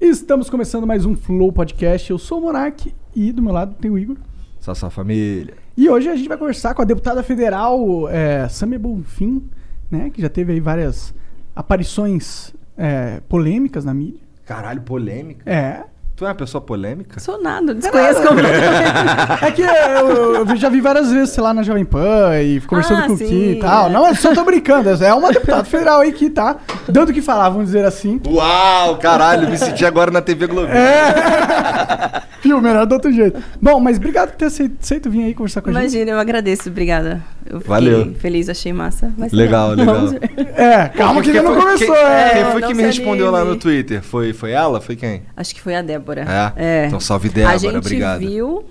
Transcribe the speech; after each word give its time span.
Estamos 0.00 0.48
começando 0.48 0.86
mais 0.86 1.04
um 1.04 1.16
Flow 1.16 1.52
Podcast. 1.52 2.10
Eu 2.10 2.18
sou 2.18 2.38
o 2.38 2.42
Monark 2.42 2.94
e 3.14 3.32
do 3.32 3.42
meu 3.42 3.52
lado 3.52 3.74
tem 3.74 3.90
o 3.90 3.98
Igor. 3.98 4.16
Sassá 4.60 4.90
família. 4.90 5.54
E 5.76 5.88
hoje 5.88 6.08
a 6.08 6.16
gente 6.16 6.28
vai 6.28 6.36
conversar 6.36 6.74
com 6.74 6.82
a 6.82 6.84
deputada 6.84 7.22
federal 7.22 8.08
é, 8.08 8.46
Samia 8.48 8.78
Bonfim, 8.78 9.48
né? 9.90 10.10
Que 10.10 10.20
já 10.20 10.28
teve 10.28 10.52
aí 10.52 10.60
várias 10.60 11.14
aparições 11.56 12.52
é, 12.76 13.20
polêmicas 13.28 13.84
na 13.84 13.94
mídia. 13.94 14.20
Caralho, 14.44 14.82
polêmica. 14.82 15.50
É. 15.50 15.84
Tu 16.20 16.26
é 16.26 16.28
uma 16.28 16.34
pessoa 16.34 16.60
polêmica? 16.60 17.18
Sou 17.18 17.42
nada, 17.42 17.74
desconheço 17.74 18.20
completamente. 18.22 19.40
É 19.40 19.50
que 19.52 19.62
eu, 19.62 20.46
eu 20.46 20.56
já 20.56 20.68
vi 20.68 20.78
várias 20.78 21.10
vezes, 21.10 21.30
sei 21.30 21.42
lá, 21.42 21.54
na 21.54 21.62
Jovem 21.62 21.82
Pan 21.82 22.38
e 22.42 22.60
conversando 22.60 23.04
Ah, 23.04 23.06
com 23.06 23.14
o 23.14 23.16
Ki 23.16 23.52
e 23.52 23.58
tal. 23.58 23.86
é. 23.86 23.90
Não, 23.90 24.06
eu 24.06 24.14
só 24.14 24.34
tô 24.34 24.44
brincando. 24.44 24.90
É 25.02 25.14
uma 25.14 25.32
deputada 25.32 25.64
federal 25.64 26.00
aí 26.02 26.12
que 26.12 26.28
tá 26.28 26.56
dando 26.86 27.08
o 27.08 27.12
que 27.14 27.22
falar, 27.22 27.48
vamos 27.48 27.68
dizer 27.68 27.86
assim. 27.86 28.20
Uau, 28.28 28.98
caralho, 28.98 29.48
me 29.48 29.56
senti 29.56 29.86
agora 29.86 30.10
na 30.10 30.20
TV 30.20 30.46
Globo. 30.46 30.70
É. 30.70 32.20
Fio, 32.42 32.60
melhor 32.60 32.84
do 32.84 32.92
outro 32.92 33.10
jeito. 33.10 33.42
Bom, 33.58 33.80
mas 33.80 33.96
obrigado 33.96 34.32
por 34.32 34.36
ter 34.36 34.44
aceito, 34.44 34.76
aceito 34.78 35.08
vir 35.10 35.24
aí 35.24 35.34
conversar 35.34 35.62
com 35.62 35.70
a 35.70 35.72
gente. 35.72 35.80
Imagina, 35.84 36.10
eu 36.10 36.18
agradeço, 36.18 36.68
obrigada. 36.68 37.22
Eu 37.50 37.60
Valeu. 37.60 38.14
feliz, 38.14 38.48
achei 38.48 38.72
massa. 38.72 39.12
Ser 39.28 39.34
Legal, 39.36 39.70
legal. 39.74 39.94
Vamos 39.96 40.12
ver. 40.12 40.30
É, 40.56 40.88
calma 40.88 41.20
que 41.22 41.30
Quem 41.30 41.38
ainda 41.40 41.50
não 41.50 41.60
foi- 41.60 41.64
começou. 41.76 41.94
Quem, 41.96 42.04
é. 42.04 42.30
quem 42.34 42.44
foi 42.52 42.60
não 42.60 42.68
que 42.68 42.74
me 42.74 42.82
respondeu 42.82 43.30
lá 43.30 43.38
anime. 43.40 43.54
no 43.54 43.60
Twitter? 43.60 44.02
Foi, 44.02 44.32
foi 44.32 44.52
ela? 44.52 44.80
Foi 44.80 44.96
quem? 44.96 45.22
Acho 45.36 45.54
que 45.54 45.60
foi 45.60 45.74
a 45.74 45.82
Débora. 45.82 46.26
É? 46.56 46.86
Então 46.86 47.00
salve, 47.00 47.28
Débora, 47.28 47.54
A 47.54 47.58
gente 47.58 47.76
obrigado. 47.76 48.20
viu 48.20 48.64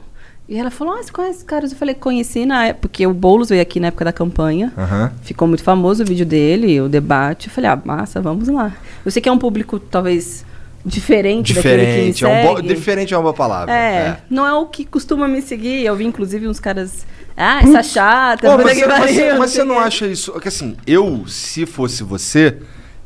e 0.48 0.58
ela 0.58 0.72
falou, 0.72 0.96
ah, 0.96 1.04
você 1.04 1.12
conhece 1.12 1.38
os 1.40 1.44
caras? 1.44 1.72
Eu 1.72 1.78
falei, 1.78 1.94
conheci 1.94 2.44
na 2.46 2.66
época, 2.68 2.82
porque 2.88 3.06
o 3.06 3.14
Boulos 3.14 3.50
veio 3.50 3.62
aqui 3.62 3.80
na 3.80 3.88
época 3.90 4.06
da 4.06 4.12
campanha. 4.12 4.74
Ficou 5.22 5.48
muito 5.48 5.64
famoso 5.64 6.02
o 6.02 6.06
vídeo 6.06 6.26
dele, 6.26 6.82
o 6.82 6.90
debate. 6.90 7.48
Eu 7.50 7.54
falei, 7.54 7.70
ah, 7.70 7.80
massa, 7.86 8.20
vamos 8.20 8.48
lá. 8.48 8.76
Eu 9.06 9.12
sei 9.12 9.22
que 9.22 9.30
é 9.30 9.32
um 9.32 9.38
público, 9.38 9.78
talvez, 9.80 10.44
diferente, 10.84 11.54
daquele 11.54 11.76
que 11.86 11.92
me 11.92 12.12
Diferente, 12.12 12.26
é 12.26 12.28
um 12.28 12.56
bo... 12.56 12.62
diferente 12.64 13.14
é 13.14 13.18
uma 13.18 13.22
boa 13.24 13.34
palavra. 13.36 13.72
É, 13.72 14.18
não 14.30 14.44
é 14.48 14.54
o 14.56 14.66
que 14.66 14.86
costuma 14.86 15.28
me 15.28 15.40
seguir. 15.42 15.86
Eu 15.86 15.96
vi, 15.96 16.06
incluve, 16.06 16.48
uns 16.48 16.60
caras. 16.60 17.06
Ah, 17.42 17.62
essa 17.64 17.82
chata. 17.82 18.48
Pô, 18.50 18.58
puta 18.58 18.64
mas, 18.66 18.78
você- 18.78 18.86
mas 18.88 19.12
você- 19.12 19.34
mas 19.34 19.50
você 19.52 19.64
não 19.64 19.80
acha 19.80 20.06
isso. 20.08 20.34
Que 20.40 20.50
assim, 20.50 20.76
eu, 20.86 21.24
se 21.28 21.66
fosse 21.66 22.04
você, 22.04 22.58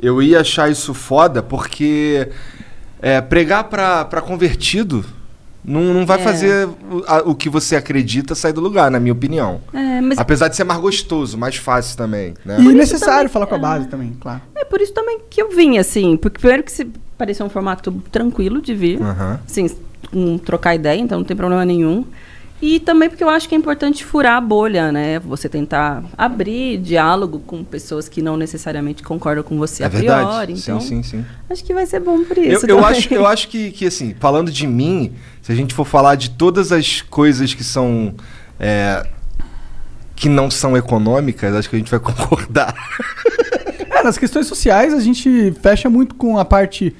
eu 0.01 0.21
ia 0.21 0.41
achar 0.41 0.71
isso 0.71 0.93
foda, 0.93 1.43
porque 1.43 2.29
é, 3.01 3.21
pregar 3.21 3.65
pra, 3.65 4.03
pra 4.05 4.21
convertido 4.21 5.05
não, 5.63 5.93
não 5.93 6.05
vai 6.05 6.19
É. 6.19 6.23
fazer 6.23 6.67
o, 6.67 7.03
a- 7.07 7.21
o 7.25 7.35
que 7.35 7.47
você 7.47 7.75
acredita 7.75 8.33
sair 8.35 8.51
do 8.53 8.59
lugar, 8.59 8.89
na 8.91 8.99
minha 8.99 9.13
opinião. 9.13 9.61
É, 9.73 10.01
mas 10.01 10.17
Apesar 10.17 10.47
de 10.49 10.55
ser 10.55 10.63
mais 10.65 10.79
gostoso, 10.81 11.37
mais 11.37 11.55
fácil 11.55 11.95
também, 11.95 12.33
né? 12.43 12.57
E 12.59 12.63
necessário 12.73 13.15
também- 13.15 13.27
falar 13.29 13.45
com 13.45 13.55
a 13.55 13.57
é. 13.57 13.61
base 13.61 13.87
também, 13.87 14.17
claro. 14.19 14.41
é 14.55 14.65
por 14.65 14.81
isso 14.81 14.93
também 14.93 15.19
que 15.29 15.41
eu 15.41 15.51
vim, 15.55 15.77
assim. 15.77 16.17
Porque 16.17 16.39
primeiro 16.39 16.63
que 16.63 16.71
se 16.71 16.85
parecia 17.17 17.45
um 17.45 17.49
formato 17.49 17.91
tranquilo 18.11 18.61
de 18.61 18.73
vir. 18.73 19.01
Aham. 19.01 19.39
Assim, 19.45 19.69
um, 20.11 20.37
trocar 20.37 20.73
ideia, 20.75 20.99
então 20.99 21.19
não 21.19 21.25
tem 21.25 21.37
problema 21.37 21.63
nenhum. 21.63 22.05
E 22.65 22.79
também 22.79 23.09
porque 23.09 23.21
eu 23.21 23.29
acho 23.29 23.49
que 23.49 23.53
é 23.53 23.57
importante 23.57 24.05
furar 24.05 24.37
a 24.37 24.41
bolha, 24.41 24.89
né? 24.89 25.19
Você 25.19 25.49
tentar 25.49 26.01
abrir 26.17 26.77
diálogo 26.77 27.39
com 27.39 27.61
pessoas 27.61 28.07
que 28.07 28.21
não 28.21 28.37
necessariamente 28.37 29.03
concordam 29.03 29.43
com 29.43 29.57
você 29.57 29.83
É 29.83 29.87
a 29.87 29.89
priori. 29.89 30.07
verdade. 30.07 30.53
Então, 30.53 30.79
sim, 30.79 31.03
sim, 31.03 31.17
sim. 31.19 31.25
acho 31.49 31.61
que 31.61 31.73
vai 31.73 31.85
ser 31.85 31.99
bom 31.99 32.23
por 32.23 32.37
Eu, 32.37 32.43
isso. 32.53 32.65
eu 32.65 32.77
também. 32.77 32.85
acho, 32.97 33.13
eu 33.13 33.27
acho 33.27 33.47
que, 33.49 33.69
que, 33.71 33.85
assim, 33.87 34.15
falando 34.17 34.49
de 34.49 34.65
mim, 34.65 35.11
se 35.41 35.51
a 35.51 35.55
gente 35.55 35.73
for 35.73 35.85
falar 35.85 36.15
de 36.15 36.29
todas 36.29 36.71
as 36.71 37.01
coisas 37.01 37.53
que 37.53 37.65
são. 37.65 38.15
é, 38.57 39.05
que 40.15 40.29
não 40.29 40.49
são 40.49 40.77
econômicas, 40.77 41.53
acho 41.53 41.69
que 41.69 41.75
a 41.75 41.79
gente 41.79 41.91
vai 41.91 41.99
concordar. 41.99 42.73
É, 43.89 44.03
nas 44.03 44.17
questões 44.17 44.47
sociais 44.47 44.93
a 44.93 45.01
gente 45.01 45.51
fecha 45.61 45.89
muito 45.89 46.15
com 46.15 46.37
a 46.37 46.45
parte 46.45 46.95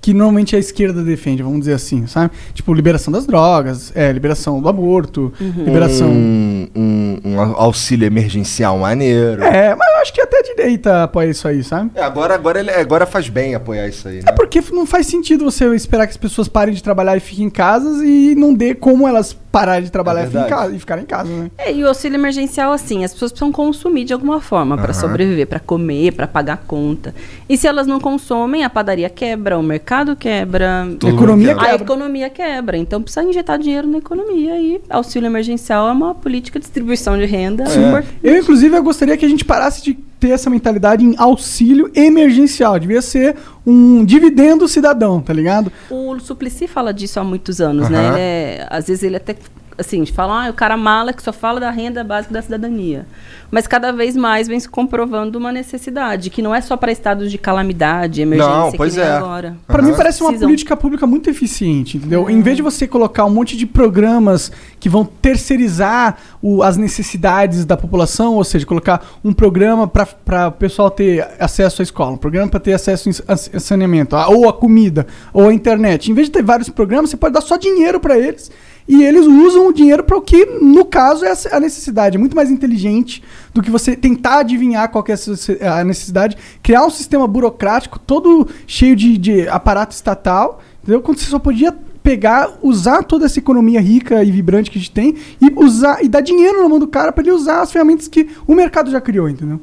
que 0.00 0.14
normalmente 0.14 0.56
a 0.56 0.58
esquerda 0.58 1.02
defende, 1.02 1.42
vamos 1.42 1.60
dizer 1.60 1.74
assim, 1.74 2.06
sabe? 2.06 2.30
Tipo, 2.54 2.72
liberação 2.72 3.12
das 3.12 3.26
drogas, 3.26 3.92
é, 3.94 4.10
liberação 4.10 4.60
do 4.60 4.68
aborto, 4.68 5.32
Uhum. 5.40 5.64
liberação. 5.64 6.08
Um, 6.08 6.68
um- 6.74 7.20
um 7.24 7.40
auxílio 7.40 8.06
emergencial 8.06 8.78
maneiro. 8.78 9.42
É, 9.44 9.74
mas 9.74 9.88
eu 9.94 10.00
acho 10.00 10.12
que 10.14 10.20
até 10.22 10.38
a 10.38 10.42
direita 10.42 11.02
apoia 11.04 11.28
isso 11.30 11.46
aí, 11.46 11.62
sabe? 11.62 11.90
É, 11.94 12.02
agora, 12.02 12.34
agora, 12.34 12.60
ele- 12.60 12.70
agora 12.70 13.04
faz 13.06 13.28
bem 13.28 13.54
apoiar 13.54 13.88
isso 13.88 14.08
aí, 14.08 14.16
né? 14.16 14.22
É 14.26 14.32
porque 14.32 14.62
não 14.72 14.86
faz 14.86 15.06
sentido 15.06 15.44
você 15.44 15.66
esperar 15.74 16.06
que 16.06 16.12
as 16.12 16.16
pessoas 16.16 16.48
parem 16.48 16.74
de 16.74 16.82
trabalhar 16.82 17.16
e 17.16 17.20
fiquem 17.20 17.46
em 17.46 17.50
casas 17.50 18.00
e 18.02 18.34
não 18.34 18.54
dê 18.54 18.74
como 18.74 19.06
elas 19.06 19.36
pararem 19.50 19.84
de 19.84 19.90
trabalhar 19.90 20.22
É 20.22 20.28
e, 20.28 20.48
casa, 20.48 20.74
e 20.74 20.78
ficarem 20.78 21.04
em 21.04 21.06
casa, 21.06 21.30
né? 21.30 21.50
É, 21.58 21.72
e 21.72 21.82
o 21.82 21.88
auxílio 21.88 22.16
emergencial, 22.16 22.72
assim, 22.72 23.04
as 23.04 23.12
pessoas 23.12 23.32
precisam 23.32 23.52
consumir 23.52 24.04
de 24.04 24.12
alguma 24.12 24.40
forma 24.40 24.76
para 24.76 24.92
Aham. 24.92 25.00
sobreviver, 25.00 25.46
para 25.46 25.58
comer, 25.58 26.12
para 26.12 26.26
pagar 26.26 26.58
conta. 26.66 27.14
E 27.48 27.56
se 27.56 27.66
elas 27.66 27.86
não 27.86 28.00
consomem, 28.00 28.64
a 28.64 28.70
padaria 28.70 29.10
quebra, 29.10 29.58
o 29.58 29.62
mercado 29.62 30.14
quebra, 30.14 30.84
a 31.02 31.08
economia 31.08 31.54
quebra. 31.54 31.70
a 31.70 31.74
economia 31.74 32.30
quebra. 32.30 32.76
Então 32.76 33.02
precisa 33.02 33.24
injetar 33.24 33.58
dinheiro 33.58 33.88
na 33.88 33.98
economia 33.98 34.60
e 34.60 34.80
auxílio 34.88 35.26
emergencial 35.26 35.88
é 35.88 35.92
uma 35.92 36.14
política 36.14 36.58
de 36.58 36.64
distribuição 36.64 37.18
de 37.18 37.24
renda. 37.24 37.64
É. 37.64 37.66
importante. 37.66 38.08
Eu, 38.22 38.36
inclusive, 38.36 38.76
eu 38.76 38.82
gostaria 38.82 39.16
que 39.16 39.24
a 39.24 39.28
gente 39.28 39.44
parasse 39.44 39.82
de 39.82 39.98
ter 40.20 40.30
essa 40.30 40.50
mentalidade 40.50 41.04
em 41.04 41.14
auxílio 41.18 41.90
emergencial. 41.94 42.78
Devia 42.78 43.00
ser 43.02 43.36
um 43.66 44.04
dividendo 44.04 44.68
cidadão, 44.68 45.20
tá 45.20 45.32
ligado? 45.32 45.72
O 45.90 46.18
Suplicy 46.20 46.68
fala 46.68 46.92
disso 46.92 47.18
há 47.18 47.24
muitos 47.24 47.60
anos, 47.60 47.88
né? 47.88 47.98
Aham. 47.98 48.08
Ele 48.12 48.20
é- 48.20 48.66
às 48.70 48.86
vezes 48.86 49.02
ele 49.02 49.16
até 49.16 49.34
assim, 49.80 50.04
fala, 50.06 50.46
ah, 50.46 50.50
o 50.50 50.54
cara 50.54 50.76
mala 50.76 51.12
que 51.12 51.22
só 51.22 51.32
fala 51.32 51.58
da 51.58 51.70
renda 51.70 52.04
básica 52.04 52.32
da 52.34 52.42
cidadania. 52.42 53.06
Mas 53.50 53.66
cada 53.66 53.90
vez 53.92 54.14
mais 54.16 54.46
vem 54.46 54.60
se 54.60 54.68
comprovando 54.68 55.36
uma 55.36 55.50
necessidade, 55.50 56.30
que 56.30 56.40
não 56.40 56.54
é 56.54 56.60
só 56.60 56.76
para 56.76 56.92
estados 56.92 57.30
de 57.32 57.38
calamidade, 57.38 58.22
emergência, 58.22 58.54
Não, 58.56 58.70
que 58.70 58.76
pois 58.76 58.94
nem 58.94 59.04
é. 59.04 59.08
agora. 59.10 59.56
Pra 59.66 59.80
Aham. 59.82 59.88
mim 59.90 59.96
parece 59.96 60.20
uma 60.22 60.28
Precisam. 60.28 60.48
política 60.48 60.76
pública 60.76 61.06
muito 61.06 61.28
eficiente, 61.28 61.96
entendeu? 61.96 62.30
Em 62.30 62.40
vez 62.42 62.56
de 62.56 62.62
você 62.62 62.86
colocar 62.86 63.24
um 63.24 63.30
monte 63.30 63.56
de 63.56 63.66
programas 63.66 64.52
que 64.78 64.88
vão 64.88 65.04
terceirizar 65.04 66.16
o- 66.40 66.62
as 66.62 66.76
necessidades 66.76 67.64
da 67.64 67.76
população, 67.76 68.34
ou 68.36 68.44
seja, 68.44 68.64
colocar 68.64 69.04
um 69.24 69.32
programa 69.32 69.88
para 69.88 70.48
o 70.48 70.52
pessoal 70.52 70.90
ter 70.90 71.26
acesso 71.40 71.82
à 71.82 71.84
escola, 71.84 72.12
um 72.12 72.16
programa 72.16 72.48
para 72.48 72.60
ter 72.60 72.72
acesso 72.72 73.10
a 73.26 73.32
a 73.32 73.58
saneamento, 73.60 74.14
a- 74.14 74.28
ou 74.28 74.48
a 74.48 74.52
comida, 74.52 75.06
ou 75.32 75.48
a 75.48 75.52
internet. 75.54 76.10
Em 76.10 76.14
vez 76.14 76.28
de 76.28 76.32
ter 76.32 76.42
vários 76.42 76.68
programas, 76.68 77.10
você 77.10 77.16
pode 77.16 77.32
dar 77.34 77.40
só 77.40 77.56
dinheiro 77.56 77.98
para 77.98 78.18
eles 78.18 78.50
e 78.88 79.02
eles 79.04 79.26
usam 79.26 79.68
o 79.68 79.72
dinheiro 79.72 80.02
para 80.02 80.16
o 80.16 80.20
que, 80.20 80.44
no 80.44 80.84
caso, 80.84 81.24
é 81.24 81.32
a 81.52 81.60
necessidade. 81.60 82.16
É 82.16 82.18
muito 82.20 82.34
mais 82.34 82.50
inteligente 82.50 83.22
do 83.54 83.62
que 83.62 83.70
você 83.70 83.94
tentar 83.94 84.40
adivinhar 84.40 84.90
qual 84.90 85.04
é 85.06 85.68
a 85.68 85.84
necessidade, 85.84 86.36
criar 86.62 86.84
um 86.84 86.90
sistema 86.90 87.26
burocrático 87.26 87.98
todo 87.98 88.48
cheio 88.66 88.96
de, 88.96 89.16
de 89.16 89.48
aparato 89.48 89.94
estatal, 89.94 90.60
entendeu? 90.82 91.00
Quando 91.00 91.18
você 91.18 91.30
só 91.30 91.38
podia 91.38 91.76
pegar, 92.02 92.58
usar 92.62 93.02
toda 93.02 93.26
essa 93.26 93.38
economia 93.38 93.80
rica 93.80 94.24
e 94.24 94.30
vibrante 94.30 94.70
que 94.70 94.78
a 94.78 94.80
gente 94.80 94.92
tem 94.92 95.16
e 95.40 95.52
usar 95.56 96.02
e 96.02 96.08
dar 96.08 96.20
dinheiro 96.20 96.62
na 96.62 96.68
mão 96.68 96.78
do 96.78 96.88
cara 96.88 97.12
para 97.12 97.22
ele 97.22 97.32
usar 97.32 97.60
as 97.60 97.70
ferramentas 97.70 98.08
que 98.08 98.28
o 98.46 98.54
mercado 98.54 98.90
já 98.90 99.00
criou, 99.00 99.28
entendeu? 99.28 99.60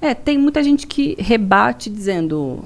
É, 0.00 0.14
tem 0.14 0.36
muita 0.36 0.62
gente 0.62 0.86
que 0.86 1.16
rebate 1.18 1.88
dizendo 1.88 2.64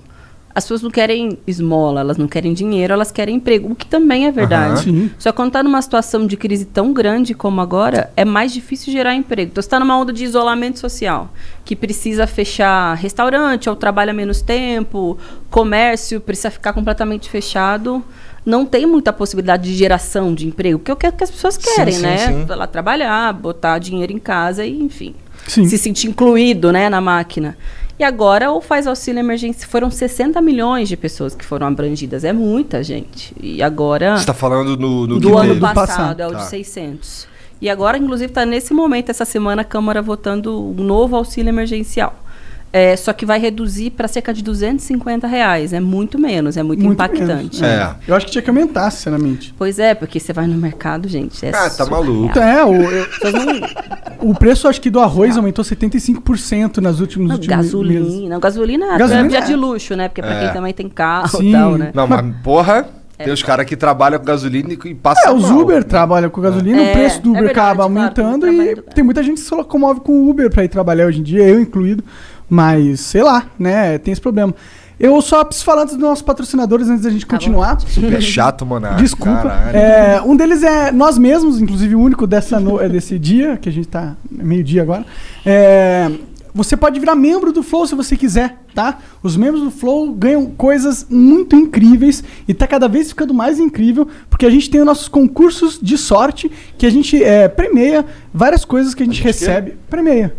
as 0.52 0.64
pessoas 0.64 0.82
não 0.82 0.90
querem 0.90 1.38
esmola, 1.46 2.00
elas 2.00 2.16
não 2.16 2.26
querem 2.26 2.52
dinheiro, 2.52 2.92
elas 2.92 3.12
querem 3.12 3.36
emprego, 3.36 3.70
o 3.72 3.74
que 3.74 3.86
também 3.86 4.26
é 4.26 4.32
verdade. 4.32 4.82
Sim. 4.82 5.10
Só 5.18 5.30
que 5.30 5.36
quando 5.36 5.48
está 5.48 5.62
numa 5.62 5.80
situação 5.80 6.26
de 6.26 6.36
crise 6.36 6.64
tão 6.64 6.92
grande 6.92 7.34
como 7.34 7.60
agora, 7.60 8.10
é 8.16 8.24
mais 8.24 8.52
difícil 8.52 8.92
gerar 8.92 9.14
emprego. 9.14 9.52
Então, 9.52 9.62
você 9.62 9.66
está 9.66 9.78
numa 9.78 9.96
onda 9.96 10.12
de 10.12 10.24
isolamento 10.24 10.78
social, 10.78 11.32
que 11.64 11.76
precisa 11.76 12.26
fechar 12.26 12.94
restaurante, 12.94 13.70
ou 13.70 13.76
trabalha 13.76 14.12
menos 14.12 14.42
tempo, 14.42 15.16
comércio 15.48 16.20
precisa 16.20 16.50
ficar 16.50 16.72
completamente 16.72 17.30
fechado. 17.30 18.02
Não 18.44 18.66
tem 18.66 18.86
muita 18.86 19.12
possibilidade 19.12 19.70
de 19.70 19.76
geração 19.76 20.34
de 20.34 20.48
emprego, 20.48 20.78
porque 20.78 20.90
é 20.90 20.94
o 20.94 20.96
que 20.96 21.12
que 21.12 21.24
as 21.24 21.30
pessoas 21.30 21.54
Sim, 21.54 21.74
querem, 21.74 21.94
sim, 21.94 22.02
né? 22.02 22.18
sim. 22.26 22.46
Lá 22.48 22.66
trabalhar, 22.66 23.32
botar 23.34 23.78
dinheiro 23.78 24.12
em 24.12 24.18
casa 24.18 24.64
e, 24.64 24.80
enfim 24.82 25.14
Sim. 25.46 25.64
se 25.66 25.78
sentir 25.78 26.08
incluído 26.08 26.72
né, 26.72 26.88
na 26.88 27.00
máquina. 27.00 27.56
E 28.00 28.02
agora 28.02 28.50
o 28.50 28.62
Faz 28.62 28.86
Auxílio 28.86 29.20
Emergência 29.20 29.68
foram 29.68 29.90
60 29.90 30.40
milhões 30.40 30.88
de 30.88 30.96
pessoas 30.96 31.34
que 31.34 31.44
foram 31.44 31.66
abrangidas. 31.66 32.24
É 32.24 32.32
muita 32.32 32.82
gente. 32.82 33.36
E 33.38 33.62
agora. 33.62 34.16
Você 34.16 34.24
tá 34.24 34.32
falando 34.32 34.74
no, 34.74 35.06
no 35.06 35.20
do 35.20 35.36
ano 35.36 35.60
passado, 35.60 35.74
passado. 35.86 36.20
é 36.22 36.26
o 36.26 36.32
Tá. 36.32 36.38
de 36.38 36.46
600. 36.46 37.28
E 37.60 37.68
agora, 37.68 37.98
inclusive, 37.98 38.30
está 38.30 38.46
nesse 38.46 38.72
momento, 38.72 39.10
essa 39.10 39.26
semana, 39.26 39.60
a 39.60 39.64
Câmara 39.66 40.00
votando 40.00 40.58
um 40.58 40.82
novo 40.82 41.14
auxílio 41.14 41.50
emergencial. 41.50 42.24
É, 42.72 42.94
só 42.96 43.12
que 43.12 43.26
vai 43.26 43.40
reduzir 43.40 43.90
para 43.90 44.06
cerca 44.06 44.32
de 44.32 44.44
250 44.44 45.26
reais. 45.26 45.72
É 45.72 45.80
muito 45.80 46.16
menos, 46.18 46.56
é 46.56 46.62
muito, 46.62 46.80
Muito 46.84 46.94
impactante. 46.94 47.60
menos. 47.60 47.62
É. 47.62 47.94
Eu 48.06 48.14
acho 48.14 48.26
que 48.26 48.32
tinha 48.32 48.42
que 48.42 48.48
aumentar, 48.48 48.88
sinceramente. 48.92 49.52
Pois 49.58 49.80
é, 49.80 49.92
porque 49.92 50.20
você 50.20 50.32
vai 50.32 50.46
no 50.46 50.56
mercado, 50.56 51.08
gente. 51.08 51.44
É 51.44 51.50
Ah, 51.52 51.68
tá 51.68 51.84
maluco. 51.84 52.26
Então, 52.26 52.42
é, 52.42 52.64
o, 52.64 52.74
eu- 52.74 53.06
não- 53.32 54.30
o 54.30 54.34
preço 54.34 54.68
acho 54.68 54.80
que 54.80 54.88
do 54.88 55.00
arroz 55.00 55.36
aumentou 55.36 55.64
75% 55.64 56.78
nas 56.80 57.00
últimas 57.00 57.28
Não, 57.28 57.34
últimos 57.36 57.56
meses. 57.56 57.72
gasolina. 57.72 58.38
Gasolina, 58.38 58.98
Gasolina 58.98 59.34
é 59.36 59.38
é- 59.38 59.44
de 59.44 59.56
luxo, 59.56 59.96
né? 59.96 60.08
Porque 60.08 60.22
para 60.22 60.34
É. 60.34 60.44
quem 60.44 60.52
também 60.52 60.72
tem 60.72 60.88
carro 60.88 61.38
Sim. 61.38 61.48
e 61.48 61.52
tal, 61.52 61.76
né? 61.76 61.90
Não, 61.92 62.06
mas 62.06 62.24
porra, 62.44 62.88
tem 63.18 63.32
os 63.32 63.42
caras 63.42 63.66
que 63.66 63.76
trabalham 63.76 64.18
com 64.20 64.24
gasolina 64.26 64.72
e, 64.72 64.94
passam 64.94 65.32
É, 65.32 65.34
os 65.34 65.50
mal. 65.50 65.58
Uber 65.58 65.82
trabalham 65.82 66.30
com 66.30 66.40
gasolina, 66.40 66.80
É, 66.82 66.90
o 66.90 66.92
preço 66.92 67.20
do 67.20 67.28
é 67.30 67.32
Uber 67.32 67.42
verdade, 67.46 67.58
acaba 67.68 67.84
claro, 67.90 68.00
aumentando 68.00 68.46
tem 68.46 68.62
e 68.62 68.76
tem 68.94 69.02
muita 69.04 69.22
gente 69.24 69.38
que 69.38 69.40
se 69.48 69.54
locomove 69.54 70.00
com 70.00 70.12
o 70.12 70.30
Uber 70.30 70.48
pra 70.50 70.62
ir 70.64 70.68
trabalhar 70.68 71.06
hoje 71.06 71.18
em 71.18 71.24
dia, 71.24 71.42
eu 71.42 71.60
incluído. 71.60 72.04
Mas, 72.50 73.00
sei 73.00 73.22
lá, 73.22 73.46
né, 73.58 73.96
tem 73.98 74.10
esse 74.12 74.20
problema. 74.20 74.52
Eu 74.98 75.22
só 75.22 75.42
preciso 75.44 75.64
falar 75.64 75.82
antes 75.84 75.94
dos 75.94 76.02
nossos 76.02 76.20
patrocinadores, 76.20 76.88
antes 76.88 77.04
da 77.04 77.10
gente 77.10 77.24
Tá 77.24 77.36
bom. 77.36 77.38
continuar. 77.38 77.80
Super 77.80 78.20
chato, 78.20 78.66
monarca. 78.66 78.96
Desculpa. 79.00 79.48
É, 79.72 80.20
um 80.20 80.36
deles 80.36 80.62
é 80.62 80.92
nós 80.92 81.16
mesmos, 81.16 81.58
inclusive 81.58 81.94
o 81.94 82.00
único 82.00 82.26
dessa 82.26 82.60
no- 82.60 82.78
é 82.78 82.86
desse 82.88 83.18
dia, 83.18 83.56
que 83.56 83.68
a 83.68 83.72
gente 83.72 83.88
tá 83.88 84.14
meio-dia 84.30 84.82
agora. 84.82 85.06
É, 85.46 86.10
você 86.52 86.76
pode 86.76 87.00
virar 87.00 87.14
membro 87.14 87.50
do 87.50 87.62
Flow 87.62 87.86
se 87.86 87.94
você 87.94 88.14
quiser, 88.14 88.58
tá? 88.74 88.98
Os 89.22 89.38
membros 89.38 89.62
do 89.62 89.70
Flow 89.70 90.12
ganham 90.12 90.44
coisas 90.46 91.06
muito 91.08 91.56
incríveis 91.56 92.22
e 92.46 92.52
tá 92.52 92.66
cada 92.66 92.86
vez 92.86 93.08
ficando 93.08 93.32
mais 93.32 93.58
incrível, 93.58 94.06
porque 94.28 94.44
a 94.44 94.50
gente 94.50 94.68
tem 94.68 94.80
os 94.82 94.86
nossos 94.86 95.08
concursos 95.08 95.78
de 95.80 95.96
sorte, 95.96 96.50
que 96.76 96.84
a 96.84 96.90
gente 96.90 97.22
é, 97.24 97.48
premia 97.48 98.04
várias 98.34 98.66
coisas 98.66 98.94
que 98.94 99.02
a 99.02 99.06
gente 99.06 99.12
A 99.14 99.16
gente 99.16 99.24
recebe. 99.26 99.76
Premia. 99.88 100.34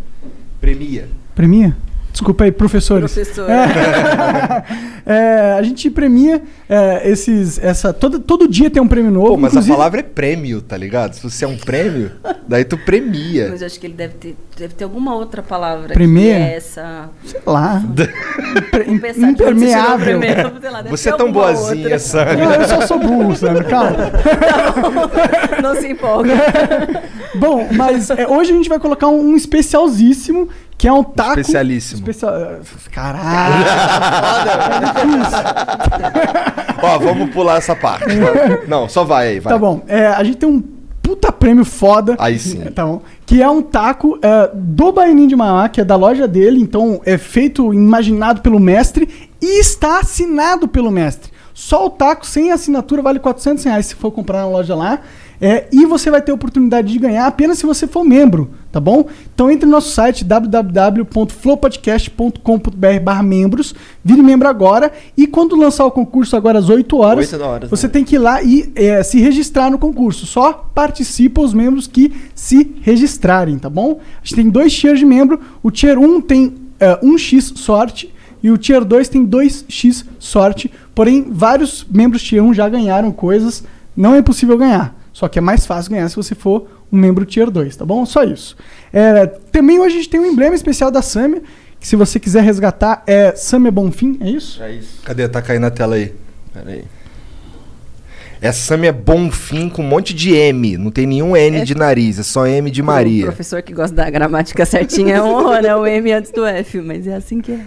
Premia. 0.60 1.08
Premia? 1.34 1.76
Desculpa 2.22 2.44
aí, 2.44 2.52
professores. 2.52 3.12
Professor. 3.12 3.48
É, 5.04 5.56
a 5.58 5.62
gente 5.62 5.90
premia 5.90 6.40
é, 6.68 7.10
esses. 7.10 7.58
Essa, 7.58 7.92
todo, 7.92 8.20
todo 8.20 8.46
dia 8.46 8.70
tem 8.70 8.80
um 8.80 8.86
prêmio 8.86 9.10
novo. 9.10 9.30
Pô, 9.30 9.36
mas 9.36 9.50
inclusive- 9.50 9.72
a 9.72 9.76
palavra 9.76 9.98
é 9.98 10.02
prêmio, 10.04 10.62
tá 10.62 10.76
ligado? 10.76 11.14
Se 11.14 11.22
você 11.24 11.44
é 11.44 11.48
um 11.48 11.56
prêmio, 11.56 12.12
daí 12.46 12.64
tu 12.64 12.78
premia. 12.78 13.48
Mas 13.50 13.62
eu 13.62 13.66
acho 13.66 13.80
que 13.80 13.86
ele 13.88 13.94
deve 13.94 14.14
ter, 14.14 14.36
deve 14.56 14.74
ter 14.74 14.84
alguma 14.84 15.16
outra 15.16 15.42
palavra. 15.42 15.92
Premia? 15.92 16.34
Que 16.36 16.40
é 16.40 16.54
essa. 16.54 17.10
Sei 17.24 17.40
lá. 17.44 17.82
Impermeável. 19.18 20.20
primeiro, 20.20 20.52
sei 20.60 20.70
lá, 20.70 20.82
Você 20.82 21.08
é 21.08 21.16
tão 21.16 21.32
boazinha. 21.32 21.98
Sânia. 21.98 22.36
Não, 22.36 22.54
eu 22.54 22.68
só 22.68 22.86
sou 22.86 22.98
burro, 23.00 23.34
sabe? 23.34 23.64
Calma. 23.66 24.12
Não 25.60 25.74
se 25.74 25.88
empolga. 25.88 26.32
Bom, 27.34 27.66
mas 27.72 28.08
é, 28.10 28.28
hoje 28.28 28.52
a 28.52 28.54
gente 28.54 28.68
vai 28.68 28.78
colocar 28.78 29.08
um, 29.08 29.30
um 29.30 29.36
especialzíssimo, 29.36 30.48
que 30.76 30.88
é 30.88 30.92
um 30.92 31.04
taco. 31.04 31.40
Especialíssimo. 31.40 32.00
Especial... 32.00 32.32
Caralho. 32.90 33.64
Ó, 36.82 36.98
vamos 36.98 37.30
pular 37.30 37.58
essa 37.58 37.76
parte. 37.76 38.06
Não, 38.66 38.88
só 38.88 39.04
vai 39.04 39.28
aí, 39.28 39.40
vai. 39.40 39.52
Tá 39.52 39.58
bom. 39.58 39.82
É, 39.86 40.08
a 40.08 40.24
gente 40.24 40.38
tem 40.38 40.48
um 40.48 40.60
puta 41.02 41.30
prêmio 41.30 41.64
foda. 41.64 42.16
Aí 42.18 42.38
sim. 42.38 42.60
Tá 42.70 42.86
bom. 42.86 43.02
Que 43.26 43.42
é 43.42 43.48
um 43.48 43.62
taco 43.62 44.18
é, 44.22 44.50
do 44.52 44.92
Baianinho 44.92 45.28
de 45.28 45.36
Mauá, 45.36 45.68
que 45.68 45.80
é 45.80 45.84
da 45.84 45.96
loja 45.96 46.26
dele. 46.26 46.60
Então 46.60 47.00
é 47.04 47.18
feito, 47.18 47.74
imaginado 47.74 48.40
pelo 48.40 48.58
mestre 48.58 49.08
e 49.40 49.60
está 49.60 50.00
assinado 50.00 50.68
pelo 50.68 50.90
mestre. 50.90 51.32
Só 51.54 51.86
o 51.86 51.90
taco 51.90 52.26
sem 52.26 52.50
assinatura 52.50 53.02
vale 53.02 53.18
400 53.18 53.64
reais 53.64 53.86
se 53.86 53.94
for 53.94 54.10
comprar 54.10 54.38
na 54.38 54.48
loja 54.48 54.74
lá. 54.74 55.00
É, 55.44 55.66
e 55.72 55.84
você 55.86 56.08
vai 56.08 56.22
ter 56.22 56.30
a 56.30 56.36
oportunidade 56.36 56.92
de 56.92 56.98
ganhar 57.00 57.26
apenas 57.26 57.58
se 57.58 57.66
você 57.66 57.88
for 57.88 58.04
membro, 58.04 58.50
tá 58.70 58.78
bom? 58.78 59.08
Então 59.34 59.50
entre 59.50 59.66
no 59.66 59.72
nosso 59.72 59.90
site 59.90 60.24
www.flowpodcast.com.br 60.24 63.00
barra 63.02 63.24
membros, 63.24 63.74
vire 64.04 64.22
membro 64.22 64.46
agora 64.46 64.92
e 65.16 65.26
quando 65.26 65.56
lançar 65.56 65.84
o 65.84 65.90
concurso 65.90 66.36
agora 66.36 66.60
às 66.60 66.68
8 66.68 66.96
horas, 66.96 67.32
8 67.32 67.44
horas, 67.44 67.68
você 67.68 67.88
né? 67.88 67.92
tem 67.92 68.04
que 68.04 68.14
ir 68.14 68.18
lá 68.18 68.40
e 68.40 68.70
é, 68.76 69.02
se 69.02 69.18
registrar 69.18 69.68
no 69.68 69.80
concurso. 69.80 70.26
Só 70.26 70.52
participam 70.72 71.42
os 71.42 71.52
membros 71.52 71.88
que 71.88 72.12
se 72.36 72.76
registrarem, 72.80 73.58
tá 73.58 73.68
bom? 73.68 73.98
A 73.98 74.24
gente 74.24 74.36
tem 74.36 74.48
dois 74.48 74.72
tiers 74.72 75.00
de 75.00 75.04
membro. 75.04 75.40
O 75.60 75.72
tier 75.72 75.98
1 75.98 76.20
tem 76.20 76.54
é, 76.78 77.04
1x 77.04 77.56
sorte 77.56 78.14
e 78.40 78.48
o 78.48 78.56
tier 78.56 78.84
2 78.84 79.08
tem 79.08 79.26
2x 79.26 80.04
sorte. 80.20 80.70
Porém, 80.94 81.26
vários 81.28 81.84
membros 81.90 82.22
tier 82.22 82.44
1 82.44 82.54
já 82.54 82.68
ganharam 82.68 83.10
coisas. 83.10 83.64
Não 83.96 84.14
é 84.14 84.18
impossível 84.18 84.56
ganhar. 84.56 85.01
Só 85.22 85.28
que 85.28 85.38
é 85.38 85.42
mais 85.42 85.64
fácil 85.64 85.92
ganhar 85.92 86.08
se 86.08 86.16
você 86.16 86.34
for 86.34 86.66
um 86.90 86.98
membro 86.98 87.24
tier 87.24 87.48
2, 87.48 87.76
tá 87.76 87.84
bom? 87.84 88.04
Só 88.04 88.24
isso. 88.24 88.56
É, 88.92 89.24
também 89.24 89.78
hoje 89.78 89.94
a 89.94 89.98
gente 89.98 90.08
tem 90.08 90.18
um 90.18 90.26
emblema 90.26 90.52
especial 90.52 90.90
da 90.90 91.00
Samia, 91.00 91.40
que 91.78 91.86
se 91.86 91.94
você 91.94 92.18
quiser 92.18 92.42
resgatar 92.42 93.04
é 93.06 93.32
Samia 93.36 93.70
Bonfim, 93.70 94.18
é 94.20 94.28
isso? 94.28 94.60
É 94.60 94.72
isso. 94.72 95.00
Cadê? 95.04 95.28
Tá 95.28 95.40
caindo 95.40 95.62
na 95.62 95.70
tela 95.70 95.94
aí. 95.94 96.12
Pera 96.52 96.70
aí. 96.70 96.84
É 98.40 98.90
Bonfim 98.90 99.68
com 99.68 99.82
um 99.84 99.86
monte 99.86 100.12
de 100.12 100.34
M. 100.34 100.76
Não 100.76 100.90
tem 100.90 101.06
nenhum 101.06 101.36
N 101.36 101.58
É- 101.58 101.64
de 101.64 101.76
nariz, 101.76 102.18
é 102.18 102.24
só 102.24 102.44
M 102.44 102.68
de 102.68 102.82
O 102.82 102.84
Maria. 102.84 103.26
professor 103.26 103.62
que 103.62 103.72
gosta 103.72 103.94
da 103.94 104.10
gramática 104.10 104.66
certinha 104.66 105.14
é 105.18 105.22
um 105.22 105.36
honra, 105.36 105.62
né? 105.62 105.76
O 105.76 105.86
M 105.86 106.10
antes 106.10 106.32
do 106.32 106.44
F, 106.44 106.80
mas 106.80 107.06
é 107.06 107.14
assim 107.14 107.40
que 107.40 107.52
é. 107.52 107.60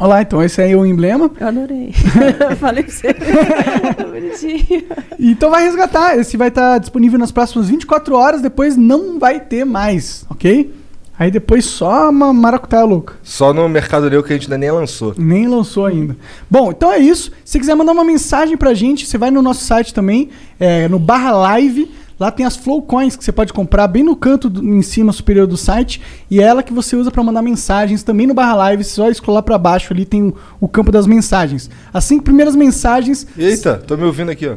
Olha 0.00 0.08
lá, 0.08 0.22
então 0.22 0.42
esse 0.42 0.60
aí 0.62 0.72
é 0.72 0.76
o 0.76 0.86
emblema. 0.86 1.30
Eu 1.40 1.48
adorei. 1.48 1.92
Falei 2.60 2.84
pra 2.84 2.92
você. 2.92 3.14
Tá 3.14 4.04
bonitinho. 4.04 4.84
Então 5.18 5.50
vai 5.50 5.64
resgatar. 5.64 6.16
Esse 6.16 6.36
vai 6.36 6.48
estar 6.48 6.78
disponível 6.78 7.18
nas 7.18 7.32
próximas 7.32 7.68
24 7.68 8.14
horas, 8.14 8.40
depois 8.40 8.76
não 8.76 9.18
vai 9.18 9.40
ter 9.40 9.64
mais, 9.64 10.24
ok? 10.30 10.72
Aí 11.18 11.32
depois 11.32 11.64
só 11.64 12.10
uma 12.10 12.32
maracutaia 12.32 12.84
louca. 12.84 13.14
Só 13.24 13.52
no 13.52 13.68
Mercado 13.68 14.08
Livre 14.08 14.24
que 14.24 14.32
a 14.32 14.36
gente 14.36 14.44
ainda 14.46 14.56
nem 14.58 14.70
lançou. 14.70 15.14
Nem 15.18 15.48
lançou 15.48 15.84
ainda. 15.86 16.16
Bom, 16.48 16.70
então 16.70 16.92
é 16.92 16.98
isso. 16.98 17.32
Se 17.44 17.58
quiser 17.58 17.74
mandar 17.74 17.90
uma 17.90 18.04
mensagem 18.04 18.56
pra 18.56 18.72
gente, 18.72 19.04
você 19.04 19.18
vai 19.18 19.32
no 19.32 19.42
nosso 19.42 19.64
site 19.64 19.92
também, 19.92 20.28
é, 20.60 20.86
no 20.86 21.00
barra 21.00 21.32
live. 21.32 21.90
Lá 22.18 22.30
tem 22.32 22.44
as 22.44 22.56
Flow 22.56 22.82
Coins 22.82 23.14
que 23.16 23.24
você 23.24 23.30
pode 23.30 23.52
comprar 23.52 23.86
bem 23.86 24.02
no 24.02 24.16
canto 24.16 24.50
do- 24.50 24.64
em 24.64 24.82
cima 24.82 25.12
superior 25.12 25.46
do 25.46 25.56
site. 25.56 26.00
E 26.30 26.40
é 26.40 26.42
ela 26.44 26.62
que 26.62 26.72
você 26.72 26.96
usa 26.96 27.10
pra 27.10 27.22
mandar 27.22 27.42
mensagens 27.42 28.02
também 28.02 28.26
no 28.26 28.34
barra 28.34 28.54
live. 28.56 28.82
Você 28.82 28.90
só 28.90 29.08
escolar 29.08 29.42
pra 29.42 29.56
baixo 29.56 29.92
ali 29.92 30.04
tem 30.04 30.22
o, 30.24 30.34
o 30.60 30.66
campo 30.68 30.90
das 30.90 31.06
mensagens. 31.06 31.70
As 31.92 32.04
cinco 32.04 32.24
primeiras 32.24 32.56
mensagens. 32.56 33.26
Eita, 33.36 33.76
tô 33.86 33.96
me 33.96 34.02
ouvindo 34.04 34.30
aqui, 34.30 34.46
ó. 34.48 34.56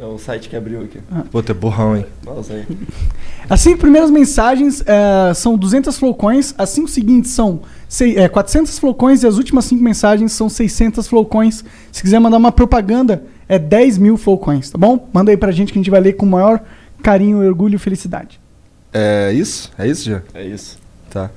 É 0.00 0.04
o 0.06 0.16
site 0.16 0.48
que 0.48 0.54
abriu 0.54 0.82
aqui. 0.82 1.00
Pô, 1.32 1.42
tu 1.42 1.50
é 1.50 1.54
burrão, 1.54 1.96
hein? 1.96 2.06
Nossa, 2.24 2.52
aí. 2.52 2.64
As 3.50 3.60
cinco 3.60 3.78
primeiras 3.78 4.10
mensagens 4.10 4.80
é, 4.86 5.32
são 5.34 5.56
200 5.58 5.98
flowcoins, 5.98 6.54
as 6.58 6.68
cinco 6.68 6.86
seguintes 6.86 7.30
são 7.30 7.62
sei- 7.88 8.16
é, 8.18 8.28
400 8.28 8.78
flowcoins 8.78 9.22
e 9.22 9.26
as 9.26 9.36
últimas 9.38 9.64
cinco 9.64 9.82
mensagens 9.82 10.32
são 10.32 10.48
600 10.50 11.08
flowcoins. 11.08 11.64
Se 11.90 12.02
quiser 12.02 12.20
mandar 12.20 12.36
uma 12.36 12.52
propaganda, 12.52 13.24
é 13.48 13.58
10 13.58 13.98
mil 13.98 14.16
flowcoins, 14.16 14.70
tá 14.70 14.78
bom? 14.78 15.08
Manda 15.12 15.30
aí 15.30 15.36
pra 15.36 15.50
gente 15.50 15.72
que 15.72 15.78
a 15.78 15.82
gente 15.82 15.90
vai 15.90 16.00
ler 16.00 16.14
com 16.14 16.26
o 16.26 16.28
maior 16.28 16.60
carinho, 17.02 17.38
orgulho 17.38 17.76
e 17.76 17.78
felicidade. 17.78 18.40
É 18.92 19.32
isso? 19.32 19.70
É 19.78 19.86
isso, 19.86 20.10
já? 20.10 20.22
É 20.34 20.44
isso. 20.44 20.78
Tá. 21.10 21.30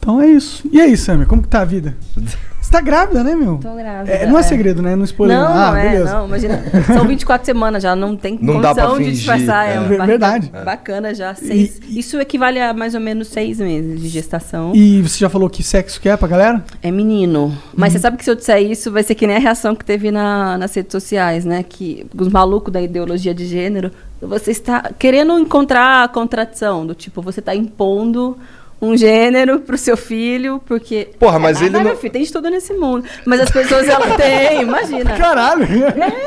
Então 0.00 0.20
é 0.20 0.26
isso. 0.26 0.66
E 0.72 0.80
aí, 0.80 0.96
Sammy, 0.96 1.26
como 1.26 1.42
que 1.42 1.48
tá 1.48 1.60
a 1.60 1.64
vida? 1.64 1.94
Você 2.70 2.76
tá 2.76 2.80
grávida, 2.80 3.24
né, 3.24 3.34
meu? 3.34 3.58
Tô 3.58 3.74
grávida. 3.74 4.12
É, 4.12 4.26
não 4.26 4.38
é, 4.38 4.42
segredo, 4.44 4.80
né? 4.80 4.94
Não 4.94 5.04
spoiler. 5.04 5.36
Não, 5.36 5.46
ah, 5.46 5.70
não 5.72 5.76
é, 5.76 5.90
beleza. 5.90 6.12
não. 6.14 6.26
Imagina, 6.26 6.62
são 6.86 7.04
24 7.04 7.44
semanas 7.44 7.82
já, 7.82 7.96
não 7.96 8.16
tem 8.16 8.38
Não 8.40 8.60
dá 8.60 8.68
condição 8.68 8.90
pra 8.90 8.98
de 8.98 9.04
fingir, 9.04 9.14
disfarçar. 9.14 9.68
É, 9.68 9.74
é. 9.74 10.06
verdade. 10.06 10.52
Bacana 10.64 11.12
já. 11.12 11.34
Seis, 11.34 11.80
Isso 11.88 12.20
equivale 12.20 12.60
a 12.60 12.72
mais 12.72 12.94
ou 12.94 13.00
menos 13.00 13.26
seis 13.26 13.58
meses 13.58 14.00
de 14.00 14.08
gestação. 14.08 14.72
E 14.72 15.02
você 15.02 15.18
já 15.18 15.28
falou 15.28 15.50
que 15.50 15.64
sexo 15.64 16.00
que 16.00 16.08
é 16.08 16.16
pra 16.16 16.28
galera? 16.28 16.64
É 16.80 16.92
menino. 16.92 17.56
Mas 17.74 17.92
você 17.92 17.98
sabe 17.98 18.16
que 18.16 18.24
se 18.24 18.30
eu 18.30 18.36
disser 18.36 18.62
isso, 18.62 18.92
vai 18.92 19.02
ser 19.02 19.16
que 19.16 19.26
nem 19.26 19.34
a 19.34 19.40
reação 19.40 19.74
que 19.74 19.84
teve 19.84 20.12
na, 20.12 20.56
nas 20.56 20.72
redes 20.72 20.92
sociais, 20.92 21.44
né? 21.44 21.64
Que 21.68 22.06
os 22.16 22.28
malucos 22.28 22.72
da 22.72 22.80
ideologia 22.80 23.34
de 23.34 23.46
gênero, 23.46 23.90
você 24.22 24.52
está 24.52 24.92
querendo 24.96 25.36
encontrar 25.40 26.04
a 26.04 26.08
contradição, 26.08 26.86
do 26.86 26.94
tipo, 26.94 27.20
você 27.20 27.40
está 27.40 27.52
impondo 27.52 28.38
um 28.82 28.96
gênero 28.96 29.60
pro 29.60 29.76
seu 29.76 29.96
filho, 29.96 30.60
porque. 30.66 31.08
Porra, 31.18 31.38
mas 31.38 31.60
Ah, 31.60 31.66
ele 31.66 31.76
meu 31.78 31.84
não- 31.90 31.96
filho, 31.96 32.12
tem 32.12 32.22
de 32.22 32.32
tudo 32.32 32.48
nesse 32.48 32.72
mundo. 32.72 33.04
Mas 33.26 33.40
as 33.40 33.50
pessoas, 33.50 33.86
elas 33.88 34.14
têm, 34.16 34.62
imagina. 34.62 35.16
Caralho! 35.16 35.64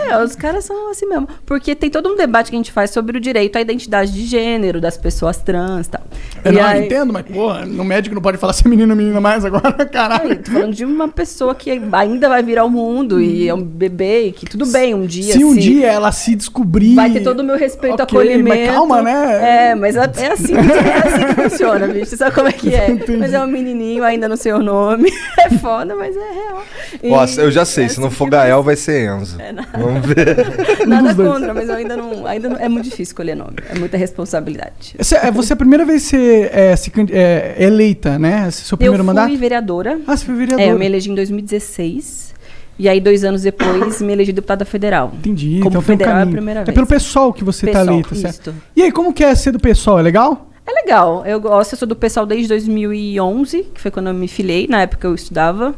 É, 0.10 0.24
os 0.24 0.36
caras 0.36 0.65
são 0.65 0.91
assim 0.91 1.05
mesmo. 1.07 1.27
Porque 1.45 1.74
tem 1.75 1.89
todo 1.89 2.10
um 2.10 2.15
debate 2.15 2.50
que 2.50 2.55
a 2.55 2.60
gente 2.60 2.72
faz 2.72 2.91
sobre 2.91 3.17
o 3.17 3.19
direito 3.22 3.57
à 3.57 3.62
identidade 3.62 4.12
de 4.12 4.25
gênero 4.25 4.79
das 4.79 4.98
pessoas 4.98 5.38
trans 5.38 5.88
e 5.88 5.89
tal. 5.89 6.01
Eu 6.45 6.51
E 6.51 6.55
não 6.55 6.63
aí- 6.63 6.86
entendo, 6.86 7.12
mas, 7.13 7.25
porra, 7.25 7.65
no 7.65 7.83
médico 7.83 8.13
não 8.15 8.22
pode 8.22 8.38
falar 8.38 8.53
se 8.53 8.65
é 8.65 8.69
menino 8.69 8.91
ou 8.91 8.98
menina 8.98 9.19
mais 9.19 9.43
agora, 9.45 9.72
caralho. 9.88 10.33
eu 10.33 10.43
tô 10.43 10.51
falando 10.51 10.74
de 10.74 10.86
uma 10.86 11.07
pessoa 11.07 11.55
que 11.55 11.72
ainda 11.91 12.29
vai 12.29 12.43
vir 12.43 12.57
ao 12.60 12.69
mundo 12.69 13.22
e 13.22 13.48
é 13.48 13.53
um 13.53 13.62
bebê, 13.63 14.27
e 14.27 14.31
que 14.31 14.45
tudo 14.45 14.65
bem, 14.67 14.93
um 14.93 15.05
dia. 15.05 15.33
se 15.33 15.43
um 15.43 15.55
dia 15.55 15.88
ela 15.88 16.12
se 16.12 16.36
descobrir. 16.36 16.95
Vai 16.95 17.10
ter 17.12 17.22
todo 17.24 17.39
o 17.39 17.43
meu 17.43 17.57
respeito, 17.57 18.01
Ok, 18.01 18.03
acolhimento. 18.19 18.48
mas 18.50 18.69
calma, 18.75 19.01
né? 19.01 19.69
É, 19.72 19.75
mas 19.75 19.95
é, 19.95 20.00
é 20.00 20.31
assim, 20.31 20.53
é 20.55 21.07
assim 21.07 21.25
que 21.36 21.41
funciona, 21.50 21.88
bicho. 21.88 22.05
Você 22.07 22.17
sabe 22.17 22.31
como 22.44 22.50
é 22.50 22.54
que 22.54 22.76
é. 22.76 22.88
Mas 23.18 23.34
é 23.34 23.42
um 23.42 23.48
menininho, 23.48 24.04
ainda 24.04 24.28
não 24.28 24.36
sei 24.36 24.54
o 24.54 24.60
nome. 24.62 25.12
É 25.44 25.50
foda, 25.58 25.94
mas 25.94 26.16
é 26.16 26.20
real. 26.32 26.64
E 27.02 27.10
Nossa, 27.10 27.42
eu 27.42 27.52
já 27.52 27.66
sei, 27.66 27.84
é 27.84 27.88
se 27.90 28.00
não 28.00 28.10
for 28.10 28.26
que 28.26 28.32
Gael, 28.32 28.64
vai 28.64 28.78
ser 28.78 29.10
Enzo. 29.10 29.38
não. 29.54 29.66
Vamos 29.78 30.06
ver. 30.08 30.38
Nada 30.88 31.14
contra, 31.14 31.54
mas 31.54 31.68
eu 31.68 31.76
ainda 31.76 31.98
não, 31.98 32.26
ainda 32.26 32.48
não. 32.48 32.58
É 32.58 32.70
muito 32.70 32.86
difícil 32.86 33.04
escolher 33.04 33.36
nome. 33.36 33.56
É 33.70 33.78
muita 33.78 33.98
responsabilidade. 33.98 34.96
Você, 34.98 35.16
é 35.18 35.30
você 35.30 35.52
é 35.52 35.56
a 35.56 35.58
primeira 35.58 35.84
vez 35.84 36.10
que 36.10 36.16
você 36.18 36.50
é, 36.54 36.76
se 36.78 36.90
candi- 36.92 37.12
é, 37.14 37.56
eleita, 37.60 38.18
né? 38.18 38.46
Esse 38.48 38.62
é 38.62 38.66
seu 38.66 38.78
primeiro 38.78 39.02
eu 39.02 39.06
fui 39.06 39.14
mandato? 39.14 39.38
vereadora. 39.38 40.00
Ah, 40.08 40.16
você 40.16 40.26
foi 40.26 40.36
vereadora. 40.36 40.70
É, 40.70 40.72
eu 40.72 40.80
me 40.80 40.86
elegi 40.86 41.12
em 41.12 41.16
2016. 41.16 42.34
E 42.80 42.88
aí, 42.88 43.02
dois 43.02 43.26
anos 43.26 43.42
depois, 43.42 44.02
me 44.02 44.14
elegi 44.14 44.32
deputada 44.32 44.64
federal. 44.64 45.12
Entendi. 45.14 45.60
Como 45.62 45.70
então 45.70 45.72
tem 45.72 45.80
um 45.80 45.82
federal 45.82 46.20
é 46.20 46.24
a 46.24 46.28
primeira 46.28 46.60
É 46.62 46.64
vez. 46.64 46.74
pelo 46.74 46.88
pessoal 46.88 47.34
que 47.34 47.44
você 47.44 47.68
tá 47.68 47.80
Pessoal, 47.80 47.88
eleita, 47.96 48.16
certo? 48.16 48.56
E 48.76 48.82
aí, 48.82 48.92
como 48.94 49.14
que 49.14 49.24
é 49.26 49.36
ser 49.36 49.52
do 49.52 49.60
pessoal? 49.60 50.00
É 50.00 50.02
legal? 50.02 50.50
É 50.65 50.72
legal. 50.72 51.25
Eu 51.25 51.39
gosto, 51.39 51.74
eu 51.74 51.77
sou 51.77 51.88
do 51.88 51.96
pessoal 51.96 52.25
desde 52.25 52.48
2011, 52.48 53.63
que 53.74 53.82
foi 53.82 53.91
quando 53.91 54.08
eu 54.08 54.13
me 54.13 54.27
filiei. 54.27 54.67
Na 54.67 54.82
época 54.82 55.08
eu 55.08 55.15
estudava. 55.15 55.75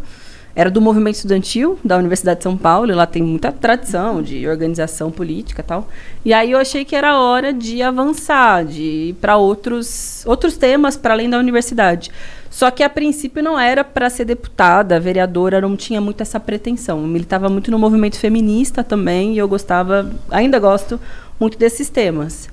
Era 0.58 0.72
do 0.72 0.80
movimento 0.80 1.15
estudantil 1.15 1.77
da 1.84 1.98
Universidade 1.98 2.38
de 2.38 2.44
São 2.44 2.56
Paulo. 2.56 2.96
Lá 2.96 3.06
tem 3.06 3.22
muita 3.22 3.51
tradição 3.51 4.22
de 4.22 4.48
organização 4.48 5.12
política 5.12 5.62
e 5.62 5.65
tal. 5.65 5.89
E 6.24 6.34
aí 6.34 6.51
eu 6.51 6.58
achei 6.58 6.86
que 6.86 6.96
era 6.96 7.20
hora 7.20 7.51
de 7.51 7.82
avançar, 7.82 8.63
de 8.63 8.82
ir 8.82 9.13
para 9.15 9.36
outros, 9.36 10.24
outros 10.25 10.56
temas 10.56 10.96
para 10.96 11.13
além 11.13 11.30
da 11.30 11.38
universidade. 11.38 12.10
Só 12.50 12.72
que 12.72 12.84
a 12.84 12.89
princípio 12.89 13.44
não 13.44 13.60
era 13.60 13.84
para 13.84 14.10
ser 14.10 14.24
deputada, 14.24 14.98
vereadora, 14.98 15.60
não 15.60 15.75
tinha 15.75 16.00
muito 16.00 16.22
essa 16.22 16.39
pretensão. 16.39 17.01
Eu 17.01 17.08
militava 17.08 17.50
muito 17.50 17.70
no 17.70 17.77
movimento 17.77 18.18
feminista 18.18 18.82
também 18.82 19.34
e 19.34 19.38
eu 19.38 19.48
gostava, 19.50 20.10
ainda 20.32 20.58
gosto 20.58 20.98
muito 21.38 21.58
desses 21.58 21.89
temas. 21.89 22.48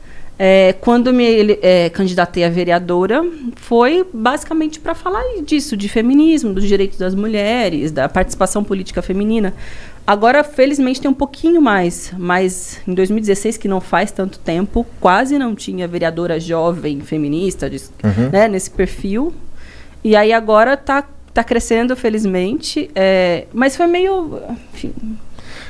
É, 0.44 0.72
quando 0.80 1.12
me 1.12 1.22
ele- 1.24 1.58
é, 1.62 1.88
candidatei 1.90 2.42
a 2.42 2.48
vereadora, 2.48 3.24
foi 3.54 4.04
basicamente 4.12 4.80
para 4.80 4.92
falar 4.92 5.22
disso, 5.46 5.76
de 5.76 5.88
feminismo, 5.88 6.52
dos 6.52 6.66
direitos 6.66 6.98
das 6.98 7.14
mulheres, 7.14 7.92
da 7.92 8.08
participação 8.08 8.64
política 8.64 9.00
feminina. 9.00 9.54
Agora, 10.04 10.42
felizmente, 10.42 11.00
tem 11.00 11.08
um 11.08 11.14
pouquinho 11.14 11.62
mais, 11.62 12.12
mas 12.18 12.80
em 12.88 12.92
2016, 12.92 13.56
que 13.56 13.68
não 13.68 13.80
faz 13.80 14.10
tanto 14.10 14.40
tempo, 14.40 14.84
quase 15.00 15.38
não 15.38 15.54
tinha 15.54 15.86
vereadora 15.86 16.40
jovem 16.40 17.00
feminista 17.02 17.70
de- 17.70 17.80
né, 18.32 18.48
nesse 18.48 18.68
perfil. 18.68 19.32
E 20.02 20.16
aí 20.16 20.32
agora 20.32 20.76
tá, 20.76 21.06
tá 21.32 21.44
crescendo, 21.44 21.94
felizmente. 21.94 22.90
é, 22.96 23.46
mas 23.52 23.76
foi 23.76 23.86
meio. 23.86 24.40
Enfim, 24.74 24.92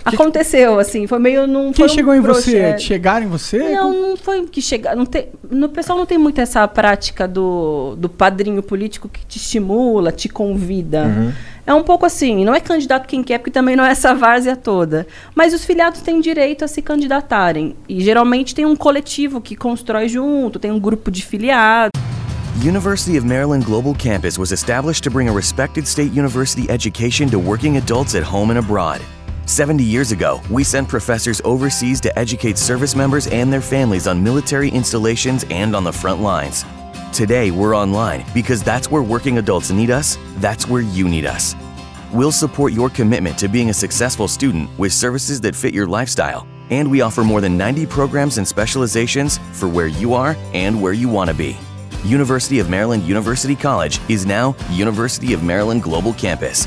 aconteceu, 0.04 0.78
assim, 0.78 1.06
foi 1.06 1.18
meio 1.18 1.46
num. 1.46 1.72
Quem 1.72 1.86
foi 1.86 1.92
um 1.92 1.94
chegou 1.96 2.14
em 2.14 2.20
você? 2.20 2.78
Chegaram 2.78 3.26
em 3.26 3.28
você? 3.28 3.58
não, 3.74 4.08
não 4.08 4.16
foi 4.16 4.44
que 4.46 4.60
chegar. 4.60 4.96
Não 4.96 5.06
tem, 5.06 5.28
no 5.50 5.68
pessoal 5.68 5.98
não 5.98 6.06
tem 6.06 6.18
muito 6.18 6.40
essa 6.40 6.66
prática 6.68 7.26
do, 7.26 7.94
do 7.96 8.08
padrinho 8.08 8.62
político 8.62 9.08
que 9.08 9.24
te 9.26 9.38
estimula, 9.38 10.12
te 10.12 10.28
convida. 10.28 11.34
É 11.64 11.72
um 11.72 11.84
pouco 11.84 12.04
assim, 12.04 12.44
não 12.44 12.54
é 12.54 12.60
candidato 12.60 13.06
quem 13.06 13.22
quer, 13.22 13.38
porque 13.38 13.50
também 13.50 13.76
não 13.76 13.84
é 13.84 13.92
essa 13.92 14.14
várzea 14.14 14.56
toda. 14.56 15.06
Mas 15.34 15.54
os 15.54 15.64
filiados 15.64 16.00
têm 16.00 16.20
direito 16.20 16.64
a 16.64 16.68
se 16.68 16.82
candidatarem. 16.82 17.76
E 17.88 18.00
geralmente 18.00 18.54
tem 18.54 18.66
um 18.66 18.74
coletivo 18.74 19.40
que 19.40 19.54
constrói 19.54 20.08
junto, 20.08 20.58
tem 20.58 20.72
um 20.72 20.80
grupo 20.80 21.10
de 21.10 21.24
filiados. 21.24 21.92
University 22.60 23.16
of 23.16 23.26
Maryland 23.26 23.64
Global 23.64 23.94
Campus 23.94 24.38
was 24.38 24.52
established 24.52 25.02
to 25.04 25.10
bring 25.10 25.28
a 25.28 25.32
respected 25.32 25.86
state 25.86 26.12
university 26.12 26.68
education 26.68 27.28
to 27.30 27.38
working 27.38 27.76
adults 27.76 28.14
at 28.14 28.22
home 28.22 28.50
and 28.50 28.58
abroad. 28.58 29.00
70 29.46 29.82
years 29.82 30.12
ago, 30.12 30.40
we 30.50 30.64
sent 30.64 30.88
professors 30.88 31.40
overseas 31.44 32.00
to 32.02 32.18
educate 32.18 32.56
service 32.56 32.94
members 32.94 33.26
and 33.26 33.52
their 33.52 33.60
families 33.60 34.06
on 34.06 34.22
military 34.22 34.70
installations 34.70 35.44
and 35.50 35.74
on 35.74 35.84
the 35.84 35.92
front 35.92 36.20
lines. 36.20 36.64
Today, 37.12 37.50
we're 37.50 37.76
online 37.76 38.24
because 38.32 38.62
that's 38.62 38.90
where 38.90 39.02
working 39.02 39.38
adults 39.38 39.70
need 39.70 39.90
us, 39.90 40.16
that's 40.36 40.68
where 40.68 40.82
you 40.82 41.08
need 41.08 41.26
us. 41.26 41.54
We'll 42.12 42.32
support 42.32 42.72
your 42.72 42.88
commitment 42.88 43.38
to 43.38 43.48
being 43.48 43.70
a 43.70 43.74
successful 43.74 44.28
student 44.28 44.70
with 44.78 44.92
services 44.92 45.40
that 45.42 45.56
fit 45.56 45.74
your 45.74 45.86
lifestyle, 45.86 46.46
and 46.70 46.90
we 46.90 47.00
offer 47.00 47.24
more 47.24 47.40
than 47.40 47.56
90 47.56 47.86
programs 47.86 48.38
and 48.38 48.46
specializations 48.46 49.38
for 49.52 49.68
where 49.68 49.88
you 49.88 50.14
are 50.14 50.36
and 50.54 50.80
where 50.80 50.92
you 50.92 51.08
want 51.08 51.28
to 51.28 51.34
be. 51.34 51.56
University 52.04 52.58
of 52.58 52.68
Maryland 52.68 53.02
University 53.02 53.54
College 53.54 54.00
is 54.08 54.26
now 54.26 54.56
University 54.70 55.32
of 55.32 55.42
Maryland 55.42 55.82
Global 55.82 56.12
Campus. 56.14 56.66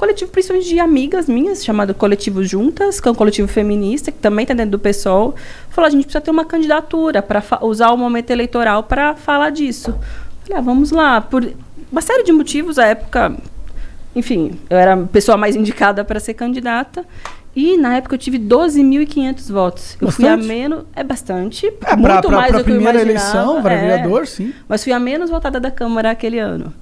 coletivo, 0.00 0.30
principalmente 0.30 0.68
de 0.68 0.80
amigas 0.80 1.28
minhas, 1.28 1.62
chamado 1.62 1.94
Coletivo 1.94 2.42
Juntas, 2.42 2.98
que 2.98 3.06
é 3.06 3.10
um 3.10 3.14
coletivo 3.14 3.46
feminista, 3.46 4.10
que 4.10 4.18
também 4.18 4.44
está 4.44 4.54
dentro 4.54 4.72
do 4.72 4.78
PSOL, 4.78 5.34
falou: 5.68 5.86
a 5.86 5.90
gente 5.90 6.04
precisa 6.04 6.22
ter 6.22 6.30
uma 6.30 6.44
candidatura 6.44 7.20
para 7.20 7.42
usar 7.60 7.90
o 7.90 7.98
momento 7.98 8.30
eleitoral 8.30 8.82
para 8.82 9.14
falar 9.14 9.50
disso. 9.50 9.94
Falei, 10.42 10.58
ah, 10.58 10.60
vamos 10.62 10.90
lá. 10.90 11.20
Por 11.20 11.52
uma 11.92 12.00
série 12.00 12.22
de 12.22 12.32
motivos, 12.32 12.78
à 12.78 12.86
época, 12.86 13.36
enfim, 14.16 14.58
eu 14.70 14.78
era 14.78 14.94
a 14.94 15.06
pessoa 15.06 15.36
mais 15.36 15.54
indicada 15.54 16.02
para 16.02 16.18
ser 16.18 16.32
candidata. 16.32 17.04
E 17.54 17.76
na 17.76 17.96
época 17.96 18.14
eu 18.14 18.18
tive 18.18 18.38
12.500 18.38 19.52
votos. 19.52 19.96
Eu 20.00 20.10
fui 20.10 20.24
a 20.24 20.36
Bastante. 20.36 20.48
menos. 20.48 20.84
É 20.94 21.02
bastante. 21.02 21.66
É, 21.66 21.70
pra, 21.72 21.96
muito 21.96 22.28
pra, 22.28 22.36
mais 22.36 22.48
pra 22.50 22.58
do 22.58 22.64
que 22.64 22.70
eu 22.70 22.74
primeira 22.76 23.02
imaginava. 23.02 23.36
eleição, 23.36 23.62
para 23.62 23.74
é. 23.74 23.80
vereador, 23.80 24.26
sim. 24.26 24.54
Mas 24.68 24.84
fui 24.84 24.92
a 24.92 25.00
menos 25.00 25.30
votada 25.30 25.58
da 25.58 25.70
Câmara 25.70 26.12
aquele 26.12 26.38
ano. 26.38 26.72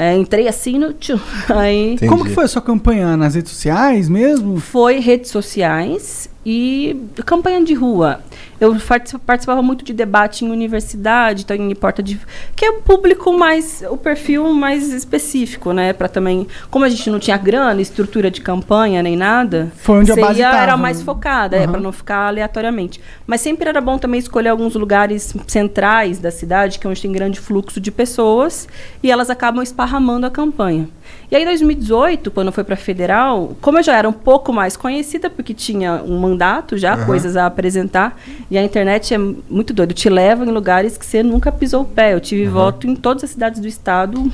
É, 0.00 0.16
entrei 0.16 0.48
assim 0.48 0.78
no. 0.78 0.94
tchu, 0.94 1.20
Aí 1.54 1.92
Entendi. 1.92 2.08
Como 2.08 2.24
que 2.24 2.30
foi 2.30 2.44
a 2.44 2.48
sua 2.48 2.62
campanha? 2.62 3.18
Nas 3.18 3.34
redes 3.34 3.52
sociais 3.52 4.08
mesmo? 4.08 4.58
foi 4.58 4.98
redes 4.98 5.30
sociais 5.30 6.26
e 6.44 6.96
campanha 7.26 7.62
de 7.62 7.74
rua. 7.74 8.20
Eu 8.58 8.76
partici- 8.76 9.18
participava 9.18 9.62
muito 9.62 9.82
de 9.84 9.92
debate 9.92 10.44
em 10.44 10.50
universidade, 10.50 11.42
então 11.42 11.56
em 11.56 11.74
porta 11.74 12.02
de. 12.02 12.20
que 12.54 12.64
é 12.64 12.70
o 12.70 12.82
público 12.82 13.32
mais. 13.32 13.82
o 13.90 13.96
perfil 13.96 14.52
mais 14.52 14.92
específico, 14.92 15.72
né? 15.72 15.92
Para 15.94 16.08
também. 16.08 16.46
Como 16.70 16.84
a 16.84 16.88
gente 16.88 17.08
não 17.10 17.18
tinha 17.18 17.36
grana, 17.38 17.80
estrutura 17.80 18.30
de 18.30 18.40
campanha 18.40 19.02
nem 19.02 19.16
nada. 19.16 19.72
Foi 19.76 20.00
onde 20.00 20.12
a 20.12 20.16
base 20.16 20.40
tava, 20.40 20.56
Era 20.58 20.76
mais 20.76 21.02
focada, 21.02 21.56
é, 21.56 21.60
Aham. 21.64 21.72
para 21.72 21.80
não 21.80 21.92
ficar 21.92 22.26
aleatoriamente. 22.28 23.00
Mas 23.26 23.40
sempre 23.40 23.68
era 23.68 23.80
bom 23.80 23.96
também 23.98 24.20
escolher 24.20 24.50
alguns 24.50 24.74
lugares 24.74 25.34
centrais 25.46 26.18
da 26.18 26.30
cidade, 26.30 26.78
que 26.78 26.86
é 26.86 26.90
onde 26.90 27.00
tem 27.00 27.12
grande 27.12 27.40
fluxo 27.40 27.80
de 27.80 27.90
pessoas, 27.90 28.68
e 29.02 29.10
elas 29.10 29.30
acabam 29.30 29.62
esparramando 29.62 30.26
a 30.26 30.30
campanha. 30.30 30.88
E 31.30 31.36
aí, 31.36 31.42
em 31.42 31.46
2018, 31.46 32.28
quando 32.32 32.50
foi 32.50 32.64
para 32.64 32.74
federal, 32.74 33.56
como 33.60 33.78
eu 33.78 33.82
já 33.84 33.96
era 33.96 34.08
um 34.08 34.12
pouco 34.12 34.52
mais 34.52 34.76
conhecida, 34.76 35.30
porque 35.30 35.54
tinha 35.54 36.02
um 36.04 36.18
mandato 36.18 36.76
já, 36.76 37.04
coisas 37.06 37.36
a 37.36 37.46
apresentar, 37.46 38.20
e 38.50 38.58
a 38.58 38.62
internet 38.64 39.14
é 39.14 39.18
muito 39.18 39.72
doido, 39.72 39.94
te 39.94 40.08
leva 40.08 40.44
em 40.44 40.50
lugares 40.50 40.96
que 40.98 41.06
você 41.06 41.22
nunca 41.22 41.52
pisou 41.52 41.82
o 41.82 41.84
pé. 41.84 42.14
Eu 42.14 42.20
tive 42.20 42.46
voto 42.46 42.88
em 42.88 42.96
todas 42.96 43.22
as 43.22 43.30
cidades 43.30 43.60
do 43.60 43.68
estado, 43.68 44.30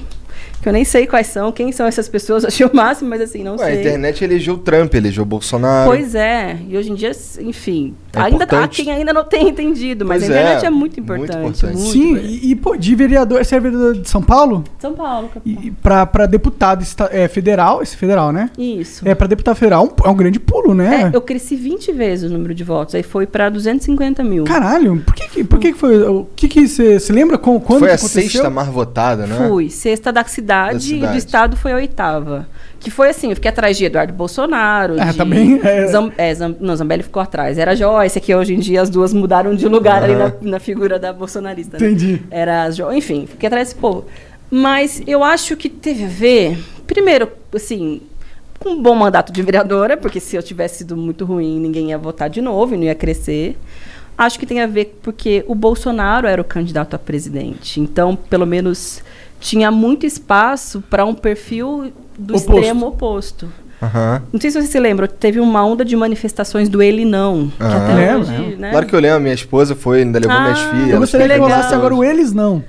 que 0.63 0.69
eu 0.69 0.73
nem 0.73 0.85
sei 0.85 1.07
quais 1.07 1.27
são, 1.27 1.53
quem 1.53 1.71
são 1.71 1.87
essas 1.87 2.09
pessoas, 2.09 2.43
achei 2.47 2.65
o 2.65 2.75
máximo, 2.75 3.11
mas 3.11 3.21
assim, 3.21 3.43
não 3.45 3.57
Ué, 3.57 3.63
a 3.65 3.67
sei. 3.73 3.81
internet 3.81 4.25
elegeu 4.25 4.55
o 4.55 4.59
Trump, 4.59 4.95
elegeu 4.95 5.23
o 5.23 5.27
Bolsonaro. 5.27 5.91
Pois 5.91 6.15
é, 6.15 6.57
e 6.67 6.79
hoje 6.79 6.91
em 6.91 6.95
dia, 6.95 7.13
enfim, 7.41 7.95
É 8.21 8.23
ainda 8.25 8.47
tá, 8.47 8.57
há 8.57 8.59
importante. 8.65 8.85
quem 8.85 8.93
ainda 8.93 9.13
não 9.13 9.25
tem 9.25 9.49
entendido, 9.49 10.05
mas 10.05 10.23
Pois 10.23 10.31
a 10.31 10.35
internet 10.41 10.65
é, 10.65 10.67
é, 10.67 10.71
muito 10.71 10.81
muito 10.81 11.01
importante. 11.01 11.39
importante. 11.39 11.77
muito 11.77 11.91
Sim, 11.93 12.11
importante. 12.11 12.41
e, 12.47 12.51
e, 12.51 12.55
pô, 12.57 12.77
de 12.77 12.95
vereador, 12.95 13.45
você 13.45 13.57
é 13.57 13.61
vereador 13.61 13.95
de 13.99 14.09
São 14.09 14.23
Paulo? 14.23 14.65
São 14.79 14.93
Paulo, 14.95 15.29
capital. 15.33 15.63
E, 15.65 15.67
e 15.69 15.71
pra, 15.71 16.07
pra 16.07 16.27
deputado 16.27 16.83
esta- 16.83 17.09
é, 17.13 17.29
federal, 17.29 17.83
esse 17.83 17.97
federal, 17.97 18.33
né? 18.33 18.51
Isso. 18.59 19.07
É, 19.09 19.15
pra 19.15 19.27
deputado 19.27 19.57
federal 19.57 19.85
um- 19.85 20.09
é 20.09 20.11
um 20.11 20.17
grande 20.17 20.39
pulo, 20.41 20.75
né? 20.75 21.11
É, 21.13 21.17
eu 21.17 21.21
cresci 21.21 21.57
20 21.57 21.93
vezes 21.93 22.31
o 22.31 22.33
número 22.33 22.55
de 22.55 22.65
votos, 22.65 22.95
aí 22.95 23.03
foi 23.03 23.27
pra 23.27 23.49
250 23.49 24.23
mil. 24.25 24.45
Caralho, 24.45 25.03
por 25.05 25.15
que 25.15 25.45
por 25.45 25.59
que 25.59 25.73
foi? 25.73 26.03
O 26.03 26.27
que 26.37 26.49
que 26.49 26.67
você 26.69 26.99
se 27.01 27.13
lembra 27.13 27.37
com, 27.39 27.59
quando 27.61 27.81
Foi 27.81 27.89
que 27.89 27.93
a 27.93 27.97
aconteceu? 27.97 28.23
sexta 28.23 28.51
mais 28.51 28.69
votada, 28.69 29.27
né? 29.27 29.49
Fui, 29.49 29.69
sexta 29.71 30.13
da 30.13 30.25
cidade, 30.25 30.73
Da 30.73 30.79
e 30.79 30.81
cidade. 30.81 31.13
do 31.13 31.19
estado 31.19 31.57
foi 31.57 31.73
a 31.73 31.77
oitava. 31.77 32.49
Que 32.79 32.91
foi 32.91 33.09
assim, 33.09 33.31
eu 33.31 33.35
fiquei 33.35 33.49
atrás 33.51 33.77
de 33.77 33.85
Eduardo 33.85 34.13
Bolsonaro. 34.13 35.01
É, 35.01 35.07
de 35.07 35.17
também, 35.17 35.61
é. 35.65 35.87
Zam, 35.89 36.13
é, 36.17 36.35
Zam- 36.35 36.55
não, 36.61 36.77
Zambelli 36.77 37.03
ficou 37.03 37.21
atrás. 37.23 37.59
Era 37.59 37.75
Joyce, 37.75 38.21
que 38.21 38.35
hoje 38.35 38.55
em 38.55 38.59
dia 38.61 38.81
as 38.83 38.91
duas 38.91 39.13
mudaram 39.13 39.55
de 39.55 39.67
lugar 39.67 40.03
ali 40.05 40.15
na, 40.15 40.33
na 40.43 40.61
figura 40.61 40.99
da 40.99 41.13
bolsonarista. 41.13 41.79
né? 41.79 41.87
Entendi. 41.87 42.23
Era 42.31 42.65
as 42.65 42.77
Jo- 42.77 42.93
Enfim, 42.93 43.27
fiquei 43.27 43.47
atrás 43.49 43.69
desse 43.69 43.81
povo. 43.81 44.05
Mas 44.51 45.03
eu 45.07 45.25
acho 45.25 45.57
que 45.57 45.69
teve 45.69 46.05
a 46.05 46.09
ver, 46.09 46.59
primeiro, 46.87 47.29
assim, 47.53 48.01
com 48.61 48.71
um 48.71 48.83
bom 48.83 48.95
mandato 48.95 49.33
de 49.33 49.43
vereadora, 49.43 49.97
porque 49.97 50.21
se 50.21 50.37
eu 50.37 50.43
tivesse 50.43 50.79
sido 50.79 50.97
muito 50.97 51.25
ruim, 51.25 51.59
ninguém 51.59 51.89
ia 51.91 51.99
votar 51.99 52.31
de 52.31 52.41
novo 52.41 52.75
e 52.75 52.77
não 52.77 52.85
ia 52.85 52.95
crescer. 52.95 53.59
Acho 54.17 54.39
que 54.39 54.47
tem 54.47 54.61
a 54.61 54.67
ver 54.67 54.99
porque 55.03 55.45
o 55.49 55.55
Bolsonaro 55.55 56.27
era 56.29 56.41
o 56.41 56.45
candidato 56.45 56.95
a 56.95 56.99
presidente. 56.99 57.81
Então, 57.81 58.15
pelo 58.15 58.47
menos, 58.47 59.03
tinha 59.41 59.71
muito 59.71 60.07
espaço 60.07 60.83
para 60.91 61.05
um 61.05 61.15
perfil 61.15 61.93
do 62.19 62.37
Oposto. 62.37 62.53
extremo 62.55 62.87
oposto. 62.87 63.49
Aham. 63.83 64.23
Não 64.33 64.41
sei 64.41 64.51
se 64.51 64.61
você 64.61 64.67
se 64.69 64.81
lembra, 64.81 65.07
teve 65.07 65.39
uma 65.39 65.63
onda 65.65 65.85
de 65.85 65.95
manifestações 65.95 66.69
do 66.69 66.83
ele 66.83 67.05
não. 67.05 67.49
Que 67.49 67.55
Ah. 67.63 67.77
até 67.77 67.95
Lembro, 67.95 68.21
hoje, 68.23 68.57
né? 68.57 68.71
Claro 68.71 68.87
que 68.87 68.97
eu 68.97 69.01
lembro, 69.01 69.21
minha 69.21 69.35
esposa 69.35 69.75
foi, 69.77 70.01
ainda 70.01 70.19
levou 70.19 70.35
Ah, 70.37 70.43
minhas 70.45 70.61
filhas. 70.61 70.91
Eu 70.91 70.99
gostaria 70.99 71.27
que 71.27 71.33
legal. 71.35 71.49
rolasse 71.49 71.75
agora 71.75 71.95
o 71.95 72.03
eles 72.03 72.33
não. 72.33 72.65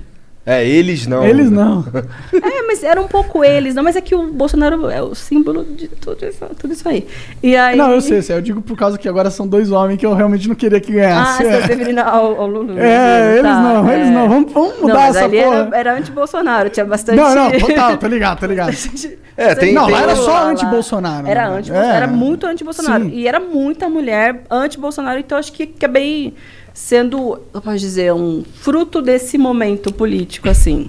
É, 0.50 0.66
eles 0.66 1.06
não. 1.06 1.26
Eles 1.26 1.50
não. 1.50 1.84
É, 2.32 2.62
mas 2.66 2.82
era 2.82 3.00
um 3.00 3.06
pouco 3.08 3.44
eles, 3.44 3.74
não, 3.74 3.82
mas 3.82 3.96
é 3.96 4.00
que 4.00 4.14
o 4.14 4.32
Bolsonaro 4.32 4.88
é 4.88 5.02
o 5.02 5.14
símbolo 5.14 5.64
de 5.64 5.88
tudo 5.88 6.24
isso, 6.24 6.44
tudo 6.58 6.72
isso 6.72 6.88
aí. 6.88 7.06
E 7.42 7.54
aí 7.56 7.76
Não, 7.76 7.92
eu 7.92 8.00
sei, 8.00 8.22
sei, 8.22 8.36
eu 8.36 8.40
digo 8.42 8.62
por 8.62 8.76
causa 8.76 8.96
que 8.96 9.08
agora 9.08 9.30
são 9.30 9.46
dois 9.46 9.70
homens 9.70 9.98
que 9.98 10.06
eu 10.06 10.14
realmente 10.14 10.48
não 10.48 10.54
queria 10.54 10.80
que 10.80 10.92
Ah, 10.92 10.94
ganhasse. 10.94 11.42
você 11.42 11.48
é. 11.48 11.60
se 11.62 11.68
referindo 11.68 12.00
ao, 12.00 12.40
ao 12.40 12.46
Lulu. 12.46 12.78
É, 12.78 13.32
eles 13.32 13.42
Tá, 13.42 13.60
não, 13.60 13.92
eles 13.92 14.06
é. 14.06 14.10
não. 14.10 14.28
Vamos, 14.28 14.52
vamos 14.52 14.80
mudar 14.80 14.94
não, 14.94 15.00
mas 15.00 15.16
essa 15.16 15.24
ali 15.26 15.42
porra. 15.42 15.56
era, 15.56 15.76
era 15.78 15.98
anti-Bolsonaro, 15.98 16.70
tinha 16.70 16.86
bastante... 16.86 17.16
Não, 17.16 17.34
não, 17.34 17.50
total, 17.58 17.96
tô 17.98 18.06
ligado, 18.06 18.40
tô 18.40 18.46
ligado. 18.46 18.72
É, 19.36 19.54
tem- 19.54 19.72
Não, 19.72 19.84
tem- 19.84 19.94
lá 19.94 20.02
era 20.02 20.16
só 20.16 20.48
anti-Bolsonaro. 20.48 21.28
Era 21.28 21.48
né? 21.50 21.58
anti 21.58 21.72
É. 21.72 21.76
era 21.76 22.06
muito 22.08 22.44
anti-Bolsonaro. 22.44 23.04
E 23.08 23.28
era 23.28 23.38
muita 23.38 23.88
mulher 23.88 24.42
anti-Bolsonaro, 24.50 25.20
então 25.20 25.38
acho 25.38 25.52
que 25.52 25.62
acabei 25.76 26.34
sendo, 26.78 27.40
eu 27.52 27.60
posso 27.60 27.78
dizer, 27.78 28.14
um 28.14 28.44
fruto 28.54 29.02
desse 29.02 29.36
momento 29.36 29.92
político, 29.92 30.48
assim. 30.48 30.88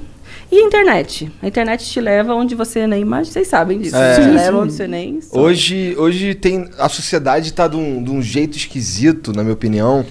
E 0.51 0.59
a 0.59 0.61
internet. 0.61 1.31
A 1.41 1.47
internet 1.47 1.83
te 1.83 1.99
leva 1.99 2.35
onde 2.35 2.53
você 2.53 2.85
nem 2.85 3.01
imagina. 3.01 3.33
Vocês 3.33 3.47
sabem 3.47 3.79
disso. 3.79 3.95
É. 3.95 4.13
Te 4.13 4.21
leva 4.21 4.59
onde 4.59 4.73
você 4.73 4.87
nem 4.87 5.19
sonha. 5.19 5.43
Hoje, 5.43 5.95
hoje 5.97 6.35
tem. 6.35 6.69
A 6.77 6.87
sociedade 6.87 7.51
tá 7.53 7.67
de 7.67 7.75
um, 7.75 8.03
de 8.03 8.11
um 8.11 8.21
jeito 8.21 8.55
esquisito, 8.55 9.33
na 9.33 9.41
minha 9.41 9.53
opinião. 9.53 10.05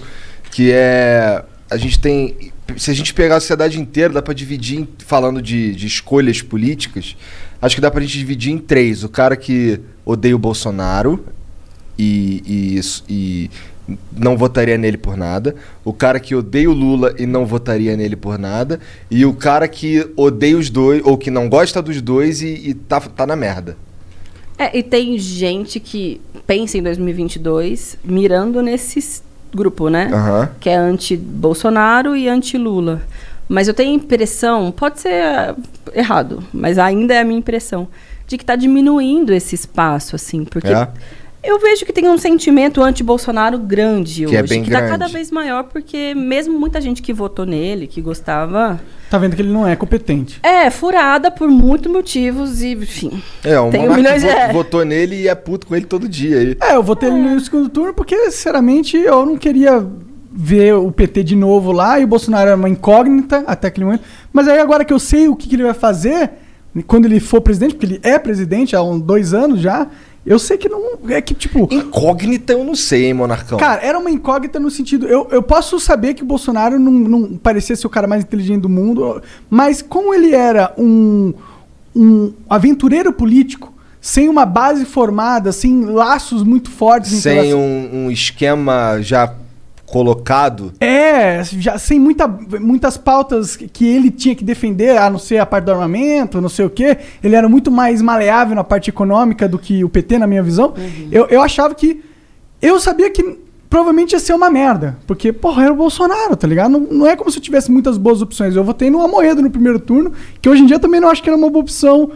Que 0.51 0.71
é. 0.71 1.43
A 1.69 1.77
gente 1.77 1.97
tem. 1.97 2.51
Se 2.77 2.91
a 2.91 2.93
gente 2.93 3.13
pegar 3.13 3.37
a 3.37 3.39
sociedade 3.39 3.79
inteira, 3.79 4.13
dá 4.13 4.21
pra 4.21 4.33
dividir, 4.33 4.87
falando 5.05 5.41
de, 5.41 5.73
de 5.73 5.87
escolhas 5.87 6.41
políticas, 6.41 7.15
acho 7.61 7.75
que 7.75 7.81
dá 7.81 7.89
pra 7.89 8.01
gente 8.01 8.17
dividir 8.17 8.51
em 8.51 8.57
três. 8.57 9.03
O 9.03 9.09
cara 9.09 9.35
que 9.35 9.79
odeia 10.05 10.35
o 10.35 10.39
Bolsonaro 10.39 11.23
e, 11.97 12.43
e, 12.45 12.81
e 13.09 13.49
não 14.15 14.37
votaria 14.37 14.77
nele 14.77 14.97
por 14.97 15.15
nada. 15.15 15.55
O 15.83 15.93
cara 15.93 16.19
que 16.19 16.35
odeia 16.35 16.69
o 16.69 16.73
Lula 16.73 17.13
e 17.17 17.25
não 17.25 17.45
votaria 17.45 17.95
nele 17.95 18.15
por 18.15 18.37
nada. 18.37 18.79
E 19.09 19.25
o 19.25 19.33
cara 19.33 19.67
que 19.67 20.09
odeia 20.15 20.57
os 20.57 20.69
dois, 20.69 21.01
ou 21.05 21.17
que 21.17 21.31
não 21.31 21.49
gosta 21.49 21.81
dos 21.81 22.01
dois 22.01 22.41
e, 22.41 22.69
e 22.69 22.73
tá, 22.73 22.99
tá 22.99 23.25
na 23.25 23.35
merda. 23.35 23.77
É, 24.57 24.77
e 24.77 24.83
tem 24.83 25.17
gente 25.17 25.79
que 25.79 26.19
pensa 26.45 26.77
em 26.77 26.83
2022 26.83 27.97
mirando 28.03 28.61
nesse 28.61 29.21
grupo, 29.53 29.89
né? 29.89 30.09
Aham. 30.11 30.49
Que 30.59 30.69
é 30.69 30.75
anti-Bolsonaro 30.75 32.15
e 32.15 32.27
anti-Lula. 32.27 33.01
Mas 33.47 33.67
eu 33.67 33.73
tenho 33.73 33.91
a 33.91 33.95
impressão, 33.95 34.71
pode 34.71 34.99
ser 34.99 35.23
ah, 35.23 35.55
errado, 35.95 36.43
mas 36.53 36.77
ainda 36.77 37.15
é 37.15 37.19
a 37.21 37.23
minha 37.23 37.39
impressão, 37.39 37.87
de 38.27 38.37
que 38.37 38.43
está 38.43 38.55
diminuindo 38.55 39.33
esse 39.33 39.55
espaço, 39.55 40.15
assim, 40.15 40.45
porque 40.45 40.67
É? 40.67 40.87
Eu 41.43 41.59
vejo 41.59 41.85
que 41.85 41.93
tem 41.93 42.07
um 42.09 42.17
sentimento 42.17 42.81
anti-Bolsonaro 42.81 43.57
grande 43.57 44.25
Que 44.25 44.35
é 44.35 44.41
hoje, 44.41 44.49
bem 44.49 44.61
que 44.61 44.69
está 44.69 44.79
grande. 44.81 44.97
cada 44.97 45.07
vez 45.11 45.31
maior, 45.31 45.63
porque 45.63 46.13
mesmo 46.15 46.59
muita 46.59 46.79
gente 46.81 47.01
que 47.01 47.13
votou 47.13 47.45
nele, 47.45 47.87
que 47.87 48.01
gostava, 48.01 48.79
Tá 49.09 49.17
vendo 49.17 49.35
que 49.35 49.41
ele 49.41 49.51
não 49.51 49.65
é 49.67 49.75
competente. 49.75 50.39
é 50.43 50.69
furada 50.69 51.31
por 51.31 51.47
muitos 51.49 51.91
motivos 51.91 52.61
e, 52.61 52.73
enfim. 52.73 53.23
É, 53.43 53.59
o 53.59 53.69
Tem 53.71 53.81
Monark 53.81 54.01
milhões 54.01 54.21
de- 54.21 54.27
vo- 54.27 54.33
é. 54.37 54.53
votou 54.53 54.85
nele 54.85 55.15
e 55.23 55.27
é 55.27 55.35
puto 55.35 55.65
com 55.67 55.75
ele 55.75 55.85
todo 55.85 56.07
dia 56.07 56.37
aí. 56.39 56.57
É, 56.61 56.75
eu 56.75 56.83
votei 56.83 57.09
ele 57.09 57.17
no 57.19 57.39
segundo 57.39 57.69
turno 57.69 57.93
porque, 57.93 58.15
sinceramente, 58.31 58.97
eu 58.97 59.25
não 59.25 59.37
queria 59.37 59.85
ver 60.31 60.75
o 60.75 60.91
PT 60.91 61.23
de 61.23 61.35
novo 61.35 61.71
lá 61.71 61.99
e 61.99 62.03
o 62.03 62.07
Bolsonaro 62.07 62.47
era 62.49 62.55
uma 62.55 62.69
incógnita 62.69 63.43
até 63.47 63.67
aquele 63.69 63.85
momento. 63.85 64.03
Mas 64.31 64.47
aí 64.47 64.59
agora 64.59 64.85
que 64.85 64.93
eu 64.93 64.99
sei 64.99 65.27
o 65.27 65.35
que, 65.35 65.49
que 65.49 65.55
ele 65.55 65.63
vai 65.63 65.73
fazer 65.73 66.29
quando 66.85 67.05
ele 67.05 67.19
for 67.19 67.41
presidente, 67.41 67.73
porque 67.73 67.87
ele 67.87 67.99
é 68.03 68.19
presidente 68.19 68.75
há 68.75 68.81
uns 68.83 69.01
dois 69.01 69.33
anos 69.33 69.59
já, 69.59 69.87
eu 70.25 70.37
sei 70.37 70.57
que 70.57 70.67
não. 70.69 70.81
É 71.09 71.21
que, 71.21 71.33
tipo. 71.33 71.67
Incógnita 71.71 72.53
eu 72.53 72.63
não 72.63 72.75
sei, 72.75 73.05
hein, 73.05 73.13
Monarcão. 73.13 73.57
Cara, 73.57 73.81
era 73.81 73.97
uma 73.97 74.11
incógnita 74.11 74.59
no 74.59 74.69
sentido. 74.69 75.07
Eu, 75.07 75.27
eu 75.31 75.41
posso 75.41 75.79
saber 75.79 76.13
que 76.13 76.23
o 76.23 76.25
Bolsonaro 76.25 76.77
não, 76.79 76.91
não 76.91 77.37
parecia 77.37 77.75
ser 77.75 77.87
o 77.87 77.89
cara 77.89 78.07
mais 78.07 78.23
inteligente 78.23 78.61
do 78.61 78.69
mundo, 78.69 79.21
mas 79.49 79.81
como 79.81 80.13
ele 80.13 80.33
era 80.35 80.73
um, 80.77 81.33
um 81.95 82.33
aventureiro 82.49 83.11
político, 83.13 83.73
sem 84.01 84.29
uma 84.29 84.45
base 84.45 84.85
formada, 84.85 85.51
sem 85.51 85.83
laços 85.85 86.43
muito 86.43 86.69
fortes 86.69 87.11
em 87.13 87.19
Sem 87.19 87.33
relação- 87.35 87.59
um, 87.59 88.05
um 88.05 88.11
esquema 88.11 88.99
já 89.01 89.33
colocado. 89.89 90.71
É, 90.79 91.43
já 91.43 91.77
sem 91.77 91.99
muita, 91.99 92.27
muitas 92.27 92.95
pautas 92.97 93.55
que 93.55 93.87
ele 93.87 94.11
tinha 94.11 94.35
que 94.35 94.43
defender, 94.43 94.97
a 94.97 95.09
não 95.09 95.19
ser 95.19 95.37
a 95.37 95.45
parte 95.45 95.65
do 95.65 95.71
armamento, 95.71 96.39
não 96.39 96.49
sei 96.49 96.65
o 96.65 96.69
quê. 96.69 96.97
Ele 97.23 97.35
era 97.35 97.49
muito 97.49 97.71
mais 97.71 98.01
maleável 98.01 98.55
na 98.55 98.63
parte 98.63 98.89
econômica 98.89 99.47
do 99.47 99.57
que 99.57 99.83
o 99.83 99.89
PT, 99.89 100.17
na 100.19 100.27
minha 100.27 100.43
visão. 100.43 100.73
Eu, 101.11 101.25
eu 101.27 101.41
achava 101.41 101.73
que. 101.73 102.03
Eu 102.61 102.79
sabia 102.79 103.09
que 103.09 103.39
provavelmente 103.69 104.13
ia 104.13 104.19
ser 104.19 104.33
uma 104.33 104.49
merda. 104.49 104.97
Porque, 105.07 105.31
porra, 105.31 105.63
era 105.63 105.73
o 105.73 105.75
Bolsonaro, 105.75 106.35
tá 106.35 106.47
ligado? 106.47 106.71
Não, 106.71 106.79
não 106.79 107.07
é 107.07 107.15
como 107.15 107.31
se 107.31 107.37
eu 107.37 107.41
tivesse 107.41 107.71
muitas 107.71 107.97
boas 107.97 108.21
opções. 108.21 108.55
Eu 108.55 108.63
votei 108.63 108.89
no 108.89 109.01
Amoedo 109.01 109.41
no 109.41 109.49
primeiro 109.49 109.79
turno, 109.79 110.11
que 110.41 110.49
hoje 110.49 110.63
em 110.63 110.65
dia 110.65 110.79
também 110.79 110.99
não 110.99 111.09
acho 111.09 111.23
que 111.23 111.29
era 111.29 111.37
uma 111.37 111.49
boa 111.49 111.63
opção 111.63 112.11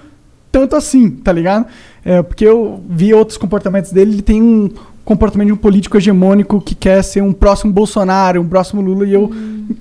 tanto 0.52 0.76
assim, 0.76 1.10
tá 1.10 1.32
ligado? 1.32 1.66
É, 2.06 2.22
porque 2.22 2.46
eu 2.46 2.84
vi 2.88 3.12
outros 3.12 3.40
comportamentos 3.40 3.92
dele, 3.92 4.14
ele 4.14 4.22
tem 4.22 4.40
um 4.40 4.70
comportamento 5.06 5.48
de 5.48 5.54
um 5.54 5.58
político 5.58 5.98
hegemônico 5.98 6.62
que 6.62 6.74
quer 6.76 7.04
ser 7.04 7.22
um 7.22 7.34
próximo 7.34 7.72
Bolsonaro, 7.74 8.40
um 8.42 8.48
próximo 8.48 8.82
Lula, 8.82 9.06
e 9.06 9.14
eu 9.14 9.30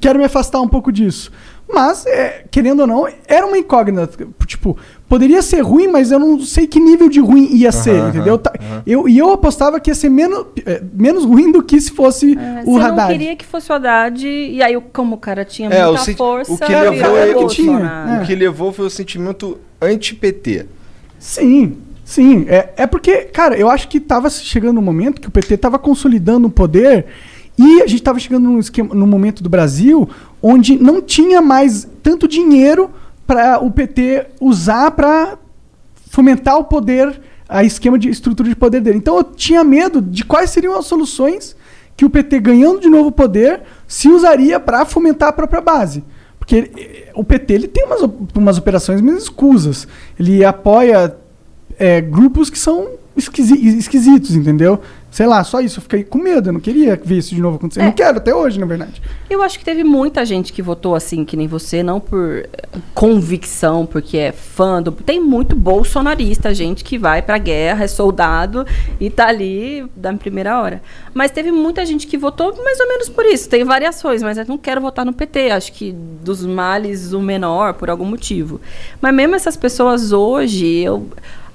quero 0.00 0.18
me 0.18 0.24
afastar 0.24 0.60
um 0.60 0.68
pouco 0.68 0.90
disso. 0.92 1.30
Mas, 1.72 2.04
é, 2.04 2.44
querendo 2.50 2.80
ou 2.80 2.86
não, 2.86 3.08
era 3.26 3.46
uma 3.46 3.56
incógnita. 3.56 4.10
Tipo, 4.46 4.76
poderia 5.08 5.40
ser 5.40 5.60
ruim, 5.62 5.86
mas 5.88 6.12
eu 6.12 6.18
não 6.18 6.38
sei 6.40 6.66
que 6.66 6.78
nível 6.78 7.08
de 7.08 7.18
ruim 7.18 7.48
ia 7.54 7.72
ser, 7.72 7.98
aham, 7.98 8.08
entendeu? 8.10 8.34
Aham. 8.60 8.82
Eu, 8.86 9.08
e 9.08 9.16
eu 9.16 9.30
apostava 9.32 9.80
que 9.80 9.90
ia 9.90 9.94
ser 9.94 10.10
menos, 10.10 10.44
é, 10.66 10.82
menos 10.92 11.24
ruim 11.24 11.50
do 11.50 11.62
que 11.62 11.80
se 11.80 11.90
fosse 11.92 12.36
É, 12.36 12.62
o 12.66 12.74
você 12.74 12.84
Haddad. 12.84 12.96
não 13.00 13.08
queria 13.18 13.36
que 13.36 13.46
fosse 13.46 13.72
o 13.72 13.74
Haddad, 13.74 14.26
e 14.26 14.62
aí, 14.62 14.78
como 14.92 15.14
o 15.14 15.18
cara 15.18 15.46
tinha 15.46 15.70
É, 15.70 15.86
muita 15.86 16.14
força, 16.14 16.52
o 16.52 16.58
que 16.58 16.72
levou 16.72 17.12
o 17.12 17.16
ele- 17.18 17.46
que. 17.46 17.66
É. 17.70 18.20
O 18.22 18.26
que 18.26 18.34
levou 18.34 18.70
foi 18.72 18.84
o 18.86 18.90
sentimento 18.90 19.56
anti-PT. 19.80 20.66
Sim, 21.18 21.76
sim. 22.12 22.44
É, 22.48 22.72
é 22.76 22.86
porque, 22.86 23.22
cara, 23.22 23.56
eu 23.56 23.70
acho 23.70 23.88
que 23.88 23.98
tava 23.98 24.28
chegando 24.28 24.78
um 24.78 24.82
momento 24.82 25.20
que 25.20 25.28
o 25.28 25.30
PT 25.30 25.56
tava 25.56 25.78
consolidando 25.78 26.46
o 26.46 26.50
poder 26.50 27.06
e 27.58 27.82
a 27.82 27.86
gente 27.86 28.02
tava 28.02 28.18
chegando 28.18 28.44
num, 28.44 28.58
esquema, 28.58 28.94
num 28.94 29.06
momento 29.06 29.42
do 29.42 29.48
Brasil 29.48 30.08
onde 30.42 30.76
não 30.78 31.00
tinha 31.00 31.40
mais 31.40 31.88
tanto 32.02 32.28
dinheiro 32.28 32.90
para 33.26 33.58
o 33.60 33.70
PT 33.70 34.26
usar 34.40 34.90
para 34.90 35.38
fomentar 36.10 36.58
o 36.58 36.64
poder, 36.64 37.18
a 37.48 37.64
esquema 37.64 37.98
de 37.98 38.10
estrutura 38.10 38.48
de 38.48 38.56
poder 38.56 38.82
dele. 38.82 38.98
Então 38.98 39.16
eu 39.16 39.24
tinha 39.24 39.64
medo 39.64 40.02
de 40.02 40.24
quais 40.24 40.50
seriam 40.50 40.76
as 40.78 40.84
soluções 40.84 41.56
que 41.96 42.04
o 42.04 42.10
PT 42.10 42.40
ganhando 42.40 42.80
de 42.80 42.88
novo 42.88 43.10
poder 43.10 43.62
se 43.86 44.08
usaria 44.08 44.60
para 44.60 44.84
fomentar 44.84 45.30
a 45.30 45.32
própria 45.32 45.60
base. 45.62 46.04
Porque 46.38 46.70
eh, 46.76 47.10
o 47.14 47.22
PT 47.22 47.52
ele 47.54 47.68
tem 47.68 47.84
umas, 47.86 48.02
umas 48.34 48.58
operações 48.58 49.00
meio 49.00 49.16
escusas. 49.16 49.86
Ele 50.18 50.44
apoia 50.44 51.16
é, 51.82 52.00
grupos 52.00 52.48
que 52.48 52.58
são 52.58 52.90
esquisi- 53.16 53.76
esquisitos, 53.78 54.34
entendeu? 54.36 54.78
Sei 55.10 55.26
lá, 55.26 55.44
só 55.44 55.60
isso. 55.60 55.78
Eu 55.78 55.82
fiquei 55.82 56.04
com 56.04 56.16
medo, 56.16 56.48
eu 56.48 56.52
não 56.54 56.60
queria 56.60 56.98
ver 57.04 57.18
isso 57.18 57.34
de 57.34 57.40
novo 57.42 57.56
acontecer. 57.56 57.80
É. 57.80 57.84
Não 57.84 57.92
quero 57.92 58.16
até 58.16 58.34
hoje, 58.34 58.58
na 58.58 58.64
verdade. 58.64 59.02
Eu 59.28 59.42
acho 59.42 59.58
que 59.58 59.64
teve 59.64 59.84
muita 59.84 60.24
gente 60.24 60.52
que 60.54 60.62
votou 60.62 60.94
assim, 60.94 61.22
que 61.22 61.36
nem 61.36 61.46
você, 61.46 61.82
não 61.82 62.00
por 62.00 62.38
eh, 62.38 62.48
convicção, 62.94 63.84
porque 63.84 64.16
é 64.16 64.32
fã 64.32 64.80
do. 64.82 64.90
Tem 64.92 65.20
muito 65.20 65.54
bolsonarista, 65.54 66.54
gente 66.54 66.82
que 66.82 66.96
vai 66.96 67.20
pra 67.20 67.36
guerra, 67.36 67.84
é 67.84 67.88
soldado 67.88 68.64
e 68.98 69.10
tá 69.10 69.26
ali 69.28 69.84
da 69.94 70.14
primeira 70.14 70.58
hora. 70.62 70.80
Mas 71.12 71.30
teve 71.30 71.52
muita 71.52 71.84
gente 71.84 72.06
que 72.06 72.16
votou 72.16 72.56
mais 72.64 72.80
ou 72.80 72.88
menos 72.88 73.08
por 73.10 73.26
isso. 73.26 73.50
Tem 73.50 73.64
variações, 73.64 74.22
mas 74.22 74.38
eu 74.38 74.46
não 74.48 74.56
quero 74.56 74.80
votar 74.80 75.04
no 75.04 75.12
PT. 75.12 75.50
Acho 75.50 75.72
que 75.74 75.92
dos 76.24 76.46
males 76.46 77.12
o 77.12 77.20
menor, 77.20 77.74
por 77.74 77.90
algum 77.90 78.06
motivo. 78.06 78.60
Mas 79.00 79.14
mesmo 79.14 79.34
essas 79.34 79.58
pessoas 79.58 80.10
hoje, 80.12 80.66
eu. 80.78 81.06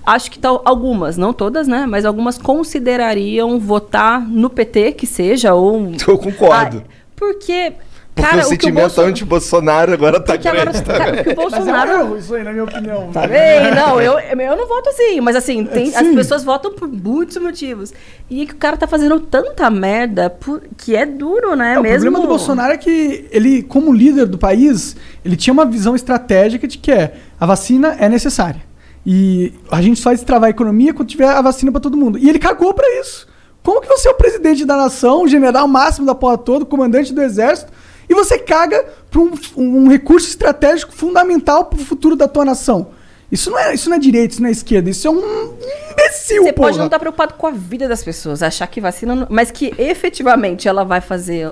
Acho 0.08 0.32
que 0.32 0.40
tal, 0.40 0.62
algumas, 0.64 1.18
não 1.18 1.34
todas, 1.34 1.68
né? 1.68 1.86
Mas 1.86 2.06
algumas 2.06 2.38
considerariam 2.38 3.60
votar 3.60 4.22
no 4.28 4.50
PT, 4.50 4.94
que 4.94 5.06
seja, 5.06 5.54
ou. 5.54 5.92
Eu 6.08 6.18
concordo. 6.18 6.84
Ah, 6.88 6.92
porque. 7.16 7.74
Porque 8.16 8.32
cara, 8.32 8.42
o 8.42 8.50
sentimento 8.50 8.80
Bolso- 8.82 9.02
anti-Bolsonaro 9.02 9.94
agora 9.94 10.20
tá 10.20 10.34
porque 10.34 10.48
agora, 10.48 10.74
cara, 10.82 11.12
o 11.12 11.16
Mas 11.22 11.28
é 11.28 11.32
um 11.32 11.36
Bolsonaro. 11.36 11.92
erro 11.92 12.18
isso 12.18 12.34
aí, 12.34 12.44
na 12.44 12.52
minha 12.52 12.64
opinião. 12.64 13.10
Tá 13.14 13.28
bem? 13.28 13.70
Não, 13.76 14.02
eu, 14.02 14.18
eu 14.18 14.58
não 14.58 14.68
voto 14.68 14.90
assim, 14.90 15.22
mas 15.22 15.36
assim, 15.36 15.64
tem, 15.66 15.96
as 15.96 16.08
pessoas 16.16 16.44
votam 16.44 16.74
por 16.74 16.88
muitos 16.88 17.38
motivos. 17.38 17.94
E 18.28 18.48
que 18.48 18.54
o 18.54 18.58
cara 18.58 18.76
tá 18.76 18.88
fazendo 18.88 19.20
tanta 19.20 19.70
merda 19.70 20.32
por- 20.32 20.64
que 20.76 20.96
é 20.96 21.06
duro, 21.06 21.56
né? 21.56 21.76
É, 21.76 21.80
o 21.80 21.84
Mesmo... 21.84 22.00
problema 22.06 22.20
do 22.22 22.28
Bolsonaro 22.28 22.74
é 22.74 22.78
que 22.78 23.28
ele, 23.30 23.62
como 23.62 23.94
líder 23.94 24.26
do 24.26 24.40
país, 24.40 24.96
ele 25.24 25.36
tinha 25.36 25.54
uma 25.54 25.66
visão 25.68 25.96
estratégica 25.96 26.68
de 26.68 26.80
que 26.80 26.92
é 26.92 27.14
a 27.40 27.46
vacina 27.46 27.98
é 28.00 28.10
necessária. 28.10 28.62
E 29.06 29.54
a 29.72 29.82
gente 29.82 30.00
só 30.00 30.12
destravar 30.12 30.48
a 30.48 30.52
economia 30.52 30.94
quando 30.94 31.08
tiver 31.10 31.28
a 31.30 31.42
vacina 31.42 31.72
pra 31.72 31.80
todo 31.82 31.96
mundo. 31.98 32.18
E 32.18 32.28
ele 32.30 32.40
cagou 32.40 32.74
pra 32.74 32.88
isso. 33.00 33.28
Como 33.64 33.82
que 33.82 33.88
você 33.88 34.08
é 34.08 34.12
o 34.12 34.16
presidente 34.16 34.66
da 34.66 34.76
nação, 34.78 35.24
o 35.24 35.28
general 35.28 35.68
máximo 35.68 36.06
da 36.06 36.16
porra 36.16 36.38
toda, 36.38 36.64
o 36.64 36.68
comandante 36.68 37.14
do 37.14 37.22
exército, 37.22 37.72
e 38.10 38.14
você 38.14 38.38
caga 38.40 38.86
pra 39.12 39.20
um, 39.20 39.32
um 39.58 39.88
recurso 39.90 40.28
estratégico 40.30 40.94
fundamental 40.94 41.66
pro 41.66 41.80
futuro 41.80 42.16
da 42.16 42.28
tua 42.28 42.46
nação? 42.46 42.90
Isso 43.30 43.52
não 43.52 43.60
é, 43.60 43.74
isso 43.74 43.90
não 43.90 43.98
é 43.98 44.00
direita, 44.00 44.34
isso 44.36 44.42
não 44.42 44.48
é 44.48 44.54
esquerda, 44.54 44.90
isso 44.90 45.06
é 45.06 45.12
um 45.12 45.54
imbecil, 45.92 46.44
Você 46.44 46.54
porra. 46.54 46.68
pode 46.68 46.78
não 46.78 46.86
estar 46.86 46.98
preocupado 47.00 47.34
com 47.34 47.46
a 47.48 47.52
vida 47.52 47.86
das 47.88 48.02
pessoas, 48.02 48.42
achar 48.42 48.68
que 48.68 48.80
vacina. 48.80 49.14
não- 49.16 49.28
Mas 49.30 49.52
que 49.52 49.74
efetivamente 49.78 50.66
ela 50.68 50.86
vai 50.86 51.02
fazer 51.02 51.52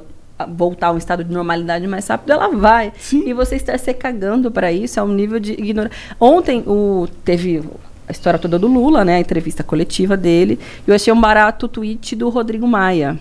voltar 0.50 0.88
a 0.88 0.92
um 0.92 0.98
estado 0.98 1.24
de 1.24 1.32
normalidade 1.32 1.88
mais 1.88 2.08
rápido, 2.08 2.32
ela 2.32 2.50
vai. 2.50 2.92
Sim. 2.98 3.24
E 3.26 3.34
você 3.34 3.56
estar 3.56 3.78
se 3.78 3.94
cagando 3.94 4.52
para 4.52 4.72
isso 4.72 5.00
é 5.00 5.04
um 5.04 5.14
nível 5.14 5.40
de 5.40 5.54
ignorância. 5.54 5.98
Ontem 6.20 6.64
o, 6.68 7.08
teve 7.24 7.64
a 8.08 8.12
história 8.12 8.38
toda 8.38 8.60
do 8.60 8.68
Lula, 8.68 9.06
né? 9.06 9.16
A 9.16 9.20
entrevista 9.20 9.64
coletiva 9.64 10.16
dele. 10.18 10.60
E 10.86 10.90
eu 10.90 10.96
achei 10.96 11.12
um 11.12 11.20
barato 11.20 11.68
tweet 11.68 12.16
do 12.16 12.30
Rodrigo 12.30 12.68
Maia. 12.68 13.18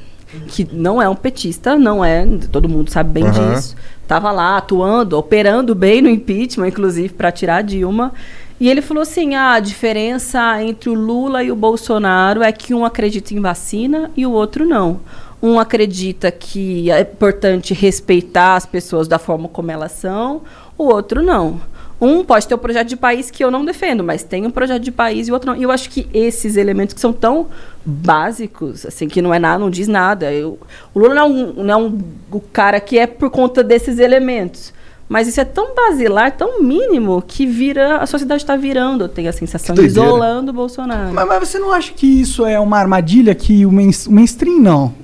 Que 0.49 0.69
não 0.73 1.01
é 1.01 1.09
um 1.09 1.15
petista, 1.15 1.79
não 1.79 2.05
é. 2.05 2.27
Todo 2.51 2.69
mundo 2.69 2.91
sabe 2.91 3.11
bem 3.11 3.25
Aham. 3.25 3.55
disso. 3.55 3.77
Tava 4.07 4.33
lá 4.33 4.57
atuando, 4.57 5.17
operando 5.17 5.75
bem 5.75 6.03
no 6.03 6.09
impeachment, 6.09 6.69
inclusive, 6.69 7.15
para 7.15 7.31
tirar 7.31 7.57
a 7.59 7.63
Dilma. 7.63 8.13
E 8.59 8.69
ele 8.69 8.83
falou 8.83 9.03
assim: 9.03 9.35
"Ah, 9.37 9.53
a 9.53 9.61
diferença 9.61 10.63
entre 10.63 10.91
o 10.91 10.95
Lula 10.95 11.43
e 11.43 11.53
o 11.53 11.57
Bolsonaro 11.57 12.43
é 12.43 12.51
que 12.51 12.75
um 12.75 12.85
acredita 12.85 13.33
em 13.33 13.41
vacina 13.41 14.11
e 14.17 14.27
o 14.27 14.33
outro 14.33 14.67
não. 14.67 15.01
Um 15.45 15.59
acredita 15.59 16.31
que 16.31 16.91
é 16.91 17.03
importante 17.03 17.75
respeitar 17.75 18.57
as 18.57 18.65
pessoas 18.65 19.07
da 19.07 19.19
forma 19.19 19.47
como 19.47 19.71
elas 19.71 19.93
são, 19.93 20.41
o 20.79 20.85
outro 20.85 21.23
não. 21.23 21.61
Um 22.01 22.25
pode 22.25 22.49
ter 22.49 22.55
um 22.55 22.59
projeto 22.59 22.89
de 22.89 22.97
país 22.97 23.31
que 23.31 23.45
eu 23.45 23.51
não 23.51 23.63
defendo, 23.63 24.03
mas 24.03 24.23
tem 24.23 24.47
um 24.47 24.51
projeto 24.51 24.83
de 24.83 24.91
país 24.91 25.29
e 25.29 25.31
o 25.31 25.35
outro 25.35 25.53
não. 25.53 25.59
E 25.61 25.63
eu 25.63 25.71
acho 25.71 25.91
que 25.91 26.09
esses 26.15 26.57
elementos 26.57 26.95
que 26.95 27.01
são 27.01 27.13
tão 27.13 27.49
básicos, 27.85 28.87
assim, 28.87 29.07
que 29.07 29.21
não 29.21 29.35
é 29.35 29.39
nada, 29.39 29.59
não 29.59 29.69
diz 29.69 29.87
nada. 29.87 30.33
Eu, 30.33 30.59
o 30.95 30.99
Lula 30.99 31.15
não 31.15 31.23
é, 31.23 31.27
um, 31.27 31.53
não 31.63 31.75
é 31.75 31.77
um, 31.77 31.99
o 32.33 32.41
cara 32.41 32.81
que 32.81 32.99
é 32.99 33.07
por 33.07 33.29
conta 33.29 33.63
desses 33.63 33.99
elementos. 33.99 34.73
Mas 35.07 35.29
isso 35.29 35.43
é 35.43 35.45
tão 35.45 35.75
basilar, 35.75 36.33
tão 36.33 36.63
mínimo, 36.63 37.21
que 37.21 37.45
vira. 37.45 37.99
A 37.99 38.07
sociedade 38.07 38.43
está 38.43 38.57
virando, 38.57 39.05
eu 39.05 39.09
tenho 39.11 39.29
a 39.29 39.33
sensação, 39.33 39.77
isolando 39.77 40.53
o 40.53 40.55
Bolsonaro. 40.55 41.13
Mas, 41.13 41.29
mas 41.29 41.49
você 41.49 41.59
não 41.59 41.71
acha 41.71 41.93
que 41.93 42.07
isso 42.07 42.47
é 42.47 42.59
uma 42.59 42.79
armadilha 42.79 43.35
que 43.35 43.67
o, 43.67 43.71
main, 43.71 43.91
o 44.07 44.11
mainstream 44.11 44.59
não? 44.59 45.04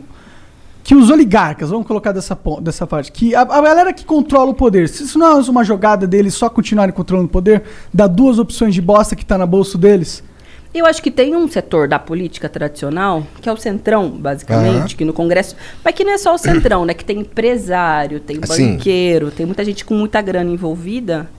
Que 0.90 0.94
os 0.96 1.08
oligarcas, 1.08 1.70
vamos 1.70 1.86
colocar 1.86 2.10
dessa, 2.10 2.36
dessa 2.60 2.84
parte, 2.84 3.12
que 3.12 3.32
a, 3.32 3.42
a 3.42 3.60
galera 3.60 3.92
que 3.92 4.04
controla 4.04 4.50
o 4.50 4.54
poder, 4.54 4.88
se 4.88 5.04
isso 5.04 5.20
não 5.20 5.38
é 5.38 5.40
uma 5.48 5.62
jogada 5.62 6.04
deles 6.04 6.34
só 6.34 6.50
continuarem 6.50 6.92
controlando 6.92 7.28
o 7.28 7.30
poder, 7.30 7.62
dá 7.94 8.08
duas 8.08 8.40
opções 8.40 8.74
de 8.74 8.82
bosta 8.82 9.14
que 9.14 9.24
tá 9.24 9.38
na 9.38 9.46
bolsa 9.46 9.78
deles? 9.78 10.20
Eu 10.74 10.84
acho 10.84 11.00
que 11.00 11.08
tem 11.08 11.36
um 11.36 11.46
setor 11.46 11.86
da 11.86 11.96
política 11.96 12.48
tradicional, 12.48 13.24
que 13.40 13.48
é 13.48 13.52
o 13.52 13.56
centrão, 13.56 14.10
basicamente, 14.10 14.96
que 14.96 15.04
no 15.04 15.12
Congresso. 15.12 15.54
Mas 15.84 15.94
que 15.94 16.02
não 16.02 16.10
é 16.10 16.18
só 16.18 16.34
o 16.34 16.38
centrão, 16.38 16.84
né? 16.84 16.92
Que 16.92 17.04
tem 17.04 17.20
empresário, 17.20 18.18
tem 18.18 18.40
Sim. 18.44 18.72
banqueiro, 18.72 19.30
tem 19.30 19.46
muita 19.46 19.64
gente 19.64 19.84
com 19.84 19.94
muita 19.94 20.20
grana 20.20 20.50
envolvida, 20.50 21.30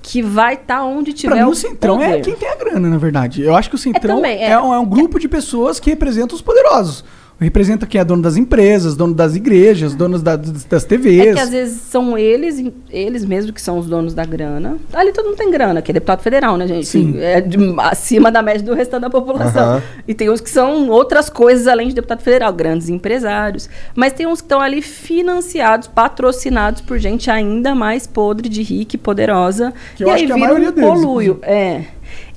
que 0.00 0.22
vai 0.22 0.54
estar 0.54 0.82
onde 0.82 1.12
tiver 1.12 1.34
Pra 1.34 1.44
mim, 1.44 1.50
o 1.50 1.54
centrão 1.54 2.00
é 2.00 2.06
poder. 2.06 2.22
quem 2.22 2.36
tem 2.36 2.48
a 2.48 2.54
grana, 2.54 2.88
na 2.88 2.96
verdade. 2.96 3.42
Eu 3.42 3.54
acho 3.54 3.68
que 3.68 3.74
o 3.74 3.78
centrão 3.78 4.24
é, 4.24 4.32
também, 4.32 4.44
é. 4.44 4.58
um, 4.58 4.72
é 4.72 4.78
um 4.78 4.86
grupo 4.86 5.20
de 5.20 5.28
pessoas 5.28 5.78
que 5.78 5.90
representam 5.90 6.34
os 6.34 6.40
poderosos. 6.40 7.04
Representa 7.40 7.84
quem 7.84 8.00
é 8.00 8.04
dono 8.04 8.22
das 8.22 8.36
empresas, 8.36 8.94
dono 8.96 9.12
das 9.12 9.34
igrejas, 9.34 9.94
donos 9.94 10.22
da- 10.22 10.36
das, 10.36 10.84
TVs. 10.84 11.26
É 11.26 11.32
que 11.34 11.40
às 11.40 11.50
vezes 11.50 11.80
são 11.82 12.16
eles, 12.16 12.64
eles 12.88 13.24
mesmo 13.24 13.52
que 13.52 13.60
são 13.60 13.76
os 13.78 13.86
donos 13.86 14.14
da 14.14 14.24
grana. 14.24 14.76
Ali 14.92 15.12
todo 15.12 15.26
mundo 15.26 15.36
tem 15.36 15.50
grana, 15.50 15.82
que 15.82 15.90
é 15.90 15.94
deputado 15.94 16.22
federal, 16.22 16.56
né, 16.56 16.66
gente? 16.66 16.86
Sim. 16.86 17.18
É 17.18 17.40
de- 17.40 17.58
acima 17.78 18.30
da 18.30 18.40
média 18.40 18.62
do 18.64 18.72
restante 18.72 19.02
da 19.02 19.10
população. 19.10 19.62
Aham. 19.62 19.82
E 20.06 20.14
tem 20.14 20.30
uns 20.30 20.40
que 20.40 20.48
são 20.48 20.88
outras 20.88 21.28
coisas 21.28 21.66
além 21.66 21.88
de 21.88 21.94
deputado 21.94 22.22
federal, 22.22 22.52
grandes 22.52 22.88
empresários. 22.88 23.68
Mas 23.96 24.12
tem 24.12 24.26
uns 24.26 24.40
que 24.40 24.44
estão 24.46 24.60
ali 24.60 24.80
financiados, 24.80 25.88
patrocinados 25.88 26.80
por 26.82 26.98
gente 26.98 27.30
ainda 27.30 27.74
mais 27.74 28.06
podre 28.06 28.48
de 28.48 28.62
rica 28.62 28.94
e 28.94 28.98
poderosa. 28.98 29.74
Que 29.96 30.04
eu 30.04 30.08
e 30.08 30.10
acho 30.12 30.20
aí 30.22 30.26
que 30.26 30.32
é 30.32 30.34
a 30.36 30.38
maioria 30.38 30.68
um 30.70 30.72
deles, 30.72 30.88
coluio. 30.90 31.38
É. 31.42 31.82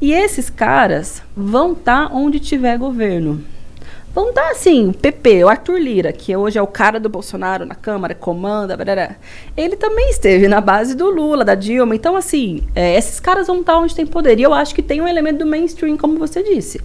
E 0.01 0.11
esses 0.11 0.49
caras 0.49 1.21
vão 1.35 1.73
estar 1.73 2.09
onde 2.13 2.39
tiver 2.39 2.77
governo. 2.79 3.41
Vão 4.17 4.33
dar 4.33 4.49
assim, 4.49 4.87
o 4.87 4.93
PP, 4.93 5.43
o 5.43 5.47
Arthur 5.47 5.77
Lira, 5.77 6.11
que 6.11 6.35
hoje 6.35 6.57
é 6.57 6.61
o 6.61 6.65
cara 6.65 6.99
do 6.99 7.07
Bolsonaro 7.07 7.67
na 7.67 7.75
Câmara, 7.75 8.15
comanda, 8.15 8.75
barará. 8.75 9.11
ele 9.55 9.75
também 9.75 10.09
esteve 10.09 10.47
na 10.47 10.59
base 10.59 10.95
do 10.95 11.07
Lula, 11.07 11.45
da 11.45 11.53
Dilma. 11.53 11.95
Então, 11.95 12.15
assim, 12.15 12.63
é, 12.73 12.97
esses 12.97 13.19
caras 13.19 13.45
vão 13.45 13.59
estar 13.59 13.77
onde 13.77 13.93
tem 13.93 14.07
poder. 14.07 14.39
E 14.39 14.41
eu 14.41 14.55
acho 14.55 14.73
que 14.73 14.81
tem 14.81 14.99
um 14.99 15.07
elemento 15.07 15.37
do 15.37 15.45
mainstream, 15.45 15.95
como 15.95 16.17
você 16.17 16.41
disse. 16.41 16.81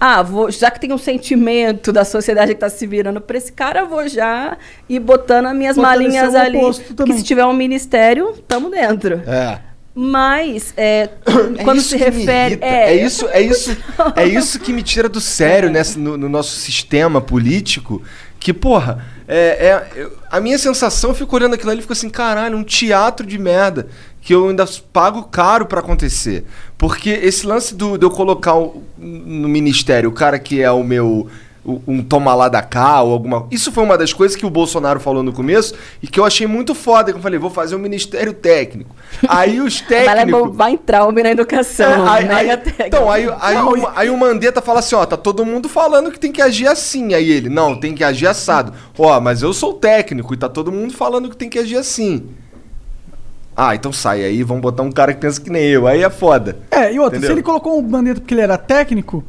Ah, 0.00 0.22
vou, 0.22 0.50
já 0.50 0.70
que 0.70 0.80
tem 0.80 0.90
um 0.90 0.96
sentimento 0.96 1.92
da 1.92 2.02
sociedade 2.02 2.52
que 2.52 2.56
está 2.56 2.70
se 2.70 2.86
virando 2.86 3.20
para 3.20 3.36
esse 3.36 3.52
cara, 3.52 3.80
eu 3.80 3.86
vou 3.86 4.08
já 4.08 4.56
ir 4.88 5.00
botando 5.00 5.48
as 5.48 5.54
minhas 5.54 5.76
Fortalecer 5.76 6.22
malinhas 6.22 6.34
ali. 6.34 6.60
Que 7.04 7.12
se 7.12 7.22
tiver 7.22 7.44
um 7.44 7.52
ministério, 7.52 8.32
tamo 8.48 8.70
dentro. 8.70 9.20
É. 9.26 9.69
Mas, 10.02 10.72
é, 10.78 11.10
É 11.58 11.62
quando 11.62 11.82
se 11.82 11.94
refere. 11.94 12.54
irrita. 12.54 12.64
É, 12.66 13.04
isso, 13.04 13.28
é 13.28 13.42
isso, 13.42 13.76
é 14.16 14.24
isso 14.26 14.58
que 14.58 14.72
me 14.72 14.82
tira 14.82 15.10
do 15.10 15.20
sério 15.20 15.68
nessa, 15.70 15.98
no, 15.98 16.16
no 16.16 16.26
nosso 16.26 16.56
sistema 16.56 17.20
político. 17.20 18.02
Que, 18.38 18.54
porra, 18.54 19.04
é, 19.28 19.84
é- 19.94 20.08
a 20.30 20.40
minha 20.40 20.56
sensação, 20.58 21.10
eu 21.10 21.14
fico 21.14 21.36
olhando 21.36 21.52
aquilo 21.54 21.70
ali 21.70 21.80
e 21.80 21.82
fico 21.82 21.92
assim, 21.92 22.08
caralho, 22.08 22.56
um 22.56 22.64
teatro 22.64 23.26
de 23.26 23.36
merda 23.38 23.88
que 24.22 24.34
eu 24.34 24.48
ainda 24.48 24.66
pago 24.90 25.24
caro 25.24 25.66
pra 25.66 25.80
acontecer. 25.80 26.46
Porque 26.78 27.10
esse 27.10 27.46
lance 27.46 27.74
do, 27.74 27.98
de 27.98 28.06
eu 28.06 28.10
colocar 28.10 28.54
o- 28.54 28.82
no 28.96 29.48
ministério 29.50 30.08
o 30.08 30.12
cara 30.14 30.38
que 30.38 30.62
é 30.62 30.70
o 30.70 30.82
meu. 30.82 31.28
Um 31.62 32.02
toma 32.02 32.34
lá 32.34 32.48
da 32.48 32.62
cá 32.62 33.02
ou 33.02 33.12
alguma. 33.12 33.46
Isso 33.50 33.70
foi 33.70 33.84
uma 33.84 33.98
das 33.98 34.14
coisas 34.14 34.34
que 34.34 34.46
o 34.46 34.50
Bolsonaro 34.50 34.98
falou 34.98 35.22
no 35.22 35.30
começo 35.30 35.74
e 36.02 36.06
que 36.06 36.18
eu 36.18 36.24
achei 36.24 36.46
muito 36.46 36.74
foda. 36.74 37.12
Que 37.12 37.18
eu 37.18 37.22
falei, 37.22 37.38
vou 37.38 37.50
fazer 37.50 37.76
um 37.76 37.78
ministério 37.78 38.32
técnico. 38.32 38.96
Aí 39.28 39.60
os 39.60 39.78
técnicos. 39.82 40.56
vai 40.56 40.72
entrar 40.72 41.04
homem 41.04 41.22
na 41.22 41.30
educação. 41.32 42.06
É, 42.06 42.08
aí- 42.10 42.24
mega 42.28 42.54
aí- 42.78 42.86
então, 42.88 43.10
aí, 43.10 43.28
aí, 43.40 43.54
Não, 43.56 43.72
o, 43.72 43.88
aí 43.94 44.08
o 44.08 44.16
Mandetta 44.16 44.62
fala 44.62 44.78
assim, 44.78 44.94
ó, 44.94 45.04
tá 45.04 45.18
todo 45.18 45.44
mundo 45.44 45.68
falando 45.68 46.10
que 46.10 46.18
tem 46.18 46.32
que 46.32 46.40
agir 46.40 46.66
assim. 46.66 47.12
Aí 47.12 47.30
ele, 47.30 47.50
não, 47.50 47.78
tem 47.78 47.94
que 47.94 48.02
agir 48.02 48.26
assado. 48.26 48.72
Ó, 48.98 49.20
mas 49.20 49.42
eu 49.42 49.52
sou 49.52 49.74
técnico 49.74 50.32
e 50.32 50.38
tá 50.38 50.48
todo 50.48 50.72
mundo 50.72 50.94
falando 50.94 51.28
que 51.28 51.36
tem 51.36 51.50
que 51.50 51.58
agir 51.58 51.76
assim. 51.76 52.26
Ah, 53.54 53.74
então 53.74 53.92
sai 53.92 54.24
aí, 54.24 54.42
vamos 54.42 54.62
botar 54.62 54.82
um 54.82 54.90
cara 54.90 55.12
que 55.12 55.20
pensa 55.20 55.38
que 55.38 55.50
nem 55.50 55.64
eu. 55.64 55.86
Aí 55.86 56.02
é 56.02 56.08
foda. 56.08 56.56
É, 56.70 56.90
e 56.92 56.98
outra, 56.98 57.18
Entendeu? 57.18 57.28
se 57.28 57.32
ele 57.34 57.42
colocou 57.42 57.78
o 57.78 57.82
Mandetta 57.82 58.20
porque 58.20 58.32
ele 58.32 58.40
era 58.40 58.56
técnico, 58.56 59.22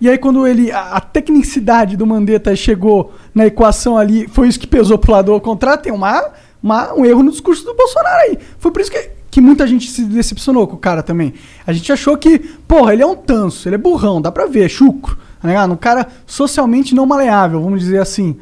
e 0.00 0.08
aí 0.08 0.18
quando 0.18 0.46
ele. 0.46 0.70
A, 0.72 0.96
a 0.96 1.00
tecnicidade 1.00 1.96
do 1.96 2.06
Mandetta 2.06 2.54
chegou 2.56 3.12
na 3.34 3.46
equação 3.46 3.96
ali, 3.96 4.26
foi 4.28 4.48
isso 4.48 4.58
que 4.60 4.66
pesou 4.66 4.98
pro 4.98 5.12
lado 5.12 5.32
ao 5.32 5.40
contrário, 5.40 5.82
tem 5.82 5.92
uma, 5.92 6.30
uma- 6.62 6.92
um 6.94 7.04
erro 7.04 7.22
no 7.22 7.30
discurso 7.30 7.64
do 7.64 7.74
Bolsonaro 7.74 8.20
aí. 8.28 8.38
Foi 8.58 8.70
por 8.70 8.80
isso 8.80 8.90
que, 8.90 9.10
que 9.30 9.40
muita 9.40 9.66
gente 9.66 9.90
se 9.90 10.02
decepcionou 10.04 10.66
com 10.66 10.76
o 10.76 10.78
cara 10.78 11.02
também. 11.02 11.34
A 11.66 11.72
gente 11.72 11.90
achou 11.92 12.16
que, 12.16 12.38
porra, 12.66 12.92
ele 12.92 13.02
é 13.02 13.06
um 13.06 13.16
tanso, 13.16 13.68
ele 13.68 13.74
é 13.76 13.78
burrão, 13.78 14.20
dá 14.20 14.30
pra 14.32 14.46
ver, 14.46 14.64
é 14.66 14.68
chucro. 14.68 15.16
Tá 15.40 15.48
ligado? 15.48 15.72
Um 15.72 15.76
cara 15.76 16.06
socialmente 16.26 16.94
não 16.94 17.04
maleável, 17.06 17.60
vamos 17.62 17.80
dizer 17.80 18.00
assim. 18.00 18.36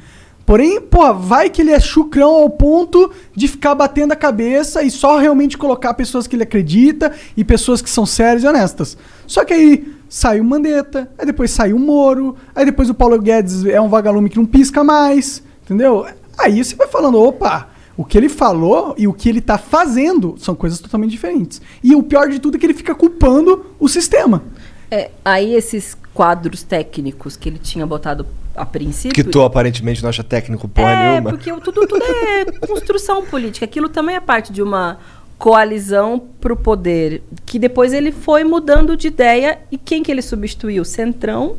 Porém, 0.47 0.81
pô, 0.81 1.13
vai 1.15 1.49
que 1.51 1.63
ele 1.63 1.71
é 1.73 1.81
chucrão 1.81 2.31
ao 2.35 2.51
ponto 2.51 3.11
de 3.35 3.49
ficar 3.49 3.75
batendo 3.75 4.13
a 4.13 4.17
cabeça 4.17 4.83
e 4.83 4.91
só 4.91 5.19
realmente 5.19 5.57
colocar 5.59 5.95
pessoas 5.95 6.27
que 6.27 6.37
ele 6.37 6.43
acredita 6.43 7.13
e 7.37 7.43
pessoas 7.43 7.81
que 7.81 7.89
são 7.91 8.05
sérias 8.07 8.45
e 8.45 8.47
honestas. 8.47 8.97
Só 9.27 9.43
que 9.45 9.55
aí 9.55 9.95
sai 10.15 10.39
o 10.39 10.45
Mandetta, 10.45 11.11
aí 11.19 11.27
depois 11.27 11.51
sai 11.51 11.73
o 11.73 11.79
Moro, 11.79 12.37
aí 12.55 12.65
depois 12.65 12.89
o 12.89 12.95
Paulo 12.95 13.21
Guedes 13.21 13.65
é 13.65 13.81
um 13.81 13.89
vagalume 13.89 14.31
que 14.31 14.37
não 14.37 14.47
pisca 14.47 14.85
mais, 14.85 15.43
entendeu? 15.65 16.07
Aí 16.39 16.63
você 16.65 16.77
vai 16.77 16.87
falando, 16.87 17.21
opa, 17.21 17.69
o 17.97 18.05
que 18.05 18.17
ele 18.17 18.29
falou 18.29 18.95
e 18.97 19.09
o 19.09 19.13
que 19.13 19.29
ele 19.29 19.41
tá 19.41 19.59
fazendo 19.59 20.37
são 20.39 20.55
coisas 20.55 20.79
totalmente 20.79 21.11
diferentes. 21.11 21.61
E 21.83 21.97
o 21.97 22.03
pior 22.05 22.29
de 22.29 22.39
tudo 22.39 22.57
é 22.57 22.61
que 22.61 22.65
ele 22.67 22.75
fica 22.75 22.95
culpando 22.95 23.67
o 23.81 23.89
sistema. 23.89 24.45
É, 24.89 25.11
aí 25.25 25.53
esses 25.53 25.97
quadros 26.15 26.63
técnicos 26.63 27.37
que 27.37 27.49
ele 27.49 27.59
tinha 27.59 27.85
botado 27.85 28.25
a 28.55 28.65
princípio. 28.65 29.13
Que 29.17 29.29
tu 29.29 29.43
aparentemente 29.43 30.01
não 30.01 30.11
acha 30.11 30.23
técnico 30.23 30.69
porra 30.69 30.91
é, 30.91 31.11
nenhuma. 31.11 31.31
porque 31.31 31.51
o- 31.51 31.61
tudo, 31.61 31.89
tudo 31.89 32.05
é 32.05 32.45
construção 32.65 33.25
política. 33.27 33.65
Aquilo 33.65 33.89
também 33.89 34.15
é 34.15 34.21
parte 34.21 34.53
de 34.53 34.63
uma 34.63 34.97
coalizão 35.39 36.23
para 36.41 36.53
o 36.53 36.57
poder, 36.57 37.23
que 37.45 37.59
depois 37.59 37.93
ele 37.93 38.13
foi 38.13 38.45
mudando 38.45 38.97
de 38.97 39.09
ideia 39.09 39.59
e 39.71 39.77
quem 39.77 40.03
que 40.03 40.11
ele 40.11 40.23
substituiu? 40.23 40.85
Centrão 40.85 41.57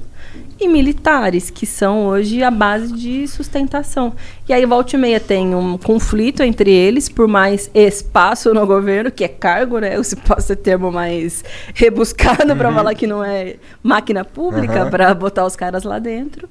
e 0.59 0.67
militares, 0.67 1.49
que 1.49 1.65
são 1.65 2.07
hoje 2.07 2.41
a 2.41 2.49
base 2.49 2.93
de 2.93 3.27
sustentação. 3.27 4.13
E 4.47 4.53
aí 4.53 4.65
volta 4.65 4.95
e 4.95 4.99
meia 4.99 5.19
tem 5.19 5.53
um 5.53 5.77
conflito 5.77 6.41
entre 6.41 6.71
eles 6.71 7.09
por 7.09 7.27
mais 7.27 7.69
espaço 7.73 8.53
no 8.53 8.65
governo, 8.65 9.11
que 9.11 9.23
é 9.23 9.27
cargo, 9.27 9.79
né? 9.79 10.01
Se 10.01 10.15
posso 10.15 10.47
ter 10.47 10.55
termo 10.55 10.91
mais 10.91 11.43
rebuscado 11.73 12.55
para 12.55 12.71
falar 12.71 12.95
que 12.95 13.05
não 13.05 13.23
é 13.23 13.55
máquina 13.83 14.23
pública 14.23 14.85
Uhum. 14.85 14.89
para 14.89 15.13
botar 15.13 15.45
os 15.45 15.55
caras 15.55 15.83
lá 15.83 15.99
dentro. 15.99 16.47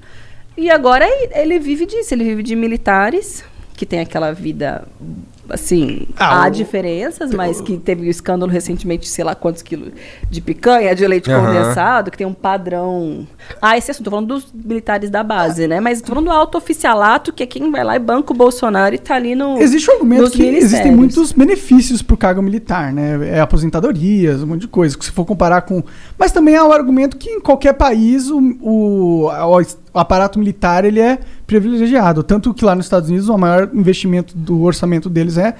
E 0.55 0.69
agora 0.69 1.05
ele 1.33 1.59
vive 1.59 1.85
disso, 1.85 2.13
ele 2.13 2.23
vive 2.23 2.43
de 2.43 2.55
militares, 2.55 3.43
que 3.75 3.85
tem 3.85 3.99
aquela 3.99 4.31
vida 4.31 4.87
assim, 5.49 6.07
Ah, 6.17 6.43
há 6.43 6.47
o- 6.47 6.51
diferenças, 6.51 7.31
mas 7.33 7.61
que 7.61 7.77
teve 7.77 8.07
o 8.07 8.09
escândalo 8.09 8.51
recentemente, 8.51 9.07
sei 9.07 9.23
lá 9.23 9.35
quantos 9.35 9.61
quilos 9.61 9.91
de 10.29 10.41
picanha, 10.41 10.93
de 10.95 11.05
leite 11.07 11.31
Aham. 11.31 11.45
condensado, 11.47 12.11
que 12.11 12.17
tem 12.17 12.27
um 12.27 12.33
padrão. 12.33 13.27
Ah, 13.61 13.77
esse 13.77 13.91
assunto, 13.91 14.05
tô 14.05 14.11
falando 14.11 14.27
dos 14.27 14.47
militares 14.53 15.09
da 15.09 15.23
base, 15.23 15.67
né? 15.67 15.79
Mas 15.79 16.01
tô 16.01 16.07
falando 16.09 16.25
do 16.25 16.31
alto 16.31 16.57
oficialato, 16.57 17.31
que 17.33 17.43
é 17.43 17.45
quem 17.45 17.69
vai 17.71 17.83
lá 17.83 17.95
e 17.95 17.99
banca 17.99 18.33
o 18.33 18.35
Bolsonaro 18.35 18.95
e 18.95 18.97
tá 18.97 19.15
ali 19.15 19.35
no. 19.35 19.57
Existe 19.59 19.89
um 19.89 19.93
argumento 19.93 20.31
que 20.31 20.43
existem 20.43 20.91
muitos 20.95 21.31
benefícios 21.31 22.01
pro 22.01 22.17
cargo 22.17 22.41
militar, 22.41 22.91
né? 22.93 23.19
É 23.37 23.39
aposentadorias, 23.39 24.41
um 24.43 24.47
monte 24.47 24.61
de 24.61 24.67
coisa, 24.67 24.97
que 24.97 25.05
se 25.05 25.11
for 25.11 25.25
comparar 25.25 25.61
com. 25.61 25.83
Mas 26.17 26.31
também 26.31 26.55
há 26.55 26.65
o 26.65 26.71
argumento 26.71 27.17
que 27.17 27.29
em 27.29 27.39
qualquer 27.39 27.73
país 27.73 28.29
o, 28.29 28.39
o, 28.61 29.29
o 29.95 29.99
aparato 29.99 30.37
militar 30.37 30.83
ele 30.83 30.99
é 30.99 31.17
privilegiado. 31.47 32.21
Tanto 32.21 32.53
que 32.53 32.65
lá 32.65 32.75
nos 32.75 32.85
Estados 32.85 33.07
Unidos 33.09 33.29
o 33.29 33.37
maior 33.37 33.69
investimento 33.73 34.37
do 34.37 34.61
orçamento 34.61 35.09
deles 35.09 35.37
é 35.37 35.55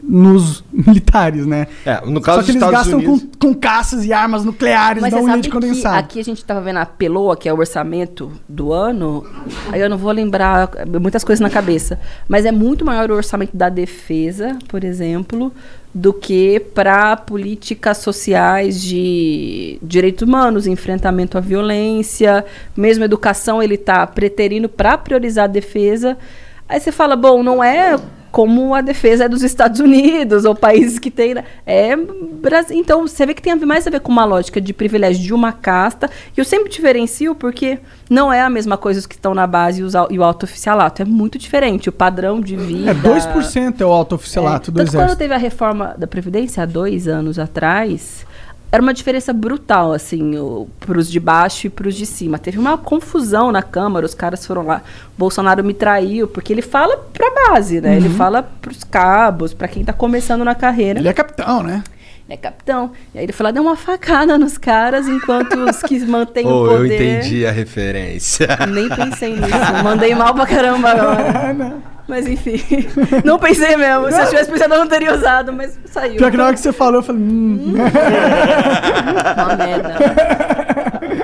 nos 0.00 0.62
militares, 0.72 1.44
né? 1.44 1.66
É, 1.84 2.00
no 2.06 2.20
caso 2.20 2.38
Só 2.38 2.46
que 2.46 2.52
dos 2.52 2.56
eles 2.56 2.62
Estados 2.62 2.72
gastam 2.72 2.98
Unidos. 3.00 3.36
com, 3.36 3.48
com 3.48 3.54
caças 3.54 4.04
e 4.04 4.12
armas 4.12 4.44
nucleares 4.44 5.02
Mas 5.02 5.12
da 5.12 5.20
sabe 5.22 5.42
de 5.42 5.50
condensado. 5.50 5.98
aqui 5.98 6.20
a 6.20 6.24
gente 6.24 6.44
tava 6.44 6.60
vendo 6.60 6.78
a 6.78 6.86
Peloa, 6.86 7.36
que 7.36 7.48
é 7.48 7.52
o 7.52 7.58
orçamento 7.58 8.30
do 8.48 8.72
ano. 8.72 9.26
Aí 9.72 9.80
eu 9.80 9.90
não 9.90 9.98
vou 9.98 10.12
lembrar 10.12 10.70
muitas 11.00 11.24
coisas 11.24 11.40
na 11.40 11.50
cabeça. 11.50 11.98
Mas 12.28 12.46
é 12.46 12.52
muito 12.52 12.84
maior 12.84 13.10
o 13.10 13.14
orçamento 13.14 13.56
da 13.56 13.68
defesa, 13.68 14.56
por 14.68 14.84
exemplo, 14.84 15.52
do 15.92 16.12
que 16.12 16.60
para 16.60 17.16
políticas 17.16 17.98
sociais 17.98 18.80
de 18.80 19.78
direitos 19.82 20.26
humanos, 20.26 20.66
enfrentamento 20.66 21.36
à 21.36 21.40
violência, 21.40 22.44
mesmo 22.76 23.04
educação 23.04 23.62
ele 23.62 23.74
está 23.74 24.06
preterindo 24.06 24.68
para 24.68 24.96
priorizar 24.96 25.44
a 25.44 25.48
defesa. 25.48 26.16
Aí 26.70 26.78
você 26.80 26.92
fala, 26.92 27.16
bom, 27.16 27.42
não 27.42 27.62
é 27.62 27.98
como 28.30 28.76
a 28.76 28.80
defesa 28.80 29.24
é 29.24 29.28
dos 29.28 29.42
Estados 29.42 29.80
Unidos 29.80 30.44
ou 30.44 30.54
países 30.54 31.00
que 31.00 31.10
tem. 31.10 31.34
né? 31.34 31.44
É 31.66 31.96
Brasil. 31.96 32.78
Então 32.78 33.06
você 33.06 33.26
vê 33.26 33.34
que 33.34 33.42
tem 33.42 33.52
mais 33.56 33.84
a 33.88 33.90
ver 33.90 33.98
com 33.98 34.12
uma 34.12 34.24
lógica 34.24 34.60
de 34.60 34.72
privilégio 34.72 35.20
de 35.20 35.34
uma 35.34 35.52
casta. 35.52 36.08
E 36.36 36.38
eu 36.40 36.44
sempre 36.44 36.70
diferencio 36.70 37.34
porque 37.34 37.80
não 38.08 38.32
é 38.32 38.40
a 38.40 38.48
mesma 38.48 38.76
coisa 38.78 39.00
os 39.00 39.06
que 39.06 39.16
estão 39.16 39.34
na 39.34 39.48
base 39.48 39.80
e, 39.80 39.84
os, 39.84 39.94
e 40.10 40.16
o 40.16 40.22
alto 40.22 40.44
oficialato. 40.44 41.02
É 41.02 41.04
muito 41.04 41.38
diferente. 41.38 41.88
O 41.88 41.92
padrão 41.92 42.40
de 42.40 42.54
vida. 42.54 42.92
É 42.92 42.94
2% 42.94 43.80
é 43.80 43.84
o 43.84 43.90
alto 43.90 44.14
oficialato 44.14 44.70
É, 44.70 44.74
do 44.74 44.76
tanto 44.76 44.90
quando 44.90 44.96
exército. 44.98 45.18
teve 45.18 45.34
a 45.34 45.38
reforma 45.38 45.94
da 45.98 46.06
Previdência, 46.06 46.62
há 46.62 46.66
dois 46.66 47.08
anos 47.08 47.36
atrás, 47.36 48.24
era 48.72 48.82
uma 48.82 48.94
diferença 48.94 49.32
brutal, 49.32 49.92
assim, 49.92 50.32
para 50.78 50.98
os 50.98 51.10
de 51.10 51.18
baixo 51.18 51.66
e 51.66 51.70
para 51.70 51.88
os 51.88 51.94
de 51.94 52.06
cima. 52.06 52.38
Teve 52.38 52.58
uma 52.58 52.78
confusão 52.78 53.50
na 53.50 53.62
Câmara, 53.62 54.06
os 54.06 54.14
caras 54.14 54.46
foram 54.46 54.66
lá, 54.66 54.82
Bolsonaro 55.18 55.64
me 55.64 55.74
traiu, 55.74 56.28
porque 56.28 56.52
ele 56.52 56.62
fala 56.62 56.96
para 56.96 57.48
base, 57.48 57.80
né? 57.80 57.96
Ele 57.96 58.08
fala 58.10 58.42
para 58.42 58.70
os 58.70 58.84
cabos, 58.84 59.52
para 59.52 59.66
quem 59.66 59.82
está 59.82 59.92
começando 59.92 60.44
na 60.44 60.54
carreira. 60.54 61.00
Ele 61.00 61.08
é 61.08 61.12
capitão, 61.12 61.62
né? 61.62 61.82
É 62.30 62.36
capitão. 62.36 62.92
E 63.12 63.18
aí 63.18 63.24
ele 63.24 63.32
foi 63.32 63.42
lá, 63.44 63.50
deu 63.50 63.60
uma 63.62 63.74
facada 63.74 64.38
nos 64.38 64.56
caras, 64.56 65.08
enquanto 65.08 65.58
os 65.68 65.82
que 65.82 65.98
mantêm 66.06 66.46
Oh, 66.46 66.62
o 66.62 66.66
eu 66.70 66.78
poder... 66.78 66.94
entendi 67.18 67.44
a 67.44 67.50
referência. 67.50 68.46
Nem 68.70 68.88
pensei 68.88 69.32
nisso. 69.34 69.82
Mandei 69.82 70.14
mal 70.14 70.32
pra 70.32 70.46
caramba 70.46 70.90
agora. 70.90 71.74
Mas 72.08 72.26
enfim, 72.26 72.60
não 73.24 73.38
pensei 73.38 73.76
mesmo. 73.76 74.10
Se 74.10 74.20
eu 74.20 74.28
tivesse 74.30 74.50
pensado, 74.50 74.74
eu 74.74 74.80
não 74.80 74.88
teria 74.88 75.14
usado, 75.14 75.52
mas 75.52 75.78
saiu. 75.84 76.16
Pior 76.16 76.28
que 76.32 76.36
na 76.36 76.46
hora 76.46 76.54
que 76.54 76.58
você 76.60 76.72
falou, 76.72 76.96
eu 76.96 77.02
falei. 77.04 77.22
Hum, 77.22 77.74
Uma 79.36 79.56
merda. 79.56 79.94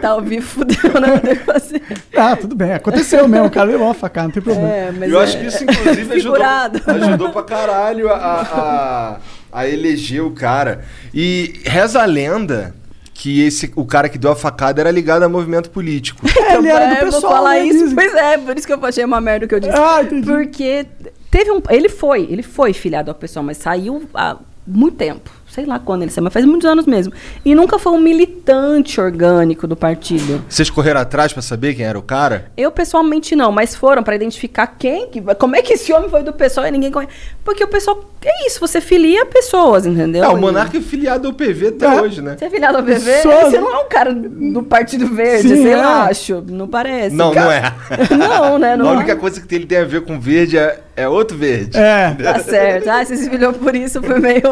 Tá 0.01 0.11
ao 0.11 0.21
vivo, 0.23 0.47
fudeu, 0.47 1.01
né? 1.01 1.09
Não 1.09 1.19
tem 1.19 1.35
fazer. 1.35 1.83
ah, 2.17 2.37
tudo 2.37 2.55
bem. 2.55 2.73
Aconteceu 2.73 3.27
mesmo. 3.27 3.47
O 3.47 3.51
cara 3.51 3.69
levou 3.69 3.89
uma 3.89 3.95
facada, 3.95 4.29
não 4.29 4.33
tem 4.33 4.43
problema. 4.43 4.69
É, 4.69 4.93
mas 4.93 5.11
Eu 5.11 5.21
é- 5.21 5.25
acho 5.25 5.39
que 5.41 5.47
isso, 5.47 5.65
inclusive, 5.65 6.15
ajudou, 6.15 6.45
ajudou 6.87 7.31
pra 7.31 7.43
caralho 7.43 8.09
a, 8.09 8.15
a, 8.17 9.17
a 9.53 9.67
eleger 9.69 10.23
o 10.23 10.31
cara. 10.31 10.85
E 11.15 11.61
reza 11.65 12.03
a 12.03 12.07
lenda 12.07 12.75
que 13.15 13.43
esse, 13.43 13.73
o 13.75 13.85
cara 13.87 14.09
que 14.09 14.19
deu 14.19 14.31
a 14.31 14.37
facada 14.37 14.81
era 14.81 14.91
ligado 14.91 15.23
a 15.23 15.29
movimento 15.29 15.71
político. 15.71 16.21
É, 16.29 16.55
ele 16.57 16.69
era 16.69 16.87
do 16.87 16.93
É, 16.93 17.05
pessoal. 17.05 17.33
falar 17.33 17.55
né, 17.55 17.67
isso, 17.67 17.95
pois 17.95 18.15
é, 18.15 18.39
por 18.39 18.57
isso 18.57 18.67
que 18.67 18.73
eu 18.73 18.85
achei 18.85 19.05
uma 19.05 19.21
merda 19.21 19.47
o 19.47 19.49
que 19.49 19.55
eu 19.55 19.61
disse. 19.61 19.73
Ah, 19.75 20.03
entendi. 20.03 20.27
Porque 20.27 20.87
teve 21.31 21.51
um. 21.51 21.63
Ele 21.71 21.89
foi, 21.89 22.23
ele 22.31 22.43
foi 22.43 22.73
filiado 22.73 23.11
ao 23.11 23.15
pessoal, 23.15 23.45
mas 23.45 23.57
saiu 23.57 24.03
há 24.15 24.37
muito 24.67 24.97
tempo. 24.97 25.31
Sei 25.49 25.65
lá 25.65 25.79
quando 25.79 26.03
ele 26.03 26.11
saiu, 26.11 26.25
mas 26.25 26.33
faz 26.33 26.45
muitos 26.45 26.69
anos 26.69 26.85
mesmo. 26.87 27.13
E 27.45 27.55
nunca 27.55 27.79
foi 27.79 27.93
um 27.93 28.01
militante 28.01 29.01
orgânico 29.01 29.67
do 29.67 29.75
partido. 29.77 30.45
Vocês 30.49 30.69
correram 30.69 31.01
atrás 31.01 31.33
pra 31.33 31.41
saber 31.41 31.75
quem 31.75 31.87
era 31.87 31.99
o 31.99 32.03
cara? 32.03 32.51
Eu 32.57 32.71
pessoalmente 32.71 33.35
não, 33.35 33.51
mas 33.51 33.75
foram 33.75 34.03
pra 34.03 34.15
identificar 34.15 34.67
quem, 34.67 35.09
que- 35.09 35.23
como 35.39 35.57
é 35.57 35.63
que 35.63 35.73
esse 35.75 35.93
homem 35.93 36.11
foi 36.11 36.23
do 36.23 36.33
pessoal 36.33 36.67
e 36.67 36.71
ninguém 36.71 36.91
conhece. 36.91 37.13
Porque 37.45 37.65
o 37.65 37.69
pessoal, 37.69 38.05
é 38.25 38.47
isso, 38.47 38.61
você 38.61 38.81
filia 38.81 39.25
pessoas, 39.25 39.87
entendeu? 39.87 40.25
É, 40.25 40.29
o 40.29 40.37
Monarca 40.37 40.77
é 40.77 40.81
filiado 40.81 41.27
ao 41.29 41.33
PV 41.33 41.69
até 41.69 41.87
É. 41.87 42.03
hoje, 42.03 42.21
né? 42.21 42.37
Você 42.39 42.45
é 42.45 42.51
filiado 42.51 42.77
ao 42.79 42.83
PV? 42.85 43.23
Sou. 43.23 43.41
Você 43.43 43.59
não 43.59 43.73
é 43.73 43.79
um 43.79 43.89
cara 43.89 44.13
do 44.13 44.63
Partido 44.63 45.07
Verde, 45.07 45.49
Sim, 45.49 45.63
sei 45.63 45.73
é. 45.73 45.77
lá, 45.77 46.05
acho. 46.11 46.45
Não 46.49 46.69
parece. 46.69 47.15
Não, 47.17 47.33
não 47.33 47.51
é. 47.51 47.73
Não, 48.11 48.59
né? 48.59 48.77
Não 48.77 48.89
a 48.91 48.93
é. 48.93 48.97
única 48.97 49.17
coisa 49.17 49.41
que 49.41 49.55
ele 49.55 49.65
tem 49.67 49.79
a 49.79 49.85
ver 49.85 50.03
com 50.03 50.19
verde 50.21 50.59
é, 50.59 50.81
é 50.97 51.09
outro 51.09 51.37
verde. 51.37 51.79
É. 51.79 52.15
Tá 52.21 52.39
certo. 52.41 52.89
Ah, 52.89 53.05
você 53.05 53.17
se 53.17 53.31
filiou 53.31 53.53
por 53.53 53.75
isso, 53.75 54.03
foi 54.03 54.19
meio... 54.19 54.43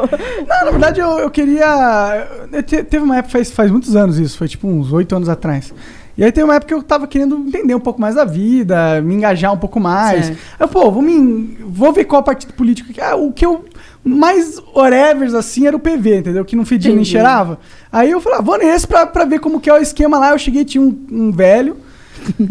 Não, 0.46 0.78
na 0.78 0.83
verdade, 0.84 1.00
eu, 1.00 1.18
eu 1.18 1.30
queria. 1.30 2.26
eu 2.52 2.62
te- 2.62 2.82
teve 2.84 3.04
uma 3.04 3.16
época, 3.18 3.32
faz, 3.32 3.50
faz 3.50 3.70
muitos 3.70 3.94
anos 3.96 4.18
isso, 4.18 4.36
foi 4.38 4.48
tipo 4.48 4.66
uns 4.68 4.92
oito 4.92 5.14
anos 5.14 5.28
atrás. 5.28 5.72
E 6.16 6.22
aí 6.22 6.30
tem 6.30 6.44
uma 6.44 6.54
época 6.54 6.68
que 6.68 6.74
eu 6.74 6.82
tava 6.82 7.08
querendo 7.08 7.36
entender 7.38 7.74
um 7.74 7.80
pouco 7.80 8.00
mais 8.00 8.14
da 8.14 8.24
vida, 8.24 9.00
me 9.02 9.14
engajar 9.14 9.52
um 9.52 9.56
pouco 9.58 9.80
mais. 9.80 10.26
Certo. 10.26 10.38
Eu, 10.60 10.68
pô, 10.68 10.88
vou, 10.90 11.02
me, 11.02 11.58
vou 11.66 11.92
ver 11.92 12.04
qual 12.04 12.22
partido 12.22 12.52
político 12.52 12.92
que. 12.92 13.00
Ah, 13.00 13.16
o 13.16 13.32
que 13.32 13.44
eu. 13.44 13.64
Mais 14.04 14.60
whatever, 14.76 15.34
assim, 15.34 15.66
era 15.66 15.74
o 15.76 15.80
PV, 15.80 16.18
entendeu? 16.18 16.44
Que 16.44 16.54
não 16.54 16.64
fedia 16.64 16.90
nem 16.90 16.98
Entendi. 16.98 17.10
cheirava. 17.10 17.58
Aí 17.90 18.10
eu 18.10 18.20
falei, 18.20 18.38
ah, 18.38 18.42
vou 18.42 18.58
nesse 18.58 18.86
pra, 18.86 19.06
pra 19.06 19.24
ver 19.24 19.40
como 19.40 19.58
que 19.60 19.68
é 19.70 19.72
o 19.72 19.78
esquema 19.78 20.18
lá. 20.18 20.30
Eu 20.32 20.38
cheguei, 20.38 20.62
tinha 20.64 20.82
um, 20.82 20.94
um 21.10 21.32
velho, 21.32 21.78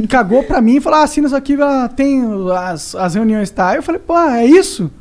cagou 0.10 0.44
pra 0.44 0.60
mim 0.60 0.78
e 0.78 0.82
falou: 0.82 1.00
ah, 1.00 1.04
assina 1.04 1.28
isso 1.28 1.36
aqui, 1.36 1.56
ah, 1.62 1.88
tem 1.96 2.22
as, 2.58 2.96
as 2.96 3.14
reuniões 3.16 3.50
tal. 3.52 3.76
Eu 3.76 3.84
falei, 3.84 4.02
pô, 4.06 4.18
é 4.18 4.46
isso? 4.46 4.92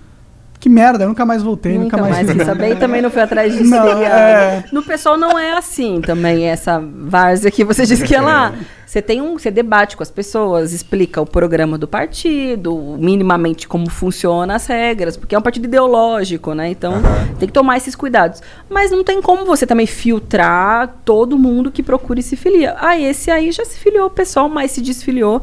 Que 0.62 0.68
merda, 0.68 1.02
eu 1.02 1.08
nunca 1.08 1.26
mais 1.26 1.42
voltei, 1.42 1.76
nunca, 1.76 1.96
Nunca 1.96 2.08
mais 2.08 2.24
fiz 2.24 2.36
quis 2.36 2.46
saber 2.46 2.70
e 2.70 2.76
também 2.76 3.02
não 3.02 3.10
foi 3.10 3.22
atrás 3.22 3.52
disso. 3.52 3.68
Não, 3.68 4.00
é. 4.00 4.62
No 4.70 4.80
pessoal 4.80 5.16
não 5.16 5.36
é 5.36 5.58
assim 5.58 6.00
também, 6.00 6.44
essa 6.44 6.80
várzea 6.80 7.50
que 7.50 7.64
você 7.64 7.84
disse 7.84 8.04
que 8.04 8.14
é 8.14 8.20
lá. 8.20 8.54
Você 8.92 9.00
tem 9.00 9.22
um, 9.22 9.38
você 9.38 9.50
debate 9.50 9.96
com 9.96 10.02
as 10.02 10.10
pessoas, 10.10 10.74
explica 10.74 11.18
o 11.18 11.24
programa 11.24 11.78
do 11.78 11.88
partido, 11.88 12.98
minimamente 12.98 13.66
como 13.66 13.88
funciona 13.88 14.54
as 14.54 14.66
regras, 14.66 15.16
porque 15.16 15.34
é 15.34 15.38
um 15.38 15.40
partido 15.40 15.64
ideológico, 15.64 16.52
né? 16.52 16.68
Então 16.68 16.96
tem 17.38 17.48
que 17.48 17.54
tomar 17.54 17.78
esses 17.78 17.94
cuidados. 17.94 18.42
Mas 18.68 18.90
não 18.90 19.02
tem 19.02 19.22
como 19.22 19.46
você 19.46 19.66
também 19.66 19.86
filtrar 19.86 20.96
todo 21.06 21.38
mundo 21.38 21.72
que 21.72 21.82
procure 21.82 22.22
se 22.22 22.36
filiar. 22.36 22.76
Ah, 22.78 23.00
esse 23.00 23.30
aí 23.30 23.50
já 23.50 23.64
se 23.64 23.78
filiou, 23.78 24.08
o 24.08 24.10
pessoal 24.10 24.46
mais 24.46 24.72
se 24.72 24.82
desfiliou. 24.82 25.40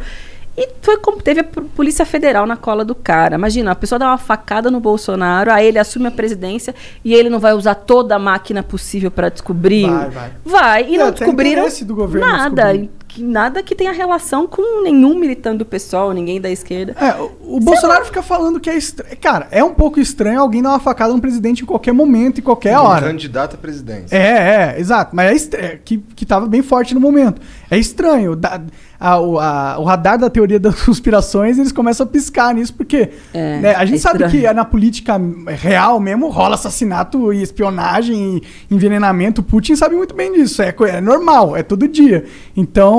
E 0.59 0.69
foi 0.81 0.97
como 0.97 1.21
teve 1.21 1.39
a 1.39 1.43
Polícia 1.43 2.05
Federal 2.05 2.45
na 2.45 2.57
cola 2.57 2.83
do 2.83 2.93
cara. 2.93 3.35
Imagina, 3.35 3.71
a 3.71 3.75
pessoa 3.75 3.97
dá 3.97 4.07
uma 4.07 4.17
facada 4.17 4.69
no 4.69 4.81
Bolsonaro, 4.81 5.51
aí 5.51 5.67
ele 5.67 5.79
assume 5.79 6.07
a 6.07 6.11
presidência 6.11 6.75
e 7.03 7.13
ele 7.13 7.29
não 7.29 7.39
vai 7.39 7.53
usar 7.53 7.75
toda 7.75 8.15
a 8.15 8.19
máquina 8.19 8.61
possível 8.61 9.09
para 9.09 9.29
descobrir. 9.29 9.89
Vai, 9.89 10.09
vai. 10.09 10.31
Vai, 10.43 10.85
e 10.89 10.95
É, 10.95 10.97
não 10.97 11.07
até 11.07 11.19
descobriram 11.19 11.65
do 11.85 11.95
governo 11.95 12.27
nada. 12.27 12.73
descobrir. 12.73 12.98
Que 13.09 13.21
nada 13.23 13.61
que 13.63 13.73
tenha 13.75 13.91
relação 13.91 14.47
com 14.47 14.83
nenhum 14.83 15.17
militante 15.17 15.57
do 15.57 15.65
pessoal, 15.65 16.11
ninguém 16.13 16.39
da 16.39 16.49
esquerda. 16.49 16.95
É, 16.97 17.15
o, 17.19 17.57
o 17.57 17.59
Bolsonaro 17.59 18.05
fica 18.05 18.21
falando 18.21 18.59
que 18.59 18.69
é 18.69 18.77
estranho. 18.77 19.17
Cara, 19.19 19.47
é 19.51 19.63
um 19.63 19.73
pouco 19.73 19.99
estranho 19.99 20.39
alguém 20.39 20.61
dar 20.61 20.69
uma 20.69 20.79
facada 20.79 21.11
num 21.11 21.19
presidente 21.19 21.63
em 21.63 21.65
qualquer 21.65 21.91
momento, 21.91 22.39
em 22.39 22.43
qualquer 22.43 22.77
Um 22.79 22.83
hora. 22.83 23.07
candidato 23.07 23.55
à 23.55 23.57
presidência. 23.57 24.15
É, 24.15 24.75
é, 24.75 24.79
exato. 24.79 25.15
Mas 25.15 25.31
é 25.31 25.35
estranho, 25.35 25.79
que, 25.83 25.97
que 26.15 26.25
tava 26.25 26.45
bem 26.47 26.61
forte 26.61 26.93
no 26.93 26.99
momento. 27.01 27.41
É 27.69 27.77
estranho. 27.77 28.35
Da- 28.35 28.61
a- 29.01 29.17
o, 29.19 29.39
a- 29.39 29.77
o 29.79 29.83
radar 29.85 30.17
da 30.19 30.29
teoria 30.29 30.59
das 30.59 30.79
conspirações, 30.83 31.57
eles 31.57 31.71
começam 31.71 32.05
a 32.05 32.07
piscar 32.07 32.53
nisso, 32.53 32.73
porque 32.73 33.09
É, 33.33 33.59
né, 33.59 33.73
a 33.75 33.85
gente 33.85 33.95
é 33.97 34.01
sabe 34.01 34.27
que 34.29 34.53
na 34.53 34.65
política 34.65 35.19
real 35.47 35.99
mesmo 35.99 36.27
rola 36.29 36.55
assassinato 36.55 37.31
e 37.33 37.41
espionagem 37.41 38.41
e 38.69 38.75
envenenamento. 38.75 39.39
O 39.41 39.43
Putin 39.43 39.75
sabe 39.75 39.95
muito 39.95 40.13
bem 40.13 40.33
disso. 40.33 40.61
É, 40.61 40.75
é 40.89 41.01
normal, 41.01 41.55
é 41.55 41.63
todo 41.63 41.87
dia. 41.87 42.25
Então, 42.55 42.98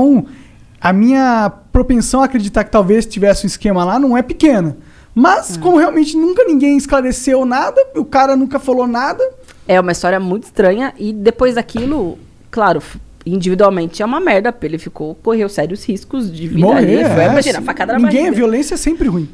a 0.80 0.92
minha 0.92 1.50
propensão 1.72 2.22
a 2.22 2.24
acreditar 2.24 2.64
que 2.64 2.70
talvez 2.70 3.06
tivesse 3.06 3.44
um 3.44 3.48
esquema 3.48 3.84
lá 3.84 3.98
não 3.98 4.16
é 4.16 4.22
pequena. 4.22 4.76
Mas, 5.14 5.56
como 5.56 5.76
realmente 5.76 6.16
nunca 6.16 6.44
ninguém 6.44 6.76
esclareceu 6.76 7.44
nada, 7.44 7.80
o 7.96 8.04
cara 8.04 8.36
nunca 8.36 8.58
falou 8.58 8.86
nada, 8.86 9.22
É 9.66 9.78
uma 9.78 9.92
história 9.92 10.18
muito 10.18 10.44
estranha 10.44 10.92
e 10.98 11.12
depois 11.12 11.54
daquilo, 11.56 12.18
claro, 12.50 12.82
individualmente 13.26 14.02
é 14.02 14.06
uma 14.06 14.20
merda, 14.20 14.54
ele 14.62 14.78
ficou, 14.78 15.14
correu 15.16 15.48
sérios 15.48 15.84
riscos 15.84 16.30
de 16.32 16.48
vida 16.48 16.66
ali. 16.68 17.04
Foi, 17.04 17.22
é, 17.22 17.26
imagina, 17.26 17.62
facada 17.62 17.92
na 17.92 17.98
Ninguém, 17.98 18.20
a 18.20 18.22
barriga. 18.22 18.36
violência 18.36 18.74
é 18.74 18.76
sempre 18.76 19.08
ruim. 19.08 19.28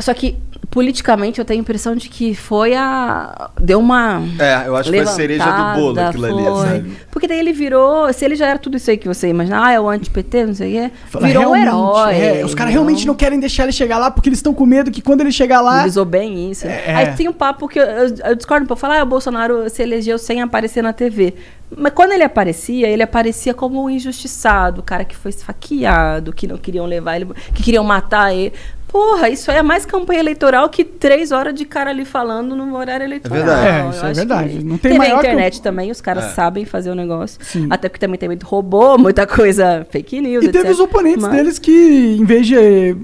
Só 0.00 0.14
que, 0.14 0.36
politicamente, 0.70 1.38
eu 1.38 1.44
tenho 1.44 1.60
a 1.60 1.62
impressão 1.62 1.94
de 1.94 2.08
que 2.08 2.34
foi 2.34 2.74
a... 2.74 3.50
Deu 3.60 3.78
uma... 3.78 4.22
É, 4.38 4.66
eu 4.66 4.76
acho 4.76 4.90
que 4.90 4.96
foi 4.96 5.06
a 5.06 5.10
cereja 5.10 5.44
do 5.44 5.80
bolo 5.80 5.92
levantada, 5.92 6.08
aquilo 6.08 6.26
ali, 6.26 6.44
foi. 6.44 6.66
sabe? 6.66 6.96
Porque 7.10 7.28
daí 7.28 7.38
ele 7.38 7.52
virou... 7.52 8.12
Se 8.12 8.24
ele 8.24 8.36
já 8.36 8.46
era 8.46 8.58
tudo 8.58 8.76
isso 8.76 8.90
aí 8.90 8.96
que 8.96 9.08
você 9.08 9.28
imagina, 9.28 9.66
ah, 9.66 9.72
é 9.72 9.80
o 9.80 9.88
anti-PT, 9.88 10.46
não 10.46 10.54
sei 10.54 10.68
o 10.68 10.82
quê, 10.82 10.94
Fala, 11.06 11.26
virou 11.26 11.50
um 11.50 11.56
herói. 11.56 12.14
é, 12.14 12.44
os 12.44 12.54
caras 12.54 12.72
realmente 12.72 13.06
não 13.06 13.14
querem 13.14 13.38
deixar 13.40 13.64
ele 13.64 13.72
chegar 13.72 13.98
lá 13.98 14.10
porque 14.10 14.28
eles 14.28 14.38
estão 14.38 14.54
com 14.54 14.66
medo 14.66 14.90
que 14.90 15.02
quando 15.02 15.20
ele 15.20 15.32
chegar 15.32 15.60
lá. 15.60 15.78
Utilizou 15.78 16.04
bem 16.04 16.50
isso. 16.50 16.66
É. 16.66 16.94
Aí 16.94 17.16
tem 17.16 17.28
um 17.28 17.32
papo 17.32 17.68
que 17.68 17.78
eu, 17.78 17.84
eu, 17.84 18.14
eu 18.26 18.34
discordo 18.34 18.64
um 18.64 18.66
pouco. 18.66 18.80
Falar, 18.80 19.00
ah, 19.00 19.02
o 19.02 19.06
Bolsonaro 19.06 19.68
se 19.68 19.82
elegeu 19.82 20.18
sem 20.18 20.40
aparecer 20.40 20.82
na 20.82 20.92
TV. 20.92 21.34
Mas 21.76 21.92
quando 21.92 22.12
ele 22.12 22.24
aparecia, 22.24 22.88
ele 22.88 23.02
aparecia 23.02 23.54
como 23.54 23.84
um 23.84 23.88
injustiçado, 23.88 24.80
o 24.80 24.82
cara 24.82 25.04
que 25.04 25.16
foi 25.16 25.30
esfaqueado, 25.30 26.32
que 26.32 26.46
não 26.46 26.56
queriam 26.56 26.84
levar 26.84 27.16
ele, 27.16 27.28
que 27.54 27.62
queriam 27.62 27.84
matar 27.84 28.34
ele. 28.34 28.52
Porra, 28.90 29.28
isso 29.28 29.50
aí 29.50 29.58
é 29.58 29.62
mais 29.62 29.86
campanha 29.86 30.18
eleitoral 30.20 30.68
que 30.68 30.84
três 30.84 31.30
horas 31.30 31.54
de 31.54 31.64
cara 31.64 31.90
ali 31.90 32.04
falando 32.04 32.56
no 32.56 32.76
horário 32.76 33.04
eleitoral. 33.04 33.38
verdade. 33.38 33.66
É, 33.68 33.90
isso 33.90 34.04
é 34.06 34.12
verdade. 34.12 34.48
que- 34.58 34.64
Não 34.64 34.78
tem 34.78 34.92
Teve 34.92 34.98
maior 34.98 35.18
a 35.18 35.20
que 35.20 35.26
internet 35.28 35.62
também, 35.62 35.90
os 35.90 36.00
caras 36.00 36.24
É. 36.24 36.28
sabem 36.30 36.64
fazer 36.64 36.90
o 36.90 36.94
negócio. 36.94 37.38
Sim. 37.42 37.68
Até 37.70 37.88
porque 37.88 38.00
também 38.00 38.18
tem 38.18 38.28
muito 38.28 38.44
robô, 38.46 38.98
muita 38.98 39.26
coisa 39.28 39.86
fake 39.90 40.20
news, 40.20 40.44
E 40.44 40.48
teve 40.48 40.58
etc. 40.68 40.72
os 40.72 40.80
oponentes 40.80 41.22
Mas- 41.22 41.32
deles 41.36 41.58
que, 41.58 42.16
em 42.20 42.24
vez 42.24 42.46
de 42.46 42.56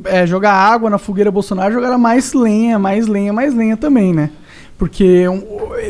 é, 0.06 0.26
jogar 0.26 0.52
água 0.52 0.90
na 0.90 0.98
fogueira 0.98 1.30
Bolsonaro, 1.30 1.72
jogaram 1.72 1.98
mais 1.98 2.32
lenha, 2.32 2.78
mais 2.78 3.06
lenha, 3.06 3.32
mais 3.32 3.54
lenha 3.54 3.76
também, 3.76 4.12
né? 4.12 4.30
Porque 4.78 5.26
um, 5.28 5.42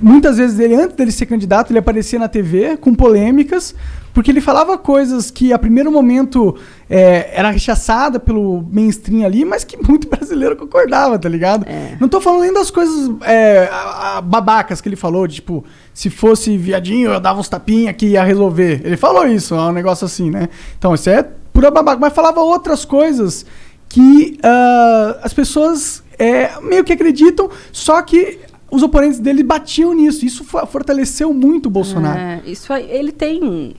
muitas 0.03 0.37
vezes 0.37 0.61
ele, 0.61 0.75
antes 0.77 0.95
dele 0.95 1.11
ser 1.11 1.27
candidato, 1.27 1.73
ele 1.73 1.79
aparecia 1.79 2.19
na 2.19 2.29
TV 2.29 2.77
com 2.77 2.95
polêmicas, 2.95 3.75
porque 4.17 4.31
ele 4.31 4.41
falava 4.41 4.79
coisas 4.79 5.31
que 5.31 5.53
a 5.53 5.59
primeiro 5.59 5.93
momento 5.93 6.57
é, 6.89 7.31
era 7.39 7.51
rechaçada 7.51 8.19
pelo 8.19 8.65
mainstream 8.73 9.27
ali, 9.27 9.45
mas 9.45 9.63
que 9.63 9.77
muito 9.77 10.09
brasileiro 10.11 10.57
concordava, 10.57 11.19
tá 11.19 11.29
ligado? 11.29 11.67
É. 11.69 11.97
Não 12.01 12.09
tô 12.09 12.19
falando 12.19 12.41
nem 12.41 12.53
das 12.55 12.71
coisas 12.71 13.11
é, 13.21 13.69
a- 13.71 14.17
a- 14.17 14.21
babacas 14.23 14.81
que 14.81 14.89
ele 14.89 14.97
falou, 14.97 15.27
de, 15.27 15.35
tipo, 15.37 15.63
se 15.93 16.09
fosse 16.09 16.57
viadinho, 16.57 17.11
eu 17.13 17.21
dava 17.21 17.39
uns 17.41 17.49
tapinha 17.49 17.93
que 17.93 18.07
ia 18.07 18.25
resolver. 18.25 18.81
Ele 18.85 18.97
falou 18.97 19.27
isso, 19.27 19.55
é 19.55 19.61
um 19.61 19.73
negócio 19.73 20.07
assim, 20.07 20.31
né? 20.31 20.49
Então, 20.79 20.95
isso 20.95 21.11
é 21.11 21.23
pura 21.53 21.71
babaca. 21.71 21.99
Mas 22.01 22.15
falava 22.15 22.41
outras 22.41 22.85
coisas 22.87 23.45
que 23.89 24.39
ah, 24.43 25.19
as 25.23 25.35
pessoas 25.35 26.03
é, 26.19 26.59
meio 26.63 26.83
que 26.85 26.93
acreditam, 26.95 27.51
só 27.71 28.01
que 28.01 28.39
os 28.71 28.83
oponentes 28.83 29.19
dele 29.21 29.43
batiam 29.43 29.93
nisso. 29.95 30.25
Isso 30.25 30.43
fo- 30.43 30.67
fortaleceu 30.67 31.33
muito 31.33 31.67
o 31.67 31.71
Bolsonaro. 31.71 32.19
É, 32.19 32.41
isso 32.47 32.73
aí, 32.73 32.87
ele 32.91 33.13
tem. 33.13 33.75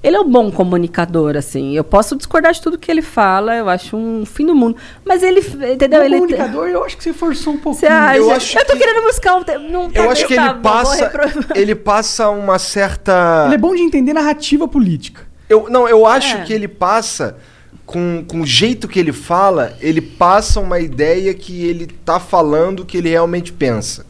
Ele 0.00 0.16
é 0.16 0.20
um 0.20 0.30
bom 0.30 0.50
comunicador, 0.52 1.36
assim. 1.36 1.74
Eu 1.74 1.82
posso 1.82 2.14
discordar 2.16 2.52
de 2.52 2.62
tudo 2.62 2.78
que 2.78 2.88
ele 2.90 3.02
fala, 3.02 3.56
eu 3.56 3.68
acho 3.68 3.96
um 3.96 4.24
fim 4.24 4.46
do 4.46 4.54
mundo. 4.54 4.76
Mas 5.04 5.22
ele, 5.24 5.40
entendeu? 5.40 6.00
Como 6.00 6.04
ele 6.04 6.14
comunicador, 6.20 6.68
eu 6.68 6.84
acho 6.84 6.96
que 6.96 7.02
você 7.02 7.12
forçou 7.12 7.54
um 7.54 7.58
pouquinho. 7.58 7.90
Eu 8.14 8.24
Eu, 8.26 8.30
acho 8.30 8.56
tô 8.64 8.72
que- 8.74 8.78
querendo 8.78 9.02
buscar 9.02 9.34
um. 9.34 9.44
Não 9.70 9.90
tá 9.90 10.00
Eu 10.00 10.10
acho 10.10 10.24
que 10.26 10.34
ele 10.34 10.54
passa. 10.62 11.12
Ele 11.56 11.74
passa 11.74 12.30
uma 12.30 12.58
certa. 12.60 13.44
Ele 13.46 13.54
é 13.56 13.58
bom 13.58 13.74
de 13.74 13.82
entender 13.82 14.12
narrativa 14.12 14.68
política. 14.68 15.22
Eu, 15.48 15.66
não, 15.68 15.88
eu 15.88 16.06
acho 16.06 16.36
É. 16.36 16.42
que 16.44 16.52
ele 16.52 16.68
passa, 16.68 17.36
com, 17.84 18.24
com 18.28 18.42
o 18.42 18.46
jeito 18.46 18.86
que 18.86 19.00
ele 19.00 19.12
fala, 19.12 19.72
ele 19.80 20.00
passa 20.00 20.60
uma 20.60 20.78
ideia 20.78 21.34
que 21.34 21.64
ele 21.66 21.86
tá 21.86 22.20
falando 22.20 22.84
que 22.84 22.98
ele 22.98 23.08
realmente 23.08 23.52
pensa. 23.52 24.06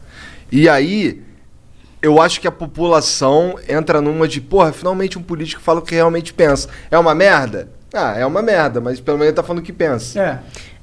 E 0.51 0.67
aí, 0.69 1.21
eu 2.01 2.21
acho 2.21 2.39
que 2.39 2.47
a 2.47 2.51
população 2.51 3.55
entra 3.67 4.01
numa 4.01 4.27
de, 4.27 4.39
porra, 4.39 4.71
finalmente 4.71 5.17
um 5.17 5.23
político 5.23 5.61
fala 5.61 5.79
o 5.79 5.83
que 5.83 5.95
realmente 5.95 6.33
pensa. 6.33 6.69
É 6.89 6.97
uma 6.97 7.13
merda? 7.13 7.69
Ah, 7.93 8.15
é 8.17 8.25
uma 8.25 8.41
merda, 8.41 8.79
mas 8.79 8.99
pelo 8.99 9.17
menos 9.17 9.29
ele 9.29 9.35
tá 9.35 9.43
falando 9.43 9.61
o 9.61 9.65
que 9.65 9.73
pensa. 9.73 10.19
É. 10.19 10.39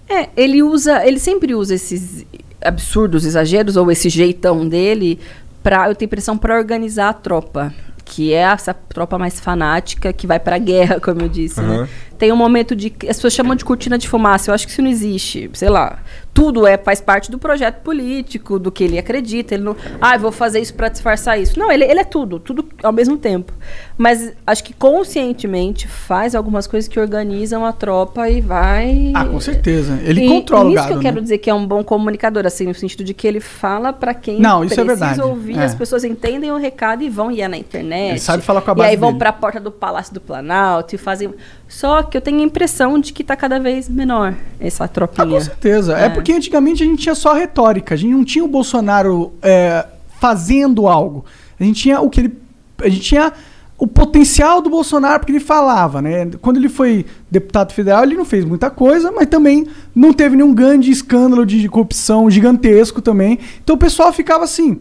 É, 0.08 0.28
ele 0.36 0.62
usa. 0.62 1.04
Ele 1.06 1.18
sempre 1.18 1.54
usa 1.54 1.74
esses 1.74 2.24
absurdos, 2.60 3.24
exageros, 3.24 3.76
ou 3.76 3.90
esse 3.90 4.08
jeitão 4.08 4.66
dele, 4.68 5.18
pra, 5.62 5.88
eu 5.88 5.94
tenho 5.94 6.06
impressão, 6.06 6.36
pra 6.36 6.56
organizar 6.56 7.08
a 7.08 7.12
tropa. 7.12 7.72
Que 8.04 8.32
é 8.32 8.42
essa 8.42 8.72
tropa 8.72 9.18
mais 9.18 9.40
fanática 9.40 10.12
que 10.12 10.28
vai 10.28 10.38
pra 10.38 10.58
guerra, 10.58 10.98
como 11.02 11.22
eu 11.22 11.28
disse, 11.28 11.58
Aham. 11.58 11.82
né? 11.82 11.88
Tem 12.16 12.30
um 12.30 12.36
momento 12.36 12.74
de. 12.76 12.92
As 13.02 13.16
pessoas 13.16 13.32
chamam 13.32 13.56
de 13.56 13.64
cortina 13.64 13.98
de 13.98 14.08
fumaça. 14.08 14.50
Eu 14.50 14.54
acho 14.54 14.64
que 14.66 14.72
isso 14.72 14.82
não 14.82 14.90
existe. 14.90 15.50
Sei 15.54 15.68
lá. 15.68 15.98
Tudo 16.36 16.66
é, 16.66 16.76
faz 16.76 17.00
parte 17.00 17.30
do 17.30 17.38
projeto 17.38 17.80
político, 17.82 18.58
do 18.58 18.70
que 18.70 18.84
ele 18.84 18.98
acredita. 18.98 19.54
Ele 19.54 19.62
não. 19.64 19.74
Ah, 19.98 20.18
vou 20.18 20.30
fazer 20.30 20.60
isso 20.60 20.74
pra 20.74 20.90
disfarçar 20.90 21.40
isso. 21.40 21.58
Não, 21.58 21.72
ele, 21.72 21.84
ele 21.84 21.98
é 22.00 22.04
tudo, 22.04 22.38
tudo 22.38 22.62
ao 22.82 22.92
mesmo 22.92 23.16
tempo. 23.16 23.52
Mas 23.96 24.32
acho 24.46 24.62
que 24.62 24.74
conscientemente 24.74 25.88
faz 25.88 26.34
algumas 26.34 26.66
coisas 26.66 26.86
que 26.88 27.00
organizam 27.00 27.64
a 27.64 27.72
tropa 27.72 28.28
e 28.28 28.42
vai. 28.42 29.12
Ah, 29.14 29.24
com 29.24 29.40
certeza. 29.40 29.98
Ele 30.04 30.26
E- 30.26 30.28
controla 30.28 30.68
e 30.68 30.72
o 30.72 30.74
gado. 30.74 30.88
que 30.88 30.92
eu 30.94 31.00
quero 31.00 31.16
né? 31.16 31.22
dizer 31.22 31.38
que 31.38 31.48
é 31.48 31.54
um 31.54 31.66
bom 31.66 31.82
comunicador, 31.82 32.44
assim, 32.44 32.66
no 32.66 32.74
sentido 32.74 33.02
de 33.02 33.14
que 33.14 33.26
ele 33.26 33.40
fala 33.40 33.92
pra 33.92 34.12
quem 34.12 34.38
Não, 34.38 34.62
isso 34.62 34.78
é 34.78 34.84
verdade. 34.84 35.22
ouvir, 35.22 35.58
É. 35.58 35.64
as 35.64 35.74
pessoas 35.74 36.04
entendem 36.04 36.52
o 36.52 36.56
recado 36.58 37.02
e 37.02 37.08
vão 37.08 37.30
e 37.30 37.40
é 37.40 37.48
na 37.48 37.56
internet. 37.56 38.10
Ele 38.10 38.18
sabe 38.20 38.42
falar 38.42 38.60
com 38.60 38.70
a 38.72 38.74
E 38.74 38.76
base 38.76 38.90
aí 38.90 38.96
vão 38.96 39.08
dele. 39.10 39.18
pra 39.20 39.32
porta 39.32 39.58
do 39.58 39.70
Palácio 39.70 40.12
do 40.12 40.20
Planalto 40.20 40.94
e 40.94 40.98
fazem. 40.98 41.30
Só 41.68 42.02
que 42.02 42.16
eu 42.16 42.20
tenho 42.20 42.40
a 42.40 42.42
impressão 42.44 42.98
de 42.98 43.12
que 43.12 43.24
tá 43.24 43.34
cada 43.34 43.58
vez 43.58 43.88
menor 43.88 44.34
essa 44.60 44.84
Ah, 44.84 44.88
tropinha. 44.88 45.26
com 45.26 45.40
certeza. 45.40 45.96
É. 45.98 46.06
É. 46.06 46.08
porque 46.10 46.25
antigamente 46.32 46.82
a 46.82 46.86
gente 46.86 47.02
tinha 47.02 47.14
só 47.14 47.32
retórica. 47.32 47.94
A 47.94 47.96
gente 47.96 48.12
não 48.12 48.24
tinha 48.24 48.44
o 48.44 48.48
Bolsonaro 48.48 49.32
é, 49.42 49.86
fazendo 50.20 50.88
algo. 50.88 51.24
A 51.58 51.64
gente 51.64 51.82
tinha 51.82 52.00
o 52.00 52.10
que 52.10 52.20
ele. 52.20 52.38
A 52.78 52.88
gente 52.88 53.02
tinha 53.02 53.32
o 53.78 53.86
potencial 53.86 54.62
do 54.62 54.70
Bolsonaro, 54.70 55.20
porque 55.20 55.32
ele 55.32 55.40
falava, 55.40 56.00
né? 56.00 56.30
Quando 56.40 56.56
ele 56.56 56.68
foi 56.68 57.04
deputado 57.30 57.72
federal, 57.72 58.02
ele 58.04 58.16
não 58.16 58.24
fez 58.24 58.44
muita 58.44 58.70
coisa, 58.70 59.12
mas 59.12 59.26
também 59.26 59.66
não 59.94 60.12
teve 60.12 60.34
nenhum 60.34 60.54
grande 60.54 60.90
escândalo 60.90 61.44
de 61.44 61.68
corrupção 61.68 62.30
gigantesco 62.30 63.02
também. 63.02 63.38
Então 63.62 63.76
o 63.76 63.78
pessoal 63.78 64.12
ficava 64.12 64.44
assim, 64.44 64.80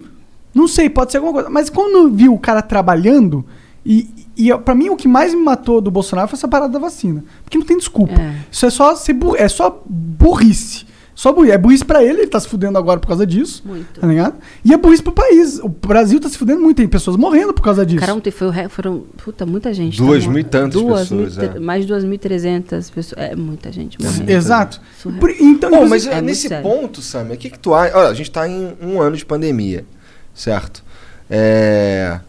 não 0.54 0.68
sei, 0.68 0.90
pode 0.90 1.12
ser 1.12 1.18
alguma 1.18 1.34
coisa. 1.34 1.50
Mas 1.50 1.70
quando 1.70 2.10
viu 2.10 2.34
o 2.34 2.40
cara 2.40 2.62
trabalhando, 2.62 3.46
e, 3.86 4.08
e 4.38 4.58
para 4.60 4.74
mim 4.74 4.90
o 4.90 4.96
que 4.96 5.10
mais 5.10 5.34
me 5.34 5.44
matou 5.44 5.82
do 5.82 5.92
Bolsonaro 5.92 6.30
foi 6.30 6.38
essa 6.38 6.48
parada 6.48 6.72
da 6.72 6.80
vacina. 6.80 7.24
Porque 7.44 7.58
não 7.58 7.66
tem 7.66 7.78
desculpa. 7.78 8.14
É. 8.14 8.36
Isso 8.50 8.66
é 8.66 8.70
só, 8.70 8.96
ser 8.96 9.18
é 9.36 9.48
só 9.50 9.84
burrice. 9.86 10.86
Só 11.16 11.32
burrice. 11.32 11.54
É 11.54 11.58
burrice 11.58 11.86
pra 11.86 12.04
ele, 12.04 12.20
ele 12.22 12.28
tá 12.28 12.40
se 12.40 12.48
fudendo 12.48 12.78
agora 12.78 13.00
por 13.00 13.08
causa 13.08 13.26
disso. 13.26 13.64
Muito. 13.66 14.02
Tá 14.02 14.06
ligado? 14.06 14.36
E 14.66 14.74
é 14.74 14.78
burrice 14.78 15.02
pro 15.02 15.14
país. 15.14 15.60
O 15.60 15.70
Brasil 15.70 16.20
tá 16.20 16.28
se 16.28 16.38
fudendo 16.38 16.60
muito, 16.62 16.76
tem 16.76 16.88
pessoas 16.90 17.16
morrendo 17.16 17.54
por 17.54 17.62
causa 17.64 17.86
disso. 17.86 18.02
Cara, 18.02 18.14
ontem 18.14 18.32
foi, 18.32 18.48
o 18.48 18.50
re- 18.50 18.68
foram, 18.68 19.06
puta, 19.24 19.46
muita 19.46 19.74
gente. 19.74 19.98
Duas 19.98 20.26
tá 20.26 20.30
mil 20.30 20.40
e 20.40 20.44
tantas 20.44 20.82
Duas 20.82 21.02
pessoas, 21.10 21.38
mil 21.38 21.46
e 21.54 21.56
é. 21.56 21.60
Mais 21.60 21.86
de 21.88 21.94
2.300 21.94 22.92
pessoas. 22.92 23.14
É 23.18 23.34
muita 23.36 23.72
gente 23.72 23.98
morrendo. 24.02 24.30
Exato. 24.30 24.82
Por- 25.20 25.32
então, 25.40 25.70
Bom, 25.72 25.86
inclusive- 25.86 25.90
mas 25.90 26.06
é 26.08 26.14
muito 26.16 26.26
nesse 26.26 26.50
ponto, 26.62 27.02
Sam, 27.02 27.30
o 27.32 27.38
que, 27.38 27.50
que 27.50 27.60
tu 27.60 27.74
acha? 27.74 27.98
Olha, 27.98 28.10
a 28.10 28.14
gente 28.14 28.30
tá 28.30 28.46
em 28.48 28.74
um 28.82 29.00
ano 29.02 29.16
de 29.16 29.26
pandemia, 29.26 29.86
certo? 30.34 30.84
É... 31.30 32.20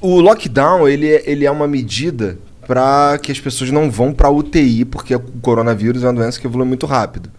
O 0.00 0.20
lockdown, 0.20 0.86
ele, 0.88 1.08
é- 1.08 1.22
ele 1.30 1.46
é 1.46 1.50
uma 1.50 1.66
medida 1.66 2.36
para 2.66 3.18
que 3.18 3.30
as 3.30 3.40
pessoas 3.40 3.70
não 3.70 3.90
vão 3.90 4.12
pra 4.12 4.30
UTI, 4.30 4.84
porque 4.84 5.14
o 5.14 5.20
coronavírus 5.40 6.02
é 6.02 6.06
uma 6.06 6.14
doença 6.14 6.40
que 6.40 6.46
evolui 6.46 6.66
muito 6.66 6.86
rápido. 6.86 7.30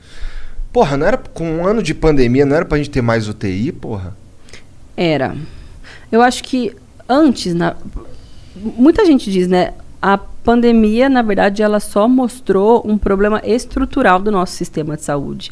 Porra, 0.71 0.97
não 0.97 1.07
era 1.07 1.17
com 1.17 1.49
um 1.49 1.65
ano 1.65 1.81
de 1.81 1.93
pandemia, 1.93 2.45
não 2.45 2.55
era 2.55 2.65
pra 2.65 2.77
gente 2.77 2.89
ter 2.89 3.01
mais 3.01 3.27
UTI, 3.27 3.71
porra? 3.71 4.15
Era. 4.97 5.35
Eu 6.11 6.21
acho 6.21 6.43
que 6.43 6.75
antes, 7.07 7.53
na... 7.53 7.75
muita 8.55 9.05
gente 9.05 9.31
diz, 9.31 9.47
né? 9.47 9.73
A 10.01 10.17
pandemia, 10.17 11.09
na 11.09 11.21
verdade, 11.21 11.63
ela 11.63 11.79
só 11.79 12.07
mostrou 12.07 12.83
um 12.85 12.97
problema 12.97 13.41
estrutural 13.43 14.19
do 14.19 14.31
nosso 14.31 14.53
sistema 14.53 14.95
de 14.95 15.03
saúde. 15.03 15.51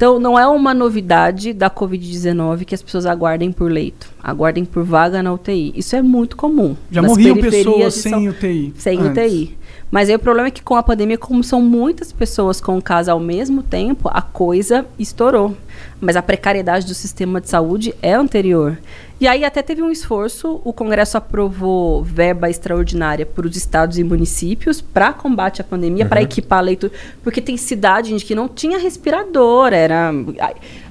Então, 0.00 0.18
não 0.18 0.38
é 0.38 0.46
uma 0.48 0.72
novidade 0.72 1.52
da 1.52 1.68
Covid-19 1.68 2.64
que 2.64 2.74
as 2.74 2.80
pessoas 2.80 3.04
aguardem 3.04 3.52
por 3.52 3.70
leito. 3.70 4.08
Aguardem 4.22 4.64
por 4.64 4.82
vaga 4.82 5.22
na 5.22 5.30
UTI. 5.30 5.74
Isso 5.76 5.94
é 5.94 6.00
muito 6.00 6.38
comum. 6.38 6.74
Já 6.90 7.02
morriam 7.02 7.36
pessoas 7.36 7.92
sem 7.96 8.10
São- 8.12 8.24
UTI. 8.26 8.72
sem 8.78 8.98
antes. 8.98 9.10
UTI. 9.10 9.58
Mas 9.90 10.08
aí 10.08 10.14
o 10.14 10.18
problema 10.20 10.48
é 10.48 10.50
que 10.50 10.62
com 10.62 10.76
a 10.76 10.82
pandemia, 10.82 11.18
como 11.18 11.42
são 11.42 11.60
muitas 11.60 12.12
pessoas 12.12 12.60
com 12.60 12.80
casa 12.80 13.12
ao 13.12 13.18
mesmo 13.18 13.62
tempo, 13.62 14.08
a 14.12 14.22
coisa 14.22 14.86
estourou. 14.98 15.56
Mas 16.00 16.16
a 16.16 16.22
precariedade 16.22 16.86
do 16.86 16.94
sistema 16.94 17.40
de 17.40 17.48
saúde 17.48 17.94
é 18.00 18.14
anterior. 18.14 18.78
E 19.20 19.26
aí 19.28 19.44
até 19.44 19.60
teve 19.60 19.82
um 19.82 19.90
esforço, 19.90 20.62
o 20.64 20.72
Congresso 20.72 21.18
aprovou 21.18 22.02
verba 22.02 22.48
extraordinária 22.48 23.26
para 23.26 23.46
os 23.46 23.54
estados 23.54 23.98
e 23.98 24.04
municípios 24.04 24.80
para 24.80 25.12
combate 25.12 25.60
à 25.60 25.64
pandemia, 25.64 26.06
para 26.06 26.22
equipar 26.22 26.62
leito, 26.62 26.90
porque 27.22 27.42
tem 27.42 27.54
cidade 27.58 28.08
gente, 28.08 28.24
que 28.24 28.34
não 28.34 28.48
tinha 28.48 28.78
respirador, 28.78 29.74
era 29.74 30.10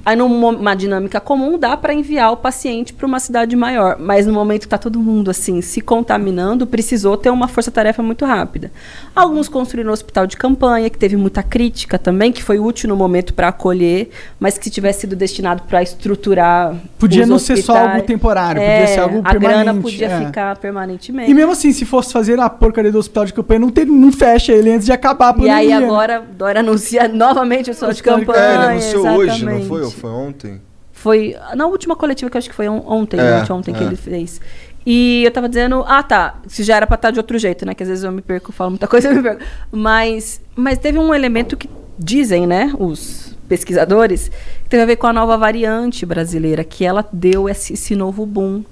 aí- 0.09 0.17
numa 0.17 0.75
dinâmica 0.75 1.19
comum 1.19 1.57
dá 1.57 1.75
para 1.77 1.93
enviar 1.93 2.31
o 2.31 2.37
paciente 2.37 2.93
para 2.93 3.05
uma 3.07 3.19
cidade 3.19 3.55
maior, 3.55 3.97
mas 3.99 4.25
no 4.27 4.33
momento 4.33 4.61
que 4.61 4.65
está 4.67 4.77
todo 4.77 4.99
mundo 4.99 5.29
assim 5.31 5.61
se 5.61 5.81
contaminando, 5.81 6.65
precisou 6.67 7.15
ter 7.17 7.29
uma 7.29 7.47
força-tarefa 7.47 8.01
muito 8.03 8.25
rápida. 8.25 8.71
Alguns 9.15 9.47
construíram 9.49 9.89
um 9.89 9.93
hospital 9.93 10.25
de 10.27 10.37
campanha, 10.37 10.89
que 10.89 10.97
teve 10.97 11.15
muita 11.17 11.41
crítica 11.43 11.97
também, 11.97 12.31
que 12.31 12.43
foi 12.43 12.59
útil 12.59 12.89
no 12.89 12.95
momento 12.95 13.33
para 13.33 13.47
acolher, 13.49 14.09
mas 14.39 14.57
que 14.57 14.65
se 14.65 14.69
tivesse 14.69 15.01
sido 15.01 15.15
destinado 15.15 15.63
para 15.63 15.81
estruturar 15.81 16.75
Podia 16.97 17.23
os 17.23 17.29
não 17.29 17.39
ser 17.39 17.57
só 17.57 17.73
hospitais. 17.73 17.95
algo 17.95 18.07
temporário, 18.07 18.61
É, 18.61 18.79
podia 18.81 18.93
ser 18.93 18.99
algo 19.01 19.17
a 19.23 19.33
grana 19.33 19.55
permanente, 19.63 19.81
podia 19.81 20.07
é. 20.07 20.25
ficar 20.25 20.55
permanentemente. 20.57 21.29
E 21.31 21.33
mesmo 21.33 21.51
assim, 21.51 21.71
se 21.71 21.85
fosse 21.85 22.11
fazer 22.13 22.39
a 22.39 22.49
porcaria 22.49 22.91
do 22.91 22.97
hospital 22.97 23.25
de 23.25 23.33
campanha, 23.33 23.59
não, 23.59 23.69
ter, 23.69 23.85
não 23.85 24.11
fecha 24.11 24.51
ele 24.51 24.71
antes 24.71 24.85
de 24.85 24.91
acabar 24.91 25.27
a 25.27 25.31
E 25.31 25.33
pandemia. 25.33 25.55
aí 25.57 25.67
né? 25.69 25.75
agora 25.75 26.23
Dória 26.37 26.59
anuncia 26.61 27.07
novamente 27.09 27.69
o 27.69 27.71
hospital 27.71 27.93
de 27.93 28.03
campanha. 28.03 28.39
É, 28.39 28.53
ele 28.55 28.63
anunciou 28.65 29.07
hoje, 29.07 29.45
não 29.45 29.53
exatamente. 29.57 29.67
foi? 29.67 29.89
Foi 29.99 30.09
ontem? 30.11 30.61
Foi 30.91 31.35
na 31.55 31.65
última 31.67 31.95
coletiva 31.95 32.29
que 32.29 32.35
eu 32.37 32.39
acho 32.39 32.49
que 32.49 32.55
foi 32.55 32.67
on- 32.67 32.83
ontem, 32.85 33.19
É, 33.19 33.39
ontem, 33.41 33.53
ontem 33.53 33.73
que 33.73 33.83
é. 33.83 33.87
ele 33.87 33.95
fez. 33.95 34.41
E 34.85 35.23
eu 35.23 35.31
tava 35.31 35.47
dizendo, 35.47 35.83
ah 35.87 36.01
tá, 36.03 36.35
se 36.47 36.63
já 36.63 36.75
era 36.77 36.87
pra 36.87 36.95
estar 36.95 37.11
de 37.11 37.19
outro 37.19 37.37
jeito, 37.37 37.65
né? 37.65 37.73
Que 37.73 37.83
às 37.83 37.89
vezes 37.89 38.03
eu 38.03 38.11
me 38.11 38.21
perco, 38.21 38.51
falo 38.51 38.71
muita 38.71 38.87
coisa, 38.87 39.09
eu 39.09 39.15
me 39.15 39.21
perco. 39.21 39.41
Mas, 39.71 40.41
mas 40.55 40.77
teve 40.77 40.97
um 40.97 41.13
elemento 41.13 41.55
que 41.55 41.69
dizem, 41.97 42.47
né, 42.47 42.73
os 42.79 43.35
pesquisadores, 43.47 44.29
que 44.63 44.69
teve 44.69 44.83
a 44.83 44.85
ver 44.85 44.95
com 44.95 45.07
a 45.07 45.13
nova 45.13 45.37
variante 45.37 46.05
brasileira, 46.05 46.63
que 46.63 46.85
ela 46.85 47.05
deu 47.11 47.47
esse, 47.49 47.73
esse 47.73 47.95
novo 47.95 48.25
boom. 48.25 48.63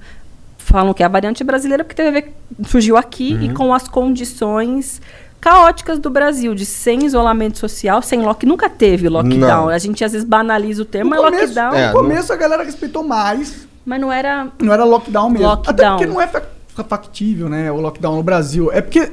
Falam 0.56 0.92
que 0.92 1.02
é 1.02 1.06
a 1.06 1.08
variante 1.08 1.42
brasileira 1.44 1.82
porque 1.84 1.94
teve 1.96 2.08
a 2.08 2.12
ver, 2.20 2.32
surgiu 2.66 2.96
aqui 2.96 3.34
Uhum. 3.34 3.42
e 3.42 3.54
com 3.54 3.72
as 3.74 3.88
condições 3.88 5.00
caóticas 5.40 5.98
do 5.98 6.10
Brasil, 6.10 6.54
de 6.54 6.66
sem 6.66 7.04
isolamento 7.04 7.58
social, 7.58 8.02
sem 8.02 8.22
lock, 8.22 8.44
nunca 8.44 8.68
teve 8.68 9.08
lockdown. 9.08 9.38
Não. 9.66 9.68
A 9.68 9.78
gente 9.78 10.04
às 10.04 10.12
vezes 10.12 10.26
banaliza 10.26 10.82
o 10.82 10.84
termo, 10.84 11.10
No 11.10 11.16
mas 11.16 11.24
começo, 11.24 11.44
lockdown, 11.46 11.74
É, 11.74 11.86
no 11.88 11.92
começo 11.92 12.32
a 12.32 12.36
galera 12.36 12.62
respeitou 12.64 13.02
mais, 13.04 13.66
mas 13.86 14.00
não 14.00 14.12
era 14.12 14.48
não 14.60 14.72
era 14.72 14.84
lockdown 14.84 15.30
mesmo. 15.30 15.48
Até 15.48 15.68
Lockdown. 15.70 15.96
porque 15.98 16.12
não 16.12 16.20
é 16.20 16.26
fa- 16.26 16.42
factível, 16.88 17.48
né, 17.48 17.70
o 17.72 17.80
lockdown 17.80 18.16
no 18.16 18.22
Brasil. 18.22 18.70
É 18.72 18.80
porque 18.80 19.12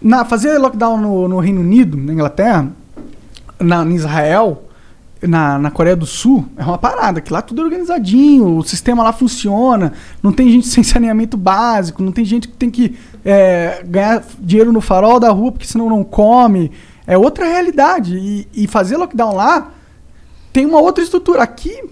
na, 0.00 0.24
fazer 0.24 0.56
lockdown 0.58 0.96
no, 0.96 1.28
no 1.28 1.38
Reino 1.40 1.60
Unido, 1.60 1.96
na 1.96 2.12
Inglaterra, 2.12 2.68
na, 3.60 3.82
em 3.84 3.94
Israel, 3.94 4.62
na, 5.22 5.58
na 5.58 5.70
Coreia 5.70 5.96
do 5.96 6.06
Sul, 6.06 6.46
é 6.56 6.62
uma 6.62 6.78
parada, 6.78 7.20
que 7.20 7.32
lá 7.32 7.42
tudo 7.42 7.60
é 7.60 7.64
organizadinho, 7.64 8.56
o 8.56 8.62
sistema 8.62 9.02
lá 9.02 9.12
funciona, 9.12 9.92
não 10.22 10.32
tem 10.32 10.50
gente 10.50 10.66
sem 10.68 10.82
saneamento 10.82 11.36
básico, 11.36 12.02
não 12.02 12.12
tem 12.12 12.24
gente 12.24 12.48
que 12.48 12.54
tem 12.54 12.70
que 12.70 12.96
é, 13.24 13.82
ganhar 13.84 14.22
dinheiro 14.38 14.72
no 14.72 14.80
farol 14.80 15.18
da 15.18 15.30
rua 15.30 15.52
porque 15.52 15.66
senão 15.66 15.88
não 15.88 16.04
come. 16.04 16.70
É 17.06 17.16
outra 17.16 17.46
realidade. 17.46 18.18
E, 18.18 18.48
e 18.54 18.66
fazer 18.66 18.96
lockdown 18.98 19.34
lá 19.34 19.72
tem 20.52 20.66
uma 20.66 20.80
outra 20.80 21.02
estrutura. 21.02 21.42
Aqui 21.42 21.82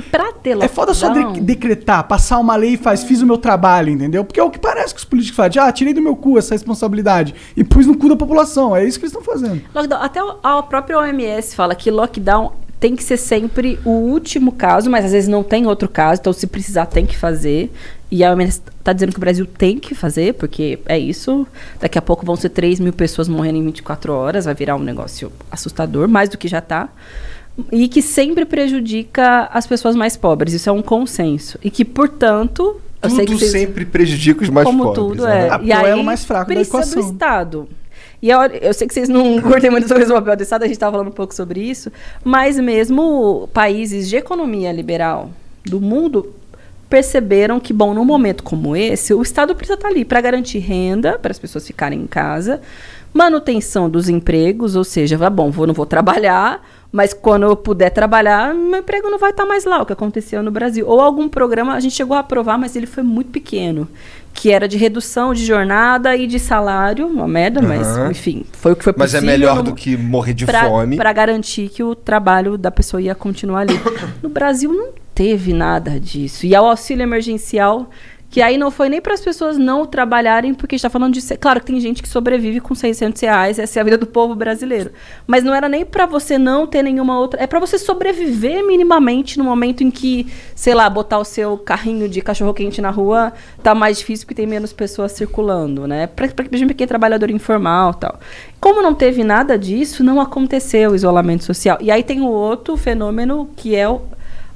E 0.00 0.10
pra 0.10 0.32
ter 0.32 0.54
lockdown... 0.54 0.64
é 0.64 0.68
foda 0.68 0.94
só 0.94 1.08
de- 1.08 1.40
decretar, 1.40 2.04
passar 2.08 2.38
uma 2.38 2.56
lei 2.56 2.74
e 2.74 2.76
faz, 2.76 3.02
fiz 3.04 3.20
o 3.20 3.26
meu 3.26 3.38
trabalho, 3.38 3.90
entendeu? 3.90 4.24
Porque 4.24 4.40
é 4.40 4.42
o 4.42 4.50
que 4.50 4.58
parece 4.58 4.94
que 4.94 4.98
os 5.00 5.04
políticos 5.04 5.36
fazem. 5.36 5.60
Ah, 5.62 5.70
tirei 5.70 5.92
do 5.94 6.00
meu 6.00 6.16
cu 6.16 6.38
essa 6.38 6.54
responsabilidade 6.54 7.34
e 7.56 7.62
pus 7.62 7.86
no 7.86 7.96
cu 7.96 8.08
da 8.08 8.16
população. 8.16 8.74
É 8.74 8.84
isso 8.84 8.98
que 8.98 9.04
eles 9.04 9.14
estão 9.16 9.22
fazendo. 9.22 9.60
Lockdown, 9.74 10.02
até 10.02 10.22
o- 10.24 10.36
a 10.42 10.62
própria 10.62 10.98
OMS 10.98 11.54
fala 11.54 11.74
que 11.74 11.90
lockdown 11.90 12.52
tem 12.78 12.96
que 12.96 13.04
ser 13.04 13.18
sempre 13.18 13.78
o 13.84 13.90
último 13.90 14.52
caso, 14.52 14.88
mas 14.88 15.04
às 15.04 15.12
vezes 15.12 15.28
não 15.28 15.42
tem 15.42 15.66
outro 15.66 15.86
caso, 15.86 16.18
então 16.22 16.32
se 16.32 16.46
precisar 16.46 16.86
tem 16.86 17.04
que 17.04 17.14
fazer. 17.16 17.70
E 18.10 18.24
a 18.24 18.30
OMS 18.32 18.62
está 18.78 18.92
dizendo 18.94 19.12
que 19.12 19.18
o 19.18 19.20
Brasil 19.20 19.44
tem 19.46 19.78
que 19.78 19.94
fazer, 19.94 20.32
porque 20.34 20.78
é 20.86 20.98
isso. 20.98 21.46
Daqui 21.78 21.98
a 21.98 22.02
pouco 22.02 22.24
vão 22.24 22.36
ser 22.36 22.48
3 22.48 22.80
mil 22.80 22.92
pessoas 22.92 23.28
morrendo 23.28 23.58
em 23.58 23.64
24 23.66 24.12
horas, 24.14 24.46
vai 24.46 24.54
virar 24.54 24.76
um 24.76 24.82
negócio 24.82 25.30
assustador, 25.50 26.08
mais 26.08 26.28
do 26.30 26.38
que 26.38 26.48
já 26.48 26.58
está. 26.58 26.88
E 27.72 27.88
que 27.88 28.00
sempre 28.00 28.44
prejudica 28.44 29.48
as 29.52 29.66
pessoas 29.66 29.94
mais 29.94 30.16
pobres. 30.16 30.52
Isso 30.54 30.68
é 30.68 30.72
um 30.72 30.82
consenso. 30.82 31.58
E 31.62 31.70
que, 31.70 31.84
portanto, 31.84 32.80
que 33.02 33.08
Tudo 33.08 33.38
vocês- 33.38 33.50
sempre 33.52 33.84
prejudica 33.84 34.42
os 34.42 34.48
mais 34.50 34.66
como 34.66 34.84
pobres. 34.84 35.04
tudo 35.04 35.22
né? 35.24 35.46
é. 35.46 35.50
Ah, 35.50 35.60
E 35.62 35.66
pô, 35.68 35.86
é 35.86 35.92
aí 35.92 36.00
o 36.00 36.04
mais 36.04 36.24
fraco 36.24 36.54
da 36.54 36.60
equação. 36.60 37.02
do 37.02 37.10
Estado. 37.12 37.68
E 38.22 38.28
eu, 38.30 38.40
eu 38.42 38.74
sei 38.74 38.86
que 38.86 38.92
vocês 38.94 39.08
não 39.08 39.40
curtem 39.42 39.70
muito 39.70 39.88
sobre 39.88 40.04
esse 40.04 40.12
papel 40.12 40.36
do 40.36 40.42
Estado, 40.42 40.62
a 40.62 40.66
gente 40.66 40.76
estava 40.76 40.92
falando 40.92 41.08
um 41.08 41.12
pouco 41.12 41.34
sobre 41.34 41.60
isso, 41.60 41.90
mas 42.22 42.58
mesmo 42.58 43.48
países 43.52 44.08
de 44.08 44.16
economia 44.16 44.70
liberal 44.72 45.30
do 45.64 45.80
mundo 45.80 46.34
perceberam 46.88 47.58
que, 47.60 47.72
bom, 47.72 47.94
num 47.94 48.04
momento 48.04 48.42
como 48.42 48.74
esse, 48.76 49.14
o 49.14 49.22
Estado 49.22 49.54
precisa 49.54 49.74
estar 49.74 49.88
ali 49.88 50.04
para 50.04 50.20
garantir 50.20 50.58
renda, 50.58 51.18
para 51.18 51.30
as 51.30 51.38
pessoas 51.38 51.66
ficarem 51.66 52.00
em 52.00 52.06
casa, 52.06 52.60
manutenção 53.14 53.88
dos 53.88 54.08
empregos, 54.08 54.76
ou 54.76 54.84
seja, 54.84 55.16
vai 55.16 55.30
bom, 55.30 55.50
vou, 55.50 55.66
não 55.66 55.74
vou 55.74 55.86
trabalhar, 55.86 56.60
mas 56.92 57.12
quando 57.12 57.44
eu 57.44 57.54
puder 57.56 57.90
trabalhar, 57.90 58.52
meu 58.54 58.80
emprego 58.80 59.08
não 59.10 59.18
vai 59.18 59.30
estar 59.30 59.46
mais 59.46 59.64
lá, 59.64 59.80
o 59.82 59.86
que 59.86 59.92
aconteceu 59.92 60.42
no 60.42 60.50
Brasil. 60.50 60.86
Ou 60.88 61.00
algum 61.00 61.28
programa, 61.28 61.74
a 61.74 61.80
gente 61.80 61.94
chegou 61.94 62.16
a 62.16 62.20
aprovar, 62.20 62.58
mas 62.58 62.74
ele 62.74 62.86
foi 62.86 63.02
muito 63.02 63.30
pequeno, 63.30 63.86
que 64.34 64.50
era 64.50 64.66
de 64.66 64.76
redução 64.76 65.32
de 65.32 65.44
jornada 65.44 66.16
e 66.16 66.26
de 66.26 66.38
salário, 66.38 67.06
uma 67.06 67.28
merda, 67.28 67.62
mas 67.62 67.86
Aham. 67.86 68.10
enfim, 68.10 68.44
foi 68.52 68.72
o 68.72 68.76
que 68.76 68.82
foi 68.84 68.92
Mas 68.96 69.14
é 69.14 69.18
possível 69.18 69.38
melhor 69.38 69.62
do 69.62 69.74
que 69.74 69.96
morrer 69.96 70.34
de 70.34 70.46
pra- 70.46 70.68
fome. 70.68 70.96
Pra 70.96 71.12
garantir 71.12 71.68
que 71.68 71.82
o 71.82 71.94
trabalho 71.94 72.58
da 72.58 72.70
pessoa 72.70 73.00
ia 73.00 73.14
continuar 73.14 73.60
ali. 73.60 73.74
No 74.22 74.28
Brasil 74.28 74.72
não 74.72 74.90
teve 75.14 75.52
nada 75.52 75.98
disso. 76.00 76.44
E 76.46 76.54
ao 76.54 76.66
auxílio 76.66 77.02
emergencial, 77.02 77.88
que 78.30 78.40
aí 78.40 78.56
não 78.56 78.70
foi 78.70 78.88
nem 78.88 79.00
para 79.00 79.12
as 79.12 79.20
pessoas 79.20 79.58
não 79.58 79.84
trabalharem, 79.84 80.54
porque 80.54 80.76
a 80.76 80.78
gente 80.78 80.82
tá 80.82 80.88
falando 80.88 81.12
de. 81.12 81.36
Claro 81.36 81.58
que 81.58 81.66
tem 81.66 81.80
gente 81.80 82.00
que 82.00 82.08
sobrevive 82.08 82.60
com 82.60 82.76
600 82.76 83.20
reais, 83.20 83.58
essa 83.58 83.78
é 83.78 83.80
a 83.80 83.84
vida 83.84 83.98
do 83.98 84.06
povo 84.06 84.36
brasileiro. 84.36 84.92
Mas 85.26 85.42
não 85.42 85.52
era 85.52 85.68
nem 85.68 85.84
para 85.84 86.06
você 86.06 86.38
não 86.38 86.64
ter 86.64 86.80
nenhuma 86.82 87.18
outra. 87.18 87.42
É 87.42 87.46
para 87.48 87.58
você 87.58 87.76
sobreviver 87.76 88.64
minimamente 88.64 89.36
no 89.36 89.42
momento 89.42 89.82
em 89.82 89.90
que, 89.90 90.32
sei 90.54 90.74
lá, 90.74 90.88
botar 90.88 91.18
o 91.18 91.24
seu 91.24 91.58
carrinho 91.58 92.08
de 92.08 92.20
cachorro-quente 92.22 92.80
na 92.80 92.90
rua 92.90 93.32
tá 93.64 93.74
mais 93.74 93.98
difícil 93.98 94.26
porque 94.26 94.36
tem 94.36 94.46
menos 94.46 94.72
pessoas 94.72 95.10
circulando, 95.10 95.88
né? 95.88 96.06
Pra, 96.06 96.28
pra, 96.28 96.44
pra 96.44 96.74
quem 96.74 96.84
é 96.84 96.86
trabalhador 96.86 97.30
informal 97.30 97.94
tal. 97.94 98.20
Como 98.60 98.80
não 98.80 98.94
teve 98.94 99.24
nada 99.24 99.58
disso, 99.58 100.04
não 100.04 100.20
aconteceu 100.20 100.92
o 100.92 100.94
isolamento 100.94 101.44
social. 101.44 101.78
E 101.80 101.90
aí 101.90 102.04
tem 102.04 102.20
o 102.20 102.28
outro 102.28 102.76
fenômeno 102.76 103.50
que 103.56 103.74
é 103.74 103.88
o 103.88 104.02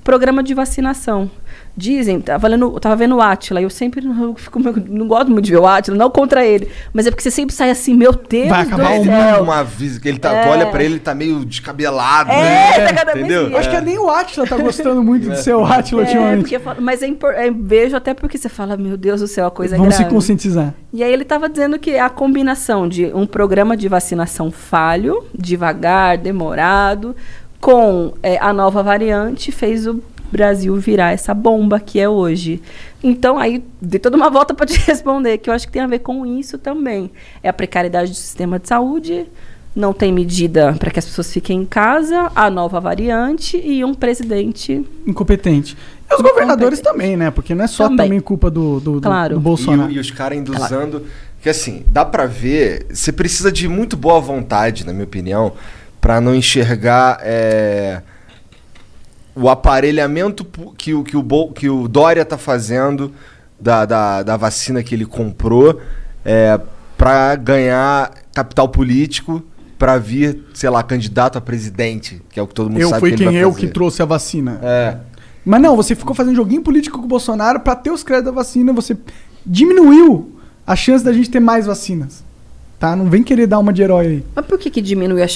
programa 0.04 0.44
de 0.44 0.54
vacinação. 0.54 1.28
Dizem, 1.76 2.20
tava, 2.20 2.46
lendo, 2.46 2.66
eu 2.72 2.78
tava 2.78 2.94
vendo 2.94 3.16
o 3.16 3.20
Atila, 3.20 3.60
e 3.60 3.64
eu 3.64 3.70
sempre 3.70 4.00
não, 4.00 4.22
eu 4.30 4.34
fico, 4.36 4.60
não 4.88 5.08
gosto 5.08 5.28
muito 5.30 5.44
de 5.44 5.50
ver 5.50 5.58
o 5.58 5.66
Atila, 5.66 5.96
não 5.96 6.08
contra 6.08 6.44
ele, 6.46 6.68
mas 6.92 7.04
é 7.06 7.10
porque 7.10 7.22
você 7.22 7.32
sempre 7.32 7.52
sai 7.54 7.68
assim, 7.70 7.94
meu 7.94 8.12
Deus 8.12 8.48
Vai 8.48 8.62
acabar 8.62 9.00
o 9.00 9.04
céu. 9.04 9.42
Uma 9.42 9.64
vez 9.64 9.98
que 9.98 10.08
ele 10.08 10.18
tá, 10.18 10.28
tu 10.30 10.34
É. 10.34 10.48
olha 10.50 10.66
pra 10.66 10.84
ele, 10.84 10.94
ele 10.94 11.00
tá 11.00 11.14
meio 11.14 11.44
descabelado. 11.44 12.30
É, 12.30 12.78
né? 12.78 12.86
tá 12.86 12.94
cada 12.94 13.12
vez 13.14 13.24
Entendeu? 13.26 13.48
pior. 13.48 13.58
Acho 13.58 13.70
que 13.70 13.80
nem 13.80 13.98
o 13.98 14.08
Atila 14.08 14.46
tá 14.46 14.56
gostando 14.56 15.02
muito 15.02 15.28
de 15.28 15.38
ser 15.42 15.54
o 15.54 15.64
Atila 15.64 16.02
É, 16.02 16.04
ultimamente. 16.04 16.40
porque, 16.58 16.80
mas 16.80 17.02
é, 17.02 17.06
é, 17.08 17.50
vejo 17.50 17.96
até 17.96 18.14
porque 18.14 18.38
você 18.38 18.48
fala, 18.48 18.76
meu 18.76 18.96
Deus 18.96 19.20
do 19.20 19.26
céu, 19.26 19.46
a 19.46 19.50
coisa 19.50 19.74
é 19.74 19.78
Vamos 19.78 19.94
se 19.94 20.00
grave. 20.00 20.14
conscientizar. 20.14 20.72
E 20.92 21.02
aí 21.02 21.12
ele 21.12 21.22
estava 21.24 21.48
dizendo 21.48 21.76
que 21.78 21.98
a 21.98 22.08
combinação 22.08 22.88
de 22.88 23.06
um 23.06 23.26
programa 23.26 23.76
de 23.76 23.88
vacinação 23.88 24.52
falho, 24.52 25.24
devagar, 25.36 26.16
demorado, 26.18 27.16
com 27.60 28.12
é, 28.22 28.38
a 28.38 28.52
nova 28.52 28.82
variante, 28.82 29.50
fez 29.50 29.86
o 29.86 30.00
Brasil 30.30 30.74
virar 30.76 31.12
essa 31.12 31.32
bomba 31.32 31.78
que 31.78 32.00
é 32.00 32.08
hoje. 32.08 32.60
Então, 33.02 33.38
aí, 33.38 33.62
dei 33.80 34.00
toda 34.00 34.16
uma 34.16 34.30
volta 34.30 34.52
para 34.54 34.66
te 34.66 34.78
responder, 34.80 35.38
que 35.38 35.48
eu 35.48 35.54
acho 35.54 35.66
que 35.66 35.72
tem 35.72 35.82
a 35.82 35.86
ver 35.86 36.00
com 36.00 36.24
isso 36.26 36.58
também. 36.58 37.10
É 37.42 37.48
a 37.48 37.52
precariedade 37.52 38.10
do 38.10 38.16
sistema 38.16 38.58
de 38.58 38.68
saúde, 38.68 39.26
não 39.74 39.92
tem 39.92 40.12
medida 40.12 40.72
para 40.78 40.90
que 40.90 40.98
as 40.98 41.04
pessoas 41.04 41.32
fiquem 41.32 41.62
em 41.62 41.64
casa, 41.64 42.30
a 42.34 42.48
nova 42.48 42.80
variante 42.80 43.56
e 43.56 43.84
um 43.84 43.92
presidente 43.94 44.84
Incompetente. 45.06 45.76
E 46.10 46.14
os 46.14 46.20
governadores 46.20 46.80
também, 46.80 47.16
né? 47.16 47.30
Porque 47.30 47.54
não 47.54 47.64
é 47.64 47.66
só 47.66 47.84
Também. 47.88 48.06
também, 48.06 48.20
culpa 48.20 48.50
do, 48.50 48.78
do, 48.78 49.00
Claro. 49.00 49.34
do 49.34 49.40
Bolsonaro. 49.40 49.90
E, 49.90 49.96
e 49.96 49.98
os 49.98 50.10
caras 50.10 50.38
induzando. 50.38 51.04
Que 51.42 51.48
assim, 51.50 51.84
dá 51.88 52.04
pra 52.04 52.24
ver. 52.26 52.86
Você 52.90 53.12
precisa 53.12 53.50
de 53.52 53.68
muito 53.68 53.96
boa 53.96 54.20
vontade, 54.20 54.86
na 54.86 54.92
minha 54.92 55.04
opinião, 55.04 55.52
pra 56.00 56.20
não 56.20 56.34
enxergar 56.34 57.18
é, 57.22 58.00
o 59.34 59.48
aparelhamento 59.48 60.44
que 60.76 60.94
o, 60.94 61.02
que, 61.02 61.16
o, 61.16 61.48
que 61.52 61.68
o 61.68 61.88
Dória 61.88 62.24
tá 62.24 62.38
fazendo 62.38 63.12
da, 63.58 63.84
da, 63.84 64.22
da 64.22 64.36
vacina 64.36 64.82
que 64.82 64.94
ele 64.94 65.06
comprou 65.06 65.80
é, 66.24 66.60
pra 66.96 67.34
ganhar 67.36 68.12
capital 68.32 68.68
político 68.68 69.42
pra 69.78 69.98
vir, 69.98 70.40
sei 70.54 70.70
lá, 70.70 70.82
candidato 70.82 71.36
a 71.36 71.40
presidente, 71.40 72.22
que 72.30 72.38
é 72.38 72.42
o 72.42 72.46
que 72.46 72.54
todo 72.54 72.70
mundo 72.70 72.80
Eu 72.80 72.88
sabe 72.88 73.00
fui 73.00 73.10
que 73.10 73.14
ele 73.16 73.24
quem 73.24 73.32
vai 73.32 73.44
eu 73.44 73.52
fazer. 73.52 73.66
que 73.66 73.72
trouxe 73.72 74.02
a 74.02 74.04
vacina. 74.04 74.60
É. 74.62 74.96
Mas 75.44 75.60
não, 75.60 75.76
você 75.76 75.94
ficou 75.94 76.14
fazendo 76.14 76.36
joguinho 76.36 76.62
político 76.62 76.98
com 76.98 77.04
o 77.04 77.08
Bolsonaro 77.08 77.60
pra 77.60 77.74
ter 77.74 77.90
os 77.90 78.02
créditos 78.02 78.32
da 78.32 78.36
vacina, 78.36 78.72
você 78.72 78.96
diminuiu 79.44 80.32
a 80.66 80.74
chance 80.74 81.04
da 81.04 81.12
gente 81.12 81.28
ter 81.28 81.40
mais 81.40 81.66
vacinas. 81.66 82.24
Tá? 82.84 82.94
Não 82.94 83.06
vem 83.06 83.22
querer 83.22 83.46
dar 83.46 83.60
uma 83.60 83.72
de 83.72 83.80
herói 83.80 84.06
aí. 84.06 84.24
Mas 84.36 84.44
por 84.44 84.58
que 84.58 84.68
que 84.68 84.82
diminui 84.82 85.22
a... 85.22 85.26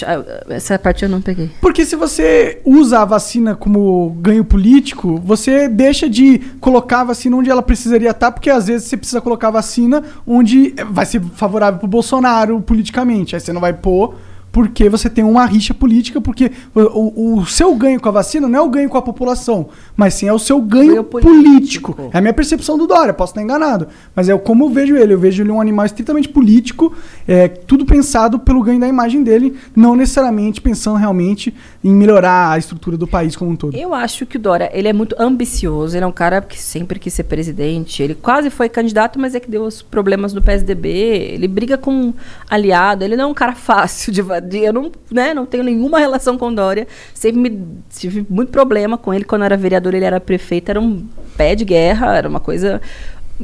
Essa 0.50 0.78
parte 0.78 1.02
eu 1.02 1.08
não 1.08 1.22
peguei. 1.22 1.50
Porque 1.62 1.82
se 1.86 1.96
você 1.96 2.60
usa 2.62 2.98
a 2.98 3.06
vacina 3.06 3.56
como 3.56 4.10
ganho 4.20 4.44
político, 4.44 5.18
você 5.24 5.66
deixa 5.66 6.10
de 6.10 6.40
colocar 6.60 7.00
a 7.00 7.04
vacina 7.04 7.38
onde 7.38 7.48
ela 7.48 7.62
precisaria 7.62 8.10
estar, 8.10 8.32
porque 8.32 8.50
às 8.50 8.66
vezes 8.66 8.88
você 8.88 8.98
precisa 8.98 9.22
colocar 9.22 9.48
a 9.48 9.52
vacina 9.52 10.04
onde 10.26 10.74
vai 10.90 11.06
ser 11.06 11.22
favorável 11.36 11.78
pro 11.78 11.88
Bolsonaro 11.88 12.60
politicamente. 12.60 13.34
Aí 13.34 13.40
você 13.40 13.50
não 13.50 13.62
vai 13.62 13.72
pôr 13.72 14.14
porque 14.50 14.88
você 14.88 15.08
tem 15.10 15.22
uma 15.24 15.44
rixa 15.46 15.74
política, 15.74 16.20
porque 16.20 16.50
o, 16.74 16.80
o- 16.80 17.38
o 17.38 17.46
seu 17.46 17.74
ganho 17.74 18.00
com 18.00 18.08
a 18.08 18.12
vacina 18.12 18.48
não 18.48 18.58
é 18.58 18.62
o 18.62 18.68
ganho 18.70 18.88
com 18.88 18.96
a 18.98 19.02
população, 19.02 19.68
mas 19.96 20.14
sim 20.14 20.26
é 20.26 20.32
o 20.32 20.38
seu 20.38 20.60
ganho, 20.60 21.04
político. 21.04 21.92
político. 21.94 22.10
É 22.12 22.18
a 22.18 22.20
minha 22.20 22.32
percepção 22.32 22.76
do 22.78 22.86
Dória, 22.86 23.12
posso 23.12 23.32
estar 23.32 23.42
enganado. 23.42 23.88
Mas 24.16 24.28
é 24.28 24.36
como 24.38 24.64
eu 24.64 24.70
vejo 24.70 24.96
ele. 24.96 25.12
Eu 25.14 25.18
vejo 25.18 25.42
ele 25.42 25.50
um 25.50 25.60
animal 25.60 25.84
estritamente 25.86 26.28
político, 26.28 26.94
é, 27.26 27.46
tudo 27.48 27.84
pensado 27.84 28.38
pelo 28.38 28.62
ganho 28.62 28.80
da 28.80 28.88
imagem 28.88 29.22
dele, 29.22 29.56
não 29.76 29.94
necessariamente 29.94 30.60
pensando 30.60 30.96
realmente 30.96 31.54
em 31.84 31.94
melhorar 31.94 32.52
a 32.52 32.58
estrutura 32.58 32.96
do 32.96 33.06
país 33.06 33.36
como 33.36 33.50
um 33.50 33.56
todo. 33.56 33.76
Eu 33.76 33.92
acho 33.94 34.24
que 34.26 34.36
o 34.36 34.40
Dória, 34.40 34.70
ele 34.72 34.88
é 34.88 34.92
muito 34.92 35.14
ambicioso, 35.18 35.96
ele 35.96 36.04
é 36.04 36.06
um 36.06 36.12
cara 36.12 36.40
que 36.40 36.58
sempre 36.60 36.98
quis 36.98 37.12
ser 37.14 37.24
presidente, 37.24 38.02
ele 38.02 38.14
quase 38.14 38.50
foi 38.50 38.68
candidato, 38.68 39.18
mas 39.18 39.34
é 39.34 39.40
que 39.40 39.50
deu 39.50 39.62
os 39.64 39.82
problemas 39.82 40.32
do 40.32 40.40
PSDB, 40.42 40.88
ele 40.88 41.46
briga 41.48 41.76
com 41.78 41.92
um 41.92 42.14
aliado, 42.48 43.04
ele 43.04 43.16
não 43.16 43.24
é 43.24 43.26
um 43.28 43.34
cara 43.34 43.54
fácil 43.56 44.12
de 44.12 44.22
eu 44.52 44.72
não, 44.72 44.90
né, 45.10 45.32
não 45.34 45.46
tenho 45.46 45.62
nenhuma 45.64 45.98
relação 45.98 46.36
com 46.38 46.52
Dória, 46.52 46.86
sempre 47.14 47.40
me, 47.40 47.66
tive 47.90 48.26
muito 48.28 48.50
problema 48.50 48.96
com 48.98 49.12
ele, 49.12 49.24
quando 49.24 49.42
eu 49.42 49.46
era 49.46 49.56
vereador, 49.56 49.94
ele 49.94 50.04
era 50.04 50.20
prefeito, 50.20 50.70
era 50.70 50.80
um 50.80 51.04
pé 51.36 51.54
de 51.54 51.64
guerra, 51.64 52.16
era 52.16 52.28
uma 52.28 52.40
coisa... 52.40 52.80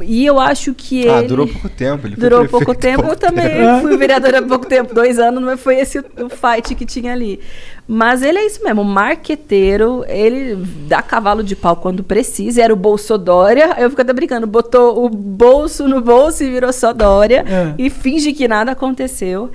E 0.01 0.25
eu 0.25 0.41
acho 0.41 0.73
que 0.73 1.07
Ah, 1.07 1.19
ele... 1.19 1.27
durou 1.29 1.47
pouco 1.47 1.69
tempo. 1.69 2.05
Ele 2.05 2.17
Durou 2.17 2.45
pouco 2.49 2.75
tempo. 2.75 2.97
pouco 3.03 3.13
eu 3.13 3.17
também 3.17 3.47
tempo. 3.47 3.81
fui 3.81 3.95
vereadora 3.95 4.39
há 4.39 4.41
pouco 4.41 4.65
tempo, 4.65 4.93
dois 4.93 5.17
anos, 5.17 5.41
mas 5.41 5.57
foi 5.57 5.77
esse 5.79 5.99
o, 5.99 6.03
fight 6.29 6.75
que 6.75 6.85
tinha 6.85 7.13
ali. 7.13 7.39
Mas 7.87 8.21
ele 8.21 8.37
é 8.39 8.45
isso 8.45 8.61
mesmo, 8.61 8.83
marqueteiro, 8.83 10.03
ele 10.09 10.55
dá 10.87 11.01
cavalo 11.01 11.41
de 11.41 11.55
pau 11.55 11.77
quando 11.77 12.03
precisa, 12.03 12.61
era 12.61 12.73
o 12.73 12.75
Bolsodória, 12.75 13.73
eu 13.79 13.89
fico 13.89 14.01
até 14.01 14.11
brincando, 14.11 14.45
botou 14.45 15.05
o 15.05 15.07
bolso 15.09 15.87
no 15.87 16.01
bolso 16.01 16.43
e 16.43 16.49
virou 16.49 16.73
só 16.73 16.91
Dória, 16.91 17.45
É. 17.47 17.73
e 17.77 17.89
finge 17.89 18.33
que 18.33 18.47
nada 18.49 18.71
aconteceu. 18.73 19.49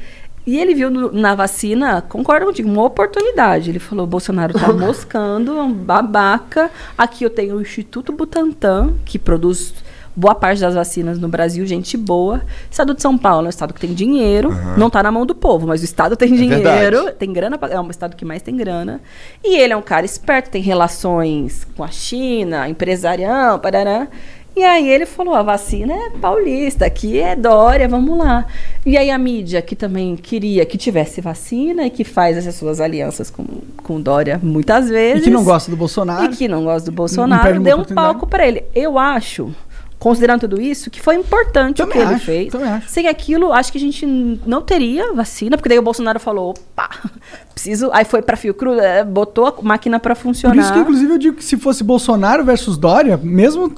E 0.50 0.58
ele 0.58 0.74
viu 0.74 0.90
no- 0.90 1.12
na 1.12 1.34
vacina, 1.34 2.02
concordo 2.02 2.46
contigo, 2.46 2.68
uma 2.68 2.82
oportunidade. 2.84 3.70
Ele 3.70 3.78
falou: 3.78 4.04
Bolsonaro 4.06 4.52
tá 4.52 4.72
moscando, 4.74 5.56
é 5.56 5.62
um 5.62 5.72
babaca. 5.72 6.70
Aqui 6.98 7.22
eu 7.22 7.30
tenho 7.30 7.56
o 7.56 7.60
Instituto 7.62 8.12
Butantan, 8.12 8.94
que 9.04 9.16
produz 9.18 9.72
boa 10.16 10.34
parte 10.34 10.60
das 10.60 10.74
vacinas 10.74 11.20
no 11.20 11.28
Brasil, 11.28 11.64
gente 11.64 11.96
boa. 11.96 12.42
Estado 12.68 12.94
de 12.94 13.00
São 13.00 13.16
Paulo 13.16 13.44
é 13.44 13.46
um 13.46 13.50
estado 13.50 13.72
que 13.72 13.80
tem 13.80 13.94
dinheiro, 13.94 14.50
não 14.76 14.90
tá 14.90 15.02
na 15.04 15.10
mão 15.12 15.24
do 15.24 15.36
povo, 15.36 15.68
mas 15.68 15.80
o 15.82 15.84
estado 15.84 16.16
tem 16.16 16.34
dinheiro, 16.34 16.62
verdade. 16.98 17.12
tem 17.16 17.32
grana, 17.32 17.56
pra- 17.56 17.68
é 17.70 17.80
um 17.80 17.88
estado 17.88 18.16
que 18.16 18.24
mais 18.24 18.42
tem 18.42 18.56
grana. 18.56 19.00
E 19.42 19.56
ele 19.56 19.72
é 19.72 19.76
um 19.76 19.80
cara 19.82 20.04
esperto, 20.04 20.50
tem 20.50 20.60
relações 20.60 21.64
com 21.76 21.84
a 21.84 21.88
China, 21.88 22.68
empresarião, 22.68 23.58
parará. 23.60 24.08
E 24.56 24.64
aí 24.64 24.88
ele 24.88 25.06
falou, 25.06 25.34
a 25.34 25.42
vacina 25.42 25.94
é 25.94 26.10
paulista, 26.10 26.84
aqui 26.84 27.18
é 27.18 27.36
Dória, 27.36 27.88
vamos 27.88 28.18
lá. 28.18 28.46
E 28.84 28.98
aí 28.98 29.10
a 29.10 29.16
mídia, 29.16 29.62
que 29.62 29.76
também 29.76 30.16
queria 30.16 30.66
que 30.66 30.76
tivesse 30.76 31.20
vacina 31.20 31.86
e 31.86 31.90
que 31.90 32.02
faz 32.04 32.36
essas 32.36 32.56
suas 32.56 32.80
alianças 32.80 33.30
com, 33.30 33.44
com 33.82 34.00
Dória 34.00 34.40
muitas 34.42 34.88
E 34.88 34.92
vezes. 34.92 35.24
que 35.24 35.30
não 35.30 35.44
gosta 35.44 35.70
do 35.70 35.76
Bolsonaro. 35.76 36.32
E 36.32 36.36
que 36.36 36.48
não 36.48 36.64
gosta 36.64 36.90
do 36.90 36.94
Bolsonaro, 36.94 37.60
deu 37.60 37.78
um 37.78 37.84
palco 37.84 38.26
pra 38.26 38.46
ele. 38.46 38.64
Eu 38.74 38.98
acho, 38.98 39.54
considerando 40.00 40.40
tudo 40.40 40.60
isso, 40.60 40.90
que 40.90 40.98
foi 40.98 41.14
importante 41.14 41.82
o 41.82 41.86
Também 41.86 41.98
que 41.98 42.04
ele 42.08 42.14
acho, 42.14 42.24
fez. 42.24 42.50
também 42.50 42.68
acho. 42.68 42.88
Sem 42.88 43.06
aquilo, 43.06 43.52
acho 43.52 43.70
que 43.70 43.76
a 43.76 43.80
gente 43.80 44.06
não 44.46 44.62
teria 44.62 45.12
vacina, 45.12 45.58
porque 45.58 45.68
daí 45.68 45.78
o 45.78 45.82
Bolsonaro 45.82 46.18
falou, 46.18 46.50
opa, 46.50 46.88
preciso. 47.52 47.90
Aí 47.92 48.06
foi 48.06 48.22
pra 48.22 48.34
Fiocruz, 48.34 48.78
eh, 48.78 49.04
botou 49.04 49.46
a 49.46 49.62
máquina 49.62 50.00
pra 50.00 50.14
funcionar. 50.14 50.54
Por 50.54 50.60
isso 50.62 50.72
que, 50.72 50.78
inclusive, 50.78 51.12
eu 51.12 51.18
digo 51.18 51.36
que 51.36 51.44
se 51.44 51.58
fosse 51.58 51.84
Bolsonaro 51.84 52.42
versus 52.42 52.78
Dória, 52.78 53.20
mesmo, 53.22 53.70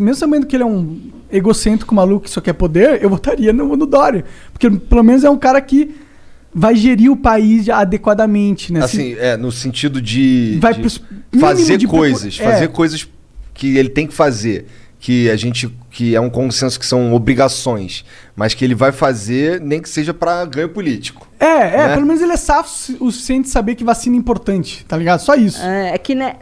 mesmo 0.00 0.14
sabendo 0.16 0.46
que 0.46 0.56
ele 0.56 0.64
é 0.64 0.66
um 0.66 1.00
egocêntrico 1.30 1.94
maluco 1.94 2.24
que 2.24 2.30
só 2.30 2.40
quer 2.40 2.54
poder, 2.54 3.00
eu 3.00 3.08
votaria 3.08 3.52
no, 3.52 3.76
no 3.76 3.86
Dória. 3.86 4.24
Porque 4.52 4.68
pelo 4.68 5.04
menos 5.04 5.22
é 5.22 5.30
um 5.30 5.38
cara 5.38 5.60
que 5.60 5.94
vai 6.52 6.74
gerir 6.74 7.12
o 7.12 7.16
país 7.16 7.68
adequadamente, 7.68 8.72
né? 8.72 8.82
Assim, 8.82 9.14
é, 9.16 9.36
no 9.36 9.52
sentido 9.52 10.02
de, 10.02 10.58
Vai 10.60 10.74
de 10.74 11.00
fazer 11.38 11.76
de 11.76 11.86
coisas, 11.86 12.36
é. 12.40 12.42
fazer 12.42 12.68
coisas 12.68 13.08
que 13.54 13.76
ele 13.76 13.88
tem 13.88 14.08
que 14.08 14.14
fazer, 14.14 14.66
que 15.00 15.30
a 15.30 15.36
gente 15.36 15.70
que 15.90 16.14
é 16.14 16.20
um 16.20 16.28
consenso 16.30 16.78
que 16.78 16.84
são 16.86 17.12
obrigações, 17.14 18.04
mas 18.36 18.54
que 18.54 18.64
ele 18.64 18.74
vai 18.74 18.92
fazer 18.92 19.60
nem 19.60 19.80
que 19.80 19.88
seja 19.88 20.12
pra 20.12 20.44
ganho 20.44 20.68
político. 20.68 21.26
É, 21.40 21.44
é, 21.46 21.76
né? 21.88 21.94
pelo 21.94 22.04
menos 22.06 22.20
ele 22.20 22.32
é 22.32 22.36
safo 22.36 22.68
o 22.98 23.12
suficiente 23.12 23.44
de 23.44 23.50
saber 23.50 23.76
que 23.76 23.84
vacina 23.84 24.16
é 24.16 24.18
importante, 24.18 24.84
tá 24.86 24.96
ligado? 24.96 25.20
Só 25.20 25.34
isso. 25.36 25.62
É, 25.62 25.90
é 25.94 25.98
que 25.98 26.12
né, 26.14 26.34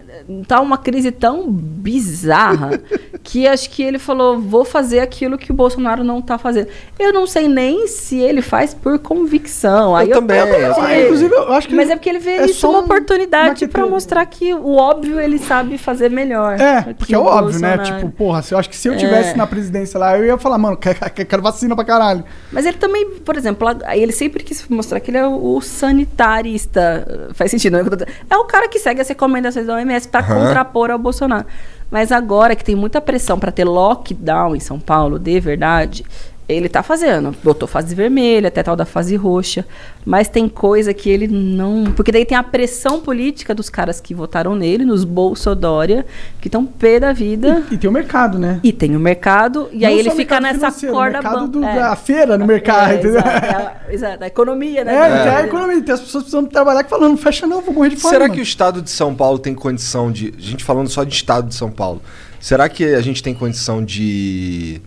tá 0.49 0.59
uma 0.61 0.79
crise 0.79 1.11
tão 1.13 1.53
bizarra 1.97 2.81
que 3.23 3.47
acho 3.47 3.69
que 3.71 3.83
ele 3.83 3.99
falou: 3.99 4.41
vou 4.41 4.65
fazer 4.65 5.01
aquilo 5.01 5.37
que 5.37 5.51
o 5.53 5.55
Bolsonaro 5.55 6.03
não 6.03 6.23
tá 6.23 6.39
fazendo. 6.39 6.69
Eu 6.99 7.13
não 7.13 7.27
sei 7.27 7.47
nem 7.47 7.87
se 7.87 8.19
ele 8.19 8.41
faz 8.41 8.73
por 8.73 8.99
convicção. 8.99 9.95
Aí 9.95 10.11
Eu 10.11 10.17
também, 10.19 10.39
eu 10.39 10.47
perdi. 10.47 10.75
também. 10.75 11.05
Inclusive, 11.05 11.35
eu 11.35 11.53
acho 11.53 11.69
que 11.69 11.75
Mas 11.75 11.85
ele- 11.85 11.93
é 11.93 11.97
porque 11.97 12.09
ele 12.09 12.19
vê 12.19 12.31
é 12.31 12.45
isso 12.47 12.61
só 12.61 12.71
uma 12.71 12.81
um 12.81 12.85
oportunidade 12.85 13.69
pra 13.69 13.87
mostrar 13.87 14.25
que 14.27 14.55
o 14.55 14.77
óbvio 14.77 15.21
ele 15.21 15.39
sabe 15.39 15.77
fazer 15.77 16.11
melhor. 16.11 16.59
É, 16.59 16.83
que 16.85 16.95
porque 16.95 17.15
é 17.15 17.19
o 17.19 17.25
óbvio, 17.25 17.61
né? 17.61 17.77
Bolsonaro. 17.77 18.01
Tipo, 18.01 18.13
porra, 18.17 18.41
se 18.43 18.55
eu 18.55 18.59
acho 18.59 18.69
que 18.71 18.77
se 18.77 18.89
eu 18.89 18.97
tivesse 18.97 19.31
É. 19.33 19.37
na 19.37 19.46
presidência 19.47 19.99
lá, 19.99 20.17
eu 20.19 20.25
ia 20.25 20.39
falar, 20.39 20.59
mano, 20.59 20.77
quero, 20.77 20.99
quero 21.27 21.43
vacina 21.43 21.75
pra 21.75 21.85
caralho. 21.85 22.25
Mas 22.53 22.67
ele 22.67 22.77
também, 22.77 23.11
por 23.21 23.37
exemplo, 23.37 23.69
ele 23.93 24.13
sempre 24.13 24.43
quis 24.43 24.67
mostrar 24.69 25.01
que 25.01 25.11
ele 25.11 25.19
é 25.19 25.27
o 25.27 25.61
sanitarista. 25.61 27.31
Faz 27.35 27.51
sentido, 27.51 27.75
né? 27.77 27.85
É 28.29 28.37
o 28.37 28.45
cara 28.45 28.69
que 28.69 28.79
segue 28.79 29.01
as 29.01 29.09
recomendações 29.09 29.67
da 29.67 29.75
OMS 29.75 30.09
para 30.09 30.21
Aham. 30.21 30.47
contrapor 30.47 30.91
ao 30.91 30.99
Bolsonaro. 30.99 31.47
Mas 31.91 32.11
agora 32.11 32.57
que 32.57 32.65
tem 32.65 32.75
muita 32.75 33.01
pressão 33.01 33.39
para 33.39 33.53
ter 33.53 33.65
lockdown 33.65 34.57
em 34.57 34.61
São 34.61 34.79
Paulo, 34.81 35.19
de 35.19 35.39
verdade, 35.39 36.05
ele 36.49 36.69
tá 36.69 36.83
fazendo. 36.83 37.35
Botou 37.43 37.67
fase 37.69 37.95
vermelha, 37.95 38.49
até 38.49 38.63
tal 38.63 38.77
da 38.77 38.85
fase 38.85 39.17
roxa. 39.17 39.65
Mas 40.05 40.29
tem 40.29 40.49
coisa 40.49 40.95
que 40.95 41.11
ele 41.11 41.27
não. 41.27 41.85
Porque 41.97 42.13
daí 42.13 42.25
tem 42.25 42.37
a 42.39 42.43
pressão 42.43 43.01
política 43.01 43.55
dos 43.55 43.69
caras 43.69 44.01
que 44.01 44.15
votaram 44.15 44.55
nele, 44.55 44.85
nos 44.85 45.03
Bolsodória, 45.05 46.07
que 46.41 46.49
estão 46.49 46.65
pé 46.65 47.01
da 47.01 47.13
vida. 47.13 47.65
E 47.71 47.77
tem 47.77 47.91
o 47.91 47.93
mercado, 47.93 48.39
né? 48.39 48.61
E 48.63 48.73
tem 48.73 48.95
o 48.95 49.01
mercado, 49.01 49.69
e 49.73 49.85
aí 49.85 49.93
Não 49.95 49.99
ele 50.01 50.09
só 50.11 50.15
o 50.15 50.17
fica 50.19 50.41
nessa 50.41 50.71
corda 50.91 51.21
bamba- 51.21 51.47
do- 51.49 51.65
é. 51.65 51.75
da 51.75 51.97
feira 51.97 52.39
no 52.39 52.47
mercado, 52.47 52.91
É, 52.93 52.95
entendeu? 52.95 53.17
exato, 53.19 53.29
é 53.47 53.51
a- 53.51 53.77
exato, 53.93 54.25
a 54.25 54.27
economia, 54.29 54.85
né? 54.85 54.95
É, 54.95 54.99
é 55.29 55.37
a 55.39 55.43
economia. 55.45 55.83
Tem 55.83 55.95
as 55.95 56.01
pessoas 56.01 56.25
precisam 56.25 56.45
trabalhar 56.47 56.85
que 56.85 56.91
falam, 56.91 57.09
não 57.09 57.17
fecha 57.17 57.47
não, 57.47 57.61
vou 57.61 57.75
morrer 57.75 57.91
de 57.91 57.97
fome. 57.97 58.13
Será 58.15 58.29
que 58.29 58.39
o 58.39 58.43
estado 58.43 58.81
de 58.81 58.91
São 58.91 59.15
Paulo 59.15 59.39
tem 59.39 59.55
condição 59.55 60.13
de. 60.13 60.33
A 60.39 60.41
gente 60.41 60.63
falando 60.63 60.89
só 60.89 61.03
de 61.03 61.13
estado 61.15 61.49
de 61.49 61.55
São 61.57 61.71
Paulo. 61.71 62.01
Será 62.39 62.69
que 62.69 62.85
a 62.95 63.01
gente 63.01 63.23
tem 63.23 63.35
condição 63.35 63.85
de. 63.85 64.81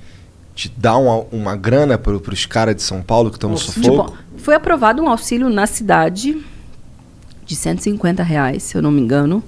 De 0.60 0.70
dar 0.76 0.98
uma, 0.98 1.26
uma 1.32 1.56
grana 1.56 1.98
para 1.98 2.12
os 2.14 2.46
caras 2.46 2.76
de 2.76 2.82
São 2.82 3.02
Paulo 3.02 3.30
que 3.30 3.38
estão 3.38 3.50
no 3.50 3.58
sufoco? 3.58 4.12
Tipo, 4.12 4.18
foi 4.38 4.56
aprovado 4.56 5.02
um 5.02 5.08
auxílio 5.08 5.50
na 5.50 5.66
cidade 5.66 6.38
de 7.46 7.56
150 7.56 8.22
reais, 8.22 8.64
se 8.64 8.76
eu 8.78 8.82
não 8.82 8.92
me 8.92 9.00
engano. 9.00 9.42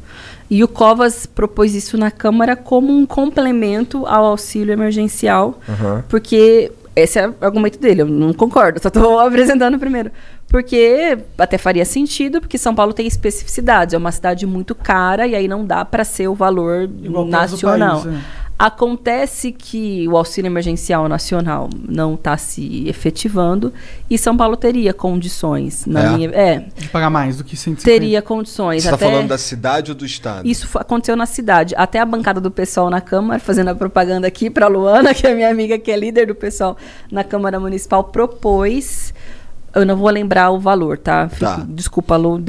E 0.49 0.63
o 0.63 0.69
Covas 0.69 1.25
propôs 1.25 1.75
isso 1.75 1.97
na 1.97 2.11
Câmara 2.11 2.55
como 2.55 2.97
um 2.97 3.05
complemento 3.05 4.05
ao 4.05 4.23
auxílio 4.23 4.71
emergencial, 4.71 5.59
Aham. 5.67 6.01
porque 6.07 6.71
esse 6.95 7.19
é 7.19 7.27
o 7.27 7.35
argumento 7.41 7.77
dele, 7.77 8.03
eu 8.03 8.05
não 8.05 8.33
concordo, 8.33 8.81
só 8.81 8.87
estou 8.87 9.19
apresentando 9.19 9.77
primeiro. 9.77 10.11
Porque 10.47 11.17
até 11.37 11.57
faria 11.57 11.85
sentido, 11.85 12.39
porque 12.41 12.57
São 12.57 12.73
Paulo 12.75 12.93
tem 12.93 13.05
especificidades, 13.07 13.93
é 13.93 13.97
uma 13.97 14.11
cidade 14.11 14.45
muito 14.45 14.75
cara 14.75 15.27
e 15.27 15.35
aí 15.35 15.47
não 15.47 15.65
dá 15.65 15.83
para 15.85 16.03
ser 16.05 16.27
o 16.27 16.35
valor 16.35 16.89
Igual 17.01 17.25
nacional. 17.25 18.01
país, 18.01 18.15
é. 18.15 18.40
Acontece 18.61 19.51
que 19.51 20.07
o 20.07 20.15
auxílio 20.15 20.47
emergencial 20.47 21.09
nacional 21.09 21.67
não 21.89 22.13
está 22.13 22.37
se 22.37 22.87
efetivando 22.87 23.73
e 24.07 24.19
São 24.19 24.37
Paulo 24.37 24.55
teria 24.55 24.93
condições, 24.93 25.87
na 25.87 26.03
É? 26.03 26.09
minha, 26.11 26.29
é, 26.29 26.65
De 26.77 26.87
pagar 26.89 27.09
mais 27.09 27.37
do 27.37 27.43
que 27.43 27.57
150. 27.57 27.83
teria 27.83 28.21
condições. 28.21 28.83
Você 28.83 28.89
está 28.89 28.97
falando 28.99 29.29
da 29.29 29.37
cidade 29.39 29.89
ou 29.89 29.95
do 29.97 30.05
estado? 30.05 30.47
isso 30.47 30.67
aconteceu 30.77 31.15
na 31.15 31.25
cidade. 31.25 31.73
Até 31.75 31.99
a 31.99 32.05
bancada 32.05 32.39
do 32.39 32.51
pessoal 32.51 32.87
na 32.91 33.01
Câmara, 33.01 33.39
fazendo 33.39 33.69
a 33.69 33.75
propaganda 33.75 34.27
aqui 34.27 34.47
para 34.47 34.67
Luana, 34.67 35.11
que 35.15 35.25
é 35.25 35.33
minha 35.33 35.49
amiga, 35.49 35.79
que 35.79 35.91
é 35.91 35.97
líder 35.97 36.27
do 36.27 36.35
pessoal 36.35 36.77
na 37.11 37.23
Câmara 37.23 37.59
Municipal, 37.59 38.03
propôs. 38.03 39.11
Eu 39.73 39.85
não 39.85 39.95
vou 39.95 40.09
lembrar 40.09 40.51
o 40.51 40.59
valor, 40.59 40.97
tá? 40.97 41.29
Fique- 41.29 41.39
Tá. 41.45 41.65
Desculpa, 41.67 42.17
Lu, 42.17 42.43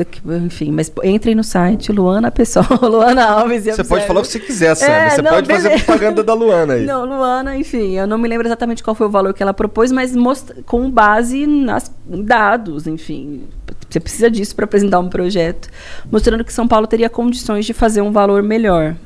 enfim, 0.45 0.73
mas 0.73 0.91
entrem 1.05 1.35
no 1.37 1.45
site, 1.45 1.93
Luana 1.93 2.31
Pessoal, 2.31 2.67
Luana 2.83 3.25
Alves. 3.25 3.65
e 3.67 3.73
Você 3.73 3.85
pode 3.85 4.07
falar 4.07 4.21
o 4.21 4.23
que 4.23 4.29
você 4.29 4.41
quiser, 4.41 4.75
Sam. 4.75 4.87
É, 4.87 5.11
você 5.11 5.23
não, 5.23 5.31
pode 5.31 5.49
fazer 5.49 5.69
beleza. 5.69 5.85
propaganda 5.85 6.25
da 6.25 6.35
Luana 6.35 6.75
aí. 6.75 6.85
Não, 6.87 7.05
Luana, 7.07 7.57
enfim, 7.57 7.93
eu 7.97 8.07
não 8.07 8.19
me 8.19 8.27
lembro 8.29 8.47
exatamente 8.49 8.83
qual 8.83 8.95
foi 8.95 9.07
o 9.07 9.11
valor 9.11 9.33
que 9.33 9.43
ela 9.43 9.55
propôs, 9.55 9.93
mas 9.93 10.15
com 10.67 10.91
base 10.91 11.47
nas 11.47 11.91
dados, 12.07 12.87
enfim. 12.87 13.45
Você 13.89 14.01
precisa 14.01 14.31
disso 14.31 14.55
para 14.57 14.65
apresentar 14.65 14.99
um 14.99 15.09
projeto, 15.09 15.69
mostrando 16.11 16.43
que 16.45 16.53
São 16.53 16.67
Paulo 16.67 16.87
teria 16.87 17.09
condições 17.09 17.65
de 17.67 17.73
fazer 17.73 18.01
um 18.03 18.11
valor 18.11 18.43
melhor. 18.43 18.97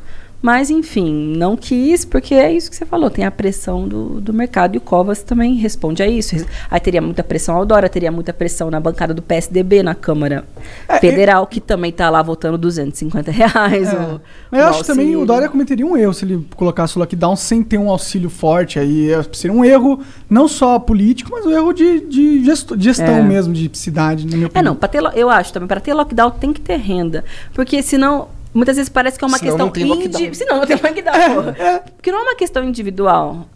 Mas, 0.43 0.70
enfim, 0.70 1.34
não 1.37 1.57
quis, 1.57 2.05
porque 2.05 2.34
é 2.34 2.53
isso 2.53 2.70
que 2.70 2.76
você 2.76 2.84
falou, 2.87 3.11
tem 3.11 3.24
a 3.24 3.30
pressão 3.30 3.89
do, 3.89 4.20
do 4.20 4.32
mercado 4.32 4.74
e 4.74 4.78
o 4.78 4.80
Covas 4.80 5.22
também 5.22 5.55
responde 5.55 6.03
a 6.03 6.07
isso. 6.07 6.37
Aí 6.70 6.78
teria 6.78 7.01
muita 7.03 7.24
pressão 7.24 7.57
ao 7.57 7.66
Dória, 7.66 7.89
teria 7.89 8.12
muita 8.12 8.32
pressão 8.32 8.70
na 8.70 8.78
bancada 8.78 9.12
do 9.12 9.22
PSDB, 9.22 9.82
na 9.82 9.95
Câmara 9.95 10.45
É, 10.89 10.99
Federal, 10.99 11.47
que 11.47 11.61
também 11.61 11.91
tá 11.91 12.09
lá 12.11 12.22
votando 12.22 12.57
250 12.59 13.30
reais. 13.32 13.93
É. 13.93 13.97
o- 13.97 14.20
Mas 14.51 14.61
eu 14.61 14.66
acho 14.68 14.80
que 14.82 14.87
também 14.87 15.16
o. 15.16 15.26
Dória 15.26 15.49
cometeria 15.49 15.84
um 15.87 15.97
erro 15.97 16.12
se 16.14 16.24
ele 16.24 16.47
colocasse 16.55 16.97
o 16.97 17.01
lockdown 17.01 17.34
sem 17.34 17.62
ter 17.64 17.78
um 17.78 17.91
auxílio 17.91 18.30
forte. 18.30 18.78
Aí 18.78 19.11
é, 19.11 19.24
seria 19.32 19.57
um 19.57 19.64
erro 19.64 20.01
não 20.30 20.47
só 20.47 20.78
político, 20.78 21.30
mas 21.32 21.45
um 21.45 21.51
erro 21.51 21.72
de, 21.72 22.01
de, 22.01 22.45
gesto- 22.45 22.78
gestão 22.80 23.16
É. 23.16 23.22
mesmo, 23.22 23.53
de 23.53 23.68
cidade, 23.72 24.24
na 24.26 24.32
minha 24.37 24.45
É, 24.45 24.49
opinião. 24.49 24.72
não, 24.74 24.76
pra 24.78 24.89
ter, 24.89 25.03
eu 25.14 25.28
acho 25.30 25.53
também, 25.53 25.66
para 25.66 25.80
ter 25.80 25.93
lockdown 25.95 26.30
tem 26.30 26.53
que 26.53 26.61
ter 26.61 26.76
renda. 26.76 27.24
Porque 27.53 27.82
senão, 27.82 28.28
muitas 28.57 28.77
vezes 28.77 28.89
parece 28.89 29.19
que 29.19 29.25
é 29.25 29.29
uma 29.29 29.39
Senão 29.39 29.51
questão 29.51 29.67
não 29.67 29.73
tem 29.73 29.85
lockdown. 29.85 30.23
indi- 30.25 30.37
Senão 30.37 30.57
não 30.59 30.67
tem 30.67 30.77
lockdown, 30.77 31.35
porra. 31.35 31.83
Porque 31.97 32.11
não 32.11 32.19
é 32.19 32.23
uma 32.23 32.35
questão 32.35 32.65
individual. 32.65 33.47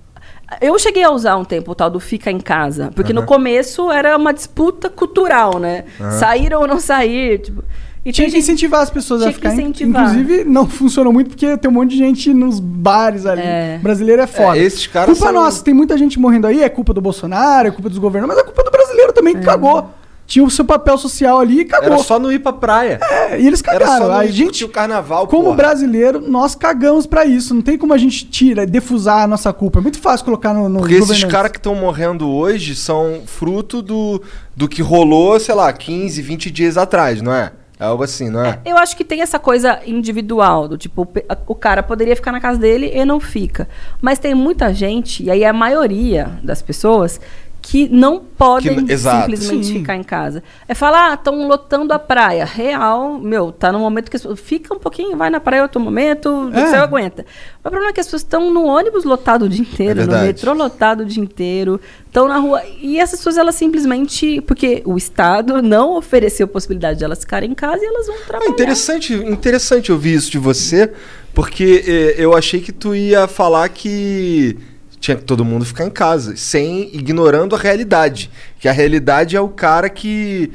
Eu 0.61 0.77
cheguei 0.79 1.05
a 1.05 1.11
usar 1.11 1.37
um 1.37 1.45
tempo 1.45 1.71
o 1.71 1.75
tal 1.75 1.89
do 1.91 2.01
fica 2.01 2.31
em 2.31 2.41
casa. 2.41 2.91
Porque 2.95 3.13
no 3.13 3.25
começo 3.25 3.91
era 3.91 4.17
uma 4.17 4.33
disputa 4.35 4.89
cultural, 4.91 5.59
né? 5.61 5.85
Sair 6.19 6.53
ou 6.55 6.67
não 6.67 6.81
sair. 6.81 7.39
Tipo, 7.39 7.63
e 8.05 8.11
Tinha 8.13 8.25
que 8.27 8.33
gente- 8.33 8.41
incentivar 8.43 8.81
as 8.81 8.91
pessoas 8.91 9.21
a 9.21 9.25
tinha 9.27 9.33
que 9.35 9.39
ficar 9.41 9.51
em 9.51 9.61
incentivar. 9.69 10.03
Inclusive, 10.11 10.45
não 10.45 10.67
funcionou 10.67 11.13
muito 11.13 11.29
porque 11.31 11.57
tem 11.57 11.71
um 11.71 11.75
monte 11.75 11.91
de 11.91 11.99
gente 11.99 12.33
nos 12.35 12.59
bares 12.59 13.27
ali. 13.27 13.43
É. 13.43 13.79
Brasileiro 13.81 14.23
é 14.23 14.27
foda. 14.27 14.59
É, 14.59 14.63
esses 14.63 14.87
caras 14.89 15.11
Culpa 15.17 15.33
são- 15.33 15.41
nossa, 15.45 15.63
tem 15.63 15.73
muita 15.75 15.97
gente 15.97 16.19
morrendo 16.19 16.47
aí, 16.49 16.63
é 16.65 16.69
culpa 16.69 16.93
do 16.95 17.01
Bolsonaro, 17.01 17.69
é 17.69 17.71
culpa 17.71 17.89
dos 17.89 17.99
governos, 17.99 18.27
mas 18.27 18.39
é 18.39 18.43
culpa 18.43 18.65
do 18.65 18.71
brasileiro 18.71 19.13
também 19.13 19.37
que 19.37 19.45
cagou. 19.45 19.89
Tinha 20.31 20.45
o 20.45 20.51
seu 20.51 20.65
papel 20.65 20.97
social 20.97 21.41
ali 21.41 21.63
e 21.63 21.65
cagou. 21.65 21.87
Era 21.89 21.99
só 21.99 22.17
não 22.17 22.31
ir 22.31 22.39
pra 22.39 22.53
praia. 22.53 23.01
É, 23.03 23.41
e 23.41 23.49
eles 23.49 23.61
Era 23.67 23.81
cagaram. 23.81 24.03
só 24.07 24.09
não 24.13 24.17
a 24.21 24.25
ir 24.25 24.31
gente, 24.31 24.65
o 24.65 24.69
carnaval, 24.69 25.27
como 25.27 25.47
porra. 25.47 25.57
brasileiro, 25.57 26.21
nós 26.21 26.55
cagamos 26.55 27.05
pra 27.05 27.25
isso. 27.25 27.53
Não 27.53 27.61
tem 27.61 27.77
como 27.77 27.93
a 27.93 27.99
gente 27.99 28.25
tira, 28.27 28.65
defusar 28.65 29.25
a 29.25 29.27
nossa 29.27 29.53
culpa. 29.53 29.81
É 29.81 29.83
muito 29.83 29.99
fácil 29.99 30.25
colocar 30.25 30.55
no, 30.55 30.69
no 30.69 30.79
Porque 30.79 30.95
esses 30.95 31.25
caras 31.25 31.51
que 31.51 31.59
estão 31.59 31.75
morrendo 31.75 32.31
hoje 32.31 32.77
são 32.77 33.23
fruto 33.27 33.83
do, 33.83 34.23
do 34.55 34.69
que 34.69 34.81
rolou, 34.83 35.41
sei 35.41 35.53
lá, 35.57 35.73
15, 35.73 36.23
20 36.23 36.49
dias 36.49 36.77
atrás, 36.79 37.21
não 37.21 37.35
é? 37.35 37.51
É 37.81 37.85
algo 37.87 38.05
assim, 38.05 38.31
não 38.31 38.45
é? 38.45 38.61
Eu 38.65 38.77
acho 38.77 38.97
que 38.97 39.03
tem 39.03 39.23
essa 39.23 39.39
coisa 39.39 39.81
individual, 39.85 40.69
do 40.69 40.79
tipo, 40.79 41.09
o 41.47 41.55
cara 41.57 41.83
poderia 41.83 42.15
ficar 42.15 42.31
na 42.31 42.41
casa 42.41 42.59
dele 42.61 42.93
e 42.95 43.05
não 43.05 43.19
fica. 43.19 43.67
Mas 44.01 44.21
tem 44.21 44.33
muita 44.33 44.73
gente, 44.73 45.25
e 45.25 45.31
aí 45.31 45.45
a 45.45 45.53
maioria 45.53 46.39
das 46.45 46.63
pessoas, 46.63 47.19
que 47.63 47.89
não 47.89 48.19
podem 48.21 48.85
Que- 48.87 48.93
exato. 48.93 49.21
simplesmente 49.31 49.67
Sim. 49.67 49.75
ficar 49.81 49.97
em 49.97 50.03
casa. 50.03 50.43
É 50.67 50.75
falar, 50.75 51.11
ah, 51.11 51.15
estão 51.15 51.47
lotando 51.47 51.93
a 51.93 51.99
praia. 51.99 52.45
Real, 52.45 53.19
meu, 53.19 53.53
tá 53.53 53.71
no 53.71 53.79
momento 53.79 54.11
que 54.11 54.17
as 54.17 54.23
pessoas. 54.23 54.41
Fica 54.41 54.75
um 54.75 54.79
pouquinho, 54.79 55.17
vai 55.17 55.29
na 55.31 55.39
praia 55.41 55.63
outro 55.63 55.81
momento, 55.81 56.51
É. 56.55 56.67
você 56.67 56.77
aguenta. 56.77 57.25
Mas 57.63 57.67
o 57.67 57.71
problema 57.71 57.91
é 57.91 57.93
que 57.93 58.01
as 58.01 58.07
pessoas 58.07 58.23
estão 58.23 58.51
no 58.51 58.65
ônibus 58.65 59.05
lotado 59.05 59.45
o 59.45 59.49
dia 59.49 59.61
inteiro, 59.61 60.01
É 60.01 60.07
no 60.07 60.13
metrô 60.23 60.55
lotado 60.55 61.01
o 61.03 61.05
dia 61.05 61.23
inteiro, 61.23 61.79
estão 62.07 62.27
na 62.27 62.39
rua. 62.39 62.63
E 62.81 62.99
essas 62.99 63.19
pessoas, 63.21 63.37
elas 63.37 63.55
simplesmente. 63.55 64.41
Porque 64.43 64.83
o 64.87 64.97
Estado 64.97 65.61
não 65.63 65.97
ofereceu 65.97 66.49
possibilidade 66.49 66.99
de 66.99 67.05
elas 67.05 67.21
ficarem 67.21 67.51
em 67.51 67.55
casa 67.55 67.83
e 67.83 67.87
elas 67.87 68.07
vão 68.07 68.17
Ah, 68.17 68.27
trabalhar. 68.27 68.51
interessante, 68.51 69.13
interessante 69.15 69.93
ouvir 69.93 70.15
isso 70.15 70.31
de 70.31 70.39
você, 70.39 70.91
porque 71.35 71.85
eh, 71.87 72.15
eu 72.19 72.35
achei 72.35 72.61
que 72.61 72.73
tu 72.73 72.95
ia 72.95 73.29
falar 73.29 73.69
que 73.69 74.57
tinha 75.01 75.17
que 75.17 75.25
todo 75.25 75.45
mundo 75.45 75.65
ficar 75.65 75.85
em 75.87 75.91
casa, 75.91 76.37
sem 76.37 76.95
ignorando 76.95 77.57
a 77.57 77.59
realidade. 77.59 78.31
Que 78.61 78.69
a 78.69 78.73
realidade 78.73 79.35
é 79.35 79.41
o 79.41 79.49
cara 79.49 79.89
que 79.89 80.53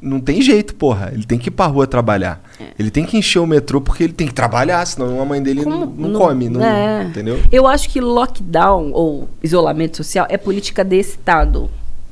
não 0.00 0.20
tem 0.20 0.42
jeito, 0.42 0.74
porra. 0.74 1.10
Ele 1.14 1.24
tem 1.24 1.38
que 1.38 1.48
ir 1.48 1.50
pra 1.50 1.66
rua 1.66 1.86
trabalhar. 1.86 2.40
Ele 2.78 2.90
tem 2.90 3.04
que 3.06 3.16
encher 3.16 3.38
o 3.38 3.46
metrô 3.46 3.80
porque 3.80 4.04
ele 4.04 4.12
tem 4.12 4.26
que 4.28 4.34
trabalhar, 4.34 4.84
senão 4.86 5.20
a 5.20 5.24
mãe 5.24 5.42
dele 5.42 5.64
não, 5.64 5.80
Como 5.80 6.00
não 6.02 6.08
não- 6.10 6.20
come, 6.20 6.48
não, 6.50 6.62
é. 6.62 7.04
entendeu? 7.04 7.40
Eu 7.50 7.66
acho 7.66 7.88
que 7.88 8.00
lockdown 8.00 8.90
ou 8.92 9.28
isolamento 9.42 9.96
social 9.96 10.26
é 10.28 10.36
política 10.36 10.84
de 10.84 10.98
Estado. 11.00 11.70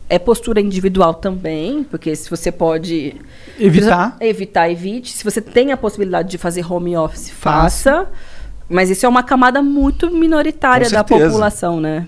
É 0.08 0.18
postura 0.18 0.60
individual 0.60 1.14
também, 1.14 1.82
porque 1.84 2.14
se 2.16 2.28
você 2.28 2.52
pode 2.52 3.14
Evitar. 3.58 4.16
evitar, 4.20 4.70
evite. 4.70 5.12
Se 5.12 5.24
você 5.24 5.40
tem 5.40 5.72
a 5.72 5.76
possibilidade 5.76 6.28
de 6.30 6.36
fazer 6.38 6.70
home 6.70 6.96
office, 6.96 7.30
faça. 7.30 8.06
Mas 8.68 8.90
isso 8.90 9.04
é 9.04 9.08
uma 9.08 9.22
camada 9.22 9.62
muito 9.62 10.10
minoritária 10.10 10.88
da 10.90 11.04
população, 11.04 11.80
né? 11.80 12.06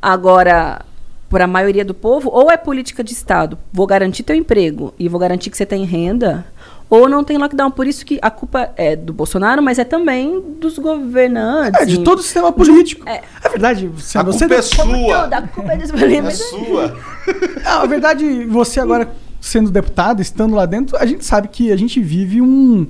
Agora, 0.00 0.82
para 1.28 1.44
a 1.44 1.46
maioria 1.46 1.84
do 1.84 1.92
povo, 1.92 2.30
ou 2.32 2.50
é 2.50 2.56
política 2.56 3.02
de 3.02 3.12
Estado, 3.12 3.58
vou 3.72 3.86
garantir 3.86 4.22
teu 4.22 4.36
emprego 4.36 4.94
e 4.98 5.08
vou 5.08 5.18
garantir 5.18 5.50
que 5.50 5.56
você 5.56 5.66
tem 5.66 5.84
renda, 5.84 6.46
ou 6.88 7.08
não 7.08 7.22
tem 7.22 7.36
lockdown. 7.36 7.70
Por 7.70 7.86
isso 7.86 8.04
que 8.04 8.18
a 8.22 8.30
culpa 8.30 8.70
é 8.76 8.96
do 8.96 9.12
Bolsonaro, 9.12 9.62
mas 9.62 9.78
é 9.78 9.84
também 9.84 10.40
dos 10.58 10.78
governantes. 10.78 11.80
É, 11.82 11.84
de 11.84 11.98
todo 11.98 12.20
o 12.20 12.22
sistema 12.22 12.50
político. 12.50 13.06
É. 13.08 13.22
É, 13.42 13.48
verdade. 13.48 13.86
Você, 13.88 14.18
A 14.18 14.22
você 14.22 14.46
culpa 14.46 14.54
é 14.54 14.62
sua. 14.62 15.22
toda, 15.22 15.36
a 15.36 15.48
culpa 15.48 15.72
é 15.72 15.76
dos 15.76 15.90
É 15.90 16.30
sua. 16.30 16.96
Ah, 17.64 17.82
a 17.82 17.86
verdade, 17.86 18.46
você 18.46 18.80
agora 18.80 19.12
sendo 19.40 19.70
deputado, 19.70 20.22
estando 20.22 20.54
lá 20.54 20.64
dentro, 20.64 20.96
a 20.96 21.04
gente 21.04 21.24
sabe 21.24 21.48
que 21.48 21.70
a 21.70 21.76
gente 21.76 22.00
vive 22.00 22.40
um, 22.40 22.86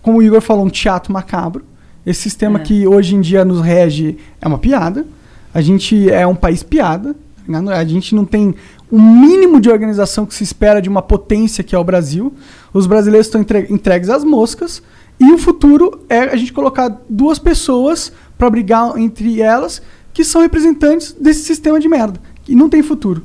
como 0.00 0.18
o 0.18 0.22
Igor 0.22 0.40
falou, 0.40 0.64
um 0.64 0.70
teatro 0.70 1.12
macabro. 1.12 1.64
Esse 2.06 2.22
sistema 2.22 2.60
É. 2.60 2.62
que 2.62 2.86
hoje 2.86 3.14
em 3.16 3.20
dia 3.20 3.44
nos 3.44 3.60
rege 3.60 4.16
é 4.40 4.46
uma 4.46 4.58
piada. 4.58 5.04
A 5.52 5.60
gente 5.60 6.08
é 6.10 6.26
um 6.26 6.34
país 6.36 6.62
piada. 6.62 7.14
tá 7.14 7.18
ligado? 7.48 7.70
A 7.70 7.84
gente 7.84 8.14
não 8.14 8.24
tem 8.24 8.54
o 8.90 9.00
mínimo 9.00 9.60
de 9.60 9.68
organização 9.70 10.24
que 10.26 10.34
se 10.34 10.42
espera 10.44 10.80
de 10.80 10.88
uma 10.88 11.02
potência 11.02 11.62
que 11.64 11.74
é 11.74 11.78
o 11.78 11.84
Brasil. 11.84 12.32
Os 12.72 12.86
brasileiros 12.86 13.26
estão 13.26 13.40
entre- 13.40 13.66
entregues 13.70 14.08
às 14.10 14.22
moscas. 14.24 14.82
E 15.18 15.32
o 15.32 15.38
futuro 15.38 16.00
é 16.08 16.18
a 16.20 16.36
gente 16.36 16.52
colocar 16.52 17.00
duas 17.08 17.38
pessoas 17.38 18.12
para 18.36 18.50
brigar 18.50 18.96
entre 18.98 19.40
elas 19.40 19.80
que 20.12 20.22
são 20.24 20.42
representantes 20.42 21.12
desse 21.18 21.42
sistema 21.44 21.78
de 21.80 21.88
merda. 21.88 22.20
E 22.48 22.54
não 22.54 22.68
tem 22.68 22.82
futuro. 22.82 23.22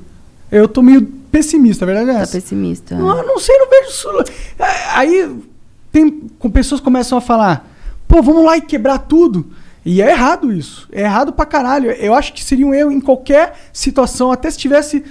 Eu 0.51 0.67
tô 0.67 0.81
meio 0.81 1.01
pessimista, 1.31 1.83
a 1.83 1.87
verdade 1.87 2.09
é 2.09 2.13
Tá 2.13 2.19
essa. 2.21 2.33
pessimista. 2.33 2.95
Não, 2.97 3.17
eu 3.17 3.25
não 3.27 3.39
sei, 3.39 3.57
não 3.57 3.67
vejo. 3.69 4.31
É, 4.59 4.65
Aí 4.95 5.35
tem, 5.91 6.11
com 6.39 6.49
pessoas 6.49 6.79
começam 6.81 7.17
a 7.17 7.21
falar, 7.21 7.70
pô, 8.11 8.21
vamos 8.21 8.43
lá 8.43 8.57
e 8.57 8.61
quebrar 8.61 8.97
tudo. 8.99 9.45
E 9.85 10.01
é 10.01 10.11
errado 10.11 10.51
isso. 10.51 10.87
É 10.91 11.01
errado 11.01 11.31
pra 11.31 11.45
caralho. 11.45 11.89
Eu 11.91 12.13
acho 12.13 12.33
que 12.33 12.43
seria 12.43 12.67
um 12.67 12.73
erro 12.73 12.91
em 12.91 12.99
qualquer 12.99 13.57
situação. 13.71 14.31
Até 14.31 14.51
se 14.51 14.57
tivesse. 14.57 15.03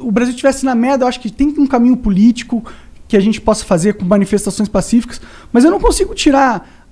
O 0.00 0.10
Brasil 0.10 0.34
tivesse 0.34 0.64
na 0.64 0.74
merda, 0.74 1.04
eu 1.04 1.08
acho 1.08 1.20
que 1.20 1.30
tem 1.30 1.54
um 1.58 1.66
caminho 1.66 1.96
político 1.96 2.64
que 3.06 3.16
a 3.16 3.20
gente 3.20 3.40
possa 3.40 3.64
fazer 3.64 3.94
com 3.94 4.04
manifestações 4.04 4.68
pacíficas. 4.68 5.20
Mas 5.52 5.62
eu 5.64 5.70
não 5.70 5.78
consigo 5.78 6.14
tirar 6.14 6.86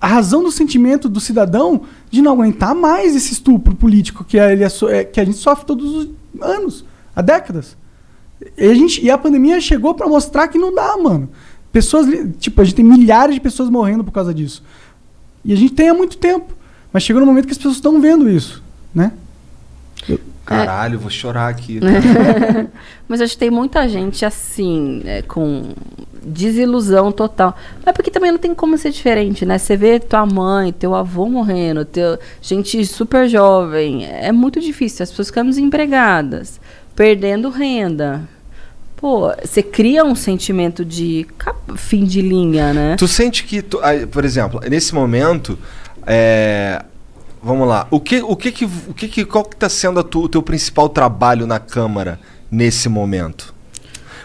a 0.00 0.06
razão 0.06 0.42
do 0.42 0.52
sentimento 0.52 1.08
do 1.08 1.18
cidadão 1.18 1.82
de 2.10 2.20
não 2.20 2.32
aguentar 2.32 2.74
mais 2.74 3.16
esse 3.16 3.32
estupro 3.32 3.74
político 3.74 4.22
que 4.22 4.36
ele 4.36 4.62
é 4.62 4.68
é- 4.90 5.04
que 5.04 5.18
a 5.18 5.24
gente 5.24 5.38
sofre 5.38 5.64
todos 5.64 5.94
os 5.94 6.08
anos, 6.42 6.84
há 7.16 7.22
décadas. 7.22 7.76
E 8.56 8.66
a, 8.66 8.74
gente, 8.74 9.02
e 9.02 9.10
a 9.10 9.16
pandemia 9.16 9.60
chegou 9.60 9.94
pra 9.94 10.06
mostrar 10.06 10.48
que 10.48 10.58
não 10.58 10.74
dá, 10.74 10.96
mano. 10.98 11.30
Pessoas, 11.74 12.06
tipo, 12.38 12.60
a 12.60 12.64
gente 12.64 12.76
tem 12.76 12.84
milhares 12.84 13.34
de 13.34 13.40
pessoas 13.40 13.68
morrendo 13.68 14.04
por 14.04 14.12
causa 14.12 14.32
disso. 14.32 14.62
E 15.44 15.52
a 15.52 15.56
gente 15.56 15.74
tem 15.74 15.88
há 15.88 15.94
muito 15.94 16.16
tempo. 16.16 16.54
Mas 16.92 17.02
chegou 17.02 17.18
no 17.18 17.26
momento 17.26 17.46
que 17.46 17.50
as 17.50 17.58
pessoas 17.58 17.74
estão 17.74 18.00
vendo 18.00 18.30
isso, 18.30 18.62
né? 18.94 19.10
Caralho, 20.44 21.00
vou 21.00 21.10
chorar 21.10 21.48
aqui. 21.48 21.80
Mas 23.08 23.20
acho 23.20 23.32
que 23.32 23.38
tem 23.40 23.50
muita 23.50 23.88
gente 23.88 24.24
assim, 24.24 25.02
é, 25.04 25.22
com 25.22 25.72
desilusão 26.22 27.10
total. 27.10 27.56
Mas 27.84 27.92
porque 27.92 28.08
também 28.08 28.30
não 28.30 28.38
tem 28.38 28.54
como 28.54 28.78
ser 28.78 28.92
diferente, 28.92 29.44
né? 29.44 29.58
Você 29.58 29.76
vê 29.76 29.98
tua 29.98 30.24
mãe, 30.24 30.72
teu 30.72 30.94
avô 30.94 31.28
morrendo, 31.28 31.84
teu, 31.84 32.20
gente 32.40 32.86
super 32.86 33.28
jovem. 33.28 34.06
É 34.06 34.30
muito 34.30 34.60
difícil. 34.60 35.02
As 35.02 35.10
pessoas 35.10 35.26
ficando 35.26 35.48
desempregadas, 35.48 36.60
perdendo 36.94 37.48
renda. 37.48 38.22
Pô, 39.04 39.30
você 39.44 39.62
cria 39.62 40.02
um 40.02 40.14
sentimento 40.14 40.82
de 40.82 41.26
fim 41.76 42.04
de 42.06 42.22
linha, 42.22 42.72
né? 42.72 42.96
Tu 42.96 43.06
sente 43.06 43.44
que, 43.44 43.60
tu- 43.60 43.78
aí, 43.82 44.06
por 44.06 44.24
exemplo, 44.24 44.58
nesse 44.66 44.94
momento, 44.94 45.58
é, 46.06 46.82
vamos 47.42 47.68
lá, 47.68 47.86
o 47.90 48.00
que, 48.00 48.22
o 48.22 48.34
que 48.34 48.50
que, 48.50 48.64
o 48.64 48.94
que 48.94 49.06
que, 49.06 49.24
qual 49.26 49.44
que 49.44 49.56
tá 49.56 49.68
sendo 49.68 50.02
tu- 50.02 50.22
o 50.22 50.28
teu 50.30 50.42
principal 50.42 50.88
trabalho 50.88 51.46
na 51.46 51.58
Câmara 51.58 52.18
nesse 52.50 52.88
momento? 52.88 53.52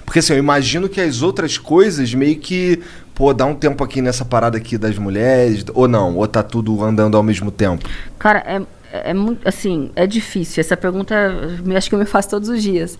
Porque 0.05 0.19
assim, 0.19 0.31
eu 0.31 0.39
imagino 0.39 0.87
que 0.87 1.01
as 1.01 1.21
outras 1.21 1.57
coisas 1.57 2.13
meio 2.13 2.37
que, 2.39 2.81
pô, 3.13 3.33
dá 3.33 3.45
um 3.45 3.55
tempo 3.55 3.83
aqui 3.83 4.01
nessa 4.01 4.23
parada 4.23 4.57
aqui 4.57 4.77
das 4.77 4.97
mulheres, 4.97 5.65
ou 5.73 5.89
não, 5.89 6.15
ou 6.15 6.25
tá 6.25 6.41
tudo 6.41 6.81
andando 6.85 7.17
ao 7.17 7.21
mesmo 7.21 7.51
tempo? 7.51 7.83
Cara, 8.17 8.39
é, 8.47 8.61
é 8.91 9.13
muito, 9.13 9.47
assim, 9.47 9.91
é 9.95 10.05
difícil. 10.07 10.61
Essa 10.61 10.75
pergunta, 10.77 11.15
acho 11.75 11.89
que 11.89 11.95
eu 11.95 11.99
me 11.99 12.05
faço 12.05 12.29
todos 12.29 12.49
os 12.49 12.61
dias. 12.61 12.97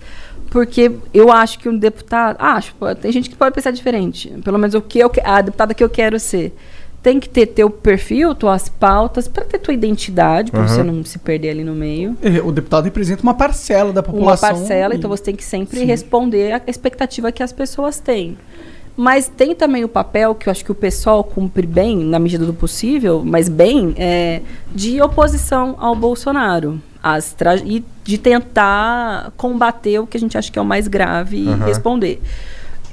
Porque 0.50 0.92
eu 1.14 1.32
acho 1.32 1.60
que 1.60 1.70
um 1.70 1.78
deputado, 1.78 2.38
acho, 2.40 2.74
pô, 2.76 2.94
tem 2.96 3.12
gente 3.12 3.30
que 3.30 3.36
pode 3.36 3.54
pensar 3.54 3.72
diferente. 3.72 4.30
Pelo 4.44 4.58
menos 4.58 4.74
o 4.74 4.82
que 4.82 4.98
eu, 5.00 5.10
que- 5.10 5.22
a 5.24 5.42
deputada 5.42 5.74
que 5.74 5.84
eu 5.84 5.90
quero 5.90 6.20
ser. 6.20 6.56
Tem 7.04 7.18
que 7.20 7.30
ter 7.30 7.46
teu 7.46 7.70
perfil, 7.70 8.36
tuas 8.36 8.68
pautas, 8.68 9.28
para 9.28 9.46
ter 9.46 9.58
tua 9.60 9.74
identidade, 9.74 10.52
para 10.52 10.62
Aham. 10.62 10.68
você 10.68 10.84
não 10.84 11.04
se 11.06 11.18
perder 11.20 11.52
ali 11.52 11.64
no 11.64 11.74
meio. 11.74 12.18
É, 12.22 12.42
O 12.42 12.52
deputado 12.52 12.84
representa 12.86 13.22
uma 13.24 13.34
parcela 13.34 13.94
da 13.94 14.02
Uma 14.02 14.08
população. 14.12 14.50
parcela, 14.50 14.94
e- 14.94 14.98
então 14.98 15.10
você 15.10 15.24
tem 15.24 15.36
que 15.36 15.44
sempre 15.46 15.80
Sim. 15.80 15.86
responder 15.86 16.52
à 16.54 16.62
expectativa 16.68 17.32
que 17.32 17.42
as 17.44 17.54
pessoas 17.54 18.00
têm. 18.00 18.38
Mas 19.00 19.30
tem 19.30 19.56
também 19.56 19.86
o 19.86 19.88
papel 19.88 20.36
que 20.36 20.50
eu 20.50 20.52
acho 20.52 20.66
que 20.66 20.74
o 20.74 20.76
pessoal 20.76 21.24
cumpre 21.24 21.66
bem, 21.66 21.96
na 22.00 22.20
medida 22.20 22.46
do 22.46 22.54
possível, 22.54 23.24
mas 23.26 23.48
bem, 23.48 23.96
é, 23.96 24.42
de 24.76 25.02
oposição 25.02 25.78
ao 25.80 25.96
Bolsonaro. 25.96 26.82
As 27.02 27.34
e 27.64 27.82
de 28.04 28.18
tentar 28.18 29.32
combater 29.38 30.00
o 30.00 30.06
que 30.06 30.18
a 30.18 30.20
gente 30.20 30.38
acha 30.38 30.52
que 30.52 30.60
é 30.60 30.62
o 30.62 30.66
mais 30.66 30.90
grave 30.90 31.38
e 31.38 31.48
Aham. 31.48 31.66
responder. 31.66 32.22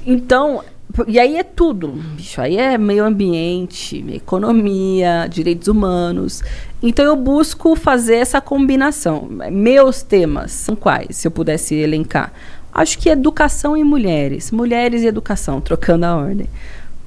Então, 0.05 0.63
e 1.05 1.19
aí 1.19 1.35
é 1.35 1.43
tudo, 1.43 1.89
bicho. 1.89 2.39
Aí 2.39 2.57
é 2.57 2.77
meio 2.77 3.03
ambiente, 3.03 4.01
economia, 4.13 5.27
direitos 5.29 5.67
humanos. 5.67 6.41
Então 6.81 7.03
eu 7.03 7.17
busco 7.17 7.75
fazer 7.75 8.15
essa 8.15 8.39
combinação. 8.39 9.27
Meus 9.51 10.03
temas 10.03 10.53
são 10.53 10.73
quais, 10.73 11.17
se 11.17 11.27
eu 11.27 11.31
pudesse 11.31 11.75
elencar? 11.75 12.31
Acho 12.77 12.97
que 12.99 13.09
educação 13.09 13.75
e 13.75 13.83
mulheres. 13.83 14.51
Mulheres 14.51 15.01
e 15.01 15.07
educação, 15.07 15.59
trocando 15.59 16.05
a 16.05 16.15
ordem. 16.15 16.47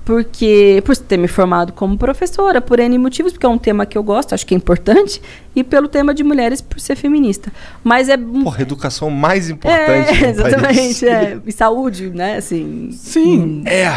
Porque, 0.05 0.83
por 0.85 0.97
ter 0.97 1.17
me 1.17 1.29
formado 1.29 1.73
como 1.73 1.97
professora, 1.97 2.61
por 2.61 2.81
N 2.81 2.99
motivos, 2.99 3.33
porque 3.33 3.47
é 3.47 3.49
um 3.49 3.59
tema 3.59 3.87
que 3.87 3.97
eu 3.97 4.03
gosto, 4.03 4.35
acho 4.35 4.45
que 4.45 4.55
é 4.55 4.57
importante, 4.57 5.23
e 5.55 5.63
pelo 5.63 5.87
tema 5.87 6.13
de 6.13 6.25
mulheres, 6.25 6.61
por 6.61 6.81
ser 6.81 6.97
feminista. 6.97 7.53
Mas 7.85 8.09
é. 8.09 8.17
Porra, 8.17 8.63
educação 8.63 9.09
mais 9.11 9.49
importante. 9.49 10.25
é, 10.25 10.31
exatamente. 10.31 11.07
É. 11.09 11.39
E 11.47 11.53
saúde, 11.53 12.11
né? 12.11 12.39
Assim. 12.39 12.91
Sim. 12.93 13.63
É. 13.67 13.89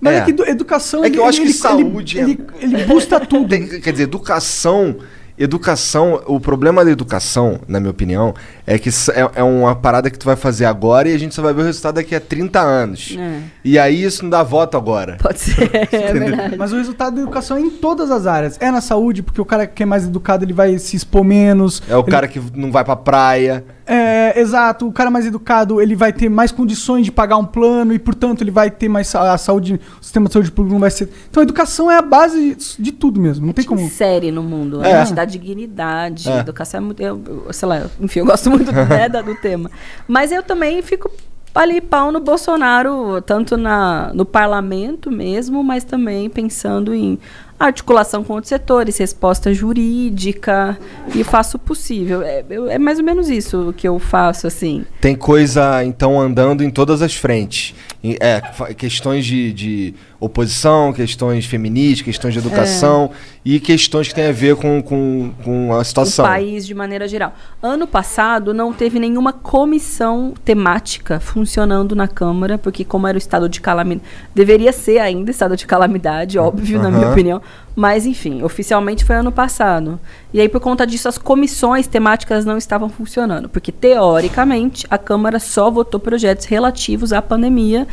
Mas 0.00 0.14
é, 0.14 0.18
é. 0.18 0.20
que 0.22 0.30
edu- 0.30 0.46
educação. 0.46 1.04
É 1.04 1.10
que 1.10 1.18
eu 1.18 1.22
ele- 1.22 1.28
acho 1.28 1.40
que 1.40 1.46
ele- 1.46 1.52
saúde 1.54 2.18
é- 2.18 2.22
Ele, 2.22 2.40
ele, 2.60 2.74
ele 2.76 2.84
busta 2.86 3.20
tudo. 3.24 3.48
Tem- 3.48 3.80
quer 3.80 3.92
dizer, 3.92 4.04
educação. 4.04 4.96
Educação, 5.42 6.20
o 6.26 6.38
problema 6.38 6.84
da 6.84 6.90
educação, 6.90 7.60
na 7.66 7.80
minha 7.80 7.90
opinião, 7.90 8.34
é 8.66 8.78
que 8.78 8.90
é, 8.90 9.30
é 9.40 9.42
uma 9.42 9.74
parada 9.74 10.10
que 10.10 10.18
tu 10.18 10.26
vai 10.26 10.36
fazer 10.36 10.66
agora 10.66 11.08
e 11.08 11.14
a 11.14 11.18
gente 11.18 11.34
só 11.34 11.40
vai 11.40 11.54
ver 11.54 11.62
o 11.62 11.64
resultado 11.64 11.94
daqui 11.94 12.14
a 12.14 12.20
30 12.20 12.60
anos. 12.60 13.16
É. 13.18 13.40
E 13.64 13.78
aí 13.78 14.04
isso 14.04 14.22
não 14.22 14.28
dá 14.28 14.42
voto 14.42 14.76
agora. 14.76 15.16
Pode 15.18 15.40
ser, 15.40 15.70
é 15.74 16.12
verdade. 16.12 16.56
Mas 16.58 16.72
o 16.72 16.76
resultado 16.76 17.16
da 17.16 17.22
educação 17.22 17.56
é 17.56 17.60
em 17.62 17.70
todas 17.70 18.10
as 18.10 18.26
áreas. 18.26 18.58
É 18.60 18.70
na 18.70 18.82
saúde, 18.82 19.22
porque 19.22 19.40
o 19.40 19.44
cara 19.46 19.66
que 19.66 19.82
é 19.82 19.86
mais 19.86 20.04
educado, 20.04 20.44
ele 20.44 20.52
vai 20.52 20.78
se 20.78 20.94
expor 20.94 21.24
menos. 21.24 21.82
É 21.88 21.96
o 21.96 22.00
Ele- 22.00 22.10
cara 22.10 22.28
que 22.28 22.38
não 22.54 22.70
vai 22.70 22.84
pra 22.84 22.94
praia. 22.96 23.64
É, 23.92 24.38
exato. 24.40 24.86
O 24.86 24.92
cara 24.92 25.10
mais 25.10 25.26
educado, 25.26 25.80
ele 25.80 25.96
vai 25.96 26.12
ter 26.12 26.28
mais 26.28 26.52
condições 26.52 27.04
de 27.04 27.10
pagar 27.10 27.36
um 27.38 27.44
plano 27.44 27.92
e, 27.92 27.98
portanto, 27.98 28.42
ele 28.42 28.50
vai 28.52 28.70
ter 28.70 28.88
mais 28.88 29.12
a 29.14 29.36
saúde, 29.36 29.80
o 30.00 30.04
sistema 30.04 30.28
de 30.28 30.32
saúde 30.32 30.52
pública 30.52 30.72
não 30.74 30.80
vai 30.80 30.90
ser. 30.92 31.10
Então, 31.28 31.40
a 31.40 31.44
educação 31.44 31.90
é 31.90 31.96
a 31.98 32.02
base 32.02 32.54
de, 32.54 32.82
de 32.82 32.92
tudo 32.92 33.20
mesmo. 33.20 33.44
Não 33.46 33.52
tem 33.52 33.64
como. 33.64 33.88
Série 33.90 34.30
no 34.30 34.42
mundo. 34.44 34.84
É. 34.84 34.92
A 34.92 35.04
gente 35.04 35.14
dá 35.16 35.24
dignidade. 35.24 36.28
É. 36.28 36.38
Educação 36.38 36.78
é 36.78 36.80
muito. 36.84 37.02
Eu, 37.02 37.20
eu- 37.26 37.52
sei 37.52 37.68
lá, 37.68 37.82
enfim, 38.00 38.20
eu 38.20 38.26
gosto 38.26 38.48
muito 38.48 38.70
né, 38.72 39.08
do 39.08 39.34
tema. 39.34 39.70
Mas 40.06 40.30
eu 40.30 40.42
também 40.42 40.80
fico 40.82 41.10
ali 41.52 41.80
pau 41.80 42.12
no 42.12 42.20
Bolsonaro, 42.20 43.20
tanto 43.22 43.56
na, 43.56 44.12
no 44.14 44.24
parlamento 44.24 45.10
mesmo, 45.10 45.64
mas 45.64 45.82
também 45.82 46.30
pensando 46.30 46.94
em 46.94 47.18
articulação 47.66 48.24
com 48.24 48.32
outros 48.32 48.48
setores, 48.48 48.96
resposta 48.96 49.52
jurídica, 49.52 50.78
e 51.14 51.22
faço 51.22 51.58
o 51.58 51.60
possível. 51.60 52.22
É, 52.22 52.42
é 52.70 52.78
mais 52.78 52.98
ou 52.98 53.04
menos 53.04 53.28
isso 53.28 53.74
que 53.76 53.86
eu 53.86 53.98
faço, 53.98 54.46
assim. 54.46 54.84
Tem 55.00 55.14
coisa, 55.14 55.84
então, 55.84 56.18
andando 56.18 56.64
em 56.64 56.70
todas 56.70 57.02
as 57.02 57.14
frentes. 57.14 57.74
É, 58.02 58.40
questões 58.74 59.26
de, 59.26 59.52
de 59.52 59.94
oposição, 60.20 60.92
questões 60.92 61.46
feministas, 61.46 62.02
questões 62.02 62.34
de 62.34 62.40
educação 62.40 63.10
e 63.42 63.58
questões 63.58 64.08
que 64.08 64.14
têm 64.14 64.28
a 64.28 64.32
ver 64.32 64.54
com, 64.54 64.82
com, 64.82 65.32
com 65.42 65.74
a 65.74 65.82
situação. 65.82 66.26
o 66.26 66.28
país 66.28 66.66
de 66.66 66.74
maneira 66.74 67.08
geral. 67.08 67.34
Ano 67.62 67.86
passado 67.86 68.52
não 68.52 68.70
teve 68.70 68.98
nenhuma 68.98 69.32
comissão 69.32 70.34
temática 70.44 71.18
funcionando 71.18 71.96
na 71.96 72.06
Câmara, 72.06 72.58
porque 72.58 72.84
como 72.84 73.06
era 73.06 73.16
o 73.16 73.18
estado 73.18 73.48
de 73.48 73.62
calamidade, 73.62 74.06
deveria 74.34 74.72
ser 74.72 74.98
ainda 74.98 75.30
estado 75.30 75.56
de 75.56 75.66
calamidade, 75.66 76.38
óbvio, 76.38 76.82
na 76.82 76.90
minha 76.90 77.08
opinião, 77.10 77.40
mas 77.74 78.04
enfim, 78.04 78.42
oficialmente 78.42 79.06
foi 79.06 79.16
ano 79.16 79.32
passado. 79.32 79.98
E 80.34 80.40
aí 80.40 80.50
por 80.50 80.60
conta 80.60 80.86
disso 80.86 81.08
as 81.08 81.16
comissões 81.16 81.86
temáticas 81.86 82.44
não 82.44 82.58
estavam 82.58 82.90
funcionando, 82.90 83.48
porque 83.48 83.72
teoricamente 83.72 84.86
a 84.90 84.98
Câmara 84.98 85.38
só 85.38 85.70
votou 85.70 85.98
projetos 85.98 86.44
relativos 86.44 87.10
à 87.10 87.22
pandemia 87.22 87.88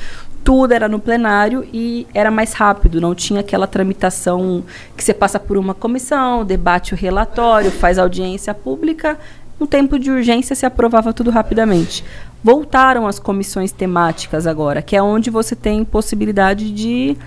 tudo 0.48 0.72
era 0.72 0.88
no 0.88 0.98
plenário 0.98 1.68
e 1.74 2.08
era 2.14 2.32
mais 2.32 2.54
rápido, 2.54 3.02
não 3.02 3.14
tinha 3.14 3.42
aquela 3.42 3.68
tramitação 3.68 4.64
que 4.96 5.04
você 5.04 5.14
passa 5.14 5.38
por 5.38 5.58
uma 5.58 5.74
comissão, 5.74 6.46
debate 6.46 6.94
o 6.94 6.96
relatório, 6.96 7.70
faz 7.70 8.00
audiência 8.00 8.54
pública, 8.54 9.20
no 9.60 9.68
tempo 9.68 10.00
de 10.00 10.10
urgência 10.10 10.56
se 10.56 10.66
aprovava 10.66 11.12
tudo 11.12 11.32
rapidamente. 11.32 12.02
Voltaram 12.42 13.06
as 13.06 13.20
comissões 13.20 13.74
temáticas 13.74 14.48
agora, 14.48 14.82
que 14.82 14.96
é 14.96 15.04
onde 15.04 15.30
você 15.30 15.54
tem 15.54 15.84
possibilidade 15.84 16.72
de 16.72 17.18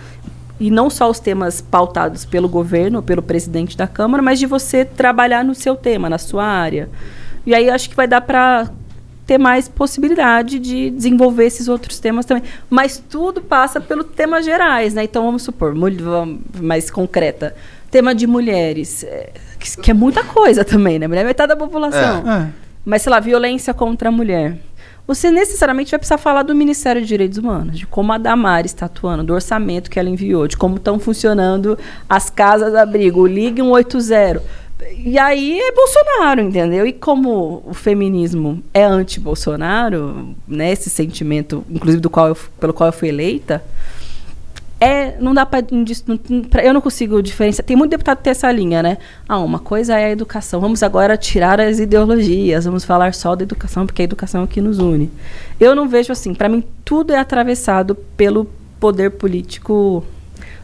e 0.59 0.71
não 0.71 0.89
só 0.89 1.11
os 1.11 1.21
temas 1.21 1.61
pautados 1.61 2.25
pelo 2.25 2.49
governo, 2.49 3.03
pelo 3.03 3.21
presidente 3.21 3.77
da 3.77 3.87
Câmara, 3.87 4.23
mas 4.23 4.39
de 4.39 4.47
você 4.47 4.83
trabalhar 4.83 5.45
no 5.45 5.55
seu 5.55 5.77
tema, 5.77 6.09
na 6.09 6.17
sua 6.17 6.47
área. 6.47 6.89
E 7.45 7.55
aí 7.55 7.69
acho 7.69 7.91
que 7.91 7.97
vai 7.97 8.09
dar 8.09 8.23
para 8.23 8.71
ter 9.31 9.39
mais 9.39 9.69
possibilidade 9.69 10.59
de 10.59 10.91
desenvolver 10.91 11.45
esses 11.45 11.69
outros 11.69 12.01
temas 12.01 12.27
também. 12.27 12.43
Mas 12.69 12.99
tudo 12.99 13.41
passa 13.41 13.81
pelos 13.81 14.07
temas 14.07 14.45
gerais, 14.45 14.93
né? 14.93 15.05
Então 15.05 15.25
vamos 15.25 15.45
supor, 15.45 15.73
mais 16.61 16.91
concreta, 16.91 17.55
tema 17.93 18.13
de 18.13 18.27
mulheres, 18.27 19.05
é, 19.05 19.31
que, 19.57 19.89
é 19.93 19.95
muita 19.95 20.25
coisa 20.25 20.65
também, 20.65 20.99
né? 20.99 21.07
Mulher 21.07 21.21
é 21.21 21.25
metade 21.25 21.51
da 21.51 21.57
população. 21.57 22.29
É. 22.29 22.49
Mas, 22.85 23.03
sei 23.03 23.11
lá, 23.11 23.21
violência 23.21 23.73
contra 23.73 24.09
a 24.09 24.13
mulher. 24.13 24.57
Você 25.07 25.31
necessariamente 25.31 25.93
vai 25.93 25.99
precisar 25.99 26.19
falar 26.19 26.43
do 26.43 26.53
Ministério 26.53 27.01
de 27.01 27.07
Direitos 27.07 27.39
Humanos, 27.39 27.79
de 27.79 27.87
como 27.87 28.13
a 28.13 28.19
Damares 28.19 28.73
está 28.73 28.87
atuando, 28.87 29.23
do 29.23 29.33
orçamento 29.33 29.89
que 29.89 30.01
ela 30.01 30.09
enviou, 30.09 30.49
de 30.49 30.57
como 30.57 30.75
estão 30.75 30.99
funcionando 30.99 31.79
as 32.09 32.29
casas 32.29 32.75
abrigo, 32.75 33.21
o 33.21 33.27
Ligue 33.29 33.63
180. 33.63 34.43
E 34.97 35.19
aí 35.19 35.61
é 35.61 35.73
Bolsonaro, 35.73 36.41
entendeu? 36.41 36.87
E 36.87 36.93
como 36.93 37.63
o 37.67 37.75
feminismo 37.75 38.63
é 38.73 38.85
anti-Bolsonaro, 38.85 40.35
né, 40.47 40.73
esse 40.73 40.91
sentimento, 40.91 41.65
inclusive 41.71 42.01
do 42.01 42.11
qual 42.11 42.29
eu, 42.29 42.37
pelo 42.59 42.73
qual 42.73 42.89
eu 42.89 42.93
fui 42.93 43.09
eleita, 43.09 43.63
é, 44.81 45.17
não 45.21 45.35
dá 45.35 45.45
para 45.45 45.63
eu 46.65 46.73
não 46.73 46.81
consigo 46.81 47.23
diferenciar. 47.23 47.67
Tem 47.67 47.77
muito 47.77 47.91
deputado 47.91 48.17
que 48.17 48.25
tem 48.25 48.31
essa 48.31 48.51
linha, 48.51 48.83
né? 48.83 48.97
Ah, 49.29 49.39
uma 49.39 49.59
coisa 49.59 49.99
é 49.99 50.07
a 50.07 50.11
educação. 50.11 50.59
Vamos 50.59 50.83
agora 50.83 51.19
tirar 51.19 51.61
as 51.61 51.79
ideologias, 51.79 52.65
vamos 52.65 52.83
falar 52.83 53.13
só 53.13 53.37
da 53.37 53.43
educação, 53.43 53.85
porque 53.85 54.01
é 54.01 54.05
a 54.05 54.09
educação 54.09 54.47
que 54.47 54.61
nos 54.61 54.79
une. 54.79 55.11
Eu 55.61 55.75
não 55.75 55.87
vejo 55.87 56.11
assim, 56.11 56.33
para 56.33 56.49
mim 56.49 56.65
tudo 56.83 57.13
é 57.13 57.19
atravessado 57.19 57.95
pelo 57.95 58.47
poder 58.81 59.11
político 59.11 60.03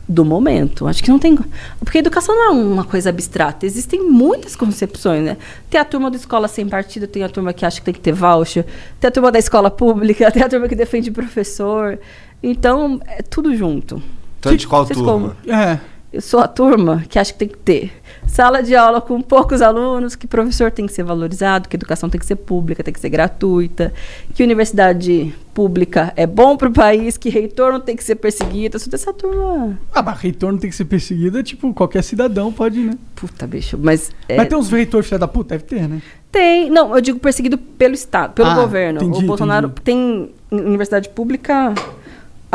do 0.09 0.25
momento. 0.25 0.87
Acho 0.87 1.03
que 1.03 1.11
não 1.11 1.19
tem. 1.19 1.37
Porque 1.81 1.99
educação 1.99 2.35
não 2.35 2.45
é 2.45 2.51
uma 2.51 2.85
coisa 2.85 3.11
abstrata. 3.11 3.67
Existem 3.67 4.03
muitas 4.09 4.55
concepções, 4.55 5.25
né? 5.25 5.37
Tem 5.69 5.81
a 5.81 5.85
turma 5.85 6.11
da 6.11 6.17
escola 6.17 6.47
sem 6.49 6.69
partido, 6.69 7.07
tem 7.07 7.23
a 7.23 7.29
turma 7.29 7.53
que 7.53 7.65
acha 7.67 7.81
que 7.81 7.87
tem 7.87 7.95
que 7.95 8.01
ter 8.01 8.13
voucher, 8.13 8.65
tem 9.01 9.09
a 9.09 9.11
turma 9.11 9.33
da 9.33 9.39
escola 9.39 9.71
pública, 9.71 10.31
tem 10.33 10.43
a 10.43 10.49
turma 10.49 10.69
que 10.69 10.77
defende 10.77 11.11
professor. 11.11 11.99
Então, 12.43 13.01
é 13.07 13.23
tudo 13.23 13.55
junto. 13.57 14.01
É 14.45 14.55
de 14.55 14.67
qual 14.67 14.87
Vocês 14.87 14.97
turma? 14.99 15.37
É. 15.47 15.81
Eu 16.17 16.23
sou 16.23 16.41
a 16.41 16.49
turma 16.49 17.05
que 17.11 17.19
acha 17.19 17.31
que 17.31 17.39
tem 17.39 17.47
que 17.49 17.59
ter 17.59 17.93
sala 18.27 18.63
de 18.63 18.75
aula 18.75 19.03
com 19.03 19.21
poucos 19.21 19.61
alunos, 19.61 20.17
que 20.17 20.27
professor 20.27 20.71
tem 20.71 20.87
que 20.87 20.93
ser 20.95 21.03
valorizado, 21.03 21.69
que 21.69 21.77
educação 21.77 22.09
tem 22.09 22.19
que 22.19 22.25
ser 22.25 22.37
pública, 22.37 22.83
tem 22.83 22.95
que 22.95 22.99
ser 22.99 23.11
gratuita, 23.11 23.93
que 24.35 24.43
universidade 24.43 25.35
pública 25.53 26.15
é 26.17 26.27
bom 26.27 26.57
para 26.57 26.69
o 26.69 26.73
país, 26.73 27.19
que 27.19 27.29
reitor 27.29 27.71
não 27.71 27.81
tem 27.81 27.95
que 27.95 28.03
ser 28.03 28.15
perseguido. 28.15 28.77
Eu 28.77 28.81
sou 28.81 28.91
dessa 28.91 29.13
turma. 29.13 29.79
Ah, 29.95 30.03
mas 30.03 30.19
reitor 30.19 30.51
não 30.53 30.59
tem 30.59 30.71
que 30.71 30.77
ser 30.77 30.87
perseguido, 30.87 31.39
é 31.39 31.43
tipo, 31.43 31.71
qualquer 31.75 32.03
cidadão 32.03 32.51
pode, 32.51 32.81
né? 32.81 32.95
Puta, 33.15 33.47
bicho, 33.47 33.77
mas. 33.79 34.11
é, 34.27 34.39
Mas 34.39 34.49
tem 34.49 34.57
uns 34.57 34.71
reitor 34.71 35.03
filha 35.05 35.19
da 35.19 35.29
puta? 35.29 35.51
Deve 35.51 35.65
ter, 35.65 35.87
né? 35.87 36.01
Tem, 36.33 36.71
não, 36.71 36.95
eu 36.95 37.01
digo 37.03 37.19
perseguido 37.19 37.59
pelo 37.59 37.93
Estado, 37.93 38.33
pelo 38.33 38.49
Ah, 38.49 38.55
governo. 38.55 39.03
entendi, 39.03 39.23
o 39.23 39.27
Bolsonaro 39.27 39.67
entendi. 39.67 39.83
tem 39.83 40.31
em 40.51 40.61
universidade 40.61 41.11
pública, 41.11 41.75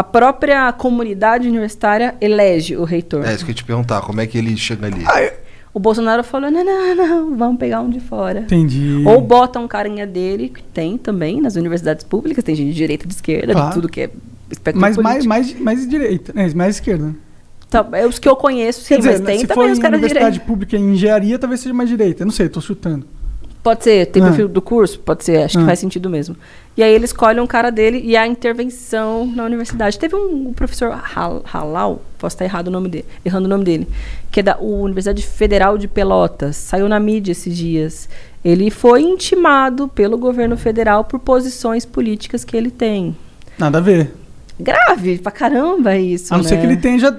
a 0.02 0.04
própria 0.04 0.72
comunidade 0.74 1.48
universitária 1.48 2.16
elege 2.20 2.76
o 2.76 2.84
reitor. 2.84 3.24
É 3.24 3.36
isso 3.36 3.46
que 3.46 3.52
eu 3.52 3.54
ia 3.54 3.56
te 3.58 3.64
perguntar, 3.64 4.02
como 4.02 4.20
é 4.20 4.26
que 4.26 4.36
ele 4.36 4.58
chega 4.58 4.88
ali? 4.88 5.06
O 5.72 5.80
Bolsonaro 5.80 6.24
falou: 6.24 6.50
não, 6.50 6.66
não, 6.66 6.96
não, 6.96 7.38
vamos 7.38 7.60
pegar 7.60 7.82
um 7.82 7.90
de 7.90 8.00
fora. 8.00 8.40
Entendi. 8.40 9.04
Ou 9.06 9.22
bota 9.22 9.60
um 9.60 9.68
carinha 9.68 10.08
dele, 10.08 10.50
que 10.50 10.64
tem 10.64 10.98
também 10.98 11.40
nas 11.40 11.56
universidades 11.56 12.04
públicas, 12.04 12.44
tem 12.44 12.56
gente 12.56 12.70
de 12.70 12.74
direita 12.74 13.06
e 13.06 13.08
de 13.08 13.14
esquerda, 13.14 13.54
Claro. 13.54 13.68
de 13.70 13.74
tudo 13.76 13.88
que 13.88 14.02
é 14.02 14.10
espectro 14.50 14.82
Mas 14.82 14.98
mais, 14.98 15.24
político. 15.26 15.30
mais, 15.30 15.60
mais 15.78 15.88
direita, 15.88 16.34
né? 16.34 16.52
Mais 16.56 16.76
esquerda. 16.78 17.06
né? 17.06 17.16
Tá, 17.70 17.88
é 17.94 18.06
os 18.08 18.18
que 18.18 18.28
eu 18.28 18.36
conheço, 18.36 18.82
sim, 18.82 18.88
Quer 18.96 18.98
dizer, 18.98 19.10
mas 19.12 19.22
tem 19.22 19.40
se 19.40 19.48
também 19.48 19.66
for 19.68 19.72
os 19.72 19.80
caras 19.80 20.00
de 20.00 20.06
universidade 20.06 20.32
direita. 20.34 20.46
pública 20.52 20.76
em 20.78 20.94
engenharia, 20.94 21.38
talvez 21.38 21.62
seja 21.62 21.74
mais 21.76 21.88
direita. 21.88 22.24
Eu 22.24 22.26
não 22.26 22.34
sei, 22.34 22.50
tô 22.50 22.60
chutando. 22.60 23.06
Pode 23.64 23.84
ser, 23.84 24.08
tem 24.08 24.24
Ah. 24.24 24.28
perfil 24.28 24.48
do 24.48 24.62
curso? 24.62 25.00
Pode 25.00 25.24
ser, 25.24 25.44
acho 25.44 25.58
que 25.58 25.64
Ah. 25.64 25.68
faz 25.68 25.80
sentido 25.80 26.10
mesmo. 26.10 26.36
E 26.76 26.82
aí 26.82 26.92
ele 26.94 27.06
escolhe 27.06 27.40
um 27.40 27.46
cara 27.46 27.70
dele 27.70 28.02
e 28.04 28.16
a 28.18 28.26
intervenção 28.26 29.26
na 29.28 29.44
universidade. 29.46 30.00
Teve 30.00 30.16
um 30.16 30.52
professor 30.54 30.90
Hal- 31.16 31.44
Halal, 31.54 32.02
posso 32.18 32.36
estar 32.36 32.46
errado 32.46 32.70
o 32.70 32.72
nome 32.72 32.90
dele, 32.90 33.06
errando 33.26 33.46
o 33.46 33.50
nome 33.50 33.64
dele, 33.64 33.88
que 34.32 34.40
é 34.40 34.44
da 34.44 34.58
Universidade 34.58 35.22
Federal 35.22 35.78
de 35.78 35.88
Pelotas, 35.88 36.56
saiu 36.56 36.88
na 36.90 37.00
mídia 37.00 37.34
esses 37.34 37.56
dias. 37.56 38.10
Ele 38.44 38.72
foi 38.72 39.02
intimado 39.04 39.88
pelo 39.90 40.18
governo 40.18 40.58
federal 40.58 41.04
por 41.04 41.20
posições 41.20 41.86
políticas 41.86 42.44
que 42.44 42.58
ele 42.58 42.72
tem. 42.72 43.16
Nada 43.60 43.78
a 43.78 43.82
ver. 43.82 44.12
Grave 44.62 45.18
pra 45.20 45.32
caramba 45.32 45.98
isso. 45.98 46.34
A 46.34 46.38
não 46.38 46.44
né? 46.44 46.50
ser 46.50 46.58
que 46.60 46.66
ele 46.66 46.74
esteja 46.76 47.18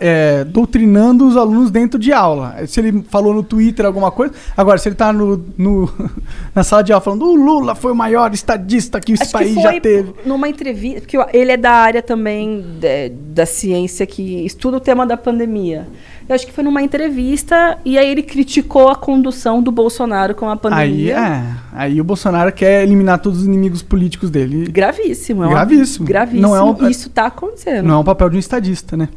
é, 0.00 0.44
doutrinando 0.44 1.26
os 1.26 1.36
alunos 1.36 1.70
dentro 1.70 1.98
de 1.98 2.12
aula. 2.12 2.56
Se 2.66 2.80
ele 2.80 3.04
falou 3.08 3.34
no 3.34 3.42
Twitter 3.42 3.84
alguma 3.84 4.10
coisa. 4.10 4.32
Agora, 4.56 4.78
se 4.78 4.88
ele 4.88 4.94
tá 4.96 5.12
no, 5.12 5.44
no- 5.58 5.90
na 6.54 6.62
sala 6.62 6.82
de 6.82 6.92
aula 6.92 7.00
falando 7.02 7.24
o 7.26 7.34
Lula 7.34 7.74
foi 7.74 7.92
o 7.92 7.94
maior 7.94 8.32
estadista 8.32 9.00
que 9.00 9.12
esse 9.12 9.22
Acho 9.22 9.32
que 9.32 9.38
país 9.38 9.54
foi 9.54 9.62
já 9.62 9.80
teve. 9.80 10.14
numa 10.24 10.48
entrevista, 10.48 11.00
porque 11.00 11.16
ele 11.36 11.52
é 11.52 11.56
da 11.56 11.72
área 11.72 12.02
também 12.02 12.64
de- 12.80 13.08
da 13.34 13.46
ciência 13.46 14.06
que 14.06 14.44
estuda 14.44 14.76
o 14.76 14.80
tema 14.80 15.06
da 15.06 15.16
pandemia. 15.16 15.86
Eu 16.28 16.34
acho 16.34 16.46
que 16.46 16.52
foi 16.52 16.64
numa 16.64 16.80
entrevista 16.82 17.78
e 17.84 17.98
aí 17.98 18.08
ele 18.10 18.22
criticou 18.22 18.88
a 18.88 18.96
condução 18.96 19.62
do 19.62 19.70
Bolsonaro 19.70 20.34
com 20.34 20.48
a 20.48 20.52
Aí, 20.52 20.58
pandemia. 20.58 21.16
é, 21.18 21.42
aí 21.72 22.00
o 22.00 22.04
Bolsonaro 22.04 22.50
quer 22.50 22.82
eliminar 22.82 23.18
todos 23.18 23.40
os 23.40 23.46
inimigos 23.46 23.82
políticos 23.82 24.30
dele. 24.30 24.66
Gravíssimo. 24.70 25.42
É 25.42 25.46
uma- 25.46 25.54
Gravíssimo. 25.54 26.06
Gravíssimo. 26.06 26.42
Não 26.42 26.56
é 26.56 26.62
um- 26.62 26.88
Isso 26.88 27.10
tá 27.10 27.26
acontecendo. 27.26 27.86
Não 27.86 27.96
é 27.96 27.98
um 27.98 28.04
papel 28.04 28.30
de 28.30 28.36
um 28.36 28.40
estadista, 28.40 28.96
né? 28.96 29.08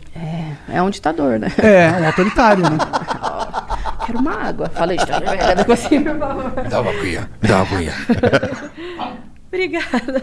É 0.69 0.81
um 0.81 0.89
ditador, 0.89 1.39
né? 1.39 1.47
É, 1.59 2.01
um 2.01 2.05
autoritário, 2.07 2.63
né? 2.63 2.77
Quero 4.05 4.19
uma 4.19 4.33
água. 4.33 4.69
Falei, 4.69 4.97
você, 4.97 5.99
por 6.01 6.17
favor. 6.17 6.51
Dá 6.69 6.81
uma 6.81 6.91
me 6.93 7.47
dá 7.47 7.55
uma 7.55 7.61
aguinha. 7.61 7.93
Obrigada. 9.47 10.21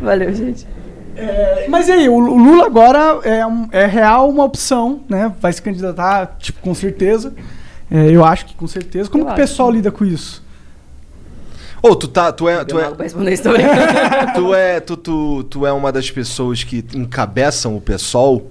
Valeu, 0.00 0.32
gente. 0.32 0.66
Mas 1.68 1.88
e 1.88 1.92
aí, 1.92 2.08
o 2.08 2.18
Lula 2.18 2.66
agora 2.66 3.20
é, 3.22 3.46
um- 3.46 3.68
é 3.72 3.86
real 3.86 4.28
uma 4.28 4.44
opção, 4.44 5.00
né? 5.08 5.32
Vai 5.40 5.52
se 5.52 5.60
candidatar, 5.62 6.36
tipo, 6.38 6.60
com 6.60 6.74
certeza. 6.74 7.34
É, 7.90 8.10
eu 8.10 8.24
acho 8.24 8.46
que 8.46 8.54
com 8.54 8.66
certeza. 8.66 9.08
Como 9.08 9.24
Eu 9.24 9.28
que 9.28 9.32
o 9.32 9.36
pessoal 9.36 9.70
lida 9.70 9.90
com 9.90 10.04
isso? 10.04 10.44
Ô, 11.82 11.94
tu 11.94 12.08
tá. 12.08 12.32
Tu 12.32 12.48
é. 12.48 12.64
Tu 12.64 12.78
é, 12.80 12.90
tu, 14.34 14.54
é 14.54 14.80
tu, 14.80 14.96
tu, 14.96 15.44
tu 15.44 15.66
é 15.66 15.72
uma 15.72 15.92
das 15.92 16.10
pessoas 16.10 16.64
que 16.64 16.84
encabeçam 16.94 17.76
o 17.76 17.80
PSOL? 17.80 18.50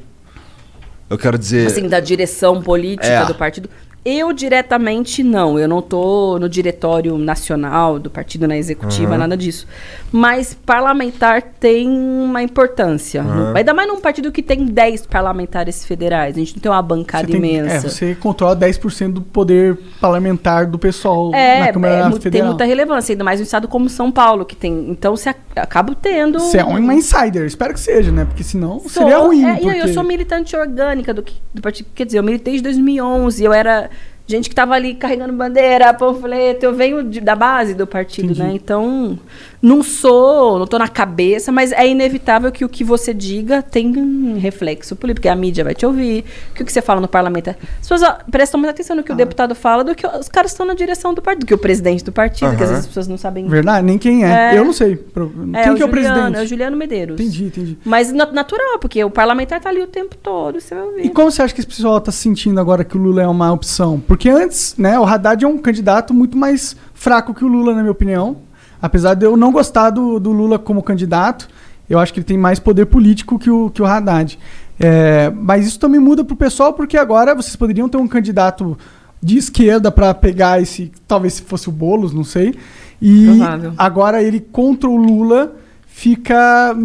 Eu 1.09 1.17
quero 1.17 1.37
dizer. 1.37 1.67
assim, 1.67 1.87
da 1.87 1.99
direção 1.99 2.61
política 2.61 3.05
É. 3.07 3.25
do 3.25 3.35
partido. 3.35 3.69
Eu 4.07 4.31
diretamente 4.33 5.23
não, 5.23 5.57
eu 5.57 5.67
não 5.67 5.81
tô 5.81 6.37
no 6.37 6.47
diretório 6.47 7.17
nacional 7.17 7.97
do 7.97 8.07
partido, 8.07 8.47
na 8.47 8.55
executiva, 8.55 9.17
nada 9.17 9.35
disso. 9.35 9.65
Mas 10.11 10.53
parlamentar 10.53 11.41
tem 11.41 11.89
uma 11.89 12.43
importância. 12.43 13.23
No- 13.23 13.57
ainda 13.57 13.73
mais 13.73 13.87
num 13.87 13.99
partido 13.99 14.31
que 14.31 14.43
tem 14.43 14.63
10 14.63 15.07
parlamentares 15.07 15.83
federais. 15.83 16.35
A 16.35 16.39
gente 16.39 16.53
não 16.55 16.61
tem 16.61 16.71
uma 16.71 16.83
bancada 16.83 17.25
tem- 17.25 17.37
imensa. 17.37 17.73
É, 17.75 17.79
você 17.79 18.13
controla 18.13 18.55
10% 18.55 19.11
do 19.13 19.21
poder 19.23 19.75
parlamentar 19.99 20.67
do 20.67 20.77
pessoal 20.77 21.33
É, 21.33 21.61
na 21.61 21.73
Câmara 21.73 21.93
é 21.95 22.03
mu- 22.03 22.11
tem 22.11 22.21
Federal. 22.21 22.47
muita 22.49 22.63
relevância, 22.63 23.11
ainda 23.13 23.23
mais 23.23 23.39
um 23.39 23.43
estado 23.43 23.67
como 23.67 23.89
São 23.89 24.11
Paulo, 24.11 24.45
que 24.45 24.55
tem. 24.55 24.87
Então 24.87 25.17
você 25.17 25.29
ac- 25.29 25.39
acaba 25.55 25.95
tendo. 25.99 26.39
Você 26.39 26.59
é 26.59 26.63
uma 26.63 26.93
insider, 26.93 27.43
espero 27.47 27.73
que 27.73 27.79
seja, 27.79 28.11
né? 28.11 28.23
Porque 28.25 28.43
senão 28.43 28.79
Sou, 28.81 28.89
seria 28.89 29.17
ruim. 29.17 29.43
é, 29.43 29.47
e 29.47 29.49
aí 29.51 29.61
porque... 29.61 29.79
eu 29.79 29.87
sou 29.95 30.03
militante 30.03 30.55
orgânica 30.55 31.11
do, 31.11 31.25
do 31.51 31.61
partido. 31.61 31.87
Quer 31.95 32.05
dizer, 32.05 32.19
eu 32.19 32.23
militei 32.23 32.53
desde 32.53 32.61
2011. 32.65 33.43
Eu 33.43 33.51
era 33.51 33.89
gente 34.27 34.49
que 34.49 34.55
tava 34.55 34.73
ali 34.73 34.95
carregando 34.95 35.33
bandeira, 35.33 35.93
panfleto. 35.93 36.65
Eu 36.65 36.73
venho 36.73 37.03
de- 37.03 37.21
da 37.21 37.35
base 37.35 37.73
do 37.73 37.85
partido, 37.85 38.25
Entendi. 38.31 38.41
né? 38.43 38.51
Então, 38.53 39.17
não 39.65 39.81
sou, 39.81 40.59
não 40.59 40.67
tô 40.67 40.77
na 40.77 40.87
cabeça, 40.87 41.51
mas 41.51 41.71
é 41.71 41.87
inevitável 41.87 42.51
que 42.51 42.63
o 42.63 42.69
que 42.69 42.83
você 42.83 43.13
diga 43.13 43.63
tenha 43.63 43.99
um 43.99 44.37
reflexo 44.39 44.95
político, 44.95 45.21
porque 45.21 45.29
a 45.29 45.35
mídia 45.35 45.63
vai 45.63 45.73
te 45.73 45.85
ouvir, 45.85 46.23
que 46.53 46.61
o 46.61 46.65
que 46.65 46.71
você 46.71 46.81
fala 46.81 47.01
no 47.01 47.07
parlamento. 47.07 47.47
é- 47.49 47.55
As 47.81 47.87
pessoas 47.89 48.03
ó, 48.03 48.17
prestam 48.29 48.59
mais 48.59 48.69
atenção 48.71 48.95
no 48.95 49.03
que 49.03 49.11
o 49.11 49.15
deputado 49.15 49.55
fala 49.55 49.83
do 49.83 49.95
que 49.95 50.05
os 50.05 50.29
caras 50.29 50.51
estão 50.51 50.65
na 50.67 50.75
direção 50.75 51.13
do 51.13 51.21
partido, 51.21 51.41
do 51.41 51.45
que 51.47 51.53
o 51.53 51.57
presidente 51.57 52.03
do 52.03 52.11
partido, 52.11 52.55
que 52.55 52.63
às 52.63 52.69
vezes 52.69 52.83
as 52.83 52.87
pessoas 52.87 53.07
não 53.07 53.17
sabem. 53.17 53.47
Verdade? 53.47 53.85
Nem 53.85 53.97
quem 53.97 54.23
é. 54.23 54.53
É. 54.53 54.57
Eu 54.57 54.63
não 54.65 54.73
sei. 54.73 54.93
É, 54.93 55.63
quem 55.63 55.71
o 55.71 55.75
que 55.75 55.81
é 55.81 55.85
o 55.85 55.89
Juliano, 55.89 55.89
presidente? 55.89 56.37
É 56.37 56.43
o 56.43 56.47
Juliano 56.47 56.77
Medeiros. 56.77 57.19
Entendi, 57.19 57.45
entendi. 57.45 57.77
Mas 57.83 58.11
na- 58.13 58.31
natural, 58.31 58.77
porque 58.79 59.03
o 59.03 59.09
parlamentar 59.09 59.59
tá 59.59 59.69
ali 59.69 59.81
o 59.81 59.87
tempo 59.87 60.15
todo, 60.15 60.61
você 60.61 60.75
vai 60.75 60.83
ouvir. 60.83 61.05
E 61.05 61.09
como 61.09 61.31
você 61.31 61.41
acha 61.41 61.53
que 61.53 61.61
esse 61.61 61.67
pessoal 61.67 61.99
tá 61.99 62.11
se 62.11 62.19
sentindo 62.19 62.59
agora 62.59 62.83
que 62.83 62.95
o 62.95 63.01
Lula 63.01 63.23
é 63.23 63.27
uma 63.27 63.51
opção? 63.51 63.99
Porque 64.07 64.29
antes, 64.29 64.75
né, 64.77 64.99
o 64.99 65.03
Haddad 65.05 65.43
é 65.43 65.47
um 65.47 65.57
candidato 65.57 66.13
muito 66.13 66.37
mais 66.37 66.75
fraco 66.93 67.33
que 67.33 67.43
o 67.43 67.47
Lula, 67.47 67.73
na 67.73 67.79
minha 67.81 67.91
opinião. 67.91 68.37
Apesar 68.85 69.15
de 69.15 69.25
eu 69.25 69.35
não 69.35 69.51
gostar 69.51 69.89
do, 69.89 70.19
do 70.19 70.31
Lula 70.31 70.59
como 70.59 70.83
candidato, 70.83 71.47
eu 71.89 71.97
acho 71.97 72.13
que 72.13 72.19
ele 72.19 72.25
tem 72.25 72.37
mais 72.37 72.59
poder 72.59 72.85
político 72.85 73.39
que 73.39 73.49
o, 73.49 73.69
que 73.71 73.81
o 73.81 73.85
Haddad. 73.85 74.37
É, 74.79 75.31
mas 75.35 75.65
isso 75.65 75.79
também 75.79 75.99
muda 75.99 76.23
pro 76.23 76.35
pessoal, 76.35 76.73
porque 76.73 76.95
agora 76.97 77.33
vocês 77.33 77.55
poderiam 77.55 77.89
ter 77.89 77.97
um 77.97 78.07
candidato 78.07 78.77
de 79.21 79.37
esquerda 79.37 79.89
para 79.89 80.13
pegar 80.13 80.61
esse. 80.61 80.91
Talvez 81.07 81.33
se 81.33 81.41
fosse 81.41 81.67
o 81.67 81.71
Boulos, 81.71 82.13
não 82.13 82.23
sei. 82.23 82.53
E 83.01 83.25
Provável. 83.37 83.73
agora 83.77 84.21
ele 84.21 84.39
contra 84.39 84.87
o 84.89 84.95
Lula 84.95 85.53
fica, 85.87 86.77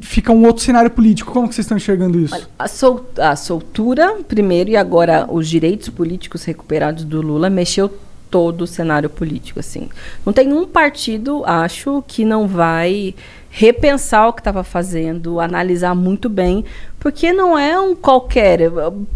fica 0.00 0.32
um 0.32 0.44
outro 0.44 0.62
cenário 0.64 0.90
político. 0.90 1.32
Como 1.32 1.48
que 1.48 1.54
vocês 1.54 1.64
estão 1.64 1.76
enxergando 1.76 2.18
isso? 2.18 2.34
Olha, 2.34 2.46
a, 2.58 2.66
sol- 2.66 3.04
a 3.18 3.36
soltura, 3.36 4.16
primeiro, 4.26 4.70
e 4.70 4.76
agora 4.76 5.26
os 5.30 5.48
direitos 5.48 5.88
políticos 5.90 6.44
recuperados 6.44 7.04
do 7.04 7.20
Lula 7.20 7.48
mexeu 7.50 7.88
todo 8.34 8.62
o 8.62 8.66
cenário 8.66 9.08
político, 9.08 9.60
assim. 9.60 9.88
Não 10.26 10.32
tem 10.32 10.52
um 10.52 10.66
partido, 10.66 11.44
acho, 11.46 12.02
que 12.04 12.24
não 12.24 12.48
vai 12.48 13.14
repensar 13.48 14.26
o 14.26 14.32
que 14.32 14.40
estava 14.40 14.64
fazendo, 14.64 15.38
analisar 15.38 15.94
muito 15.94 16.28
bem, 16.28 16.64
porque 16.98 17.32
não 17.32 17.56
é 17.56 17.78
um 17.78 17.94
qualquer. 17.94 18.62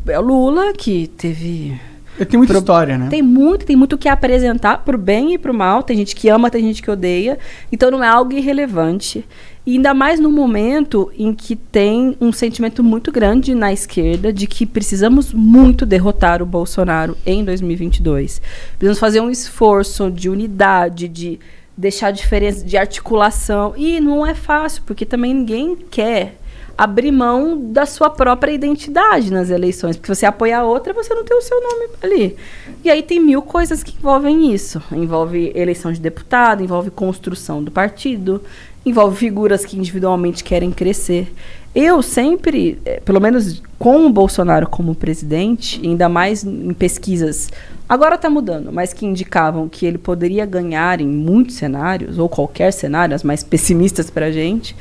É, 0.07 0.19
o 0.21 0.23
Lula 0.23 0.73
que 0.73 1.09
teve 1.09 1.77
tem 2.25 2.39
muita 2.39 2.53
Pro- 2.53 2.61
história, 2.61 2.97
né? 2.99 3.09
Tem 3.09 3.23
muito, 3.23 3.65
tem 3.67 3.77
muito 3.77 3.95
o 3.95 3.99
que 3.99 4.09
apresentar 4.09 4.79
pro 4.79 4.97
bem 4.99 5.35
e 5.35 5.39
pro 5.39 5.53
mal. 5.55 5.83
Tem 5.83 5.97
gente 5.97 6.15
que 6.17 6.29
ama, 6.29 6.51
tem 6.51 6.63
gente 6.63 6.83
que 6.83 6.91
odeia. 6.91 7.39
Então 7.71 7.91
não 7.91 8.03
é 8.03 8.09
algo 8.09 8.33
irrelevante. 8.33 9.25
E 9.67 9.73
ainda 9.75 9.93
mais 9.93 10.19
no 10.19 10.31
momento 10.31 11.13
em 11.19 11.35
que 11.35 11.55
tem 11.55 12.17
um 12.21 12.33
sentimento 12.33 12.83
muito 12.83 13.13
grande 13.13 13.55
na 13.55 13.71
esquerda 13.71 14.33
de 14.33 14.47
que 14.47 14.65
precisamos 14.65 15.35
muito 15.35 15.85
derrotar 15.85 16.43
o 16.43 16.47
Bolsonaro 16.47 17.15
em 17.27 17.45
2022. 17.45 18.41
Precisamos 18.79 18.99
fazer 18.99 19.21
um 19.21 19.29
esforço 19.29 20.11
de 20.11 20.31
unidade, 20.31 21.07
de 21.07 21.39
deixar 21.77 22.11
diferença 22.13 22.65
de 22.65 22.79
articulação. 22.79 23.75
E 23.77 24.01
não 24.01 24.27
é 24.27 24.35
fácil, 24.35 24.83
porque 24.87 25.05
também 25.05 25.35
ninguém 25.35 25.77
quer 25.91 26.38
abrir 26.79 27.11
mão 27.11 27.61
da 27.61 27.85
sua 27.85 28.09
própria 28.09 28.53
identidade 28.53 29.33
nas 29.33 29.51
eleições. 29.51 29.97
Porque 29.97 30.15
você 30.15 30.25
apoiar 30.25 30.63
outra, 30.63 30.95
você 30.95 31.13
não 31.13 31.25
tem 31.25 31.37
o 31.37 31.43
seu 31.43 31.61
nome 31.61 31.89
ali. 32.01 32.37
E 32.85 32.91
aí 32.91 33.03
tem 33.03 33.19
mil 33.19 33.43
coisas 33.43 33.83
que 33.83 33.97
envolvem 33.99 34.55
isso. 34.55 34.81
Envolve 34.93 35.51
eleição 35.57 35.91
de 35.91 36.01
deputado, 36.01 36.63
envolve 36.63 36.93
construção 36.93 37.65
do 37.65 37.73
partido, 37.73 38.41
envolve 38.87 39.17
figuras 39.17 39.65
que 39.65 39.77
individualmente 39.77 40.45
querem 40.45 40.71
crescer. 40.71 41.35
Eu 41.75 42.01
sempre, 42.01 42.79
eh, 42.85 43.01
pelo 43.05 43.21
menos 43.21 43.61
com 43.77 44.07
o 44.07 44.11
Bolsonaro 44.11 44.69
como 44.69 44.95
presidente, 44.95 45.81
ainda 45.85 46.09
mais 46.09 46.45
em 46.45 46.73
pesquisas, 46.73 47.51
agora 47.89 48.15
está 48.15 48.31
mudando, 48.31 48.73
mas 48.73 48.93
que 48.93 49.05
indicavam 49.05 49.69
que 49.69 49.85
ele 49.85 49.99
poderia 49.99 50.47
ganhar 50.47 51.01
em 51.01 51.07
muitos 51.07 51.57
cenários, 51.57 52.19
ou 52.19 52.29
qualquer 52.29 52.73
cenário, 52.73 53.15
as 53.15 53.23
mais 53.23 53.43
pessimistas 53.45 54.11
para 54.11 54.27
a 54.27 54.33
gente, 54.33 54.75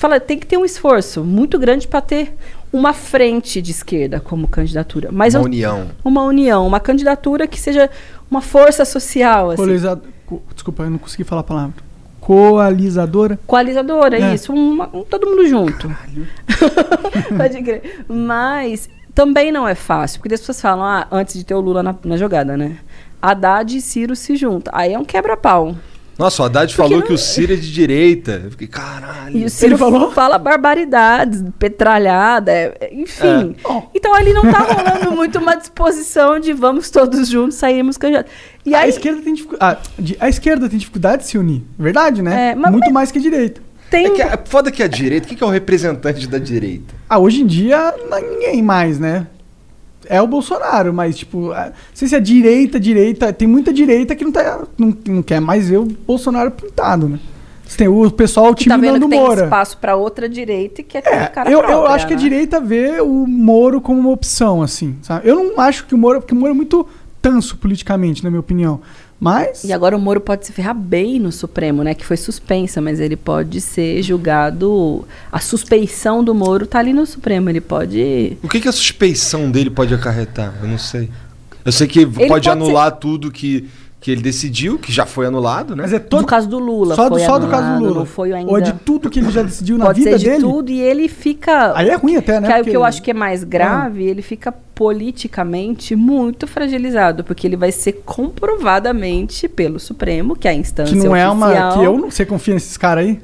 fala, 0.00 0.18
tem 0.20 0.38
que 0.38 0.46
ter 0.46 0.56
um 0.56 0.64
esforço 0.64 1.24
muito 1.24 1.58
grande 1.58 1.86
para 1.88 2.00
ter 2.00 2.34
uma 2.72 2.92
frente 2.92 3.60
de 3.62 3.70
esquerda 3.70 4.20
como 4.20 4.46
candidatura. 4.48 5.08
Mas 5.10 5.34
Uma 5.34 5.40
eu- 5.40 5.44
união. 5.46 5.86
uma 6.04 6.22
união, 6.24 6.66
uma 6.66 6.80
candidatura 6.80 7.46
que 7.46 7.58
seja 7.60 7.88
uma 8.30 8.40
força 8.40 8.84
social, 8.84 9.48
assim. 9.50 9.56
Coaliza- 9.62 10.00
co- 10.26 10.42
Desculpa, 10.54 10.82
eu 10.84 10.90
não 10.90 10.98
consegui 10.98 11.24
falar 11.24 11.40
a 11.40 11.44
palavra. 11.44 11.74
Coalizadora? 12.20 13.38
Coalizadora, 13.46 14.18
É. 14.20 14.34
isso, 14.34 14.52
uma- 14.52 14.88
um- 14.92 15.02
todo 15.02 15.26
mundo 15.26 15.46
junto. 15.46 15.90
Pode 17.36 17.62
crer. 17.62 18.04
Mas 18.08 18.88
também 19.14 19.50
não 19.50 19.66
é 19.66 19.74
fácil, 19.74 20.20
porque 20.20 20.34
as 20.34 20.40
pessoas 20.40 20.60
falam, 20.60 20.84
ah, 20.84 21.06
antes 21.10 21.34
de 21.38 21.44
ter 21.44 21.54
o 21.54 21.60
Lula 21.60 21.82
na, 21.82 21.94
na 22.04 22.16
jogada, 22.16 22.56
né? 22.56 22.76
Haddad 23.20 23.76
e 23.76 23.80
Ciro 23.80 24.14
se 24.14 24.36
juntam. 24.36 24.72
Aí 24.76 24.92
é 24.92 24.98
um 24.98 25.04
quebra-pau. 25.04 25.74
Nossa, 26.18 26.42
o 26.42 26.46
Haddad 26.46 26.74
Porque 26.74 26.82
falou 26.88 26.98
não- 26.98 27.06
que 27.06 27.12
o 27.12 27.18
Ciro 27.18 27.52
é 27.52 27.56
de 27.56 27.72
direita. 27.72 28.42
Eu 28.44 28.50
fiquei, 28.50 28.66
caralho. 28.66 29.36
E 29.38 29.44
o 29.44 29.48
Ciro 29.50 29.78
falou? 29.78 30.10
fala 30.10 30.36
barbaridades, 30.36 31.44
petralhada, 31.60 32.50
é- 32.50 32.74
é- 32.80 32.94
enfim. 32.94 33.54
Então 33.94 34.12
ali 34.14 34.32
não 34.32 34.42
tá 34.42 34.58
rolando 34.58 35.12
muito 35.14 35.38
uma 35.38 35.54
disposição 35.54 36.40
de 36.40 36.52
vamos 36.52 36.90
todos 36.90 37.28
juntos 37.28 37.56
sairmos 37.56 37.96
candidatos. 37.96 38.32
E 38.66 38.74
a, 38.74 38.80
aí 38.80 38.88
esquerda 38.90 39.22
tem 39.22 39.32
dificu- 39.34 39.56
ah, 39.60 39.76
a 40.20 40.28
esquerda 40.28 40.68
tem 40.68 40.78
dificuldade 40.78 41.22
de 41.22 41.28
se 41.28 41.38
unir. 41.38 41.62
Verdade, 41.78 42.20
né? 42.20 42.50
É, 42.50 42.54
mas- 42.56 42.72
Muito 42.72 42.90
mais 42.92 43.12
que 43.12 43.18
a 43.18 43.22
direita. 43.22 43.60
tem 43.88 44.06
É 44.06 44.10
que 44.10 44.20
é 44.22 44.38
foda 44.44 44.70
que 44.72 44.82
a 44.82 44.88
direita, 44.88 45.24
o 45.26 45.28
que 45.30 45.36
que 45.36 45.44
é 45.44 45.46
o 45.46 45.50
representante 45.50 46.26
da 46.26 46.38
direita? 46.38 46.94
Ah, 47.08 47.18
hoje 47.18 47.42
em 47.42 47.46
dia, 47.46 47.94
ninguém 48.30 48.60
mais, 48.60 48.98
né? 48.98 49.26
É 50.08 50.20
o 50.22 50.26
Bolsonaro, 50.26 50.92
mas, 50.92 51.16
tipo, 51.18 51.48
não 51.48 51.72
sei 51.92 52.08
se 52.08 52.16
é 52.16 52.20
direita, 52.20 52.80
direita. 52.80 53.32
Tem 53.32 53.46
muita 53.46 53.72
direita 53.72 54.14
que 54.16 54.24
não, 54.24 54.32
tá, 54.32 54.66
não, 54.78 54.96
não 55.06 55.22
quer 55.22 55.40
mais 55.40 55.68
ver 55.68 55.78
o 55.78 55.84
Bolsonaro 55.84 56.50
pintado, 56.50 57.08
né? 57.08 57.18
Você 57.66 57.76
tem 57.76 57.88
o 57.88 58.10
pessoal, 58.10 58.50
o 58.52 58.54
que 58.54 58.62
time 58.62 58.72
tá 58.72 58.76
do 58.76 58.80
vendo 58.80 58.92
Nando 58.94 59.04
que 59.06 59.10
tem 59.10 59.20
Moura. 59.20 59.44
espaço 59.44 59.76
pra 59.76 59.94
outra 59.94 60.26
direita 60.26 60.80
e 60.80 60.84
quer 60.84 61.02
ter 61.02 61.10
É, 61.10 61.26
cara 61.26 61.50
eu, 61.50 61.58
eu 61.60 61.66
própria, 61.66 61.94
acho 61.94 62.06
que 62.06 62.14
a 62.14 62.16
né? 62.16 62.22
direita 62.22 62.58
vê 62.60 62.98
o 63.02 63.26
Moro 63.26 63.78
como 63.80 64.00
uma 64.00 64.10
opção, 64.10 64.62
assim, 64.62 64.96
sabe? 65.02 65.28
Eu 65.28 65.36
não 65.44 65.60
acho 65.60 65.84
que 65.86 65.94
o 65.94 65.98
Moro, 65.98 66.20
porque 66.20 66.32
o 66.32 66.36
Moro 66.36 66.52
é 66.52 66.56
muito 66.56 66.86
tanso 67.20 67.58
politicamente, 67.58 68.24
na 68.24 68.30
minha 68.30 68.40
opinião. 68.40 68.80
Mas. 69.20 69.64
E 69.64 69.72
agora 69.72 69.96
o 69.96 70.00
Moro 70.00 70.20
pode 70.20 70.46
se 70.46 70.52
ferrar 70.52 70.74
bem 70.74 71.18
no 71.18 71.32
Supremo, 71.32 71.82
né? 71.82 71.92
Que 71.94 72.04
foi 72.04 72.16
suspensa, 72.16 72.80
mas 72.80 73.00
ele 73.00 73.16
pode 73.16 73.60
ser 73.60 74.00
julgado. 74.02 75.06
A 75.32 75.40
suspeição 75.40 76.22
do 76.22 76.34
Moro 76.34 76.66
tá 76.66 76.78
ali 76.78 76.92
no 76.92 77.04
Supremo. 77.04 77.50
Ele 77.50 77.60
pode. 77.60 78.36
O 78.42 78.48
que, 78.48 78.60
que 78.60 78.68
a 78.68 78.72
suspeição 78.72 79.50
dele 79.50 79.70
pode 79.70 79.92
acarretar? 79.92 80.54
Eu 80.62 80.68
não 80.68 80.78
sei. 80.78 81.10
Eu 81.64 81.72
sei 81.72 81.86
que 81.86 82.06
pode, 82.06 82.28
pode 82.28 82.48
anular 82.48 82.92
tudo 82.92 83.30
que, 83.30 83.68
que 84.00 84.12
ele 84.12 84.22
decidiu, 84.22 84.78
que 84.78 84.92
já 84.92 85.04
foi 85.04 85.26
anulado, 85.26 85.74
né? 85.74 85.82
Mas 85.82 85.92
é 85.92 85.98
todo. 85.98 86.20
No 86.20 86.26
caso 86.26 86.48
do 86.48 86.58
Lula, 86.58 86.94
só 86.94 87.08
do, 87.08 87.16
foi 87.16 87.24
só 87.24 87.38
do 87.38 87.48
caso 87.48 87.62
do 87.62 87.68
anulado, 87.68 87.84
Lula. 87.84 87.98
Não 88.00 88.06
foi 88.06 88.32
ainda. 88.32 88.50
Ou 88.50 88.60
de 88.60 88.72
tudo 88.72 89.10
que 89.10 89.18
ele 89.18 89.30
já 89.30 89.42
decidiu 89.42 89.76
na 89.76 89.86
pode 89.86 90.00
vida 90.00 90.12
ser 90.12 90.18
de 90.18 90.24
dele. 90.30 90.42
tudo 90.42 90.70
e 90.70 90.80
ele 90.80 91.08
fica. 91.08 91.76
Aí 91.76 91.88
é 91.88 91.96
ruim 91.96 92.16
até, 92.16 92.40
né? 92.40 92.46
Que 92.46 92.54
aí 92.54 92.62
o 92.62 92.64
que 92.64 92.76
eu 92.76 92.84
acho 92.84 93.02
que 93.02 93.10
é 93.10 93.14
mais 93.14 93.42
grave, 93.42 94.04
ele 94.04 94.22
fica 94.22 94.52
politicamente 94.52 95.96
muito 95.96 96.46
fragilizado, 96.46 97.24
porque 97.24 97.44
ele 97.44 97.56
vai 97.56 97.72
ser 97.72 98.02
comprovadamente 98.04 99.48
pelo 99.48 99.80
Supremo, 99.80 100.36
que 100.36 100.46
é 100.46 100.52
a 100.52 100.54
instância 100.54 100.96
Que 100.96 101.02
não 101.02 101.16
é 101.16 101.28
uma. 101.28 101.72
Que 101.72 101.82
eu 101.84 101.98
não. 101.98 102.10
Você 102.10 102.24
confia 102.24 102.54
nesses 102.54 102.76
caras 102.76 103.04
aí? 103.04 103.20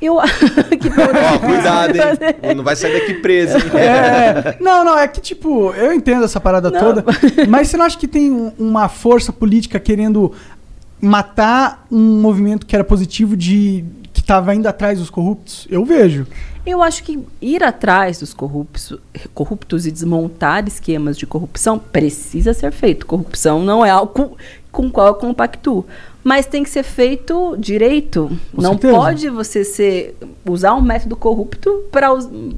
Eu 0.00 0.16
que 0.80 0.88
Ó, 0.88 1.38
cuidado, 1.38 1.94
hein? 1.96 2.54
Não 2.56 2.64
vai 2.64 2.74
sair 2.74 2.98
daqui 2.98 3.14
preso, 3.14 3.56
hein? 3.58 3.62
É, 3.74 4.56
não, 4.62 4.84
não, 4.84 4.98
é 4.98 5.06
que 5.06 5.20
tipo, 5.20 5.72
eu 5.74 5.92
entendo 5.92 6.24
essa 6.24 6.40
parada 6.40 6.70
Não. 6.70 6.80
toda, 6.80 7.04
mas 7.48 7.68
você 7.68 7.76
não 7.76 7.84
acha 7.84 7.98
que 7.98 8.08
tem 8.08 8.30
um- 8.30 8.52
uma 8.58 8.88
força 8.88 9.32
política 9.32 9.78
querendo 9.78 10.32
matar 11.00 11.86
um 11.90 12.20
movimento 12.20 12.66
que 12.66 12.74
era 12.74 12.84
positivo 12.84 13.36
de 13.36 13.84
que 14.12 14.22
tava 14.22 14.54
indo 14.54 14.66
atrás 14.66 14.98
dos 14.98 15.08
corruptos? 15.10 15.66
Eu 15.70 15.84
vejo. 15.84 16.26
Eu 16.66 16.82
acho 16.82 17.02
que 17.04 17.18
ir 17.40 17.62
atrás 17.64 18.18
dos 18.20 18.34
corruptos, 18.34 18.98
corruptos 19.32 19.86
e 19.86 19.90
desmontar 19.90 20.66
esquemas 20.66 21.16
de 21.16 21.26
corrupção 21.26 21.78
precisa 21.78 22.52
ser 22.52 22.70
feito. 22.70 23.06
Corrupção 23.06 23.62
não 23.64 23.84
é 23.84 23.88
algo 23.90 24.36
com 24.70 24.90
qual 24.90 25.08
eu 25.08 25.14
compactuo. 25.14 25.84
Mas 26.22 26.44
tem 26.44 26.62
que 26.62 26.68
ser 26.68 26.82
feito 26.82 27.56
direito. 27.58 28.30
Com 28.54 28.60
não 28.60 28.72
certeza. 28.72 28.94
pode 28.94 29.30
você 29.30 29.64
ser, 29.64 30.16
usar 30.46 30.74
um 30.74 30.82
método 30.82 31.16
corrupto 31.16 31.84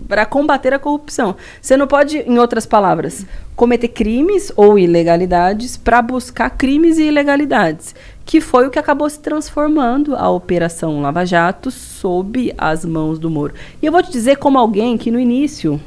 para 0.08 0.26
combater 0.26 0.74
a 0.74 0.78
corrupção. 0.80 1.36
Você 1.60 1.76
não 1.76 1.86
pode, 1.86 2.18
em 2.18 2.38
outras 2.38 2.66
palavras, 2.66 3.24
cometer 3.54 3.88
crimes 3.88 4.52
ou 4.56 4.76
ilegalidades 4.78 5.76
para 5.76 6.02
buscar 6.02 6.50
crimes 6.50 6.98
e 6.98 7.04
ilegalidades. 7.04 7.94
Que 8.24 8.40
foi 8.40 8.66
o 8.66 8.70
que 8.70 8.78
acabou 8.78 9.08
se 9.08 9.20
transformando 9.20 10.16
a 10.16 10.28
Operação 10.28 11.00
Lava 11.00 11.24
Jato 11.24 11.70
sob 11.70 12.52
as 12.58 12.84
mãos 12.84 13.18
do 13.18 13.30
Moro. 13.30 13.54
E 13.80 13.86
eu 13.86 13.92
vou 13.92 14.02
te 14.02 14.10
dizer, 14.10 14.36
como 14.36 14.58
alguém 14.58 14.98
que 14.98 15.10
no 15.10 15.20
início 15.20 15.80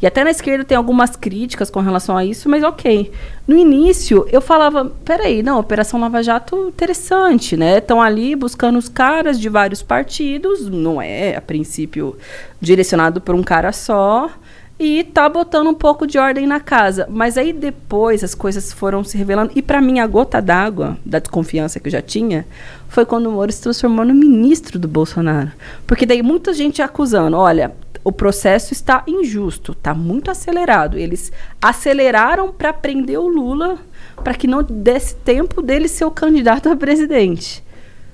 e 0.00 0.06
até 0.06 0.24
na 0.24 0.30
esquerda 0.30 0.64
tem 0.64 0.76
algumas 0.76 1.16
críticas 1.16 1.70
com 1.70 1.80
relação 1.80 2.16
a 2.16 2.24
isso, 2.24 2.48
mas 2.48 2.62
ok. 2.62 3.10
No 3.46 3.56
início, 3.56 4.26
eu 4.30 4.40
falava, 4.40 4.84
peraí, 5.04 5.42
não, 5.42 5.58
Operação 5.58 6.00
Lava 6.00 6.22
Jato, 6.22 6.68
interessante, 6.68 7.56
né? 7.56 7.78
Estão 7.78 8.00
ali 8.00 8.36
buscando 8.36 8.78
os 8.78 8.88
caras 8.88 9.40
de 9.40 9.48
vários 9.48 9.82
partidos, 9.82 10.68
não 10.68 11.00
é, 11.00 11.36
a 11.36 11.40
princípio, 11.40 12.16
direcionado 12.60 13.20
por 13.20 13.34
um 13.34 13.42
cara 13.42 13.72
só, 13.72 14.30
e 14.78 15.02
tá 15.02 15.28
botando 15.28 15.68
um 15.68 15.74
pouco 15.74 16.06
de 16.06 16.18
ordem 16.18 16.46
na 16.46 16.60
casa. 16.60 17.06
Mas 17.10 17.36
aí 17.36 17.52
depois 17.52 18.22
as 18.22 18.34
coisas 18.34 18.72
foram 18.72 19.02
se 19.02 19.18
revelando, 19.18 19.50
e 19.54 19.60
para 19.60 19.80
mim 19.80 19.98
a 19.98 20.06
gota 20.06 20.40
d'água 20.40 20.96
da 21.04 21.18
desconfiança 21.18 21.80
que 21.80 21.88
eu 21.88 21.92
já 21.92 22.02
tinha, 22.02 22.46
foi 22.88 23.04
quando 23.04 23.26
o 23.26 23.32
Moro 23.32 23.50
se 23.50 23.60
transformou 23.60 24.04
no 24.04 24.14
ministro 24.14 24.78
do 24.78 24.86
Bolsonaro. 24.86 25.50
Porque 25.86 26.06
daí 26.06 26.22
muita 26.22 26.52
gente 26.52 26.80
acusando, 26.80 27.36
olha, 27.36 27.72
o 28.04 28.12
processo 28.12 28.72
está 28.72 29.02
injusto, 29.06 29.72
está 29.72 29.94
muito 29.94 30.30
acelerado. 30.30 30.98
Eles 30.98 31.32
aceleraram 31.60 32.52
para 32.52 32.72
prender 32.72 33.18
o 33.18 33.28
Lula 33.28 33.78
para 34.22 34.34
que 34.34 34.46
não 34.46 34.62
desse 34.62 35.14
tempo 35.16 35.62
dele 35.62 35.88
ser 35.88 36.04
o 36.04 36.10
candidato 36.10 36.68
a 36.68 36.76
presidente. 36.76 37.62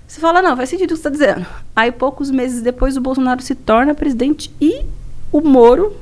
Você 0.06 0.20
fala, 0.20 0.42
não, 0.42 0.56
faz 0.56 0.68
sentido 0.68 0.92
o 0.92 0.94
que 0.94 1.00
você 1.00 1.08
está 1.08 1.10
dizendo. 1.10 1.46
Aí, 1.74 1.90
poucos 1.90 2.30
meses 2.30 2.62
depois, 2.62 2.96
o 2.96 3.00
Bolsonaro 3.00 3.42
se 3.42 3.54
torna 3.54 3.94
presidente 3.94 4.54
e 4.60 4.84
o 5.32 5.40
Moro 5.40 5.96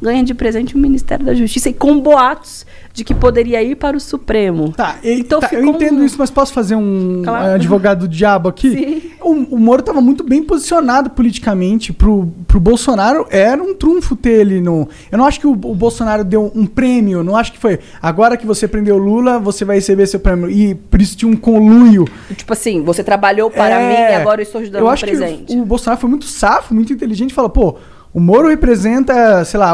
ganha 0.00 0.22
de 0.22 0.34
presente 0.34 0.74
o 0.74 0.78
Ministério 0.78 1.24
da 1.24 1.34
Justiça 1.34 1.68
e 1.70 1.72
com 1.72 1.98
boatos 2.00 2.66
de 2.92 3.04
que 3.04 3.14
poderia 3.14 3.62
ir 3.62 3.74
para 3.76 3.96
o 3.96 4.00
Supremo. 4.00 4.72
Tá, 4.72 4.96
e- 5.02 5.20
Então 5.20 5.38
tá, 5.40 5.50
eu 5.52 5.64
entendo 5.66 6.00
um- 6.00 6.04
isso, 6.04 6.16
mas 6.18 6.30
posso 6.30 6.52
fazer 6.52 6.74
um 6.76 7.20
Claro. 7.22 7.46
eh, 7.46 7.54
advogado 7.54 8.00
do 8.00 8.08
diabo 8.08 8.48
aqui? 8.48 8.70
Sim. 8.70 9.02
O, 9.20 9.56
o 9.56 9.58
Moro 9.58 9.80
estava 9.80 10.00
muito 10.00 10.22
bem 10.24 10.42
posicionado 10.42 11.10
politicamente. 11.10 11.92
Pro, 11.92 12.32
pro 12.46 12.58
Bolsonaro 12.60 13.26
era 13.30 13.62
um 13.62 13.74
trunfo 13.74 14.16
ter 14.16 14.40
ele 14.40 14.60
no. 14.60 14.88
Eu 15.12 15.18
não 15.18 15.26
acho 15.26 15.40
que 15.40 15.46
o, 15.46 15.50
o 15.52 15.74
Bolsonaro 15.74 16.24
deu 16.24 16.50
um 16.54 16.64
prêmio, 16.66 17.22
não 17.24 17.36
acho 17.36 17.52
que 17.52 17.58
foi. 17.58 17.78
Agora 18.00 18.36
que 18.36 18.46
você 18.46 18.66
prendeu 18.68 18.96
o 18.96 18.98
Lula, 18.98 19.38
você 19.38 19.64
vai 19.64 19.76
receber 19.76 20.06
seu 20.06 20.20
prêmio. 20.20 20.48
E 20.50 20.74
por 20.74 21.02
isso 21.02 21.16
tinha 21.16 21.30
um 21.30 21.36
conluio. 21.36 22.06
Tipo 22.34 22.52
assim, 22.52 22.82
você 22.82 23.02
trabalhou 23.04 23.50
para 23.50 23.80
É, 23.80 23.88
mim 23.88 24.12
e 24.12 24.14
agora 24.14 24.40
eu 24.40 24.44
estou 24.44 24.60
ajudando 24.60 24.80
eu 24.82 24.86
um 24.86 24.90
acho 24.90 25.04
presente. 25.04 25.44
que 25.46 25.54
o, 25.56 25.62
o 25.62 25.64
Bolsonaro 25.66 26.00
foi 26.00 26.08
muito 26.08 26.24
safo, 26.24 26.72
muito 26.74 26.92
inteligente. 26.92 27.34
Fala, 27.34 27.48
pô, 27.50 27.76
o 28.12 28.20
Moro 28.20 28.48
representa, 28.48 29.44
sei 29.44 29.60
lá, 29.60 29.72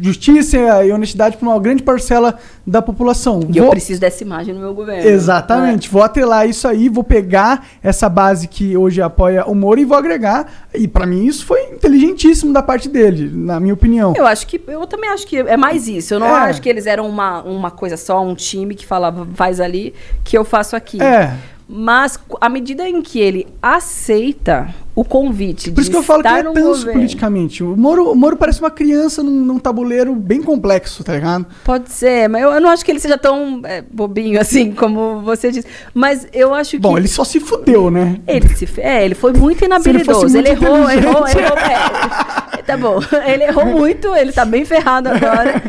justiça 0.00 0.56
e 0.84 0.92
honestidade 0.92 1.36
para 1.36 1.48
uma 1.48 1.58
grande 1.58 1.82
parcela 1.82 2.38
da 2.66 2.80
população. 2.80 3.40
E 3.52 3.56
eu 3.58 3.64
Vou- 3.64 3.72
preciso 3.72 4.00
dessa 4.00 4.22
imagem 4.22 4.54
no 4.54 4.60
meu 4.60 4.72
governo. 4.72 5.08
Exatamente. 5.08 5.88
Vou 5.88 6.02
atrelar 6.02 6.48
isso 6.48 6.68
aí, 6.68 6.88
vou 6.88 7.02
pegar 7.02 7.66
essa 7.82 8.08
base 8.08 8.46
que 8.46 8.76
hoje 8.76 9.02
apoia 9.02 9.44
o 9.44 9.54
Moro 9.54 9.80
e 9.80 9.84
vou 9.84 9.96
agregar. 9.98 10.46
E 10.74 10.86
pra 10.86 11.04
mim 11.06 11.26
isso 11.26 11.44
foi 11.44 11.62
inteligentíssimo 11.72 12.52
da 12.52 12.62
parte 12.62 12.88
dele, 12.88 13.30
na 13.32 13.58
minha 13.58 13.74
opinião. 13.74 14.14
Eu 14.16 14.26
acho 14.26 14.46
que 14.46 14.60
eu 14.68 14.86
também 14.86 15.10
acho 15.10 15.26
que 15.26 15.36
é 15.38 15.56
mais 15.56 15.88
isso. 15.88 16.14
Eu 16.14 16.20
não 16.20 16.28
É. 16.28 16.40
acho 16.50 16.62
que 16.62 16.68
eles 16.68 16.86
eram 16.86 17.08
uma, 17.08 17.42
uma 17.42 17.70
coisa 17.70 17.96
só, 17.96 18.22
um 18.24 18.34
time 18.34 18.74
que 18.74 18.86
falava 18.86 19.26
faz 19.34 19.60
ali, 19.60 19.92
que 20.22 20.38
eu 20.38 20.44
faço 20.44 20.76
aqui. 20.76 21.02
É. 21.02 21.34
Mas 21.72 22.18
à 22.40 22.48
medida 22.48 22.88
em 22.88 23.00
que 23.00 23.20
ele 23.20 23.46
aceita 23.62 24.74
o 24.92 25.04
convite 25.04 25.70
Por 25.70 25.80
isso 25.80 25.90
que 25.90 25.96
eu 25.96 26.02
falo 26.02 26.20
que 26.20 26.28
ele 26.28 26.38
é 26.40 26.42
tanso 26.42 26.80
governo, 26.80 26.92
politicamente. 26.92 27.62
O 27.62 27.76
Moro, 27.76 28.10
o 28.10 28.14
Moro 28.16 28.36
parece 28.36 28.58
uma 28.58 28.72
criança 28.72 29.22
num, 29.22 29.44
num 29.44 29.58
tabuleiro 29.58 30.12
bem 30.16 30.42
complexo, 30.42 31.04
tá 31.04 31.14
ligado? 31.14 31.46
Pode 31.62 31.92
ser, 31.92 32.28
mas 32.28 32.42
eu, 32.42 32.50
eu 32.50 32.60
não 32.60 32.70
acho 32.70 32.84
que 32.84 32.90
ele 32.90 32.98
seja 32.98 33.16
tão 33.16 33.62
é, 33.64 33.82
bobinho 33.82 34.40
assim 34.40 34.72
como 34.74 35.20
você 35.22 35.52
disse. 35.52 35.68
Mas 35.94 36.26
eu 36.32 36.52
acho 36.52 36.72
que 36.72 36.78
Bom, 36.78 36.98
ele 36.98 37.06
só 37.06 37.22
se 37.22 37.38
fudeu, 37.38 37.88
né? 37.88 38.20
Ele 38.26 38.48
se 38.48 38.68
é, 38.80 39.04
ele 39.04 39.14
foi 39.14 39.32
muito 39.32 39.58
ele 39.64 39.66
inabilidoso. 39.66 40.36
Ele, 40.36 40.50
muito 40.50 40.64
errou, 40.64 40.90
errou, 40.90 41.28
inteligente. 41.28 41.40
errou. 41.40 41.58
é, 42.58 42.62
tá 42.62 42.76
bom. 42.76 42.98
Ele 43.24 43.44
errou 43.44 43.66
muito, 43.66 44.14
ele 44.14 44.32
tá 44.32 44.44
bem 44.44 44.64
ferrado 44.64 45.08
agora. 45.08 45.62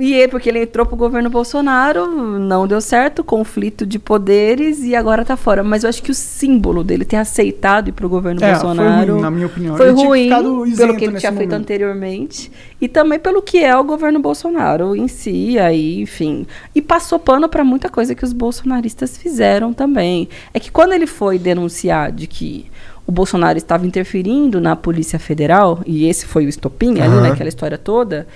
E 0.00 0.14
é 0.20 0.26
porque 0.26 0.48
ele 0.48 0.62
entrou 0.62 0.86
pro 0.86 0.96
governo 0.96 1.28
Bolsonaro, 1.28 2.06
não 2.38 2.66
deu 2.66 2.80
certo, 2.80 3.22
conflito 3.22 3.84
de 3.84 3.98
poderes 3.98 4.80
e 4.82 4.94
agora 4.96 5.24
tá 5.24 5.36
fora. 5.36 5.62
Mas 5.62 5.82
eu 5.84 5.90
acho 5.90 6.02
que 6.02 6.10
o 6.10 6.14
símbolo 6.14 6.82
dele 6.82 7.04
ter 7.04 7.16
aceitado 7.16 7.88
ir 7.88 7.92
pro 7.92 8.08
governo 8.08 8.42
É, 8.42 8.54
foi 8.54 8.64
Bolsonaro 8.64 9.12
ruim, 9.12 9.22
na 9.22 9.30
minha 9.30 9.46
opinião. 9.46 9.76
foi 9.76 9.90
ruim 9.90 10.28
pelo 10.76 10.96
que 10.96 11.04
ele 11.04 11.18
tinha 11.18 11.32
feito 11.32 11.50
momento. 11.50 11.52
anteriormente 11.62 12.50
e 12.80 12.88
também 12.88 13.18
pelo 13.18 13.42
que 13.42 13.62
é 13.62 13.76
o 13.76 13.84
governo 13.84 14.18
Bolsonaro 14.20 14.96
em 14.96 15.06
si, 15.06 15.58
aí, 15.58 16.00
enfim. 16.00 16.46
E 16.74 16.80
passou 16.80 17.18
pano 17.18 17.48
para 17.48 17.62
muita 17.62 17.88
coisa 17.90 18.14
que 18.14 18.24
os 18.24 18.32
bolsonaristas 18.32 19.18
fizeram 19.18 19.72
também. 19.72 20.28
É 20.54 20.58
que 20.58 20.70
quando 20.70 20.92
ele 20.94 21.06
foi 21.06 21.38
denunciar 21.38 22.10
de 22.10 22.26
que 22.26 22.66
o 23.06 23.12
Bolsonaro 23.12 23.58
estava 23.58 23.86
interferindo 23.86 24.60
na 24.60 24.74
Polícia 24.76 25.18
Federal, 25.18 25.80
e 25.84 26.06
esse 26.06 26.26
foi 26.26 26.46
o 26.46 26.48
estopim 26.48 27.00
ali, 27.00 27.12
Aham. 27.12 27.22
naquela 27.28 27.48
história 27.48 27.76
toda, 27.76 28.26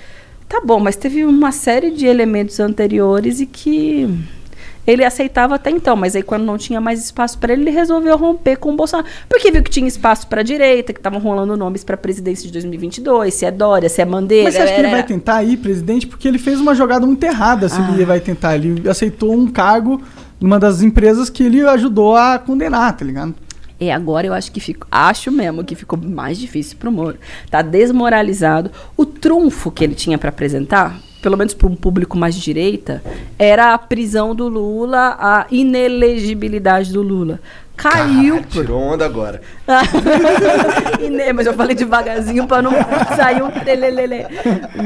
tá 0.49 0.61
bom, 0.64 0.78
mas 0.80 0.97
teve 0.97 1.24
uma 1.24 1.53
série 1.53 1.90
de 1.90 2.07
elementos 2.07 2.61
anteriores 2.61 3.40
e 3.40 3.47
que 3.47 4.09
ele 4.86 5.03
aceitava 5.03 5.55
até 5.55 5.70
então, 5.70 5.97
mas 5.97 6.14
aí 6.14 6.22
quando 6.22 6.45
não 6.45 6.59
tinha 6.59 6.78
mais 6.80 7.03
espaço 7.03 7.38
para 7.38 7.55
ele, 7.55 7.62
ele 7.62 7.70
resolveu 7.70 8.16
romper 8.18 8.57
com 8.57 8.70
o 8.72 8.76
Bolsonaro. 8.76 9.09
Porque 9.28 9.51
viu 9.51 9.62
que 9.62 9.70
tinha 9.70 9.88
espaço 9.88 10.26
para 10.26 10.42
a 10.42 10.45
direita, 10.45 10.92
que 10.92 10.99
estavam 10.99 11.18
rolando 11.18 11.57
nomes 11.57 11.82
para 11.82 11.95
a 11.95 11.99
presidência 11.99 12.47
de 12.47 12.53
2022, 12.53 13.32
se 13.32 13.47
é 13.47 13.51
Dória, 13.51 13.88
se 13.88 14.03
é 14.03 14.05
Mandeira. 14.05 14.45
Mas 14.45 14.55
você 14.55 14.61
acha 14.62 14.74
que 14.74 14.80
ele 14.80 14.90
vai 14.90 15.03
tentar 15.03 15.42
ir 15.42 15.57
presidente? 15.57 16.07
Porque 16.07 16.28
ele 16.28 16.38
fez 16.38 16.61
uma 16.61 16.74
jogada 16.74 17.07
muito 17.07 17.24
errada 17.24 17.68
se 17.68 17.80
Ah. 17.80 17.90
ele 17.95 18.05
vai 18.05 18.20
tentar. 18.20 18.57
Ele 18.57 18.86
aceitou 18.88 19.32
um 19.32 19.47
cargo 19.47 20.03
numa 20.38 20.59
das 20.59 20.82
empresas 20.82 21.30
que 21.30 21.42
ele 21.42 21.62
ajudou 21.66 22.14
a 22.14 22.38
condenar, 22.38 22.95
tá 22.95 23.05
ligado? 23.07 23.34
É, 23.79 23.93
agora 23.93 24.27
eu 24.27 24.33
acho 24.33 24.53
que 24.53 24.61
fico, 24.61 24.87
acho 24.91 25.33
mesmo 25.33 25.64
que 25.64 25.75
ficou 25.75 25.99
mais 25.99 26.39
difícil 26.39 26.77
pro 26.79 26.93
Moro. 26.93 27.18
Tá 27.51 27.61
desmoralizado. 27.61 28.70
O 28.97 29.05
trunfo 29.05 29.70
que 29.70 29.83
ele 29.83 29.95
tinha 29.95 30.16
para 30.16 30.29
apresentar, 30.29 31.01
pelo 31.20 31.37
menos 31.37 31.55
para 31.55 31.66
um 31.66 31.75
público 31.75 32.16
mais 32.16 32.35
de 32.35 32.41
direita, 32.41 33.03
era 33.39 33.75
a 33.75 33.79
prisão 33.79 34.35
do 34.35 34.49
Lula, 34.49 35.16
a 35.18 35.47
inelegibilidade 35.51 36.93
do 36.93 37.03
Lula. 37.03 37.41
Caiu 37.77 38.35
Caralho, 38.37 38.43
por 38.45 38.51
tirou 38.64 38.81
onda 38.81 39.05
agora. 39.05 39.41
Ine- 41.01 41.33
mas 41.33 41.47
eu 41.47 41.55
falei 41.55 41.75
devagarzinho 41.75 42.47
para 42.47 42.62
não 42.62 42.70
sair 43.16 43.43
um 43.43 43.51
trelelele. 43.51 44.27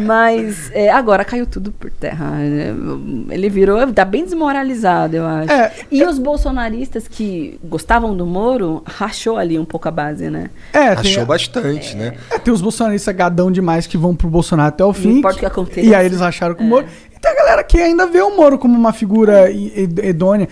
Mas 0.06 0.70
é, 0.72 0.90
agora 0.90 1.24
caiu 1.24 1.46
tudo 1.46 1.70
por 1.72 1.90
terra. 1.90 2.32
É, 2.40 2.72
Ele 3.34 3.48
virou, 3.50 3.86
tá 3.92 4.04
bem 4.04 4.24
desmoralizado, 4.24 5.16
eu 5.16 5.26
acho. 5.26 5.52
É, 5.52 5.72
e 5.90 6.02
os 6.04 6.18
bolsonaristas 6.18 7.06
que 7.06 7.58
gostavam 7.64 8.16
do 8.16 8.24
Moro, 8.26 8.82
rachou 8.86 9.36
ali 9.36 9.58
um 9.58 9.64
pouco 9.64 9.86
a 9.88 9.90
base, 9.90 10.30
né? 10.30 10.48
É, 10.72 10.94
tem, 10.96 11.12
Achou 11.12 11.26
bastante, 11.26 11.94
né? 11.96 12.14
é, 12.30 12.38
tem 12.38 12.52
os 12.52 12.60
bolsonaristas 12.62 13.14
gadão 13.14 13.50
demais 13.50 13.86
que 13.86 13.96
vão 13.98 14.14
pro 14.14 14.28
Bolsonaro 14.28 14.68
até 14.70 14.84
o 14.84 14.92
fim. 14.92 15.18
importa 15.18 15.36
o 15.36 15.40
que 15.40 15.46
aconteça. 15.46 15.80
E 15.86 15.94
aí 15.94 16.06
eles 16.06 16.20
acharam 16.22 16.54
com 16.54 16.62
o 16.62 16.66
É. 16.66 16.68
Moro. 16.70 16.86
E 17.14 17.20
tem 17.20 17.30
a 17.30 17.34
galera 17.34 17.62
que 17.64 17.78
ainda 17.80 18.06
vê 18.06 18.22
o 18.22 18.36
Moro 18.36 18.58
como 18.58 18.76
uma 18.78 18.92
figura 18.92 19.50
i- 19.50 19.82
id- 19.84 19.98
idônea. 20.04 20.48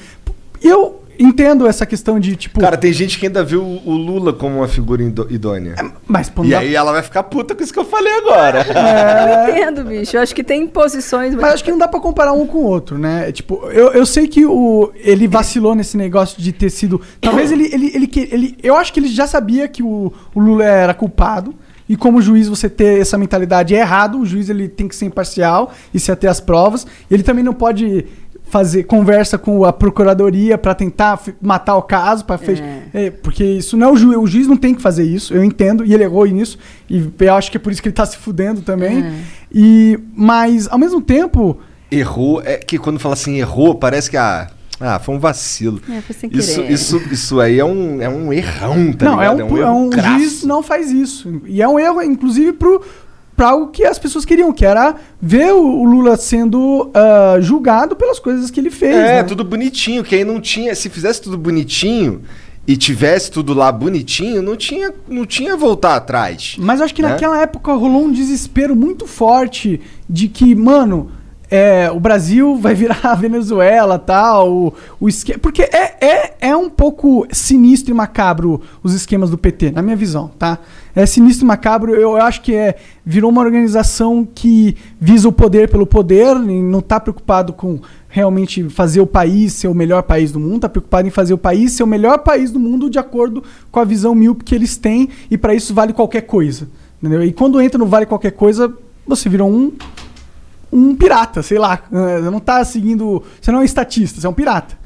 E 0.63 0.69
eu, 0.69 1.03
entendo 1.19 1.67
essa 1.67 1.85
questão 1.87 2.19
de, 2.21 2.37
tipo. 2.37 2.61
Cara, 2.61 2.77
tem 2.77 2.93
gente 2.93 3.19
que 3.19 3.27
ainda 3.27 3.43
viu 3.45 3.63
o 3.63 3.93
Lula 3.93 4.33
como 4.33 4.57
uma 4.59 4.69
figura 4.69 5.03
idônea. 5.31 5.75
mas 6.07 6.29
pô, 6.29 6.45
E 6.45 6.51
dá- 6.51 6.59
aí 6.61 6.75
ela 6.75 6.93
vai 6.93 7.03
ficar 7.03 7.23
puta 7.25 7.55
com 7.55 7.63
isso 7.63 7.73
que 7.73 7.79
eu 7.79 7.85
falei 7.85 8.13
agora. 8.19 8.65
Eu 9.47 9.53
entendo, 9.57 9.85
bicho. 9.85 10.17
Eu 10.17 10.21
acho 10.23 10.35
que 10.35 10.45
tem 10.45 10.67
posições. 10.67 11.35
Mas 11.35 11.55
acho 11.55 11.65
que 11.65 11.71
não 11.71 11.79
dá 11.79 11.89
pra 11.89 12.01
comparar 12.01 12.33
um 12.33 12.47
com 12.47 12.59
o 12.59 12.65
outro, 12.65 12.99
né? 12.99 13.31
Tipo, 13.33 13.67
eu, 13.71 13.93
eu 13.93 14.07
sei 14.07 14.27
que 14.29 14.45
o, 14.47 14.93
ele 14.97 15.27
vacilou 15.29 15.75
nesse 15.75 15.97
negócio 15.97 16.41
de 16.41 16.53
ter 16.53 16.71
sido. 16.71 17.01
Talvez 17.21 17.51
ele, 17.53 17.69
ele, 17.73 17.91
ele, 17.95 18.07
que- 18.07 18.29
ele. 18.33 18.57
Eu 18.63 18.77
acho 18.77 18.93
que 18.93 19.01
ele 19.01 19.09
já 19.09 19.27
sabia 19.27 19.67
que 19.69 19.83
o, 19.83 20.13
o 20.35 20.41
Lula 20.41 20.65
era 20.65 20.95
culpado. 20.95 21.55
E 21.89 21.97
como 21.97 22.21
juiz 22.21 22.49
você 22.49 22.69
ter 22.69 23.01
essa 23.01 23.17
mentalidade 23.17 23.73
é 23.73 23.79
errado. 23.79 24.19
O 24.19 24.27
juiz 24.27 24.51
ele 24.51 24.67
tem 24.69 24.89
que 24.89 24.97
ser 24.97 25.05
imparcial 25.07 25.73
e 25.95 26.01
se 26.01 26.11
ater 26.11 26.29
às 26.29 26.41
provas. 26.41 26.85
Ele 27.09 27.23
também 27.23 27.45
não 27.45 27.53
pode 27.55 28.05
fazer 28.49 28.85
conversa 28.85 29.37
com 29.37 29.65
a 29.65 29.73
procuradoria 29.73 30.57
pra 30.57 30.75
tentar 30.75 31.21
matar 31.41 31.77
o 31.77 31.83
caso 31.83 32.25
para 32.25 32.39
É. 32.95 33.11
porque 33.11 33.45
isso 33.45 33.77
não 33.77 33.89
é 33.89 33.93
o 33.93 33.97
juiz, 33.97 34.17
o 34.17 34.27
juiz 34.27 34.47
não 34.47 34.57
tem 34.57 34.75
que 34.75 34.81
fazer 34.81 35.05
isso, 35.05 35.35
eu 35.35 35.43
entendo, 35.43 35.85
e 35.85 35.93
ele 35.93 36.05
errou 36.05 36.25
nisso, 36.27 36.59
e 36.89 37.11
eu 37.19 37.35
acho 37.35 37.51
que 37.51 37.57
é 37.57 37.61
por 37.61 37.73
isso 37.73 37.83
que 37.83 37.89
ele 37.89 37.95
tá 37.95 38.07
se 38.07 38.17
fudendo 38.17 38.63
também. 38.63 39.05
É. 39.05 39.13
E 39.53 39.99
mas 40.15 40.69
ao 40.69 40.79
mesmo 40.79 41.01
tempo, 41.01 41.59
Errou, 41.91 42.43
é 42.45 42.57
que 42.57 42.79
quando 42.79 42.99
fala 42.99 43.15
assim, 43.15 43.39
errou, 43.39 43.77
parece 43.77 44.11
que 44.11 44.17
ah, 44.17 44.49
ah 44.81 44.99
foi 44.99 45.15
um 45.15 45.21
vacilo. 45.21 45.81
É, 45.89 46.01
foi 46.01 46.17
sem 46.17 46.31
Isso, 46.33 46.61
querer. 46.61 46.73
isso, 46.73 46.97
isso 47.13 47.41
aí 47.41 47.61
é 47.61 47.65
um, 47.65 48.03
é 48.03 48.09
um 48.09 48.33
errão, 48.33 48.93
tá 48.93 49.05
não, 49.07 49.23
é 49.23 49.31
ligado? 49.31 49.55
um, 49.55 49.57
é 49.59 49.71
um 49.71 49.91
crasso. 49.91 50.19
juiz 50.19 50.43
não 50.43 50.63
faz 50.65 50.91
isso. 50.91 51.41
E 51.47 51.63
é 51.63 51.69
um 51.69 51.79
erro, 51.79 52.03
inclusive, 52.03 52.53
pro, 52.55 52.83
pra 53.37 53.49
algo 53.49 53.69
que 53.69 53.85
as 53.85 53.99
pessoas 53.99 54.25
queriam, 54.25 54.53
que 54.53 54.65
era 54.65 54.97
ver 55.21 55.53
o, 55.53 55.85
Lula 55.85 56.17
sendo 56.17 56.91
ah, 56.95 57.37
julgado 57.41 57.95
pelas 57.95 58.19
coisas 58.19 58.51
que 58.51 58.59
ele 58.59 58.71
fez. 58.71 58.95
É, 58.95 59.17
né? 59.17 59.23
tudo 59.23 59.45
bonitinho, 59.45 60.03
que 60.03 60.15
aí 60.15 60.25
não 60.25 60.41
tinha. 60.41 60.75
Se 60.75 60.89
fizesse 60.89 61.21
tudo 61.21 61.37
bonitinho 61.37 62.23
e 62.67 62.77
tivesse 62.77 63.31
tudo 63.31 63.53
lá 63.55 63.71
bonitinho, 63.71 64.43
não 64.43 64.57
tinha, 64.57 64.93
não 65.07 65.25
tinha 65.27 65.57
voltar 65.57 65.97
atrás. 65.97 66.57
Mas 66.59 66.81
eu 66.81 66.87
acho 66.87 66.95
que 66.95 67.03
né? 67.03 67.11
naquela 67.11 67.41
época 67.41 67.73
rolou 67.75 68.05
um 68.05 68.13
desespero 68.13 68.75
muito 68.75 69.07
forte 69.07 69.81
de 70.09 70.27
que, 70.27 70.55
mano, 70.55 71.11
é, 71.57 71.91
o 71.91 71.99
Brasil 71.99 72.55
vai 72.57 72.75
virar 72.75 73.01
a 73.03 73.15
Venezuela 73.15 73.99
tal. 73.99 74.53
O, 74.53 74.75
o 75.01 75.09
esque... 75.09 75.39
Porque 75.39 75.63
é, 75.63 75.97
é, 76.01 76.35
é 76.39 76.57
um 76.57 76.69
pouco 76.69 77.27
sinistro 77.33 77.91
e 77.91 77.95
macabro 77.95 78.61
os 78.83 78.93
esquemas 78.93 79.31
do 79.31 79.39
PT, 79.39 79.71
na 79.71 79.81
minha 79.81 79.97
visão, 79.97 80.31
tá? 80.39 80.59
É 80.95 81.07
sinistro 81.07 81.47
e 81.47 81.49
macabro. 81.49 81.95
Eu, 81.95 82.13
eu 82.13 82.17
acho 82.17 82.43
que 82.43 82.55
é, 82.55 82.77
virou 83.05 83.31
uma 83.31 83.41
organização 83.41 84.29
que 84.35 84.77
visa 85.01 85.29
o 85.29 85.33
poder 85.33 85.71
pelo 85.71 85.87
poder 85.87 86.35
não 86.35 86.83
tá 86.83 87.01
preocupado 87.01 87.55
com 87.55 87.81
realmente 88.07 88.69
fazer 88.69 89.01
o 89.01 89.07
país 89.07 89.55
ser 89.55 89.69
o 89.69 89.75
melhor 89.75 90.03
país 90.03 90.33
do 90.33 90.41
mundo, 90.41 90.61
tá 90.61 90.69
preocupado 90.69 91.09
em 91.09 91.11
fazer 91.11 91.33
o 91.35 91.39
país 91.39 91.73
ser 91.73 91.83
o 91.83 91.87
melhor 91.87 92.19
país 92.19 92.51
do 92.51 92.59
mundo 92.59 92.91
de 92.91 92.99
acordo 92.99 93.43
com 93.71 93.81
a 93.81 93.85
visão 93.85 94.15
míope 94.15 94.45
que 94.45 94.55
eles 94.55 94.77
têm 94.77 95.09
e 95.31 95.39
para 95.39 95.55
isso 95.55 95.73
vale 95.73 95.93
qualquer 95.93 96.23
coisa. 96.23 96.69
Entendeu? 97.01 97.23
E 97.23 97.33
quando 97.33 97.61
entra 97.61 97.79
no 97.79 97.87
vale 97.87 98.07
qualquer 98.07 98.33
coisa, 98.33 98.73
você 99.07 99.29
virou 99.29 99.51
um 99.51 99.73
um 100.73 100.95
pirata, 100.95 101.43
sei 101.43 101.59
lá. 101.59 101.81
Eh, 101.93 102.21
Não 102.31 102.41
tá 102.41 102.65
seguindo. 102.65 103.23
Você 103.41 103.51
não 103.51 103.59
é 103.59 103.63
um 103.63 103.65
estatista, 103.65 104.21
você 104.21 104.27
é 104.27 104.31
um 104.31 104.35
pirata. 104.35 104.77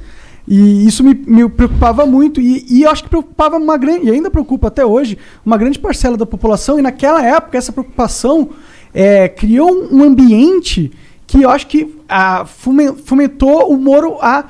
E 0.48 0.86
isso 0.86 1.04
me, 1.04 1.14
me 1.14 1.48
preocupava 1.48 2.04
muito. 2.06 2.40
E, 2.40 2.64
e 2.68 2.82
eu 2.82 2.90
acho 2.90 3.04
que 3.04 3.08
preocupava 3.08 3.56
uma 3.56 3.76
grande. 3.76 4.06
E 4.06 4.10
ainda 4.10 4.30
preocupa 4.30 4.68
até 4.68 4.84
hoje, 4.84 5.16
uma 5.44 5.56
grande 5.56 5.78
parcela 5.78 6.16
da 6.16 6.26
população. 6.26 6.78
E 6.78 6.82
naquela 6.82 7.24
época, 7.24 7.56
essa 7.58 7.72
preocupação 7.72 8.50
eh, 8.92 9.28
criou 9.28 9.88
um 9.92 10.02
ambiente 10.02 10.90
que 11.26 11.42
eu 11.42 11.50
acho 11.50 11.66
que 11.68 11.94
fume- 12.46 12.94
fomentou 13.04 13.70
o 13.72 13.76
Moro 13.76 14.16
a 14.20 14.46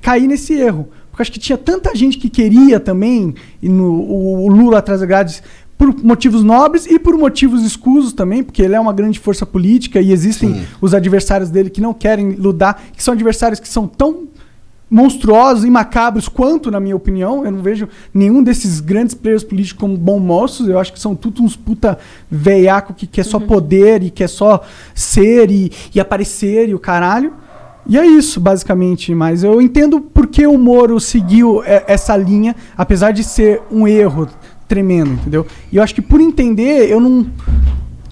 cair 0.00 0.28
nesse 0.28 0.52
erro. 0.54 0.88
Porque 1.10 1.22
acho 1.22 1.32
que 1.32 1.40
tinha 1.40 1.58
tanta 1.58 1.92
gente 1.96 2.16
que 2.16 2.30
queria 2.30 2.78
também, 2.78 3.34
e 3.60 3.68
no, 3.68 3.90
o, 3.92 4.44
o 4.44 4.48
Lula 4.48 4.78
atrás 4.78 5.00
da 5.00 5.06
grades, 5.06 5.42
por 5.80 6.04
motivos 6.04 6.44
nobres 6.44 6.84
e 6.84 6.98
por 6.98 7.16
motivos 7.16 7.64
escusos 7.64 8.12
também, 8.12 8.42
porque 8.42 8.60
ele 8.60 8.74
é 8.74 8.80
uma 8.80 8.92
grande 8.92 9.18
força 9.18 9.46
política 9.46 9.98
e 9.98 10.12
existem 10.12 10.52
Sim. 10.52 10.66
os 10.78 10.92
adversários 10.92 11.48
dele 11.48 11.70
que 11.70 11.80
não 11.80 11.94
querem 11.94 12.32
ludar, 12.32 12.82
que 12.92 13.02
são 13.02 13.14
adversários 13.14 13.58
que 13.58 13.66
são 13.66 13.88
tão 13.88 14.28
monstruosos 14.90 15.64
e 15.64 15.70
macabros 15.70 16.28
quanto, 16.28 16.70
na 16.70 16.78
minha 16.78 16.94
opinião. 16.94 17.46
Eu 17.46 17.52
não 17.52 17.62
vejo 17.62 17.88
nenhum 18.12 18.42
desses 18.42 18.78
grandes 18.78 19.14
players 19.14 19.42
políticos 19.42 19.80
como 19.80 19.96
bons 19.96 20.20
moços. 20.20 20.68
Eu 20.68 20.78
acho 20.78 20.92
que 20.92 21.00
são 21.00 21.16
tudo 21.16 21.42
uns 21.42 21.56
puta 21.56 21.98
veiaco 22.30 22.92
que 22.92 23.06
quer 23.06 23.24
só 23.24 23.40
poder 23.40 24.02
e 24.02 24.10
quer 24.10 24.28
só 24.28 24.60
ser 24.94 25.50
e, 25.50 25.72
e 25.94 25.98
aparecer 25.98 26.68
e 26.68 26.74
o 26.74 26.78
caralho. 26.78 27.32
E 27.86 27.98
é 27.98 28.06
isso, 28.06 28.40
basicamente. 28.40 29.14
Mas 29.14 29.42
eu 29.42 29.62
entendo 29.62 30.00
por 30.00 30.26
que 30.26 30.46
o 30.46 30.58
Moro 30.58 31.00
seguiu 31.00 31.62
é, 31.64 31.84
essa 31.86 32.16
linha, 32.16 32.54
apesar 32.76 33.12
de 33.12 33.24
ser 33.24 33.62
um 33.70 33.88
erro 33.88 34.28
tremendo, 34.70 35.12
entendeu? 35.14 35.44
E 35.72 35.76
eu 35.76 35.82
acho 35.82 35.92
que 35.94 36.00
por 36.00 36.20
entender, 36.20 36.88
eu 36.88 37.00
não. 37.00 37.26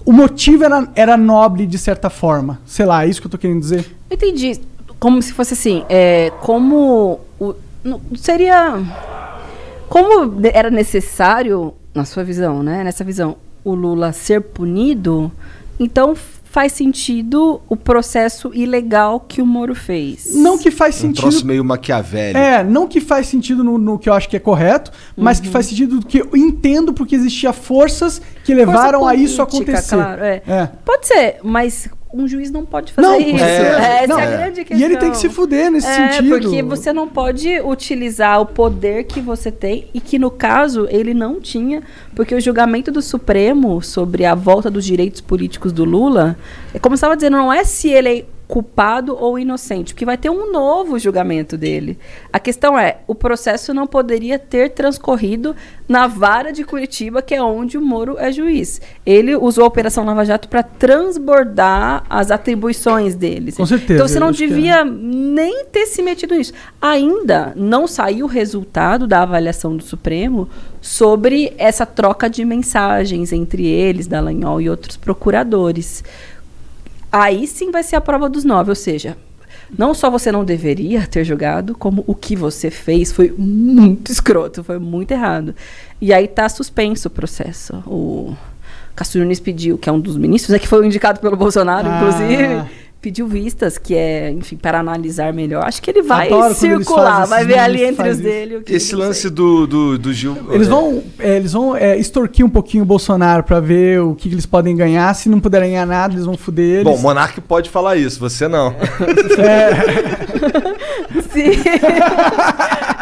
O 0.05 0.11
motivo 0.11 0.63
era, 0.65 0.87
era 0.93 1.15
nobre 1.17 1.65
de 1.65 1.77
certa 1.77 2.09
forma. 2.09 2.59
Sei 2.65 2.85
lá, 2.85 3.05
é 3.05 3.07
isso 3.07 3.21
que 3.21 3.27
eu 3.27 3.31
tô 3.31 3.37
querendo 3.37 3.61
dizer. 3.61 3.85
Entendi. 4.11 4.59
Como 4.99 5.21
se 5.21 5.31
fosse 5.31 5.53
assim, 5.53 5.85
é, 5.87 6.31
como 6.41 7.21
o, 7.39 7.53
não- 7.83 8.01
seria 8.17 8.77
como 9.87 10.39
era 10.53 10.69
necessário 10.69 11.73
na 11.95 12.03
sua 12.05 12.23
visão, 12.23 12.61
né? 12.61 12.83
Nessa 12.83 13.03
visão, 13.03 13.37
o 13.63 13.73
Lula 13.73 14.11
ser 14.11 14.41
punido, 14.41 15.31
então 15.79 16.13
faz 16.51 16.71
sentido 16.73 17.61
o 17.69 17.75
processo 17.75 18.51
ilegal 18.53 19.19
que 19.19 19.39
o 19.41 19.45
Moro 19.45 19.75
fez. 19.75 20.33
Não 20.33 20.57
que 20.57 20.71
faz 20.71 20.95
Um 20.97 21.01
sentido. 21.01 21.21
troço 21.21 21.45
meio 21.45 21.63
maquiavélico. 21.63 22.39
É, 22.39 22.63
não 22.63 22.87
que 22.87 22.99
faz 22.99 23.27
sentido 23.27 23.63
no, 23.63 23.77
no 23.77 23.99
que 23.99 24.09
eu 24.09 24.13
acho 24.13 24.27
que 24.27 24.35
é 24.35 24.39
correto, 24.39 24.91
mas 25.15 25.39
que 25.39 25.47
faz 25.47 25.67
sentido 25.67 26.03
que 26.03 26.19
eu 26.19 26.29
entendo 26.35 26.91
porque 26.91 27.13
existia 27.15 27.53
forças 27.53 28.19
que 28.43 28.55
Força 28.55 28.67
levaram 28.71 29.05
a 29.07 29.13
isso 29.13 29.41
acontecer. 29.41 29.95
Claro, 29.95 30.23
é. 30.23 30.41
É. 30.47 30.69
Pode 30.83 31.05
ser, 31.07 31.37
mas 31.43 31.87
um 32.11 32.27
juiz 32.27 32.49
não 32.49 32.65
pode 32.65 32.91
fazer 32.91 33.07
Não, 33.07 33.19
isso. 33.19 33.43
é, 33.43 34.03
essa 34.03 34.07
não. 34.07 34.19
é 34.19 34.23
a 34.23 34.37
grande 34.37 34.65
questão. 34.65 34.77
E 34.77 34.83
ele 34.83 34.97
tem 34.97 35.11
que 35.11 35.17
se 35.17 35.29
fuder 35.29 35.71
nesse 35.71 35.87
é, 35.87 36.11
sentido. 36.13 36.39
porque 36.39 36.63
você 36.63 36.91
não 36.91 37.07
pode 37.07 37.59
utilizar 37.61 38.41
o 38.41 38.45
poder 38.45 39.03
que 39.03 39.21
você 39.21 39.51
tem 39.51 39.87
e 39.93 39.99
que, 39.99 40.17
no 40.17 40.31
caso, 40.31 40.87
ele 40.89 41.13
não 41.13 41.39
tinha, 41.39 41.83
porque 42.15 42.33
o 42.33 42.41
julgamento 42.41 42.91
do 42.91 43.01
Supremo 43.01 43.81
sobre 43.81 44.25
a 44.25 44.33
volta 44.33 44.71
dos 44.71 44.83
direitos 44.85 45.21
políticos 45.21 45.71
do 45.71 45.85
Lula, 45.85 46.35
é 46.73 46.79
como 46.79 46.93
eu 46.93 46.95
estava 46.95 47.15
dizendo, 47.15 47.37
não 47.37 47.53
é 47.53 47.63
se 47.63 47.89
ele 47.89 48.09
é 48.09 48.25
culpado 48.49 49.15
ou 49.15 49.37
inocente, 49.37 49.93
porque 49.93 50.03
vai 50.03 50.17
ter 50.17 50.31
um 50.31 50.51
novo 50.51 50.97
julgamento 50.97 51.55
dele. 51.55 51.99
A 52.33 52.39
questão 52.39 52.77
é, 52.77 52.97
o 53.05 53.13
processo 53.13 53.75
não 53.75 53.85
poderia 53.85 54.39
ter 54.39 54.71
transcorrido 54.71 55.55
na 55.87 56.07
vara 56.07 56.51
de 56.51 56.63
Curitiba, 56.63 57.21
que 57.21 57.35
é 57.35 57.43
onde 57.43 57.77
o 57.77 57.81
Moro 57.81 58.17
é 58.17 58.31
juiz. 58.31 58.81
Ele 59.05 59.35
usou 59.35 59.65
a 59.65 59.67
Operação 59.67 60.03
Lava 60.03 60.25
Jato 60.25 60.49
para 60.49 60.63
transbordar 60.63 62.03
as 62.09 62.31
atribuições 62.31 63.13
deles. 63.13 63.55
Com 63.55 63.67
certeza, 63.67 63.93
Então 63.93 64.07
você 64.07 64.19
não 64.19 64.29
é. 64.29 64.31
devia 64.31 64.83
nem 64.83 65.65
ter 65.65 65.85
se 65.85 66.01
metido 66.01 66.33
nisso. 66.33 66.53
Ainda 66.81 67.53
não 67.55 67.85
saiu 67.85 68.25
o 68.25 68.29
resultado 68.29 69.05
da 69.05 69.21
avaliação 69.21 69.77
do 69.77 69.83
Supremo 69.83 70.49
sobre 70.81 71.53
essa 71.55 71.85
troca 71.85 72.27
de 72.27 72.43
mensagens 72.43 73.31
entre 73.31 73.63
eles, 73.67 74.07
Dallagnol 74.07 74.59
e 74.59 74.67
outros 74.67 74.97
procuradores. 74.97 76.03
Aí 77.11 77.47
sim 77.47 77.71
vai 77.71 77.83
ser 77.83 77.95
a 77.95 78.01
prova 78.01 78.29
dos 78.29 78.43
nove, 78.43 78.69
ou 78.69 78.75
seja, 78.75 79.17
não 79.77 79.93
só 79.93 80.09
você 80.09 80.31
não 80.31 80.43
deveria 80.45 81.05
ter 81.07 81.23
jogado, 81.23 81.75
como 81.75 82.03
o 82.07 82.13
que 82.15 82.35
você 82.35 82.69
fez 82.69 83.11
foi 83.11 83.33
muito 83.37 84.11
escroto, 84.11 84.63
foi 84.63 84.79
muito 84.79 85.11
errado. 85.11 85.55
E 86.01 86.13
aí 86.13 86.27
tá 86.27 86.47
suspenso 86.49 87.07
o 87.07 87.11
processo. 87.11 87.73
O 87.87 88.35
Castro 88.95 89.21
Nunes 89.21 89.39
pediu, 89.39 89.77
que 89.77 89.89
é 89.89 89.91
um 89.91 89.99
dos 89.99 90.17
ministros, 90.17 90.53
né, 90.53 90.59
que 90.59 90.67
foi 90.67 90.85
indicado 90.85 91.19
pelo 91.19 91.35
Bolsonaro, 91.35 91.87
Ah. 91.87 91.97
inclusive, 91.97 92.63
pediu 93.01 93.27
vistas, 93.27 93.77
que 93.77 93.95
é, 93.95 94.29
enfim, 94.31 94.57
para 94.57 94.79
analisar 94.79 95.33
melhor. 95.33 95.65
Acho 95.65 95.81
que 95.81 95.89
ele 95.89 96.01
vai 96.01 96.29
circular, 96.53 97.25
vai 97.25 97.45
ver 97.45 97.59
ali 97.59 97.83
entre 97.83 98.09
os 98.09 98.17
fazem 98.17 98.23
dele. 98.23 98.57
o 98.57 98.61
que 98.61 98.73
Esse 98.73 98.95
lance 98.95 99.21
sei. 99.21 99.29
do, 99.31 99.65
do, 99.65 99.97
do 99.97 100.13
Gil. 100.13 100.37
Eles 100.51 100.67
é, 100.67 100.69
vão, 100.69 101.03
é, 101.17 101.37
eles 101.37 101.53
vão 101.53 101.75
é, 101.75 101.97
extorquir 101.97 102.45
um 102.45 102.49
pouquinho 102.49 102.83
o 102.83 102.85
Bolsonaro 102.85 103.43
pra 103.43 103.59
ver 103.59 104.01
o 104.01 104.15
que, 104.15 104.27
que 104.27 104.35
eles 104.35 104.45
podem 104.45 104.75
ganhar. 104.75 105.13
Se 105.13 105.29
não 105.29 105.39
puderem 105.39 105.69
ganhar 105.71 105.85
nada, 105.85 106.13
eles 106.13 106.25
vão 106.25 106.35
fuder 106.37 106.65
eles. 106.65 106.83
Bom, 106.83 106.95
o 106.95 106.99
Monark 106.99 107.39
pode 107.41 107.69
falar 107.69 107.95
isso, 107.95 108.19
você 108.19 108.47
não. 108.47 108.75
Sim. 111.31 111.51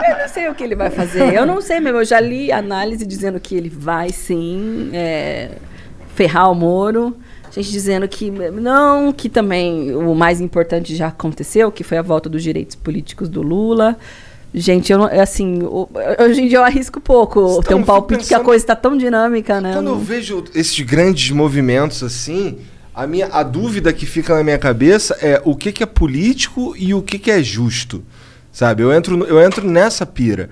eu 0.08 0.18
não 0.20 0.28
sei 0.28 0.48
o 0.50 0.56
que 0.56 0.64
ele 0.64 0.76
vai 0.76 0.92
fazer. 0.92 1.34
Eu 1.34 1.46
não 1.46 1.60
sei 1.62 1.80
mesmo. 1.80 2.00
Eu 2.00 2.06
já 2.06 2.20
li 2.20 2.52
análise 2.52 3.06
dizendo 3.06 3.40
que 3.40 3.56
ele 3.56 3.70
vai 3.70 4.10
sim 4.10 4.90
é, 4.94 5.52
ferrar 6.14 6.52
o 6.52 6.56
Moro. 6.56 7.16
Gente 7.58 7.72
dizendo 7.72 8.08
que 8.08 8.30
não, 8.30 9.12
que 9.12 9.30
também 9.30 9.96
o 9.96 10.14
mais 10.14 10.40
importante 10.40 10.96
já 10.96 11.08
aconteceu, 11.08 11.72
que 11.72 11.84
foi 11.84 11.98
a 11.98 12.04
volta 12.04 12.30
dos 12.30 12.44
direitos 12.44 12.76
políticos 12.76 13.28
do 13.28 13.42
Lula. 13.42 13.98
Gente, 14.54 14.92
eu 14.92 15.00
não, 15.00 15.06
assim, 15.06 15.60
hoje 16.20 16.42
em 16.42 16.48
dia 16.48 16.60
eu 16.60 16.64
arrisco 16.64 17.02
pouco 17.02 17.40
Então, 17.40 17.62
ter 17.64 17.74
um 17.74 17.84
palpite 17.84 18.20
que 18.20 18.26
a 18.34 18.38
pensando- 18.38 18.46
coisa 18.46 18.64
está 18.64 18.76
tão 18.76 18.96
dinâmica, 18.96 19.60
né? 19.60 19.74
Quando 19.74 19.90
eu 19.90 19.98
vejo 19.98 20.44
esses 20.54 20.80
grandes 20.82 21.32
movimentos 21.32 22.04
assim, 22.04 22.60
a, 22.94 23.08
minha, 23.08 23.26
a 23.28 23.42
dúvida 23.42 23.92
que 23.92 24.06
fica 24.06 24.36
na 24.36 24.44
minha 24.44 24.58
cabeça 24.60 25.18
é 25.22 25.42
o 25.44 25.56
que, 25.56 25.72
que 25.72 25.82
é 25.82 25.86
político 25.88 26.76
e 26.78 26.94
o 26.94 27.02
que, 27.02 27.18
que 27.18 27.32
é 27.32 27.42
justo. 27.42 28.04
Sabe? 28.52 28.84
Eu 28.84 28.94
entro, 28.94 29.24
eu 29.26 29.42
entro 29.42 29.68
nessa 29.68 30.06
pira. 30.06 30.50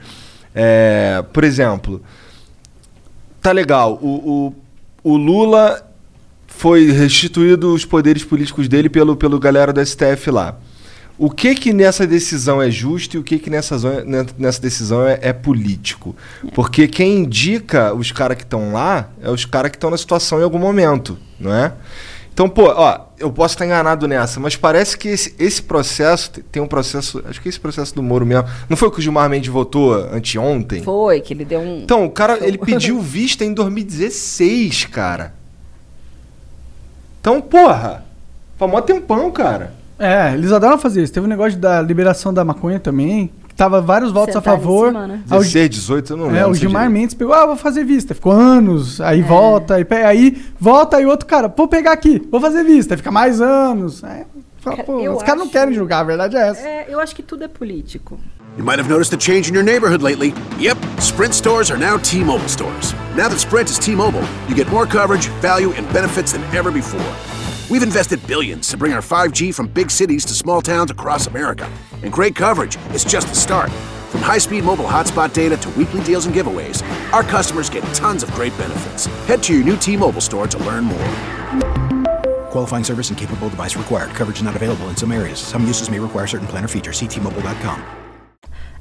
É, 0.54 1.24
por 1.32 1.44
exemplo, 1.44 2.02
tá 3.42 3.52
legal, 3.52 4.00
o, 4.02 4.54
o, 5.04 5.14
o 5.14 5.18
Lula 5.18 5.85
foi 6.66 6.90
restituído 6.92 7.72
os 7.72 7.86
poderes 7.86 8.24
políticos 8.24 8.68
dele 8.68 8.90
pelo, 8.90 9.16
pelo 9.16 9.38
galera 9.40 9.72
do 9.72 9.86
STF 9.86 10.32
lá. 10.32 10.58
O 11.16 11.30
que 11.30 11.54
que 11.54 11.72
nessa 11.72 12.08
decisão 12.08 12.60
é 12.60 12.72
justo 12.72 13.16
e 13.16 13.20
o 13.20 13.24
que 13.24 13.38
que 13.38 13.52
nessa, 13.52 13.78
ne- 14.04 14.26
nessa 14.40 14.60
decisão 14.60 15.06
é, 15.06 15.20
é 15.22 15.32
político? 15.32 16.16
Porque 16.56 16.88
quem 16.88 17.20
indica 17.20 17.94
os 17.94 18.12
caras 18.12 18.36
que 18.38 18.42
estão 18.44 18.74
lá 18.74 19.10
é 19.22 19.30
os 19.30 19.46
caras 19.46 19.70
que 19.70 19.78
estão 19.78 19.92
na 19.92 19.98
situação 19.98 20.40
em 20.40 20.44
algum 20.44 20.58
momento, 20.58 21.20
não 21.40 21.54
é? 21.54 21.72
Então, 22.34 22.50
pô, 22.50 22.64
ó, 22.64 23.00
eu 23.20 23.32
posso 23.32 23.54
estar 23.54 23.66
enganado 23.68 24.08
nessa, 24.08 24.40
mas 24.40 24.56
parece 24.56 24.98
que 24.98 25.08
esse, 25.10 25.36
esse 25.38 25.62
processo, 25.62 26.32
te- 26.32 26.42
tem 26.42 26.64
um 26.64 26.68
processo, 26.68 27.24
acho 27.30 27.40
que 27.44 27.48
esse 27.48 27.60
processo 27.60 27.94
do 27.94 28.02
Moro 28.02 28.26
mesmo, 28.26 28.46
não 28.68 28.76
foi 28.76 28.88
o 28.88 28.92
que 28.92 28.98
o 28.98 29.02
Gilmar 29.04 29.30
Mendes 29.30 29.50
votou 29.52 29.94
anteontem? 29.94 30.82
Foi, 30.82 31.22
que 31.22 31.32
ele 31.32 31.46
deu 31.46 31.60
um. 31.60 31.82
Então, 31.84 32.06
o 32.06 32.10
cara, 32.10 32.40
ele 32.44 32.58
pediu 32.66 33.00
vista 33.00 33.46
em 33.46 33.54
2016, 33.54 34.86
cara. 34.86 35.45
Então, 37.26 37.42
porra, 37.42 38.04
foi 38.56 38.68
mó 38.68 38.80
tempão, 38.82 39.32
cara. 39.32 39.74
É, 39.98 40.32
eles 40.36 40.52
adoram 40.52 40.78
fazer 40.78 41.02
isso. 41.02 41.12
Teve 41.12 41.26
um 41.26 41.30
negócio 41.30 41.58
da 41.58 41.82
liberação 41.82 42.32
da 42.32 42.46
maconha 42.46 42.80
também. 42.80 43.32
Que 43.48 43.56
tava 43.56 43.82
vários 43.82 44.12
votos 44.12 44.36
a 44.36 44.40
em 44.40 44.42
favor. 44.44 44.90
cima, 44.90 45.08
né? 45.08 45.22
Aí 45.28 45.38
o- 45.40 45.42
16, 45.42 45.70
18, 45.72 46.14
eu 46.14 46.18
não 46.18 46.26
lembro. 46.26 46.38
É, 46.40 46.46
o 46.46 46.52
sei 46.54 46.62
Gilmar 46.62 46.84
direito. 46.84 47.00
Mendes 47.02 47.16
pegou, 47.16 47.34
ah, 47.34 47.48
vou 47.48 47.56
fazer 47.56 47.84
vista. 47.84 48.14
Ficou 48.14 48.32
anos, 48.32 49.02
aí 49.02 49.22
É. 49.22 49.24
volta, 49.24 49.74
aí, 49.74 49.84
pe- 49.84 50.04
aí 50.04 50.40
volta, 50.60 50.98
aí 50.98 51.06
outro 51.08 51.26
cara, 51.26 51.48
vou 51.48 51.68
pegar 51.68 51.94
aqui, 51.94 52.22
vou 52.30 52.40
fazer 52.40 52.64
vista, 52.64 52.94
aí 52.94 52.98
fica 53.00 53.10
mais 53.10 53.42
anos. 53.42 54.04
Aí, 54.04 54.22
fala, 54.66 54.84
pô, 54.84 55.12
os 55.12 55.24
caras 55.24 55.40
não 55.40 55.50
querem 55.50 55.74
julgar, 55.74 56.00
a 56.00 56.04
verdade 56.04 56.36
é 56.36 56.48
essa. 56.50 56.68
É, 56.68 56.86
eu 56.90 57.00
acho 57.00 57.16
que 57.16 57.24
tudo 57.24 57.44
é 57.44 57.48
político. 57.48 58.20
You 58.58 58.64
might 58.64 58.80
have 58.80 58.90
noticed 58.90 59.14
a 59.14 59.20
change 59.20 59.50
in 59.50 59.54
your 59.54 59.64
neighborhood 59.64 60.02
lately. 60.02 60.34
Yep, 60.58 60.78
Sprint 61.00 61.34
stores 61.34 61.70
are 61.70 61.78
now 61.78 61.98
T 61.98 62.24
Mobile 62.24 62.48
stores. 62.48 62.94
Now 63.16 63.28
that 63.28 63.40
Sprint 63.40 63.70
is 63.70 63.78
T 63.78 63.96
Mobile, 63.96 64.26
you 64.48 64.56
get 64.56 64.70
more 64.70 64.86
coverage, 64.86 65.28
value, 65.42 65.74
and 65.74 65.86
benefits 65.92 66.32
than 66.32 66.42
ever 66.56 66.72
before. 66.72 67.06
We've 67.70 67.84
invested 67.84 68.26
billions 68.28 68.70
to 68.70 68.78
bring 68.78 68.94
our 68.94 69.02
5G 69.02 69.54
from 69.54 69.68
big 69.68 69.92
cities 69.92 70.24
to 70.26 70.34
small 70.34 70.62
towns 70.62 70.90
across 70.90 71.28
America. 71.28 71.70
And 72.04 72.14
great 72.14 72.36
coverage 72.36 72.78
is 72.94 73.04
just 73.04 73.28
the 73.28 73.36
start. 73.36 73.72
From 74.10 74.22
high 74.22 74.38
speed 74.38 74.64
mobile 74.64 74.86
hotspot 74.86 75.34
data 75.34 75.58
to 75.58 75.70
weekly 75.72 76.02
deals 76.04 76.26
and 76.26 76.34
giveaways, 76.34 76.82
our 77.12 77.24
customers 77.24 77.70
get 77.70 77.84
tons 77.94 78.24
of 78.24 78.32
great 78.32 78.58
benefits. 78.58 79.08
Head 79.28 79.44
to 79.44 79.54
your 79.54 79.66
new 79.66 79.76
T 79.76 79.98
Mobile 79.98 80.22
store 80.22 80.48
to 80.48 80.58
learn 80.60 80.86
more. 80.86 81.85
Qualifying 82.56 82.86
service 82.86 83.12
and 83.12 83.18
capable 83.18 83.50
device 83.50 83.76
required. 83.76 84.16
Coverage 84.16 84.42
not 84.42 84.56
available 84.56 84.88
in 84.90 84.96
some 84.96 85.12
areas. 85.12 85.40
Some 85.40 85.68
uses 85.68 85.90
may 85.90 86.00
require 86.00 86.26
certain 86.26 86.48
plan 86.48 86.64
or 86.64 86.70
features. 86.70 86.98
Ctmobile.com. 87.02 87.82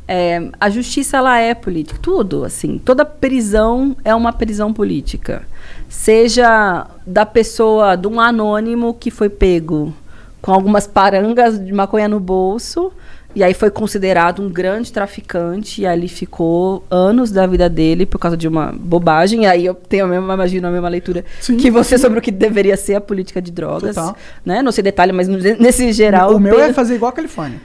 É, 0.06 0.48
a 0.60 0.70
justiça 0.70 1.16
ela 1.16 1.40
é 1.40 1.54
política, 1.54 1.98
tudo 2.00 2.44
assim, 2.44 2.78
toda 2.78 3.04
prisão 3.04 3.96
é 4.04 4.14
uma 4.14 4.34
prisão 4.34 4.70
política, 4.70 5.42
seja 5.88 6.86
da 7.06 7.24
pessoa, 7.24 7.96
de 7.96 8.06
um 8.06 8.20
anônimo 8.20 8.92
que 8.92 9.10
foi 9.10 9.30
pego 9.30 9.94
com 10.42 10.52
algumas 10.52 10.86
parangas 10.86 11.58
de 11.58 11.72
maconha 11.72 12.06
no 12.06 12.20
bolso 12.20 12.92
e 13.34 13.42
aí 13.42 13.52
foi 13.54 13.70
considerado 13.70 14.40
um 14.42 14.48
grande 14.48 14.92
traficante 14.92 15.82
e 15.82 15.86
ali 15.86 16.08
ficou 16.08 16.84
anos 16.90 17.30
da 17.30 17.46
vida 17.46 17.68
dele 17.68 18.06
por 18.06 18.18
causa 18.18 18.36
de 18.36 18.46
uma 18.46 18.72
bobagem. 18.74 19.42
E 19.42 19.46
aí 19.46 19.66
eu 19.66 19.74
tenho 19.74 20.04
a 20.04 20.08
mesma, 20.08 20.34
imagino 20.34 20.68
a 20.68 20.70
mesma 20.70 20.88
leitura 20.88 21.24
Sim, 21.40 21.56
que 21.56 21.70
você 21.70 21.96
sim. 21.96 22.02
sobre 22.02 22.18
o 22.18 22.22
que 22.22 22.30
deveria 22.30 22.76
ser 22.76 22.94
a 22.94 23.00
política 23.00 23.42
de 23.42 23.50
drogas, 23.50 23.94
Total. 23.96 24.16
né? 24.44 24.62
Não 24.62 24.70
sei 24.72 24.82
detalhe, 24.84 25.12
mas 25.12 25.26
nesse 25.28 25.92
geral 25.92 26.34
o 26.34 26.40
meu 26.40 26.60
é 26.60 26.72
fazer 26.72 26.94
igual 26.94 27.10
a 27.10 27.12
Califórnia. 27.12 27.60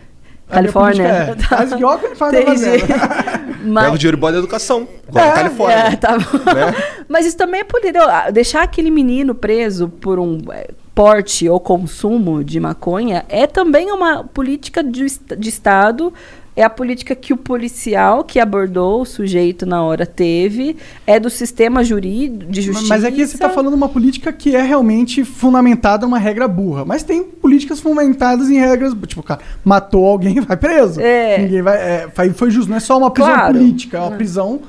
Califórnia. 0.49 1.03
É, 1.03 1.35
faz 1.47 1.71
igual 1.71 1.93
a 1.93 1.97
Califórnia. 1.99 2.41
Mas- 3.61 3.83
Pega 3.83 3.95
o 3.95 3.97
dinheiro 3.97 4.17
e 4.17 4.19
bota 4.19 4.33
na 4.33 4.39
educação. 4.39 4.87
Igual 5.07 5.25
na 5.27 5.31
Califórnia. 5.33 5.75
É, 5.77 5.95
tá 5.95 6.17
bom. 6.17 6.37
Né? 6.53 6.75
Mas 7.07 7.25
isso 7.25 7.37
também 7.37 7.61
é 7.61 7.63
poder. 7.63 7.93
ó, 7.97 8.31
Deixar 8.31 8.63
aquele 8.63 8.89
menino 8.89 9.35
preso 9.35 9.89
por 9.89 10.17
um 10.17 10.39
é, 10.51 10.69
porte 10.99 11.47
ou 11.47 11.61
consumo 11.61 12.43
de 12.43 12.59
maconha 12.59 13.23
é 13.29 13.47
também 13.47 13.89
uma 13.89 14.21
política 14.21 14.83
de, 14.83 15.05
de 15.37 15.47
Estado. 15.47 16.13
É 16.57 16.63
a 16.63 16.69
política 16.69 17.15
que 17.15 17.31
o 17.31 17.37
policial 17.37 18.21
que 18.25 18.37
abordou 18.37 19.01
o 19.01 19.05
sujeito 19.05 19.65
na 19.65 19.81
hora 19.81 20.05
teve. 20.05 20.75
É 21.07 21.17
do 21.17 21.29
sistema 21.29 21.85
jurídico 21.85 22.51
de 22.51 22.61
justiça. 22.61 22.89
Mas 22.89 23.05
aqui 23.05 23.25
você 23.25 23.35
está 23.37 23.49
falando 23.49 23.75
uma 23.75 23.87
política 23.87 24.33
que 24.33 24.53
é 24.57 24.61
realmente 24.61 25.23
fundamentada 25.23 26.05
numa 26.05 26.19
regra 26.19 26.49
burra. 26.49 26.83
Mas 26.83 27.01
tem 27.01 27.23
políticas 27.23 27.79
fundamentadas 27.79 28.49
em 28.49 28.59
regras. 28.59 28.93
Tipo, 29.07 29.23
cara 29.23 29.39
matou 29.63 30.05
alguém, 30.05 30.41
vai 30.41 30.57
preso. 30.57 30.99
É. 30.99 31.37
Ninguém 31.37 31.61
vai. 31.61 31.77
é, 31.77 32.09
foi- 32.13 32.31
foi 32.33 32.51
justo. 32.51 32.69
Não 32.69 32.75
é 32.75 32.81
só 32.81 32.97
uma 32.97 33.09
prisão 33.09 33.33
Claro. 33.33 33.53
política, 33.53 33.97
é 33.99 34.01
uma 34.01 34.11
prisão 34.17 34.59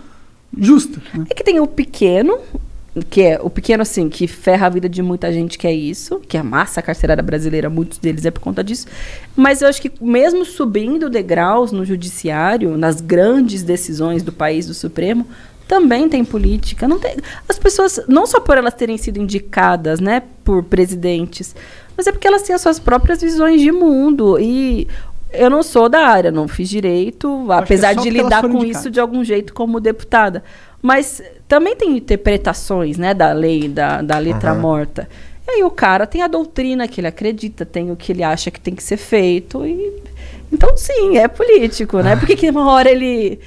justa. 0.56 1.02
né? 1.12 1.24
É 1.28 1.34
que 1.34 1.42
tem 1.42 1.58
o 1.58 1.66
pequeno, 1.66 2.38
que 3.08 3.22
é 3.22 3.40
o 3.40 3.48
pequeno, 3.48 3.82
assim, 3.82 4.08
que 4.08 4.26
ferra 4.26 4.66
a 4.66 4.70
vida 4.70 4.88
de 4.88 5.00
muita 5.00 5.32
gente, 5.32 5.56
que 5.56 5.66
é 5.66 5.72
isso, 5.72 6.20
que 6.28 6.36
amassa 6.36 6.80
a 6.80 6.82
carcerária 6.82 7.22
brasileira, 7.22 7.70
muitos 7.70 7.98
deles 7.98 8.24
é 8.24 8.30
por 8.30 8.40
conta 8.40 8.64
disso. 8.64 8.86
Mas 9.36 9.62
eu 9.62 9.68
acho 9.68 9.80
que 9.80 9.92
mesmo 10.00 10.44
subindo 10.44 11.08
degraus 11.08 11.70
no 11.70 11.84
judiciário, 11.84 12.76
nas 12.76 13.00
grandes 13.00 13.62
decisões 13.62 14.22
do 14.22 14.32
país, 14.32 14.66
do 14.66 14.74
Supremo, 14.74 15.26
também 15.68 16.08
tem 16.08 16.24
política. 16.24 16.88
Não 16.88 16.98
tem, 16.98 17.14
as 17.48 17.58
pessoas, 17.58 18.00
não 18.08 18.26
só 18.26 18.40
por 18.40 18.58
elas 18.58 18.74
terem 18.74 18.98
sido 18.98 19.20
indicadas, 19.20 20.00
né, 20.00 20.24
por 20.42 20.64
presidentes, 20.64 21.54
mas 21.96 22.08
é 22.08 22.12
porque 22.12 22.26
elas 22.26 22.42
têm 22.42 22.56
as 22.56 22.60
suas 22.60 22.80
próprias 22.80 23.20
visões 23.20 23.60
de 23.60 23.70
mundo. 23.70 24.36
E 24.40 24.88
eu 25.32 25.48
não 25.48 25.62
sou 25.62 25.88
da 25.88 26.00
área, 26.00 26.32
não 26.32 26.48
fiz 26.48 26.68
direito, 26.68 27.46
é 27.52 27.54
apesar 27.54 27.94
só 27.94 28.00
de 28.00 28.10
lidar 28.10 28.42
com 28.42 28.48
indicadas. 28.48 28.76
isso 28.78 28.90
de 28.90 28.98
algum 28.98 29.22
jeito 29.22 29.54
como 29.54 29.78
deputada. 29.78 30.42
Mas 30.82 31.22
também 31.50 31.74
tem 31.74 31.96
interpretações, 31.96 32.96
né, 32.96 33.12
da 33.12 33.32
lei, 33.32 33.66
da, 33.66 34.00
da 34.02 34.18
letra 34.18 34.54
morta. 34.54 35.08
E 35.48 35.50
aí 35.50 35.64
o 35.64 35.70
cara 35.70 36.06
tem 36.06 36.22
a 36.22 36.28
doutrina 36.28 36.86
que 36.86 37.00
ele 37.00 37.08
acredita, 37.08 37.66
tem 37.66 37.90
o 37.90 37.96
que 37.96 38.12
ele 38.12 38.22
acha 38.22 38.52
que 38.52 38.60
tem 38.60 38.72
que 38.72 38.80
ser 38.80 38.96
feito. 38.96 39.66
E... 39.66 40.00
Então, 40.52 40.76
sim, 40.76 41.18
é 41.18 41.26
político, 41.26 41.98
né? 42.02 42.14
Por 42.14 42.24
que 42.24 42.36
que 42.36 42.50
uma 42.50 42.70
hora 42.70 42.88
ele 42.88 43.40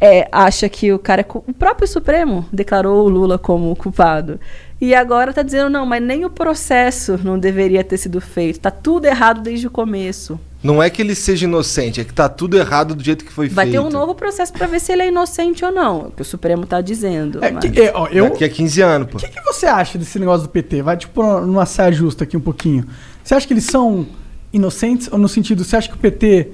é, 0.00 0.28
acha 0.32 0.68
que 0.68 0.92
o 0.92 0.98
cara 0.98 1.20
é 1.20 1.26
o 1.32 1.52
próprio 1.52 1.86
Supremo 1.86 2.44
declarou 2.52 3.06
o 3.06 3.08
Lula 3.08 3.38
como 3.38 3.76
culpado. 3.76 4.40
E 4.80 4.92
agora 4.92 5.32
tá 5.32 5.42
dizendo, 5.42 5.70
não, 5.70 5.86
mas 5.86 6.02
nem 6.02 6.24
o 6.24 6.30
processo 6.30 7.16
não 7.22 7.38
deveria 7.38 7.84
ter 7.84 7.96
sido 7.96 8.20
feito. 8.20 8.58
Tá 8.58 8.72
tudo 8.72 9.04
errado 9.04 9.40
desde 9.40 9.68
o 9.68 9.70
começo. 9.70 10.36
Não 10.62 10.82
é 10.82 10.90
que 10.90 11.00
ele 11.00 11.14
seja 11.14 11.46
inocente, 11.46 12.00
é 12.00 12.04
que 12.04 12.12
tá 12.12 12.28
tudo 12.28 12.56
errado 12.58 12.94
do 12.94 13.02
jeito 13.02 13.24
que 13.24 13.32
foi 13.32 13.48
Vai 13.48 13.64
feito. 13.66 13.80
ter 13.80 13.86
um 13.86 13.90
novo 13.90 14.14
processo 14.14 14.52
para 14.52 14.66
ver 14.66 14.78
se 14.78 14.92
ele 14.92 15.02
é 15.02 15.08
inocente 15.08 15.64
ou 15.64 15.72
não, 15.72 16.02
é 16.02 16.06
o 16.08 16.10
que 16.10 16.20
o 16.20 16.24
Supremo 16.24 16.66
tá 16.66 16.80
dizendo. 16.82 17.42
É, 17.42 17.50
mas- 17.50 17.64
que- 17.70 17.80
é, 17.80 17.92
ó, 17.94 18.06
eu, 18.08 18.28
Daqui 18.28 18.44
a 18.44 18.48
15 18.48 18.82
anos, 18.82 19.08
pô. 19.10 19.16
O 19.16 19.20
que, 19.20 19.28
que 19.28 19.40
você 19.42 19.64
acha 19.66 19.96
desse 19.96 20.18
negócio 20.18 20.46
do 20.46 20.50
PT? 20.50 20.82
Vai, 20.82 20.96
tipo, 20.98 21.22
numa 21.40 21.64
saia 21.64 21.90
justa 21.90 22.24
aqui 22.24 22.36
um 22.36 22.40
pouquinho. 22.40 22.84
Você 23.24 23.34
acha 23.34 23.46
que 23.46 23.54
eles 23.54 23.64
são 23.64 24.06
inocentes? 24.52 25.08
Ou 25.10 25.18
no 25.18 25.28
sentido, 25.28 25.64
você 25.64 25.76
acha 25.76 25.88
que 25.88 25.94
o 25.94 25.98
PT 25.98 26.48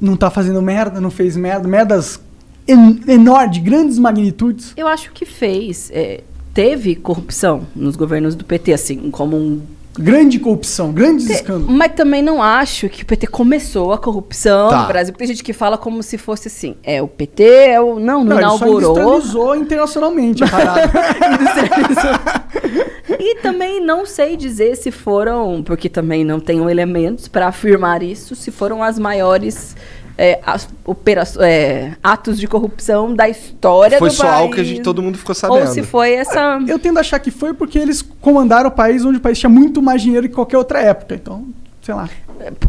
não 0.00 0.16
tá 0.16 0.30
fazendo 0.30 0.62
merda, 0.62 1.00
não 1.00 1.10
fez 1.10 1.36
merda? 1.36 1.66
Merdas 1.66 2.20
en 2.68 3.00
enormes, 3.08 3.52
de 3.56 3.60
grandes 3.60 3.98
magnitudes? 3.98 4.72
Eu 4.76 4.86
acho 4.86 5.10
que 5.12 5.26
fez. 5.26 5.90
é, 5.92 6.20
teve 6.54 6.94
corrupção 6.94 7.66
nos 7.74 7.96
governos 7.96 8.34
do 8.36 8.44
PT, 8.44 8.72
assim, 8.72 9.10
como 9.10 9.36
um. 9.36 9.62
Grande 9.98 10.38
corrupção, 10.38 10.92
grandes 10.92 11.28
escândalos. 11.28 11.68
Mas 11.76 11.92
também 11.92 12.22
não 12.22 12.42
acho 12.42 12.88
que 12.88 13.02
o 13.02 13.06
PT 13.06 13.26
começou 13.26 13.92
a 13.92 13.98
corrupção 13.98 14.70
Tá. 14.70 14.82
no 14.82 14.88
Brasil. 14.88 15.12
Porque 15.12 15.24
tem 15.26 15.34
gente 15.34 15.42
que 15.44 15.52
fala 15.52 15.76
como 15.76 16.02
se 16.02 16.16
fosse 16.16 16.48
assim. 16.48 16.76
É 16.84 17.02
o 17.02 17.08
PT, 17.08 17.42
é 17.44 17.80
o. 17.80 17.98
Não, 17.98 18.24
não, 18.24 18.36
Não, 18.36 18.38
inaugurou. 18.38 18.92
industrializou 18.92 19.56
internacionalmente 19.56 20.44
a 20.44 20.48
parada. 20.48 20.90
E 23.18 23.34
também 23.42 23.84
não 23.84 24.06
sei 24.06 24.36
dizer 24.36 24.76
se 24.76 24.90
foram, 24.90 25.62
porque 25.64 25.88
também 25.88 26.24
não 26.24 26.38
tenho 26.40 26.70
elementos 26.70 27.28
para 27.28 27.48
afirmar 27.48 28.02
isso, 28.02 28.34
se 28.34 28.50
foram 28.50 28.82
as 28.82 28.98
maiores 28.98 29.76
é, 30.22 30.38
as 30.44 30.68
opera- 30.84 31.24
é, 31.40 31.92
atos 32.02 32.38
de 32.38 32.46
corrupção 32.46 33.14
da 33.14 33.26
história 33.28 33.98
Foi 33.98 34.10
do 34.10 34.14
só 34.14 34.24
país. 34.24 34.34
algo 34.36 34.54
que 34.54 34.60
a 34.60 34.64
gente, 34.64 34.82
todo 34.82 35.00
mundo 35.00 35.16
ficou 35.16 35.34
sabendo. 35.34 35.66
Ou 35.68 35.72
se 35.72 35.82
foi 35.82 36.12
essa. 36.12 36.58
Eu 36.68 36.78
tendo 36.78 36.98
a 36.98 37.00
achar 37.00 37.18
que 37.18 37.30
foi 37.30 37.54
porque 37.54 37.78
eles 37.78 38.02
comandaram 38.20 38.68
o 38.68 38.72
país 38.72 39.02
onde 39.04 39.16
o 39.16 39.20
país 39.20 39.38
tinha 39.38 39.48
muito 39.48 39.80
mais 39.80 40.02
dinheiro 40.02 40.28
que 40.28 40.34
qualquer 40.34 40.58
outra 40.58 40.80
época. 40.82 41.14
Então, 41.14 41.44
sei 41.82 41.94
lá. 41.94 42.08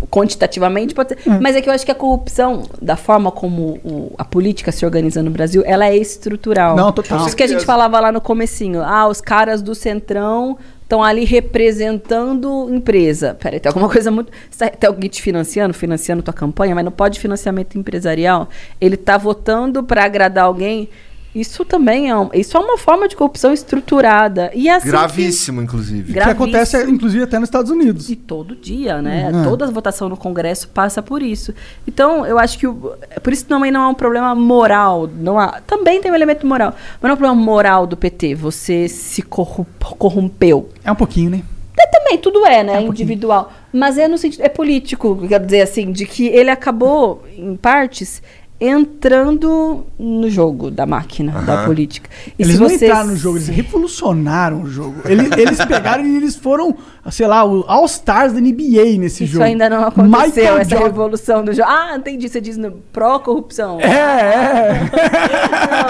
quantitativamente 0.09 0.93
pode 0.93 1.09
ser. 1.09 1.17
Hum. 1.25 1.39
Mas 1.41 1.55
é 1.55 1.61
que 1.61 1.69
eu 1.69 1.73
acho 1.73 1.85
que 1.85 1.91
a 1.91 1.95
corrupção, 1.95 2.63
da 2.81 2.95
forma 2.97 3.31
como 3.31 3.79
o- 3.83 4.13
a 4.17 4.23
política 4.25 4.71
se 4.71 4.85
organiza 4.85 5.23
no 5.23 5.31
Brasil, 5.31 5.63
ela 5.65 5.87
é 5.87 5.95
estrutural. 5.95 6.75
Não, 6.75 6.91
total. 6.91 7.25
Isso 7.25 7.35
que 7.35 7.43
a 7.43 7.47
gente 7.47 7.65
falava 7.65 7.99
lá 7.99 8.11
no 8.11 8.19
comecinho. 8.21 8.81
Ah, 8.83 9.07
os 9.07 9.21
caras 9.21 9.61
do 9.61 9.73
Centrão 9.73 10.57
estão 10.91 11.01
ali 11.01 11.23
representando 11.23 12.67
empresa. 12.69 13.33
Peraí, 13.39 13.61
tem 13.61 13.69
alguma 13.69 13.87
coisa 13.87 14.11
muito... 14.11 14.29
Tem 14.77 14.87
alguém 14.89 15.09
te 15.09 15.21
financiando, 15.21 15.73
financiando 15.73 16.21
tua 16.21 16.33
campanha, 16.33 16.75
mas 16.75 16.83
não 16.83 16.91
pode 16.91 17.17
financiamento 17.17 17.77
empresarial. 17.77 18.49
Ele 18.79 18.97
tá 18.97 19.17
votando 19.17 19.83
para 19.83 20.03
agradar 20.03 20.43
alguém 20.43 20.89
Isso 21.33 21.63
também 21.63 22.09
é, 22.09 22.15
um- 22.17 22.29
isso 22.33 22.57
é 22.57 22.59
uma 22.59 22.77
forma 22.77 23.07
de 23.07 23.15
corrupção 23.15 23.53
estruturada. 23.53 24.51
E 24.53 24.67
é 24.67 24.73
assim 24.75 24.85
que- 24.85 24.91
Gravíssimo, 24.91 25.61
inclusive. 25.61 26.13
Que 26.13 26.19
acontece, 26.19 26.83
inclusive, 26.89 27.23
até 27.23 27.39
nos 27.39 27.47
Estados 27.47 27.71
Unidos. 27.71 28.09
E 28.09 28.15
todo 28.15 28.55
dia, 28.55 29.01
né? 29.01 29.29
Uhum. 29.33 29.43
Toda 29.43 29.65
votação 29.71 30.09
no 30.09 30.17
Congresso 30.17 30.67
passa 30.69 31.01
por 31.01 31.21
isso. 31.23 31.53
Então, 31.87 32.25
eu 32.25 32.37
acho 32.37 32.57
que 32.59 32.67
o, 32.67 32.93
por 33.23 33.31
isso 33.31 33.45
também 33.45 33.71
não 33.71 33.83
é 33.83 33.87
um 33.87 33.93
problema 33.93 34.35
moral. 34.35 35.07
Não 35.07 35.39
há, 35.39 35.61
também 35.65 36.01
tem 36.01 36.11
um 36.11 36.15
elemento 36.15 36.45
moral. 36.45 36.75
Mas 37.01 37.01
não 37.03 37.11
é 37.11 37.13
um 37.13 37.17
problema 37.17 37.35
moral 37.41 37.87
do 37.87 37.95
PT. 37.95 38.35
Você 38.35 38.87
se 38.89 39.21
corru- 39.21 39.65
corrompeu. 39.97 40.69
É 40.83 40.91
um 40.91 40.95
pouquinho, 40.95 41.29
né? 41.29 41.43
É, 41.79 41.87
também, 41.87 42.17
tudo 42.17 42.45
é, 42.45 42.61
né? 42.63 42.73
É 42.73 42.79
um 42.79 42.85
pouquinho. 42.85 43.05
individual. 43.05 43.51
Mas 43.73 43.97
é 43.97 44.07
no 44.07 44.17
sentido. 44.17 44.41
É 44.41 44.49
político, 44.49 45.15
quer 45.27 45.39
dizer 45.39 45.61
assim, 45.61 45.91
de 45.91 46.05
que 46.05 46.27
ele 46.27 46.49
acabou, 46.51 47.23
em 47.35 47.55
partes, 47.55 48.21
entrando 48.61 49.85
no 49.97 50.29
jogo 50.29 50.69
da 50.69 50.85
máquina, 50.85 51.31
da 51.41 51.53
Aham. 51.53 51.65
política. 51.65 52.07
E 52.37 52.43
eles 52.43 52.55
se 52.55 52.61
não 52.61 52.69
você 52.69 52.85
entraram 52.85 53.07
no 53.09 53.15
jogo, 53.15 53.37
eles 53.37 53.47
revolucionaram 53.47 54.61
o 54.61 54.67
jogo. 54.69 54.95
Eles, 55.05 55.31
eles 55.35 55.65
pegaram 55.65 56.05
e 56.05 56.15
eles 56.15 56.35
foram, 56.35 56.75
sei 57.09 57.25
lá, 57.25 57.43
o 57.43 57.65
All-Stars 57.67 58.33
da 58.33 58.39
NBA 58.39 58.99
nesse 58.99 59.23
Isso 59.23 59.33
jogo. 59.33 59.45
ainda 59.45 59.67
não 59.69 59.85
aconteceu, 59.85 60.19
Michael 60.29 60.57
essa 60.59 60.69
Jordan- 60.69 60.85
revolução 60.87 61.43
do 61.43 61.53
jogo. 61.53 61.67
Ah, 61.69 61.95
entendi. 61.97 62.29
Você 62.29 62.39
diz 62.39 62.55
no 62.55 62.71
pró-corrupção. 62.93 63.79
É, 63.81 63.87
é. 63.87 64.73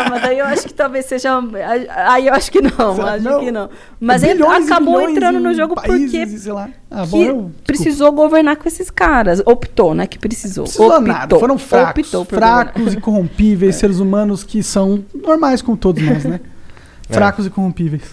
Não, 0.04 0.10
mas 0.10 0.24
aí 0.24 0.40
eu 0.40 0.46
acho 0.46 0.64
que 0.68 0.74
talvez 0.74 1.06
seja. 1.06 1.32
Aí 2.08 2.28
eu 2.28 2.34
acho 2.34 2.52
que 2.52 2.62
não, 2.62 2.96
Será 2.96 3.14
acho 3.14 3.24
não? 3.24 3.40
que 3.42 3.52
não. 3.52 3.70
Mas 4.00 4.24
e 4.24 4.30
acabou 4.32 5.02
entrando 5.02 5.40
no 5.40 5.54
jogo 5.54 5.76
países 5.76 6.12
porque 6.12 6.38
sei 6.38 6.52
lá. 6.54 6.70
Ah, 6.94 7.06
bom, 7.06 7.18
que 7.18 7.24
eu- 7.26 7.52
precisou 7.66 8.12
governar 8.12 8.58
com 8.58 8.68
esses 8.68 8.90
caras. 8.90 9.42
Optou, 9.46 9.96
né? 9.96 10.06
Que 10.06 10.20
precisou. 10.20 10.66
Precisou 10.66 10.88
Optou. 10.88 11.02
nada, 11.02 11.40
foram 11.40 11.58
fracos, 11.58 12.12
fracos 12.28 12.94
e 12.94 12.98
corrompíveis, 13.00 13.76
seres 13.78 14.00
humanos 14.00 14.44
que 14.44 14.62
são 14.62 15.04
normais 15.14 15.62
como 15.62 15.78
todos 15.78 16.04
nós, 16.04 16.26
né? 16.26 16.40
É. 17.10 17.14
Fracos 17.14 17.46
e 17.46 17.50
corrompíveis. 17.50 18.04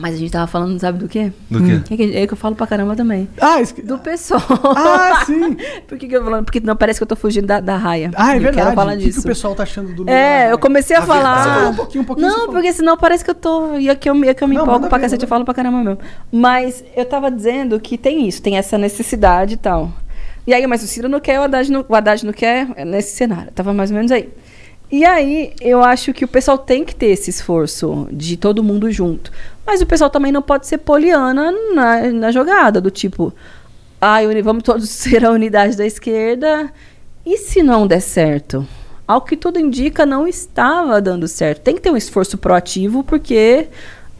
Mas 0.00 0.14
a 0.14 0.18
gente 0.18 0.30
tava 0.30 0.46
falando, 0.46 0.78
sabe 0.78 0.98
do 0.98 1.08
quê? 1.08 1.32
Do 1.50 1.62
quê? 1.62 1.80
É 1.92 1.96
que, 1.96 2.16
é 2.16 2.26
que 2.26 2.32
eu 2.32 2.36
falo 2.36 2.54
pra 2.54 2.66
caramba 2.66 2.94
também. 2.94 3.28
Ah, 3.40 3.60
esque... 3.60 3.82
Do 3.82 3.98
pessoal. 3.98 4.40
ah 4.76 5.24
sim. 5.26 5.56
Por 5.88 5.98
que, 5.98 6.06
que 6.06 6.14
eu 6.14 6.20
tô 6.20 6.24
falando? 6.26 6.44
Porque 6.44 6.60
não 6.60 6.76
parece 6.76 6.98
que 6.98 7.02
eu 7.02 7.06
tô 7.06 7.16
fugindo 7.16 7.46
da, 7.46 7.60
da 7.60 7.76
raia. 7.76 8.10
Ah, 8.14 8.30
é 8.32 8.34
Não 8.34 8.42
verdade. 8.42 8.56
Quero 8.64 8.74
falar 8.76 8.94
o 8.94 8.98
que, 8.98 9.04
disso. 9.04 9.20
que 9.20 9.26
o 9.26 9.28
pessoal 9.28 9.54
tá 9.54 9.62
achando 9.64 9.92
do 9.94 10.02
Lula? 10.02 10.10
É, 10.14 10.52
eu 10.52 10.58
comecei 10.58 10.96
a, 10.96 11.00
A 11.00 11.02
falar. 11.02 11.42
Você 11.42 11.48
falou 11.50 11.70
um 11.70 11.74
pouquinho, 11.76 12.02
um 12.02 12.06
pouquinho, 12.06 12.28
Não, 12.28 12.46
porque 12.46 12.72
senão 12.72 12.96
parece 12.96 13.24
que 13.24 13.30
eu 13.30 13.34
tô. 13.34 13.76
E 13.76 13.90
aqui 13.90 14.08
eu, 14.08 14.14
me- 14.14 14.32
que 14.32 14.44
eu 14.44 14.48
me 14.48 14.54
Não, 14.54 14.62
empolgo 14.62 14.88
pra 14.88 14.98
ver, 14.98 15.02
cacete, 15.04 15.22
eu 15.24 15.28
falo 15.28 15.44
pra 15.44 15.54
caramba 15.54 15.78
mesmo. 15.78 15.98
Mas 16.32 16.84
eu 16.96 17.04
tava 17.04 17.30
dizendo 17.30 17.78
que 17.80 17.98
tem 17.98 18.28
isso, 18.28 18.40
tem 18.40 18.56
essa 18.56 18.78
necessidade 18.78 19.54
e 19.54 19.56
tal. 19.58 19.90
E 20.46 20.54
aí, 20.54 20.66
mas 20.66 20.82
o 20.82 20.86
Ciro 20.86 21.08
não 21.08 21.20
quer, 21.20 21.38
o 21.40 21.42
Haddad 21.42 21.70
não, 21.70 21.84
o 21.88 21.94
Haddad 21.94 22.24
não 22.24 22.32
quer 22.32 22.68
é 22.76 22.84
nesse 22.84 23.14
cenário. 23.16 23.50
Tava 23.52 23.74
mais 23.74 23.90
ou 23.90 23.96
menos 23.96 24.10
aí. 24.10 24.28
E 24.90 25.04
aí, 25.04 25.52
eu 25.60 25.82
acho 25.84 26.14
que 26.14 26.24
o 26.24 26.28
pessoal 26.28 26.56
tem 26.56 26.82
que 26.84 26.94
ter 26.94 27.08
esse 27.08 27.28
esforço 27.28 28.08
de 28.10 28.36
todo 28.38 28.62
mundo 28.64 28.90
junto. 28.90 29.30
Mas 29.66 29.82
o 29.82 29.86
pessoal 29.86 30.08
também 30.08 30.32
não 30.32 30.40
pode 30.40 30.66
ser 30.66 30.78
poliana 30.78 31.52
na, 31.74 32.10
na 32.10 32.32
jogada, 32.32 32.80
do 32.80 32.90
tipo, 32.90 33.32
uni- 34.26 34.40
vamos 34.42 34.62
todos 34.62 34.88
ser 34.90 35.24
a 35.26 35.30
unidade 35.30 35.76
da 35.76 35.84
esquerda. 35.86 36.72
E 37.24 37.36
se 37.36 37.62
não 37.62 37.86
der 37.86 38.00
certo? 38.00 38.66
Ao 39.06 39.20
que 39.20 39.36
tudo 39.36 39.58
indica, 39.58 40.06
não 40.06 40.26
estava 40.26 41.00
dando 41.02 41.28
certo. 41.28 41.60
Tem 41.60 41.74
que 41.74 41.82
ter 41.82 41.90
um 41.90 41.96
esforço 41.96 42.38
proativo, 42.38 43.04
porque 43.04 43.68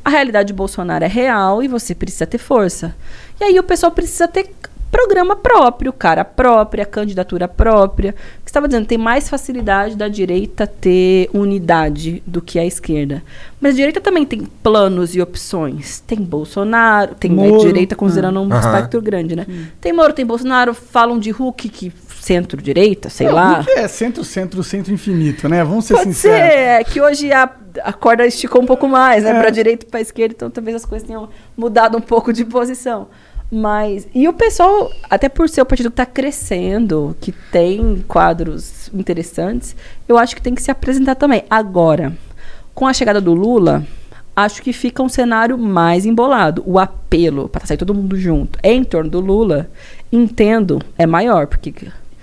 a 0.05 0.11
realidade 0.11 0.49
de 0.49 0.53
Bolsonaro 0.53 1.05
é 1.05 1.09
real 1.09 1.63
e 1.63 1.69
você 1.69 1.95
precisa 1.95 2.27
ter 2.27 2.39
força. 2.39 2.95
E 3.41 3.45
aí 3.45 3.59
o 3.59 3.63
pessoal 3.63 3.91
precisa 3.93 4.29
ter 4.29 4.51
programa 4.91 5.37
próprio, 5.37 5.93
cara 5.93 6.25
própria, 6.25 6.85
candidatura 6.85 7.47
própria. 7.47 8.11
O 8.11 8.15
que 8.15 8.21
você 8.45 8.51
estava 8.51 8.67
dizendo, 8.69 8.87
tem 8.87 8.99
mais 8.99 9.29
facilidade 9.29 9.97
da 9.97 10.09
direita 10.09 10.67
ter 10.67 11.29
unidade 11.33 12.23
do 12.27 12.41
que 12.41 12.59
a 12.59 12.65
esquerda. 12.65 13.23
Mas 13.61 13.75
a 13.75 13.77
direita 13.77 14.01
também 14.01 14.25
tem 14.25 14.47
planos 14.63 15.15
e 15.15 15.21
opções. 15.21 16.01
Tem 16.07 16.19
Bolsonaro, 16.19 17.15
tem 17.15 17.31
né, 17.31 17.49
Moro, 17.49 17.61
direita 17.67 17.95
considerando 17.95 18.41
um 18.41 18.53
Aham. 18.53 18.59
espectro 18.61 19.01
grande, 19.03 19.37
né? 19.37 19.47
Tem 19.81 19.93
Moro, 19.93 20.13
tem 20.13 20.25
Bolsonaro, 20.25 20.73
falam 20.75 21.19
de 21.19 21.31
Hulk, 21.31 21.69
que 21.69 21.93
centro-direita, 22.21 23.09
sei 23.09 23.27
Não, 23.29 23.35
lá. 23.35 23.65
é 23.77 23.89
centro, 23.89 24.23
centro, 24.25 24.63
centro 24.63 24.93
infinito, 24.93 25.49
né? 25.49 25.65
Vamos 25.65 25.87
ser 25.87 25.95
Pode 25.95 26.13
ser, 26.15 26.31
sinceros. 26.31 26.55
é 26.55 26.85
que 26.85 27.01
hoje 27.01 27.33
a, 27.33 27.49
a 27.83 27.93
corda 27.93 28.27
esticou 28.27 28.61
um 28.63 28.67
pouco 28.67 28.87
mais, 28.89 29.25
né? 29.25 29.31
É. 29.31 29.41
Pra 29.41 29.51
direita 29.51 29.87
e 29.87 29.89
pra 29.89 30.01
esquerda, 30.01 30.35
então 30.37 30.51
talvez 30.51 30.77
as 30.77 30.85
coisas 30.85 31.07
tenham 31.07 31.29
mudado 31.57 31.97
um 31.97 32.01
pouco 32.01 32.33
de 32.33 32.45
posição. 32.45 33.09
Mas. 33.51 34.07
E 34.15 34.29
o 34.29 34.33
pessoal, 34.33 34.91
até 35.09 35.29
por 35.29 35.49
ser 35.49 35.63
o 35.63 35.67
partido 35.67 35.91
que 35.91 35.97
tá 35.97 36.07
crescendo, 36.07 37.17
que 37.21 37.33
tem 37.33 38.05
quadros 38.07 38.91
interessantes, 38.93 39.75
eu 40.07 40.19
acho 40.19 40.37
que 40.37 40.43
tem 40.43 40.55
que 40.55 40.63
se 40.63 40.71
apresentar 40.71 41.15
também. 41.15 41.45
Agora, 41.49 42.13
com 42.75 42.87
a 42.87 42.93
chegada 42.93 43.21
do 43.21 43.33
Lula, 43.33 43.87
acho 44.37 44.63
que 44.63 44.73
fica 44.73 45.03
um 45.03 45.09
cenário 45.09 45.57
mais 45.57 46.05
embolado. 46.05 46.63
O 46.67 46.79
apelo 46.79 47.49
para 47.49 47.67
sair 47.67 47.79
todo 47.79 47.95
mundo 47.95 48.17
junto 48.17 48.59
em 48.63 48.85
torno 48.85 49.11
do 49.11 49.21
Lula, 49.21 49.69
entendo, 50.13 50.81
é 50.97 51.07
maior, 51.07 51.47
porque 51.47 51.75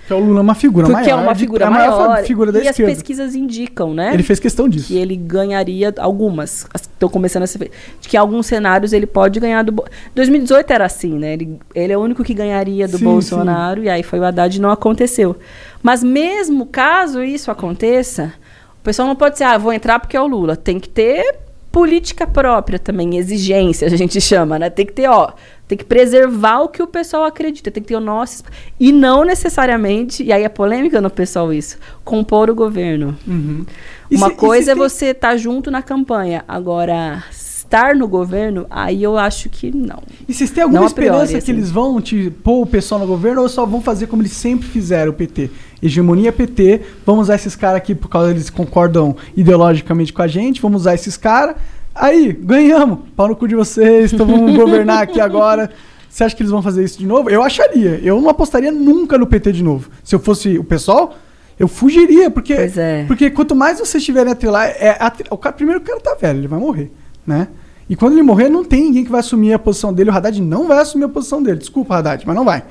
Que 0.06 0.12
é 0.12 0.16
o 0.16 0.20
Lula 0.20 0.38
é 0.38 0.42
uma 0.42 0.54
figura 0.54 0.86
porque 0.86 1.02
maior. 1.02 1.18
é 1.18 1.22
uma 1.22 1.32
de- 1.32 1.40
figura 1.40 1.66
a 1.66 1.70
maior 1.70 2.08
maior. 2.08 2.24
figura 2.24 2.52
da 2.52 2.58
e 2.60 2.62
as 2.62 2.70
esquerda. 2.70 2.92
pesquisas 2.92 3.34
indicam, 3.34 3.92
né? 3.92 4.14
Ele 4.14 4.22
fez 4.22 4.38
questão 4.38 4.68
disso. 4.68 4.86
que 4.86 4.96
ele 4.96 5.16
ganharia 5.16 5.92
algumas. 5.98 6.66
as 6.72 6.82
Estão 6.82 7.08
começando 7.08 7.42
a 7.42 7.46
ser. 7.46 7.70
De 8.00 8.08
que 8.08 8.16
em 8.16 8.20
alguns 8.20 8.46
cenários 8.46 8.92
ele 8.92 9.06
pode 9.06 9.38
ganhar 9.40 9.62
do. 9.62 9.72
Bo- 9.72 9.84
2018 10.14 10.70
era 10.72 10.86
assim, 10.86 11.18
né? 11.18 11.32
Ele, 11.34 11.58
ele 11.74 11.92
é 11.92 11.98
o 11.98 12.00
único 12.00 12.24
que 12.24 12.32
ganharia 12.32 12.86
do 12.88 12.96
Sim, 12.98 13.04
Bolsonaro, 13.04 13.82
e 13.84 13.88
aí 13.90 14.02
foi 14.02 14.18
o 14.20 14.24
Haddad 14.24 14.56
e 14.56 14.60
não 14.60 14.70
aconteceu. 14.70 15.36
Mas 15.82 16.02
mesmo 16.02 16.64
caso 16.66 17.22
isso 17.22 17.50
aconteça, 17.50 18.32
o 18.80 18.84
pessoal 18.84 19.06
não 19.08 19.14
pode 19.16 19.34
dizer, 19.34 19.44
ah, 19.44 19.58
vou 19.58 19.72
entrar 19.72 19.98
porque 19.98 20.16
é 20.16 20.20
o 20.20 20.26
Lula. 20.26 20.56
Tem 20.56 20.78
que 20.80 20.88
ter 20.88 21.36
política 21.70 22.26
própria 22.26 22.78
também, 22.78 23.18
exigência, 23.18 23.86
a 23.86 23.90
gente 23.90 24.18
chama, 24.20 24.58
né? 24.58 24.70
Tem 24.70 24.86
que 24.86 24.92
ter, 24.94 25.06
ó, 25.08 25.32
tem 25.68 25.76
que 25.76 25.84
preservar 25.84 26.60
o 26.60 26.68
que 26.68 26.82
o 26.82 26.86
pessoal 26.86 27.24
acredita, 27.24 27.70
tem 27.70 27.82
que 27.82 27.88
ter 27.88 27.96
o 27.96 28.00
nosso. 28.00 28.42
E 28.78 28.92
não 28.92 29.24
necessariamente, 29.24 30.22
e 30.22 30.32
aí 30.32 30.44
é 30.44 30.48
polêmica 30.48 31.00
no 31.00 31.10
pessoal 31.10 31.52
isso, 31.52 31.76
compor 32.04 32.48
o 32.50 32.54
governo. 32.54 33.16
Uhum. 33.26 33.64
Uma 34.10 34.28
cê- 34.28 34.32
e 34.32 34.36
coisa 34.36 34.70
é 34.72 34.74
tem- 34.74 34.82
você 34.82 35.06
estar 35.06 35.36
junto 35.36 35.70
na 35.70 35.82
campanha. 35.82 36.44
Agora, 36.46 37.24
estar 37.32 37.96
no 37.96 38.06
governo, 38.06 38.64
aí 38.70 39.02
eu 39.02 39.18
acho 39.18 39.48
que 39.48 39.74
não. 39.74 40.00
E 40.28 40.32
vocês 40.32 40.52
têm 40.52 40.62
alguma 40.62 40.82
Não 40.82 40.86
a 40.86 40.90
priori, 40.90 41.08
esperança 41.16 41.32
que 41.32 41.38
assim. 41.38 41.52
eles 41.52 41.70
vão 41.72 42.00
te 42.00 42.30
pôr 42.30 42.62
o 42.62 42.66
pessoal 42.66 43.00
no 43.00 43.06
governo 43.08 43.42
ou 43.42 43.48
só 43.48 43.66
vão 43.66 43.80
fazer 43.80 44.06
como 44.06 44.22
eles 44.22 44.32
sempre 44.32 44.68
fizeram 44.68 45.10
o 45.10 45.14
PT? 45.14 45.50
Hegemonia 45.82 46.32
PT, 46.32 46.80
vamos 47.04 47.22
usar 47.22 47.34
esses 47.34 47.56
caras 47.56 47.78
aqui 47.78 47.92
por 47.94 48.08
causa 48.08 48.30
eles 48.30 48.48
concordam 48.50 49.16
ideologicamente 49.36 50.12
com 50.12 50.22
a 50.22 50.28
gente, 50.28 50.62
vamos 50.62 50.82
usar 50.82 50.94
esses 50.94 51.16
caras. 51.16 51.56
Aí, 51.98 52.32
ganhamos. 52.32 53.00
Pau 53.16 53.28
no 53.28 53.36
cu 53.36 53.48
de 53.48 53.54
vocês, 53.54 54.12
então 54.12 54.26
vamos 54.26 54.54
governar 54.56 55.02
aqui 55.02 55.20
agora. 55.20 55.70
Você 56.08 56.24
acha 56.24 56.34
que 56.36 56.42
eles 56.42 56.50
vão 56.52 56.62
fazer 56.62 56.84
isso 56.84 56.98
de 56.98 57.06
novo? 57.06 57.28
Eu 57.28 57.42
acharia. 57.42 58.00
Eu 58.02 58.20
não 58.20 58.28
apostaria 58.30 58.70
nunca 58.72 59.18
no 59.18 59.26
PT 59.26 59.52
de 59.52 59.62
novo. 59.62 59.90
Se 60.04 60.14
eu 60.14 60.18
fosse 60.18 60.58
o 60.58 60.64
pessoal, 60.64 61.14
eu 61.58 61.68
fugiria, 61.68 62.30
porque 62.30 62.52
é. 62.54 63.04
porque 63.06 63.30
quanto 63.30 63.54
mais 63.54 63.78
vocês 63.78 64.02
estiverem 64.02 64.32
atrelar, 64.32 64.66
é, 64.78 64.96
atre- 65.00 65.26
o 65.30 65.36
cara, 65.36 65.54
primeiro 65.54 65.80
o 65.80 65.84
cara 65.84 66.00
tá 66.00 66.14
velho, 66.20 66.38
ele 66.40 66.48
vai 66.48 66.58
morrer, 66.58 66.90
né? 67.26 67.48
E 67.88 67.94
quando 67.94 68.14
ele 68.14 68.22
morrer, 68.22 68.48
não 68.48 68.64
tem 68.64 68.84
ninguém 68.84 69.04
que 69.04 69.10
vai 69.10 69.20
assumir 69.20 69.52
a 69.52 69.58
posição 69.58 69.92
dele. 69.92 70.10
O 70.10 70.12
Haddad 70.12 70.40
não 70.42 70.66
vai 70.66 70.78
assumir 70.78 71.04
a 71.04 71.08
posição 71.08 71.42
dele. 71.42 71.58
Desculpa, 71.58 71.96
Haddad, 71.96 72.26
mas 72.26 72.34
não 72.36 72.44
vai. 72.44 72.64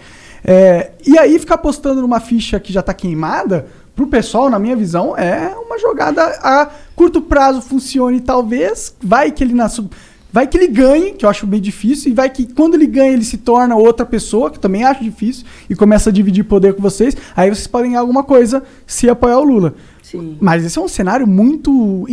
É, 0.43 0.91
e 1.07 1.17
aí 1.17 1.39
ficar 1.39 1.55
apostando 1.55 2.01
numa 2.01 2.19
ficha 2.19 2.59
que 2.59 2.71
já 2.73 2.81
tá 2.81 2.93
queimada, 2.93 3.65
pro 3.95 4.07
pessoal, 4.07 4.49
na 4.49 4.59
minha 4.59 4.75
visão, 4.75 5.17
é 5.17 5.55
uma 5.57 5.79
jogada 5.79 6.21
a 6.43 6.69
curto 6.95 7.21
prazo 7.21 7.61
funcione, 7.61 8.19
talvez. 8.19 8.93
Vai 9.01 9.31
que 9.31 9.43
ele 9.43 9.53
na 9.53 9.69
sub- 9.69 9.89
Vai 10.31 10.45
que 10.45 10.57
ele 10.57 10.67
ganhe, 10.67 11.13
que 11.13 11.23
eu 11.25 11.29
acho 11.29 11.47
bem 11.47 11.61
difícil, 11.61 12.11
e 12.11 12.13
vai 12.13 12.29
que 12.29 12.45
quando 12.45 12.73
ele 12.73 12.85
ganha, 12.85 13.13
ele 13.13 13.23
se 13.23 13.37
torna 13.37 13.73
outra 13.77 14.05
pessoa, 14.05 14.51
que 14.51 14.57
eu 14.57 14.61
também 14.61 14.83
acho 14.83 15.01
difícil, 15.01 15.45
e 15.69 15.75
começa 15.75 16.09
a 16.09 16.13
dividir 16.13 16.43
poder 16.43 16.73
com 16.73 16.81
vocês. 16.81 17.15
Aí 17.33 17.49
vocês 17.49 17.67
podem 17.67 17.91
ganhar 17.91 18.01
alguma 18.01 18.21
coisa 18.21 18.61
se 18.85 19.09
apoiar 19.09 19.39
o 19.39 19.45
Lula. 19.45 19.75
Sim. 20.03 20.35
Mas 20.41 20.65
esse 20.65 20.77
é 20.77 20.81
um 20.81 20.89
cenário 20.89 21.25
muito. 21.25 22.05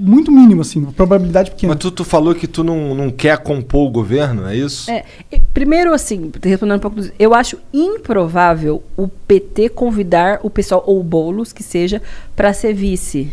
Muito 0.00 0.32
mínimo, 0.32 0.62
assim, 0.62 0.80
uma 0.80 0.92
probabilidade 0.92 1.50
pequena. 1.50 1.74
Mas 1.74 1.80
tu, 1.82 1.90
tu 1.90 2.04
falou 2.04 2.34
que 2.34 2.46
tu 2.46 2.64
não, 2.64 2.94
não 2.94 3.10
quer 3.10 3.36
compor 3.38 3.86
o 3.86 3.90
governo, 3.90 4.48
é 4.48 4.56
isso? 4.56 4.90
É, 4.90 5.04
primeiro, 5.52 5.92
assim, 5.92 6.32
respondendo 6.42 6.78
um 6.78 6.80
pouco, 6.80 7.00
eu 7.18 7.34
acho 7.34 7.58
improvável 7.72 8.82
o 8.96 9.06
PT 9.08 9.68
convidar 9.68 10.40
o 10.42 10.48
pessoal, 10.50 10.82
ou 10.86 10.98
o 11.00 11.02
Boulos, 11.02 11.52
que 11.52 11.62
seja, 11.62 12.00
para 12.34 12.52
ser 12.52 12.72
vice. 12.72 13.30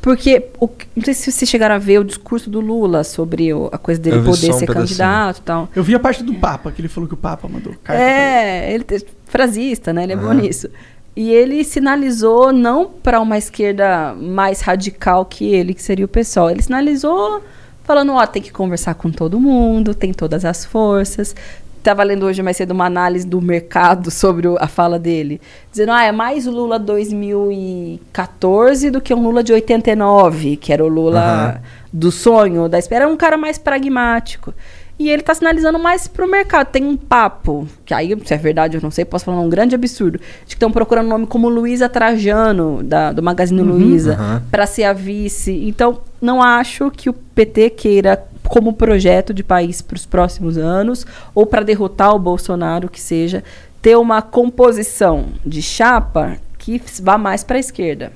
Porque, 0.00 0.46
o 0.60 0.68
não 0.94 1.04
sei 1.04 1.12
se 1.12 1.32
vocês 1.32 1.50
chegaram 1.50 1.74
a 1.74 1.78
ver 1.78 1.98
o 1.98 2.04
discurso 2.04 2.48
do 2.48 2.60
Lula 2.60 3.02
sobre 3.02 3.52
o- 3.52 3.68
a 3.72 3.78
coisa 3.78 4.00
dele 4.00 4.18
poder 4.18 4.30
um 4.30 4.32
ser 4.58 4.66
pedacinho. 4.66 4.74
candidato 4.74 5.38
e 5.38 5.42
tal. 5.42 5.68
Eu 5.74 5.82
vi 5.82 5.94
a 5.94 5.98
parte 5.98 6.22
do 6.22 6.32
Papa, 6.34 6.70
que 6.70 6.80
ele 6.80 6.88
falou 6.88 7.08
que 7.08 7.14
o 7.14 7.16
Papa 7.16 7.48
mandou 7.48 7.74
carta. 7.82 8.00
É, 8.00 8.72
ele 8.72 8.84
é 8.90 8.98
frasista, 9.26 9.92
né? 9.92 10.04
Ele 10.04 10.12
é 10.12 10.16
bom 10.16 10.32
nisso. 10.32 10.68
E 11.16 11.32
ele 11.32 11.64
sinalizou 11.64 12.52
não 12.52 12.86
para 12.86 13.20
uma 13.20 13.36
esquerda 13.36 14.14
mais 14.14 14.60
radical 14.60 15.24
que 15.24 15.52
ele, 15.52 15.74
que 15.74 15.82
seria 15.82 16.04
o 16.04 16.08
pessoal. 16.08 16.48
Ele 16.50 16.62
sinalizou 16.62 17.42
falando, 17.82 18.12
ó, 18.12 18.24
tem 18.26 18.40
que 18.42 18.52
conversar 18.52 18.94
com 18.94 19.10
todo 19.10 19.40
mundo, 19.40 19.94
tem 19.94 20.12
todas 20.12 20.44
as 20.44 20.64
forças, 20.64 21.34
Estava 21.78 22.02
lendo 22.02 22.26
hoje 22.26 22.42
mais 22.42 22.56
cedo 22.56 22.72
uma 22.72 22.84
análise 22.86 23.24
do 23.26 23.40
mercado 23.40 24.10
sobre 24.10 24.46
o- 24.48 24.58
a 24.60 24.66
fala 24.66 24.98
dele. 24.98 25.40
Dizendo, 25.70 25.92
ah, 25.92 26.02
é 26.04 26.12
mais 26.12 26.44
Lula 26.44 26.76
2014 26.78 28.90
do 28.90 29.00
que 29.00 29.14
um 29.14 29.22
Lula 29.22 29.42
de 29.42 29.52
89, 29.52 30.56
que 30.56 30.72
era 30.72 30.84
o 30.84 30.88
Lula 30.88 31.62
do 31.92 32.10
sonho, 32.12 32.68
da 32.68 32.78
espera. 32.78 33.04
Era 33.04 33.12
um 33.12 33.16
cara 33.16 33.36
mais 33.38 33.56
pragmático. 33.58 34.52
E 34.98 35.08
ele 35.08 35.22
está 35.22 35.32
sinalizando 35.32 35.78
mais 35.78 36.08
pro 36.08 36.28
mercado. 36.28 36.68
Tem 36.68 36.84
um 36.84 36.96
papo, 36.96 37.68
que 37.84 37.94
aí, 37.94 38.16
se 38.24 38.34
é 38.34 38.36
verdade 38.36 38.76
eu 38.76 38.80
não 38.82 38.90
sei, 38.90 39.04
posso 39.04 39.24
falar 39.24 39.40
um 39.40 39.48
grande 39.48 39.74
absurdo, 39.74 40.18
de 40.18 40.46
que 40.46 40.54
estão 40.54 40.72
procurando 40.72 41.06
um 41.06 41.10
nome 41.10 41.26
como 41.26 41.48
Luísa 41.48 41.88
Trajano, 41.88 42.82
da, 42.82 43.12
do 43.12 43.22
Magazine 43.22 43.62
Luiza, 43.62 44.14
Aham. 44.14 44.42
para 44.50 44.66
ser 44.66 44.84
a 44.84 44.92
vice. 44.92 45.52
Então, 45.68 46.00
não 46.20 46.42
acho 46.42 46.90
que 46.90 47.08
o 47.08 47.12
PT 47.12 47.70
queira, 47.70 48.26
como 48.48 48.72
projeto 48.72 49.32
de 49.32 49.44
país 49.44 49.80
para 49.80 49.96
os 49.96 50.04
próximos 50.04 50.58
anos, 50.58 51.06
ou 51.34 51.46
para 51.46 51.62
derrotar 51.62 52.14
o 52.14 52.18
Bolsonaro, 52.18 52.88
que 52.88 53.00
seja, 53.00 53.44
ter 53.80 53.96
uma 53.96 54.20
composição 54.20 55.26
de 55.46 55.62
chapa 55.62 56.36
que 56.58 56.82
vá 57.00 57.16
mais 57.16 57.44
para 57.44 57.56
a 57.56 57.60
esquerda. 57.60 58.12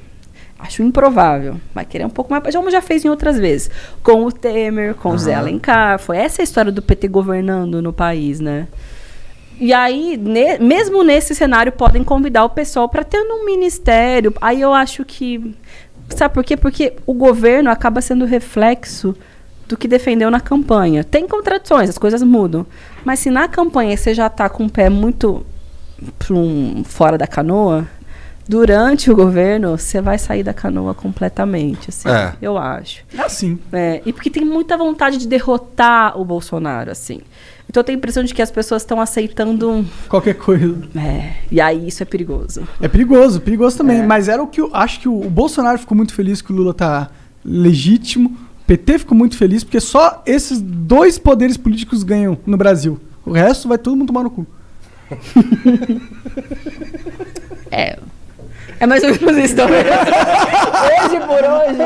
Acho 0.62 0.82
improvável. 0.82 1.56
Vai 1.74 1.84
querer 1.84 2.06
um 2.06 2.10
pouco 2.10 2.30
mais, 2.32 2.54
como 2.54 2.70
já 2.70 2.80
fez 2.80 3.04
em 3.04 3.08
outras 3.08 3.36
vezes. 3.36 3.68
Com 4.02 4.24
o 4.24 4.30
Temer, 4.30 4.94
com 4.94 5.10
o 5.10 5.18
Zé 5.18 5.34
Alencar. 5.34 5.98
Foi 5.98 6.16
essa 6.16 6.40
a 6.40 6.44
história 6.44 6.70
do 6.70 6.80
PT 6.80 7.08
governando 7.08 7.82
no 7.82 7.92
país, 7.92 8.38
né? 8.38 8.68
E 9.58 9.72
aí, 9.72 10.16
ne- 10.16 10.58
mesmo 10.58 11.02
nesse 11.02 11.34
cenário, 11.34 11.72
podem 11.72 12.04
convidar 12.04 12.44
o 12.44 12.50
pessoal 12.50 12.88
para 12.88 13.02
ter 13.02 13.18
um 13.18 13.44
ministério. 13.44 14.32
Aí 14.40 14.60
eu 14.60 14.72
acho 14.72 15.04
que. 15.04 15.54
Sabe 16.10 16.32
por 16.32 16.44
quê? 16.44 16.56
Porque 16.56 16.94
o 17.06 17.12
governo 17.14 17.68
acaba 17.70 18.00
sendo 18.00 18.24
reflexo 18.24 19.16
do 19.66 19.76
que 19.76 19.88
defendeu 19.88 20.30
na 20.30 20.40
campanha. 20.40 21.02
Tem 21.02 21.26
contradições, 21.26 21.88
as 21.88 21.98
coisas 21.98 22.22
mudam. 22.22 22.64
Mas 23.04 23.18
se 23.18 23.30
na 23.30 23.48
campanha 23.48 23.96
você 23.96 24.14
já 24.14 24.28
está 24.28 24.48
com 24.48 24.66
o 24.66 24.70
pé 24.70 24.88
muito 24.88 25.44
plum, 26.18 26.82
fora 26.84 27.16
da 27.18 27.26
canoa, 27.26 27.86
durante 28.48 29.10
o 29.10 29.16
governo 29.16 29.76
você 29.78 30.00
vai 30.00 30.18
sair 30.18 30.42
da 30.42 30.52
canoa 30.52 30.94
completamente. 30.94 31.90
Assim, 31.90 32.08
É. 32.08 32.34
Eu 32.42 32.58
acho. 32.58 33.04
É 33.16 33.20
assim. 33.22 33.58
É, 33.72 34.02
e 34.04 34.12
porque 34.12 34.30
tem 34.30 34.44
muita 34.44 34.76
vontade 34.76 35.16
de 35.18 35.26
derrotar 35.28 36.18
o 36.20 36.24
Bolsonaro, 36.24 36.90
assim. 36.90 37.20
Então 37.68 37.80
eu 37.80 37.84
tenho 37.84 37.96
a 37.96 38.00
impressão 38.00 38.22
de 38.24 38.34
que 38.34 38.42
as 38.42 38.50
pessoas 38.50 38.82
estão 38.82 39.00
aceitando. 39.00 39.70
um- 39.70 39.84
Qualquer 40.08 40.34
coisa. 40.34 40.76
É, 40.96 41.34
e 41.50 41.60
aí 41.60 41.88
isso 41.88 42.02
é 42.02 42.06
perigoso. 42.06 42.66
É 42.80 42.88
perigoso, 42.88 43.40
perigoso 43.40 43.78
também. 43.78 44.00
É. 44.00 44.06
Mas 44.06 44.28
era 44.28 44.42
o 44.42 44.46
que 44.46 44.60
eu 44.60 44.70
acho 44.74 45.00
que 45.00 45.08
o, 45.08 45.18
o 45.24 45.30
Bolsonaro 45.30 45.78
ficou 45.78 45.96
muito 45.96 46.12
feliz 46.12 46.42
que 46.42 46.52
o 46.52 46.56
Lula 46.56 46.74
tá 46.74 47.10
legítimo. 47.44 48.36
O 48.62 48.64
PT 48.66 48.98
ficou 49.00 49.16
muito 49.16 49.36
feliz 49.36 49.64
porque 49.64 49.80
só 49.80 50.22
esses 50.26 50.60
dois 50.60 51.18
poderes 51.18 51.56
políticos 51.56 52.02
ganham 52.02 52.36
no 52.44 52.56
Brasil. 52.56 53.00
O 53.24 53.32
resto 53.32 53.68
vai 53.68 53.78
todo 53.78 53.96
mundo 53.96 54.08
tomar 54.08 54.24
no 54.24 54.30
cu. 54.30 54.46
É. 57.70 57.98
É 58.82 58.86
mais 58.86 59.00
ou 59.04 59.10
menos 59.10 59.44
isso 59.44 59.54
também. 59.54 59.78
hoje 60.82 61.20
por 61.20 61.38
hoje. 61.38 61.78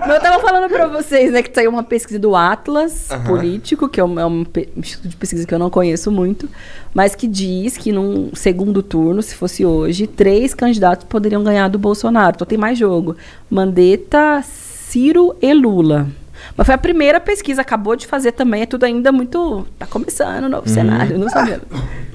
Mas 0.00 0.14
eu 0.16 0.20
tava 0.20 0.40
falando 0.40 0.68
pra 0.68 0.88
vocês, 0.88 1.30
né, 1.30 1.40
que 1.40 1.54
saiu 1.54 1.70
uma 1.70 1.84
pesquisa 1.84 2.18
do 2.18 2.34
Atlas 2.34 3.08
Político, 3.24 3.88
que 3.88 4.00
é 4.00 4.04
um, 4.04 4.18
é 4.18 4.26
um 4.26 4.44
instituto 4.76 5.08
de 5.08 5.16
pesquisa 5.16 5.46
que 5.46 5.54
eu 5.54 5.58
não 5.60 5.70
conheço 5.70 6.10
muito, 6.10 6.48
mas 6.92 7.14
que 7.14 7.28
diz 7.28 7.76
que 7.76 7.92
num 7.92 8.34
segundo 8.34 8.82
turno, 8.82 9.22
se 9.22 9.36
fosse 9.36 9.64
hoje, 9.64 10.08
três 10.08 10.52
candidatos 10.52 11.06
poderiam 11.08 11.44
ganhar 11.44 11.68
do 11.68 11.78
Bolsonaro. 11.78 12.34
Então 12.34 12.46
tem 12.46 12.58
mais 12.58 12.76
jogo. 12.76 13.16
Mandetta, 13.48 14.42
Ciro 14.42 15.36
e 15.40 15.54
Lula. 15.54 16.08
Mas 16.56 16.66
foi 16.66 16.74
a 16.74 16.78
primeira 16.78 17.20
pesquisa, 17.20 17.62
acabou 17.62 17.94
de 17.94 18.04
fazer 18.08 18.32
também, 18.32 18.62
é 18.62 18.66
tudo 18.66 18.82
ainda 18.82 19.12
muito. 19.12 19.64
Tá 19.78 19.86
começando 19.86 20.46
o 20.46 20.48
novo 20.48 20.68
cenário, 20.68 21.16
não 21.16 21.28
sabemos. 21.28 21.62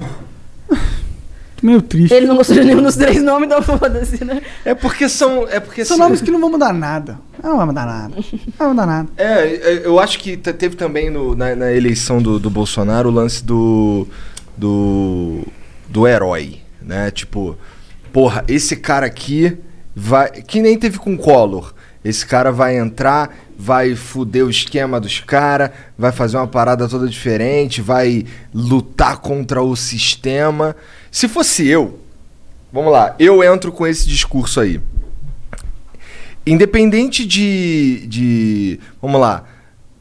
Meio 1.62 1.82
triste. 1.82 2.14
Ele 2.14 2.26
não 2.26 2.36
gostou 2.36 2.54
de 2.56 2.64
nenhum 2.64 2.82
dos 2.82 2.94
três 2.96 3.22
nomes, 3.22 3.46
então 3.46 3.60
foda-se, 3.62 4.24
né? 4.24 4.40
É 4.64 4.74
porque 4.74 5.08
são. 5.08 5.46
É 5.48 5.58
porque 5.58 5.84
São 5.84 5.96
assim, 5.96 6.02
nomes 6.04 6.20
que 6.22 6.30
não 6.30 6.40
vão 6.40 6.50
mudar 6.50 6.72
nada. 6.72 7.18
Não 7.42 7.56
vai 7.56 7.66
mudar 7.66 7.84
nada. 7.86 8.14
Não 8.16 8.52
vai 8.58 8.68
mudar 8.68 8.86
nada. 8.86 9.08
É, 9.16 9.24
é, 9.54 9.82
eu 9.84 9.98
acho 9.98 10.18
que 10.18 10.36
te- 10.36 10.52
teve 10.52 10.76
também 10.76 11.10
no- 11.10 11.34
na, 11.34 11.54
na 11.56 11.72
eleição 11.72 12.22
do, 12.22 12.38
do 12.38 12.48
Bolsonaro 12.48 13.08
o 13.08 13.12
lance 13.12 13.44
do, 13.44 14.06
do. 14.56 15.42
do 15.88 16.06
herói, 16.06 16.58
né? 16.82 17.10
Tipo, 17.10 17.56
porra, 18.12 18.44
esse 18.48 18.76
cara 18.76 19.06
aqui 19.06 19.56
vai. 19.94 20.30
Que 20.30 20.60
nem 20.60 20.78
teve 20.78 20.98
com 20.98 21.14
o 21.14 21.18
Collor. 21.18 21.72
Esse 22.04 22.24
cara 22.24 22.52
vai 22.52 22.78
entrar, 22.78 23.36
vai 23.58 23.94
fuder 23.96 24.44
o 24.44 24.48
esquema 24.50 25.00
dos 25.00 25.18
caras, 25.20 25.70
vai 25.98 26.12
fazer 26.12 26.36
uma 26.36 26.46
parada 26.46 26.88
toda 26.88 27.08
diferente, 27.08 27.82
vai 27.82 28.24
lutar 28.54 29.18
contra 29.18 29.60
o 29.62 29.74
sistema. 29.74 30.76
Se 31.10 31.28
fosse 31.28 31.66
eu, 31.66 31.98
vamos 32.72 32.92
lá, 32.92 33.14
eu 33.18 33.42
entro 33.42 33.72
com 33.72 33.86
esse 33.86 34.06
discurso 34.06 34.60
aí. 34.60 34.80
Independente 36.46 37.26
de, 37.26 38.06
de. 38.06 38.80
Vamos 39.00 39.20
lá. 39.20 39.44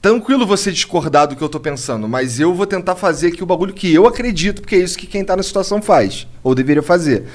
Tranquilo 0.02 0.46
você 0.46 0.72
discordar 0.72 1.28
do 1.28 1.36
que 1.36 1.42
eu 1.42 1.50
tô 1.50 1.60
pensando, 1.60 2.08
mas 2.08 2.40
eu 2.40 2.54
vou 2.54 2.66
tentar 2.66 2.96
fazer 2.96 3.28
aqui 3.28 3.44
o 3.44 3.46
bagulho 3.46 3.74
que 3.74 3.94
eu 3.94 4.08
acredito, 4.08 4.62
porque 4.62 4.76
é 4.76 4.80
isso 4.80 4.98
que 4.98 5.08
quem 5.08 5.26
tá 5.26 5.36
na 5.36 5.44
situação 5.44 5.82
faz. 5.82 6.28
Ou 6.44 6.56
deveria 6.56 6.84
fazer. 6.84 7.26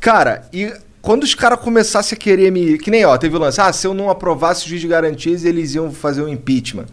Cara, 0.00 0.48
e 0.52 0.72
quando 1.00 1.22
os 1.22 1.34
caras 1.34 1.60
começassem 1.60 2.16
a 2.16 2.18
querer 2.18 2.50
me. 2.50 2.78
Que 2.78 2.90
nem, 2.90 3.04
ó, 3.04 3.16
teve 3.16 3.36
o 3.36 3.38
lance. 3.38 3.60
Ah, 3.60 3.72
se 3.72 3.86
eu 3.86 3.94
não 3.94 4.10
aprovasse 4.10 4.66
o 4.66 4.68
juiz 4.68 4.80
de 4.80 4.88
garantias, 4.88 5.44
eles 5.44 5.74
iam 5.74 5.92
fazer 5.92 6.22
o 6.22 6.28
impeachment. 6.28 6.86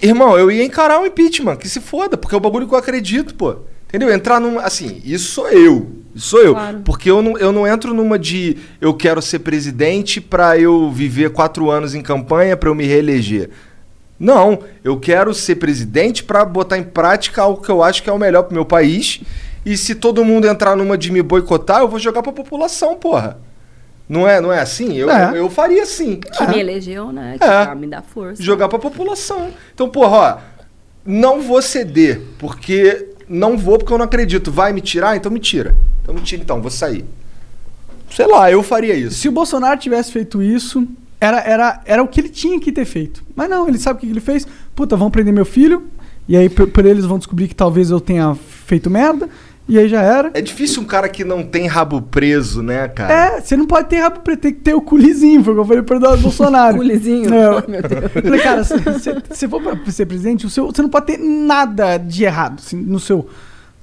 Irmão, 0.00 0.38
eu 0.38 0.50
ia 0.50 0.64
encarar 0.64 1.00
o 1.00 1.06
impeachment, 1.06 1.56
que 1.56 1.68
se 1.68 1.80
foda, 1.80 2.16
porque 2.16 2.34
é 2.34 2.38
o 2.38 2.40
bagulho 2.40 2.66
que 2.66 2.74
eu 2.74 2.78
acredito, 2.78 3.34
pô. 3.34 3.56
Entendeu? 3.88 4.12
Entrar 4.12 4.38
numa. 4.40 4.62
Assim, 4.62 5.00
isso 5.04 5.30
sou 5.32 5.48
eu. 5.48 5.90
Isso 6.14 6.28
sou 6.28 6.40
eu. 6.42 6.52
Claro. 6.54 6.80
Porque 6.84 7.10
eu 7.10 7.22
não, 7.22 7.38
eu 7.38 7.52
não 7.52 7.66
entro 7.66 7.94
numa 7.94 8.18
de 8.18 8.56
eu 8.80 8.92
quero 8.94 9.22
ser 9.22 9.38
presidente 9.40 10.20
pra 10.20 10.58
eu 10.58 10.90
viver 10.90 11.30
quatro 11.30 11.70
anos 11.70 11.94
em 11.94 12.02
campanha 12.02 12.56
pra 12.56 12.68
eu 12.68 12.74
me 12.74 12.84
reeleger. 12.86 13.50
Não, 14.20 14.58
eu 14.82 14.98
quero 14.98 15.32
ser 15.32 15.54
presidente 15.56 16.24
pra 16.24 16.44
botar 16.44 16.76
em 16.76 16.82
prática 16.82 17.40
algo 17.42 17.62
que 17.62 17.70
eu 17.70 17.82
acho 17.82 18.02
que 18.02 18.10
é 18.10 18.12
o 18.12 18.18
melhor 18.18 18.42
pro 18.42 18.54
meu 18.54 18.64
país. 18.64 19.20
E 19.64 19.76
se 19.76 19.94
todo 19.94 20.24
mundo 20.24 20.46
entrar 20.46 20.76
numa 20.76 20.98
de 20.98 21.12
me 21.12 21.22
boicotar, 21.22 21.80
eu 21.80 21.88
vou 21.88 21.98
jogar 21.98 22.22
pra 22.22 22.32
população, 22.32 22.96
porra. 22.96 23.38
Não 24.08 24.26
é, 24.26 24.40
não 24.40 24.52
é 24.52 24.60
assim? 24.60 24.96
Eu, 24.96 25.10
É. 25.10 25.38
eu, 25.38 25.48
faria 25.50 25.82
assim. 25.82 26.16
Que 26.16 26.46
me 26.46 26.58
elegeu, 26.58 27.12
né? 27.12 27.36
Que 27.38 27.44
É. 27.44 27.74
me 27.74 27.86
dá 27.86 28.02
força. 28.02 28.42
Jogar 28.42 28.68
pra 28.68 28.78
população. 28.78 29.50
Então, 29.74 29.88
porra, 29.88 30.16
ó, 30.16 30.38
não 31.04 31.40
vou 31.42 31.60
ceder, 31.62 32.20
porque 32.38 33.08
não 33.28 33.56
vou 33.56 33.78
porque 33.78 33.92
eu 33.92 33.98
não 33.98 34.04
acredito. 34.04 34.50
Vai 34.50 34.72
me 34.72 34.80
tirar? 34.80 35.16
Então 35.16 35.30
me 35.30 35.40
tira. 35.40 35.76
Então 36.02 36.14
me 36.14 36.20
tira 36.20 36.42
então, 36.42 36.60
vou 36.60 36.70
sair. 36.70 37.04
Sei 38.10 38.26
lá, 38.26 38.50
eu 38.50 38.62
faria 38.62 38.94
isso. 38.94 39.16
Se 39.16 39.28
o 39.28 39.32
Bolsonaro 39.32 39.78
tivesse 39.78 40.10
feito 40.10 40.42
isso, 40.42 40.86
era, 41.20 41.40
era, 41.40 41.80
era 41.84 42.02
o 42.02 42.08
que 42.08 42.20
ele 42.20 42.28
tinha 42.28 42.58
que 42.58 42.72
ter 42.72 42.84
feito. 42.84 43.22
Mas 43.34 43.50
não, 43.50 43.68
ele 43.68 43.78
sabe 43.78 43.98
o 43.98 44.00
que 44.00 44.06
ele 44.06 44.20
fez. 44.20 44.46
Puta, 44.74 44.96
vão 44.96 45.10
prender 45.10 45.32
meu 45.32 45.44
filho. 45.44 45.88
E 46.28 46.36
aí 46.36 46.48
por, 46.48 46.84
eles 46.84 47.04
vão 47.04 47.18
descobrir 47.18 47.48
que 47.48 47.54
talvez 47.54 47.90
eu 47.90 48.00
tenha 48.00 48.34
feito 48.34 48.90
merda. 48.90 49.28
E 49.68 49.78
aí 49.78 49.86
já 49.86 50.00
era. 50.00 50.30
É 50.32 50.40
difícil 50.40 50.82
um 50.82 50.86
cara 50.86 51.08
que 51.10 51.22
não 51.24 51.42
tem 51.42 51.66
rabo 51.66 52.00
preso, 52.00 52.62
né, 52.62 52.88
cara? 52.88 53.12
É, 53.12 53.40
você 53.40 53.54
não 53.54 53.66
pode 53.66 53.88
ter 53.88 53.98
rabo 53.98 54.20
preto, 54.20 54.40
tem 54.40 54.54
que 54.54 54.60
ter 54.60 54.72
o 54.72 54.80
culizinho, 54.80 55.44
foi 55.44 55.52
o 55.52 55.56
que 55.56 55.60
eu 55.60 55.66
falei 55.66 55.82
pro 55.82 55.96
Eduardo 55.96 56.22
Bolsonaro. 56.22 56.76
Culizinho? 56.78 57.32
É, 57.34 57.44
Ai, 57.44 57.64
meu 57.68 57.82
Deus. 57.82 58.02
eu 58.02 58.22
Falei, 58.22 58.40
cara, 58.40 58.64
se 58.64 59.46
for 59.46 59.60
pra 59.60 59.92
ser 59.92 60.06
presidente, 60.06 60.46
o 60.46 60.50
seu, 60.50 60.66
você 60.66 60.80
não 60.80 60.88
pode 60.88 61.06
ter 61.06 61.18
nada 61.18 61.98
de 61.98 62.24
errado 62.24 62.60
assim, 62.64 62.76
no 62.76 62.98
seu. 62.98 63.28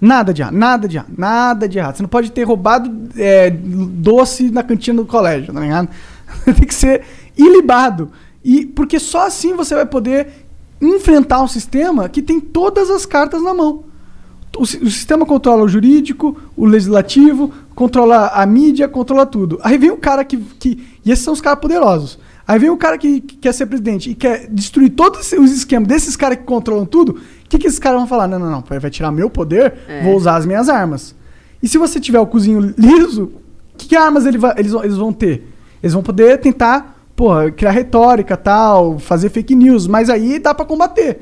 Nada 0.01 0.33
de 0.33 0.41
errado, 0.41 0.55
nada 0.55 0.87
de 0.87 0.97
errado, 0.97 1.13
nada 1.15 1.69
de 1.69 1.77
errado. 1.77 1.95
Você 1.97 2.03
não 2.03 2.09
pode 2.09 2.31
ter 2.31 2.43
roubado 2.43 2.91
é, 3.15 3.49
doce 3.51 4.49
na 4.49 4.63
cantina 4.63 5.01
do 5.01 5.05
colégio, 5.07 5.53
tá 5.53 5.59
ligado? 5.59 5.87
Tem 6.45 6.67
que 6.67 6.73
ser 6.75 7.03
ilibado. 7.37 8.11
E, 8.43 8.65
porque 8.65 8.99
só 8.99 9.27
assim 9.27 9.53
você 9.55 9.75
vai 9.75 9.85
poder 9.85 10.27
enfrentar 10.81 11.41
um 11.41 11.47
sistema 11.47 12.09
que 12.09 12.21
tem 12.21 12.39
todas 12.39 12.89
as 12.89 13.05
cartas 13.05 13.41
na 13.41 13.53
mão. 13.53 13.85
O, 14.57 14.61
o 14.63 14.65
sistema 14.65 15.25
controla 15.25 15.63
o 15.63 15.67
jurídico, 15.67 16.37
o 16.55 16.65
legislativo, 16.65 17.51
controla 17.73 18.27
a 18.27 18.45
mídia, 18.45 18.87
controla 18.87 19.25
tudo. 19.25 19.59
Aí 19.63 19.77
vem 19.77 19.91
o 19.91 19.97
cara 19.97 20.23
que. 20.23 20.37
que 20.37 20.81
e 21.03 21.11
esses 21.11 21.23
são 21.25 21.33
os 21.33 21.41
caras 21.41 21.59
poderosos. 21.59 22.17
Aí 22.47 22.59
vem 22.59 22.69
o 22.69 22.77
cara 22.77 22.97
que, 22.97 23.21
que 23.21 23.37
quer 23.37 23.53
ser 23.53 23.65
presidente 23.65 24.09
e 24.11 24.13
quer 24.15 24.47
destruir 24.47 24.91
todos 24.91 25.31
os 25.33 25.51
esquemas 25.51 25.87
desses 25.87 26.15
caras 26.15 26.37
que 26.37 26.43
controlam 26.43 26.85
tudo. 26.85 27.13
O 27.13 27.49
que, 27.49 27.57
que 27.57 27.67
esses 27.67 27.79
caras 27.79 27.97
vão 27.99 28.07
falar? 28.07 28.27
Não, 28.27 28.37
não, 28.39 28.49
não. 28.51 28.63
Vai 28.79 28.89
tirar 28.91 29.11
meu 29.11 29.29
poder, 29.29 29.73
É. 29.87 30.03
vou 30.03 30.15
usar 30.15 30.35
as 30.35 30.45
minhas 30.45 30.69
armas. 30.69 31.15
E 31.61 31.67
se 31.67 31.77
você 31.79 31.99
tiver 31.99 32.19
o 32.19 32.27
cozinho 32.27 32.59
liso, 32.77 33.31
que, 33.77 33.87
que 33.87 33.95
armas 33.95 34.25
ele 34.27 34.37
vai- 34.37 34.53
eles, 34.57 34.71
vão- 34.71 34.83
eles 34.83 34.95
vão 34.97 35.11
ter? 35.11 35.51
Eles 35.81 35.93
vão 35.93 36.03
poder 36.03 36.37
tentar, 36.39 37.03
porra, 37.15 37.49
criar 37.49 37.71
retórica 37.71 38.37
tal, 38.37 38.99
fazer 38.99 39.29
fake 39.29 39.55
news. 39.55 39.87
Mas 39.87 40.09
aí 40.09 40.37
dá 40.37 40.53
pra 40.53 40.65
combater. 40.65 41.19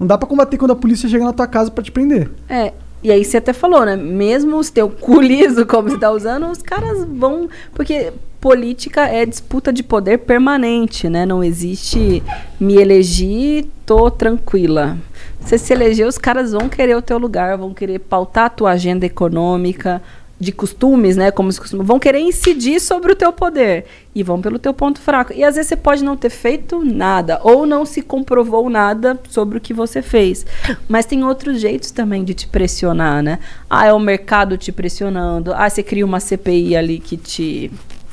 Não 0.00 0.06
dá 0.06 0.16
pra 0.16 0.26
combater 0.26 0.56
quando 0.56 0.70
a 0.72 0.76
polícia 0.76 1.08
chega 1.08 1.24
na 1.24 1.32
tua 1.32 1.46
casa 1.46 1.70
pra 1.70 1.84
te 1.84 1.92
prender. 1.92 2.30
É, 2.48 2.72
E 3.02 3.12
aí 3.12 3.24
você 3.24 3.36
até 3.36 3.52
falou, 3.52 3.84
né? 3.84 3.96
Mesmo 3.96 4.58
os 4.58 4.70
teu 4.70 4.88
cu 4.88 5.20
liso, 5.20 5.64
como 5.66 5.88
você 5.90 5.98
tá 5.98 6.10
usando, 6.10 6.50
os 6.50 6.60
caras 6.62 7.04
vão. 7.04 7.48
Porque 7.74 8.12
política 8.40 9.02
é 9.06 9.24
disputa 9.26 9.72
de 9.72 9.82
poder 9.82 10.18
permanente, 10.18 11.08
né? 11.08 11.24
Não 11.26 11.44
existe 11.44 12.22
me 12.58 12.74
elegi, 12.76 13.68
tô 13.86 14.10
tranquila. 14.10 14.96
Você 15.40 15.56
se 15.58 15.72
eleger, 15.72 16.06
os 16.06 16.18
caras 16.18 16.52
vão 16.52 16.68
querer 16.68 16.96
o 16.96 17.02
teu 17.02 17.18
lugar, 17.18 17.56
vão 17.56 17.72
querer 17.72 17.98
pautar 17.98 18.46
a 18.46 18.50
tua 18.50 18.70
agenda 18.72 19.06
econômica, 19.06 20.02
de 20.40 20.52
costumes, 20.52 21.18
né? 21.18 21.30
Como 21.30 21.52
se 21.52 21.60
costuma, 21.60 21.84
vão 21.84 21.98
querer 21.98 22.18
incidir 22.20 22.80
sobre 22.80 23.12
o 23.12 23.14
teu 23.14 23.30
poder 23.30 23.84
e 24.14 24.22
vão 24.22 24.40
pelo 24.40 24.58
teu 24.58 24.72
ponto 24.72 24.98
fraco. 24.98 25.34
E 25.34 25.44
às 25.44 25.54
vezes 25.56 25.68
você 25.68 25.76
pode 25.76 26.02
não 26.02 26.16
ter 26.16 26.30
feito 26.30 26.82
nada 26.82 27.38
ou 27.44 27.66
não 27.66 27.84
se 27.84 28.00
comprovou 28.00 28.70
nada 28.70 29.20
sobre 29.28 29.58
o 29.58 29.60
que 29.60 29.74
você 29.74 30.00
fez. 30.00 30.46
Mas 30.88 31.04
tem 31.04 31.22
outros 31.22 31.60
jeitos 31.60 31.90
também 31.90 32.24
de 32.24 32.32
te 32.32 32.46
pressionar, 32.48 33.22
né? 33.22 33.38
Ah, 33.68 33.86
é 33.86 33.92
o 33.92 34.00
mercado 34.00 34.56
te 34.56 34.72
pressionando. 34.72 35.52
Ah, 35.54 35.68
você 35.68 35.82
cria 35.82 36.06
uma 36.06 36.18
CPI 36.20 36.74
ali 36.74 36.98
que 36.98 37.18
te 37.18 37.70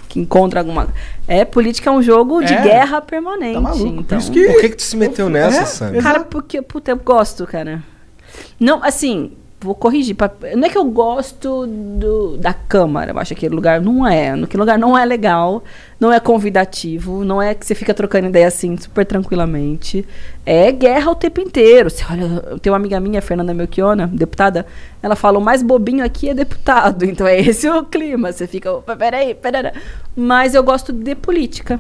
que 0.09 0.19
encontra 0.21 0.61
alguma. 0.61 0.87
É, 1.27 1.43
política 1.45 1.89
é 1.89 1.93
um 1.93 2.01
jogo 2.01 2.41
de 2.43 2.53
É. 2.53 2.61
guerra 2.61 3.01
permanente. 3.01 3.53
Tá 3.55 3.61
maluco. 3.61 3.83
Por 3.93 3.99
Então, 4.01 4.17
isso 4.17 4.31
que- 4.31 4.47
Por 4.47 4.61
que, 4.61 4.69
que 4.69 4.75
tu 4.77 4.81
se 4.83 4.95
meteu 4.95 5.29
nessa, 5.29 5.61
É, 5.61 5.65
Sam? 5.65 5.93
Cara, 6.01 6.21
porque, 6.23 6.61
puta, 6.61 6.91
eu 6.91 6.97
gosto, 6.97 7.45
cara. 7.45 7.83
Não, 8.59 8.81
assim, 8.83 9.31
vou 9.59 9.73
corrigir. 9.73 10.15
pra- 10.15 10.31
Não 10.55 10.65
é 10.67 10.69
que 10.69 10.77
eu 10.77 10.85
gosto 10.85 11.65
do, 11.65 12.37
da 12.37 12.53
Câmara, 12.53 13.11
eu 13.11 13.19
acho 13.19 13.29
que 13.29 13.33
aquele 13.45 13.55
lugar 13.55 13.81
não 13.81 14.05
é. 14.07 14.29
Aquele 14.31 14.59
lugar 14.61 14.77
não 14.77 14.97
é 14.97 15.03
legal, 15.03 15.63
não 15.99 16.11
é 16.13 16.19
convidativo, 16.19 17.23
não 17.25 17.41
é 17.41 17.53
que 17.55 17.65
você 17.65 17.73
fica 17.73 17.93
trocando 17.93 18.27
ideia 18.27 18.47
assim 18.47 18.77
super 18.77 19.05
tranquilamente. 19.05 20.05
É 20.45 20.71
guerra 20.71 21.11
o 21.11 21.15
tempo 21.15 21.41
inteiro. 21.41 21.89
Você 21.89 22.03
olha, 22.09 22.43
eu 22.51 22.59
tenho 22.59 22.73
uma 22.73 22.77
amiga 22.79 22.99
minha, 22.99 23.21
Fernanda 23.21 23.53
Melchiona, 23.53 24.07
deputada, 24.07 24.65
ela 25.01 25.15
fala: 25.15 25.39
o 25.39 25.41
mais 25.41 25.61
bobinho 25.63 26.03
aqui 26.05 26.29
é 26.29 26.33
deputado. 26.33 27.03
Então 27.17 27.25
é 27.27 27.39
esse 27.39 27.67
o 27.69 27.83
clima. 27.83 28.31
Você 28.31 28.45
fica, 28.47 28.71
peraí, 28.97 29.33
peraí. 29.33 29.71
Mas 30.15 30.53
eu 30.53 30.63
gosto 30.63 30.93
de 30.93 31.15
política. 31.15 31.79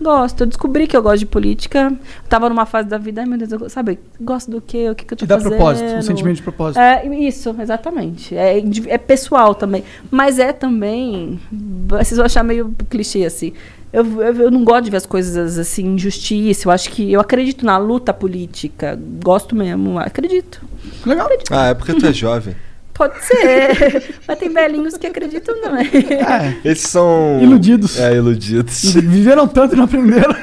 Gosto, 0.00 0.42
eu 0.42 0.46
descobri 0.46 0.86
que 0.86 0.96
eu 0.96 1.02
gosto 1.02 1.18
de 1.18 1.26
política. 1.26 1.90
Eu 1.90 2.28
tava 2.28 2.48
numa 2.48 2.66
fase 2.66 2.88
da 2.88 2.98
vida, 2.98 3.20
ai 3.20 3.26
meu 3.26 3.36
Deus, 3.36 3.50
eu, 3.50 3.68
sabe, 3.68 3.98
gosto 4.20 4.50
do 4.50 4.60
quê? 4.60 4.88
O 4.90 4.94
que, 4.94 5.04
que 5.04 5.14
eu 5.14 5.18
tô 5.18 5.26
Te 5.26 5.28
dá 5.28 5.36
fazendo? 5.36 5.50
propósito, 5.56 5.94
um 5.94 6.02
sentimento 6.02 6.36
de 6.36 6.42
propósito. 6.42 6.78
É, 6.80 7.06
isso, 7.06 7.54
exatamente. 7.60 8.36
É, 8.36 8.62
é 8.86 8.98
pessoal 8.98 9.54
também. 9.54 9.82
Mas 10.10 10.38
é 10.38 10.52
também. 10.52 11.40
Vocês 11.88 12.16
vão 12.16 12.26
achar 12.26 12.44
meio 12.44 12.74
clichê, 12.88 13.24
assim. 13.24 13.52
Eu, 13.92 14.04
eu, 14.22 14.34
eu 14.42 14.50
não 14.50 14.64
gosto 14.64 14.84
de 14.84 14.90
ver 14.90 14.98
as 14.98 15.06
coisas 15.06 15.58
assim, 15.58 15.94
injustiça. 15.94 16.68
Eu 16.68 16.72
acho 16.72 16.90
que. 16.90 17.10
Eu 17.10 17.20
acredito 17.20 17.64
na 17.64 17.78
luta 17.78 18.12
política. 18.12 18.98
Gosto 19.22 19.56
mesmo, 19.56 19.98
acredito. 19.98 20.60
Legal. 21.04 21.28
Ah, 21.50 21.68
é 21.68 21.74
porque 21.74 21.94
tu 21.94 22.06
é 22.06 22.12
jovem. 22.14 22.54
Pode 22.98 23.24
ser. 23.24 24.16
Mas 24.26 24.38
tem 24.40 24.48
velhinhos 24.52 24.96
que 24.96 25.06
acreditam 25.06 25.54
também. 25.60 25.86
É. 26.10 26.68
Esses 26.68 26.88
são. 26.90 27.38
Iludidos. 27.40 27.98
É, 27.98 28.16
iludidos. 28.16 28.92
Viveram 28.94 29.46
tanto 29.46 29.74
e 29.74 29.76
não 29.78 29.84
aprenderam. 29.84 30.34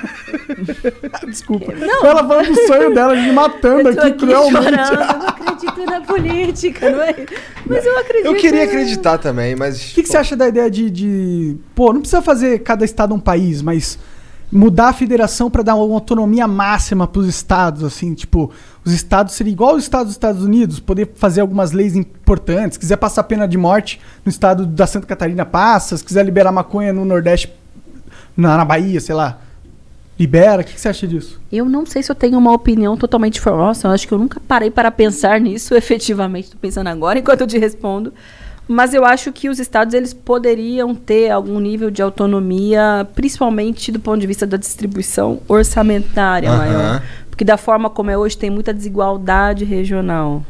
Desculpa. 1.28 1.74
Ela 1.74 2.26
falando 2.28 2.48
do 2.48 2.56
sonho 2.68 2.94
dela, 2.94 3.14
me 3.14 3.32
matando 3.34 3.90
aqui, 3.90 4.00
aqui 4.00 4.14
cruelmente. 4.14 4.64
chorando, 4.64 4.94
eu 4.94 5.18
não 5.18 5.28
acredito 5.28 5.86
na 5.86 6.02
política, 6.02 6.90
não 6.90 7.02
é? 7.02 7.16
Mas 7.66 7.86
eu 7.86 7.98
acredito. 8.00 8.26
Eu 8.28 8.36
queria 8.36 8.64
acreditar 8.64 9.18
também, 9.18 9.56
mas. 9.56 9.92
O 9.92 9.96
que, 9.96 10.04
que 10.04 10.10
você 10.10 10.18
acha 10.18 10.36
da 10.36 10.48
ideia 10.48 10.70
de, 10.72 10.90
de- 10.90 11.58
Pô, 11.76 11.92
não 11.92 12.00
precisa 12.00 12.22
fazer 12.22 12.60
cada 12.60 12.86
estado 12.86 13.14
um 13.14 13.20
país, 13.20 13.62
mas 13.62 14.00
mudar 14.52 14.90
a 14.90 14.94
federação 14.94 15.50
para 15.50 15.64
dar 15.64 15.76
uma 15.76 15.94
autonomia 15.94 16.48
máxima 16.48 17.08
para 17.08 17.20
os 17.20 17.28
estados, 17.28 17.84
assim, 17.84 18.14
tipo, 18.14 18.52
os 18.84 18.94
estados 18.94 19.34
seriam 19.34 19.54
igual 19.54 19.76
os 19.76 19.84
estados 19.84 20.08
dos 20.08 20.16
Estados 20.16 20.44
Unidos, 20.44 20.80
poder 20.80 21.12
fazer 21.16 21.42
algumas 21.42 21.72
leis 21.72 21.96
importantes, 21.96 22.76
se 22.76 22.80
quiser 22.80 22.98
passar 22.98 23.24
pena 23.24 23.48
de 23.48 23.58
morte 23.58 24.00
no 24.24 24.30
estado 24.30 24.66
da 24.66 24.88
Santa 24.88 25.08
Catarina, 25.08 25.46
passa, 25.46 25.98
se 25.98 26.04
quiser 26.04 26.24
liberar 26.24 26.52
maconha 26.52 26.94
no 26.94 27.04
Nordeste, 27.04 27.52
na, 28.36 28.58
na 28.58 28.66
Bahia, 28.66 29.00
sei 29.00 29.16
lá, 29.16 29.40
libera. 30.20 30.62
O 30.62 30.66
que, 30.66 30.74
que 30.74 30.82
você 30.82 30.90
acha 30.90 31.08
disso? 31.08 31.40
Eu 31.52 31.66
não 31.66 31.86
sei 31.86 32.04
se 32.04 32.12
eu 32.12 32.16
tenho 32.16 32.38
uma 32.38 32.52
opinião 32.52 32.98
totalmente 32.98 33.40
formada. 33.40 33.68
Nossa, 33.68 33.88
eu 33.88 33.92
acho 33.92 34.08
que 34.08 34.14
eu 34.14 34.20
nunca 34.20 34.40
parei 34.48 34.72
para 34.72 34.92
pensar 34.92 35.40
nisso 35.42 35.76
efetivamente. 35.76 36.46
Estou 36.46 36.60
pensando 36.60 36.88
agora 36.88 37.20
enquanto 37.20 37.42
eu 37.42 37.48
te 37.48 37.58
respondo. 37.58 38.14
Mas 38.68 38.94
eu 38.94 39.06
acho 39.06 39.32
que 39.32 39.48
os 39.48 39.60
estados 39.60 39.94
eles 39.94 40.14
poderiam 40.14 40.96
ter 40.96 41.30
algum 41.30 41.60
nível 41.60 41.92
de 41.92 42.02
autonomia, 42.02 43.08
principalmente 43.14 43.92
do 43.92 44.00
ponto 44.00 44.20
de 44.20 44.28
vista 44.28 44.48
da 44.48 44.58
distribuição 44.58 45.40
orçamentária 45.48 46.52
maior. 46.52 47.04
Porque 47.30 47.46
da 47.46 47.58
forma 47.58 47.90
como 47.90 48.10
é 48.10 48.18
hoje 48.18 48.38
tem 48.38 48.50
muita 48.50 48.74
desigualdade 48.74 49.66
regional. 49.66 50.44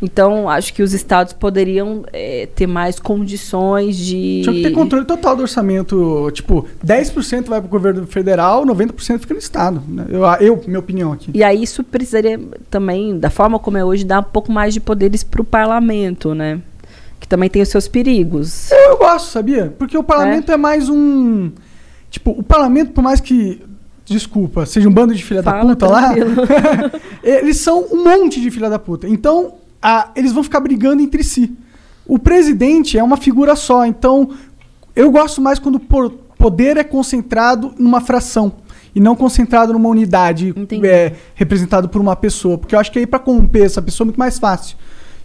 Então, 0.00 0.48
acho 0.48 0.72
que 0.74 0.82
os 0.82 0.92
estados 0.92 1.32
poderiam 1.32 2.04
eh, 2.12 2.48
ter 2.54 2.68
mais 2.68 3.00
condições 3.00 3.96
de. 3.96 4.42
Tinha 4.44 4.54
que 4.54 4.62
ter 4.62 4.70
controle 4.70 5.04
total 5.04 5.34
do 5.34 5.42
orçamento. 5.42 6.30
Tipo, 6.32 6.66
10% 6.86 7.46
vai 7.46 7.60
pro 7.60 7.68
governo 7.68 8.06
federal, 8.06 8.64
90% 8.64 9.18
fica 9.18 9.34
no 9.34 9.40
estado. 9.40 9.82
né? 9.88 10.06
Eu, 10.08 10.22
eu, 10.40 10.62
minha 10.66 10.78
opinião 10.78 11.12
aqui. 11.12 11.32
E 11.34 11.42
aí 11.42 11.64
isso 11.64 11.82
precisaria 11.82 12.38
também, 12.70 13.18
da 13.18 13.28
forma 13.28 13.58
como 13.58 13.76
é 13.76 13.84
hoje, 13.84 14.04
dar 14.04 14.20
um 14.20 14.24
pouco 14.24 14.52
mais 14.52 14.72
de 14.72 14.78
poderes 14.78 15.24
para 15.24 15.42
o 15.42 15.44
parlamento, 15.44 16.32
né? 16.32 16.60
Que 17.28 17.36
também 17.36 17.50
tem 17.50 17.60
os 17.60 17.68
seus 17.68 17.86
perigos. 17.86 18.70
Eu, 18.70 18.78
eu 18.92 18.96
gosto, 18.96 19.30
sabia? 19.30 19.74
Porque 19.78 19.96
o 19.98 20.02
parlamento 20.02 20.50
é? 20.50 20.56
mais 20.56 20.88
um. 20.88 21.50
Tipo, 22.10 22.30
o 22.30 22.42
parlamento, 22.42 22.92
por 22.92 23.04
mais 23.04 23.20
que. 23.20 23.62
Desculpa, 24.06 24.64
seja 24.64 24.88
um 24.88 24.92
bando 24.92 25.14
de 25.14 25.22
filha 25.22 25.42
da 25.42 25.50
Fala, 25.50 25.76
puta 25.76 25.86
lá. 25.86 26.14
tranquilo. 26.14 26.42
eles 27.22 27.58
são 27.58 27.84
um 27.92 28.02
monte 28.02 28.40
de 28.40 28.50
filha 28.50 28.70
da 28.70 28.78
puta. 28.78 29.06
Então, 29.06 29.56
a- 29.82 30.08
eles 30.16 30.32
vão 30.32 30.42
ficar 30.42 30.60
brigando 30.60 31.02
entre 31.02 31.22
si. 31.22 31.52
O 32.06 32.18
presidente 32.18 32.96
é 32.96 33.02
uma 33.02 33.18
figura 33.18 33.54
só. 33.54 33.84
Então, 33.84 34.30
eu 34.96 35.10
gosto 35.10 35.42
mais 35.42 35.58
quando 35.58 35.74
o 35.74 36.10
poder 36.38 36.78
é 36.78 36.84
concentrado 36.84 37.74
numa 37.78 38.00
fração. 38.00 38.54
E 38.94 39.00
não 39.00 39.14
concentrado 39.14 39.74
numa 39.74 39.90
unidade 39.90 40.54
é, 40.82 41.12
representado 41.34 41.90
por 41.90 42.00
uma 42.00 42.16
pessoa. 42.16 42.56
Porque 42.56 42.74
eu 42.74 42.78
acho 42.78 42.90
que 42.90 42.98
aí 42.98 43.06
pra 43.06 43.18
corromper 43.18 43.64
essa 43.64 43.82
pessoa 43.82 44.06
é 44.06 44.06
muito 44.06 44.18
mais 44.18 44.38
fácil. 44.38 44.78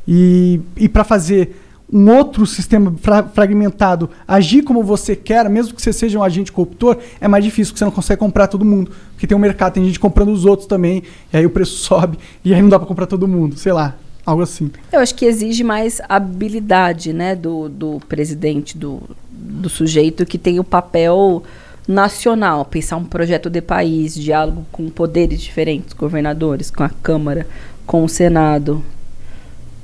E, 0.05 0.59
e 0.75 0.89
para 0.89 1.05
fazer 1.05 1.55
um 1.93 2.09
outro 2.09 2.47
sistema 2.47 2.91
fra- 2.99 3.21
fragmentado 3.21 4.09
agir 4.27 4.63
como 4.63 4.81
você 4.81 5.15
quer, 5.15 5.47
mesmo 5.47 5.75
que 5.75 5.81
você 5.81 5.93
seja 5.93 6.17
um 6.17 6.23
agente 6.23 6.51
corruptor, 6.51 6.97
é 7.21 7.27
mais 7.27 7.43
difícil, 7.43 7.71
porque 7.71 7.79
você 7.79 7.85
não 7.85 7.91
consegue 7.91 8.19
comprar 8.19 8.47
todo 8.47 8.65
mundo. 8.65 8.91
Porque 9.11 9.27
tem 9.27 9.37
um 9.37 9.39
mercado, 9.39 9.73
tem 9.73 9.85
gente 9.85 9.99
comprando 9.99 10.29
os 10.29 10.43
outros 10.43 10.67
também, 10.67 11.03
e 11.31 11.37
aí 11.37 11.45
o 11.45 11.51
preço 11.51 11.77
sobe, 11.85 12.17
e 12.43 12.51
aí 12.51 12.61
não 12.61 12.69
dá 12.69 12.79
pra 12.79 12.87
comprar 12.87 13.05
todo 13.05 13.27
mundo, 13.27 13.55
sei 13.57 13.71
lá, 13.71 13.95
algo 14.25 14.41
assim. 14.41 14.71
Eu 14.91 15.01
acho 15.01 15.13
que 15.13 15.23
exige 15.23 15.63
mais 15.63 16.01
habilidade, 16.09 17.13
né, 17.13 17.35
do, 17.35 17.69
do 17.69 18.01
presidente, 18.09 18.75
do, 18.75 18.99
do 19.29 19.69
sujeito 19.69 20.25
que 20.25 20.39
tem 20.39 20.59
o 20.59 20.63
papel 20.63 21.43
nacional, 21.87 22.65
pensar 22.65 22.97
um 22.97 23.05
projeto 23.05 23.51
de 23.51 23.61
país, 23.61 24.15
diálogo 24.15 24.65
com 24.71 24.89
poderes 24.89 25.39
diferentes, 25.41 25.93
governadores, 25.93 26.71
com 26.71 26.81
a 26.81 26.89
Câmara, 26.89 27.45
com 27.85 28.03
o 28.03 28.09
Senado. 28.09 28.83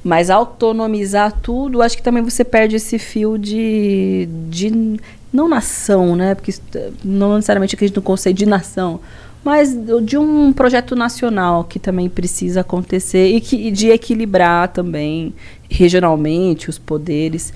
Mas 0.03 0.29
autonomizar 0.29 1.33
tudo, 1.41 1.81
acho 1.81 1.97
que 1.97 2.03
também 2.03 2.23
você 2.23 2.43
perde 2.43 2.77
esse 2.77 2.97
fio 2.97 3.37
de, 3.37 4.29
de 4.49 4.97
não 5.31 5.47
nação, 5.47 6.15
né? 6.15 6.35
Porque 6.35 6.53
eh, 6.75 6.91
não 7.03 7.35
necessariamente 7.35 7.75
acredito 7.75 7.97
no 7.97 8.01
conceito 8.01 8.37
de 8.37 8.45
nação, 8.45 8.99
mas 9.43 9.77
de 10.03 10.17
um 10.17 10.51
projeto 10.51 10.95
nacional 10.95 11.63
que 11.63 11.79
também 11.79 12.09
precisa 12.09 12.61
acontecer 12.61 13.27
e 13.27 13.41
que 13.41 13.71
de 13.71 13.89
equilibrar 13.89 14.69
também 14.69 15.33
regionalmente 15.69 16.69
os 16.69 16.77
poderes. 16.77 17.53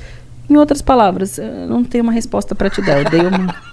Em 0.50 0.58
outras 0.58 0.82
palavras, 0.82 1.38
eu 1.38 1.68
não 1.68 1.84
tenho 1.84 2.04
uma 2.04 2.12
resposta 2.12 2.54
para 2.54 2.70
te 2.70 2.82
dar. 2.82 3.00
Eu 3.02 3.10
dei 3.10 3.22
uma. 3.22 3.56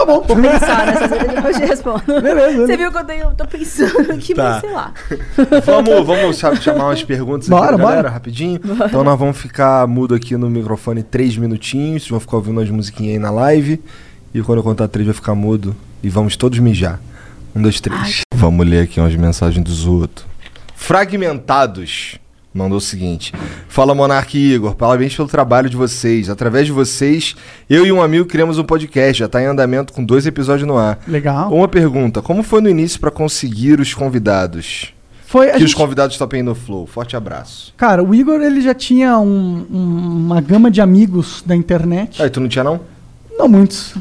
Tá 0.00 0.06
bom, 0.06 0.22
Vou 0.22 0.36
pensar 0.36 0.86
nessas 0.86 1.10
e 1.12 1.28
depois 1.34 1.56
te 1.56 1.64
respondo. 1.64 2.02
Beleza. 2.22 2.66
Você 2.66 2.76
viu 2.76 2.90
que 2.90 2.96
eu 2.98 3.04
tenho, 3.04 3.34
tô 3.34 3.44
pensando 3.46 4.12
aqui, 4.12 4.34
Tá. 4.34 4.42
mas 4.52 4.60
sei 4.62 4.72
lá. 4.72 4.94
Vamos, 5.66 6.06
vamos 6.06 6.38
cha- 6.38 6.56
chamar 6.56 6.84
umas 6.86 7.02
perguntas 7.04 7.46
Bora, 7.48 7.66
aqui 7.66 7.76
da 7.76 7.82
galera, 7.82 8.02
bora. 8.04 8.14
rapidinho. 8.14 8.58
Então 8.86 9.04
nós 9.04 9.18
vamos 9.18 9.36
ficar 9.36 9.86
mudo 9.86 10.14
aqui 10.14 10.36
no 10.38 10.48
microfone 10.48 11.02
três 11.02 11.36
minutinhos. 11.36 12.02
Vocês 12.02 12.10
vão 12.10 12.18
ficar 12.20 12.36
ouvindo 12.38 12.60
as 12.60 12.70
musiquinhas 12.70 13.12
aí 13.14 13.18
na 13.18 13.30
live. 13.30 13.80
E 14.32 14.40
quando 14.40 14.58
eu 14.58 14.64
contar 14.64 14.88
três 14.88 15.06
vai 15.06 15.14
ficar 15.14 15.34
mudo. 15.34 15.76
E 16.02 16.08
vamos 16.08 16.34
todos 16.34 16.58
mijar. 16.58 16.98
Um, 17.54 17.60
dois, 17.60 17.78
três. 17.80 18.22
Vamos 18.34 18.66
ler 18.66 18.84
aqui 18.84 19.00
umas 19.00 19.14
mensagens 19.14 19.62
dos 19.62 19.86
outros. 19.86 20.24
Fragmentados. 20.74 22.18
Mandou 22.52 22.78
o 22.78 22.80
seguinte: 22.80 23.32
Fala 23.68 23.94
Monark 23.94 24.36
e 24.36 24.54
Igor, 24.54 24.74
parabéns 24.74 25.14
pelo 25.14 25.28
trabalho 25.28 25.70
de 25.70 25.76
vocês. 25.76 26.28
Através 26.28 26.66
de 26.66 26.72
vocês, 26.72 27.36
eu 27.68 27.86
e 27.86 27.92
um 27.92 28.02
amigo 28.02 28.24
criamos 28.26 28.58
um 28.58 28.64
podcast, 28.64 29.20
já 29.20 29.26
está 29.26 29.40
em 29.40 29.46
andamento 29.46 29.92
com 29.92 30.04
dois 30.04 30.26
episódios 30.26 30.66
no 30.66 30.76
ar. 30.76 30.98
Legal. 31.06 31.52
Uma 31.54 31.68
pergunta: 31.68 32.20
como 32.20 32.42
foi 32.42 32.60
no 32.60 32.68
início 32.68 32.98
para 32.98 33.10
conseguir 33.12 33.78
os 33.78 33.94
convidados? 33.94 34.92
Foi 35.26 35.46
que 35.50 35.56
os 35.58 35.60
gente- 35.62 35.76
convidados 35.76 36.18
topem 36.18 36.42
no 36.42 36.56
Flow. 36.56 36.88
Forte 36.88 37.14
abraço. 37.16 37.72
Cara, 37.76 38.02
o 38.02 38.12
Igor 38.12 38.40
ele 38.40 38.60
já 38.60 38.74
tinha 38.74 39.16
um- 39.16 39.64
um- 39.70 40.16
uma 40.26 40.40
gama 40.40 40.72
de 40.72 40.80
amigos 40.80 41.44
da 41.46 41.54
internet. 41.54 42.20
Aí, 42.20 42.28
tu 42.28 42.40
não 42.40 42.48
tinha 42.48 42.64
não? 42.64 42.80
Não 43.38 43.46
muitos. 43.48 43.94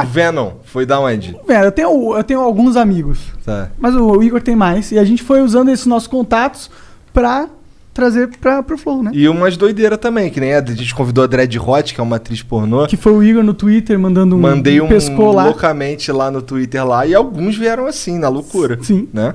A 0.00 0.04
Venom 0.04 0.52
foi 0.64 0.84
da 0.84 1.00
onde? 1.00 1.36
Velho, 1.46 1.64
eu 1.66 1.72
tenho, 1.72 2.16
eu 2.16 2.24
tenho 2.24 2.40
alguns 2.40 2.76
amigos. 2.76 3.18
Tá. 3.44 3.70
Mas 3.78 3.94
o 3.94 4.22
Igor 4.22 4.40
tem 4.40 4.56
mais. 4.56 4.92
E 4.92 4.98
a 4.98 5.04
gente 5.04 5.22
foi 5.22 5.40
usando 5.42 5.70
esses 5.70 5.86
nossos 5.86 6.08
contatos 6.08 6.70
pra 7.12 7.48
trazer 7.94 8.28
pra, 8.38 8.62
pro 8.62 8.76
Flow, 8.76 9.02
né? 9.04 9.12
E 9.14 9.28
umas 9.28 9.56
doideiras 9.56 9.98
também, 9.98 10.28
que 10.28 10.40
nem 10.40 10.52
a, 10.52 10.58
a 10.58 10.66
gente 10.66 10.92
convidou 10.94 11.22
a 11.22 11.26
Dread 11.28 11.56
Hot, 11.58 11.94
que 11.94 12.00
é 12.00 12.02
uma 12.02 12.16
atriz 12.16 12.42
pornô. 12.42 12.86
Que 12.86 12.96
foi 12.96 13.12
o 13.12 13.22
Igor 13.22 13.44
no 13.44 13.54
Twitter 13.54 13.98
mandando 13.98 14.34
um 14.34 14.40
Mandei 14.40 14.80
um 14.80 14.88
lá. 15.30 15.44
loucamente 15.44 16.10
lá 16.10 16.30
no 16.30 16.42
Twitter 16.42 16.84
lá 16.84 17.06
e 17.06 17.14
alguns 17.14 17.56
vieram 17.56 17.86
assim, 17.86 18.18
na 18.18 18.28
loucura. 18.28 18.78
Sim. 18.82 19.08
Né? 19.12 19.32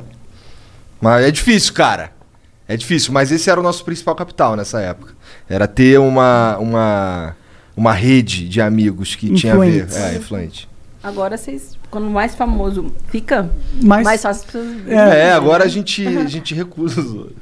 Mas 0.99 1.26
é 1.26 1.31
difícil, 1.31 1.73
cara. 1.73 2.11
É 2.68 2.77
difícil, 2.77 3.11
mas 3.11 3.31
esse 3.31 3.49
era 3.49 3.60
o 3.60 3.64
nosso 3.64 3.84
principal 3.84 4.14
capital 4.14 4.56
nessa 4.56 4.80
época. 4.80 5.14
Era 5.49 5.65
ter 5.65 5.98
uma 5.99 6.57
uma 6.60 7.36
uma 7.80 7.93
rede 7.93 8.47
de 8.49 8.60
amigos 8.60 9.15
que 9.15 9.34
tinha 9.34 9.53
a 9.53 9.57
ver, 9.57 9.88
é, 9.93 10.15
influente. 10.15 10.68
Agora 11.01 11.38
vocês, 11.38 11.77
quando 11.89 12.10
mais 12.10 12.35
famoso 12.35 12.93
fica, 13.07 13.49
Mas- 13.81 14.03
mais 14.03 14.22
fácil 14.22 14.41
as 14.41 14.45
pessoas. 14.45 14.88
É, 14.88 14.95
né? 14.95 15.31
agora 15.31 15.64
a 15.64 15.68
gente 15.69 16.06
a 16.06 16.26
gente 16.26 16.53
recusa 16.53 16.99
os 16.99 17.14
outros. 17.14 17.38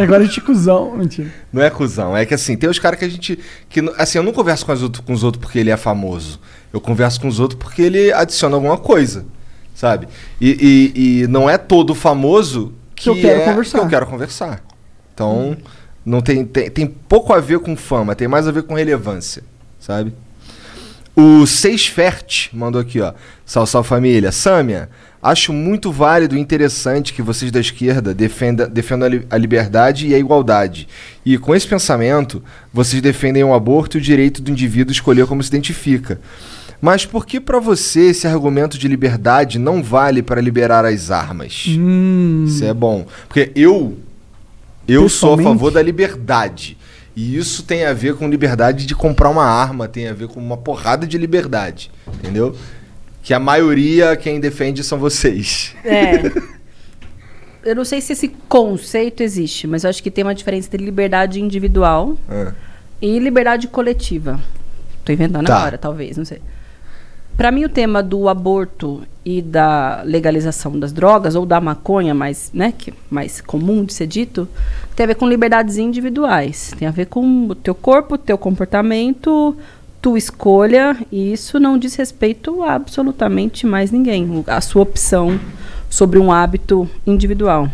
Agora 0.00 0.22
a 0.22 0.24
gente 0.24 0.38
é 0.38 0.42
cuzão. 0.44 0.96
Mentira. 0.96 1.28
Não 1.52 1.60
é 1.60 1.68
cuzão, 1.68 2.16
é 2.16 2.24
que 2.24 2.32
assim, 2.32 2.56
tem 2.56 2.70
os 2.70 2.78
caras 2.78 3.00
que 3.00 3.04
a 3.04 3.08
gente. 3.08 3.36
Que, 3.68 3.80
assim, 3.98 4.18
eu 4.18 4.22
não 4.22 4.32
converso 4.32 4.64
com, 4.64 4.70
as 4.70 4.82
outro- 4.82 5.02
com 5.02 5.12
os 5.12 5.24
outros 5.24 5.42
porque 5.42 5.58
ele 5.58 5.70
é 5.70 5.76
famoso. 5.76 6.38
Eu 6.72 6.80
converso 6.80 7.20
com 7.20 7.26
os 7.26 7.40
outros 7.40 7.58
porque 7.60 7.82
ele 7.82 8.12
adiciona 8.12 8.54
alguma 8.54 8.78
coisa, 8.78 9.26
sabe? 9.74 10.06
E, 10.40 10.92
e- 10.94 11.22
e 11.22 11.26
não 11.26 11.50
é 11.50 11.58
todo 11.58 11.96
famoso 11.96 12.72
que, 12.94 13.02
Que 13.04 13.08
eu 13.10 13.16
quero 13.16 13.40
é- 13.40 13.44
conversar. 13.46 13.78
que 13.80 13.84
eu 13.84 13.88
quero 13.88 14.06
conversar. 14.06 14.62
Então, 15.12 15.56
não 16.06 16.20
tem, 16.20 16.44
tem, 16.44 16.70
tem 16.70 16.86
pouco 16.86 17.32
a 17.32 17.40
ver 17.40 17.58
com 17.58 17.74
fama, 17.76 18.14
tem 18.14 18.28
mais 18.28 18.46
a 18.46 18.52
ver 18.52 18.62
com 18.62 18.74
relevância, 18.74 19.42
sabe? 19.86 20.14
O 21.14 21.46
Seisfert 21.46 22.48
mandou 22.54 22.80
aqui, 22.80 23.00
ó. 23.00 23.12
Sal, 23.44 23.66
sal 23.66 23.84
família. 23.84 24.32
Sâmia, 24.32 24.88
acho 25.22 25.52
muito 25.52 25.92
válido 25.92 26.34
e 26.34 26.40
interessante 26.40 27.12
que 27.12 27.20
vocês 27.20 27.52
da 27.52 27.60
esquerda 27.60 28.14
defenda, 28.14 28.66
defendam 28.66 29.06
a, 29.06 29.10
li- 29.10 29.26
a 29.28 29.36
liberdade 29.36 30.06
e 30.06 30.14
a 30.14 30.18
igualdade. 30.18 30.88
E 31.26 31.36
com 31.36 31.54
esse 31.54 31.66
pensamento, 31.68 32.42
vocês 32.72 33.02
defendem 33.02 33.44
o 33.44 33.52
aborto 33.52 33.98
e 33.98 34.00
o 34.00 34.02
direito 34.02 34.40
do 34.40 34.50
indivíduo 34.50 34.90
escolher 34.92 35.26
como 35.26 35.42
se 35.42 35.50
identifica. 35.50 36.18
Mas 36.80 37.04
por 37.04 37.26
que 37.26 37.38
para 37.38 37.60
você 37.60 38.06
esse 38.06 38.26
argumento 38.26 38.78
de 38.78 38.88
liberdade 38.88 39.58
não 39.58 39.82
vale 39.82 40.22
para 40.22 40.40
liberar 40.40 40.84
as 40.86 41.10
armas? 41.10 41.66
Hum, 41.68 42.46
Isso 42.48 42.64
é 42.64 42.72
bom. 42.72 43.06
Porque 43.28 43.52
eu 43.54 43.98
eu 44.88 45.08
sou 45.10 45.34
a 45.34 45.36
favor 45.44 45.70
da 45.70 45.82
liberdade. 45.82 46.76
E 47.14 47.36
isso 47.36 47.62
tem 47.64 47.84
a 47.84 47.92
ver 47.92 48.14
com 48.16 48.28
liberdade 48.28 48.86
de 48.86 48.94
comprar 48.94 49.28
uma 49.28 49.44
arma, 49.44 49.86
tem 49.86 50.08
a 50.08 50.14
ver 50.14 50.28
com 50.28 50.40
uma 50.40 50.56
porrada 50.56 51.06
de 51.06 51.18
liberdade, 51.18 51.90
entendeu? 52.14 52.56
Que 53.22 53.34
a 53.34 53.38
maioria 53.38 54.16
quem 54.16 54.40
defende 54.40 54.82
são 54.82 54.98
vocês. 54.98 55.74
É. 55.84 56.22
Eu 57.64 57.76
não 57.76 57.84
sei 57.84 58.00
se 58.00 58.12
esse 58.12 58.26
conceito 58.48 59.22
existe, 59.22 59.68
mas 59.68 59.84
eu 59.84 59.90
acho 59.90 60.02
que 60.02 60.10
tem 60.10 60.24
uma 60.24 60.34
diferença 60.34 60.66
entre 60.66 60.84
liberdade 60.84 61.40
individual 61.40 62.18
Ah. 62.28 62.52
e 63.00 63.20
liberdade 63.20 63.68
coletiva. 63.68 64.40
Tô 65.04 65.12
inventando 65.12 65.46
Tá. 65.46 65.58
agora, 65.58 65.78
talvez, 65.78 66.16
não 66.16 66.24
sei. 66.24 66.40
Pra 67.36 67.50
mim, 67.50 67.64
o 67.64 67.68
tema 67.68 68.02
do 68.02 68.28
aborto 68.28 69.02
e 69.24 69.40
da 69.40 70.02
legalização 70.04 70.78
das 70.78 70.92
drogas, 70.92 71.34
ou 71.34 71.46
da 71.46 71.60
maconha, 71.60 72.14
mais, 72.14 72.50
né, 72.52 72.72
que 72.76 72.92
mais 73.10 73.40
comum 73.40 73.84
de 73.84 73.94
ser 73.94 74.06
dito, 74.06 74.48
tem 74.94 75.04
a 75.04 75.06
ver 75.06 75.14
com 75.14 75.28
liberdades 75.28 75.78
individuais. 75.78 76.72
Tem 76.78 76.86
a 76.86 76.90
ver 76.90 77.06
com 77.06 77.48
o 77.48 77.54
teu 77.54 77.74
corpo, 77.74 78.18
teu 78.18 78.36
comportamento, 78.36 79.56
tua 80.00 80.18
escolha, 80.18 80.96
e 81.10 81.32
isso 81.32 81.60
não 81.60 81.78
diz 81.78 81.94
respeito 81.94 82.62
a 82.62 82.74
absolutamente 82.74 83.66
mais 83.66 83.90
ninguém. 83.90 84.44
A 84.46 84.60
sua 84.60 84.82
opção 84.82 85.38
sobre 85.88 86.18
um 86.18 86.32
hábito 86.32 86.88
individual. 87.06 87.68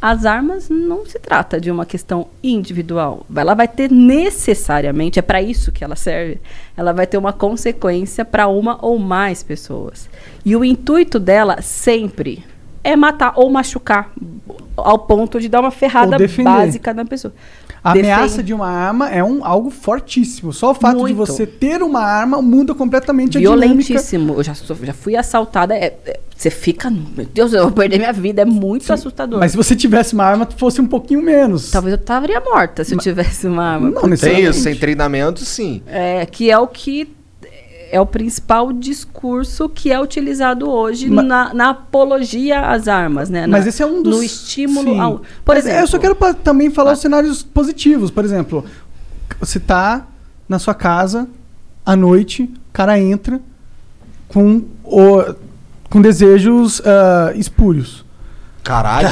As 0.00 0.24
armas 0.24 0.68
não 0.68 1.04
se 1.04 1.18
trata 1.18 1.60
de 1.60 1.72
uma 1.72 1.84
questão 1.84 2.28
individual. 2.40 3.26
Ela 3.34 3.54
vai 3.54 3.66
ter 3.66 3.90
necessariamente, 3.90 5.18
é 5.18 5.22
para 5.22 5.42
isso 5.42 5.72
que 5.72 5.82
ela 5.82 5.96
serve, 5.96 6.40
ela 6.76 6.92
vai 6.92 7.04
ter 7.04 7.18
uma 7.18 7.32
consequência 7.32 8.24
para 8.24 8.46
uma 8.46 8.78
ou 8.80 8.96
mais 8.96 9.42
pessoas. 9.42 10.08
E 10.44 10.54
o 10.54 10.64
intuito 10.64 11.18
dela 11.18 11.60
sempre 11.60 12.44
é 12.82 12.96
matar 12.96 13.32
ou 13.36 13.50
machucar 13.50 14.10
ao 14.76 14.98
ponto 14.98 15.40
de 15.40 15.48
dar 15.48 15.60
uma 15.60 15.70
ferrada 15.70 16.16
básica 16.42 16.94
na 16.94 17.04
pessoa. 17.04 17.32
A 17.82 17.92
ameaça 17.92 18.42
de 18.42 18.52
uma 18.52 18.66
arma 18.68 19.08
é 19.08 19.22
um, 19.22 19.44
algo 19.44 19.70
fortíssimo. 19.70 20.52
Só 20.52 20.72
o 20.72 20.74
fato 20.74 20.96
de 20.96 21.02
Muito. 21.02 21.16
você 21.16 21.46
ter 21.46 21.80
uma 21.82 22.00
arma 22.00 22.42
muda 22.42 22.74
completamente 22.74 23.38
a 23.38 23.40
dinâmica. 23.40 23.66
violentíssimo. 23.66 24.34
Eu 24.34 24.42
já, 24.42 24.52
já 24.82 24.92
fui 24.92 25.16
assaltada. 25.16 25.74
é- 25.74 25.96
é- 26.04 26.20
você 26.36 26.50
fica, 26.50 26.88
meu 26.90 27.26
Deus, 27.26 27.52
eu 27.52 27.62
vou 27.64 27.72
perder 27.72 27.98
minha 27.98 28.12
vida. 28.12 28.42
É 28.42 28.44
muito 28.44 28.92
assustador. 28.92 29.40
Mas 29.40 29.52
se 29.52 29.56
você 29.56 29.74
tivesse 29.74 30.14
uma 30.14 30.24
arma, 30.24 30.46
fosse 30.56 30.80
um 30.80 30.86
pouquinho 30.86 31.22
menos. 31.22 31.70
Talvez 31.70 31.94
eu 31.94 32.00
estaria 32.00 32.40
morta 32.40 32.84
se 32.84 32.94
eu 32.94 32.98
tivesse 32.98 33.46
uma 33.46 33.74
arma. 33.74 33.90
Não 33.90 34.00
Tem 34.02 34.10
necessariamente. 34.10 34.50
isso, 34.50 34.60
sem 34.60 34.74
treinamento, 34.76 35.44
sim. 35.44 35.82
É, 35.86 36.26
que 36.26 36.50
é 36.50 36.58
o 36.58 36.66
que 36.66 37.08
é 37.90 38.00
o 38.00 38.06
principal 38.06 38.72
discurso 38.72 39.68
que 39.68 39.90
é 39.92 40.00
utilizado 40.00 40.68
hoje 40.70 41.08
Ma- 41.08 41.22
na, 41.22 41.54
na 41.54 41.70
apologia 41.70 42.60
às 42.60 42.86
armas, 42.88 43.28
né? 43.30 43.46
Mas 43.46 43.64
Na- 43.64 43.68
esse 43.68 43.82
é 43.82 43.86
um 43.86 44.02
dos... 44.02 44.16
No 44.16 44.22
estímulo 44.22 44.92
Sim. 44.94 45.00
ao... 45.00 45.18
Por 45.44 45.54
Mas 45.54 45.64
exemplo... 45.64 45.80
Eu 45.80 45.86
só 45.86 45.98
quero 45.98 46.14
pa- 46.14 46.34
também 46.34 46.70
falar 46.70 46.92
os 46.92 47.00
cenários 47.00 47.42
positivos. 47.42 48.10
Por 48.10 48.24
exemplo, 48.24 48.64
você 49.40 49.58
tá 49.58 50.06
na 50.48 50.58
sua 50.58 50.74
casa, 50.74 51.28
à 51.84 51.96
noite, 51.96 52.42
o 52.42 52.72
cara 52.72 52.98
entra 52.98 53.40
com, 54.28 54.62
o, 54.84 55.34
com 55.88 56.00
desejos 56.02 56.82
ah, 56.84 57.32
espúrios. 57.34 58.04
Caralho. 58.62 59.08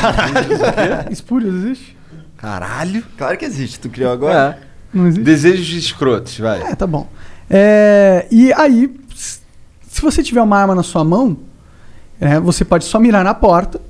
Espúrios 1.10 1.54
existe? 1.54 1.96
Caralho. 2.36 3.02
Claro 3.16 3.38
que 3.38 3.44
existe, 3.46 3.80
tu 3.80 3.88
criou 3.88 4.12
agora. 4.12 4.58
Não 4.92 5.06
existe? 5.06 5.24
Desejos 5.24 5.68
escrotos, 5.84 6.38
vai. 6.38 6.60
É, 6.60 6.74
tá 6.74 6.86
bom. 6.86 7.08
É, 7.48 8.26
e 8.30 8.52
aí, 8.54 8.94
se 9.14 10.00
você 10.02 10.22
tiver 10.22 10.42
uma 10.42 10.58
arma 10.58 10.74
na 10.74 10.82
sua 10.82 11.04
mão, 11.04 11.36
é, 12.20 12.40
você 12.40 12.64
pode 12.64 12.84
só 12.84 12.98
mirar 12.98 13.24
na 13.24 13.34
porta 13.34 13.80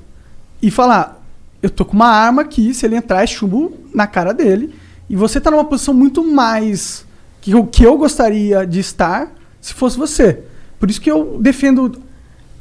e 0.61 0.69
falar: 0.69 1.23
Eu 1.61 1.69
tô 1.69 1.83
com 1.85 1.93
uma 1.93 2.07
arma 2.07 2.41
aqui, 2.43 2.73
se 2.73 2.85
ele 2.85 2.95
entrar, 2.95 3.23
é 3.23 3.27
chumbo 3.27 3.73
na 3.93 4.05
cara 4.07 4.33
dele. 4.33 4.73
E 5.09 5.15
você 5.15 5.39
tá 5.39 5.49
numa 5.49 5.63
posição 5.65 5.93
muito 5.93 6.23
mais 6.23 7.05
que 7.41 7.51
eu, 7.51 7.65
que 7.65 7.83
eu 7.83 7.97
gostaria 7.97 8.65
de 8.67 8.79
estar 8.79 9.31
se 9.61 9.73
fosse 9.73 9.97
você. 9.97 10.43
Por 10.79 10.89
isso 10.89 10.99
que 11.01 11.09
eu 11.09 11.37
defendo 11.41 12.01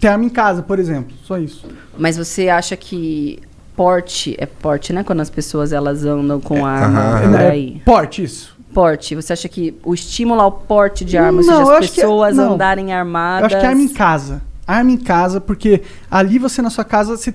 ter 0.00 0.08
arma 0.08 0.24
em 0.24 0.28
casa, 0.28 0.62
por 0.62 0.78
exemplo. 0.78 1.14
Só 1.24 1.38
isso. 1.38 1.66
Mas 1.98 2.16
você 2.16 2.48
acha 2.48 2.76
que 2.76 3.40
porte 3.74 4.34
é 4.38 4.46
porte, 4.46 4.92
né? 4.92 5.02
Quando 5.04 5.20
as 5.20 5.28
pessoas 5.28 5.72
elas 5.72 6.04
andam 6.04 6.40
com 6.40 6.64
arma 6.64 6.98
aham. 7.00 7.30
por 7.32 7.40
É, 7.40 7.50
aí. 7.50 7.82
porte, 7.84 8.22
isso. 8.22 8.55
Porte. 8.76 9.14
Você 9.14 9.32
acha 9.32 9.48
que 9.48 9.74
o 9.82 9.94
estímulo 9.94 10.38
ao 10.42 10.52
porte 10.52 11.02
de 11.02 11.16
arma, 11.16 11.40
ou 11.40 11.46
Não, 11.46 11.56
seja, 11.56 11.70
eu 11.70 11.76
as 11.78 11.90
que 11.90 12.00
é- 12.00 12.02
pessoas 12.04 12.36
não. 12.36 12.52
andarem 12.52 12.90
Eu 12.92 12.98
armadas... 12.98 13.46
acho 13.46 13.58
que 13.58 13.64
é 13.64 13.68
arma 13.70 13.80
em 13.80 13.88
casa. 13.88 14.42
Arma 14.66 14.90
em 14.90 14.96
casa, 14.98 15.40
porque 15.40 15.80
ali 16.10 16.38
você 16.38 16.60
na 16.60 16.68
sua 16.68 16.84
casa 16.84 17.16
você 17.16 17.32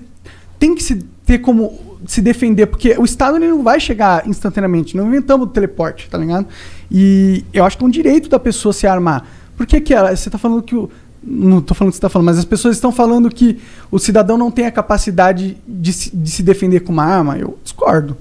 tem 0.56 0.72
que 0.72 0.82
se 0.84 1.02
ter 1.26 1.38
como 1.38 1.76
se 2.06 2.20
defender, 2.20 2.66
porque 2.66 2.94
o 2.96 3.04
Estado 3.04 3.38
ele 3.38 3.48
não 3.48 3.60
vai 3.60 3.80
chegar 3.80 4.24
instantaneamente. 4.28 4.96
Não 4.96 5.08
inventamos 5.08 5.48
o 5.48 5.50
teleporte, 5.50 6.08
tá 6.08 6.16
ligado? 6.16 6.46
E 6.88 7.44
eu 7.52 7.64
acho 7.64 7.76
que 7.76 7.82
é 7.82 7.86
um 7.88 7.90
direito 7.90 8.28
da 8.28 8.38
pessoa 8.38 8.72
se 8.72 8.86
armar. 8.86 9.26
Por 9.56 9.66
que, 9.66 9.80
que 9.80 9.92
ela, 9.92 10.14
você 10.14 10.30
tá 10.30 10.38
falando 10.38 10.62
que 10.62 10.76
o. 10.76 10.88
Não 11.24 11.60
tô 11.60 11.74
falando 11.74 11.90
que 11.90 11.96
você 11.96 12.02
tá 12.02 12.08
falando, 12.08 12.26
mas 12.26 12.38
as 12.38 12.44
pessoas 12.44 12.76
estão 12.76 12.92
falando 12.92 13.28
que 13.28 13.58
o 13.90 13.98
cidadão 13.98 14.38
não 14.38 14.50
tem 14.50 14.66
a 14.66 14.70
capacidade 14.70 15.56
de 15.66 15.92
se, 15.92 16.16
de 16.16 16.30
se 16.30 16.42
defender 16.44 16.80
com 16.80 16.92
uma 16.92 17.04
arma. 17.04 17.36
Eu. 17.36 17.58
Discordo. 17.64 18.16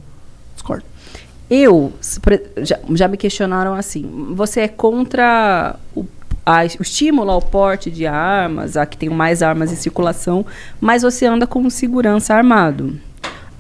Eu, 1.53 1.91
já, 2.63 2.79
já 2.93 3.07
me 3.09 3.17
questionaram 3.17 3.73
assim, 3.73 4.09
você 4.33 4.61
é 4.61 4.67
contra 4.69 5.75
o, 5.93 6.05
a- 6.45 6.61
o 6.79 6.81
estímulo 6.81 7.29
ao 7.29 7.41
porte 7.41 7.91
de 7.91 8.07
armas, 8.07 8.77
a 8.77 8.85
que 8.85 8.95
tem 8.95 9.09
mais 9.09 9.43
armas 9.43 9.69
em 9.69 9.75
circulação, 9.75 10.45
mas 10.79 11.01
você 11.01 11.25
anda 11.25 11.45
com 11.45 11.69
segurança 11.69 12.33
armado. 12.33 12.97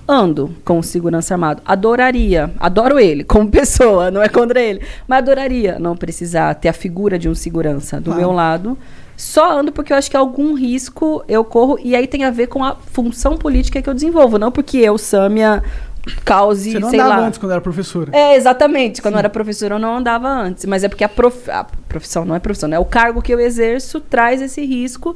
Ando 0.07 0.55
com 0.63 0.81
segurança 0.81 1.33
armado. 1.33 1.61
Adoraria, 1.65 2.49
adoro 2.59 2.97
ele 2.97 3.25
como 3.25 3.47
pessoa, 3.51 4.09
não 4.09 4.23
é 4.23 4.29
contra 4.29 4.61
ele, 4.61 4.81
mas 5.05 5.17
adoraria 5.19 5.77
não 5.77 5.95
precisar 5.97 6.53
ter 6.55 6.69
a 6.69 6.73
figura 6.73 7.19
de 7.19 7.27
um 7.27 7.35
segurança 7.35 7.97
do 7.99 8.05
Claro. 8.05 8.19
meu 8.21 8.31
lado. 8.31 8.77
Só 9.17 9.59
ando 9.59 9.71
porque 9.71 9.93
eu 9.93 9.97
acho 9.97 10.09
que 10.09 10.17
algum 10.17 10.55
risco 10.55 11.23
eu 11.27 11.43
corro, 11.43 11.77
e 11.83 11.95
aí 11.95 12.07
tem 12.07 12.23
a 12.23 12.31
ver 12.31 12.47
com 12.47 12.63
a 12.63 12.75
função 12.75 13.37
política 13.37 13.79
que 13.81 13.87
eu 13.87 13.93
desenvolvo, 13.93 14.39
não 14.39 14.51
porque 14.51 14.77
eu, 14.79 14.97
Sâmia, 14.97 15.61
cause, 16.25 16.71
Você 16.71 16.79
não 16.79 16.89
andava 16.89 17.09
lá. 17.09 17.27
antes 17.27 17.37
quando 17.37 17.51
era 17.51 17.61
professora. 17.61 18.11
É, 18.15 18.35
exatamente. 18.35 19.01
Quando 19.01 19.15
eu 19.15 19.19
era 19.19 19.29
professora, 19.29 19.75
eu 19.75 19.79
não 19.79 19.97
andava 19.97 20.27
antes. 20.27 20.65
Mas 20.65 20.83
é 20.83 20.89
porque 20.89 21.03
a, 21.03 21.09
prof... 21.09 21.49
a 21.49 21.63
profissão 21.87 22.25
não 22.25 22.35
é 22.35 22.39
profissão, 22.39 22.67
né? 22.67 22.79
O 22.79 22.85
cargo 22.85 23.21
que 23.21 23.33
eu 23.33 23.39
exerço 23.39 23.99
traz 23.99 24.41
esse 24.41 24.65
risco 24.65 25.15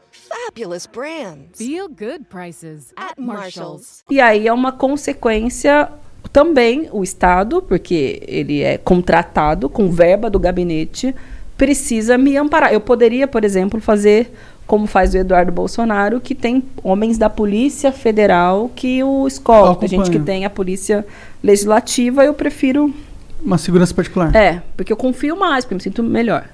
Fabulous 0.45 0.85
brands. 0.85 1.57
Feel 1.57 1.87
good 1.87 2.25
prices 2.29 2.93
At 2.95 3.13
Marshall's. 3.17 4.03
E 4.09 4.19
aí 4.19 4.47
é 4.47 4.53
uma 4.53 4.71
consequência 4.71 5.89
também 6.31 6.87
o 6.91 7.03
Estado, 7.03 7.61
porque 7.61 8.21
ele 8.27 8.61
é 8.61 8.77
contratado 8.77 9.67
com 9.69 9.89
verba 9.89 10.29
do 10.29 10.39
gabinete, 10.39 11.13
precisa 11.57 12.17
me 12.17 12.37
amparar. 12.37 12.71
Eu 12.71 12.79
poderia, 12.81 13.27
por 13.27 13.43
exemplo, 13.43 13.79
fazer 13.81 14.31
como 14.65 14.87
faz 14.87 15.13
o 15.13 15.17
Eduardo 15.17 15.51
Bolsonaro, 15.51 16.21
que 16.21 16.33
tem 16.33 16.63
homens 16.81 17.17
da 17.17 17.29
Polícia 17.29 17.91
Federal 17.91 18.71
que 18.73 19.03
o 19.03 19.27
escoltam. 19.27 19.75
Tem 19.75 19.89
gente 19.89 20.09
que 20.09 20.19
tem 20.19 20.45
a 20.45 20.49
Polícia 20.49 21.05
Legislativa, 21.43 22.23
eu 22.23 22.33
prefiro 22.33 22.93
Uma 23.43 23.57
segurança 23.57 23.93
particular. 23.93 24.33
é, 24.33 24.61
porque 24.77 24.93
eu 24.93 24.97
confio 24.97 25.35
mais, 25.37 25.65
porque 25.65 25.73
eu 25.73 25.77
me 25.77 25.83
sinto 25.83 26.01
melhor. 26.01 26.47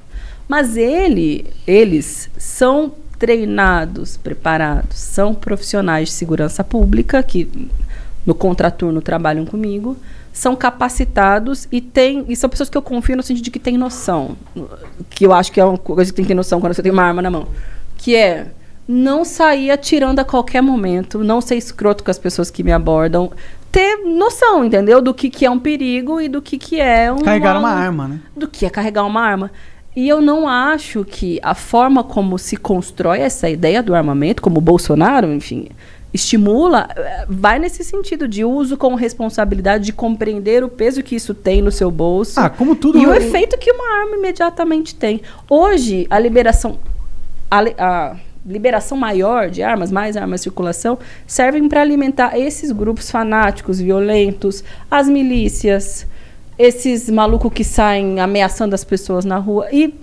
Mas 0.48 0.76
ele, 0.78 1.46
eles 1.68 2.30
são 2.38 2.94
treinados, 3.18 4.18
preparados, 4.18 4.98
são 4.98 5.34
profissionais 5.34 6.10
de 6.10 6.16
segurança 6.16 6.64
pública 6.64 7.22
que 7.24 7.70
no 8.26 8.36
contraturno 8.36 9.02
trabalham 9.02 9.46
comigo, 9.46 9.98
são 10.34 10.56
capacitados 10.56 11.68
e 11.72 11.82
têm, 11.82 12.26
e 12.28 12.36
são 12.36 12.50
pessoas 12.50 12.70
que 12.70 12.78
eu 12.78 12.82
confio 12.82 13.16
no 13.16 13.24
sentido 13.24 13.46
de 13.46 13.52
que 13.52 13.60
têm 13.60 13.78
noção, 13.78 14.38
que 15.10 15.26
eu 15.26 15.34
acho 15.34 15.52
que 15.52 15.60
é 15.60 15.66
uma 15.66 15.78
coisa 15.78 16.12
que 16.12 16.16
tem 16.16 16.26
que 16.26 16.30
ter 16.30 16.36
noção 16.36 16.60
quando 16.60 16.74
você 16.74 16.84
tem 16.84 16.92
uma 16.92 17.04
arma 17.04 17.22
na 17.22 17.32
mão, 17.32 17.48
que 17.98 18.16
é 18.16 18.48
não 18.88 19.26
sair 19.26 19.72
atirando 19.72 20.22
a 20.22 20.26
qualquer 20.26 20.62
momento, 20.62 21.24
não 21.24 21.42
ser 21.42 21.56
escroto 21.56 22.04
com 22.04 22.12
as 22.12 22.20
pessoas 22.20 22.50
que 22.50 22.64
me 22.64 22.72
abordam, 22.72 23.32
ter 23.72 23.98
noção, 23.98 24.64
entendeu? 24.64 25.02
Do 25.02 25.14
que, 25.14 25.30
que 25.30 25.46
é 25.46 25.50
um 25.50 25.60
perigo 25.60 26.22
e 26.22 26.30
do 26.30 26.42
que, 26.42 26.58
que 26.58 26.80
é 26.80 27.12
um 27.12 27.20
Carregar 27.20 27.58
uma 27.58 27.70
arma, 27.70 28.08
né? 28.08 28.20
do 28.36 28.48
que 28.48 28.66
é 28.66 28.70
carregar 28.70 29.04
uma 29.04 29.22
arma. 29.22 29.52
E 29.98 30.08
eu 30.08 30.22
não 30.22 30.48
acho 30.48 31.04
que 31.04 31.40
a 31.42 31.56
forma 31.56 32.04
como 32.04 32.38
se 32.38 32.56
constrói 32.56 33.18
essa 33.18 33.50
ideia 33.50 33.82
do 33.82 33.96
armamento, 33.96 34.44
como 34.44 34.60
o 34.60 34.62
Bolsonaro, 34.62 35.34
enfim, 35.34 35.70
estimula, 36.14 36.88
eh, 36.96 37.26
vai 37.28 37.58
nesse 37.58 37.84
sentido 37.84 38.28
de 38.28 38.46
uso 38.46 38.78
com 38.78 38.94
responsabilidade, 38.94 39.86
de 39.86 39.94
compreender 39.94 40.64
o 40.64 40.70
peso 40.70 41.02
que 41.02 41.16
isso 41.16 41.34
tem 41.34 41.64
no 41.64 41.72
seu 41.72 41.90
bolso. 41.90 42.40
Ah, 42.40 42.48
como 42.48 42.76
tudo, 42.76 43.00
E 43.00 43.08
o 43.08 43.10
né? 43.10 43.18
efeito 43.18 43.58
que 43.58 43.72
uma 43.72 44.02
arma 44.02 44.18
imediatamente 44.18 44.94
tem. 44.94 45.20
Hoje, 45.50 46.06
a 46.12 46.20
liberação. 46.20 46.78
A, 47.50 47.62
a 47.80 48.16
liberação 48.46 48.96
maior 49.00 49.50
de 49.50 49.64
armas, 49.64 49.92
mais 49.92 50.16
armas 50.16 50.42
em 50.42 50.44
circulação, 50.44 51.00
servem 51.26 51.68
para 51.68 51.82
alimentar 51.82 52.38
esses 52.38 52.72
grupos 52.72 53.10
fanáticos, 53.10 53.80
violentos, 53.80 54.64
as 54.92 55.10
milícias, 55.10 56.06
esses 56.58 57.10
malucos 57.10 57.52
que 57.54 57.64
saem 57.64 58.20
ameaçando 58.20 58.74
as 58.76 58.84
pessoas 58.84 59.26
na 59.26 59.38
rua. 59.38 59.68
E 59.72 59.94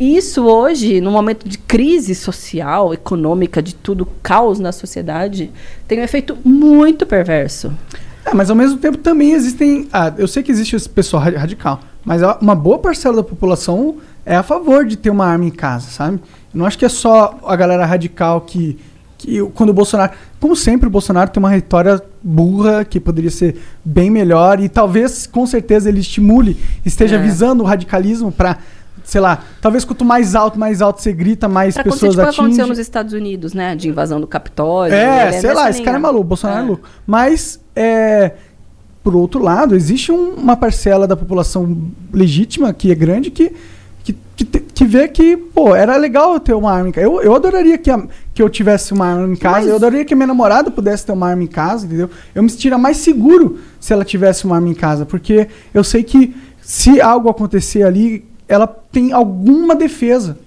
isso 0.00 0.44
hoje, 0.44 1.00
no 1.00 1.10
momento 1.10 1.48
de 1.48 1.58
crise 1.58 2.14
social, 2.14 2.92
econômica, 2.92 3.62
de 3.62 3.74
tudo, 3.74 4.06
caos 4.22 4.58
na 4.58 4.72
sociedade, 4.72 5.50
tem 5.86 6.00
um 6.00 6.02
efeito 6.02 6.36
muito 6.44 7.06
perverso. 7.06 7.72
É, 8.24 8.32
mas 8.34 8.50
ao 8.50 8.56
mesmo 8.56 8.78
tempo 8.78 8.98
também 8.98 9.32
existem. 9.32 9.88
Ah, 9.92 10.12
eu 10.16 10.28
sei 10.28 10.42
que 10.42 10.50
existe 10.50 10.76
esse 10.76 10.88
pessoal 10.88 11.22
ra- 11.22 11.38
radical, 11.38 11.80
mas 12.04 12.22
uma 12.40 12.54
boa 12.54 12.78
parcela 12.78 13.16
da 13.16 13.22
população 13.22 13.96
é 14.24 14.36
a 14.36 14.42
favor 14.42 14.84
de 14.84 14.96
ter 14.96 15.10
uma 15.10 15.26
arma 15.26 15.44
em 15.44 15.50
casa, 15.50 15.90
sabe? 15.90 16.20
Eu 16.54 16.58
não 16.58 16.66
acho 16.66 16.78
que 16.78 16.84
é 16.84 16.88
só 16.88 17.38
a 17.44 17.56
galera 17.56 17.84
radical 17.84 18.40
que. 18.40 18.78
Que 19.22 19.42
quando 19.54 19.70
o 19.70 19.72
Bolsonaro. 19.72 20.12
Como 20.40 20.54
sempre, 20.56 20.86
o 20.88 20.90
Bolsonaro 20.90 21.30
tem 21.30 21.40
uma 21.42 21.48
retória 21.50 22.02
burra 22.22 22.84
que 22.84 22.98
poderia 23.00 23.30
ser 23.30 23.56
bem 23.84 24.10
melhor 24.10 24.60
e 24.60 24.68
talvez, 24.68 25.26
com 25.26 25.46
certeza, 25.46 25.88
ele 25.88 26.00
estimule, 26.00 26.56
esteja 26.84 27.16
É. 27.16 27.18
visando 27.22 27.62
o 27.62 27.66
radicalismo 27.66 28.30
para. 28.32 28.58
Sei 29.04 29.20
lá, 29.20 29.42
talvez 29.60 29.84
quanto 29.84 30.04
mais 30.04 30.34
alto, 30.36 30.58
mais 30.58 30.80
alto 30.80 31.00
você 31.02 31.12
grita, 31.12 31.48
mais 31.48 31.74
Pra 31.74 31.82
pessoas 31.82 32.12
tipo 32.12 32.14
que 32.14 32.20
aconteceu 32.22 32.44
atingem. 32.46 32.66
nos 32.68 32.78
Estados 32.78 33.12
Unidos, 33.12 33.52
né? 33.52 33.74
De 33.74 33.88
invasão 33.88 34.20
do 34.20 34.28
Capitólio. 34.28 34.94
É, 34.94 35.28
ele 35.28 35.40
sei 35.40 35.52
lá, 35.52 35.68
esse 35.68 35.82
cara 35.82 35.96
é 35.96 36.00
maluco, 36.00 36.22
Bolsonaro 36.24 36.60
é 36.60 36.62
É. 36.62 36.66
louco. 36.68 36.88
Mas, 37.04 37.58
é, 37.74 38.32
por 39.02 39.16
outro 39.16 39.42
lado, 39.42 39.74
existe 39.74 40.12
um- 40.12 40.34
uma 40.34 40.56
parcela 40.56 41.06
da 41.08 41.16
população 41.16 41.76
legítima, 42.12 42.72
que 42.72 42.92
é 42.92 42.94
grande, 42.94 43.32
que, 43.32 43.52
que, 44.04 44.12
que, 44.36 44.44
que 44.44 44.84
vê 44.84 45.08
que, 45.08 45.36
pô, 45.36 45.74
era 45.74 45.96
legal 45.96 46.34
eu 46.34 46.40
ter 46.40 46.54
uma 46.54 46.70
arma. 46.72 46.92
Eu, 46.96 47.20
eu 47.22 47.34
adoraria 47.34 47.76
que, 47.78 47.90
a- 47.90 48.04
que 48.34 48.42
eu 48.42 48.48
tivesse 48.48 48.92
uma 48.92 49.06
arma 49.06 49.32
em 49.32 49.36
casa, 49.36 49.58
Mas- 49.60 49.66
eu 49.68 49.76
adoraria 49.76 50.04
que 50.04 50.14
a 50.14 50.16
minha 50.16 50.26
namorada 50.26 50.70
pudesse 50.70 51.04
ter 51.04 51.12
uma 51.12 51.28
arma 51.28 51.42
em 51.42 51.46
casa, 51.46 51.84
entendeu? 51.86 52.08
Eu 52.34 52.42
me 52.42 52.48
sentiria 52.50 52.78
mais 52.78 52.96
seguro 52.96 53.58
se 53.78 53.92
ela 53.92 54.04
tivesse 54.04 54.44
uma 54.46 54.56
arma 54.56 54.68
em 54.68 54.74
casa, 54.74 55.04
porque 55.04 55.48
eu 55.74 55.84
sei 55.84 56.02
que 56.02 56.34
se 56.62 57.00
algo 57.00 57.28
acontecer 57.28 57.82
ali, 57.82 58.24
ela 58.48 58.66
tem 58.66 59.12
alguma 59.12 59.74
defesa. 59.74 60.38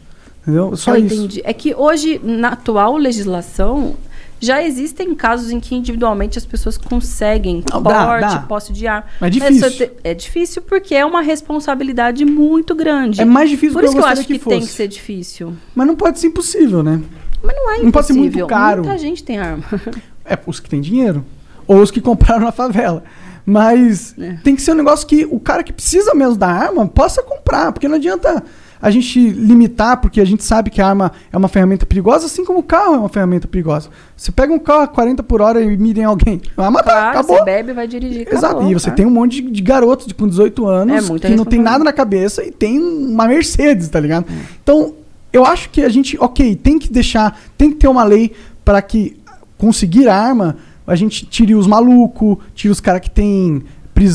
Entendeu? 0.41 0.76
Só 0.76 0.95
Eu 0.95 1.06
isso. 1.06 1.16
entendi. 1.16 1.41
É 1.44 1.52
que 1.53 1.74
hoje, 1.76 2.22
na 2.24 2.49
atual 2.49 2.98
legislação, 2.98 3.95
já 4.40 4.62
existem 4.64 5.16
casos 5.16 5.49
em 5.49 5.60
que 5.60 5.74
individualmente 5.74 6.38
as 6.38 6.45
pessoas 6.45 6.78
conseguem 6.78 7.64
Não, 7.72 7.82
dá, 7.82 8.06
porte, 8.06 8.22
dá. 8.22 8.40
posse 8.41 8.72
de 8.72 8.86
arma. 8.86 9.06
Mas 9.20 9.28
é 9.30 9.32
difícil. 9.32 9.72
te- 9.72 9.91
É 10.03 10.14
difícil 10.14 10.62
porque 10.62 10.94
é 10.94 11.03
uma 11.03 11.22
responsabilidade 11.22 12.26
muito 12.26 12.76
grande. 12.76 13.22
É 13.22 13.26
mais 13.26 13.49
difícil 13.49 13.74
Por 13.74 13.82
do 13.82 13.86
que 13.86 13.90
isso 13.90 13.98
eu 13.98 14.02
que 14.02 14.07
eu 14.07 14.12
acho 14.12 14.22
gostaria 14.22 14.40
que, 14.40 14.44
que 14.44 14.49
tem 14.49 14.60
que 14.60 14.68
ser 14.74 14.88
difícil. 14.88 15.53
Mas 15.74 15.88
não 15.88 15.95
pode 15.95 16.20
ser 16.20 16.28
impossível, 16.28 16.84
né? 16.84 17.02
Mas 17.46 17.56
não 17.56 17.70
é 17.72 17.74
impossível. 17.78 17.84
Não 17.86 17.92
pode 17.92 18.08
ser 18.08 18.14
muito 18.14 18.48
caro. 18.48 18.84
Muita 18.84 18.98
gente 18.98 19.24
tem 19.24 19.38
arma. 19.38 19.64
É 20.28 20.38
os 20.48 20.60
que 20.60 20.68
têm 20.68 20.82
dinheiro. 20.82 21.24
Ou 21.68 21.78
os 21.82 21.92
que 21.92 22.02
compraram 22.02 22.46
na 22.46 22.52
favela. 22.52 23.04
Mas 23.46 24.16
É. 24.20 24.38
tem 24.44 24.56
que 24.56 24.62
ser 24.64 24.72
um 24.72 24.76
negócio 24.76 25.06
que 25.08 25.24
o 25.30 25.40
cara 25.40 25.64
que 25.64 25.72
precisa 25.72 26.16
mesmo 26.16 26.36
da 26.36 26.48
arma 26.48 26.88
possa 26.88 27.22
comprar. 27.22 27.72
Porque 27.72 27.88
não 27.88 27.96
adianta 27.98 28.44
a 28.82 28.90
gente 28.90 29.20
limitar, 29.30 29.98
porque 30.02 30.20
a 30.20 30.26
gente 30.26 30.44
sabe 30.44 30.70
que 30.72 30.82
a 30.82 30.88
arma 30.88 31.12
é 31.32 31.38
uma 31.38 31.48
ferramenta 31.48 31.86
perigosa, 31.86 32.26
assim 32.26 32.44
como 32.44 32.60
o 32.60 32.64
carro 32.64 32.96
é 32.96 32.98
uma 32.98 33.10
ferramenta 33.10 33.48
perigosa. 33.48 33.90
Você 34.18 34.32
pega 34.32 34.52
um 34.52 34.60
carro 34.60 34.82
a 34.82 34.88
40 34.88 35.22
por 35.24 35.42
hora 35.42 35.62
e 35.62 35.78
mira 35.78 36.00
em 36.02 36.04
alguém, 36.04 36.42
vai 36.58 36.70
matar, 36.72 36.92
Claro, 36.92 37.10
acabou. 37.20 37.38
você 37.38 37.44
bebe 37.46 37.72
e 37.72 37.74
vai 37.74 37.88
dirigir. 37.88 38.28
Exato. 38.28 38.46
acabou, 38.56 38.70
e 38.70 38.74
você 38.74 38.86
cara. 38.86 38.98
tem 38.98 39.06
um 39.06 39.10
monte 39.12 39.42
de, 39.42 39.50
de 39.52 39.62
garotos 39.62 40.06
de, 40.08 40.14
com 40.14 40.28
18 40.28 40.70
É 40.70 40.74
anos 40.76 41.10
muita 41.10 41.28
que 41.28 41.36
não 41.36 41.46
tem 41.46 41.60
nada 41.62 41.84
na 41.84 41.94
cabeça 41.94 42.44
e 42.44 42.52
tem 42.52 42.80
uma 42.80 43.28
Mercedes, 43.28 43.88
tá 43.90 44.00
ligado? 44.00 44.26
Então, 44.62 44.94
eu 45.36 45.45
acho 45.45 45.70
que 45.70 45.82
a 45.82 45.90
gente, 45.90 46.18
ok, 46.18 46.56
tem 46.56 46.80
que 46.80 46.90
deixar, 46.90 47.38
tem 47.57 47.70
que 47.70 47.76
ter 47.76 47.90
uma 47.90 48.06
lei 48.06 48.32
para 48.64 48.82
que 48.82 49.18
conseguir 49.57 50.07
arma, 50.07 50.56
a 50.88 50.95
gente 50.95 51.26
tire 51.26 51.53
os 51.56 51.68
malucos, 51.68 52.38
tire 52.53 52.72
os 52.72 52.80
caras 52.80 53.02
que 53.02 53.10
tem 53.10 53.62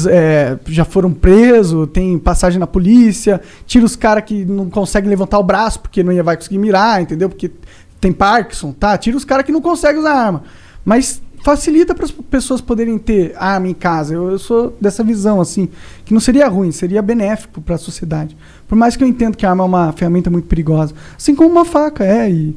é, 0.08 0.58
já 0.68 0.84
foram 0.84 1.12
presos, 1.12 1.88
tem 1.92 2.18
passagem 2.18 2.58
na 2.58 2.66
polícia, 2.66 3.38
tira 3.66 3.84
os 3.84 3.96
caras 3.96 4.24
que 4.24 4.46
não 4.46 4.70
conseguem 4.70 5.10
levantar 5.10 5.38
o 5.38 5.42
braço 5.42 5.80
porque 5.80 6.02
não 6.02 6.10
ia 6.10 6.22
vai 6.22 6.36
conseguir 6.36 6.58
mirar, 6.58 7.02
entendeu? 7.02 7.28
Porque 7.28 7.50
tem 8.00 8.12
Parkinson, 8.12 8.72
tá? 8.72 8.96
Tira 8.96 9.16
os 9.16 9.24
caras 9.24 9.44
que 9.44 9.52
não 9.52 9.60
conseguem 9.60 10.00
usar 10.00 10.14
arma. 10.14 10.42
Mas 10.82 11.20
facilita 11.42 11.94
para 11.94 12.04
as 12.04 12.10
pessoas 12.10 12.60
poderem 12.60 12.98
ter 12.98 13.34
arma 13.36 13.68
em 13.68 13.74
casa. 13.74 14.14
Eu, 14.14 14.30
eu 14.30 14.38
sou 14.38 14.74
dessa 14.80 15.04
visão, 15.04 15.38
assim, 15.38 15.68
que 16.04 16.14
não 16.14 16.20
seria 16.20 16.48
ruim, 16.48 16.72
seria 16.72 17.02
benéfico 17.02 17.60
para 17.60 17.74
a 17.74 17.78
sociedade. 17.78 18.36
Por 18.70 18.76
mais 18.76 18.94
que 18.94 19.02
eu 19.02 19.08
entendo 19.08 19.36
que 19.36 19.44
a 19.44 19.50
arma 19.50 19.64
é 19.64 19.66
uma 19.66 19.90
ferramenta 19.90 20.30
muito 20.30 20.46
perigosa. 20.46 20.94
Assim 21.18 21.34
como 21.34 21.50
uma 21.50 21.64
faca, 21.64 22.04
é, 22.04 22.30
e 22.30 22.56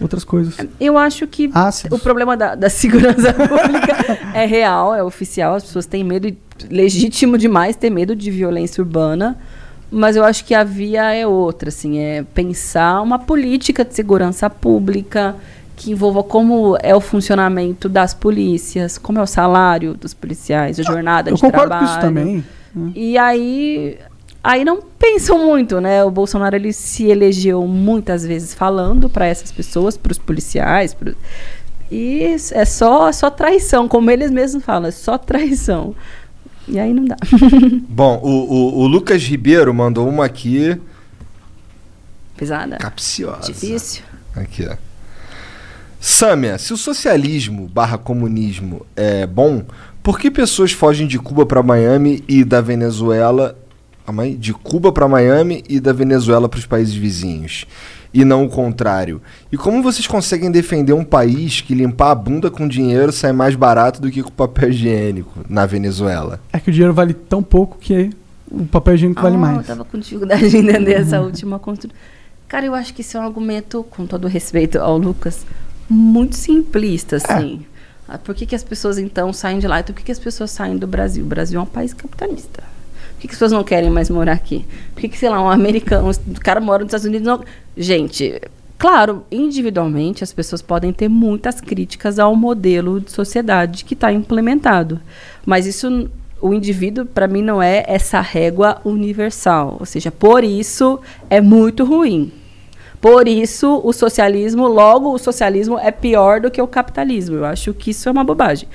outras 0.00 0.24
coisas. 0.24 0.56
Eu 0.80 0.98
acho 0.98 1.24
que 1.28 1.52
Ácidos. 1.54 1.96
o 1.96 2.02
problema 2.02 2.36
da, 2.36 2.56
da 2.56 2.68
segurança 2.68 3.30
pública 3.32 4.18
é 4.34 4.44
real, 4.44 4.92
é 4.92 5.04
oficial. 5.04 5.54
As 5.54 5.62
pessoas 5.62 5.86
têm 5.86 6.02
medo, 6.02 6.36
legítimo 6.68 7.38
demais 7.38 7.76
ter 7.76 7.90
medo 7.90 8.16
de 8.16 8.28
violência 8.28 8.82
urbana. 8.82 9.38
Mas 9.88 10.16
eu 10.16 10.24
acho 10.24 10.44
que 10.44 10.52
a 10.52 10.64
via 10.64 11.14
é 11.14 11.24
outra, 11.24 11.68
assim, 11.68 12.00
é 12.00 12.24
pensar 12.34 13.00
uma 13.00 13.20
política 13.20 13.84
de 13.84 13.94
segurança 13.94 14.50
pública 14.50 15.36
que 15.76 15.92
envolva 15.92 16.24
como 16.24 16.76
é 16.82 16.92
o 16.92 17.00
funcionamento 17.00 17.88
das 17.88 18.12
polícias, 18.12 18.98
como 18.98 19.20
é 19.20 19.22
o 19.22 19.26
salário 19.28 19.94
dos 19.94 20.12
policiais, 20.12 20.80
a 20.80 20.82
jornada 20.82 21.30
eu 21.30 21.36
de 21.36 21.40
concordo 21.40 21.68
trabalho. 21.68 21.86
com 21.86 21.92
isso 21.92 22.00
também. 22.00 22.44
E 22.96 23.16
aí, 23.18 23.98
aí 24.42 24.64
não 24.64 24.80
pensam 24.80 25.38
muito, 25.46 25.80
né? 25.80 26.02
O 26.04 26.10
Bolsonaro 26.10 26.56
ele 26.56 26.72
se 26.72 27.04
elegeu 27.06 27.66
muitas 27.66 28.24
vezes 28.26 28.54
falando 28.54 29.08
para 29.08 29.26
essas 29.26 29.52
pessoas, 29.52 29.96
para 29.96 30.12
os 30.12 30.18
policiais, 30.18 30.94
pro... 30.94 31.14
e 31.90 32.36
é 32.52 32.64
só 32.64 33.12
só 33.12 33.30
traição, 33.30 33.86
como 33.88 34.10
eles 34.10 34.30
mesmos 34.30 34.64
falam, 34.64 34.88
é 34.88 34.92
só 34.92 35.16
traição. 35.18 35.94
E 36.66 36.78
aí 36.78 36.92
não 36.92 37.04
dá. 37.04 37.16
Bom, 37.88 38.20
o, 38.22 38.28
o, 38.28 38.78
o 38.82 38.86
Lucas 38.86 39.22
Ribeiro 39.22 39.74
mandou 39.74 40.08
uma 40.08 40.24
aqui 40.24 40.80
Pesada. 42.36 42.76
capciosa. 42.76 43.52
Difícil. 43.52 44.02
Aqui, 44.34 44.66
ó. 44.66 44.76
Sâmia, 46.00 46.58
se 46.58 46.72
o 46.72 46.76
socialismo 46.76 47.68
barra 47.68 47.96
comunismo 47.96 48.84
é 48.96 49.24
bom, 49.24 49.64
por 50.02 50.18
que 50.18 50.30
pessoas 50.32 50.72
fogem 50.72 51.06
de 51.06 51.16
Cuba 51.16 51.46
para 51.46 51.62
Miami 51.62 52.24
e 52.26 52.42
da 52.42 52.60
Venezuela. 52.60 53.56
De 54.38 54.52
Cuba 54.52 54.92
para 54.92 55.06
Miami 55.08 55.62
e 55.68 55.78
da 55.80 55.92
Venezuela 55.92 56.48
para 56.48 56.58
os 56.58 56.66
países 56.66 56.94
vizinhos? 56.94 57.64
E 58.12 58.24
não 58.24 58.44
o 58.44 58.48
contrário. 58.48 59.22
E 59.50 59.56
como 59.56 59.82
vocês 59.82 60.06
conseguem 60.06 60.50
defender 60.50 60.92
um 60.92 61.04
país 61.04 61.60
que 61.62 61.74
limpar 61.74 62.10
a 62.10 62.14
bunda 62.14 62.50
com 62.50 62.68
dinheiro 62.68 63.10
sai 63.10 63.32
mais 63.32 63.54
barato 63.54 64.02
do 64.02 64.10
que 64.10 64.22
com 64.22 64.30
papel 64.30 64.68
higiênico 64.70 65.40
na 65.48 65.64
Venezuela? 65.64 66.38
É 66.52 66.60
que 66.60 66.68
o 66.68 66.72
dinheiro 66.72 66.92
vale 66.92 67.14
tão 67.14 67.42
pouco 67.42 67.78
que 67.78 68.10
o 68.50 68.66
papel 68.66 68.96
higiênico 68.96 69.22
vale 69.22 69.36
Ah, 69.36 69.38
mais. 69.38 69.56
Eu 69.58 69.64
tava 69.64 69.84
com 69.84 69.98
dificuldade 69.98 70.50
de 70.50 70.56
entender 70.58 70.92
essa 70.92 71.20
última 71.22 71.58
construção. 71.58 71.96
Cara, 72.48 72.66
eu 72.66 72.74
acho 72.74 72.92
que 72.92 73.00
isso 73.00 73.16
é 73.16 73.20
um 73.20 73.22
argumento, 73.24 73.82
com 73.88 74.04
todo 74.06 74.28
respeito 74.28 74.78
ao 74.78 74.98
Lucas, 74.98 75.46
muito 75.88 76.36
simplista, 76.36 77.16
assim. 77.16 77.64
Ah, 78.06 78.18
Por 78.18 78.34
que, 78.34 78.44
que 78.44 78.54
as 78.54 78.62
pessoas 78.62 78.98
então 78.98 79.32
saem 79.32 79.58
de 79.58 79.66
lá? 79.66 79.80
Então, 79.80 79.94
por 79.94 80.00
que, 80.00 80.06
que 80.06 80.12
as 80.12 80.18
pessoas 80.18 80.50
saem 80.50 80.76
do 80.76 80.86
Brasil? 80.86 81.24
O 81.24 81.26
Brasil 81.26 81.58
é 81.58 81.62
um 81.62 81.66
país 81.66 81.94
capitalista. 81.94 82.62
Que, 83.22 83.28
que 83.28 83.34
as 83.34 83.38
pessoas 83.38 83.52
não 83.52 83.62
querem 83.62 83.88
mais 83.88 84.10
morar 84.10 84.32
aqui? 84.32 84.66
Por 84.92 85.00
que, 85.00 85.08
que 85.08 85.16
sei 85.16 85.28
lá, 85.28 85.40
um 85.40 85.48
americano, 85.48 86.10
um 86.10 86.34
cara 86.34 86.60
mora 86.60 86.82
nos 86.82 86.88
Estados 86.88 87.06
Unidos 87.06 87.24
não. 87.24 87.44
Gente, 87.76 88.40
claro, 88.76 89.24
individualmente 89.30 90.24
as 90.24 90.32
pessoas 90.32 90.60
podem 90.60 90.92
ter 90.92 91.08
muitas 91.08 91.60
críticas 91.60 92.18
ao 92.18 92.34
modelo 92.34 93.00
de 93.00 93.12
sociedade 93.12 93.84
que 93.84 93.94
está 93.94 94.12
implementado. 94.12 95.00
Mas 95.46 95.66
isso, 95.66 96.10
o 96.40 96.52
indivíduo, 96.52 97.06
para 97.06 97.28
mim, 97.28 97.42
não 97.42 97.62
é 97.62 97.84
essa 97.86 98.20
régua 98.20 98.80
universal. 98.84 99.76
Ou 99.78 99.86
seja, 99.86 100.10
por 100.10 100.42
isso 100.42 100.98
é 101.30 101.40
muito 101.40 101.84
ruim. 101.84 102.32
Por 103.00 103.28
isso, 103.28 103.80
o 103.84 103.92
socialismo, 103.92 104.66
logo, 104.66 105.14
o 105.14 105.18
socialismo 105.18 105.78
é 105.78 105.92
pior 105.92 106.40
do 106.40 106.50
que 106.50 106.60
o 106.60 106.66
capitalismo. 106.66 107.36
Eu 107.36 107.44
acho 107.44 107.72
que 107.72 107.92
isso 107.92 108.08
é 108.08 108.12
uma 108.12 108.24
bobagem. 108.24 108.68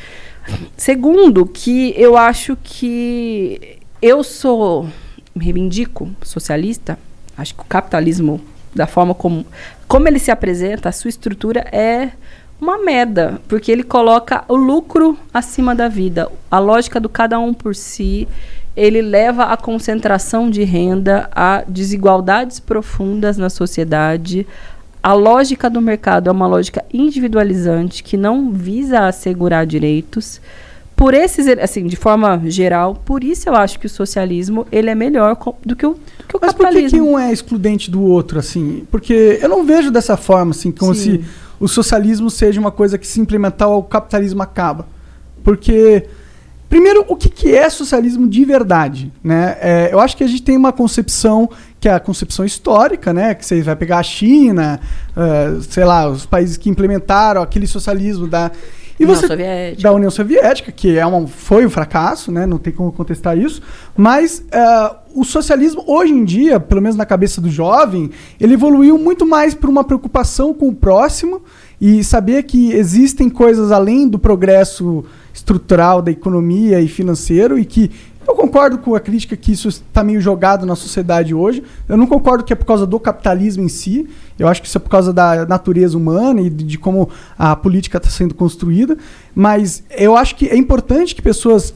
Segundo, 0.78 1.46
que 1.46 1.94
eu 1.98 2.16
acho 2.16 2.58
que 2.64 3.77
eu 4.02 4.24
sou, 4.24 4.88
me 5.36 5.46
reivindico 5.46 6.10
socialista, 6.24 6.98
acho 7.38 7.56
que 7.56 7.62
o 7.62 7.66
capitalismo, 7.66 8.42
da 8.74 8.86
forma 8.86 9.14
como, 9.14 9.46
como 9.88 10.08
ele 10.08 10.20
se 10.20 10.32
apresenta, 10.32 10.90
a 10.90 10.92
sua 10.92 11.10
estrutura 11.10 11.62
é 11.72 12.12
uma 12.60 12.78
merda, 12.80 13.40
porque 13.48 13.72
ele 13.72 13.84
coloca 13.84 14.44
o 14.48 14.56
lucro 14.56 15.18
acima 15.34 15.76
da 15.76 15.88
vida. 15.88 16.30
A 16.50 16.60
lógica 16.60 17.00
do 17.00 17.08
cada 17.08 17.40
um 17.40 17.54
por 17.54 17.76
si, 17.76 18.28
ele 18.76 19.02
leva 19.02 19.46
à 19.46 19.58
concentração 19.58 20.50
de 20.50 20.64
renda, 20.64 21.30
a 21.32 21.64
desigualdades 21.68 22.60
profundas 22.60 23.38
na 23.38 23.50
sociedade. 23.50 24.46
A 25.02 25.14
lógica 25.14 25.70
do 25.70 25.82
mercado 25.82 26.30
é 26.30 26.32
uma 26.32 26.48
lógica 26.48 26.84
individualizante 26.94 28.04
que 28.04 28.18
não 28.18 28.52
visa 28.52 29.08
assegurar 29.08 29.66
direitos. 29.66 30.42
Por 30.98 31.14
esses, 31.14 31.48
assim, 31.48 31.86
de 31.86 31.96
forma 31.96 32.42
geral, 32.46 32.96
por 33.06 33.24
isso 33.24 33.48
eu 33.48 33.56
acho 33.56 33.80
que 33.80 33.86
o 33.86 33.90
socialismo 33.90 34.66
ele 34.72 34.90
é 34.90 34.96
melhor 34.96 35.38
do 35.64 35.76
que 35.76 35.86
o, 35.86 35.92
do 35.94 35.98
que 36.28 36.36
o 36.36 36.40
Mas 36.42 36.54
por 36.54 36.58
que, 36.58 36.64
capitalismo. 36.64 36.90
que 36.90 37.02
um 37.02 37.20
é 37.20 37.32
excludente 37.32 37.92
do 37.92 38.02
outro, 38.02 38.40
assim? 38.40 38.84
Porque 38.90 39.38
eu 39.40 39.48
não 39.48 39.64
vejo 39.64 39.92
dessa 39.92 40.18
forma, 40.18 40.52
assim, 40.52 40.72
como 40.72 40.96
Sim. 40.96 41.20
se 41.20 41.26
o 41.60 41.68
socialismo 41.68 42.32
seja 42.32 42.60
uma 42.60 42.72
coisa 42.72 42.98
que 42.98 43.06
se 43.06 43.22
implementar 43.22 43.70
o 43.70 43.84
capitalismo 43.84 44.42
acaba. 44.42 44.88
Porque, 45.44 46.08
primeiro, 46.68 47.06
o 47.08 47.16
que, 47.16 47.30
que 47.30 47.54
é 47.54 47.70
socialismo 47.70 48.28
de 48.28 48.44
verdade? 48.44 49.14
Né? 49.24 49.56
É, 49.62 49.90
eu 49.92 50.00
acho 50.00 50.18
que 50.18 50.24
a 50.24 50.28
gente 50.28 50.42
tem 50.42 50.58
uma 50.58 50.74
concepção 50.74 51.48
que 51.80 51.88
é 51.88 51.94
a 51.94 52.00
concepção 52.00 52.44
histórica, 52.44 53.14
né? 53.14 53.36
Que 53.36 53.46
você 53.46 53.62
vai 53.62 53.76
pegar 53.76 54.00
a 54.00 54.04
China, 54.04 54.80
eh, 55.16 55.60
sei 55.70 55.86
lá, 55.86 56.10
os 56.10 56.26
países 56.26 56.58
que 56.58 56.72
implementaram 56.72 57.40
aquele 57.44 57.68
socialismo 57.68 58.26
da... 58.26 58.52
E 59.00 59.04
União 59.04 59.16
você, 59.16 59.28
Soviética. 59.28 59.84
da 59.84 59.94
União 59.94 60.12
Soviética, 60.12 60.72
que 60.72 60.98
é 60.98 61.06
uma, 61.06 61.28
foi 61.28 61.66
um 61.66 61.70
fracasso, 61.70 62.32
né? 62.32 62.46
não 62.46 62.58
tem 62.58 62.74
como 62.74 62.92
contestar 62.92 63.38
isso, 63.38 63.62
mas 63.96 64.44
eh, 64.52 64.96
o 65.14 65.24
socialismo 65.24 65.84
hoje 65.86 66.14
em 66.14 66.26
dia, 66.26 66.60
pelo 66.60 66.82
menos 66.82 66.96
na 66.96 67.06
cabeça 67.06 67.40
do 67.40 67.50
jovem, 67.50 68.10
ele 68.40 68.56
evoluiu 68.56 68.98
muito 68.98 69.26
mais 69.26 69.54
por 69.54 69.70
uma 69.70 69.84
preocupação 69.84 70.54
com 70.54 70.68
o 70.70 70.76
próximo 70.76 71.42
e 71.80 72.04
saber 72.04 72.44
que 72.44 72.72
existem 72.72 73.30
coisas 73.30 73.72
além 73.72 74.08
do 74.08 74.18
progresso 74.18 75.06
estrutural 75.34 76.02
da 76.02 76.10
economia 76.10 76.82
e 76.82 76.88
financeiro 76.88 77.60
e 77.60 77.66
que 77.66 77.92
eu 78.28 78.36
concordo 78.36 78.78
com 78.78 78.94
a 78.94 79.00
crítica 79.00 79.38
que 79.38 79.54
isso 79.54 79.70
está 79.70 80.04
meio 80.04 80.20
jogado 80.20 80.66
na 80.66 80.76
sociedade 80.76 81.34
hoje. 81.34 81.64
Eu 81.88 81.96
não 81.96 82.06
concordo 82.06 82.44
que 82.44 82.52
é 82.52 82.56
por 82.56 82.66
causa 82.66 82.86
do 82.86 83.00
capitalismo 83.00 83.64
em 83.64 83.70
si. 83.70 84.08
Eu 84.38 84.48
acho 84.48 84.62
que 84.62 84.68
isso 84.68 84.78
é 84.78 84.82
por 84.82 84.90
causa 84.90 85.14
da 85.14 85.46
natureza 85.46 85.98
humana 85.98 86.42
e 86.42 86.50
de, 86.50 86.78
como 86.78 87.10
a 87.38 87.56
política 87.56 87.98
está 87.98 88.10
sendo 88.10 88.36
construída. 88.36 88.98
Mas 89.34 89.84
eu 89.90 90.18
acho 90.18 90.36
que 90.36 90.48
é 90.48 90.58
importante 90.58 91.16
que 91.16 91.22
pessoas 91.22 91.74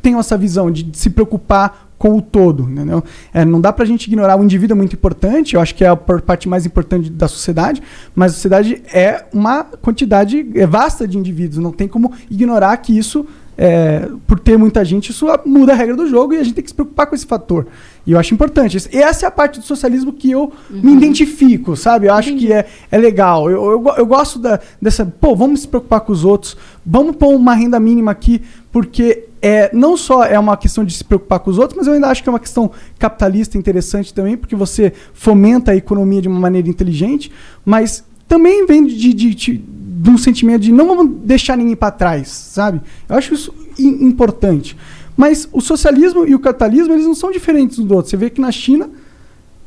tenham 0.00 0.20
essa 0.20 0.38
visão 0.38 0.70
de 0.70 0.88
se 0.92 1.10
preocupar 1.10 1.90
com 2.00 2.16
o 2.16 2.22
todo, 2.22 2.62
entendeu? 2.62 3.04
É, 3.30 3.44
não 3.44 3.60
dá 3.60 3.70
pra 3.74 3.84
gente 3.84 4.06
ignorar 4.06 4.40
o 4.40 4.42
indivíduo 4.42 4.74
é 4.74 4.78
muito 4.78 4.94
importante, 4.94 5.54
eu 5.54 5.60
acho 5.60 5.74
que 5.74 5.84
é 5.84 5.88
a 5.88 5.94
parte 5.94 6.48
mais 6.48 6.64
importante 6.64 7.10
da 7.10 7.28
sociedade, 7.28 7.82
mas 8.14 8.32
a 8.32 8.34
sociedade 8.36 8.82
é 8.90 9.26
uma 9.34 9.64
quantidade 9.64 10.50
é, 10.54 10.66
vasta 10.66 11.06
de 11.06 11.18
indivíduos, 11.18 11.58
não 11.58 11.72
tem 11.72 11.86
como 11.86 12.10
ignorar 12.30 12.74
que 12.78 12.96
isso, 12.96 13.26
é, 13.62 14.08
por 14.26 14.40
ter 14.40 14.56
muita 14.56 14.82
gente, 14.82 15.10
isso 15.10 15.26
muda 15.44 15.72
a 15.72 15.76
regra 15.76 15.94
do 15.94 16.06
jogo 16.06 16.32
e 16.32 16.38
a 16.38 16.42
gente 16.42 16.54
tem 16.54 16.64
que 16.64 16.70
se 16.70 16.74
preocupar 16.74 17.06
com 17.06 17.14
esse 17.14 17.26
fator. 17.26 17.66
E 18.06 18.12
eu 18.12 18.18
acho 18.18 18.32
importante. 18.32 18.78
E 18.90 18.96
essa 18.96 19.26
é 19.26 19.28
a 19.28 19.30
parte 19.30 19.60
do 19.60 19.66
socialismo 19.66 20.14
que 20.14 20.30
eu 20.30 20.50
me 20.70 20.94
identifico, 20.94 21.76
sabe? 21.76 22.06
Eu 22.06 22.14
acho 22.14 22.34
que 22.36 22.50
é, 22.50 22.66
é 22.90 22.96
legal. 22.96 23.50
Eu, 23.50 23.62
eu, 23.70 23.94
eu 23.98 24.06
gosto 24.06 24.38
da, 24.38 24.58
dessa. 24.80 25.04
Pô, 25.04 25.36
vamos 25.36 25.60
se 25.60 25.68
preocupar 25.68 26.00
com 26.00 26.10
os 26.10 26.24
outros. 26.24 26.56
Vamos 26.86 27.16
pôr 27.16 27.34
uma 27.34 27.52
renda 27.52 27.78
mínima 27.78 28.12
aqui, 28.12 28.40
porque 28.72 29.26
é, 29.42 29.68
não 29.74 29.94
só 29.94 30.24
é 30.24 30.38
uma 30.38 30.56
questão 30.56 30.82
de 30.82 30.94
se 30.94 31.04
preocupar 31.04 31.40
com 31.40 31.50
os 31.50 31.58
outros, 31.58 31.76
mas 31.76 31.86
eu 31.86 31.92
ainda 31.92 32.08
acho 32.08 32.22
que 32.22 32.30
é 32.30 32.32
uma 32.32 32.40
questão 32.40 32.70
capitalista 32.98 33.58
interessante 33.58 34.14
também, 34.14 34.38
porque 34.38 34.56
você 34.56 34.90
fomenta 35.12 35.72
a 35.72 35.76
economia 35.76 36.22
de 36.22 36.28
uma 36.28 36.40
maneira 36.40 36.66
inteligente, 36.66 37.30
mas 37.62 38.02
também 38.26 38.64
vem 38.64 38.86
de, 38.86 39.12
de, 39.12 39.34
de, 39.34 39.64
de 40.02 40.08
um 40.10 40.16
sentimento 40.16 40.62
de 40.62 40.72
não 40.72 40.86
vamos 40.86 41.14
deixar 41.24 41.56
ninguém 41.56 41.76
para 41.76 41.90
trás, 41.90 42.28
sabe? 42.28 42.80
Eu 43.08 43.16
acho 43.16 43.34
isso 43.34 43.54
im- 43.78 44.04
importante. 44.06 44.76
Mas 45.16 45.46
o 45.52 45.60
socialismo 45.60 46.26
e 46.26 46.34
o 46.34 46.38
capitalismo, 46.38 46.94
eles 46.94 47.04
não 47.04 47.14
são 47.14 47.30
diferentes 47.30 47.78
um 47.78 47.84
do 47.84 47.94
outro. 47.94 48.10
Você 48.10 48.16
vê 48.16 48.30
que 48.30 48.40
na 48.40 48.50
China, 48.50 48.88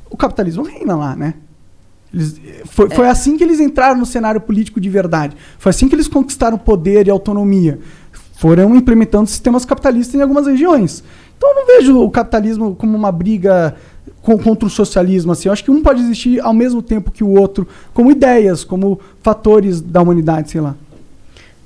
o 0.09 0.17
capitalismo 0.17 0.63
reina 0.63 0.95
lá, 0.95 1.15
né? 1.15 1.35
Eles- 2.11 2.35
foi, 2.65 2.89
foi 2.89 3.07
assim 3.07 3.37
que 3.37 3.43
eles 3.43 3.59
entraram 3.59 3.99
no 3.99 4.05
cenário 4.07 4.41
político 4.41 4.81
de 4.81 4.89
verdade. 4.89 5.35
Foi 5.59 5.69
assim 5.69 5.87
que 5.87 5.93
eles 5.93 6.07
conquistaram 6.07 6.57
poder 6.57 7.05
e 7.07 7.11
autonomia. 7.11 7.79
Foram 8.37 8.75
implementando 8.75 9.29
sistemas 9.29 9.65
capitalistas 9.65 10.15
em 10.15 10.21
algumas 10.21 10.47
regiões. 10.47 11.03
Então 11.37 11.49
eu 11.49 11.55
não 11.55 11.67
vejo 11.67 11.99
o 11.99 12.09
capitalismo 12.09 12.75
como 12.75 12.97
uma 12.97 13.11
briga 13.11 13.75
contra 14.23 14.65
o 14.65 14.69
socialismo. 14.69 15.33
Assim. 15.33 15.49
Eu 15.49 15.53
acho 15.53 15.63
que 15.63 15.69
um 15.69 15.83
pode 15.83 16.01
existir 16.01 16.39
ao 16.39 16.53
mesmo 16.53 16.81
tempo 16.81 17.11
que 17.11 17.23
o 17.23 17.37
outro, 17.37 17.67
como 17.93 18.09
ideias, 18.09 18.63
como 18.63 18.99
fatores 19.21 19.81
da 19.81 20.01
humanidade, 20.01 20.49
sei 20.49 20.61
lá. 20.61 20.75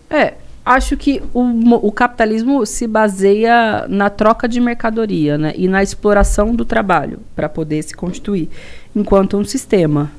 É, 0.10 0.34
acho 0.66 0.98
que 0.98 1.22
o, 1.34 1.42
o 1.88 1.92
capitalismo 1.92 2.66
se 2.66 2.88
baseia 2.88 3.86
na 3.88 4.10
troca 4.10 4.48
de 4.48 4.60
mercadoria 4.60 5.38
né, 5.38 5.54
e 5.56 5.68
na 5.68 5.84
exploração 5.84 6.56
do 6.56 6.66
trabalho 6.66 7.20
para 7.36 7.48
poder 7.48 7.84
se 7.84 7.94
constituir 7.94 8.50
enquanto 8.96 9.38
um 9.38 9.46
sistema. 9.46 10.12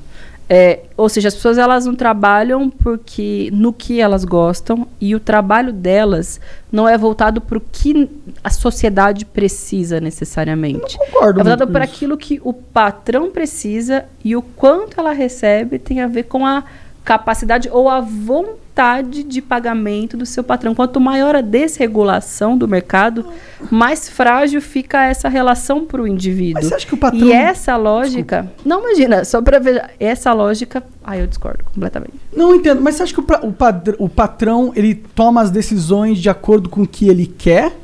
É, 0.51 0.79
ou 0.97 1.07
seja, 1.07 1.27
as 1.27 1.35
pessoas 1.35 1.59
elas 1.59 1.85
não 1.85 1.93
trabalham 1.93 2.71
porque 2.71 3.51
no 3.53 3.71
que 3.71 4.01
elas 4.01 4.25
gostam 4.25 4.87
e 4.99 5.13
o 5.13 5.19
trabalho 5.19 5.71
delas 5.71 6.41
não 6.71 6.89
é 6.89 6.97
voltado 6.97 7.39
para 7.39 7.59
o 7.59 7.61
que 7.61 8.09
a 8.43 8.49
sociedade 8.49 9.25
precisa 9.25 10.01
necessariamente. 10.01 10.97
concordo 10.97 11.41
é 11.41 11.43
voltado 11.43 11.71
para 11.71 11.83
aquilo 11.83 12.17
que 12.17 12.41
o 12.43 12.51
patrão 12.51 13.29
precisa 13.29 14.05
e 14.25 14.35
o 14.35 14.41
quanto 14.41 14.99
ela 14.99 15.11
recebe 15.11 15.77
tem 15.77 16.01
a 16.01 16.07
ver 16.07 16.23
com 16.23 16.43
a 16.43 16.63
capacidade 17.09 17.67
ou 17.71 17.89
a 17.89 17.99
vontade 18.01 19.23
de 19.23 19.41
pagamento 19.41 20.15
do 20.15 20.27
seu 20.27 20.43
patrão. 20.43 20.75
Quanto 20.75 20.99
maior 20.99 21.35
a 21.35 21.41
desregulação 21.41 22.55
do 22.55 22.67
mercado, 22.67 23.25
mais 23.71 24.07
frágil 24.07 24.61
fica 24.61 25.03
essa 25.05 25.27
relação 25.27 25.85
para 25.85 26.03
o 26.03 26.07
indivíduo. 26.07 26.53
Mas 26.61 26.65
você 26.67 26.75
acha 26.75 26.85
que 26.85 26.93
o 26.93 26.97
patrão- 26.97 27.27
E 27.27 27.31
essa 27.31 27.75
lógica, 27.77 28.51
não 28.63 28.81
imagina, 28.81 29.25
só 29.25 29.41
para 29.41 29.57
ver 29.57 29.89
essa 29.99 30.31
lógica, 30.33 30.83
aí 31.03 31.19
eu 31.19 31.25
discordo 31.25 31.63
completamente. 31.73 32.13
Não 32.35 32.53
entendo, 32.53 32.79
mas 32.79 32.93
você 32.93 33.03
acha 33.03 33.13
que 33.13 33.19
o, 33.19 33.47
o 33.47 33.51
padr- 33.53 33.95
o 33.97 34.07
patrão 34.07 34.71
ele 34.75 34.93
toma 34.93 35.41
as 35.41 35.49
decisões 35.49 36.19
de 36.19 36.29
acordo 36.29 36.69
com 36.69 36.83
o 36.83 36.87
que 36.87 37.09
ele 37.09 37.25
quer? 37.25 37.75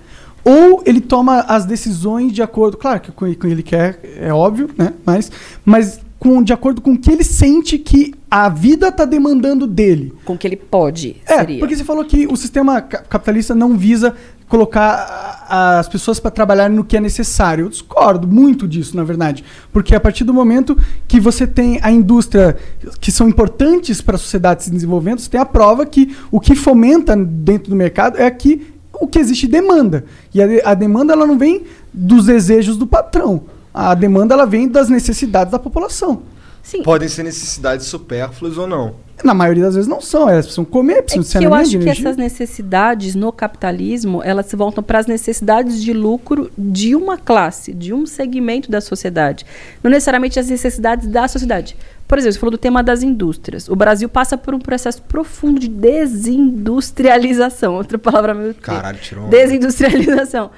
Ou 0.43 0.83
ele 0.85 1.01
toma 1.01 1.39
as 1.47 1.65
decisões 1.65 2.31
de 2.31 2.43
acordo. 2.43 2.77
Claro 2.77 2.99
que 2.99 3.11
com 3.11 3.25
ele 3.25 3.63
quer 3.63 3.99
é 4.19 4.31
óbvio, 4.31 4.69
né? 4.77 4.93
Mas, 5.03 5.31
mas 5.65 5.99
com, 6.19 6.41
de 6.41 6.53
acordo 6.53 6.81
com 6.81 6.93
o 6.93 6.97
que 6.97 7.11
ele 7.11 7.23
sente 7.23 7.77
que 7.77 8.13
a 8.31 8.49
vida 8.49 8.87
está 8.87 9.05
demandando 9.05 9.67
dele. 9.67 10.13
Com 10.23 10.33
o 10.33 10.37
que 10.37 10.47
ele 10.47 10.55
pode, 10.55 11.17
É, 11.25 11.37
seria. 11.37 11.59
porque 11.59 11.75
você 11.75 11.83
falou 11.83 12.03
que 12.05 12.25
o 12.27 12.35
sistema 12.35 12.81
ca- 12.81 12.99
capitalista 13.03 13.53
não 13.53 13.77
visa 13.77 14.15
colocar 14.47 15.45
as 15.49 15.87
pessoas 15.89 16.19
para 16.19 16.31
trabalharem 16.31 16.75
no 16.75 16.83
que 16.83 16.95
é 16.95 16.99
necessário. 16.99 17.65
Eu 17.65 17.69
discordo 17.69 18.27
muito 18.27 18.67
disso, 18.67 18.95
na 18.95 19.03
verdade. 19.03 19.43
Porque 19.73 19.93
a 19.95 19.99
partir 19.99 20.23
do 20.23 20.33
momento 20.33 20.77
que 21.07 21.19
você 21.19 21.45
tem 21.47 21.79
a 21.81 21.91
indústria 21.91 22.55
que 23.01 23.11
são 23.11 23.27
importantes 23.27 24.01
para 24.01 24.15
a 24.15 24.19
sociedade 24.19 24.63
se 24.63 24.71
desenvolvendo, 24.71 25.19
você 25.19 25.29
tem 25.29 25.39
a 25.41 25.45
prova 25.45 25.85
que 25.85 26.15
o 26.31 26.39
que 26.39 26.55
fomenta 26.55 27.15
dentro 27.15 27.69
do 27.71 27.75
mercado 27.75 28.17
é 28.19 28.29
que 28.31 28.67
o 28.93 29.07
que 29.07 29.19
existe 29.19 29.47
demanda. 29.47 30.05
E 30.33 30.41
a, 30.41 30.45
a 30.71 30.73
demanda 30.73 31.11
ela 31.13 31.25
não 31.27 31.37
vem 31.37 31.63
dos 31.93 32.25
desejos 32.27 32.77
do 32.77 32.87
patrão. 32.87 33.43
A 33.77 33.93
demanda 33.93 34.33
ela 34.33 34.45
vem 34.45 34.69
das 34.69 34.87
necessidades 34.89 35.51
da 35.51 35.59
população. 35.59 36.21
Sim, 36.63 36.81
Podem 36.81 37.07
ser 37.09 37.23
necessidades 37.23 37.85
supérfluas 37.87 38.57
ou 38.57 38.65
não. 38.65 38.95
Na 39.23 39.33
maioria 39.35 39.63
das 39.65 39.75
vezes 39.75 39.87
não 39.87 40.01
são, 40.01 40.27
elas 40.29 40.45
precisam 40.45 40.65
comer, 40.65 40.97
É 40.97 41.01
precisam 41.03 41.23
de 41.23 41.29
que 41.29 41.37
eu 41.37 41.41
saneamento, 41.51 41.69
acho 41.69 41.79
que 41.79 41.89
essas 41.89 42.17
necessidades 42.17 43.13
no 43.15 43.31
capitalismo, 43.31 44.21
elas 44.23 44.47
se 44.47 44.55
voltam 44.55 44.83
para 44.83 44.97
as 44.99 45.05
necessidades 45.05 45.81
de 45.83 45.93
lucro 45.93 46.49
de 46.57 46.95
uma 46.95 47.17
classe, 47.17 47.71
de 47.73 47.93
um 47.93 48.05
segmento 48.05 48.71
da 48.71 48.81
sociedade. 48.81 49.45
Não 49.83 49.91
necessariamente 49.91 50.39
as 50.39 50.49
necessidades 50.49 51.07
da 51.07 51.27
sociedade. 51.27 51.75
Por 52.07 52.17
exemplo, 52.17 52.33
você 52.33 52.39
falou 52.39 52.51
do 52.51 52.57
tema 52.57 52.81
das 52.81 53.03
indústrias. 53.03 53.67
O 53.69 53.75
Brasil 53.75 54.07
passa 54.09 54.37
por 54.37 54.55
um 54.55 54.59
processo 54.59 55.01
profundo 55.03 55.59
de 55.59 55.67
desindustrialização. 55.67 57.75
Outra 57.79 57.97
palavra 57.99 58.33
meio 58.33 58.53
que- 58.53 58.61
Caralho, 58.61 58.97
tirou 58.99 59.27
Desindustrialização. 59.27 60.49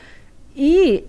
E 0.56 1.03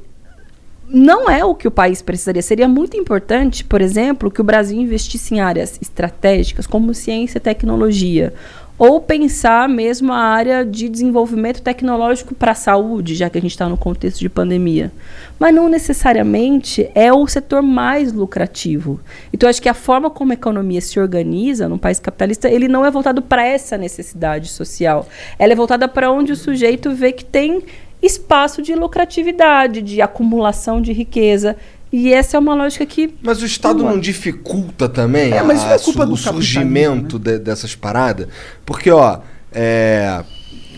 não 0.90 1.28
é 1.28 1.44
o 1.44 1.54
que 1.54 1.68
o 1.68 1.70
país 1.70 2.00
precisaria. 2.00 2.42
Seria 2.42 2.68
muito 2.68 2.96
importante, 2.96 3.64
por 3.64 3.80
exemplo, 3.80 4.30
que 4.30 4.40
o 4.40 4.44
Brasil 4.44 4.80
investisse 4.80 5.34
em 5.34 5.40
áreas 5.40 5.78
estratégicas 5.80 6.66
como 6.66 6.94
ciência 6.94 7.38
e 7.38 7.40
tecnologia. 7.40 8.32
Ou 8.78 9.00
pensar 9.00 9.68
mesmo 9.68 10.12
a 10.12 10.18
área 10.18 10.64
de 10.64 10.88
desenvolvimento 10.88 11.60
tecnológico 11.60 12.32
para 12.32 12.52
a 12.52 12.54
saúde, 12.54 13.16
já 13.16 13.28
que 13.28 13.36
a 13.36 13.40
gente 13.40 13.50
está 13.50 13.68
no 13.68 13.76
contexto 13.76 14.20
de 14.20 14.28
pandemia. 14.28 14.92
Mas 15.36 15.52
não 15.52 15.68
necessariamente 15.68 16.88
é 16.94 17.12
o 17.12 17.26
setor 17.26 17.60
mais 17.60 18.12
lucrativo. 18.12 19.00
Então, 19.32 19.48
acho 19.48 19.60
que 19.60 19.68
a 19.68 19.74
forma 19.74 20.08
como 20.08 20.30
a 20.30 20.34
economia 20.34 20.80
se 20.80 21.00
organiza 21.00 21.68
num 21.68 21.76
país 21.76 21.98
capitalista, 21.98 22.48
ele 22.48 22.68
não 22.68 22.86
é 22.86 22.90
voltado 22.90 23.20
para 23.20 23.44
essa 23.44 23.76
necessidade 23.76 24.48
social. 24.48 25.08
Ela 25.40 25.54
é 25.54 25.56
voltada 25.56 25.88
para 25.88 26.12
onde 26.12 26.30
o 26.30 26.36
sujeito 26.36 26.92
vê 26.92 27.10
que 27.10 27.24
tem 27.24 27.64
espaço 28.02 28.62
de 28.62 28.74
lucratividade, 28.74 29.82
de 29.82 30.00
acumulação 30.00 30.80
de 30.80 30.92
riqueza. 30.92 31.56
E 31.90 32.12
essa 32.12 32.36
é 32.36 32.40
uma 32.40 32.54
lógica 32.54 32.84
que. 32.84 33.14
Mas 33.22 33.40
o 33.40 33.46
Estado 33.46 33.82
não 33.82 33.98
dificulta 33.98 34.88
também 34.88 35.32
É, 35.32 35.38
a- 35.38 35.44
mas 35.44 35.58
isso 35.58 35.68
é 35.72 35.78
culpa 35.78 36.02
o 36.04 36.06
do 36.06 36.16
surgimento 36.16 37.18
de- 37.18 37.38
dessas 37.38 37.74
paradas? 37.74 38.28
Porque, 38.66 38.90
ó, 38.90 39.20
é, 39.50 40.22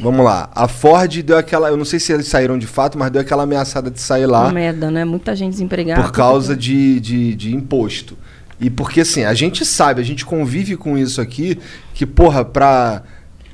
vamos 0.01 0.24
lá, 0.24 0.48
a 0.55 0.68
Ford 0.68 1.20
deu 1.22 1.36
aquela. 1.36 1.68
Eu 1.68 1.76
não 1.76 1.84
sei 1.84 1.98
se 1.98 2.12
eles 2.12 2.28
saíram 2.28 2.56
de 2.56 2.66
fato, 2.68 2.97
mas 2.97 3.10
deu 3.10 3.20
aquela 3.22 3.42
ameaçada 3.42 3.90
de 3.90 4.01
sair 4.01 4.26
lá 4.26 4.42
Uma 4.44 4.52
merda, 4.52 4.88
né? 4.88 5.05
Muita 5.05 5.34
gente 5.34 5.51
desempregada. 5.52 6.01
por 6.01 6.12
causa 6.12 6.56
de, 6.56 7.01
de, 7.01 7.34
de 7.34 7.55
imposto. 7.56 8.16
E 8.60 8.70
porque, 8.70 9.01
assim, 9.01 9.24
a 9.24 9.34
gente 9.34 9.64
sabe, 9.64 10.01
a 10.01 10.05
gente 10.05 10.24
convive 10.24 10.76
com 10.76 10.97
isso 10.97 11.20
aqui, 11.20 11.59
que, 11.92 12.06
porra, 12.06 12.44
pra 12.44 13.02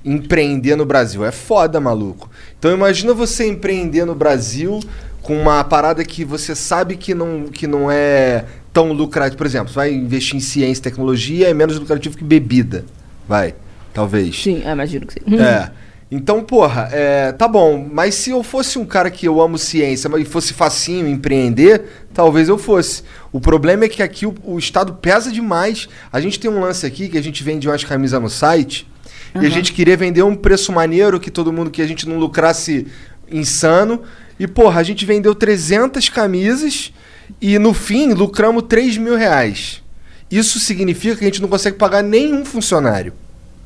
empreender 0.05 0.77
no 0.77 0.85
Brasil 0.85 1.25
é 1.25 1.33
foda, 1.33 1.81
maluco. 1.81 2.31
Então 2.59 2.73
imagina 2.73 3.13
você 3.13 3.47
empreender 3.47 4.05
no 4.05 4.15
Brasil 4.15 4.81
com 5.23 5.37
uma 5.37 5.63
parada 5.65 6.05
que 6.05 6.25
você 6.25 6.55
sabe 6.55 6.97
que 6.97 7.15
não, 7.15 7.45
que 7.45 7.67
não 7.67 7.91
é 7.91 8.45
tão 8.73 8.93
lucrativo. 8.93 9.37
Por 9.37 9.47
exemplo, 9.47 9.69
você 9.69 9.75
vai 9.75 9.93
investir 9.93 10.37
em 10.37 10.41
ciência 10.41 10.81
e 10.81 10.83
tecnologia, 10.83 11.49
é 11.49 11.55
menos 11.55 11.79
lucrativo 11.79 12.17
que 12.17 12.25
bebida. 12.25 12.85
Vai, 13.29 13.55
talvez. 13.93 14.43
Sim, 14.43 14.63
eu 14.65 14.73
imagino 14.73 15.07
que 15.07 15.15
sim. 15.15 15.21
É. 15.41 15.71
Então, 16.09 16.41
porra, 16.41 16.89
é, 16.93 17.33
tá 17.33 17.49
bom, 17.49 17.85
mas 17.93 18.15
se 18.15 18.31
eu 18.31 18.41
fosse 18.45 18.79
um 18.79 18.85
cara 18.85 19.11
que 19.11 19.27
eu 19.27 19.41
amo 19.41 19.59
ciência, 19.59 20.09
mas 20.09 20.29
fosse 20.29 20.55
facinho 20.55 21.09
empreender, 21.09 21.83
talvez 22.15 22.49
eu 22.49 22.57
fosse. 22.57 23.03
O 23.33 23.41
problema 23.41 23.87
é 23.87 23.89
que 23.89 24.01
aqui 24.01 24.25
o, 24.25 24.33
o 24.45 24.57
Estado 24.57 24.95
pesa 24.95 25.33
demais. 25.33 25.89
A 26.13 26.21
gente 26.21 26.39
tem 26.39 26.49
um 26.49 26.61
lance 26.61 26.87
aqui 26.87 27.09
que 27.09 27.19
a 27.19 27.23
gente 27.23 27.43
vende 27.43 27.69
umas 27.69 27.83
camisas 27.83 28.23
no 28.23 28.31
site 28.31 28.87
e 29.43 29.47
a 29.47 29.51
gente 29.51 29.73
queria 29.73 29.97
vender 29.97 30.23
um 30.23 30.35
preço 30.35 30.73
maneiro 30.73 31.21
que 31.21 31.31
todo 31.31 31.53
mundo, 31.53 31.71
que 31.71 31.83
a 31.83 31.87
gente 31.87 32.09
não 32.09 32.19
lucrasse 32.19 32.87
insano. 33.31 34.03
E, 34.39 34.47
porra, 34.47 34.81
a 34.81 34.83
gente 34.83 35.05
vendeu 35.05 35.35
300 35.35 36.09
camisas 36.09 36.93
e 37.41 37.59
no 37.59 37.73
fim 37.73 38.13
lucramos 38.13 38.65
3 38.69 38.99
mil 38.99 39.17
reais. 39.17 39.83
Isso 40.31 40.59
significa 40.59 41.17
que 41.17 41.25
a 41.25 41.29
gente 41.29 41.41
não 41.41 41.49
consegue 41.49 41.77
pagar 41.77 42.03
nenhum 42.03 42.45
funcionário. 42.45 43.13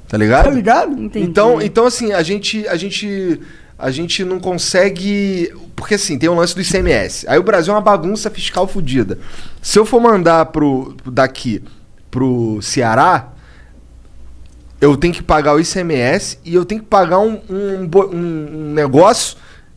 Tá 0.08 0.18
ligado? 0.18 0.44
Tá 0.44 0.50
ligado? 0.50 0.92
Entendi. 1.00 1.26
Então, 1.26 1.62
então 1.62 1.86
assim, 1.86 2.12
a 2.12 2.22
gente, 2.22 2.66
a 2.66 2.76
gente, 2.76 3.40
a 3.78 3.90
gente 3.90 4.24
não 4.24 4.40
consegue, 4.40 5.52
porque 5.76 5.94
assim, 5.94 6.18
tem 6.18 6.28
um 6.28 6.34
lance 6.34 6.54
do 6.54 6.60
ICMS. 6.60 7.26
Aí 7.28 7.38
o 7.38 7.42
Brasil 7.42 7.72
é 7.72 7.76
uma 7.76 7.82
bagunça 7.82 8.28
fiscal 8.28 8.66
fodida. 8.66 9.18
Se 9.62 9.78
eu 9.78 9.86
for 9.86 10.00
mandar 10.00 10.46
pro 10.46 10.96
daqui 11.06 11.62
pro 12.10 12.60
Ceará, 12.60 13.32
eu 14.80 14.96
tenho 14.96 15.12
que 15.12 15.22
pagar 15.22 15.54
o 15.54 15.60
ICMS 15.60 16.38
e 16.44 16.54
eu 16.54 16.64
tenho 16.64 16.80
que 16.80 16.86
pagar 16.86 17.18
um, 17.18 17.40
um, 17.48 17.90
um 18.12 18.72
negócio 18.72 19.36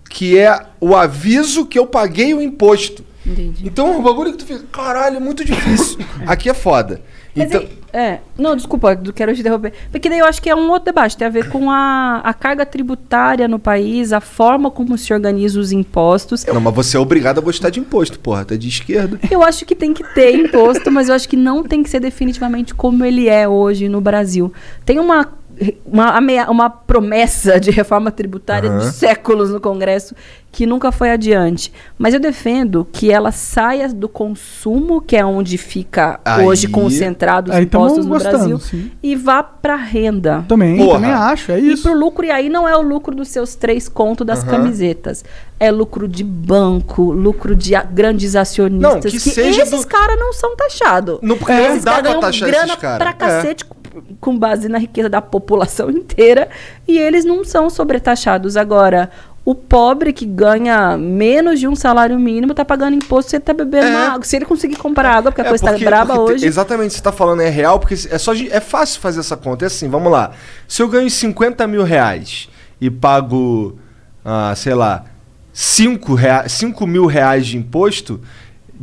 que 0.10 0.38
é 0.38 0.66
o 0.80 0.96
aviso 0.96 1.66
que 1.66 1.78
eu 1.78 1.88
paguei 1.88 2.34
o 2.34 2.42
imposto. 2.42 3.04
Entendi. 3.26 3.66
Então 3.66 3.88
é 3.88 3.98
um 3.98 4.04
bagulho 4.04 4.32
que 4.32 4.38
tu 4.38 4.46
fica, 4.46 4.64
caralho, 4.72 5.18
é 5.18 5.20
muito 5.20 5.44
difícil. 5.44 5.98
Aqui 6.28 6.50
é 6.50 6.54
foda. 6.54 7.02
Mas 7.36 7.48
Então, 7.48 7.62
aí- 7.62 7.70
é, 7.92 8.20
não, 8.38 8.56
desculpa, 8.56 8.96
quero 9.16 9.34
te 9.34 9.40
interromper. 9.42 9.74
Porque 9.92 10.10
daí 10.10 10.20
eu 10.20 10.26
acho 10.26 10.42
que 10.42 10.50
é 10.50 10.56
um 10.56 10.70
outro 10.70 10.86
debate, 10.86 11.18
tem 11.18 11.28
a 11.28 11.30
ver 11.32 11.50
com 11.50 11.70
a, 11.70 12.22
a 12.24 12.34
carga 12.34 12.66
tributária 12.66 13.48
no 13.48 13.58
país, 13.60 14.14
a 14.14 14.20
forma 14.22 14.70
como 14.70 14.98
se 14.98 15.14
organiza 15.14 15.60
os 15.60 15.72
impostos. 15.72 16.46
não, 16.46 16.62
mas 16.62 16.74
você 16.76 16.98
é 16.98 17.00
obrigado 17.00 17.40
a 17.40 17.42
gostar 17.42 17.70
de 17.70 17.80
imposto, 17.80 18.20
porra, 18.20 18.46
tá 18.46 18.56
de 18.56 18.68
esquerda. 18.68 19.20
Eu 19.32 19.44
acho 19.44 19.66
que 19.66 19.76
tem 19.76 19.94
que 19.94 20.04
ter 20.14 20.36
imposto, 20.36 20.92
mas 20.92 21.10
eu 21.10 21.16
acho 21.16 21.28
que 21.28 21.38
não 21.38 21.64
tem 21.64 21.82
que 21.84 21.90
ser 21.90 22.00
definitivamente 22.00 22.74
como 22.74 23.04
ele 23.06 23.28
é 23.30 23.48
hoje 23.48 23.90
no 23.90 24.00
Brasil. 24.02 24.52
Tem 24.86 25.00
uma, 25.00 25.28
uma, 25.86 26.20
uma 26.50 26.70
promessa 26.70 27.60
de 27.60 27.72
reforma 27.72 28.12
tributária 28.12 28.70
Aham. 28.70 28.80
de 28.80 28.86
séculos 28.94 29.50
no 29.52 29.60
Congresso 29.60 30.16
que 30.52 30.68
nunca 30.68 30.92
foi 30.92 31.10
adiante. 31.10 31.74
Mas 31.98 32.14
eu 32.14 32.20
defendo 32.20 32.88
que 32.92 33.12
ela 33.12 33.32
saia 33.32 33.90
do 33.90 34.08
consumo, 34.08 35.02
que 35.02 35.16
é 35.18 35.26
onde 35.26 35.58
fica 35.58 36.20
Aí- 36.24 36.46
hoje 36.46 36.68
concentrado 36.68 37.52
os 37.52 37.58
impostos 37.58 38.06
no 38.06 38.12
gostando, 38.14 38.38
Brasil, 38.38 38.60
sim. 38.60 38.92
e 39.02 39.16
vá 39.16 39.42
para 39.42 39.76
renda. 39.76 40.46
Também, 40.48 40.78
Porra. 40.78 40.94
também 41.00 41.12
acho, 41.12 41.52
é 41.52 41.60
E 41.60 41.72
isso. 41.72 41.82
pro 41.84 41.98
lucro, 41.98 42.24
e 42.24 42.30
aí 42.30 42.50
não 42.50 42.70
é 42.70 42.78
o 42.78 42.82
lucro 42.84 43.16
dos 43.16 43.30
seus 43.30 43.56
três 43.56 43.90
contos 43.90 44.28
das 44.28 44.44
Aham. 44.44 44.52
camisetas. 44.52 45.26
É 45.60 45.72
lucro 45.72 46.08
de 46.08 46.24
banco, 46.24 47.02
lucro 47.12 47.56
de 47.56 47.74
grandes 47.92 48.36
acionistas. 48.36 48.94
Não, 48.94 49.00
que 49.12 49.20
seja 49.20 49.64
esses 49.64 49.82
do- 49.82 49.88
caras 49.88 50.20
não 50.20 50.34
são 50.34 50.56
taxados. 50.56 51.18
Não, 51.24 51.36
porque 51.36 51.52
não 51.54 51.66
esses 51.72 51.84
dá 51.84 51.92
caras 51.94 52.02
pra 52.04 52.10
ganham 52.12 52.22
taxar 52.22 52.50
grana 52.50 52.66
esses 52.66 52.76
caras. 52.76 52.98
pra 53.00 53.10
É. 53.10 53.14
cacete 53.14 53.66
com- 53.66 53.76
com 54.20 54.38
base 54.38 54.68
na 54.70 54.78
riqueza 54.78 55.10
da 55.10 55.22
população 55.22 55.90
inteira. 55.92 56.50
E 56.88 56.98
eles 56.98 57.26
não 57.26 57.44
são 57.44 57.70
sobretaxados. 57.70 58.56
Agora, 58.58 59.10
o 59.46 59.54
pobre 59.54 60.14
que 60.14 60.26
ganha 60.26 60.98
menos 60.98 61.60
de 61.60 61.68
um 61.68 61.76
salário 61.76 62.18
mínimo 62.18 62.54
tá 62.54 62.64
pagando 62.64 62.96
imposto 62.96 63.30
se 63.32 63.36
ele 63.36 63.44
tá 63.44 63.54
bebendo 63.54 63.88
É. 63.88 64.06
água. 64.08 64.24
Se 64.24 64.36
ele 64.38 64.46
conseguir 64.46 64.78
comprar 64.78 65.10
água, 65.18 65.32
porque 65.32 65.42
a 65.42 65.46
É, 65.46 65.50
coisa 65.50 65.66
porque- 65.66 65.84
tá 65.84 65.90
braba 65.90 66.14
te- 66.14 66.20
hoje. 66.20 66.46
Exatamente, 66.46 66.94
você 66.94 67.02
tá 67.02 67.12
falando 67.12 67.42
é 67.42 67.50
real, 67.50 67.80
porque 67.80 67.94
é 67.94 68.18
só 68.18 68.34
é 68.34 68.60
fácil 68.60 69.02
fazer 69.02 69.20
essa 69.20 69.36
conta. 69.36 69.66
É 69.66 69.68
assim, 69.68 69.90
vamos 69.90 70.12
lá. 70.12 70.32
Se 70.68 70.82
eu 70.82 70.88
ganho 70.88 71.10
50 71.10 71.68
mil 71.68 71.84
reais 71.84 72.48
e 72.80 72.90
pago, 72.90 73.78
ah, 74.24 74.54
sei 74.56 74.74
lá, 74.74 75.04
5, 75.52 76.16
rea 76.16 76.48
5 76.50 76.88
mil 76.88 77.06
reais 77.06 77.46
de 77.46 77.58
imposto, 77.58 78.20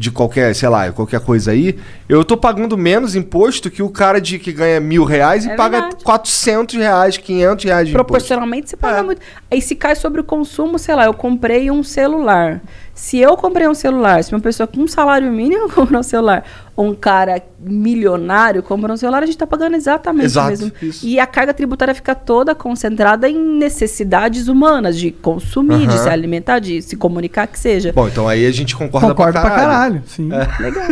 de 0.00 0.10
qualquer, 0.10 0.54
sei 0.54 0.66
lá, 0.70 0.90
qualquer 0.92 1.20
coisa 1.20 1.50
aí, 1.50 1.78
eu 2.08 2.24
tô 2.24 2.34
pagando 2.34 2.74
menos 2.78 3.14
imposto 3.14 3.70
que 3.70 3.82
o 3.82 3.90
cara 3.90 4.18
de 4.18 4.38
que 4.38 4.50
ganha 4.50 4.80
mil 4.80 5.04
reais 5.04 5.44
e 5.44 5.50
É 5.50 5.54
paga 5.54 5.78
verdade. 5.82 6.02
400 6.04 6.74
reais, 6.76 7.18
500 7.18 7.64
reais 7.66 7.86
de 7.86 7.92
imposto. 7.92 8.06
Proporcionalmente 8.06 8.70
você 8.70 8.78
paga 8.78 9.00
É. 9.00 9.02
muito. 9.02 9.20
Aí 9.50 9.60
se 9.60 9.74
cai 9.76 9.94
sobre 9.94 10.22
o 10.22 10.24
consumo, 10.24 10.78
sei 10.78 10.94
lá, 10.94 11.04
eu 11.04 11.12
comprei 11.12 11.70
um 11.70 11.82
celular. 11.82 12.62
Se 12.94 13.18
eu 13.18 13.36
comprei 13.36 13.68
um 13.68 13.74
celular, 13.74 14.24
se 14.24 14.32
uma 14.34 14.40
pessoa 14.40 14.66
com 14.66 14.80
um 14.80 14.88
salário 14.88 15.30
mínimo 15.30 15.68
comprou 15.72 16.00
um 16.00 16.02
celular, 16.02 16.44
um 16.82 16.94
cara 16.94 17.42
milionário 17.58 18.62
comprou 18.62 18.92
um 18.94 18.96
celular, 18.96 19.22
a 19.22 19.26
gente 19.26 19.34
está 19.34 19.46
pagando 19.46 19.76
exatamente 19.76 20.24
Exato, 20.26 20.48
o 20.48 20.50
mesmo. 20.50 20.72
isso. 20.82 21.06
E 21.06 21.20
a 21.20 21.26
carga 21.26 21.52
tributária 21.52 21.94
fica 21.94 22.14
toda 22.14 22.54
concentrada 22.54 23.28
em 23.28 23.38
necessidades 23.38 24.48
humanas, 24.48 24.98
de 24.98 25.10
consumir, 25.10 25.86
de 25.86 25.94
Aham. 25.94 26.02
se 26.02 26.08
alimentar, 26.08 26.58
de 26.58 26.80
se 26.80 26.96
comunicar, 26.96 27.46
que 27.46 27.58
seja. 27.58 27.92
Bom, 27.92 28.08
então 28.08 28.26
aí 28.26 28.46
a 28.46 28.50
gente 28.50 28.74
concorda 28.74 29.08
Concordo 29.08 29.32
pra 29.32 29.42
pra 29.42 29.50
caralho. 29.50 30.02
sim. 30.06 30.28
Legal. 30.60 30.84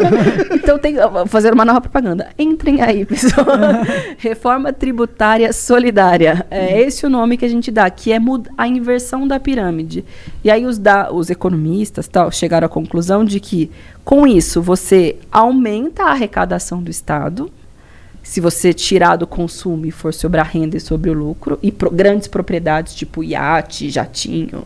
então 0.54 0.78
tem 0.78 0.96
vou 0.96 1.26
fazer 1.26 1.52
uma 1.52 1.64
nova 1.64 1.80
propaganda. 1.80 2.28
Entrem 2.38 2.80
aí, 2.80 3.04
pessoal. 3.04 3.46
Reforma 4.16 4.72
tributária 4.72 5.52
solidária. 5.52 6.46
É 6.50 6.80
esse 6.80 7.04
o 7.04 7.10
nome 7.10 7.36
que 7.36 7.44
a 7.44 7.48
gente 7.48 7.70
dá, 7.70 7.88
que 7.90 8.12
é 8.12 8.18
a 8.56 8.66
inversão 8.66 9.28
da 9.28 9.38
pirâmide. 9.38 10.04
E 10.42 10.50
aí 10.50 10.64
os, 10.64 10.78
da, 10.78 11.12
os 11.12 11.28
economistas 11.28 11.66
economistas 11.66 12.08
tal, 12.08 12.30
chegaram 12.30 12.66
à 12.66 12.68
conclusão 12.68 13.24
de 13.24 13.40
que, 13.40 13.70
com 14.04 14.26
isso, 14.26 14.62
você 14.62 15.16
aumenta 15.30 16.04
a 16.04 16.10
arrecadação 16.10 16.82
do 16.82 16.90
Estado, 16.90 17.50
se 18.22 18.40
você 18.40 18.72
tirar 18.72 19.16
do 19.16 19.26
consumo 19.26 19.86
e 19.86 19.90
for 19.90 20.12
sobre 20.12 20.40
a 20.40 20.42
renda 20.42 20.76
e 20.76 20.80
sobre 20.80 21.10
o 21.10 21.12
lucro, 21.12 21.58
e 21.62 21.70
pro, 21.70 21.90
grandes 21.90 22.26
propriedades 22.26 22.94
tipo 22.94 23.22
iate, 23.22 23.88
jatinho. 23.88 24.64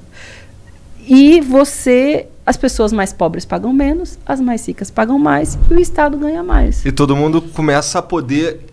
E 1.07 1.41
você, 1.41 2.27
as 2.47 2.57
pessoas 2.57 2.93
mais 2.93 3.13
pobres 3.13 3.45
pagam 3.45 3.73
menos, 3.73 4.19
as 4.25 4.41
mais 4.41 4.67
ricas 4.67 4.91
pagam 4.91 5.19
mais 5.19 5.59
e 5.71 5.75
o 5.75 5.81
Estado 5.81 6.17
ganha 6.17 6.43
mais. 6.43 6.85
E 6.87 6.93
todo 6.93 7.15
mundo 7.15 7.43
começa 7.43 7.99
a 7.99 8.03
poder 8.03 8.70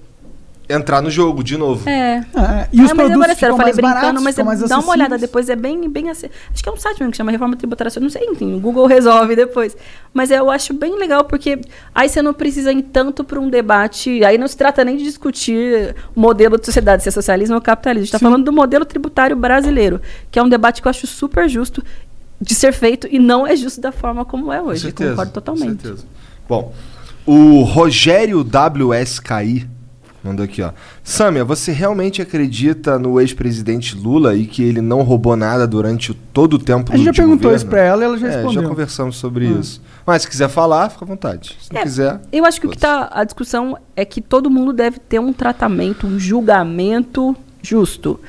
entrar 0.70 1.02
no 1.02 1.10
jogo 1.10 1.44
de 1.44 1.58
novo. 1.58 1.88
É. 1.90 2.18
É, 2.36 2.68
e 2.74 2.82
os 2.82 2.92
Ah, 2.92 2.96
produtos 2.96 3.30
é 3.30 3.36
ficam 3.36 3.50
eu 3.50 3.58
falei 3.58 3.74
mais 3.74 3.76
brincando, 3.76 4.02
baratos, 4.02 4.24
mas 4.24 4.36
ficam 4.36 4.46
mais 4.46 4.60
dá 4.62 4.80
uma 4.80 4.92
olhada 4.92 5.18
depois, 5.18 5.50
é 5.50 5.56
bem, 5.56 5.90
bem 5.90 6.10
assim. 6.10 6.28
Acho 6.54 6.62
que 6.62 6.68
é 6.70 6.72
um 6.72 6.78
site 6.78 7.00
mesmo 7.00 7.12
que 7.12 7.18
chama 7.18 7.32
Reforma 7.32 7.56
Tributária, 7.56 7.92
eu 7.96 8.02
não 8.02 8.10
sei, 8.10 8.26
enfim, 8.26 8.54
o 8.54 8.60
Google 8.60 8.86
resolve 8.86 9.36
depois. 9.36 9.78
Mas 10.14 10.30
eu 10.30 10.50
acho 10.52 10.74
bem 10.74 10.98
legal 10.98 11.24
porque 11.24 11.60
aí 11.96 12.10
você 12.10 12.22
não 12.22 12.34
precisa 12.34 12.72
ir 12.74 12.82
tanto 12.84 13.24
para 13.24 13.40
um 13.40 13.50
debate, 13.50 14.24
aí 14.26 14.38
não 14.38 14.48
se 14.48 14.58
trata 14.58 14.84
nem 14.84 14.98
de 14.98 15.04
discutir 15.04 15.96
o 16.16 16.20
modelo 16.20 16.60
de 16.60 16.66
sociedade, 16.66 17.04
se 17.04 17.10
é 17.10 17.12
socialismo 17.12 17.56
ou 17.56 17.62
capitalismo. 17.62 18.04
A 18.04 18.06
gente 18.06 18.16
está 18.16 18.20
falando 18.20 18.44
do 18.44 18.52
modelo 18.52 18.84
tributário 18.84 19.36
brasileiro, 19.38 20.02
que 20.30 20.38
é 20.38 20.44
um 20.44 20.50
debate 20.50 20.82
que 20.82 20.88
eu 20.88 20.90
acho 20.90 21.08
super 21.08 21.48
justo 21.48 21.82
de 22.42 22.54
ser 22.54 22.74
feito 22.74 23.08
e 23.10 23.18
não 23.20 23.48
é 23.48 23.56
justo 23.56 23.80
da 23.82 23.92
forma 23.92 24.26
como 24.26 24.52
é 24.52 24.62
hoje. 24.62 24.82
certeza, 24.82 25.10
Concordo 25.12 25.32
totalmente. 25.32 25.78
com 25.78 25.82
certeza. 25.82 26.06
Bom, 26.48 26.74
o 27.26 27.64
Rogério 27.64 28.42
WSKI 28.42 29.68
mandou 30.28 30.44
aqui, 30.44 30.62
ó. 30.62 30.72
Samia, 31.04 31.44
você 31.44 31.72
realmente 31.72 32.22
acredita 32.22 33.00
no 33.00 33.20
ex-presidente 33.20 33.96
Lula 33.96 34.36
e 34.36 34.46
que 34.46 34.62
ele 34.64 34.82
não 34.82 35.02
roubou 35.02 35.36
nada 35.36 35.66
durante 35.68 36.14
todo 36.34 36.56
o 36.56 36.60
tempo 36.60 36.92
A 36.94 36.98
gente 36.98 37.06
já 37.06 37.14
perguntou 37.14 37.38
governo? 37.52 37.56
isso 37.58 37.66
pra 37.68 37.82
ela 37.82 38.02
e 38.02 38.06
ela 38.06 38.18
já 38.18 38.28
É, 38.28 38.32
respondeu. 38.36 38.62
já 38.64 38.68
conversamos 38.70 39.16
sobre 39.18 39.48
Ah. 39.48 39.60
isso. 39.60 39.82
Mas 40.06 40.22
se 40.22 40.30
quiser 40.30 40.48
falar, 40.50 40.90
fica 40.90 41.04
à 41.04 41.08
vontade. 41.08 41.58
Se 41.62 41.74
não 41.74 41.80
É, 41.82 41.84
quiser... 41.84 42.22
Eu 42.32 42.46
acho 42.46 42.62
que 42.62 42.68
o 42.68 42.70
que 42.70 42.78
tá. 42.78 43.10
A 43.12 43.24
discussão 43.24 43.78
é 43.96 44.06
que 44.06 44.22
todo 44.22 44.50
mundo 44.50 44.72
deve 44.72 45.00
ter 45.00 45.20
um 45.20 45.34
tratamento, 45.34 46.08
um 46.08 46.18
julgamento 46.20 47.36
justo. 47.62 48.20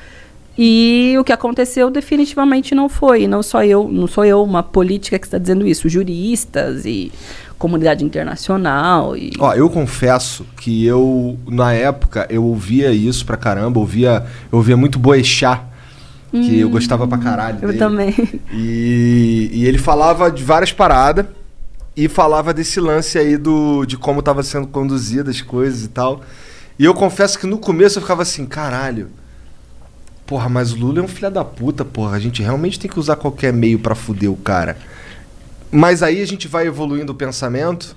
E 0.57 1.15
o 1.17 1.23
que 1.23 1.31
aconteceu 1.31 1.89
definitivamente 1.89 2.75
não 2.75 2.89
foi. 2.89 3.27
Não 3.27 3.41
só 3.41 3.63
eu, 3.63 3.87
não 3.87 4.07
sou 4.07 4.25
eu 4.25 4.43
uma 4.43 4.61
política 4.61 5.17
que 5.17 5.25
está 5.25 5.37
dizendo 5.37 5.65
isso. 5.65 5.87
Juristas 5.87 6.85
e 6.85 7.13
comunidade 7.59 8.03
internacional. 8.03 9.15
E... 9.15 9.31
Ó, 9.37 9.53
eu 9.53 9.69
confesso 9.69 10.45
que 10.57 10.83
eu, 10.85 11.37
na 11.47 11.73
época, 11.73 12.25
eu 12.29 12.43
ouvia 12.43 12.91
isso 12.91 13.23
pra 13.25 13.37
caramba, 13.37 13.79
ouvia, 13.79 14.25
eu 14.51 14.57
ouvia 14.57 14.75
muito 14.75 14.97
Boechat, 14.97 15.61
que 16.31 16.59
eu 16.59 16.69
gostava 16.69 17.07
pra 17.07 17.17
caralho 17.17 17.57
Hum, 17.57 17.59
eu 17.63 17.67
dele. 17.67 17.79
também. 17.79 18.15
E, 18.51 19.49
e 19.53 19.65
ele 19.65 19.77
falava 19.77 20.31
de 20.31 20.43
várias 20.43 20.71
paradas 20.71 21.25
e 21.97 22.07
falava 22.07 22.53
desse 22.53 22.79
lance 22.79 23.17
aí 23.17 23.35
do, 23.37 23.85
de 23.85 23.97
como 23.97 24.21
tava 24.21 24.41
sendo 24.41 24.67
conduzidas 24.67 25.35
as 25.35 25.41
coisas 25.41 25.83
e 25.83 25.89
tal. 25.89 26.21
E 26.77 26.85
eu 26.85 26.93
confesso 26.93 27.37
que 27.37 27.45
no 27.45 27.57
começo 27.57 27.97
eu 27.97 28.01
ficava 28.01 28.21
assim, 28.21 28.45
caralho. 28.45 29.09
Porra, 30.25 30.47
mas 30.47 30.71
o 30.71 30.77
Lula 30.77 30.99
é 30.99 31.01
um 31.03 31.07
filho 31.07 31.29
da 31.31 31.43
puta, 31.43 31.83
porra. 31.83 32.15
A 32.15 32.19
gente 32.19 32.41
realmente 32.41 32.79
tem 32.79 32.89
que 32.89 32.99
usar 32.99 33.15
qualquer 33.15 33.51
meio 33.51 33.79
pra 33.79 33.95
fuder 33.95 34.31
o 34.31 34.37
cara. 34.37 34.77
Mas 35.71 36.01
aí 36.03 36.21
a 36.21 36.25
gente 36.27 36.47
vai 36.47 36.67
evoluindo 36.67 37.11
o 37.11 37.15
pensamento 37.15 37.95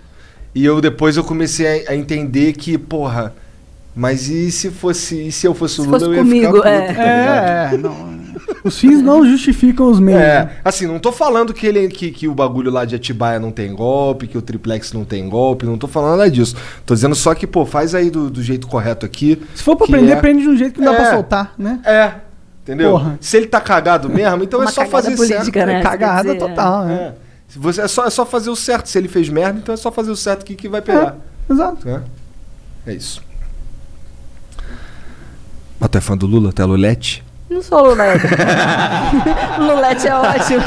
e 0.54 0.64
eu 0.64 0.80
depois 0.80 1.16
eu 1.16 1.24
comecei 1.24 1.86
a, 1.86 1.92
a 1.92 1.96
entender 1.96 2.52
que, 2.52 2.76
porra, 2.76 3.34
mas 3.94 4.28
e 4.28 4.50
se 4.50 4.70
fosse, 4.70 5.28
e 5.28 5.32
se 5.32 5.46
eu 5.46 5.54
fosse 5.54 5.80
o 5.80 5.84
Lula, 5.84 5.98
fosse 5.98 6.10
eu 6.10 6.14
ia 6.14 6.22
comigo, 6.22 6.46
ficar 6.56 6.56
puto, 6.58 6.68
é. 6.68 6.80
tá 6.86 6.92
ligado? 6.92 7.74
É, 7.74 7.78
não. 7.78 8.22
Os 8.64 8.78
fins 8.78 9.02
não 9.02 9.26
justificam 9.26 9.90
os 9.90 9.98
meios. 9.98 10.20
né? 10.20 10.26
É, 10.26 10.50
assim, 10.64 10.86
não 10.86 10.98
tô 10.98 11.10
falando 11.10 11.52
que, 11.52 11.66
ele, 11.66 11.88
que, 11.88 12.10
que 12.10 12.28
o 12.28 12.34
bagulho 12.34 12.70
lá 12.70 12.84
de 12.84 12.94
Atibaia 12.94 13.38
não 13.40 13.50
tem 13.50 13.74
golpe, 13.74 14.26
que 14.26 14.38
o 14.38 14.42
triplex 14.42 14.92
não 14.92 15.04
tem 15.04 15.28
golpe, 15.28 15.66
não 15.66 15.76
tô 15.76 15.88
falando 15.88 16.18
nada 16.18 16.30
disso. 16.30 16.54
Tô 16.86 16.94
dizendo 16.94 17.14
só 17.14 17.34
que, 17.34 17.46
pô, 17.46 17.66
faz 17.66 17.94
aí 17.94 18.08
do, 18.10 18.30
do 18.30 18.42
jeito 18.42 18.66
correto 18.68 19.04
aqui. 19.04 19.42
Se 19.54 19.62
for 19.62 19.76
pra 19.76 19.86
prender, 19.86 20.16
é- 20.16 20.20
prende 20.20 20.42
de 20.42 20.48
um 20.48 20.56
jeito 20.56 20.74
que 20.74 20.80
não 20.80 20.92
dá 20.92 20.98
É. 20.98 21.02
pra 21.02 21.10
soltar, 21.12 21.54
né? 21.58 21.80
É, 21.84 22.12
entendeu? 22.62 22.92
Porra. 22.92 23.18
Se 23.20 23.36
ele 23.36 23.46
tá 23.46 23.60
cagado 23.60 24.08
mesmo, 24.08 24.44
então 24.44 24.60
é 24.60 24.64
Uma 24.66 24.70
só 24.70 24.82
cagada 24.84 25.02
fazer 25.02 25.16
política, 25.16 25.60
certo. 25.60 25.66
né? 25.66 25.80
É 25.80 25.82
cagada 25.82 26.34
total, 26.36 26.84
né? 26.84 27.14
É. 27.52 27.54
Se 27.54 27.58
você, 27.58 27.80
é, 27.82 27.88
só, 27.88 28.06
é 28.06 28.10
só 28.10 28.24
fazer 28.24 28.50
o 28.50 28.56
certo. 28.56 28.86
Se 28.88 28.98
ele 28.98 29.08
fez 29.08 29.28
merda, 29.28 29.58
então 29.58 29.72
é 29.74 29.76
só 29.76 29.92
fazer 29.92 30.10
o 30.10 30.16
certo 30.16 30.44
que, 30.44 30.54
que 30.54 30.68
vai 30.68 30.80
pegar. 30.82 31.16
Exato. 31.50 31.86
né? 31.86 32.02
É 32.86 32.94
isso. 32.94 33.22
Mas 35.78 35.90
tu 35.90 35.98
é 35.98 36.00
fã 36.00 36.16
do 36.16 36.26
Lula? 36.26 36.52
Tu 36.52 36.62
é 36.62 36.64
Lulete? 36.64 37.24
Não 37.50 37.60
sou 37.60 37.82
Lulete. 37.84 38.26
Lulete 39.60 40.06
é 40.08 40.14
ótimo. 40.14 40.62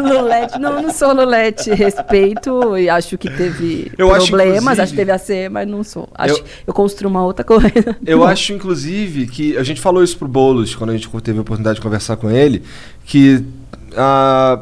Lulete, 0.08 0.58
não, 0.58 0.80
não 0.82 0.90
sou 0.90 1.12
Lulete. 1.12 1.70
Respeito 1.74 2.78
e 2.78 2.88
acho 2.88 3.18
que 3.18 3.28
teve 3.28 3.92
Eu 3.98 4.14
acho, 4.14 4.28
problemas, 4.28 4.56
inclusive- 4.56 4.82
acho 4.82 4.92
que 4.92 4.96
teve 4.96 5.10
a 5.12 5.18
ser, 5.18 5.50
mas 5.50 5.68
não 5.68 5.84
sou. 5.84 6.08
Acho, 6.14 6.34
Eu- 6.38 6.44
eu, 6.68 6.72
construo 6.72 7.10
uma 7.10 7.22
outra 7.22 7.44
coisa. 7.44 7.68
Eu 8.06 8.24
acho, 8.24 8.54
inclusive, 8.54 9.26
que 9.26 9.56
a 9.58 9.62
gente 9.62 9.80
falou 9.82 10.02
isso 10.02 10.16
pro 10.16 10.26
Boulos 10.26 10.74
quando 10.74 10.90
a 10.90 10.92
gente 10.96 11.08
teve 11.20 11.38
a 11.38 11.42
oportunidade 11.42 11.76
de 11.76 11.82
conversar 11.82 12.16
com 12.16 12.30
ele, 12.30 12.62
que 13.04 13.44
ah, 13.94 14.60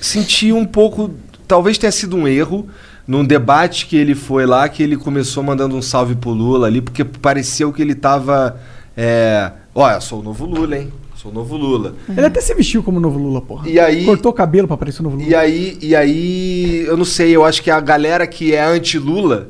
senti 0.00 0.52
um 0.52 0.64
pouco, 0.64 1.10
talvez 1.46 1.78
tenha 1.78 1.92
sido 1.92 2.16
um 2.16 2.26
erro 2.28 2.66
num 3.06 3.24
debate 3.24 3.86
que 3.86 3.96
ele 3.96 4.14
foi 4.14 4.46
lá, 4.46 4.68
que 4.68 4.82
ele 4.82 4.96
começou 4.96 5.42
mandando 5.42 5.76
um 5.76 5.82
salve 5.82 6.14
pro 6.16 6.30
Lula 6.30 6.66
ali, 6.66 6.80
porque 6.80 7.04
pareceu 7.04 7.72
que 7.72 7.80
ele 7.80 7.94
tava, 7.94 8.60
é, 8.96 9.52
olha, 9.74 10.00
sou 10.00 10.20
o 10.20 10.22
novo 10.22 10.44
Lula, 10.44 10.76
hein? 10.78 10.92
Sou 11.14 11.30
o 11.30 11.34
novo 11.34 11.56
Lula. 11.56 11.94
Ele 12.08 12.26
até 12.26 12.40
se 12.40 12.52
vestiu 12.54 12.82
como 12.82 12.98
o 12.98 13.00
novo 13.00 13.18
Lula, 13.18 13.40
porra. 13.40 13.68
E 13.68 13.78
aí- 13.80 14.04
Cortou 14.04 14.30
o 14.32 14.34
cabelo 14.34 14.66
pra 14.68 14.76
parecer 14.76 15.00
o 15.00 15.04
novo 15.04 15.16
Lula. 15.16 15.28
E 15.28 15.34
aí, 15.34 15.78
e 15.80 15.94
aí, 15.96 16.84
eu 16.86 16.96
não 16.96 17.04
sei, 17.04 17.30
eu 17.34 17.44
acho 17.44 17.62
que 17.62 17.70
a 17.70 17.80
galera 17.80 18.26
que 18.26 18.52
é 18.54 18.62
anti-Lula 18.64 19.48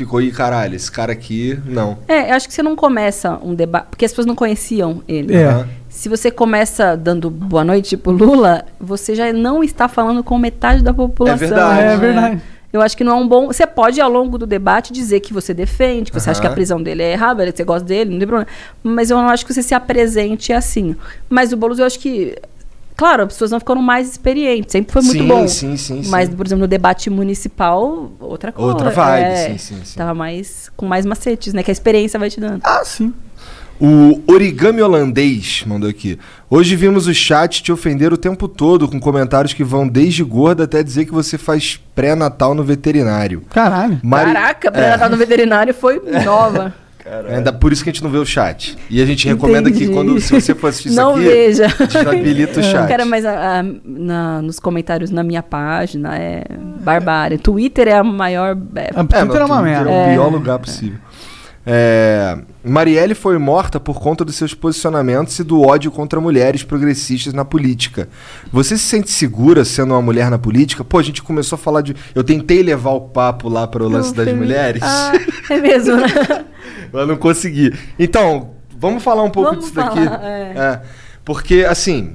ficou 0.00 0.18
aí, 0.18 0.30
caralho, 0.30 0.74
esse 0.74 0.90
cara 0.90 1.12
aqui, 1.12 1.58
não. 1.64 1.98
É, 2.08 2.30
eu 2.30 2.34
acho 2.34 2.48
que 2.48 2.54
você 2.54 2.62
não 2.62 2.74
começa 2.74 3.38
um 3.42 3.54
debate, 3.54 3.88
porque 3.90 4.04
as 4.04 4.10
pessoas 4.10 4.26
não 4.26 4.34
conheciam 4.34 5.02
ele. 5.06 5.36
É. 5.36 5.66
Se 5.88 6.08
você 6.08 6.30
começa 6.30 6.96
dando 6.96 7.28
boa 7.28 7.64
noite 7.64 7.96
pro 7.96 8.12
Lula, 8.12 8.64
você 8.80 9.14
já 9.14 9.32
não 9.32 9.62
está 9.62 9.88
falando 9.88 10.24
com 10.24 10.38
metade 10.38 10.82
da 10.82 10.94
população. 10.94 11.38
verdade. 11.38 11.80
É 11.80 11.96
verdade. 11.96 12.42
Eu 12.72 12.80
acho 12.80 12.96
que 12.96 13.02
não 13.02 13.12
é 13.12 13.20
um 13.20 13.26
bom. 13.26 13.48
Você 13.48 13.66
pode, 13.66 14.00
ao 14.00 14.08
longo 14.08 14.38
do 14.38 14.46
debate, 14.46 14.92
dizer 14.92 15.20
que 15.20 15.32
você 15.32 15.52
defende, 15.52 16.12
que 16.12 16.20
você 16.20 16.30
acha 16.30 16.40
que 16.40 16.46
a 16.46 16.50
prisão 16.50 16.80
dele 16.80 17.02
é 17.02 17.12
errada, 17.12 17.44
que 17.50 17.56
você 17.56 17.64
gosta 17.64 17.86
dele, 17.86 18.10
não 18.10 18.18
tem 18.18 18.28
problema. 18.28 18.50
Mas 18.82 19.10
eu 19.10 19.16
não 19.16 19.28
acho 19.28 19.44
que 19.44 19.52
você 19.52 19.62
se 19.62 19.74
apresente 19.74 20.52
assim. 20.52 20.94
Mas 21.28 21.52
o 21.52 21.56
Boulos, 21.56 21.78
eu 21.80 21.84
acho 21.84 21.98
que. 21.98 22.36
Claro, 23.00 23.22
as 23.22 23.28
pessoas 23.32 23.50
não 23.50 23.58
ficando 23.58 23.80
mais 23.80 24.10
experientes. 24.10 24.72
Sempre 24.72 24.92
foi 24.92 25.00
muito 25.00 25.22
sim, 25.22 25.26
bom. 25.26 25.48
Sim, 25.48 25.74
sim, 25.78 26.02
sim. 26.02 26.10
Mas, 26.10 26.28
por 26.28 26.44
exemplo, 26.44 26.60
no 26.60 26.68
debate 26.68 27.08
municipal, 27.08 28.12
outra 28.20 28.52
coisa. 28.52 28.72
Outra 28.72 28.90
vibe, 28.90 29.24
é, 29.24 29.48
sim, 29.48 29.56
sim, 29.56 29.80
sim. 29.82 29.96
Tava 29.96 30.12
mais 30.12 30.70
com 30.76 30.84
mais 30.84 31.06
macetes, 31.06 31.54
né? 31.54 31.62
Que 31.62 31.70
a 31.70 31.72
experiência 31.72 32.20
vai 32.20 32.28
te 32.28 32.38
dando. 32.38 32.60
Ah, 32.62 32.82
sim. 32.84 33.14
O 33.80 34.20
origami 34.30 34.82
holandês 34.82 35.64
mandou 35.66 35.88
aqui. 35.88 36.18
Hoje 36.50 36.76
vimos 36.76 37.06
o 37.06 37.14
chat 37.14 37.62
te 37.62 37.72
ofender 37.72 38.12
o 38.12 38.18
tempo 38.18 38.46
todo 38.46 38.86
com 38.86 39.00
comentários 39.00 39.54
que 39.54 39.64
vão 39.64 39.88
desde 39.88 40.22
gorda 40.22 40.64
até 40.64 40.82
dizer 40.82 41.06
que 41.06 41.12
você 41.12 41.38
faz 41.38 41.80
pré-natal 41.94 42.54
no 42.54 42.62
veterinário. 42.62 43.42
Caralho. 43.48 43.98
Mari- 44.02 44.34
Caraca, 44.34 44.70
pra 44.70 44.82
é, 44.82 45.08
no 45.08 45.16
veterinário 45.16 45.72
foi 45.72 46.02
nova. 46.22 46.74
ainda 47.28 47.52
por 47.52 47.72
isso 47.72 47.82
que 47.84 47.90
a 47.90 47.92
gente 47.92 48.02
não 48.02 48.10
vê 48.10 48.18
o 48.18 48.24
chat. 48.26 48.76
E 48.88 49.02
a 49.02 49.06
gente 49.06 49.26
recomenda 49.28 49.70
que 49.70 49.76
Entendi. 49.84 49.92
quando 49.92 50.20
se 50.20 50.32
você 50.32 50.54
for 50.54 50.68
assistir 50.68 50.88
isso 50.88 50.96
Não 50.96 51.12
aqui, 51.14 51.24
veja. 51.24 51.66
desabilita 51.68 52.60
o 52.60 52.62
chat. 52.62 52.88
Cara, 52.88 53.04
mas 53.04 53.24
a- 53.24 53.60
a- 53.60 53.64
na- 53.84 54.42
nos 54.42 54.58
comentários 54.60 55.10
na 55.10 55.22
minha 55.22 55.42
página 55.42 56.16
é 56.16 56.44
barbárie. 56.82 57.38
Twitter 57.38 57.88
é 57.88 57.94
a 57.98 58.04
maior. 58.04 58.56
é, 58.76 58.90
A 58.94 59.04
Twitter 59.04 59.40
é, 59.40 59.44
uma 59.44 59.58
Twitter 59.58 59.62
merda. 59.62 59.90
É 59.90 59.92
o 59.92 60.10
É. 60.10 60.12
pior 60.14 60.28
lugar 60.32 60.58
possível. 60.58 60.98
É, 61.72 62.36
Marielle 62.64 63.14
foi 63.14 63.38
morta 63.38 63.78
por 63.78 64.00
conta 64.00 64.24
dos 64.24 64.34
seus 64.34 64.52
posicionamentos 64.52 65.38
e 65.38 65.44
do 65.44 65.62
ódio 65.62 65.88
contra 65.92 66.20
mulheres 66.20 66.64
progressistas 66.64 67.32
na 67.32 67.44
política. 67.44 68.08
Você 68.52 68.76
se 68.76 68.82
sente 68.82 69.08
segura 69.08 69.64
sendo 69.64 69.94
uma 69.94 70.02
mulher 70.02 70.28
na 70.32 70.38
política? 70.38 70.82
Pô, 70.82 70.98
a 70.98 71.02
gente 71.02 71.22
começou 71.22 71.54
a 71.54 71.58
falar 71.60 71.82
de. 71.82 71.94
Eu 72.12 72.24
tentei 72.24 72.60
levar 72.60 72.90
o 72.90 73.02
papo 73.02 73.48
lá 73.48 73.68
para 73.68 73.84
o 73.84 73.88
lance 73.88 74.12
das 74.12 74.32
mulheres, 74.34 74.82
Ah, 74.82 75.12
é 75.48 75.60
mesmo, 75.60 75.94
né? 75.96 76.08
mas 76.92 77.06
não 77.06 77.16
consegui. 77.16 77.72
Então, 77.96 78.50
vamos 78.76 79.00
falar 79.04 79.22
um 79.22 79.30
pouco 79.30 79.50
Vamos 79.50 79.66
disso 79.66 79.76
daqui. 79.76 80.04
falar, 80.04 80.24
é. 80.24 80.52
É, 80.56 80.80
porque, 81.24 81.64
assim, 81.68 82.14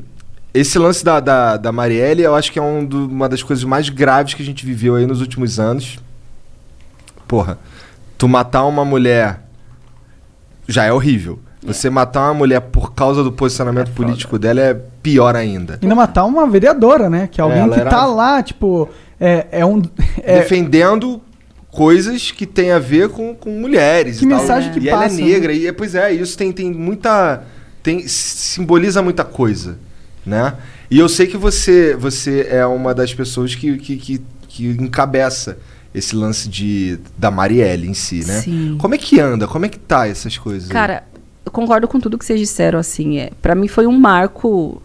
esse 0.53 0.77
lance 0.77 1.01
da, 1.01 1.21
da, 1.21 1.55
da 1.55 1.71
Marielle, 1.71 2.23
eu 2.23 2.35
acho 2.35 2.51
que 2.51 2.59
é 2.59 2.61
um 2.61 2.83
do- 2.83 3.07
uma 3.07 3.29
das 3.29 3.41
coisas 3.41 3.63
mais 3.63 3.87
graves 3.87 4.33
que 4.33 4.43
a 4.43 4.45
gente 4.45 4.65
viveu 4.65 4.95
aí 4.95 5.05
nos 5.05 5.21
últimos 5.21 5.61
anos. 5.61 5.97
Porra, 7.25 7.57
tu 8.17 8.27
matar 8.27 8.65
uma 8.65 8.83
mulher 8.83 9.44
já 10.67 10.83
é 10.85 10.91
horrível. 10.93 11.39
Você 11.63 11.89
matar 11.89 12.25
uma 12.27 12.33
mulher 12.35 12.59
por 12.61 12.93
causa 12.93 13.23
do 13.23 13.31
posicionamento 13.31 13.89
político 13.91 14.37
dela 14.37 14.61
é 14.61 14.73
pior 15.01 15.35
ainda. 15.35 15.79
Ainda 15.81 15.95
matar 15.95 16.23
uma 16.25 16.47
vereadora, 16.47 17.09
né? 17.09 17.27
Que 17.31 17.41
é 17.41 17.43
alguém 17.43 17.59
ela 17.59 17.73
que 17.73 17.81
era- 17.81 17.89
tá 17.89 18.05
lá, 18.05 18.43
tipo. 18.43 18.87
É, 19.19 19.47
é 19.51 19.65
um. 19.65 19.81
é- 20.21 20.39
Defendendo 20.39 21.19
coisas 21.71 22.29
que 22.31 22.45
tem 22.45 22.71
a 22.71 22.77
ver 22.79 23.09
com, 23.09 23.33
com 23.33 23.49
mulheres. 23.49 24.19
Que 24.19 24.25
e 24.25 24.29
tal. 24.29 24.37
mensagem 24.39 24.71
que 24.73 24.79
e 24.79 24.89
passa, 24.91 25.05
ela 25.05 25.27
é 25.27 25.31
negra. 25.33 25.53
E 25.53 25.65
é, 25.67 25.71
pois 25.71 25.95
é, 25.95 26.11
isso 26.11 26.37
tem, 26.37 26.51
tem 26.51 26.71
muita. 26.71 27.41
Tem, 27.81 28.07
simboliza 28.07 29.01
muita 29.01 29.23
coisa. 29.23 29.77
né? 30.25 30.53
E 30.89 30.99
eu 30.99 31.09
sei 31.09 31.25
que 31.25 31.35
você, 31.37 31.95
você 31.95 32.47
é 32.49 32.63
uma 32.65 32.93
das 32.93 33.11
pessoas 33.13 33.55
que, 33.55 33.75
que, 33.77 33.97
que, 33.97 34.21
que 34.47 34.67
encabeça 34.67 35.57
esse 35.95 36.13
lance 36.15 36.49
de, 36.49 36.99
da 37.17 37.31
Marielle 37.31 37.87
em 37.87 37.93
si, 37.93 38.25
né? 38.25 38.41
Sim. 38.41 38.77
Como 38.77 38.93
é 38.93 38.97
que 38.97 39.19
anda? 39.19 39.47
Como 39.47 39.65
é 39.65 39.69
que 39.69 39.79
tá 39.79 40.07
essas 40.07 40.37
coisas? 40.37 40.69
aí? 40.69 40.73
Cara, 40.73 41.03
eu 41.45 41.51
concordo 41.51 41.87
com 41.87 41.99
tudo 41.99 42.17
que 42.17 42.25
vocês 42.25 42.39
disseram, 42.39 42.77
assim. 42.77 43.17
É, 43.17 43.29
para 43.41 43.55
mim 43.55 43.69
foi 43.69 43.87
um 43.87 43.97
marco. 43.97 44.81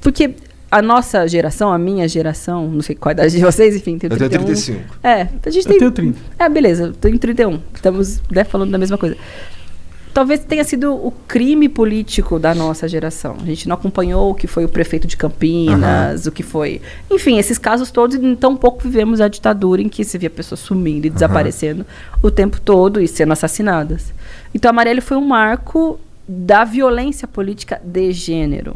Porque 0.00 0.34
a 0.68 0.82
nossa 0.82 1.26
geração, 1.28 1.72
a 1.72 1.78
minha 1.78 2.08
geração, 2.08 2.68
não 2.68 2.82
sei 2.82 2.96
qual 2.96 3.10
é 3.10 3.12
a 3.12 3.14
idade 3.14 3.36
de 3.36 3.42
vocês, 3.42 3.76
enfim, 3.76 3.96
tem 3.96 4.10
Eu 4.10 4.16
tenho 4.16 4.30
31. 4.30 4.46
35. 4.46 4.98
É, 5.04 5.28
a 5.44 5.50
gente 5.50 5.66
Eu 5.66 5.70
tem. 5.70 5.78
tenho 5.78 5.90
30. 5.92 6.18
É, 6.38 6.48
beleza, 6.48 6.84
eu 6.84 6.92
tenho 6.94 7.18
31. 7.18 7.60
Estamos 7.72 8.20
né, 8.30 8.42
falando 8.42 8.72
da 8.72 8.78
mesma 8.78 8.98
coisa. 8.98 9.16
Talvez 10.12 10.40
tenha 10.40 10.64
sido 10.64 10.92
o 10.92 11.12
crime 11.28 11.68
político 11.68 12.38
da 12.38 12.52
nossa 12.54 12.88
geração. 12.88 13.36
A 13.40 13.46
gente 13.46 13.68
não 13.68 13.74
acompanhou 13.74 14.30
o 14.30 14.34
que 14.34 14.48
foi 14.48 14.64
o 14.64 14.68
prefeito 14.68 15.06
de 15.06 15.16
Campinas, 15.16 16.26
o 16.26 16.32
que 16.32 16.42
foi. 16.42 16.82
Enfim, 17.08 17.38
esses 17.38 17.58
casos 17.58 17.92
todos, 17.92 18.18
tão 18.38 18.56
pouco 18.56 18.82
vivemos 18.82 19.20
a 19.20 19.28
ditadura 19.28 19.80
em 19.80 19.88
que 19.88 20.04
se 20.04 20.18
via 20.18 20.30
pessoas 20.30 20.60
sumindo 20.60 21.06
e 21.06 21.10
desaparecendo 21.10 21.86
o 22.20 22.30
tempo 22.30 22.60
todo 22.60 23.00
e 23.00 23.06
sendo 23.06 23.32
assassinadas. 23.32 24.12
Então 24.52 24.70
a 24.70 24.72
Marielle 24.72 25.00
foi 25.00 25.16
um 25.16 25.26
marco 25.26 25.98
da 26.26 26.64
violência 26.64 27.28
política 27.28 27.80
de 27.84 28.10
gênero. 28.12 28.74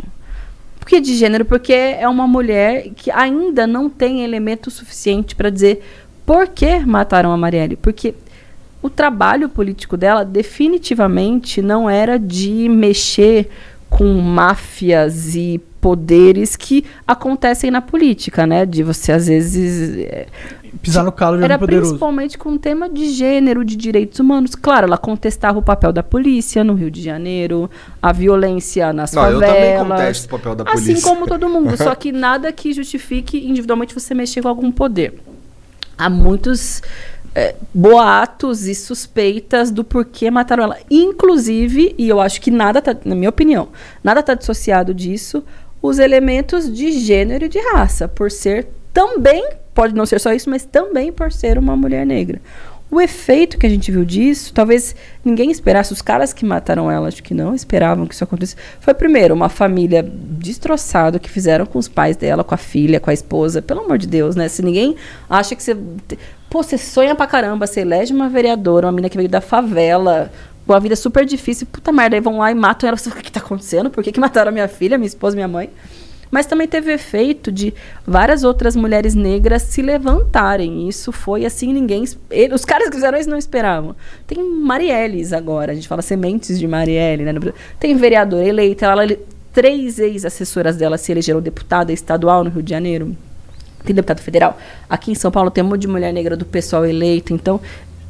Por 0.78 0.88
que 0.88 1.00
de 1.00 1.16
gênero? 1.16 1.44
Porque 1.44 1.72
é 1.72 2.06
uma 2.08 2.26
mulher 2.26 2.90
que 2.94 3.10
ainda 3.10 3.66
não 3.66 3.88
tem 3.88 4.22
elemento 4.22 4.70
suficiente 4.70 5.34
para 5.34 5.50
dizer 5.50 5.82
por 6.26 6.48
que 6.48 6.80
mataram 6.80 7.32
a 7.32 7.36
Marielle. 7.36 7.76
Porque 7.76 8.14
o 8.84 8.90
trabalho 8.90 9.48
político 9.48 9.96
dela 9.96 10.24
definitivamente 10.26 11.62
não 11.62 11.88
era 11.88 12.18
de 12.18 12.68
mexer 12.68 13.48
com 13.88 14.12
máfias 14.20 15.34
e 15.34 15.58
poderes 15.80 16.54
que 16.54 16.84
acontecem 17.06 17.70
na 17.70 17.80
política, 17.80 18.46
né? 18.46 18.66
De 18.66 18.82
você 18.82 19.12
às 19.12 19.26
vezes 19.26 19.96
é, 19.98 20.26
Pisar 20.82 21.02
no 21.02 21.12
calo 21.12 21.38
de 21.38 21.44
era 21.44 21.54
alguém 21.54 21.66
poderoso. 21.66 21.92
principalmente 21.92 22.36
com 22.36 22.50
o 22.50 22.58
tema 22.58 22.88
de 22.90 23.08
gênero, 23.08 23.64
de 23.64 23.74
direitos 23.74 24.18
humanos. 24.20 24.54
Claro, 24.54 24.86
ela 24.86 24.98
contestava 24.98 25.58
o 25.58 25.62
papel 25.62 25.90
da 25.90 26.02
polícia 26.02 26.62
no 26.62 26.74
Rio 26.74 26.90
de 26.90 27.00
Janeiro, 27.00 27.70
a 28.02 28.12
violência 28.12 28.92
nas 28.92 29.12
Não, 29.12 29.24
eu 29.30 29.40
favelas. 29.40 29.54
também 29.56 29.78
contesto 29.78 30.26
o 30.26 30.28
papel 30.28 30.54
da 30.56 30.64
Assim 30.70 30.84
polícia. 30.86 31.08
como 31.08 31.26
todo 31.26 31.48
mundo, 31.48 31.74
só 31.78 31.94
que 31.94 32.12
nada 32.12 32.52
que 32.52 32.72
justifique 32.74 33.38
individualmente 33.48 33.94
você 33.94 34.12
mexer 34.14 34.42
com 34.42 34.48
algum 34.48 34.70
poder. 34.70 35.14
Há 35.96 36.10
muitos 36.10 36.82
é, 37.34 37.54
boatos 37.72 38.66
e 38.66 38.74
suspeitas 38.74 39.70
do 39.70 39.82
porquê 39.82 40.30
mataram 40.30 40.64
ela. 40.64 40.78
Inclusive, 40.90 41.94
e 41.98 42.08
eu 42.08 42.20
acho 42.20 42.40
que 42.40 42.50
nada 42.50 42.80
tá, 42.80 42.96
na 43.04 43.14
minha 43.14 43.30
opinião, 43.30 43.68
nada 44.02 44.20
está 44.20 44.34
dissociado 44.34 44.94
disso, 44.94 45.42
os 45.82 45.98
elementos 45.98 46.72
de 46.72 46.92
gênero 46.92 47.44
e 47.44 47.48
de 47.48 47.58
raça, 47.58 48.08
por 48.08 48.30
ser 48.30 48.68
também, 48.92 49.46
pode 49.74 49.94
não 49.94 50.06
ser 50.06 50.20
só 50.20 50.32
isso, 50.32 50.48
mas 50.48 50.64
também 50.64 51.12
por 51.12 51.32
ser 51.32 51.58
uma 51.58 51.76
mulher 51.76 52.06
negra. 52.06 52.40
O 52.90 53.00
efeito 53.00 53.58
que 53.58 53.66
a 53.66 53.68
gente 53.68 53.90
viu 53.90 54.04
disso, 54.04 54.54
talvez 54.54 54.94
ninguém 55.24 55.50
esperasse, 55.50 55.92
os 55.92 56.00
caras 56.00 56.32
que 56.32 56.44
mataram 56.44 56.88
ela, 56.88 57.08
acho 57.08 57.24
que 57.24 57.34
não 57.34 57.52
esperavam 57.52 58.06
que 58.06 58.14
isso 58.14 58.22
acontecesse. 58.22 58.56
Foi 58.78 58.94
primeiro 58.94 59.34
uma 59.34 59.48
família 59.48 60.00
destroçada 60.00 61.18
que 61.18 61.28
fizeram 61.28 61.66
com 61.66 61.76
os 61.76 61.88
pais 61.88 62.16
dela, 62.16 62.44
com 62.44 62.54
a 62.54 62.58
filha, 62.58 63.00
com 63.00 63.10
a 63.10 63.12
esposa. 63.12 63.60
Pelo 63.60 63.80
amor 63.80 63.98
de 63.98 64.06
Deus, 64.06 64.36
né? 64.36 64.46
Se 64.46 64.62
ninguém 64.62 64.94
acha 65.28 65.56
que 65.56 65.62
você. 65.62 65.76
Pô, 66.54 66.62
você 66.62 66.78
sonha 66.78 67.16
pra 67.16 67.26
caramba, 67.26 67.66
você 67.66 67.80
elege 67.80 68.14
uma 68.14 68.28
vereadora, 68.28 68.86
uma 68.86 68.92
menina 68.92 69.08
que 69.08 69.16
veio 69.16 69.28
da 69.28 69.40
favela, 69.40 70.30
uma 70.64 70.78
vida 70.78 70.94
super 70.94 71.26
difícil, 71.26 71.66
puta 71.66 71.90
merda, 71.90 72.14
aí 72.14 72.20
vão 72.20 72.38
lá 72.38 72.48
e 72.48 72.54
matam 72.54 72.88
ela. 72.88 72.96
O 73.10 73.10
que 73.20 73.32
tá 73.32 73.40
acontecendo? 73.40 73.90
Por 73.90 74.04
que, 74.04 74.12
que 74.12 74.20
mataram 74.20 74.52
minha 74.52 74.68
filha, 74.68 74.96
minha 74.96 75.08
esposa, 75.08 75.34
minha 75.34 75.48
mãe? 75.48 75.68
Mas 76.30 76.46
também 76.46 76.68
teve 76.68 76.92
efeito 76.92 77.50
de 77.50 77.74
várias 78.06 78.44
outras 78.44 78.76
mulheres 78.76 79.16
negras 79.16 79.62
se 79.62 79.82
levantarem. 79.82 80.88
Isso 80.88 81.10
foi 81.10 81.44
assim, 81.44 81.72
ninguém. 81.72 82.04
os 82.04 82.64
caras 82.64 82.88
que 82.88 82.94
fizeram 82.94 83.18
isso 83.18 83.28
não 83.28 83.36
esperavam. 83.36 83.96
Tem 84.24 84.40
Marielles 84.40 85.32
agora, 85.32 85.72
a 85.72 85.74
gente 85.74 85.88
fala 85.88 86.02
sementes 86.02 86.56
de 86.56 86.68
Marielle, 86.68 87.24
né? 87.24 87.32
Tem 87.80 87.96
vereadora 87.96 88.46
eleita, 88.46 88.86
ela, 88.86 89.04
três 89.52 89.98
ex-assessoras 89.98 90.76
dela 90.76 90.98
se 90.98 91.10
elegeram 91.10 91.40
deputada 91.40 91.92
estadual 91.92 92.44
no 92.44 92.50
Rio 92.50 92.62
de 92.62 92.70
Janeiro. 92.70 93.16
Tem 93.84 93.94
deputado 93.94 94.20
federal. 94.20 94.58
Aqui 94.88 95.12
em 95.12 95.14
São 95.14 95.30
Paulo 95.30 95.50
tem 95.50 95.62
um 95.62 95.68
monte 95.68 95.82
de 95.82 95.88
mulher 95.88 96.12
negra 96.12 96.36
do 96.36 96.44
pessoal 96.44 96.86
eleito. 96.86 97.32
Então, 97.32 97.60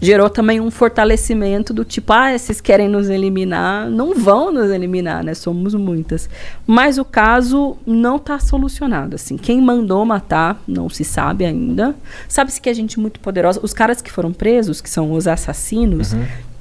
gerou 0.01 0.29
também 0.29 0.61
um 0.61 0.71
fortalecimento 0.71 1.73
do 1.73 1.85
tipo, 1.85 2.13
ah, 2.13 2.37
vocês 2.37 2.61
querem 2.61 2.89
nos 2.89 3.09
eliminar, 3.09 3.89
não 3.89 4.15
vão 4.15 4.53
nos 4.53 4.71
eliminar, 4.71 5.25
né? 5.25 5.35
Somos 5.35 5.75
muitas. 5.75 6.29
Mas 6.67 6.99
o 6.99 7.05
caso 7.05 7.77
não 7.87 8.17
está 8.17 8.39
solucionado, 8.39 9.17
assim. 9.17 9.37
Quem 9.37 9.61
mandou 9.61 10.05
matar 10.05 10.63
não 10.69 10.89
se 10.89 11.05
sabe 11.05 11.45
ainda. 11.45 11.95
Sabe-se 12.29 12.61
que 12.61 12.69
é 12.69 12.75
gente 12.75 13.01
muito 13.01 13.19
poderosa. 13.19 13.61
Os 13.63 13.73
caras 13.73 14.03
que 14.03 14.13
foram 14.13 14.33
presos, 14.33 14.81
que 14.81 14.91
são 14.91 15.13
os 15.13 15.27
assassinos, 15.27 16.15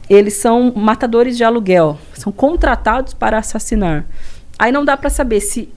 eles 0.10 0.36
são 0.36 0.72
matadores 0.76 1.38
de 1.38 1.44
aluguel, 1.44 1.98
são 2.14 2.32
contratados 2.32 3.14
para 3.14 3.38
assassinar. 3.38 4.06
Aí 4.58 4.72
não 4.72 4.86
dá 4.86 4.96
para 4.96 5.10
saber 5.10 5.42
se 5.42 5.70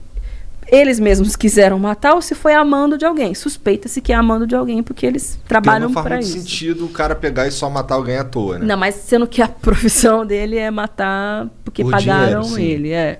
eles 0.69 0.99
mesmos 0.99 1.35
quiseram 1.35 1.79
matar 1.79 2.13
ou 2.13 2.21
se 2.21 2.35
foi 2.35 2.53
amando 2.53 2.97
de 2.97 3.05
alguém. 3.05 3.33
Suspeita-se 3.33 4.01
que 4.01 4.11
é 4.11 4.15
amando 4.15 4.45
de 4.45 4.55
alguém 4.55 4.83
porque 4.83 5.05
eles 5.05 5.35
Porque 5.35 5.47
trabalham 5.47 5.87
não 5.87 5.93
faz 5.93 6.05
para 6.05 6.19
isso. 6.19 6.39
sentido 6.39 6.85
o 6.85 6.89
cara 6.89 7.15
pegar 7.15 7.47
e 7.47 7.51
só 7.51 7.69
matar 7.69 7.95
alguém 7.95 8.17
à 8.17 8.23
toa, 8.23 8.59
né? 8.59 8.65
Não, 8.65 8.77
mas 8.77 8.95
sendo 8.95 9.25
que 9.27 9.41
a 9.41 9.47
profissão 9.49 10.25
dele 10.25 10.57
é 10.57 10.69
matar 10.69 11.47
porque 11.63 11.83
Por 11.83 11.91
pagaram 11.91 12.41
dinheiro, 12.41 12.61
ele, 12.61 12.91
é. 12.91 13.19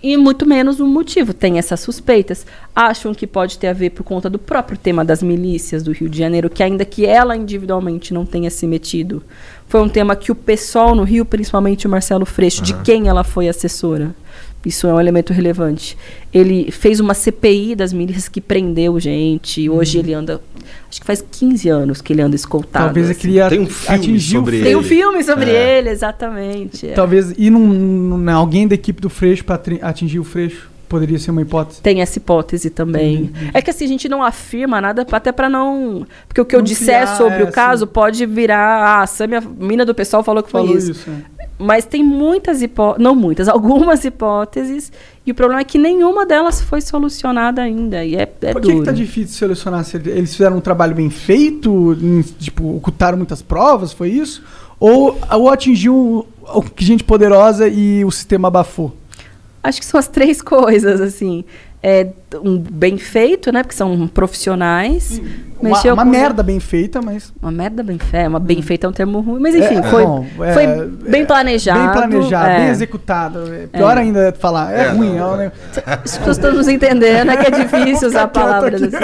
E 0.00 0.16
muito 0.16 0.46
menos 0.46 0.78
um 0.78 0.86
motivo, 0.86 1.34
tem 1.34 1.58
essas 1.58 1.80
suspeitas. 1.80 2.46
Acham 2.74 3.12
que 3.12 3.26
pode 3.26 3.58
ter 3.58 3.66
a 3.66 3.72
ver 3.72 3.90
por 3.90 4.04
conta 4.04 4.30
do 4.30 4.38
próprio 4.38 4.78
tema 4.78 5.04
das 5.04 5.20
milícias 5.24 5.82
do 5.82 5.90
Rio 5.90 6.08
de 6.08 6.16
Janeiro, 6.16 6.48
que 6.48 6.62
ainda 6.62 6.84
que 6.84 7.04
ela 7.04 7.36
individualmente 7.36 8.14
não 8.14 8.24
tenha 8.24 8.48
se 8.48 8.64
metido, 8.64 9.24
foi 9.66 9.80
um 9.80 9.88
tema 9.88 10.14
que 10.14 10.30
o 10.30 10.36
pessoal 10.36 10.94
no 10.94 11.02
Rio, 11.02 11.24
principalmente 11.24 11.88
o 11.88 11.90
Marcelo 11.90 12.24
Freixo, 12.24 12.62
de 12.62 12.74
quem 12.82 13.08
ela 13.08 13.24
foi 13.24 13.48
assessora. 13.48 14.14
Isso 14.66 14.86
é 14.86 14.92
um 14.92 15.00
elemento 15.00 15.32
relevante. 15.32 15.96
Ele 16.34 16.70
fez 16.70 17.00
uma 17.00 17.14
CPI 17.14 17.74
das 17.76 17.92
milícias 17.92 18.28
que 18.28 18.40
prendeu 18.40 18.98
gente. 19.00 19.60
e 19.62 19.70
Hoje 19.70 19.98
ele 19.98 20.12
anda. 20.12 20.40
Acho 20.90 21.00
que 21.00 21.06
faz 21.06 21.22
15 21.30 21.68
anos 21.68 22.00
que 22.02 22.12
ele 22.12 22.20
anda 22.22 22.34
escoltado. 22.36 22.86
Talvez 22.86 23.06
ele 23.06 23.12
assim. 23.12 23.20
queria 23.20 23.48
Tem 23.48 23.60
um 23.60 23.66
filme 23.66 23.94
atingir 23.96 24.36
o 24.36 24.40
sobre 24.40 24.50
Freixo. 24.58 24.64
Tem 24.66 24.74
um 24.76 24.80
ele. 24.80 24.88
filme 24.88 25.24
sobre 25.24 25.50
É. 25.50 25.78
ele, 25.78 25.88
exatamente. 25.90 26.88
é. 26.88 26.92
Talvez 26.92 27.32
ir 27.38 27.50
num, 27.50 27.66
num- 27.66 28.30
alguém 28.32 28.66
da 28.66 28.74
equipe 28.74 29.00
do 29.00 29.08
Freixo 29.08 29.44
pra 29.44 29.56
tri- 29.56 29.78
atingir 29.80 30.18
o 30.18 30.24
Freixo 30.24 30.68
poderia 30.88 31.18
ser 31.18 31.30
uma 31.30 31.42
hipótese. 31.42 31.80
Tem 31.82 32.00
essa 32.00 32.18
hipótese 32.18 32.68
também. 32.70 33.30
É 33.54 33.62
que 33.62 33.70
assim, 33.70 33.84
a 33.84 33.88
gente 33.88 34.08
não 34.08 34.22
afirma 34.22 34.80
nada, 34.80 35.06
até 35.12 35.30
pra 35.30 35.48
não. 35.48 36.06
Porque 36.26 36.40
o 36.40 36.44
que 36.44 36.54
eu 36.56 36.60
Não 36.60 36.64
disser 36.64 37.02
criar, 37.02 37.16
sobre 37.16 37.42
é, 37.42 37.44
o 37.44 37.52
caso 37.52 37.86
sim. 37.86 37.92
pode 37.92 38.26
virar. 38.26 38.58
Ah, 38.98 39.02
a 39.02 39.06
Samia, 39.06 39.40
mina 39.40 39.84
do 39.86 39.94
pessoal, 39.94 40.24
falou 40.24 40.42
que 40.42 40.50
foi 40.50 40.62
Falou 40.62 40.76
isso. 40.76 40.90
isso. 40.92 41.10
né? 41.10 41.22
Mas 41.58 41.84
tem 41.84 42.04
muitas 42.04 42.62
hipóteses. 42.62 43.02
Não 43.02 43.14
muitas, 43.14 43.48
algumas 43.48 44.04
hipóteses. 44.04 44.92
E 45.26 45.32
o 45.32 45.34
problema 45.34 45.60
é 45.60 45.64
que 45.64 45.76
nenhuma 45.76 46.24
delas 46.24 46.62
foi 46.62 46.80
solucionada 46.80 47.60
ainda. 47.62 48.04
E 48.04 48.14
é, 48.14 48.22
é 48.22 48.52
Por 48.52 48.62
que, 48.62 48.68
duro. 48.68 48.78
que 48.78 48.84
tá 48.84 48.92
difícil 48.92 49.36
selecionar? 49.36 49.84
Se 49.84 49.96
eles 49.96 50.32
fizeram 50.32 50.56
um 50.56 50.60
trabalho 50.60 50.94
bem 50.94 51.10
feito? 51.10 51.96
Tipo, 52.38 52.76
ocultaram 52.76 53.18
muitas 53.18 53.42
provas? 53.42 53.92
Foi 53.92 54.08
isso? 54.08 54.42
Ou, 54.80 55.18
ou 55.32 55.50
atingiu 55.50 56.26
gente 56.78 57.02
poderosa 57.02 57.68
e 57.68 58.04
o 58.04 58.10
sistema 58.10 58.48
abafou? 58.48 58.96
Acho 59.62 59.80
que 59.80 59.86
são 59.86 59.98
as 59.98 60.08
três 60.08 60.40
coisas, 60.42 61.00
assim. 61.00 61.44
É 61.80 62.08
um 62.42 62.58
bem 62.58 62.98
feito, 62.98 63.52
né? 63.52 63.62
Porque 63.62 63.76
são 63.76 64.08
profissionais. 64.08 65.20
Uma, 65.60 65.70
Mexeu 65.70 65.94
uma 65.94 66.04
com- 66.04 66.10
merda 66.10 66.42
bem 66.42 66.58
feita, 66.58 67.00
mas. 67.00 67.32
Uma 67.40 67.52
merda 67.52 67.82
bem 67.84 67.98
feita. 67.98 68.28
Uma 68.28 68.40
bem 68.40 68.60
feita 68.62 68.86
é 68.86 68.90
um 68.90 68.92
termo 68.92 69.20
ruim. 69.20 69.40
Mas 69.40 69.54
enfim, 69.54 69.76
É, 69.76 69.82
foi, 69.84 70.04
bom, 70.04 70.26
é, 70.40 70.52
foi 70.54 70.66
bem 71.08 71.24
planejado. 71.24 71.80
Bem 71.80 71.92
planejado, 71.92 72.48
é. 72.50 72.56
bem 72.58 72.68
executado. 72.68 73.52
É 73.54 73.66
Pior 73.68 73.96
É. 73.96 74.00
ainda 74.00 74.34
falar. 74.38 74.72
É, 74.72 74.86
É, 74.86 74.88
ruim. 74.88 75.16
não, 75.16 75.32
é 75.34 75.34
é. 75.34 75.38
negócio- 75.44 75.82
As 75.86 76.18
pessoas 76.18 76.36
estão 76.36 76.52
nos 76.52 76.66
entendendo, 76.68 77.30
é 77.30 77.36
que 77.36 77.46
é 77.46 77.50
difícil 77.64 78.08
usar 78.08 78.26
palavras 78.28 78.82
assim. 78.82 78.96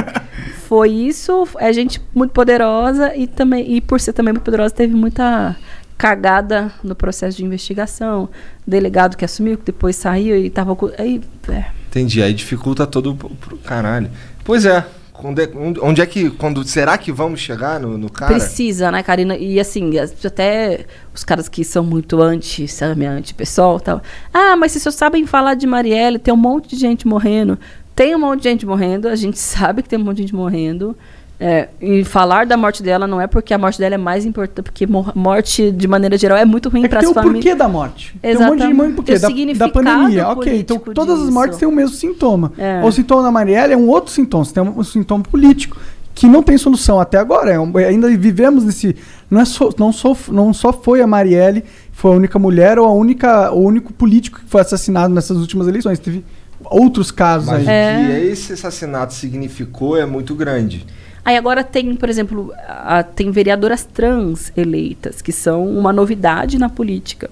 Foi 0.68 0.90
isso, 0.90 1.46
é 1.58 1.72
gente 1.72 2.00
muito 2.14 2.32
poderosa 2.32 3.14
e 3.14 3.26
também 3.28 3.72
e 3.76 3.80
por 3.80 4.00
ser 4.00 4.12
também 4.12 4.32
muito 4.32 4.44
poderosa 4.44 4.74
teve 4.74 4.94
muita 4.96 5.54
cagada 5.96 6.72
no 6.82 6.94
processo 6.96 7.36
de 7.36 7.44
investigação. 7.44 8.28
Delegado 8.66 9.16
que 9.16 9.24
assumiu, 9.24 9.56
que 9.58 9.64
depois 9.66 9.94
saiu 9.94 10.36
e 10.36 10.50
tava 10.50 10.74
com- 10.74 10.90
aí, 10.98 11.20
é. 11.48 11.66
Entendi. 11.94 12.20
Aí 12.22 12.34
dificulta 12.34 12.86
todo 12.86 13.16
o 13.52 13.56
caralho. 13.58 14.10
Pois 14.44 14.66
é. 14.66 14.84
É, 15.16 15.78
onde 15.80 16.02
é 16.02 16.06
que. 16.06 16.28
Quando, 16.28 16.64
será 16.64 16.98
que 16.98 17.12
vamos 17.12 17.38
chegar 17.38 17.78
no, 17.78 17.96
no 17.96 18.10
cara? 18.10 18.34
Precisa, 18.34 18.90
né, 18.90 19.00
Karina? 19.00 19.36
E 19.36 19.60
assim, 19.60 19.96
as- 19.96 20.12
até 20.26 20.86
os 21.14 21.22
caras 21.22 21.48
que 21.48 21.62
são 21.64 21.84
muito 21.84 22.20
anti, 22.20 22.66
sabe, 22.66 23.06
anti-pessoal 23.06 23.78
tal. 23.78 24.02
Ah, 24.32 24.56
mas 24.56 24.72
vocês 24.72 24.92
sabem 24.94 25.24
falar 25.24 25.54
de 25.54 25.68
Marielle, 25.68 26.18
tem 26.18 26.34
um 26.34 26.36
monte 26.36 26.70
de 26.70 26.76
gente 26.76 27.06
morrendo. 27.06 27.56
Tem 27.94 28.12
um 28.14 28.18
monte 28.18 28.42
de 28.42 28.48
gente 28.48 28.66
morrendo, 28.66 29.06
a 29.08 29.14
gente 29.14 29.38
sabe 29.40 29.84
que 29.84 29.88
tem 29.88 29.98
um 30.00 30.04
monte 30.04 30.16
de 30.16 30.22
gente 30.22 30.34
morrendo. 30.34 30.96
É, 31.38 31.68
e 31.80 32.04
falar 32.04 32.46
da 32.46 32.56
morte 32.56 32.80
dela 32.82 33.06
não 33.08 33.20
é 33.20 33.26
porque 33.26 33.52
a 33.52 33.58
morte 33.58 33.78
dela 33.78 33.96
é 33.96 33.98
mais 33.98 34.24
importante, 34.24 34.64
porque 34.64 34.86
mor- 34.86 35.12
morte, 35.16 35.70
de 35.72 35.88
maneira 35.88 36.16
geral, 36.16 36.38
é 36.38 36.44
muito 36.44 36.68
ruim 36.68 36.84
É 36.84 36.88
para 36.88 37.00
tem 37.00 37.08
as 37.08 37.10
o 37.10 37.14
porquê 37.14 37.28
famílias. 37.28 37.58
da 37.58 37.68
morte. 37.68 38.14
Tem 38.22 38.36
um 38.36 38.38
monte 38.40 38.48
de 38.58 38.62
Exatamente. 38.64 38.94
porquê. 38.94 39.12
Da, 39.14 39.18
da 39.18 39.26
significado 39.28 39.72
pandemia. 39.72 40.28
Ok, 40.28 40.58
então 40.60 40.78
todas 40.78 41.20
as 41.20 41.28
mortes 41.30 41.56
disso. 41.56 41.60
têm 41.60 41.68
o 41.68 41.72
mesmo 41.72 41.96
sintoma. 41.96 42.52
É. 42.56 42.80
O 42.84 42.92
sintoma 42.92 43.22
da 43.22 43.30
Marielle 43.32 43.72
é 43.72 43.76
um 43.76 43.88
outro 43.88 44.12
sintoma. 44.12 44.44
Você 44.44 44.54
tem 44.54 44.62
um, 44.62 44.78
um 44.78 44.84
sintoma 44.84 45.24
político 45.24 45.76
que 46.14 46.28
não 46.28 46.40
tem 46.42 46.56
solução 46.56 47.00
até 47.00 47.18
agora. 47.18 47.50
É 47.52 47.58
um- 47.58 47.76
ainda 47.78 48.08
vivemos 48.16 48.64
nesse. 48.64 48.94
Não, 49.28 49.40
é 49.40 49.44
só, 49.44 49.70
não, 49.76 49.92
só, 49.92 50.16
não 50.28 50.54
só 50.54 50.72
foi 50.72 51.00
a 51.02 51.06
Marielle, 51.06 51.64
foi 51.92 52.12
a 52.12 52.14
única 52.14 52.38
mulher 52.38 52.78
ou 52.78 52.86
a 52.86 52.92
única, 52.92 53.50
o 53.52 53.58
único 53.64 53.92
político 53.92 54.38
que 54.38 54.46
foi 54.46 54.60
assassinado 54.60 55.12
nessas 55.12 55.36
últimas 55.38 55.66
eleições. 55.66 55.98
Teve 55.98 56.24
outros 56.64 57.10
casos 57.10 57.48
Mas 57.48 57.66
aí. 57.66 58.04
o 58.04 58.06
que 58.06 58.26
esse 58.28 58.52
assassinato 58.52 59.12
significou 59.12 59.96
é 59.98 60.06
muito 60.06 60.32
grande. 60.36 60.86
Aí 61.24 61.36
agora 61.36 61.64
tem, 61.64 61.96
por 61.96 62.08
exemplo, 62.10 62.52
a- 62.68 63.02
tem 63.02 63.30
vereadoras 63.30 63.84
trans 63.84 64.52
eleitas, 64.56 65.22
que 65.22 65.32
são 65.32 65.66
uma 65.66 65.92
novidade 65.92 66.58
na 66.58 66.68
política. 66.68 67.30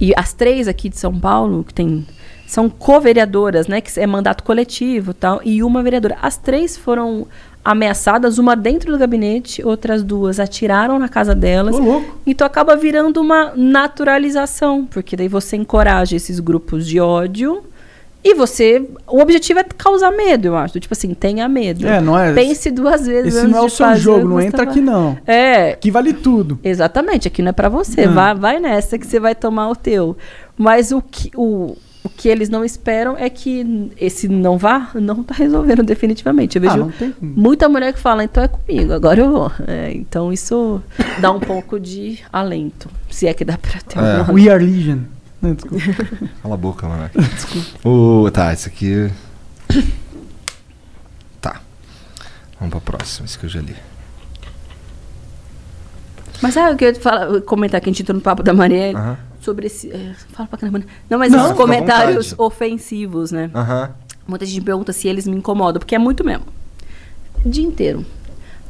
E 0.00 0.12
as 0.16 0.32
três 0.32 0.66
aqui 0.68 0.88
de 0.88 0.98
São 0.98 1.18
Paulo, 1.18 1.62
que 1.64 1.72
tem, 1.72 2.04
são 2.46 2.68
co-vereadoras, 2.68 3.66
né? 3.66 3.80
Que 3.80 3.98
é 4.00 4.06
mandato 4.06 4.42
coletivo 4.42 5.12
e 5.12 5.14
tal, 5.14 5.40
e 5.44 5.62
uma 5.62 5.82
vereadora. 5.82 6.18
As 6.20 6.36
três 6.36 6.76
foram 6.76 7.26
ameaçadas, 7.64 8.38
uma 8.38 8.54
dentro 8.54 8.92
do 8.92 8.98
gabinete, 8.98 9.64
outras 9.64 10.02
duas 10.02 10.38
atiraram 10.38 10.98
na 10.98 11.08
casa 11.08 11.34
delas. 11.34 11.76
Louco. 11.78 12.18
Então 12.26 12.46
acaba 12.46 12.76
virando 12.76 13.20
uma 13.20 13.52
naturalização, 13.56 14.84
porque 14.86 15.16
daí 15.16 15.28
você 15.28 15.56
encoraja 15.56 16.14
esses 16.16 16.38
grupos 16.40 16.86
de 16.86 17.00
ódio. 17.00 17.62
E 18.28 18.34
você. 18.34 18.84
O 19.06 19.20
objetivo 19.20 19.60
é 19.60 19.64
causar 19.64 20.10
medo, 20.10 20.46
eu 20.48 20.56
acho. 20.56 20.80
Tipo 20.80 20.94
assim, 20.94 21.14
tenha 21.14 21.48
medo. 21.48 21.86
É, 21.86 22.00
não 22.00 22.18
é- 22.18 22.32
Pense 22.34 22.70
duas 22.70 23.06
vezes 23.06 23.34
Esse 23.34 23.38
antes 23.44 23.52
não 23.52 23.58
é 23.62 23.66
o 23.66 23.68
seu 23.68 23.94
jogo, 23.96 24.20
que 24.20 24.24
não 24.26 24.40
entra 24.40 24.62
aqui 24.64 24.80
não. 24.80 25.16
É, 25.26 25.70
Aqui 25.72 25.90
vale 25.90 26.12
tudo. 26.12 26.58
exatamente. 26.64 27.28
Aqui 27.28 27.40
não 27.42 27.50
é 27.50 27.52
pra 27.52 27.68
você. 27.68 28.06
Não. 28.06 28.14
Vai, 28.14 28.34
vai 28.34 28.60
nessa 28.60 28.98
que 28.98 29.06
você 29.06 29.20
vai 29.20 29.34
tomar 29.34 29.68
o 29.70 29.76
teu. 29.76 30.16
Mas 30.56 30.90
o 30.90 31.00
que, 31.02 31.30
o, 31.36 31.76
o 32.02 32.08
que 32.08 32.28
eles 32.28 32.48
não 32.48 32.64
esperam 32.64 33.14
é 33.18 33.28
que 33.30 33.90
esse 34.00 34.26
não 34.28 34.56
vá, 34.58 34.90
não 34.94 35.22
tá 35.22 35.34
resolvendo 35.34 35.82
definitivamente. 35.82 36.56
Eu 36.58 36.64
Ah, 36.64 36.72
vejo 36.72 36.84
não 36.84 36.90
tem 36.90 37.12
como. 37.12 37.32
muita 37.36 37.68
mulher 37.68 37.92
que 37.92 37.98
fala, 38.00 38.24
então 38.24 38.42
é 38.42 38.48
comigo, 38.48 38.92
agora 38.92 39.20
eu 39.20 39.30
vou. 39.30 39.52
É, 39.68 39.92
então 39.92 40.32
isso 40.32 40.82
dá 41.20 41.30
um 41.30 41.40
pouco 41.40 41.78
de 41.78 42.18
alento. 42.32 42.88
Se 43.10 43.26
é 43.26 43.34
que 43.34 43.44
dá 43.44 43.56
pra 43.58 43.80
ter 43.80 43.98
É. 43.98 44.30
um 44.30 44.34
We 44.34 44.48
are 44.48 44.64
Legion. 44.64 45.00
Não, 45.40 45.54
desculpa. 45.54 45.84
Cala 46.42 46.54
a 46.54 46.56
boca, 46.58 46.88
mano. 46.88 47.10
o, 47.84 48.30
tá, 48.30 48.52
esse 48.52 48.68
aqui. 48.68 49.10
Tá. 51.40 51.60
Vamos 52.58 52.72
pra 52.72 52.80
próxima, 52.80 53.26
esse 53.26 53.38
que 53.38 53.44
eu 53.46 53.50
já 53.50 53.60
li. 53.60 53.76
Mas 56.42 56.54
sabe 56.54 56.74
o 56.74 56.76
que 56.76 56.84
eu 56.84 56.88
ia 56.92 57.00
falar, 57.00 57.40
comentar 57.42 57.80
que 57.80 57.88
a 57.88 57.92
gente 57.92 58.02
entrou 58.02 58.14
no 58.16 58.20
papo 58.22 58.42
da 58.42 58.52
Marielle? 58.52 58.94
Aham. 58.96 59.16
Sobre 59.40 59.66
esse. 59.66 59.90
é, 59.92 60.12
fala 60.32 60.48
pra 60.48 60.58
caramba. 60.58 60.80
né? 60.80 60.84
Não, 61.08 61.18
mas 61.18 61.30
Não, 61.30 61.38
esses 61.38 61.50
fica 61.52 61.62
à 61.62 61.66
comentários 61.66 62.30
vontade. 62.30 62.42
ofensivos, 62.42 63.30
né? 63.30 63.50
Aham. 63.54 63.90
Muita 64.26 64.44
gente 64.44 64.60
pergunta 64.64 64.92
se 64.92 65.06
eles 65.06 65.26
me 65.26 65.36
incomodam, 65.36 65.78
porque 65.78 65.94
é 65.94 65.98
muito 65.98 66.24
mesmo. 66.24 66.46
O 67.44 67.48
dia 67.48 67.64
inteiro. 67.64 68.04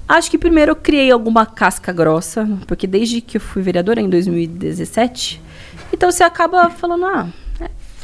Acho 0.06 0.30
que 0.30 0.36
primeiro 0.38 0.72
eu 0.72 0.76
criei 0.76 1.10
alguma 1.10 1.46
casca 1.46 1.92
grossa, 1.92 2.46
porque 2.66 2.86
desde 2.86 3.20
que 3.20 3.38
eu 3.38 3.40
fui 3.40 3.62
vereadora, 3.62 4.00
em 4.00 4.08
2017, 4.08 5.40
então 5.92 6.10
você 6.10 6.22
acaba 6.24 6.68
falando, 6.70 7.04
ah, 7.06 7.26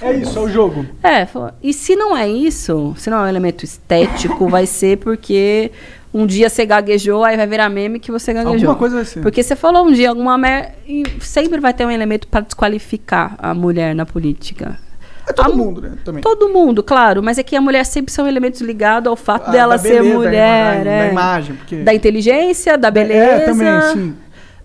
É 0.00 0.12
isso, 0.14 0.38
é 0.38 0.42
o 0.42 0.48
jogo. 0.48 0.84
é, 1.02 1.26
e 1.62 1.72
se 1.72 1.94
não 1.96 2.16
é 2.16 2.28
isso, 2.28 2.94
se 2.96 3.09
não 3.10 3.18
é 3.18 3.22
um 3.22 3.28
elemento 3.28 3.64
estético, 3.64 4.48
vai 4.48 4.66
ser 4.66 4.98
porque 4.98 5.70
um 6.12 6.26
dia 6.26 6.48
você 6.50 6.66
gaguejou, 6.66 7.24
aí 7.24 7.36
vai 7.36 7.46
virar 7.46 7.68
meme 7.68 7.98
que 8.00 8.10
você 8.10 8.32
gaguejou. 8.32 8.54
Alguma 8.56 8.74
coisa 8.74 8.96
vai 8.96 9.04
ser. 9.04 9.20
Porque 9.22 9.42
você 9.42 9.54
falou 9.56 9.86
um 9.86 9.92
dia 9.92 10.09
alguma 10.10 10.36
merda 10.36 10.72
e 10.86 11.04
sempre 11.20 11.60
vai 11.60 11.72
ter 11.72 11.86
um 11.86 11.90
elemento 11.90 12.26
para 12.28 12.40
desqualificar 12.40 13.34
a 13.38 13.54
mulher 13.54 13.94
na 13.94 14.04
política. 14.04 14.78
É 15.26 15.32
todo 15.32 15.46
A 15.52 15.56
mu- 15.56 15.64
mundo, 15.66 15.80
né? 15.82 15.92
Também. 16.04 16.20
Todo 16.20 16.48
mundo, 16.48 16.82
claro, 16.82 17.22
mas 17.22 17.38
é 17.38 17.44
que 17.44 17.54
a 17.54 17.60
mulher 17.60 17.86
sempre 17.86 18.12
são 18.12 18.26
elementos 18.26 18.60
ligados 18.60 19.09
ao 19.09 19.14
fato 19.16 19.48
Ah, 19.48 19.52
dela 19.52 19.76
da 19.76 19.82
ser 19.82 20.02
beleza, 20.02 20.14
mulher, 20.16 20.84
da, 20.84 20.90
é. 20.90 21.04
da 21.06 21.12
imagem. 21.12 21.54
Porque... 21.54 21.76
da 21.76 21.94
inteligência, 21.94 22.76
da 22.76 22.90
beleza, 22.90 23.24
É, 23.24 23.38
também, 23.44 23.82
sim. 23.92 24.14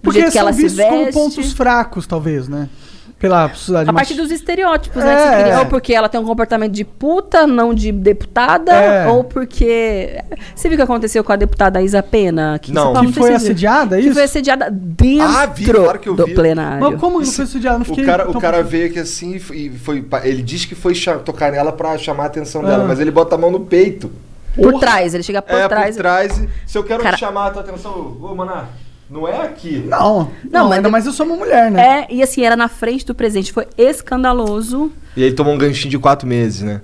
Porque 0.02 0.32
são 0.32 0.42
ela 0.42 0.52
se 0.54 0.64
vistos 0.64 0.84
como 0.84 1.12
pontos 1.14 1.54
fracos, 1.54 2.08
talvez, 2.08 2.48
né? 2.48 2.68
Pela 3.20 3.50
sociedade 3.50 3.90
A 3.90 3.94
partir 3.94 4.14
dos 4.14 4.30
estereótipos, 4.30 5.04
né? 5.04 5.12
É, 5.12 5.16
que 5.16 5.22
você 5.24 5.42
cria. 5.44 5.54
é. 5.54 5.60
Ou 5.60 5.66
porque 5.66 5.92
ela 5.94 6.08
tem 6.08 6.22
um 6.22 6.24
comportamento 6.26 6.72
de 6.72 6.84
puta, 6.84 7.48
não 7.48 7.74
de 7.74 7.92
deputada, 7.92 8.72
É. 8.72 9.08
ou 9.08 9.24
porque. 9.24 10.22
Você 10.56 10.70
viu 10.70 10.76
o 10.76 10.78
que 10.78 10.84
aconteceu 10.84 11.24
com 11.24 11.32
a 11.32 11.36
deputada 11.36 11.82
Isa 11.82 12.04
Pena? 12.04 12.56
aqui 12.56 12.70
em 12.72 12.76
Não. 12.76 12.94
Paulo? 12.94 13.08
Que 13.12 13.14
foi 13.20 13.34
assediada, 13.34 13.98
é 13.98 14.02
Que 14.02 14.06
isso? 14.08 14.14
foi 14.14 14.24
assediada 14.24 14.70
dentro 14.72 15.26
Ah, 15.36 15.46
vi, 15.48 15.66
claro 15.66 15.98
que 15.98 16.10
eu 16.10 16.16
do 16.16 16.26
vi. 16.26 16.36
plenário. 16.36 16.92
Mas 16.92 17.00
como 17.00 17.20
que 17.20 17.26
não 17.26 17.34
foi 17.34 17.44
assediada? 17.46 17.78
Não 17.80 17.86
fiquei 17.86 18.04
O 18.04 18.08
cara, 18.08 18.30
o 18.30 18.32
tão- 18.34 18.42
cara 18.42 18.62
veio 18.62 18.86
aqui 18.86 19.00
assim 19.00 19.36
e 19.36 19.40
foi- 19.40 19.72
foi. 19.84 20.06
Ele 20.24 20.44
diz 20.44 20.66
que 20.66 20.76
foi 20.76 20.94
tocar 21.26 21.52
nela 21.52 21.72
pra 21.72 21.98
chamar 21.98 22.24
a 22.24 22.28
atenção 22.28 22.64
dela, 22.64 22.84
Ah. 22.84 22.88
mas 22.88 23.00
ele 23.00 23.10
bota 23.10 23.34
a 23.34 23.38
mão 23.38 23.50
no 23.50 23.62
peito. 23.62 24.12
Por 24.56 24.80
trás, 24.80 25.14
ele 25.14 25.24
chega 25.24 25.42
por 25.42 25.56
é, 25.56 25.68
trás. 25.68 25.96
por 25.96 26.02
trás. 26.02 26.38
e- 26.40 26.50
Se 26.66 26.78
eu 26.78 26.84
quero 26.84 27.02
Cara- 27.02 27.18
chamar 27.18 27.48
a 27.48 27.50
tua 27.52 27.62
atenção, 27.64 28.18
ô, 28.22 28.34
maná, 28.36 28.66
não 29.10 29.28
é 29.28 29.42
aqui. 29.46 29.80
Não, 29.88 30.32
Não, 30.44 30.52
não, 30.52 30.64
mas 30.70 30.78
ainda 30.78 30.88
eu- 30.88 30.92
mais 30.92 31.06
eu 31.06 31.12
sou 31.14 31.26
uma 31.26 31.36
mulher, 31.36 31.72
né? 31.72 32.02
É, 32.10 32.14
e 32.14 32.22
assim, 32.24 32.44
era 32.44 32.56
na 32.56 32.68
frente 32.68 33.06
do 33.06 33.16
presidente. 33.16 33.52
Foi 33.54 33.66
escandaloso. 33.78 34.92
E 35.16 35.24
ele 35.24 35.36
tomou 35.36 35.54
um 35.54 35.58
ganchinho 35.58 35.92
de 35.92 35.98
quatro 36.00 36.28
meses, 36.28 36.62
né? 36.62 36.82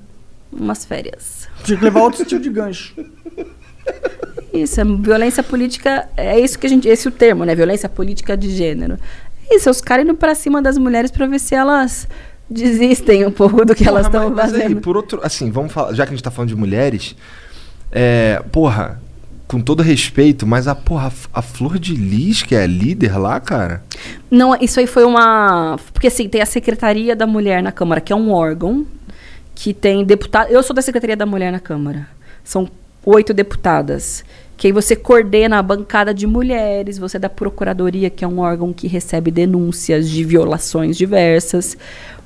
Umas 0.52 0.86
férias. 0.86 1.48
Tinha 1.64 1.78
que 1.78 1.84
levar 1.84 2.02
outro 2.02 2.24
tipo 2.26 2.42
de 2.42 2.50
gancho. 2.50 2.94
Isso, 4.54 4.80
é 4.80 4.84
violência 4.86 5.42
política, 5.42 6.08
é 6.16 6.40
isso 6.40 6.60
que 6.60 6.68
a 6.68 6.70
gente, 6.70 6.88
esse 6.88 7.08
é 7.08 7.10
o 7.10 7.14
termo, 7.14 7.44
né? 7.44 7.56
Violência 7.56 7.90
política 7.90 8.38
de 8.38 8.50
gênero. 8.52 9.00
É 9.50 9.56
Isso, 9.56 9.68
é 9.68 9.72
os 9.72 9.82
caras 9.82 10.06
indo 10.06 10.14
pra 10.16 10.36
cima 10.36 10.62
das 10.62 10.78
mulheres 10.78 11.10
pra 11.10 11.26
ver 11.26 11.40
se 11.40 11.56
elas 11.56 12.08
desistem 12.50 13.26
um 13.26 13.32
pouco 13.32 13.66
do 13.66 13.74
que 13.74 13.88
elas 13.88 14.08
Porra, 14.08 14.18
estão 14.20 14.30
mas- 14.36 14.46
mas 14.52 14.54
aí, 14.54 14.62
fazendo. 14.64 14.82
por 14.82 14.96
outro, 14.96 15.20
assim, 15.24 15.50
vamos 15.50 15.74
falar, 15.74 15.94
já 15.94 16.06
que 16.06 16.14
a 16.14 16.16
gente 16.16 16.24
tá 16.24 16.30
falando 16.30 16.50
de 16.50 16.56
mulheres, 16.56 17.16
é, 17.92 18.44
porra, 18.52 19.02
com 19.54 19.62
todo 19.62 19.84
respeito, 19.84 20.48
mas 20.48 20.68
a 20.68 20.74
porra, 20.74 21.14
a 21.32 21.42
Flor 21.44 21.78
de 21.78 21.94
Lis, 21.94 22.42
que 22.42 22.56
é 22.56 22.64
a 22.64 22.68
líder 22.68 23.20
lá, 23.20 23.40
cara. 23.40 23.84
Não, 24.30 24.56
isso 24.60 24.80
aí 24.80 24.88
foi 24.88 25.06
uma. 25.06 25.78
Porque 25.94 26.08
assim, 26.08 26.28
tem 26.28 26.42
a 26.42 26.46
Secretaria 26.46 27.16
da 27.16 27.28
Mulher 27.28 27.62
na 27.62 27.72
Câmara, 27.72 28.02
que 28.02 28.12
é 28.12 28.16
um 28.16 28.32
órgão 28.32 28.84
que 29.54 29.72
tem 29.72 30.04
deputado. 30.04 30.50
Eu 30.50 30.64
sou 30.64 30.76
da 30.76 30.82
Secretaria 30.82 31.16
da 31.16 31.28
Mulher 31.28 31.52
na 31.52 31.60
Câmara. 31.60 32.08
São 32.44 32.68
oito 33.06 33.32
deputadas. 33.32 34.26
Que 34.58 34.68
aí 34.68 34.74
você 34.74 34.96
coordena 34.96 35.60
a 35.60 35.62
bancada 35.62 36.16
de 36.16 36.26
mulheres, 36.26 36.98
você 36.98 37.18
é 37.18 37.20
da 37.20 37.30
Procuradoria, 37.30 38.10
que 38.10 38.26
é 38.26 38.28
um 38.28 38.40
órgão 38.40 38.74
que 38.74 38.88
recebe 38.88 39.30
denúncias 39.30 40.10
de 40.10 40.24
violações 40.24 40.98
diversas. 40.98 41.78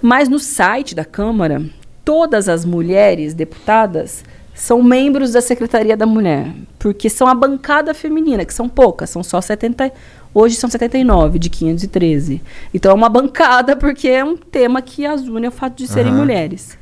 Mas 0.01 0.29
no 0.29 0.39
site 0.39 0.95
da 0.95 1.03
Câmara, 1.03 1.61
todas 2.05 2.47
as 2.47 2.63
mulheres 2.63 3.33
deputadas 3.33 4.23
são 4.57 4.81
membros 4.81 5.34
da 5.34 5.39
Secretaria 5.39 5.95
da 5.95 6.07
Mulher, 6.07 6.51
porque 6.79 7.11
são 7.11 7.27
a 7.27 7.35
bancada 7.35 7.93
feminina, 7.93 8.43
que 8.43 8.53
são 8.53 8.67
poucas, 8.67 9.11
são 9.11 9.21
só 9.21 9.39
70, 9.39 9.93
hoje 10.34 10.55
são 10.55 10.67
79 10.67 11.38
de 11.38 11.47
513. 11.47 12.41
Então 12.73 12.91
é 12.91 12.95
uma 12.95 13.07
bancada 13.07 13.75
porque 13.75 14.07
é 14.07 14.25
um 14.25 14.35
tema 14.35 14.81
que 14.81 15.05
as 15.05 15.21
une 15.21 15.45
é 15.45 15.49
o 15.49 15.51
fato 15.51 15.77
de 15.77 15.88
serem 15.88 16.11
Aham. 16.11 16.21
mulheres. 16.21 16.75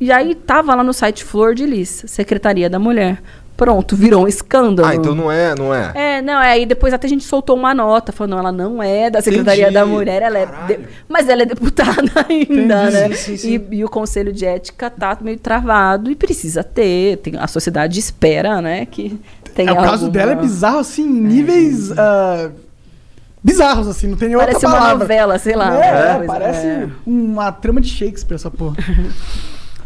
E 0.00 0.10
aí 0.10 0.34
tava 0.34 0.74
lá 0.74 0.82
no 0.82 0.92
site 0.92 1.22
Flor 1.22 1.54
de 1.54 1.64
Lis, 1.64 2.02
Secretaria 2.08 2.68
da 2.68 2.80
Mulher. 2.80 3.22
Pronto, 3.60 3.94
virou 3.94 4.24
um 4.24 4.26
escândalo. 4.26 4.88
Ah, 4.88 4.94
então 4.94 5.14
não 5.14 5.30
é, 5.30 5.54
não 5.54 5.74
é. 5.74 5.92
É, 5.94 6.22
não, 6.22 6.40
é, 6.40 6.52
aí 6.52 6.64
depois 6.64 6.94
até 6.94 7.06
a 7.06 7.10
gente 7.10 7.24
soltou 7.24 7.54
uma 7.54 7.74
nota, 7.74 8.10
falando, 8.10 8.30
não, 8.30 8.38
ela 8.38 8.52
não 8.52 8.82
é 8.82 9.10
da 9.10 9.20
Secretaria 9.20 9.64
Entendi. 9.64 9.74
da 9.74 9.84
Mulher, 9.84 10.22
ela 10.22 10.38
é. 10.38 10.46
de- 10.66 10.78
Mas 11.06 11.28
ela 11.28 11.42
é 11.42 11.44
deputada 11.44 12.10
ainda, 12.26 12.88
Entendi, 12.88 13.08
né? 13.08 13.08
sim, 13.08 13.14
sim, 13.14 13.36
sim. 13.36 13.66
E, 13.70 13.76
e 13.76 13.84
o 13.84 13.88
Conselho 13.90 14.32
de 14.32 14.46
Ética 14.46 14.88
tá 14.88 15.14
meio 15.20 15.38
travado 15.38 16.10
e 16.10 16.16
precisa 16.16 16.64
ter. 16.64 17.18
Tem, 17.18 17.34
a 17.36 17.46
sociedade 17.46 18.00
espera, 18.00 18.62
né? 18.62 18.86
Que 18.86 19.20
tenha 19.54 19.68
É, 19.68 19.72
o 19.74 19.76
caso 19.76 20.08
dela 20.08 20.32
é 20.32 20.36
bizarro, 20.36 20.78
assim, 20.78 21.02
em 21.02 21.20
níveis 21.20 21.92
ah, 21.98 22.48
bizarros, 23.44 23.86
assim, 23.88 24.06
não 24.06 24.16
tem 24.16 24.28
nem 24.30 24.38
Parece 24.38 24.54
outra 24.56 24.68
uma 24.70 24.76
palavra. 24.78 24.98
novela, 25.00 25.38
sei 25.38 25.54
lá. 25.54 25.76
É, 25.84 26.14
coisa, 26.16 26.32
parece 26.32 26.66
é. 26.66 26.88
uma 27.06 27.52
trama 27.52 27.78
de 27.78 27.90
Shakespeare, 27.90 28.36
essa 28.36 28.50
porra. 28.50 28.76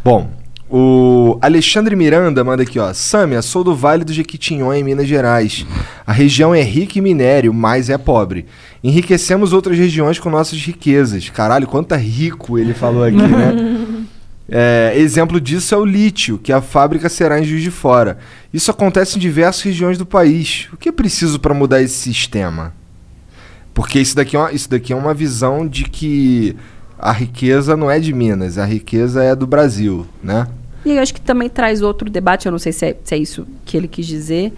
Bom, 0.04 0.28
o 0.70 1.38
Alexandre 1.40 1.94
Miranda 1.94 2.42
manda 2.42 2.62
aqui, 2.62 2.78
ó. 2.78 2.92
Sâmia, 2.92 3.42
sou 3.42 3.62
do 3.62 3.74
Vale 3.74 4.04
do 4.04 4.12
Jequitinhonha, 4.12 4.80
em 4.80 4.84
Minas 4.84 5.06
Gerais. 5.06 5.66
A 6.06 6.12
região 6.12 6.54
é 6.54 6.62
rica 6.62 6.98
em 6.98 7.02
minério, 7.02 7.52
mas 7.52 7.90
é 7.90 7.98
pobre. 7.98 8.46
Enriquecemos 8.82 9.52
outras 9.52 9.78
regiões 9.78 10.18
com 10.18 10.30
nossas 10.30 10.58
riquezas. 10.60 11.28
Caralho, 11.28 11.66
quanto 11.66 11.94
rico 11.94 12.58
ele 12.58 12.74
falou 12.74 13.04
aqui, 13.04 13.16
né? 13.16 14.04
É, 14.46 14.92
exemplo 14.96 15.40
disso 15.40 15.74
é 15.74 15.78
o 15.78 15.86
lítio, 15.86 16.36
que 16.36 16.52
a 16.52 16.60
fábrica 16.60 17.08
será 17.08 17.40
em 17.40 17.44
Juiz 17.44 17.62
de 17.62 17.70
Fora. 17.70 18.18
Isso 18.52 18.70
acontece 18.70 19.16
em 19.16 19.18
diversas 19.20 19.62
regiões 19.62 19.96
do 19.96 20.04
país. 20.04 20.68
O 20.70 20.76
que 20.76 20.90
é 20.90 20.92
preciso 20.92 21.40
para 21.40 21.54
mudar 21.54 21.80
esse 21.80 21.94
sistema? 21.94 22.74
Porque 23.72 23.98
isso 23.98 24.14
daqui, 24.14 24.36
é 24.36 24.38
uma, 24.38 24.52
isso 24.52 24.68
daqui 24.68 24.92
é 24.92 24.96
uma 24.96 25.14
visão 25.14 25.66
de 25.66 25.84
que 25.84 26.54
a 26.98 27.12
riqueza 27.12 27.76
não 27.76 27.90
é 27.90 27.98
de 27.98 28.12
Minas, 28.12 28.58
a 28.58 28.64
riqueza 28.64 29.22
é 29.22 29.34
do 29.34 29.46
Brasil, 29.46 30.06
né? 30.22 30.46
E 30.84 30.90
eu 30.90 31.02
acho 31.02 31.14
que 31.14 31.20
também 31.20 31.48
traz 31.48 31.80
outro 31.80 32.10
debate, 32.10 32.46
eu 32.46 32.52
não 32.52 32.58
sei 32.58 32.72
se 32.72 32.86
é, 32.86 32.96
se 33.02 33.14
é 33.14 33.18
isso 33.18 33.46
que 33.64 33.76
ele 33.76 33.88
quis 33.88 34.06
dizer, 34.06 34.52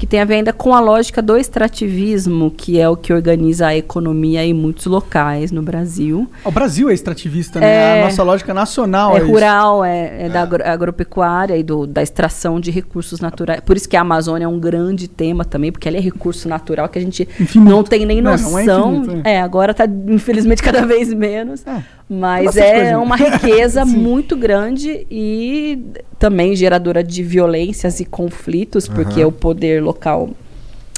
que 0.00 0.06
tem 0.06 0.18
a 0.18 0.24
ver 0.24 0.36
ainda 0.36 0.50
com 0.50 0.74
a 0.74 0.80
lógica 0.80 1.20
do 1.20 1.36
extrativismo, 1.36 2.50
que 2.50 2.80
é 2.80 2.88
o 2.88 2.96
que 2.96 3.12
organiza 3.12 3.66
a 3.66 3.76
economia 3.76 4.42
em 4.44 4.54
muitos 4.54 4.86
locais 4.86 5.52
no 5.52 5.60
Brasil. 5.62 6.26
O 6.42 6.50
Brasil 6.50 6.88
é 6.88 6.94
extrativista, 6.94 7.60
né? 7.60 7.98
É. 7.98 8.00
a 8.02 8.04
nossa 8.06 8.22
lógica 8.22 8.54
nacional 8.54 9.14
é 9.14 9.20
é, 9.20 9.22
rural, 9.22 9.84
é, 9.84 10.24
é 10.24 10.28
da 10.30 10.40
agro- 10.42 10.64
agropecuária 10.64 11.54
e 11.56 11.62
do, 11.62 11.86
da 11.86 12.02
extração 12.02 12.58
de 12.58 12.70
recursos 12.70 13.20
naturais. 13.20 13.60
Por 13.60 13.76
isso 13.76 13.86
que 13.86 13.96
a 13.96 14.00
Amazônia 14.00 14.46
é 14.46 14.48
um 14.48 14.58
grande 14.58 15.06
tema 15.06 15.44
também, 15.44 15.70
porque 15.70 15.86
ela 15.86 15.98
é 15.98 16.00
recurso 16.00 16.48
natural 16.48 16.88
que 16.88 16.98
a 16.98 17.02
gente 17.02 17.28
não 17.54 17.84
tem 17.84 18.06
nem 18.06 18.22
Não, 18.22 18.32
noção. 18.32 18.50
não 18.50 18.58
é 18.58 18.64
infinito, 19.04 19.28
é. 19.28 19.40
agora 19.40 19.72
está, 19.72 19.84
infelizmente, 20.08 20.62
cada 20.64 20.86
vez 20.86 21.12
menos. 21.12 21.62
Mas 22.08 22.56
é 22.56 22.74
coisa. 22.80 22.98
uma 22.98 23.14
riqueza 23.16 23.84
muito 23.84 24.34
grande 24.36 25.06
e 25.10 25.78
também 26.18 26.56
geradora 26.56 27.04
de 27.04 27.22
violências 27.22 28.00
e 28.00 28.04
conflitos, 28.04 28.88
porque 28.88 29.24
o 29.24 29.30
poder 29.30 29.80
local 29.90 30.30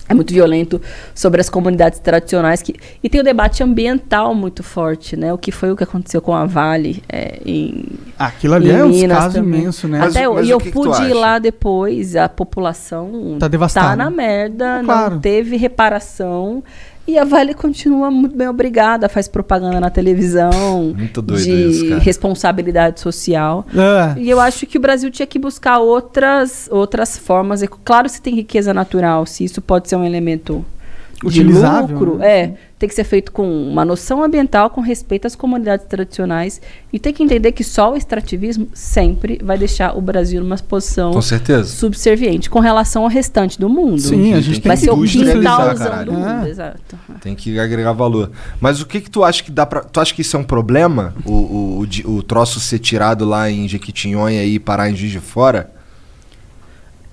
é 0.08 0.14
muito 0.14 0.34
violento 0.34 0.80
sobre 1.14 1.40
as 1.40 1.48
comunidades 1.48 1.98
tradicionais 2.00 2.60
que 2.60 2.74
e 3.02 3.08
tem 3.08 3.20
o 3.20 3.24
debate 3.24 3.62
ambiental 3.62 4.34
muito 4.34 4.62
forte, 4.62 5.16
né? 5.16 5.32
O 5.32 5.38
que 5.38 5.50
foi 5.50 5.70
o 5.70 5.76
que 5.76 5.84
aconteceu 5.84 6.20
com 6.20 6.34
a 6.34 6.44
Vale 6.44 7.02
é, 7.08 7.40
em 7.46 7.84
Aquilo 8.18 8.54
ali 8.54 8.70
em 8.70 8.74
é 8.74 8.84
um 8.84 8.88
Minas 8.88 9.18
caso 9.18 9.34
também. 9.36 9.60
imenso, 9.60 9.88
né? 9.88 10.00
Até 10.02 10.26
eu- 10.26 10.34
Mas 10.34 10.46
e 10.46 10.50
eu 10.50 10.58
que 10.58 10.66
que 10.66 10.72
pude 10.72 10.88
ir 11.02 11.12
acha? 11.12 11.14
lá 11.14 11.38
depois, 11.38 12.14
a 12.16 12.28
população 12.28 13.36
Tá 13.38 13.48
devastada. 13.48 13.96
na 13.96 14.10
merda, 14.10 14.80
É 14.80 14.84
claro. 14.84 15.14
não 15.14 15.20
teve 15.20 15.56
reparação. 15.56 16.62
E 17.06 17.18
a 17.18 17.24
Vale 17.24 17.52
continua 17.52 18.10
muito 18.10 18.36
bem 18.36 18.48
obrigada, 18.48 19.08
faz 19.08 19.26
propaganda 19.26 19.80
na 19.80 19.90
televisão 19.90 20.94
Muito 20.96 21.20
doido 21.20 21.42
de 21.42 21.50
isso, 21.50 21.88
cara. 21.88 22.00
responsabilidade 22.00 23.00
social. 23.00 23.66
É. 23.74 24.20
E 24.20 24.30
eu 24.30 24.38
acho 24.38 24.66
que 24.66 24.78
o 24.78 24.80
Brasil 24.80 25.10
tinha 25.10 25.26
que 25.26 25.38
buscar 25.38 25.78
outras, 25.78 26.68
outras 26.70 27.18
formas. 27.18 27.62
É 27.62 27.66
Claro, 27.84 28.08
se 28.08 28.22
tem 28.22 28.34
riqueza 28.34 28.72
natural, 28.72 29.26
se 29.26 29.44
isso 29.44 29.60
pode 29.60 29.88
ser 29.88 29.96
um 29.96 30.04
elemento 30.04 30.64
Utilizável, 31.28 31.86
de 31.86 31.92
lucro, 31.92 32.18
né? 32.18 32.26
é, 32.40 32.54
tem 32.78 32.88
que 32.88 32.94
ser 32.94 33.04
feito 33.04 33.30
com 33.30 33.46
uma 33.68 33.84
noção 33.84 34.22
ambiental, 34.24 34.68
com 34.70 34.80
respeito 34.80 35.26
às 35.26 35.36
comunidades 35.36 35.86
tradicionais 35.86 36.60
e 36.92 36.98
tem 36.98 37.12
que 37.12 37.22
entender 37.22 37.52
que 37.52 37.62
só 37.62 37.92
o 37.92 37.96
extrativismo 37.96 38.66
sempre 38.74 39.38
vai 39.42 39.56
deixar 39.56 39.96
o 39.96 40.00
Brasil 40.00 40.42
numa 40.42 40.56
posição 40.58 41.12
Com 41.12 41.22
certeza. 41.22 41.64
subserviente 41.64 42.50
com 42.50 42.58
relação 42.58 43.02
ao 43.04 43.08
restante 43.08 43.58
do 43.58 43.68
mundo. 43.68 44.00
Sim, 44.00 44.34
a 44.34 44.40
gente 44.40 44.60
vai 44.66 44.76
tem 44.76 44.84
ser 44.84 44.86
que 44.86 44.92
o 44.92 45.04
industrializar, 45.04 45.70
quintalzão 45.76 46.04
do 46.04 46.12
mundo, 46.12 46.46
É. 46.46 46.50
exato. 46.50 46.98
Tem 47.20 47.34
que 47.34 47.58
agregar 47.58 47.92
valor. 47.92 48.30
Mas 48.60 48.80
o 48.80 48.86
que 48.86 49.00
que 49.00 49.10
tu 49.10 49.22
acha 49.22 49.42
que 49.42 49.50
dá 49.50 49.64
pra... 49.64 49.80
Tu 49.80 50.00
acha 50.00 50.14
que 50.14 50.22
isso 50.22 50.36
é 50.36 50.40
um 50.40 50.44
problema? 50.44 51.14
O, 51.24 51.32
o, 51.32 51.86
o, 52.06 52.10
o 52.16 52.22
troço 52.22 52.58
ser 52.58 52.78
tirado 52.80 53.24
lá 53.24 53.50
em 53.50 53.68
Jequitinhonha 53.68 54.44
e 54.44 54.58
parar 54.58 54.90
em 54.90 54.96
Juiz 54.96 55.12
de 55.12 55.20
Fora? 55.20 55.70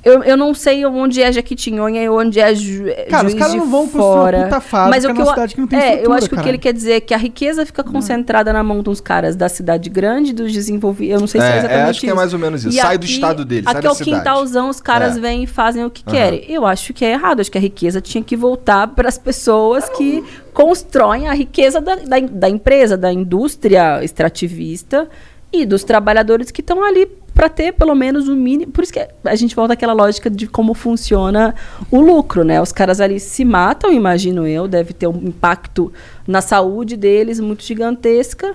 Eu, 0.01 0.23
eu 0.23 0.37
não 0.37 0.53
sei 0.53 0.85
onde 0.85 1.21
é 1.21 1.29
Jequitinhonha 1.29 2.01
e 2.01 2.07
onde 2.07 2.39
é 2.39 2.55
Ju, 2.55 2.85
Cara, 3.09 3.27
os 3.27 3.33
Juiz 3.33 3.43
caras 3.43 3.51
de 3.51 3.57
não 3.59 3.69
vão 3.69 3.81
construir 3.85 4.01
uma 4.05 4.13
fora. 4.15 4.43
puta 4.45 4.61
fábrica 4.61 4.89
Mas 4.95 5.03
o 5.03 5.07
que 5.07 5.13
numa 5.13 5.23
eu, 5.25 5.29
cidade 5.29 5.55
que 5.55 5.59
não 5.61 5.67
tem 5.67 5.79
é, 5.79 6.05
eu 6.05 6.13
acho 6.13 6.29
que 6.29 6.35
o 6.35 6.41
que 6.41 6.47
ele 6.47 6.57
quer 6.57 6.71
dizer 6.71 6.91
é 6.93 6.99
que 7.01 7.13
a 7.13 7.17
riqueza 7.17 7.65
fica 7.65 7.83
concentrada 7.83 8.53
na 8.53 8.63
mão 8.63 8.81
dos 8.81 9.01
caras 9.01 9.35
da 9.35 9.49
cidade 9.49 9.89
grande, 9.89 10.31
dos 10.31 10.53
desenvolvidos. 10.53 11.13
Eu 11.15 11.19
não 11.19 11.27
sei 11.27 11.41
se 11.41 11.47
É, 11.47 11.49
é 11.49 11.53
é, 11.53 11.59
exatamente 11.59 11.89
acho 11.89 11.99
que 11.99 12.05
é 12.05 12.09
isso. 12.09 12.15
mais 12.15 12.33
ou 12.33 12.39
menos 12.39 12.63
isso. 12.63 12.77
E 12.77 12.81
Sai 12.81 12.97
do 12.97 13.03
aqui- 13.03 13.13
estado 13.13 13.43
dele, 13.43 13.63
sai 13.63 13.73
Aqui 13.73 13.81
da 13.81 13.89
é 13.89 13.91
o 13.91 13.95
cidade. 13.95 14.17
quintalzão, 14.17 14.69
os 14.69 14.79
caras 14.79 15.17
É. 15.17 15.19
vêm 15.19 15.43
e 15.43 15.47
fazem 15.47 15.83
o 15.83 15.89
que 15.89 16.01
Aham. 16.07 16.15
querem. 16.15 16.45
Eu 16.47 16.65
acho 16.65 16.93
que 16.93 17.03
é 17.03 17.11
errado. 17.11 17.41
Acho 17.41 17.51
que 17.51 17.57
a 17.57 17.61
riqueza 17.61 17.99
tinha 17.99 18.23
que 18.23 18.37
voltar 18.37 18.87
para 18.87 19.09
as 19.09 19.17
pessoas 19.17 19.89
que 19.89 20.23
constroem 20.53 21.27
a 21.27 21.33
riqueza 21.33 21.81
da, 21.81 21.95
da, 21.95 22.19
da 22.21 22.49
empresa, 22.49 22.95
da 22.95 23.11
indústria 23.11 24.01
extrativista 24.01 25.09
e 25.51 25.65
dos 25.65 25.83
trabalhadores 25.83 26.51
que 26.51 26.61
estão 26.61 26.83
ali 26.83 27.05
para 27.39 27.47
ter 27.47 27.71
pelo 27.71 27.95
menos 27.95 28.27
o 28.27 28.35
mínimo. 28.35 28.69
Por 28.69 28.83
isso 28.83 28.91
que 28.91 29.07
a 29.23 29.35
gente 29.35 29.55
volta 29.55 29.71
àquela 29.71 29.93
lógica 29.93 30.29
de 30.29 30.45
como 30.45 30.73
funciona 30.73 31.55
o 31.89 32.01
lucro, 32.01 32.43
né? 32.43 32.61
Os 32.61 32.73
caras 32.73 32.99
ali 32.99 33.17
se 33.17 33.45
matam, 33.45 33.93
imagino 33.93 34.45
eu, 34.45 34.67
deve 34.67 34.91
ter 34.91 35.07
um 35.07 35.15
impacto 35.23 35.89
na 36.27 36.41
saúde 36.41 36.97
deles 36.97 37.39
muito 37.39 37.63
gigantesca 37.63 38.53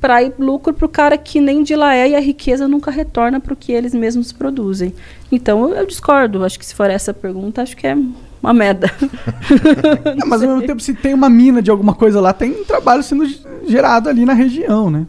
para 0.00 0.22
ir 0.22 0.32
lucro 0.38 0.72
para 0.72 0.86
o 0.86 0.88
cara 0.88 1.18
que 1.18 1.40
nem 1.40 1.64
de 1.64 1.74
lá 1.74 1.92
é 1.96 2.10
e 2.10 2.14
a 2.14 2.20
riqueza 2.20 2.68
nunca 2.68 2.88
retorna 2.92 3.40
para 3.40 3.52
o 3.52 3.56
que 3.56 3.72
eles 3.72 3.92
mesmos 3.92 4.30
produzem. 4.30 4.94
Então 5.32 5.68
eu, 5.68 5.74
eu 5.78 5.84
discordo. 5.86 6.44
Acho 6.44 6.56
que 6.56 6.64
se 6.64 6.72
for 6.72 6.88
essa 6.88 7.12
pergunta, 7.12 7.62
acho 7.62 7.76
que 7.76 7.84
é 7.88 7.96
uma 8.40 8.54
merda. 8.54 8.92
É, 10.04 10.24
mas 10.24 10.40
ao 10.40 10.50
mesmo 10.50 10.66
tempo, 10.68 10.80
se 10.80 10.94
tem 10.94 11.12
uma 11.14 11.28
mina 11.28 11.60
de 11.60 11.68
alguma 11.68 11.94
coisa 11.94 12.20
lá, 12.20 12.32
tem 12.32 12.62
trabalho 12.62 13.02
sendo 13.02 13.26
ge- 13.26 13.40
gerado 13.66 14.08
ali 14.08 14.24
na 14.24 14.34
região, 14.34 14.88
né? 14.88 15.04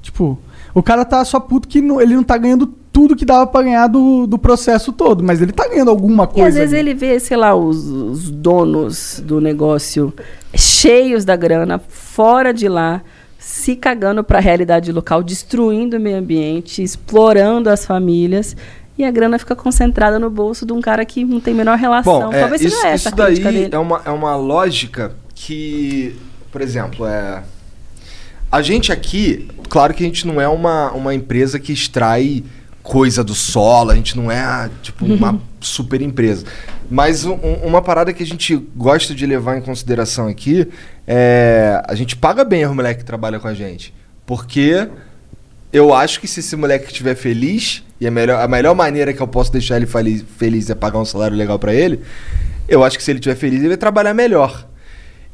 Tipo, 0.00 0.38
o 0.74 0.82
cara 0.82 1.04
tá 1.04 1.24
só 1.24 1.38
puto 1.40 1.68
que 1.68 1.80
não- 1.80 2.00
ele 2.00 2.14
não 2.16 2.24
tá 2.24 2.36
ganhando 2.36 2.66
tudo 2.92 3.16
que 3.16 3.24
dava 3.24 3.46
pra 3.46 3.62
ganhar 3.62 3.86
do, 3.88 4.26
do 4.26 4.38
processo 4.38 4.92
todo, 4.92 5.22
mas 5.24 5.40
ele 5.42 5.50
tá 5.52 5.66
ganhando 5.68 5.90
alguma 5.90 6.24
E 6.24 6.26
coisa. 6.28 6.48
às 6.48 6.54
vezes 6.54 6.72
ali. 6.78 6.90
ele 6.90 6.94
vê, 6.94 7.18
sei 7.18 7.36
lá, 7.36 7.54
os, 7.54 7.84
os 7.86 8.30
donos 8.30 9.20
do 9.24 9.40
negócio 9.40 10.12
cheios 10.54 11.24
da 11.24 11.34
grana, 11.36 11.78
fora 11.88 12.52
de 12.52 12.68
lá, 12.68 13.02
se 13.38 13.74
cagando 13.76 14.22
para 14.22 14.38
a 14.38 14.40
realidade 14.40 14.92
local, 14.92 15.22
destruindo 15.22 15.96
o 15.96 16.00
meio 16.00 16.16
ambiente, 16.18 16.82
explorando 16.82 17.68
as 17.68 17.84
famílias. 17.84 18.56
E 18.96 19.04
a 19.04 19.10
grana 19.10 19.40
fica 19.40 19.56
concentrada 19.56 20.20
no 20.20 20.30
bolso 20.30 20.64
de 20.64 20.72
um 20.72 20.80
cara 20.80 21.04
que 21.04 21.24
não 21.24 21.40
tem 21.40 21.52
a 21.52 21.56
menor 21.56 21.76
relação. 21.76 22.30
Bom, 22.30 22.32
é, 22.32 22.40
Talvez 22.40 22.62
isso, 22.62 22.76
seja 22.76 22.88
essa 22.88 23.08
isso 23.08 23.16
daí 23.16 23.34
dele. 23.40 23.68
é 23.72 23.78
uma, 23.78 24.00
é 24.04 24.10
uma 24.10 24.36
lógica 24.36 25.12
que, 25.34 26.14
por 26.52 26.60
exemplo, 26.60 27.04
é. 27.04 27.42
A 28.54 28.62
gente 28.62 28.92
aqui, 28.92 29.48
claro 29.68 29.92
que 29.92 30.04
a 30.04 30.06
gente 30.06 30.24
não 30.28 30.40
é 30.40 30.46
uma, 30.46 30.92
uma 30.92 31.12
empresa 31.12 31.58
que 31.58 31.72
extrai 31.72 32.44
coisa 32.84 33.24
do 33.24 33.34
solo, 33.34 33.90
a 33.90 33.96
gente 33.96 34.16
não 34.16 34.30
é 34.30 34.38
ah, 34.38 34.70
tipo 34.80 35.04
uma 35.12 35.40
super 35.60 36.00
empresa. 36.00 36.46
Mas 36.88 37.24
um- 37.24 37.32
um- 37.34 37.66
uma 37.66 37.82
parada 37.82 38.12
que 38.12 38.22
a 38.22 38.26
gente 38.26 38.54
gosta 38.76 39.12
de 39.12 39.26
levar 39.26 39.58
em 39.58 39.60
consideração 39.60 40.28
aqui 40.28 40.68
é 41.04 41.82
a 41.84 41.96
gente 41.96 42.14
paga 42.14 42.44
bem 42.44 42.64
os 42.64 42.72
moleques 42.72 43.02
que 43.02 43.04
trabalham 43.06 43.40
com 43.40 43.48
a 43.48 43.54
gente. 43.54 43.92
Porque 44.24 44.88
eu 45.72 45.92
acho 45.92 46.20
que 46.20 46.28
se 46.28 46.38
esse 46.38 46.54
moleque 46.54 46.86
estiver 46.86 47.16
feliz, 47.16 47.82
e 48.00 48.06
a 48.06 48.10
melhor, 48.12 48.40
a 48.40 48.46
melhor 48.46 48.76
maneira 48.76 49.12
que 49.12 49.20
eu 49.20 49.26
posso 49.26 49.50
deixar 49.50 49.78
ele 49.78 49.86
feliz, 49.86 50.24
feliz 50.38 50.70
é 50.70 50.76
pagar 50.76 51.00
um 51.00 51.04
salário 51.04 51.36
legal 51.36 51.58
pra 51.58 51.74
ele, 51.74 52.02
eu 52.68 52.84
acho 52.84 52.96
que 52.96 53.02
se 53.02 53.10
ele 53.10 53.18
estiver 53.18 53.34
feliz, 53.34 53.58
ele 53.58 53.68
vai 53.70 53.76
trabalhar 53.76 54.14
melhor. 54.14 54.64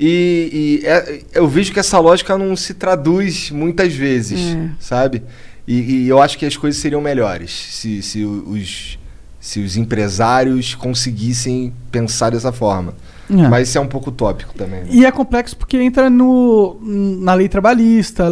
E, 0.03 0.81
e 0.83 0.87
é- 0.87 1.21
eu 1.35 1.47
vejo 1.47 1.73
que 1.75 1.79
essa 1.79 1.99
lógica 1.99 2.39
não 2.39 2.57
se 2.57 2.73
traduz 2.73 3.51
muitas 3.51 3.93
vezes, 3.95 4.41
É. 4.41 4.71
sabe? 4.81 5.23
E, 5.69 5.75
e 6.05 6.09
eu 6.09 6.21
acho 6.23 6.39
que 6.39 6.47
as 6.47 6.57
coisas 6.57 6.81
seriam 6.81 7.03
melhores 7.03 7.51
se, 7.51 8.01
se 8.03 8.25
os, 8.25 8.99
se 9.39 9.61
os 9.61 9.77
empresários 9.77 10.75
conseguissem 10.75 11.73
pensar 11.93 12.31
dessa 12.31 12.51
forma. 12.51 12.95
É. 13.29 13.47
Mas 13.49 13.69
isso 13.69 13.79
é 13.79 13.81
um 13.81 13.87
pouco 13.87 14.09
utópico 14.11 14.55
também. 14.55 14.81
né? 14.81 14.87
E 14.91 15.05
é 15.05 15.13
complexo 15.13 15.55
porque 15.57 15.77
entra 15.77 16.09
no, 16.11 16.79
na 16.83 17.35
lei 17.35 17.49
trabalhista, 17.49 18.27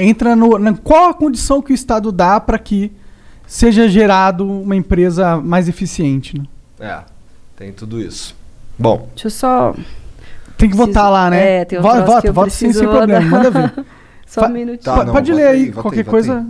entra 0.00 0.34
no. 0.36 0.56
Na, 0.56 0.72
qual 0.74 1.10
a 1.10 1.14
condição 1.14 1.60
que 1.60 1.72
o 1.72 1.74
Estado 1.74 2.10
dá 2.12 2.38
para 2.40 2.58
que 2.58 2.90
seja 3.46 3.86
gerado 3.88 4.48
uma 4.50 4.74
empresa 4.76 5.36
mais 5.38 5.68
eficiente? 5.68 6.38
Né? 6.38 6.44
É, 6.80 7.00
tem 7.56 7.72
tudo 7.72 8.00
isso. 8.00 8.34
Bom, 8.78 9.08
Deixa 9.14 9.26
eu 9.26 9.30
só. 9.32 9.74
Tem 10.58 10.68
que 10.68 10.76
votar 10.76 11.10
lá, 11.10 11.30
né? 11.30 11.60
É, 11.60 11.64
tem 11.64 11.78
um 11.78 11.82
vota, 11.82 12.20
que 12.20 12.28
eu 12.28 12.32
vota 12.32 12.50
sem, 12.50 12.68
preciso 12.68 12.84
sem 12.84 12.88
problema, 12.88 13.24
manda 13.24 13.50
ver. 13.50 13.72
Só 14.26 14.44
um 14.44 14.48
minutinho. 14.48 14.82
Tá, 14.82 15.04
não, 15.04 15.12
pode 15.12 15.30
vota 15.30 15.42
ler 15.42 15.48
aí, 15.48 15.56
aí, 15.56 15.70
vota 15.70 15.82
qualquer 15.82 15.98
aí, 15.98 16.02
vota 16.02 16.10
coisa. 16.10 16.46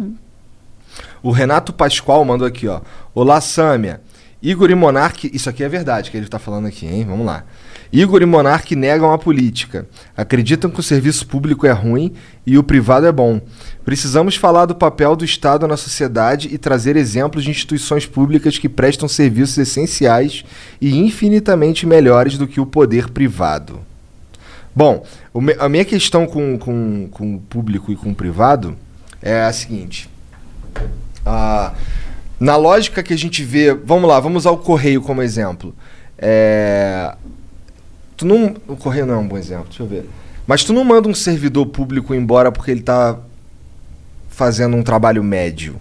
O 1.22 1.30
Renato 1.30 1.72
Pascoal 1.72 2.24
mandou 2.24 2.48
aqui, 2.48 2.66
ó. 2.66 2.80
Olá, 3.14 3.40
Sâmia. 3.40 4.00
Igor 4.42 4.70
e 4.70 4.74
Monark. 4.74 5.30
Isso 5.32 5.50
aqui 5.50 5.62
é 5.62 5.68
verdade 5.68 6.10
que 6.10 6.16
ele 6.16 6.26
tá 6.26 6.38
falando 6.38 6.66
aqui, 6.66 6.86
hein? 6.86 7.04
Vamos 7.04 7.26
lá. 7.26 7.44
Igor 7.92 8.22
e 8.22 8.26
Monark 8.26 8.74
negam 8.76 9.12
a 9.12 9.18
política. 9.18 9.86
Acreditam 10.16 10.70
que 10.70 10.80
o 10.80 10.82
serviço 10.82 11.26
público 11.26 11.66
é 11.66 11.72
ruim 11.72 12.12
e 12.46 12.56
o 12.56 12.62
privado 12.62 13.06
é 13.06 13.12
bom. 13.12 13.40
Precisamos 13.84 14.36
falar 14.36 14.66
do 14.66 14.74
papel 14.74 15.16
do 15.16 15.24
Estado 15.24 15.66
na 15.66 15.76
sociedade 15.76 16.48
e 16.52 16.58
trazer 16.58 16.96
exemplos 16.96 17.44
de 17.44 17.50
instituições 17.50 18.06
públicas 18.06 18.58
que 18.58 18.68
prestam 18.68 19.08
serviços 19.08 19.58
essenciais 19.58 20.44
e 20.80 20.96
infinitamente 20.98 21.86
melhores 21.86 22.38
do 22.38 22.46
que 22.46 22.60
o 22.60 22.66
poder 22.66 23.10
privado. 23.10 23.87
Bom, 24.74 25.04
me- 25.34 25.56
a 25.58 25.68
minha 25.68 25.84
questão 25.84 26.26
com, 26.26 26.58
com, 26.58 27.08
com 27.10 27.34
o 27.36 27.40
público 27.40 27.90
e 27.92 27.96
com 27.96 28.10
o 28.10 28.14
privado 28.14 28.76
é 29.20 29.40
a 29.42 29.52
seguinte. 29.52 30.08
Ah, 31.26 31.74
na 32.38 32.56
lógica 32.56 33.02
que 33.02 33.12
a 33.12 33.18
gente 33.18 33.42
vê, 33.44 33.74
vamos 33.74 34.08
lá, 34.08 34.20
vamos 34.20 34.42
usar 34.42 34.50
o 34.52 34.58
correio 34.58 35.02
como 35.02 35.20
exemplo. 35.22 35.74
É, 36.16 37.14
tu 38.16 38.24
não, 38.26 38.54
o 38.68 38.76
correio 38.76 39.06
não 39.06 39.14
é 39.14 39.18
um 39.18 39.26
bom 39.28 39.36
exemplo, 39.38 39.66
deixa 39.68 39.82
eu 39.82 39.86
ver. 39.86 40.08
Mas 40.46 40.64
tu 40.64 40.72
não 40.72 40.84
manda 40.84 41.08
um 41.08 41.14
servidor 41.14 41.66
público 41.66 42.14
embora 42.14 42.50
porque 42.50 42.70
ele 42.70 42.80
está 42.80 43.18
fazendo 44.28 44.76
um 44.76 44.82
trabalho 44.82 45.22
médio. 45.22 45.76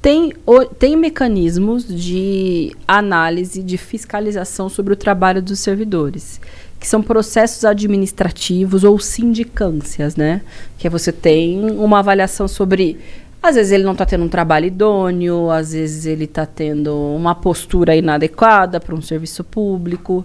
Tem, 0.00 0.32
o- 0.44 0.64
tem 0.64 0.96
mecanismos 0.96 1.86
de 1.86 2.74
análise, 2.88 3.62
de 3.62 3.78
fiscalização 3.78 4.68
sobre 4.68 4.92
o 4.94 4.96
trabalho 4.96 5.40
dos 5.40 5.60
servidores, 5.60 6.40
que 6.82 6.88
são 6.88 7.00
processos 7.00 7.64
administrativos 7.64 8.82
ou 8.82 8.98
sindicâncias, 8.98 10.16
né? 10.16 10.40
Que 10.76 10.88
é 10.88 10.90
você 10.90 11.12
tem 11.12 11.70
uma 11.70 12.00
avaliação 12.00 12.48
sobre 12.48 12.98
Às 13.42 13.56
vezes 13.56 13.72
ele 13.72 13.82
não 13.82 13.92
está 13.92 14.06
tendo 14.06 14.24
um 14.24 14.28
trabalho 14.28 14.66
idôneo, 14.66 15.50
às 15.50 15.72
vezes 15.72 16.06
ele 16.06 16.24
está 16.24 16.46
tendo 16.46 16.94
uma 16.94 17.34
postura 17.34 17.96
inadequada 17.96 18.78
para 18.78 18.94
um 18.94 19.02
serviço 19.02 19.42
público. 19.42 20.24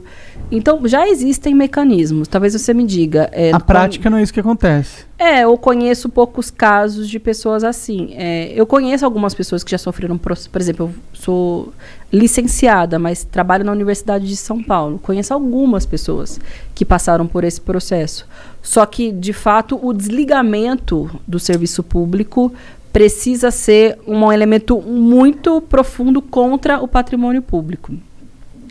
Então, 0.52 0.88
já 0.88 1.10
existem 1.10 1.56
mecanismos. 1.56 2.28
Talvez 2.28 2.54
você 2.54 2.76
me 2.76 2.86
diga. 2.86 3.28
é, 3.34 3.52
A 3.52 3.60
prática 3.60 4.08
não 4.08 4.20
é 4.20 4.22
isso 4.22 4.32
que 4.32 4.40
acontece. 4.40 5.08
É, 5.18 5.46
eu 5.46 5.58
conheço 5.58 6.10
poucos 6.10 6.52
casos 6.52 7.10
de 7.10 7.20
pessoas 7.20 7.64
assim. 7.64 8.14
É, 8.16 8.54
eu 8.54 8.68
conheço 8.68 9.04
algumas 9.04 9.34
pessoas 9.34 9.64
que 9.64 9.72
já 9.72 9.80
sofreram, 9.80 10.16
por 10.16 10.62
exemplo, 10.62 10.86
eu 10.86 10.94
sou 11.12 11.74
licenciada, 12.14 13.00
mas 13.00 13.24
trabalho 13.24 13.66
na 13.66 13.72
Universidade 13.72 14.28
de 14.28 14.36
São 14.36 14.64
Paulo. 14.64 15.00
Conheço 15.00 15.34
algumas 15.34 15.88
pessoas 15.88 16.40
que 16.76 16.86
passaram 16.86 17.26
por 17.26 17.44
esse 17.44 17.60
processo. 17.60 18.28
Só 18.62 18.86
que, 18.86 19.12
de 19.12 19.34
fato, 19.34 19.80
o 19.82 19.92
desligamento 19.92 21.10
do 21.28 21.40
serviço 21.40 21.82
público 21.82 22.54
precisa 22.98 23.52
ser 23.52 24.00
um 24.08 24.34
elemento 24.34 24.82
muito 24.82 25.62
profundo 25.62 26.20
contra 26.20 26.82
o 26.82 26.88
patrimônio 26.88 27.44
público. 27.44 27.94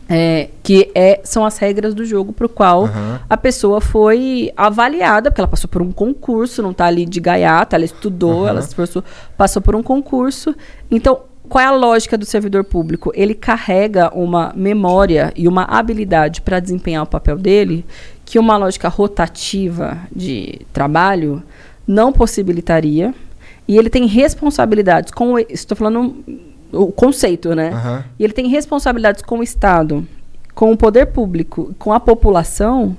É, 0.08 0.48
que 0.64 0.90
é, 0.96 1.20
são 1.22 1.44
as 1.44 1.58
regras 1.58 1.94
do 1.94 2.04
jogo 2.04 2.32
para 2.32 2.46
o 2.46 2.48
qual 2.48 2.88
a 3.30 3.36
pessoa 3.36 3.80
foi 3.80 4.52
avaliada, 4.56 5.30
porque 5.30 5.40
ela 5.40 5.46
passou 5.46 5.70
por 5.70 5.80
um 5.80 5.92
concurso, 5.92 6.60
não 6.60 6.72
está 6.72 6.86
ali 6.86 7.06
de 7.06 7.20
gaiata, 7.20 7.76
ela 7.76 7.84
estudou, 7.84 8.48
ela 8.48 8.60
se 8.62 8.68
esforçou, 8.68 9.04
passou 9.36 9.62
por 9.62 9.76
um 9.76 9.82
concurso. 9.82 10.56
Então, 10.90 11.20
qual 11.48 11.62
é 11.62 11.68
a 11.68 11.72
lógica 11.72 12.18
do 12.18 12.24
servidor 12.24 12.64
público? 12.64 13.12
Ele 13.14 13.34
carrega 13.34 14.12
uma 14.12 14.52
memória 14.56 15.32
e 15.36 15.46
uma 15.46 15.62
habilidade 15.62 16.40
para 16.40 16.58
desempenhar 16.58 17.04
o 17.04 17.06
papel 17.06 17.38
dele 17.38 17.86
que 18.24 18.40
uma 18.40 18.56
lógica 18.56 18.88
rotativa 18.88 19.96
de 20.14 20.62
trabalho 20.72 21.44
não 21.86 22.12
possibilitaria. 22.12 23.14
E 23.68 23.76
ele 23.76 23.90
tem 23.90 24.06
responsabilidades 24.06 25.12
com. 25.12 25.34
o- 25.34 25.38
Estou 25.38 25.76
falando 25.76 26.24
o 26.72 26.92
conceito, 26.92 27.54
né? 27.54 27.70
Aham. 27.70 28.04
E 28.18 28.24
ele 28.24 28.32
tem 28.32 28.48
responsabilidades 28.48 29.22
com 29.22 29.38
o 29.38 29.42
Estado, 29.42 30.06
com 30.54 30.72
o 30.72 30.76
poder 30.76 31.06
público, 31.06 31.74
com 31.78 31.92
a 31.92 32.00
população, 32.00 32.96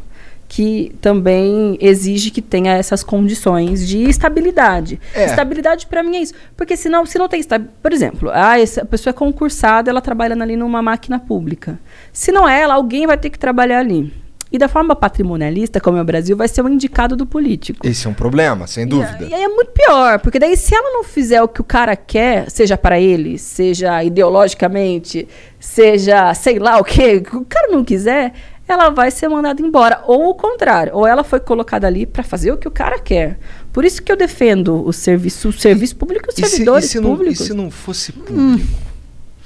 que 0.49 0.95
também 1.01 1.77
exige 1.81 2.31
que 2.31 2.41
tenha 2.41 2.73
essas 2.73 3.03
condições 3.03 3.85
de 3.87 4.03
estabilidade. 4.03 4.99
É. 5.13 5.25
Estabilidade 5.25 5.85
para 5.87 6.01
mim 6.01 6.15
é 6.17 6.21
isso. 6.21 6.33
Porque 6.55 6.77
senão, 6.77 7.05
se 7.05 7.17
não 7.19 7.27
tem 7.27 7.39
estabilidade. 7.41 7.77
Por 7.81 7.91
exemplo, 7.91 8.29
ah, 8.33 8.57
essa 8.59 8.85
pessoa 8.85 9.11
é 9.11 9.13
concursada, 9.13 9.89
ela 9.89 9.99
trabalhando 10.01 10.41
ali 10.43 10.55
numa 10.55 10.81
máquina 10.81 11.19
pública. 11.19 11.77
Se 12.13 12.31
não 12.31 12.47
é 12.47 12.61
ela, 12.61 12.75
alguém 12.75 13.05
vai 13.05 13.17
ter 13.17 13.29
que 13.29 13.37
trabalhar 13.39 13.79
ali. 13.79 14.13
E 14.51 14.57
da 14.57 14.67
forma 14.67 14.95
patrimonialista, 14.95 15.81
como 15.81 15.97
é 15.97 16.01
o 16.01 16.05
Brasil, 16.05 16.35
vai 16.37 16.47
ser 16.47 16.61
o 16.61 16.69
indicado 16.69 17.15
do 17.15 17.25
político. 17.25 17.85
Esse 17.85 18.07
é 18.07 18.09
um 18.09 18.13
problema, 18.13 18.65
sem 18.65 18.87
dúvida. 18.87 19.25
E 19.25 19.33
aí 19.33 19.43
é 19.43 19.47
muito 19.47 19.71
pior, 19.71 20.19
porque 20.19 20.39
daí 20.39 20.55
se 20.55 20.73
ela 20.73 20.89
não 20.93 21.03
fizer 21.03 21.41
o 21.41 21.47
que 21.47 21.59
o 21.59 21.63
cara 21.65 21.95
quer, 21.95 22.49
seja 22.49 22.77
para 22.77 22.99
ele, 22.99 23.37
seja 23.37 24.01
ideologicamente, 24.03 25.27
seja 25.59 26.33
sei 26.33 26.59
lá 26.59 26.77
o 26.79 26.83
que, 26.83 27.17
o 27.33 27.43
cara 27.43 27.67
não 27.69 27.83
quiser, 27.83 28.33
ela 28.67 28.89
vai 28.89 29.11
ser 29.11 29.27
mandada 29.27 29.61
embora. 29.61 30.01
Ou 30.05 30.29
o 30.29 30.35
contrário, 30.35 30.93
ou 30.95 31.05
ela 31.05 31.23
foi 31.23 31.39
colocada 31.39 31.87
ali 31.87 32.05
para 32.05 32.23
fazer 32.23 32.51
o 32.51 32.57
que 32.57 32.67
o 32.67 32.71
cara 32.71 32.99
quer. 32.99 33.37
Por 33.73 33.85
isso 33.85 34.01
que 34.01 34.11
eu 34.11 34.17
defendo 34.17 34.85
o 34.85 34.91
serviço, 34.93 35.49
o 35.49 35.53
serviço 35.53 35.95
público 35.95 36.29
e 36.29 36.29
os 36.29 36.37
E 36.37 36.41
se, 36.41 36.45
e 36.45 36.49
servidores 36.49 36.85
se 36.89 36.99
não, 36.99 37.09
e 37.13 37.17
públicos. 37.17 37.45
se 37.45 37.53
não 37.53 37.69
fosse 37.69 38.11
público? 38.11 38.67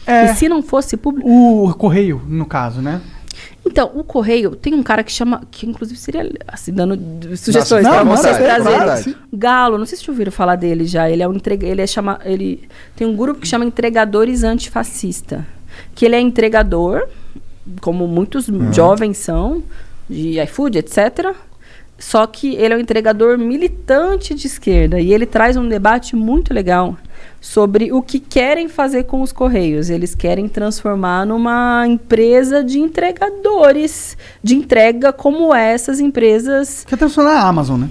É. 0.06 0.26
E 0.26 0.36
se 0.36 0.50
não 0.50 0.64
fosse 0.64 0.98
público. 0.98 1.30
O 1.30 1.74
correio, 1.76 2.22
no 2.28 2.46
caso, 2.46 2.82
né? 2.82 3.02
Então, 3.72 3.90
o 3.96 4.04
Correio 4.04 4.54
tem 4.54 4.74
um 4.74 4.84
cara 4.84 5.02
que 5.02 5.12
chama. 5.12 5.44
Que 5.50 5.66
inclusive 5.66 5.98
seria. 5.98 6.30
Assim, 6.46 6.74
dando 6.74 6.98
sugestões 7.38 7.88
para 7.88 8.04
vocês 8.04 8.38
trazerem. 8.38 8.80
vontade. 8.80 9.18
Galo, 9.32 9.78
não 9.78 9.86
sei 9.86 9.98
se 9.98 10.04
vocês 10.04 10.10
ouviram 10.10 10.32
falar 10.32 10.58
dele 10.58 10.86
já. 10.86 11.10
Ele 11.10 11.24
é 11.24 11.28
um 11.28 11.34
entrega, 11.34 11.66
ele 11.66 11.82
é 11.82 11.88
chama, 11.88 12.20
ele 12.26 12.68
tem 12.98 13.08
um 13.08 13.16
grupo 13.16 13.40
que 13.40 13.48
chama 13.48 13.64
Entregadores 13.64 14.44
Antifascista, 14.44 15.48
que 15.96 16.06
ele 16.06 16.18
é 16.18 16.20
entregador, 16.20 17.08
como 17.80 18.06
muitos 18.08 18.48
jovens 18.74 19.18
são, 19.18 19.64
de 20.10 20.38
iFood, 20.42 20.80
etc. 20.80 21.34
Só 21.98 22.28
que 22.28 22.56
ele 22.56 22.74
é 22.74 22.78
um 22.78 22.82
entregador 22.82 23.38
militante 23.38 24.36
de 24.36 24.48
esquerda 24.48 25.00
e 25.00 25.14
ele 25.14 25.26
traz 25.26 25.56
um 25.56 25.68
debate 25.70 26.14
muito 26.14 26.54
legal 26.54 26.98
sobre 27.42 27.92
o 27.92 28.02
que 28.04 28.20
querem 28.20 28.70
fazer 28.70 29.06
com 29.06 29.22
os 29.22 29.34
correios. 29.34 29.90
Eles 29.90 30.14
querem 30.14 30.48
transformar 30.48 31.26
numa 31.26 31.86
empresa 31.88 32.64
de 32.64 32.80
entregadores, 32.80 34.16
de 34.44 34.56
entrega 34.56 35.12
como 35.12 35.54
essas 35.54 36.00
empresas 36.00 36.86
Quer 36.88 36.98
transformar 36.98 37.34
a 37.34 37.48
Amazon, 37.48 37.82
né? 37.82 37.90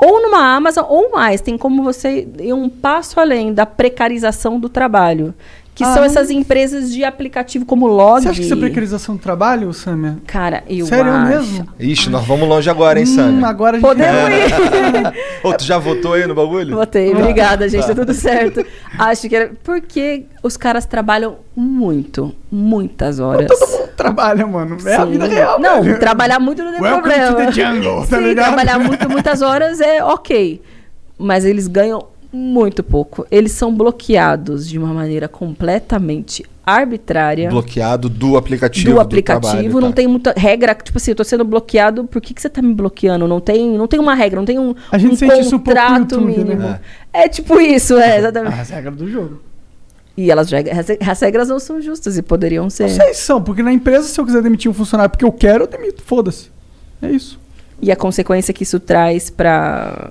ou 0.00 0.22
numa 0.22 0.54
Amazon 0.54 0.84
ou 0.88 1.10
mais. 1.10 1.40
Tem 1.40 1.58
como 1.58 1.82
você 1.82 2.28
ir 2.38 2.52
um 2.52 2.68
passo 2.68 3.18
além 3.18 3.52
da 3.52 3.66
precarização 3.66 4.58
do 4.58 4.68
trabalho, 4.68 5.34
que 5.78 5.84
Ah, 5.84 5.94
são 5.94 6.02
essas 6.02 6.28
empresas 6.28 6.92
de 6.92 7.04
aplicativo 7.04 7.64
como 7.64 7.86
Log. 7.86 8.20
Você 8.20 8.28
acha 8.30 8.40
que 8.40 8.44
isso 8.46 8.52
é 8.52 8.56
precarização 8.56 9.14
do 9.14 9.22
trabalho, 9.22 9.72
Samia? 9.72 10.16
Cara, 10.26 10.64
eu 10.68 10.84
Sério 10.86 11.12
acho. 11.12 11.28
mesmo? 11.28 11.68
Ixi, 11.78 12.10
nós 12.10 12.26
vamos 12.26 12.48
longe 12.48 12.68
agora, 12.68 12.98
hein, 12.98 13.04
Hum, 13.08 13.14
Sammy? 13.14 13.44
agora 13.44 13.76
a 13.76 13.80
gente 13.80 13.88
Podemos 13.88 14.28
ir. 14.28 15.14
Ô, 15.46 15.52
tu 15.54 15.62
já 15.62 15.78
votou 15.78 16.14
aí 16.14 16.26
no 16.26 16.34
bagulho? 16.34 16.74
Botei, 16.74 17.12
obrigada, 17.12 17.68
gente, 17.68 17.86
tá 17.86 17.94
tudo 17.94 18.12
certo. 18.12 18.66
Acho 18.98 19.28
que 19.28 19.36
era 19.36 19.52
porque 19.62 20.24
os 20.42 20.56
caras 20.56 20.84
trabalham 20.84 21.36
muito, 21.54 22.34
muitas 22.50 23.20
horas. 23.20 23.46
Todo 23.46 23.70
mundo 23.70 23.90
trabalha, 23.96 24.44
mano. 24.48 24.78
É 24.84 24.96
a 24.96 25.04
Sim. 25.06 25.12
vida 25.12 25.26
real. 25.28 25.60
Não, 25.60 25.80
velho. 25.84 26.00
trabalhar 26.00 26.40
muito 26.40 26.60
não 26.64 26.72
tem 26.72 26.80
Welcome 26.82 27.02
problema. 27.02 27.30
to 27.30 27.36
the 27.36 27.52
jungle, 27.52 28.04
tá 28.04 28.16
Sim, 28.18 28.24
ligado? 28.24 28.46
trabalhar 28.46 28.78
muito, 28.80 29.08
muitas 29.08 29.42
horas 29.42 29.80
é 29.80 30.02
ok. 30.02 30.60
Mas 31.16 31.44
eles 31.44 31.68
ganham 31.68 32.04
muito 32.32 32.82
pouco. 32.82 33.26
Eles 33.30 33.52
são 33.52 33.74
bloqueados 33.74 34.68
de 34.68 34.78
uma 34.78 34.92
maneira 34.92 35.28
completamente 35.28 36.44
arbitrária. 36.64 37.48
Bloqueado 37.48 38.08
do 38.08 38.36
aplicativo. 38.36 38.92
do 38.92 39.00
aplicativo, 39.00 39.50
trabalho, 39.50 39.80
não 39.80 39.88
tá. 39.88 39.96
tem 39.96 40.06
muita 40.06 40.34
regra, 40.36 40.74
tipo 40.74 40.98
assim, 40.98 41.12
eu 41.12 41.14
tô 41.14 41.24
sendo 41.24 41.44
bloqueado, 41.44 42.04
por 42.04 42.20
que, 42.20 42.34
que 42.34 42.42
você 42.42 42.50
tá 42.50 42.60
me 42.60 42.74
bloqueando? 42.74 43.26
Não 43.26 43.40
tem, 43.40 43.70
não 43.70 43.86
tem 43.86 43.98
uma 43.98 44.14
regra, 44.14 44.38
não 44.38 44.46
tem 44.46 44.58
um, 44.58 44.74
A 44.92 44.98
gente 44.98 45.14
um 45.14 45.16
sente 45.16 45.40
isso 45.40 45.56
um 45.56 45.58
pouco 45.58 45.80
YouTube, 45.80 46.26
né? 46.26 46.36
mínimo. 46.36 46.78
É. 47.12 47.28
tipo 47.28 47.58
isso, 47.58 47.96
é, 47.96 48.18
exatamente. 48.18 48.60
As 48.60 48.68
regras 48.68 48.96
do 48.96 49.10
jogo. 49.10 49.40
E 50.14 50.30
elas 50.30 50.52
as, 50.52 51.08
as 51.08 51.20
regras 51.20 51.48
não 51.48 51.60
são 51.60 51.80
justas 51.80 52.18
e 52.18 52.22
poderiam 52.22 52.68
ser. 52.68 52.82
Não 52.82 52.90
sei 52.90 53.14
se 53.14 53.22
são, 53.22 53.40
porque 53.40 53.62
na 53.62 53.72
empresa, 53.72 54.06
se 54.08 54.20
eu 54.20 54.26
quiser 54.26 54.42
demitir 54.42 54.70
um 54.70 54.74
funcionário 54.74 55.10
porque 55.10 55.24
eu 55.24 55.32
quero, 55.32 55.64
eu 55.64 55.68
demito. 55.68 56.02
Foda-se. 56.02 56.50
É 57.00 57.08
isso. 57.08 57.38
E 57.80 57.92
a 57.92 57.96
consequência 57.96 58.52
que 58.52 58.64
isso 58.64 58.80
traz 58.80 59.30
para 59.30 60.10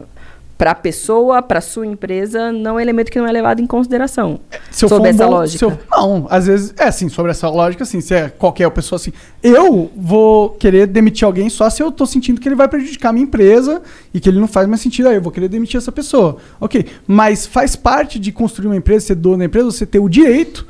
para 0.57 0.71
a 0.71 0.75
pessoa, 0.75 1.41
para 1.41 1.61
sua 1.61 1.85
empresa, 1.85 2.51
não 2.51 2.71
é 2.71 2.73
um 2.73 2.79
elemento 2.79 3.11
que 3.11 3.19
não 3.19 3.27
é 3.27 3.31
levado 3.31 3.61
em 3.61 3.67
consideração. 3.67 4.39
Se 4.71 4.83
eu 4.85 4.89
Sob 4.89 5.01
for 5.01 5.07
um 5.07 5.09
essa 5.11 5.25
bom- 5.25 5.31
lógica. 5.31 5.65
eu- 5.65 5.77
não, 5.91 6.27
às 6.29 6.47
vezes, 6.47 6.73
é 6.77 6.85
assim, 6.85 7.09
sobre 7.09 7.31
essa 7.31 7.47
lógica, 7.47 7.83
assim, 7.83 8.01
se 8.01 8.15
é 8.15 8.29
qualquer 8.29 8.67
pessoa 8.71 8.97
assim. 8.97 9.11
Eu 9.43 9.91
vou 9.95 10.49
querer 10.51 10.87
demitir 10.87 11.25
alguém 11.25 11.47
só 11.49 11.69
se 11.69 11.83
eu 11.83 11.91
tô 11.91 12.05
sentindo 12.07 12.41
que 12.41 12.47
ele 12.47 12.55
vai 12.55 12.67
prejudicar 12.67 13.09
a 13.09 13.13
minha 13.13 13.23
empresa 13.25 13.81
e 14.13 14.19
que 14.19 14.27
ele 14.27 14.39
não 14.39 14.47
faz 14.47 14.67
mais 14.67 14.81
sentido. 14.81 15.09
Aí 15.09 15.15
eu 15.15 15.21
vou 15.21 15.31
querer 15.31 15.47
demitir 15.47 15.77
essa 15.77 15.91
pessoa. 15.91 16.37
Ok. 16.59 16.85
Mas 17.05 17.45
faz 17.45 17.75
parte 17.75 18.17
de 18.17 18.31
construir 18.31 18.67
uma 18.67 18.75
empresa, 18.75 19.05
ser 19.07 19.15
dono 19.15 19.37
da 19.37 19.45
empresa, 19.45 19.69
você 19.71 19.85
ter 19.85 19.99
o 19.99 20.09
direito 20.09 20.65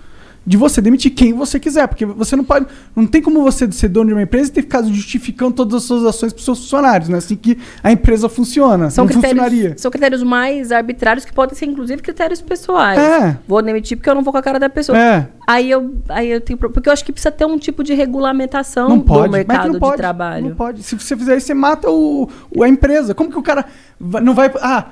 de 0.48 0.56
você 0.56 0.80
demitir 0.80 1.12
quem 1.12 1.34
você 1.34 1.60
quiser. 1.60 1.86
Porque 1.90 2.06
você 2.06 2.34
não 2.38 2.44
pode. 2.46 2.66
Não 2.96 3.06
tem 3.06 3.22
como 3.22 3.44
você 3.44 3.70
ser 3.70 3.90
dono 3.90 4.08
de 4.08 4.14
uma 4.14 4.22
empresa 4.22 4.50
e 4.50 4.54
ter 4.54 4.62
ficado 4.62 4.92
justificando 4.94 5.52
todas 5.52 5.74
as 5.76 5.84
suas 5.84 6.06
ações 6.06 6.32
para 6.32 6.42
seus 6.42 6.60
funcionários, 6.60 7.10
né? 7.10 7.18
Assim 7.18 7.36
que 7.36 7.58
a 7.84 7.92
empresa 7.92 8.30
funciona. 8.30 8.90
São 8.90 9.04
não 9.04 9.12
funcionaria. 9.12 9.50
critérios, 9.50 9.82
são 9.82 9.92
critérios 9.92 10.24
mais 10.24 10.72
arbitrários 10.72 11.26
que 11.26 11.34
podem 11.34 11.54
ser, 11.54 11.66
inclusive, 11.66 12.02
critérios 12.02 12.42
pessoais. 12.42 12.98
É. 12.98 13.38
Vou 13.46 13.62
demitir 13.62 13.98
porque 13.98 14.10
eu 14.10 14.16
não 14.16 14.24
vou 14.24 14.32
com 14.32 14.40
a 14.40 14.42
cara 14.42 14.58
da 14.58 14.70
pessoa. 14.70 14.98
É. 14.98 15.28
Aí 15.46 15.70
eu, 15.70 15.96
aí 16.08 16.30
eu 16.30 16.40
tenho. 16.40 16.58
Porque 16.58 16.88
eu 16.88 16.94
acho 16.94 17.04
que 17.04 17.12
precisa 17.12 17.32
ter 17.32 17.46
um 17.46 17.58
tipo 17.58 17.84
de 17.84 17.94
regulamentação 17.94 18.88
Não 18.88 19.00
pode, 19.02 19.30
do 19.30 19.36
é 19.36 19.40
mercado 19.40 19.74
não 19.74 19.80
pode, 19.82 19.92
de 19.94 19.98
trabalho. 19.98 20.50
Não 20.50 20.56
pode. 20.56 20.82
Se 20.82 20.96
você 20.98 21.18
fizer 21.18 21.36
isso, 21.36 21.48
você 21.48 21.54
mata 21.54 21.90
o, 21.90 22.30
o- 22.56 22.64
a 22.64 22.70
empresa. 22.70 23.14
Como 23.14 23.30
que 23.30 23.38
o 23.38 23.44
cara 23.44 23.66
não 24.00 24.34
vai. 24.34 24.50
Ah, 24.62 24.86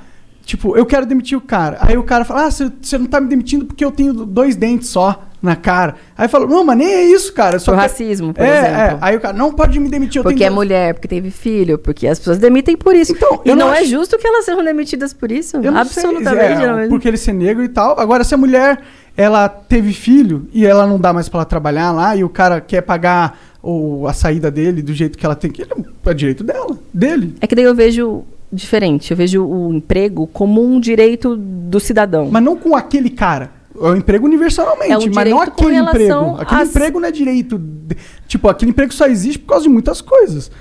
tipo, 0.45 0.76
eu 0.77 0.86
quero 0.86 1.06
demitir 1.06 1.38
o 1.38 1.41
cara. 1.41 1.77
Aí 1.80 1.98
o 1.98 2.03
cara 2.03 2.26
fala: 2.26 2.45
Ah, 2.48 2.52
você, 2.52 2.72
você 2.82 2.98
não 2.98 3.06
tá 3.06 3.22
me 3.22 3.27
demitindo 3.27 3.65
porque 3.65 3.84
eu 3.86 3.91
tenho 3.91 4.14
dois 4.14 4.56
dentes 4.56 4.90
só 4.90 5.23
na 5.46 5.56
cara. 5.56 5.96
Aí 6.18 6.28
fala: 6.28 6.46
Não, 6.48 6.64
mas 6.66 6.78
nem 6.78 6.88
é 6.88 7.04
isso, 7.06 7.32
cara. 7.34 7.60
Só 7.60 7.72
Por 7.72 7.78
quero-" 7.80 7.92
racismo, 7.92 8.34
por 8.34 8.44
é, 8.44 8.60
exemplo. 8.60 8.76
É. 8.80 8.98
Aí 9.02 9.16
o 9.16 9.22
cara: 9.22 9.38
Não 9.38 9.54
pode 9.54 9.80
me 9.80 9.88
demitir. 9.90 10.22
Porque 10.24 10.44
é 10.44 10.48
dois." 10.48 10.56
mulher, 10.56 10.94
porque 10.94 11.08
teve 11.08 11.32
filho, 11.32 11.78
porque 11.78 12.08
as 12.08 12.18
pessoas 12.20 12.38
demitem 12.38 12.76
por 12.76 12.96
isso. 12.96 13.12
Então, 13.14 13.42
e 13.46 13.50
não, 13.50 13.68
não 13.68 13.74
é 13.74 13.80
acho- 13.80 13.90
justo 13.90 14.18
que 14.18 14.28
elas 14.28 14.44
sejam 14.44 14.64
demitidas 14.64 15.14
por 15.14 15.32
isso. 15.32 15.58
Não 15.58 15.72
sei, 15.86 16.04
Absolutamente. 16.04 16.64
é, 16.64 16.88
porque 16.90 17.08
ele 17.08 17.18
ser 17.18 17.34
negro 17.34 17.64
e 17.64 17.70
tal. 17.70 18.00
Agora, 18.00 18.24
se 18.24 18.34
a 18.34 18.38
mulher 18.38 18.82
ela 19.16 19.48
teve 19.48 19.94
filho 19.94 20.48
e 20.52 20.66
ela 20.66 20.86
não 20.86 21.00
dá 21.00 21.14
mais 21.14 21.30
pra 21.30 21.40
ela 21.40 21.46
trabalhar 21.46 21.92
lá 21.92 22.16
e 22.18 22.24
o 22.24 22.30
cara 22.30 22.60
quer 22.60 22.82
pagar 22.82 23.40
o, 23.64 24.06
a 24.08 24.14
saída 24.14 24.52
dele 24.52 24.82
do 24.82 24.94
jeito 24.94 25.18
que 25.18 25.26
ela 25.26 25.36
tem 25.36 25.50
que, 25.50 25.62
ele- 25.62 25.72
é 26.06 26.14
direito 26.14 26.44
dela, 26.44 26.78
dele. 26.94 27.34
É 27.40 27.48
que 27.48 27.56
daí 27.56 27.64
eu 27.66 27.74
vejo 27.74 28.24
diferente. 28.52 29.12
Eu 29.12 29.18
vejo 29.18 29.44
o 29.46 29.74
emprego 29.74 30.28
como 30.28 30.64
um 30.64 30.80
direito 30.80 31.36
do 31.36 31.80
cidadão. 31.80 32.30
Mas 32.32 32.44
não 32.44 32.56
com 32.56 32.76
aquele 32.76 33.10
cara. 33.10 33.52
É 33.81 33.88
um 33.89 33.95
emprego 33.95 34.26
universalmente, 34.26 34.91
É 34.91 34.97
um 34.97 35.02
mas 35.14 35.30
não 35.30 35.41
aquele 35.41 35.76
emprego. 35.77 36.14
Aquele 36.41 36.61
às- 36.61 36.69
emprego 36.69 36.99
não 36.99 37.07
é 37.07 37.11
direito. 37.11 37.57
de- 37.57 37.97
tipo, 38.27 38.47
aquele 38.47 38.72
emprego 38.72 38.93
só 38.93 39.06
existe 39.07 39.39
por 39.39 39.47
causa 39.49 39.64
de 39.64 39.69
muitas 39.69 40.02
coisas. 40.02 40.52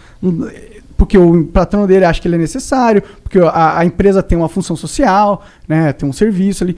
porque 0.97 1.19
o 1.19 1.45
patrão 1.47 1.87
dele 1.87 2.05
acha 2.05 2.21
que 2.21 2.29
ele 2.29 2.37
é 2.37 2.39
necessário, 2.39 3.03
porque 3.23 3.39
a, 3.39 3.79
a 3.81 3.85
empresa 3.85 4.23
tem 4.23 4.39
uma 4.39 4.49
função 4.49 4.77
social, 4.77 5.45
né, 5.69 5.93
tem 5.93 6.09
um 6.09 6.13
serviço 6.13 6.63
ali. 6.65 6.77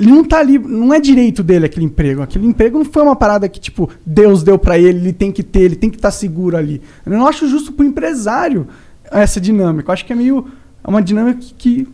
Ele 0.00 0.10
não 0.10 0.24
tá 0.24 0.38
ali, 0.38 0.58
não 0.58 0.92
é 0.92 0.98
direito 0.98 1.42
dele 1.42 1.66
aquele 1.66 1.84
emprego. 1.84 2.22
Aquele 2.22 2.46
emprego 2.46 2.78
não 2.78 2.84
foi 2.84 3.02
uma 3.02 3.14
parada 3.14 3.46
que, 3.48 3.60
tipo, 3.60 3.90
Deus 4.06 4.42
deu 4.42 4.58
pra 4.58 4.78
ele, 4.78 4.98
ele 4.98 5.12
tem 5.12 5.30
que 5.30 5.42
ter, 5.42 5.60
ele 5.60 5.76
tem 5.76 5.90
que 5.90 5.96
estar 5.96 6.10
seguro 6.10 6.56
ali. 6.56 6.80
Eu 7.04 7.12
não 7.12 7.26
acho 7.26 7.46
justo 7.46 7.72
pro 7.72 7.84
empresário 7.84 8.66
essa 9.10 9.38
dinâmica. 9.40 9.90
Eu 9.90 9.92
acho 9.92 10.04
que 10.06 10.12
é 10.12 10.16
meio. 10.16 10.46
É 10.82 10.88
uma 10.88 11.02
dinâmica 11.02 11.38
que, 11.40 11.54
que 11.54 11.88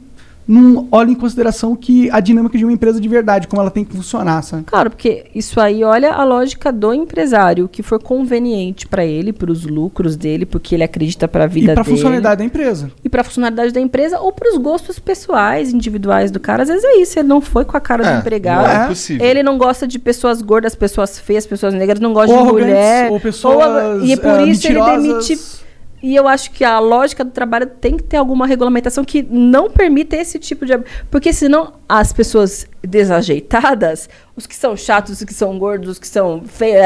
não 0.48 0.88
olha 0.90 1.10
em 1.10 1.14
consideração 1.14 1.76
que 1.76 2.10
a 2.10 2.20
dinâmica 2.20 2.56
de 2.56 2.64
uma 2.64 2.72
empresa 2.72 2.98
de 2.98 3.06
verdade, 3.06 3.46
como 3.46 3.60
ela 3.60 3.70
tem 3.70 3.84
que 3.84 3.94
funcionar, 3.94 4.40
sabe? 4.42 4.62
Claro, 4.64 4.88
porque 4.88 5.26
isso 5.34 5.60
aí 5.60 5.84
olha 5.84 6.10
a 6.12 6.24
lógica 6.24 6.72
do 6.72 6.94
empresário, 6.94 7.66
o 7.66 7.68
que 7.68 7.82
for 7.82 8.02
conveniente 8.02 8.86
para 8.86 9.04
ele, 9.04 9.30
para 9.32 9.52
os 9.52 9.64
lucros 9.66 10.16
dele, 10.16 10.46
porque 10.46 10.74
ele 10.74 10.82
acredita 10.84 11.28
para 11.28 11.44
a 11.44 11.46
vida 11.46 11.72
E 11.72 11.74
pra 11.74 11.82
dele. 11.82 11.96
funcionalidade 11.96 12.38
da 12.38 12.44
empresa. 12.44 12.90
E 13.04 13.08
para 13.10 13.20
a 13.20 13.24
funcionalidade 13.24 13.72
da 13.74 13.80
empresa 13.80 14.18
ou 14.20 14.32
para 14.32 14.50
os 14.50 14.56
gostos 14.56 14.98
pessoais, 14.98 15.70
individuais 15.72 16.30
do 16.30 16.40
cara. 16.40 16.62
Às 16.62 16.68
vezes 16.70 16.82
é 16.84 16.96
isso, 17.02 17.18
ele 17.18 17.28
não 17.28 17.42
foi 17.42 17.66
com 17.66 17.76
a 17.76 17.80
cara 17.80 18.06
É, 18.06 18.14
do 18.14 18.18
empregado. 18.20 18.66
não 18.66 18.84
é 18.84 18.88
possível. 18.88 19.26
Ele 19.26 19.42
não 19.42 19.58
gosta 19.58 19.86
de 19.86 19.98
pessoas 19.98 20.40
gordas, 20.40 20.74
pessoas 20.74 21.18
feias, 21.18 21.46
pessoas 21.46 21.74
negras, 21.74 22.00
não 22.00 22.14
gosta 22.14 22.34
Ou 22.34 22.46
de 22.46 22.52
mulher. 22.52 23.10
ou 23.12 23.20
pessoas, 23.20 24.02
e 24.08 24.16
por 24.16 24.28
eh, 24.40 24.46
isso 24.46 24.66
ele 24.66 24.78
mentirosas. 24.80 25.02
demite 25.02 25.57
e 26.02 26.14
eu 26.14 26.28
acho 26.28 26.50
que 26.52 26.64
a 26.64 26.78
lógica 26.78 27.24
do 27.24 27.30
trabalho 27.30 27.66
tem 27.66 27.96
que 27.96 28.02
ter 28.04 28.16
alguma 28.16 28.46
regulamentação 28.46 29.04
que 29.04 29.22
não 29.22 29.68
permita 29.70 30.16
esse 30.16 30.38
tipo 30.38 30.64
de. 30.64 30.78
Porque 31.10 31.32
senão 31.32 31.72
as 31.88 32.12
pessoas 32.12 32.66
desajeitadas, 32.82 34.08
os 34.36 34.46
que 34.46 34.54
são 34.54 34.76
chatos, 34.76 35.14
os 35.14 35.24
que 35.24 35.34
são 35.34 35.58
gordos, 35.58 35.88
os 35.90 35.98
que 35.98 36.06
são 36.06 36.42
feios, 36.46 36.80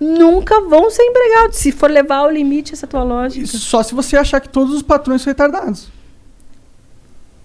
nunca 0.00 0.60
vão 0.62 0.90
ser 0.90 1.02
empregados. 1.02 1.58
Se 1.58 1.70
for 1.72 1.90
levar 1.90 2.16
ao 2.18 2.30
limite 2.30 2.72
essa 2.72 2.86
tua 2.86 3.02
lógica. 3.02 3.46
Só 3.46 3.82
se 3.82 3.94
você 3.94 4.16
achar 4.16 4.40
que 4.40 4.48
todos 4.48 4.74
os 4.74 4.82
patrões 4.82 5.22
são 5.22 5.30
retardados. 5.30 5.88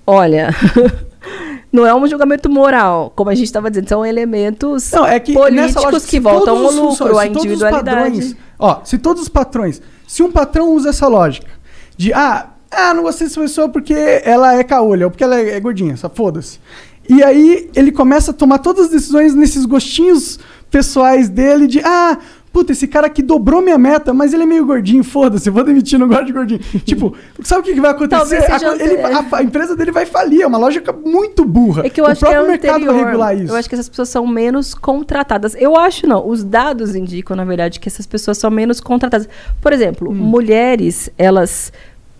Olha. 0.05 0.49
Não 1.71 1.85
é 1.85 1.93
um 1.93 2.07
julgamento 2.07 2.49
moral, 2.49 3.11
como 3.13 3.29
a 3.29 3.35
gente 3.35 3.45
estava 3.47 3.69
dizendo, 3.69 3.89
são 3.89 4.05
elementos 4.05 4.89
Não, 4.91 5.05
é 5.05 5.19
que 5.19 5.33
políticos 5.33 5.83
lógica, 5.83 6.07
que 6.09 6.19
voltam 6.19 6.55
ao 6.65 6.71
lucro, 6.71 7.17
à 7.17 7.27
individualidade. 7.27 7.83
padrões- 8.15 8.35
ó, 8.57 8.81
se 8.85 8.97
todos 8.97 9.23
os 9.23 9.27
patrões, 9.29 9.81
se 10.07 10.23
um 10.23 10.31
patrão 10.31 10.71
usa 10.71 10.89
essa 10.89 11.07
lógica 11.07 11.51
de 11.97 12.13
ah, 12.13 12.47
ah, 12.71 12.93
não 12.93 13.03
gostei 13.03 13.27
dessa 13.27 13.39
pessoa 13.39 13.69
porque 13.69 13.93
ela 13.93 14.55
é 14.55 14.63
caolha 14.63 15.05
ou 15.05 15.11
porque 15.11 15.23
ela 15.23 15.35
é, 15.35 15.59
gordinha, 15.59 15.95
só 15.97 16.09
foda-se. 16.09 16.59
E 17.09 17.23
aí 17.23 17.69
ele 17.75 17.91
começa 17.91 18.31
a 18.31 18.33
tomar 18.33 18.59
todas 18.59 18.85
as 18.85 18.91
decisões 18.91 19.33
nesses 19.33 19.65
gostinhos 19.65 20.39
pessoais 20.69 21.29
dele 21.29 21.67
de 21.67 21.79
ah, 21.79 22.17
puta, 22.57 22.71
esse 22.71 22.87
cara 22.87 23.05
aqui 23.05 23.21
dobrou 23.21 23.61
minha 23.61 23.77
meta, 23.77 24.13
mas 24.13 24.33
ele 24.33 24.41
é 24.41 24.45
meio 24.47 24.65
gordinho, 24.65 25.03
foda-se, 25.03 25.47
eu 25.47 25.53
vou 25.53 25.63
demitir, 25.63 25.99
não 25.99 26.07
gosto 26.07 26.25
de 26.25 26.33
gordinho. 26.33 26.59
tipo, 26.83 27.15
sabe 27.43 27.61
o 27.61 27.63
que, 27.63 27.73
que 27.75 27.79
vai 27.81 27.91
acontecer? 27.91 28.37
A, 28.51 28.75
ele- 28.83 29.01
a- 29.01 29.25
a 29.37 29.43
empresa 29.43 29.75
dele 29.75 29.91
vai 29.91 30.05
falir, 30.07 30.41
é 30.41 30.47
uma 30.47 30.57
lógica 30.57 30.91
muito 30.91 31.45
burra. 31.45 31.85
É 31.85 31.89
que 31.89 32.01
eu 32.01 32.05
o 32.05 32.07
acho 32.07 32.21
que 32.21 32.25
é 32.25 32.29
próprio 32.31 32.49
mercado 32.51 32.75
anterior. 32.75 32.93
vai 32.95 33.05
regular 33.05 33.37
isso. 33.37 33.53
Eu 33.53 33.55
acho 33.55 33.69
que 33.69 33.75
essas 33.75 33.87
pessoas 33.89 34.09
são 34.09 34.25
menos 34.25 34.73
contratadas. 34.73 35.55
Eu 35.59 35.75
acho 35.77 36.07
não. 36.07 36.27
Os 36.27 36.43
dados 36.43 36.95
indicam, 36.95 37.35
na 37.35 37.45
verdade, 37.45 37.79
que 37.79 37.87
essas 37.87 38.07
pessoas 38.07 38.37
são 38.39 38.49
menos 38.49 38.79
contratadas. 38.79 39.29
Por 39.61 39.71
exemplo, 39.71 40.09
Hum. 40.09 40.15
mulheres, 40.15 41.09
elas 41.17 41.71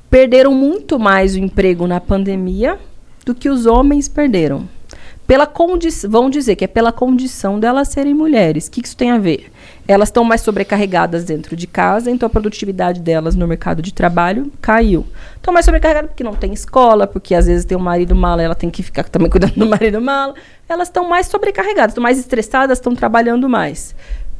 perderam 0.09 0.53
muito 0.53 0.99
mais 0.99 1.35
o 1.35 1.39
emprego 1.39 1.87
na 1.87 1.99
pandemia 1.99 2.77
do 3.25 3.33
que 3.33 3.49
os 3.49 3.65
homens 3.65 4.07
perderam. 4.07 4.69
Pela 5.25 5.45
condição, 5.45 6.09
vão 6.09 6.29
dizer 6.29 6.55
que 6.55 6.63
é 6.63 6.67
pela 6.67 6.91
condição 6.91 7.59
delas 7.59 7.89
serem 7.89 8.13
mulheres. 8.13 8.67
O 8.67 8.71
que 8.71 8.81
que 8.81 8.87
isso 8.87 8.95
tem 8.95 9.11
a 9.11 9.17
ver? 9.17 9.51
Elas 9.87 10.09
estão 10.09 10.23
mais 10.23 10.41
sobrecarregadas 10.41 11.23
dentro 11.23 11.55
de 11.55 11.65
casa, 11.65 12.11
então 12.11 12.27
a 12.27 12.29
produtividade 12.29 12.99
delas 12.99 13.35
no 13.35 13.47
mercado 13.47 13.81
de 13.81 13.93
trabalho 13.93 14.51
caiu. 14.61 15.07
Estão 15.35 15.53
mais 15.53 15.65
sobrecarregadas 15.65 16.09
porque 16.09 16.23
não 16.23 16.35
tem 16.35 16.51
escola, 16.51 17.07
porque 17.07 17.33
às 17.33 17.45
vezes 17.45 17.63
tem 17.63 17.77
um 17.77 17.81
marido 17.81 18.13
mala, 18.13 18.41
ela 18.41 18.55
tem 18.55 18.69
que 18.69 18.83
ficar 18.83 19.05
também 19.05 19.29
cuidando 19.31 19.53
do 19.53 19.65
marido 19.65 20.01
mala. 20.01 20.33
Elas 20.67 20.89
estão 20.89 21.07
mais 21.07 21.27
sobrecarregadas, 21.27 21.91
estão 21.91 22.03
mais 22.03 22.19
estressadas, 22.19 22.77
estão 22.77 22.93
trabalhando 22.93 23.47
mais. 23.47 23.95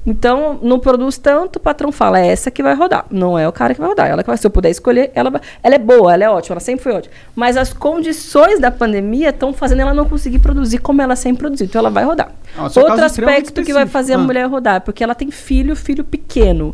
Então, 0.09 0.57
não 0.61 0.79
produz 0.79 1.17
tanto, 1.17 1.57
o 1.57 1.59
patrão 1.59 1.91
fala, 1.91 2.17
é 2.21 2.27
essa 2.27 2.49
que 2.49 2.63
vai 2.63 2.73
rodar. 2.73 3.05
Não 3.11 3.37
é 3.37 3.45
o 3.45 3.51
cara 3.51 3.73
que 3.73 3.79
vai 3.81 3.89
rodar. 3.89 4.07
Ela 4.07 4.23
que 4.23 4.27
vai, 4.27 4.37
se 4.37 4.47
eu 4.47 4.49
puder 4.49 4.69
escolher, 4.69 5.11
ela. 5.13 5.41
Ela 5.61 5.75
é 5.75 5.77
boa, 5.77 6.13
ela 6.13 6.23
é 6.23 6.29
ótima, 6.29 6.53
ela 6.53 6.59
sempre 6.61 6.83
foi 6.83 6.93
ótima. 6.93 7.13
Mas 7.35 7.57
as 7.57 7.73
condições 7.73 8.57
da 8.57 8.71
pandemia 8.71 9.31
estão 9.31 9.51
fazendo 9.51 9.81
ela 9.81 9.93
não 9.93 10.05
conseguir 10.07 10.39
produzir 10.39 10.77
como 10.77 11.01
ela 11.01 11.17
sempre 11.17 11.39
produziu. 11.39 11.65
Então 11.65 11.79
ela 11.79 11.89
vai 11.89 12.05
rodar. 12.05 12.31
Outro 12.57 13.01
é 13.01 13.03
aspecto 13.03 13.61
que 13.63 13.73
vai 13.73 13.85
fazer 13.85 14.13
a 14.13 14.15
Ah. 14.15 14.19
mulher 14.19 14.45
rodar, 14.47 14.79
porque 14.81 15.03
ela 15.03 15.13
tem 15.13 15.29
filho, 15.29 15.75
filho 15.75 16.05
pequeno. 16.05 16.73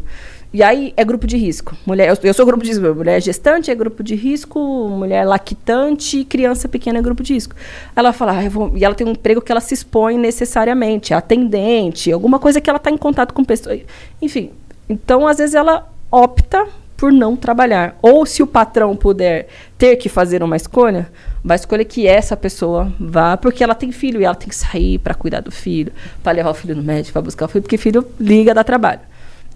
E 0.54 0.62
aí 0.62 0.94
é 0.96 1.04
grupo 1.04 1.26
de 1.26 1.36
risco. 1.36 1.76
Mulher, 1.84 2.10
eu, 2.10 2.18
eu 2.22 2.34
sou 2.34 2.46
grupo 2.46 2.64
de 2.64 2.70
risco. 2.70 2.94
Mulher 2.94 3.20
gestante 3.20 3.72
é 3.72 3.76
grupo 3.76 4.04
de 4.04 4.14
risco, 4.14 4.60
mulher 4.88 5.26
lactante, 5.26 6.24
criança 6.24 6.70
pequena 6.70 7.00
é 7.00 7.02
grupo 7.02 7.24
de 7.24 7.34
risco. 7.34 7.56
Ela 7.96 8.14
fala, 8.14 8.34
ah, 8.38 8.44
e 8.76 8.86
ela 8.86 8.94
tem 8.94 9.08
um 9.08 9.12
emprego 9.12 9.42
que 9.42 9.52
ela 9.52 9.60
se 9.60 9.74
expõe 9.74 10.16
necessariamente, 10.16 11.12
atendente, 11.12 12.12
alguma 12.12 12.38
coisa 12.38 12.62
que 12.62 12.70
ela 12.70 12.78
está 12.78 12.92
em 12.92 12.98
contato 12.98 13.34
com 13.34 13.44
pessoas. 13.44 13.82
Enfim, 14.22 14.52
então 14.88 15.26
às 15.28 15.40
vezes 15.40 15.56
ela 15.56 15.90
opta 16.12 16.68
por 16.96 17.12
não 17.12 17.36
trabalhar. 17.36 17.98
Ou 18.00 18.24
se 18.24 18.44
o 18.44 18.48
patrão 18.48 18.96
puder 18.96 19.48
ter 19.76 19.96
que 19.96 20.08
fazer 20.08 20.44
uma 20.44 20.56
escolha, 20.56 21.12
vai 21.44 21.56
escolher 21.56 21.86
que 21.86 22.06
essa 22.06 22.38
pessoa 22.38 22.94
vá, 23.00 23.36
porque 23.38 23.64
ela 23.64 23.74
tem 23.74 23.92
filho 23.92 24.22
e 24.22 24.24
ela 24.24 24.36
tem 24.36 24.50
que 24.50 24.56
sair 24.56 25.00
para 25.00 25.16
cuidar 25.16 25.40
do 25.40 25.52
filho, 25.52 25.92
para 26.22 26.34
levar 26.34 26.52
o 26.52 26.54
filho 26.54 26.76
no 26.76 26.84
médico, 26.84 27.14
para 27.14 27.24
buscar 27.24 27.46
o 27.46 27.48
filho, 27.48 27.64
porque 27.64 27.78
filho 27.78 28.08
liga 28.20 28.54
dá 28.54 28.64
trabalho. 28.64 29.02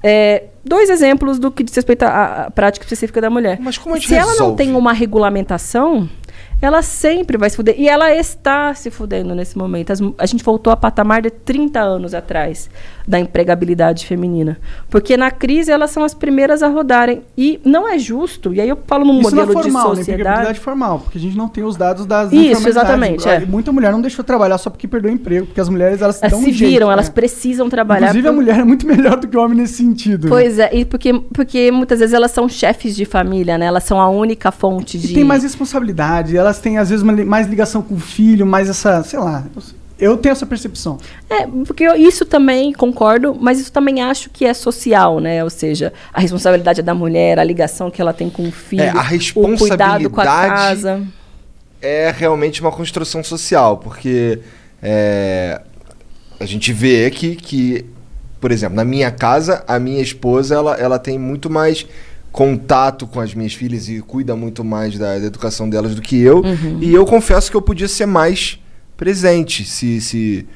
É, 0.04 0.46
dois 0.64 0.90
exemplos 0.90 1.40
do 1.40 1.52
que 1.52 1.64
diz 1.64 1.76
respeito 1.76 2.04
à, 2.04 2.46
à 2.46 2.52
prática 2.52 2.86
específica 2.86 3.20
da 3.20 3.30
mulher. 3.30 3.58
Mas 3.60 3.78
como 3.78 3.96
a 3.96 3.98
gente 3.98 4.08
Se 4.08 4.16
ela 4.16 4.26
não 4.26 4.32
resolve? 4.32 4.58
tem 4.58 4.76
uma 4.76 4.94
regulamentação, 4.94 6.10
ela 6.62 6.82
sempre 6.82 7.38
vai 7.38 7.50
se 7.50 7.56
fuder. 7.56 7.76
E 7.78 7.88
ela 7.88 8.14
está 8.14 8.74
se 8.74 8.90
fudendo 8.90 9.34
nesse 9.36 9.58
momento. 9.58 9.92
As 9.92 10.00
a 10.18 10.26
gente 10.26 10.44
voltou 10.44 10.72
a 10.72 10.78
patamar 10.78 11.22
de 11.22 11.30
30 11.30 11.80
anos 11.80 12.14
atrás 12.14 12.70
da 13.08 13.20
empregabilidade 13.20 14.06
feminina. 14.06 14.58
Porque 14.90 15.16
na 15.16 15.32
crise 15.32 15.72
elas 15.72 15.92
são 15.92 16.04
as 16.04 16.14
primeiras 16.14 16.62
a 16.62 16.68
rodarem. 16.68 17.22
E 17.38 17.60
não 17.64 17.88
é 17.88 17.98
justo, 17.98 18.54
e 18.54 18.60
aí 18.60 18.68
eu 18.68 18.78
falo 18.86 19.06
num 19.06 19.22
Isso 19.22 19.34
não 19.36 19.44
é 19.44 19.46
modelo 19.46 19.64
formal, 19.64 19.84
de 19.84 19.90
né? 19.90 19.96
sociedade. 19.98 20.22
Empregabilidade 20.22 20.60
formal, 20.60 21.00
porque 21.00 21.18
a 21.18 21.22
gente 21.22 21.38
não 21.38 21.48
tem 21.48 21.64
os 21.64 21.78
dados 21.78 22.06
das 22.06 22.32
Isso, 22.34 22.68
exatamente, 22.68 23.28
é. 23.28 23.40
Muita 23.46 23.72
mulher 23.72 23.92
não 23.92 24.02
deixou 24.02 24.26
trabalhar 24.26 24.58
só 24.58 24.70
porque 24.70 24.88
perdeu 24.88 25.10
o 25.10 25.14
emprego, 25.14 25.46
porque 25.46 25.62
as 25.62 25.70
mulheres 25.70 26.02
elas, 26.02 26.22
Elas 26.22 26.34
se 26.34 26.40
um 26.40 26.52
jeito, 26.52 26.70
viram, 26.72 26.88
né? 26.88 26.94
elas 26.94 27.08
precisam 27.10 27.70
trabalhar. 27.70 28.08
Inclusive 28.08 28.28
a 28.28 28.32
mulher 28.34 28.60
é 28.60 28.64
muito 28.64 28.86
melhor 28.86 29.16
do 29.18 29.28
que 29.28 29.38
o 29.38 29.42
homem 29.42 29.58
nesse 29.58 29.76
sentido. 29.76 30.26
né? 30.26 30.30
Pois 30.30 30.60
é, 30.60 30.70
e 30.76 30.84
porque, 30.86 31.14
porque 31.34 31.72
muitas 31.72 32.00
vezes 32.00 32.14
elas 32.14 32.32
são 32.32 32.50
chefes 32.50 32.96
de 32.96 33.06
família, 33.06 33.58
né? 33.58 33.66
Elas 33.68 33.84
são 33.84 34.02
a 34.02 34.10
única 34.10 34.52
fonte 34.52 34.98
E 34.98 35.00
de. 35.00 35.14
tem 35.14 35.24
mais 35.24 35.44
responsabilidade, 35.44 36.36
elas 36.36 36.60
têm 36.60 36.78
às 36.78 36.90
vezes 36.90 37.04
mais 37.04 37.48
ligação 37.48 37.82
com 37.82 37.96
o 37.96 38.00
filho, 38.00 38.46
mais 38.46 38.70
essa, 38.70 39.02
sei 39.04 39.20
lá, 39.20 39.44
eu, 39.56 39.62
eu 40.00 40.16
tenho 40.18 40.32
essa 40.34 40.46
percepção. 40.46 40.98
É, 41.30 41.48
porque 41.66 41.84
eu- 41.84 41.96
isso 41.96 42.26
também 42.26 42.72
concordo, 42.74 43.36
mas 43.40 43.60
isso 43.60 43.72
também 43.72 44.02
acho 44.02 44.30
que 44.30 44.46
é 44.46 44.54
social, 44.54 45.20
né? 45.20 45.44
Ou 45.44 45.50
seja, 45.50 45.92
a 46.14 46.20
responsabilidade 46.22 46.80
é 46.82 46.84
da 46.84 46.94
mulher, 46.94 47.40
a 47.40 47.44
ligação 47.44 47.90
que 47.90 48.02
ela 48.02 48.14
tem 48.14 48.30
com 48.30 48.48
o 48.48 48.52
filho, 48.52 48.84
É, 48.84 48.90
a 48.90 49.02
o 49.36 49.58
cuidado 49.58 50.10
com 50.10 50.22
a 50.22 50.24
responsabilidade- 50.24 50.48
casa. 50.48 51.04
é 51.82 52.14
realmente 52.16 52.62
uma 52.62 52.72
construção 52.72 53.24
social, 53.24 53.78
porque 53.78 54.40
é, 54.82 55.62
a 56.40 56.46
gente 56.46 56.72
vê 56.72 57.10
que, 57.10 57.36
que, 57.36 57.86
por 58.40 58.52
exemplo, 58.52 58.76
na 58.76 58.86
minha 58.86 59.10
casa, 59.12 59.64
a 59.68 59.80
minha 59.80 60.02
esposa 60.02 60.54
ela, 60.56 60.76
ela 60.76 61.00
tem 61.00 61.18
muito 61.18 61.50
mais 61.50 61.86
contato 62.32 63.08
com 63.08 63.20
as 63.20 63.34
minhas 63.34 63.54
filhas 63.54 63.90
e 63.90 64.00
cuida 64.02 64.36
muito 64.36 64.64
mais 64.64 64.98
da, 64.98 65.18
da 65.18 65.26
educação 65.26 65.68
delas 65.68 65.96
do 65.96 66.02
que 66.04 66.22
eu. 66.22 66.44
E 66.80 66.94
eu 66.94 67.04
confesso 67.06 67.50
que 67.50 67.58
eu 67.58 67.62
podia 67.62 67.88
ser 67.88 68.06
mais 68.06 68.60
presente 68.98 69.64
se, 69.64 70.02
se, 70.02 70.48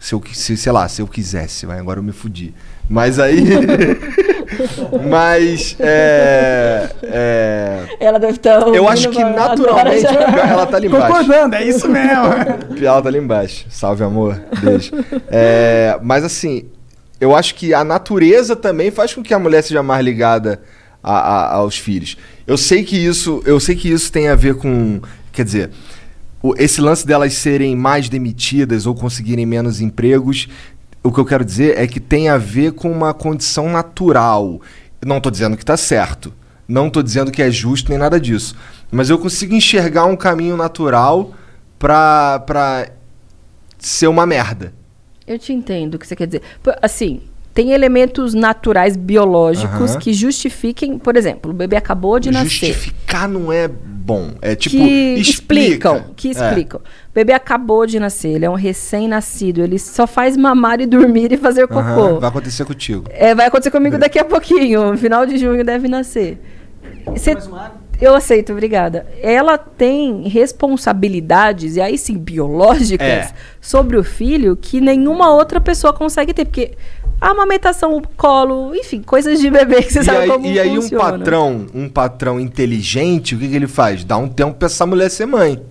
se 0.00 0.12
eu, 0.14 0.22
se, 0.32 0.56
sei 0.56 0.72
lá, 0.72 0.88
se 0.88 1.00
eu 1.02 1.06
quisesse. 1.06 1.66
Vai, 1.66 1.78
agora 1.78 2.00
eu 2.00 2.02
me 2.02 2.12
fudi. 2.12 2.52
Mas 2.88 3.18
aí. 3.18 3.44
Mas. 5.08 5.76
É, 5.80 6.90
é, 7.02 7.86
Ela 8.00 8.18
deve 8.18 8.32
estar. 8.34 8.60
eu 8.68 8.88
acho 8.88 9.10
que 9.10 9.22
naturalmente. 9.22 10.06
Ela 10.06 10.66
tá 10.66 10.76
ali 10.76 10.86
embaixo. 10.88 11.06
Concordando, 11.06 11.54
é 11.56 11.64
isso 11.64 11.88
mesmo. 11.88 12.24
Ela 12.84 13.02
tá 13.02 13.08
ali 13.08 13.18
embaixo. 13.18 13.66
Salve, 13.70 14.02
amor. 14.04 14.40
Beijo. 14.60 14.92
É, 15.28 15.98
mas 16.02 16.24
assim, 16.24 16.64
eu 17.20 17.34
acho 17.34 17.54
que 17.54 17.72
a 17.72 17.84
natureza 17.84 18.54
também 18.56 18.90
faz 18.90 19.14
com 19.14 19.22
que 19.22 19.32
a 19.34 19.38
mulher 19.38 19.62
seja 19.62 19.82
mais 19.82 20.04
ligada 20.04 20.60
a- 21.02 21.18
a- 21.18 21.54
aos 21.54 21.78
filhos. 21.78 22.16
Eu 22.46 22.56
sei 22.56 22.82
que 22.84 22.96
isso, 22.96 23.42
eu 23.46 23.58
sei 23.60 23.74
que 23.76 23.90
isso 23.90 24.10
tem 24.10 24.28
a 24.28 24.34
ver 24.34 24.56
com, 24.56 25.00
quer 25.32 25.44
dizer, 25.44 25.70
esse 26.56 26.80
lance 26.80 27.06
delas 27.06 27.34
serem 27.34 27.76
mais 27.76 28.08
demitidas 28.08 28.86
ou 28.86 28.94
conseguirem 28.94 29.46
menos 29.46 29.80
empregos, 29.80 30.48
o 31.02 31.12
que 31.12 31.18
eu 31.18 31.24
quero 31.24 31.44
dizer 31.44 31.78
é 31.78 31.86
que 31.86 32.00
tem 32.00 32.28
a 32.28 32.36
ver 32.36 32.72
com 32.72 32.90
uma 32.90 33.14
condição 33.14 33.70
natural. 33.70 34.60
Não 35.04 35.18
estou 35.18 35.30
dizendo 35.30 35.56
que 35.56 35.62
está 35.62 35.76
certo. 35.76 36.32
Não 36.66 36.86
estou 36.86 37.02
dizendo 37.02 37.30
que 37.30 37.42
é 37.42 37.50
justo 37.50 37.90
nem 37.90 37.98
nada 37.98 38.20
disso. 38.20 38.56
Mas 38.90 39.10
eu 39.10 39.18
consigo 39.18 39.54
enxergar 39.54 40.06
um 40.06 40.16
caminho 40.16 40.56
natural 40.56 41.32
pra 41.78 42.88
ser 43.78 44.06
uma 44.06 44.24
merda. 44.24 44.72
Eu 45.26 45.38
te 45.38 45.52
entendo 45.52 45.94
o 45.94 45.98
que 45.98 46.06
você 46.06 46.16
quer 46.16 46.26
dizer. 46.26 46.42
Assim, 46.80 47.22
tem 47.54 47.72
elementos 47.72 48.32
naturais 48.34 48.96
biológicos 48.96 49.94
que 49.96 50.12
justifiquem, 50.12 50.98
por 50.98 51.16
exemplo, 51.16 51.50
o 51.50 51.54
bebê 51.54 51.76
acabou 51.76 52.18
de 52.18 52.30
nascer. 52.30 52.48
Justificar 52.72 53.28
não 53.28 53.52
é 53.52 53.68
bom. 53.68 54.30
É 54.40 54.54
tipo, 54.54 54.76
que 54.76 55.14
explica. 55.18 55.20
explicam, 55.92 56.04
que 56.16 56.28
É. 56.28 56.30
explicam. 56.30 56.80
O 56.80 57.14
bebê 57.14 57.32
acabou 57.34 57.86
de 57.86 58.00
nascer, 58.00 58.30
ele 58.36 58.44
é 58.46 58.50
um 58.50 58.54
recém-nascido, 58.54 59.62
ele 59.62 59.78
só 59.78 60.06
faz 60.06 60.36
mamar 60.36 60.80
e 60.80 60.86
dormir 60.86 61.30
e 61.32 61.36
fazer 61.36 61.68
cocô. 61.68 62.18
Vai 62.18 62.28
acontecer 62.30 62.64
contigo. 62.64 63.04
É, 63.10 63.34
vai 63.34 63.46
acontecer 63.46 63.70
comigo 63.70 63.98
daqui 63.98 64.18
a 64.18 64.24
pouquinho. 64.24 64.90
No 64.92 64.98
final 64.98 65.26
de 65.26 65.36
junho 65.36 65.62
deve 65.64 65.88
nascer. 65.88 66.40
Cê- 67.16 67.36
eu 68.00 68.14
aceito, 68.16 68.50
obrigada. 68.52 69.06
Ela 69.22 69.56
tem 69.56 70.22
responsabilidades, 70.26 71.76
e 71.76 71.80
aí 71.80 71.96
sim, 71.96 72.16
biológicas, 72.18 73.06
É. 73.06 73.30
sobre 73.60 73.96
o 73.96 74.02
filho 74.02 74.56
que 74.56 74.80
nenhuma 74.80 75.32
outra 75.32 75.60
pessoa 75.60 75.92
consegue 75.92 76.32
ter. 76.34 76.44
Porque 76.44 76.72
a 77.22 77.30
amamentação, 77.30 77.96
o 77.96 78.02
colo, 78.16 78.74
enfim, 78.74 79.00
coisas 79.00 79.38
de 79.38 79.48
bebê 79.48 79.80
que 79.82 79.92
você 79.92 80.00
E 80.00 80.04
sabe 80.04 80.18
aí, 80.18 80.28
como 80.28 80.44
e 80.46 80.58
aí 80.58 80.76
um 80.76 80.82
funciona. 80.82 81.04
patrão, 81.18 81.66
um 81.72 81.88
patrão 81.88 82.40
inteligente, 82.40 83.34
o 83.36 83.38
que, 83.38 83.48
que 83.48 83.54
ele 83.54 83.68
faz? 83.68 84.02
Dá 84.04 84.16
um 84.16 84.28
tempo 84.28 84.54
pra 84.54 84.66
essa 84.66 84.84
mulher 84.84 85.08
ser 85.08 85.26
mãe. 85.26 85.62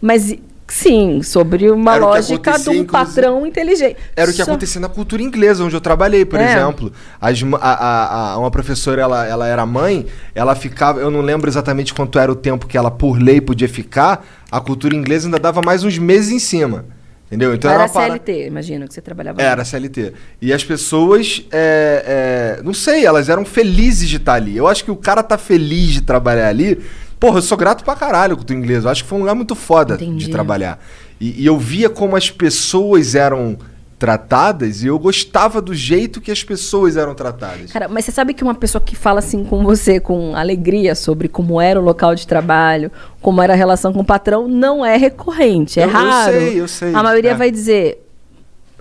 Mas 0.00 0.34
sim, 0.66 1.22
sobre 1.22 1.70
uma 1.70 1.94
Era 1.96 2.04
lógica 2.04 2.58
de 2.58 2.70
um 2.70 2.84
patrão 2.84 3.46
inteligente. 3.46 3.96
Era 4.16 4.30
o 4.30 4.34
que 4.34 4.42
Só- 4.42 4.50
acontecia 4.50 4.80
na 4.80 4.88
cultura 4.88 5.22
inglesa, 5.22 5.62
onde 5.64 5.76
eu 5.76 5.80
trabalhei, 5.80 6.24
por 6.24 6.40
É. 6.40 6.50
exemplo. 6.52 6.92
As 7.20 7.42
a- 7.60 8.32
a- 8.34 8.38
uma 8.38 8.50
professora, 8.50 9.00
ela, 9.02 9.26
ela 9.26 9.46
era 9.46 9.64
mãe, 9.66 10.06
ela 10.34 10.54
ficava, 10.54 10.98
eu 11.00 11.10
não 11.10 11.20
lembro 11.20 11.48
exatamente 11.48 11.92
quanto 11.94 12.18
era 12.18 12.30
o 12.32 12.36
tempo 12.36 12.66
que 12.66 12.76
ela, 12.76 12.90
por 12.90 13.18
lei, 13.20 13.40
podia 13.40 13.68
ficar. 13.68 14.26
A 14.50 14.60
cultura 14.60 14.94
inglesa 14.96 15.26
ainda 15.26 15.38
dava 15.38 15.60
mais 15.62 15.84
uns 15.84 15.98
meses 15.98 16.30
em 16.30 16.38
cima. 16.38 16.84
Entendeu? 17.28 17.54
Então 17.54 17.70
Era 17.70 17.86
para- 17.88 18.06
CLT, 18.06 18.46
imagino 18.46 18.88
que 18.88 18.94
você 18.94 19.02
trabalhava. 19.02 19.40
Era 19.42 19.62
CLT. 19.62 20.14
E 20.40 20.50
as 20.52 20.64
pessoas, 20.64 21.44
é, 21.52 22.56
é, 22.58 22.62
não 22.62 22.72
sei, 22.72 23.04
elas 23.04 23.28
eram 23.28 23.44
felizes 23.44 24.08
de 24.08 24.16
estar 24.16 24.34
ali. 24.34 24.56
Eu 24.56 24.66
acho 24.66 24.82
que 24.82 24.90
o 24.90 24.96
cara 24.96 25.22
tá 25.22 25.36
feliz 25.36 25.90
de 25.92 26.00
trabalhar 26.00 26.48
ali. 26.48 26.80
Porra, 27.20 27.38
eu 27.38 27.42
sou 27.42 27.58
grato 27.58 27.84
pra 27.84 27.94
caralho 27.94 28.34
com 28.36 28.44
o 28.50 28.56
inglês. 28.56 28.84
Eu 28.84 28.90
acho 28.90 29.02
que 29.02 29.08
foi 29.10 29.18
um 29.18 29.22
lugar 29.22 29.34
muito 29.34 29.54
foda 29.54 29.94
Entendi. 29.94 30.24
de 30.24 30.30
trabalhar. 30.30 30.82
E, 31.20 31.42
e 31.42 31.44
eu 31.46 31.58
via 31.58 31.90
como 31.90 32.16
as 32.16 32.30
pessoas 32.30 33.14
eram 33.14 33.58
tratadas 33.98 34.82
e 34.82 34.86
eu 34.86 34.98
gostava 34.98 35.60
do 35.60 35.74
jeito 35.74 36.20
que 36.20 36.30
as 36.30 36.44
pessoas 36.44 36.96
eram 36.96 37.14
tratadas. 37.14 37.72
Cara, 37.72 37.88
mas 37.88 38.04
você 38.04 38.12
sabe 38.12 38.32
que 38.32 38.44
uma 38.44 38.54
pessoa 38.54 38.80
que 38.80 38.94
fala 38.94 39.18
assim 39.18 39.44
com 39.44 39.64
você 39.64 39.98
com 39.98 40.36
alegria 40.36 40.94
sobre 40.94 41.26
como 41.28 41.60
era 41.60 41.80
o 41.80 41.82
local 41.82 42.14
de 42.14 42.26
trabalho, 42.26 42.90
como 43.20 43.42
era 43.42 43.52
a 43.54 43.56
relação 43.56 43.92
com 43.92 44.00
o 44.00 44.04
patrão, 44.04 44.46
não 44.46 44.84
é 44.86 44.96
recorrente, 44.96 45.80
é 45.80 45.84
Eu- 45.84 45.88
eu 45.88 45.92
raro. 45.92 46.32
sei, 46.32 46.60
eu 46.60 46.68
sei, 46.68 46.94
A 46.94 47.02
maioria 47.02 47.32
é. 47.32 47.34
vai 47.34 47.50
dizer 47.50 48.04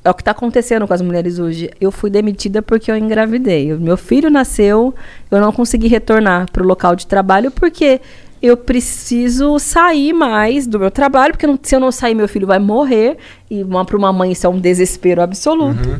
é 0.03 0.09
o 0.09 0.13
que 0.13 0.21
está 0.21 0.31
acontecendo 0.31 0.87
com 0.87 0.93
as 0.93 1.01
mulheres 1.01 1.37
hoje. 1.37 1.69
Eu 1.81 1.91
fui 1.91 2.09
demitida 2.09 2.61
porque 2.61 2.89
eu 2.89 2.95
engravidei. 2.95 3.73
Meu 3.73 3.97
filho 3.97 4.29
nasceu, 4.29 4.95
eu 5.29 5.41
não 5.41 5.51
consegui 5.51 5.87
retornar 5.89 6.49
para 6.49 6.63
o 6.63 6.65
local 6.65 6.95
de 6.95 7.05
trabalho 7.05 7.51
porque 7.51 7.99
eu 8.41 8.55
preciso 8.57 9.57
sair 9.59 10.13
mais 10.13 10.67
do 10.67 10.79
meu 10.79 10.91
trabalho, 10.91 11.33
porque 11.33 11.47
não- 11.47 11.59
se 11.61 11.75
eu 11.75 11.79
não 11.79 11.91
sair, 11.91 12.13
meu 12.15 12.27
filho 12.27 12.45
vai 12.47 12.59
morrer. 12.59 13.17
E 13.49 13.63
para 13.85 13.97
uma 13.97 14.13
mãe 14.13 14.31
isso 14.31 14.45
é 14.45 14.49
um 14.49 14.59
desespero 14.59 15.21
absoluto. 15.21 15.89
Uhum. 15.89 15.99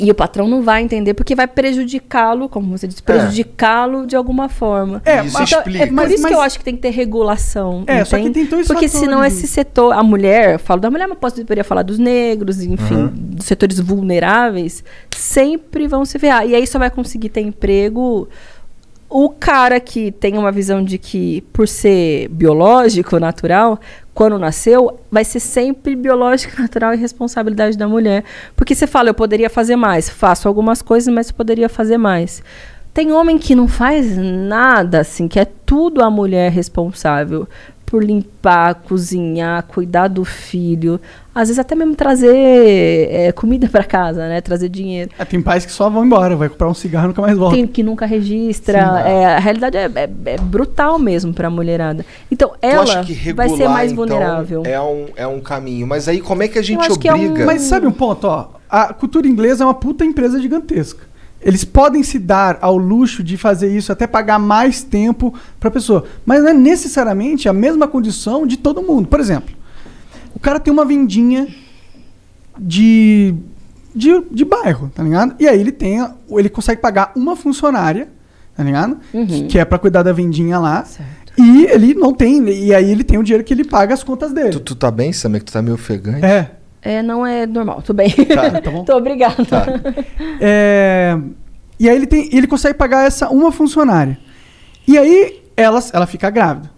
E 0.00 0.08
o 0.12 0.14
patrão 0.14 0.46
não 0.46 0.62
vai 0.62 0.80
entender 0.80 1.12
porque 1.12 1.34
vai 1.34 1.48
prejudicá-lo, 1.48 2.48
como 2.48 2.78
você 2.78 2.86
disse, 2.86 3.02
prejudicá-lo 3.02 4.06
de 4.06 4.14
alguma 4.14 4.48
forma. 4.48 5.02
É, 5.04 5.24
Isso 5.24 5.36
mas- 5.36 5.48
Então, 5.50 5.58
explica. 5.58 5.82
é 5.82 5.86
por 5.88 5.92
Mas- 5.92 6.06
isso 6.12 6.16
que 6.18 6.22
mas- 6.22 6.32
eu 6.32 6.40
acho 6.40 6.58
que 6.58 6.64
tem 6.64 6.76
que 6.76 6.82
ter 6.82 6.90
regulação. 6.90 7.82
É, 7.84 8.04
só 8.04 8.16
que 8.16 8.30
tem 8.30 8.44
dois 8.46 8.68
Porque 8.68 8.86
fatores. 8.88 8.92
senão 8.92 9.24
esse 9.24 9.48
setor, 9.48 9.92
a 9.92 10.02
mulher, 10.04 10.52
eu 10.52 10.58
falo 10.60 10.80
da 10.80 10.88
mulher, 10.88 11.08
mas 11.08 11.18
posso 11.18 11.34
poderia 11.38 11.64
falar 11.64 11.82
dos 11.82 11.98
negros, 11.98 12.62
enfim, 12.62 13.10
dos 13.12 13.46
setores 13.46 13.80
vulneráveis, 13.80 14.84
sempre 15.16 15.88
vão 15.88 16.04
se 16.04 16.16
ferrar. 16.16 16.46
E 16.46 16.54
aí 16.54 16.64
só 16.64 16.78
vai 16.78 16.90
conseguir 16.90 17.30
ter 17.30 17.40
emprego 17.40 18.28
o 19.10 19.30
cara 19.30 19.80
que 19.80 20.12
tem 20.12 20.36
uma 20.36 20.52
visão 20.52 20.84
de 20.84 20.98
que, 20.98 21.40
por 21.52 21.66
ser 21.66 22.28
biológico, 22.28 23.18
natural, 23.18 23.80
quando 24.12 24.38
nasceu, 24.38 25.00
vai 25.10 25.24
ser 25.24 25.40
sempre 25.40 25.96
biológico, 25.96 26.54
natural 26.60 26.92
e 26.92 26.96
responsabilidade 26.96 27.78
da 27.78 27.88
mulher. 27.88 28.24
Porque 28.54 28.74
você 28.74 28.86
fala, 28.86 29.08
eu 29.08 29.14
poderia 29.14 29.48
fazer 29.48 29.76
mais. 29.76 30.10
Faço 30.10 30.46
algumas 30.46 30.82
coisas, 30.82 31.12
mas 31.12 31.30
poderia 31.30 31.68
fazer 31.68 31.96
mais. 31.96 32.42
Tem 32.92 33.12
homem 33.12 33.38
que 33.38 33.54
não 33.54 33.68
faz 33.68 34.16
nada, 34.16 35.00
assim, 35.00 35.28
que 35.28 35.38
é 35.38 35.44
tudo 35.44 36.02
a 36.02 36.10
mulher 36.10 36.50
responsável 36.50 37.48
por 37.88 38.04
limpar, 38.04 38.74
cozinhar, 38.86 39.62
cuidar 39.62 40.08
do 40.08 40.22
filho. 40.22 41.00
Às 41.34 41.48
vezes 41.48 41.58
até 41.58 41.74
mesmo 41.74 41.94
trazer 41.96 42.34
é, 42.36 43.32
comida 43.32 43.66
para 43.66 43.82
casa, 43.82 44.28
né? 44.28 44.42
Trazer 44.42 44.68
dinheiro. 44.68 45.10
É, 45.18 45.24
tem 45.24 45.40
pais 45.40 45.64
que 45.64 45.72
só 45.72 45.88
vão 45.88 46.04
embora, 46.04 46.36
vai 46.36 46.50
comprar 46.50 46.68
um 46.68 46.74
cigarro 46.74 47.06
e 47.06 47.08
nunca 47.08 47.22
mais 47.22 47.38
volta. 47.38 47.56
Tem 47.56 47.66
que 47.66 47.82
nunca 47.82 48.04
registra. 48.04 48.80
Sim. 48.80 49.08
é, 49.08 49.26
a 49.36 49.38
realidade 49.38 49.76
é, 49.78 49.90
é- 49.94 50.10
é 50.26 50.36
brutal 50.36 50.98
mesmo 50.98 51.32
pra 51.32 51.48
mulherada. 51.48 52.04
Então, 52.30 52.52
ela 52.60 53.00
regular, 53.02 53.34
vai 53.34 53.48
ser 53.56 53.68
mais 53.68 53.90
então, 53.92 54.04
vulnerável. 54.04 54.62
É 54.66 54.78
um, 54.80 55.06
é 55.16 55.26
um 55.26 55.40
caminho. 55.40 55.86
Mas 55.86 56.08
aí 56.08 56.20
como 56.20 56.42
é 56.42 56.48
que 56.48 56.58
a 56.58 56.62
gente 56.62 56.84
é 56.86 57.14
um- 57.14 57.14
obriga? 57.14 57.46
Mas 57.46 57.62
sabe 57.62 57.86
um 57.86 57.92
ponto, 57.92 58.26
ó? 58.26 58.50
A 58.68 58.92
cultura 58.92 59.26
inglesa 59.26 59.64
é 59.64 59.66
uma 59.66 59.72
puta 59.72 60.04
empresa 60.04 60.38
gigantesca. 60.38 61.07
Eles 61.40 61.64
podem 61.64 62.02
se 62.02 62.18
dar 62.18 62.58
ao 62.60 62.76
luxo 62.76 63.22
de 63.22 63.36
fazer 63.36 63.74
isso, 63.74 63.92
até 63.92 64.06
pagar 64.06 64.38
mais 64.38 64.82
tempo 64.82 65.32
pra 65.60 65.70
pessoa. 65.70 66.04
Mas 66.26 66.42
não 66.42 66.48
é 66.50 66.52
necessariamente 66.54 67.48
a 67.48 67.52
mesma 67.52 67.86
condição 67.86 68.46
de 68.46 68.56
todo 68.56 68.82
mundo. 68.82 69.06
Por 69.08 69.20
exemplo, 69.20 69.54
o 70.34 70.38
cara 70.40 70.58
tem 70.58 70.72
uma 70.72 70.84
vendinha 70.84 71.46
de, 72.58 73.34
de, 73.94 74.20
de 74.30 74.44
bairro, 74.44 74.90
tá 74.94 75.02
ligado? 75.02 75.34
E 75.38 75.46
aí 75.48 75.60
ele 75.60 75.72
tem, 75.72 76.00
a- 76.00 76.12
ele 76.30 76.48
consegue 76.48 76.80
pagar 76.80 77.12
uma 77.14 77.36
funcionária, 77.36 78.08
tá 78.56 78.62
ligado? 78.64 78.98
Que, 79.12 79.42
que 79.46 79.58
é 79.58 79.64
pra 79.64 79.78
cuidar 79.78 80.02
da 80.02 80.12
vendinha 80.12 80.58
lá. 80.58 80.82
E 81.38 81.66
ele 81.66 81.94
não 81.94 82.12
tem, 82.12 82.48
e 82.48 82.74
aí 82.74 82.90
ele 82.90 83.04
tem 83.04 83.16
o 83.16 83.22
dinheiro 83.22 83.44
que 83.44 83.54
ele 83.54 83.64
paga 83.64 83.94
as 83.94 84.02
contas 84.02 84.32
dele. 84.32 84.50
Tu, 84.50 84.60
tu 84.60 84.74
tá 84.74 84.90
bem, 84.90 85.12
Samir? 85.12 85.40
Que 85.40 85.46
tu 85.46 85.52
tá 85.52 85.62
meio 85.62 85.74
ofegante? 85.76 86.24
É. 86.24 86.50
É, 86.80 87.02
não 87.02 87.26
é 87.26 87.46
normal. 87.46 87.82
Tudo 87.82 87.96
bem. 87.96 88.10
Tá, 88.10 88.60
tá 88.60 88.70
bom. 88.70 88.84
Tô 88.84 88.96
obrigada. 88.96 89.36
É, 90.40 91.18
e 91.78 91.88
aí 91.88 91.96
ele, 91.96 92.06
tem, 92.06 92.28
ele 92.32 92.46
consegue 92.46 92.74
pagar 92.76 93.06
essa 93.06 93.28
uma 93.28 93.50
funcionária. 93.52 94.18
E 94.86 94.96
aí 94.96 95.42
ela, 95.56 95.80
ela 95.92 96.06
fica 96.06 96.30
grávida. 96.30 96.70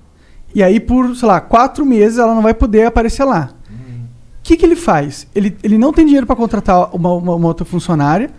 E 0.54 0.62
aí 0.62 0.80
por, 0.80 1.14
sei 1.14 1.28
lá, 1.28 1.40
quatro 1.40 1.84
meses 1.86 2.18
ela 2.18 2.34
não 2.34 2.42
vai 2.42 2.54
poder 2.54 2.86
aparecer 2.86 3.24
lá. 3.24 3.50
O 3.70 4.42
que, 4.42 4.56
que 4.56 4.64
ele 4.66 4.74
faz? 4.74 5.28
Ele, 5.34 5.56
ele 5.62 5.78
não 5.78 5.92
tem 5.92 6.04
dinheiro 6.04 6.26
para 6.26 6.34
contratar 6.34 6.94
uma, 6.96 7.12
uma- 7.12 7.34
uma 7.36 7.46
outra 7.46 7.64
funcionária. 7.64 8.30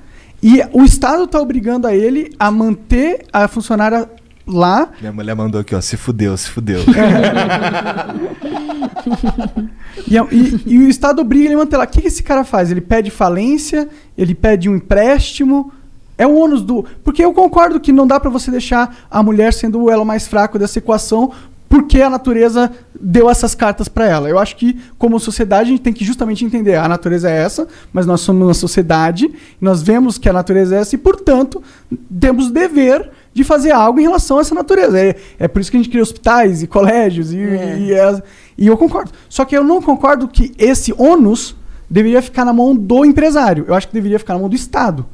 E 0.43 0.59
o 0.73 0.83
Estado 0.83 1.23
está 1.25 1.39
obrigando 1.39 1.87
a 1.87 1.95
ele 1.95 2.33
a 2.39 2.49
manter 2.49 3.25
a 3.31 3.47
funcionária 3.47 4.09
lá. 4.47 4.89
Minha 4.99 5.11
mulher 5.13 5.35
mandou 5.35 5.61
aqui, 5.61 5.73
ó. 5.75 5.81
Se 5.81 5.97
fudeu, 5.97 6.35
se 6.37 6.49
fudeu. 6.49 6.79
E, 10.07 10.17
a- 10.17 10.25
e- 10.31 10.61
e 10.65 10.77
o 10.79 10.89
Estado 10.89 11.21
obriga 11.21 11.45
ele 11.45 11.53
a 11.53 11.57
manter 11.57 11.77
lá. 11.77 11.83
O 11.83 11.87
que, 11.87 12.01
que 12.01 12.07
esse 12.07 12.23
cara 12.23 12.43
faz? 12.43 12.71
Ele 12.71 12.81
pede 12.81 13.09
falência, 13.11 13.87
ele 14.17 14.33
pede 14.35 14.69
um 14.69 14.75
empréstimo. 14.75 15.71
É 16.17 16.25
o 16.27 16.35
ônus 16.35 16.61
do. 16.61 16.85
Porque 17.03 17.23
eu 17.23 17.33
concordo 17.33 17.79
que 17.79 17.91
não 17.91 18.05
dá 18.07 18.19
pra 18.19 18.29
você 18.29 18.51
deixar 18.51 18.95
a 19.09 19.23
mulher 19.23 19.53
sendo 19.53 19.81
o 19.81 19.89
elo 19.91 20.05
mais 20.05 20.27
fraco 20.27 20.57
dessa 20.59 20.79
equação, 20.79 21.31
porque 21.69 22.01
a 22.01 22.09
natureza 22.09 22.71
deu 22.99 23.29
essas 23.29 23.55
cartas 23.55 23.87
pra 23.87 24.07
ela. 24.07 24.29
Eu 24.29 24.37
acho 24.37 24.55
que, 24.55 24.79
como 24.97 25.19
sociedade, 25.19 25.69
a 25.69 25.71
gente 25.71 25.81
tem 25.81 25.93
que 25.93 26.03
justamente 26.05 26.43
entender: 26.45 26.75
a 26.75 26.87
natureza 26.87 27.29
é 27.29 27.37
essa, 27.41 27.67
mas 27.93 28.05
nós 28.05 28.21
somos 28.21 28.43
uma 28.47 28.53
sociedade, 28.53 29.31
nós 29.59 29.81
vemos 29.81 30.17
que 30.17 30.29
a 30.29 30.33
natureza 30.33 30.75
é 30.75 30.79
essa, 30.79 30.95
e, 30.95 30.97
portanto, 30.97 31.61
temos 32.19 32.51
dever 32.51 33.09
de 33.33 33.43
fazer 33.43 33.71
algo 33.71 33.99
em 33.99 34.03
relação 34.03 34.37
a 34.37 34.41
essa 34.41 34.53
natureza. 34.55 34.99
É, 34.99 35.15
é 35.39 35.47
por 35.47 35.61
isso 35.61 35.71
que 35.71 35.77
a 35.77 35.79
gente 35.79 35.89
cria 35.89 36.03
hospitais 36.03 36.61
e 36.63 36.67
colégios, 36.67 37.31
e, 37.33 37.37
e, 37.37 37.99
as- 37.99 38.21
e 38.57 38.67
eu 38.67 38.77
concordo. 38.77 39.11
Só 39.29 39.45
que 39.45 39.55
eu 39.57 39.63
não 39.63 39.81
concordo 39.81 40.27
que 40.27 40.51
esse 40.57 40.93
ônus 40.97 41.55
deveria 41.89 42.21
ficar 42.21 42.43
na 42.45 42.53
mão 42.53 42.75
do 42.75 43.03
empresário. 43.05 43.65
Eu 43.67 43.73
acho 43.73 43.87
que 43.87 43.93
deveria 43.93 44.19
ficar 44.19 44.33
na 44.33 44.39
mão 44.39 44.49
do 44.49 44.55
Estado. 44.55 45.05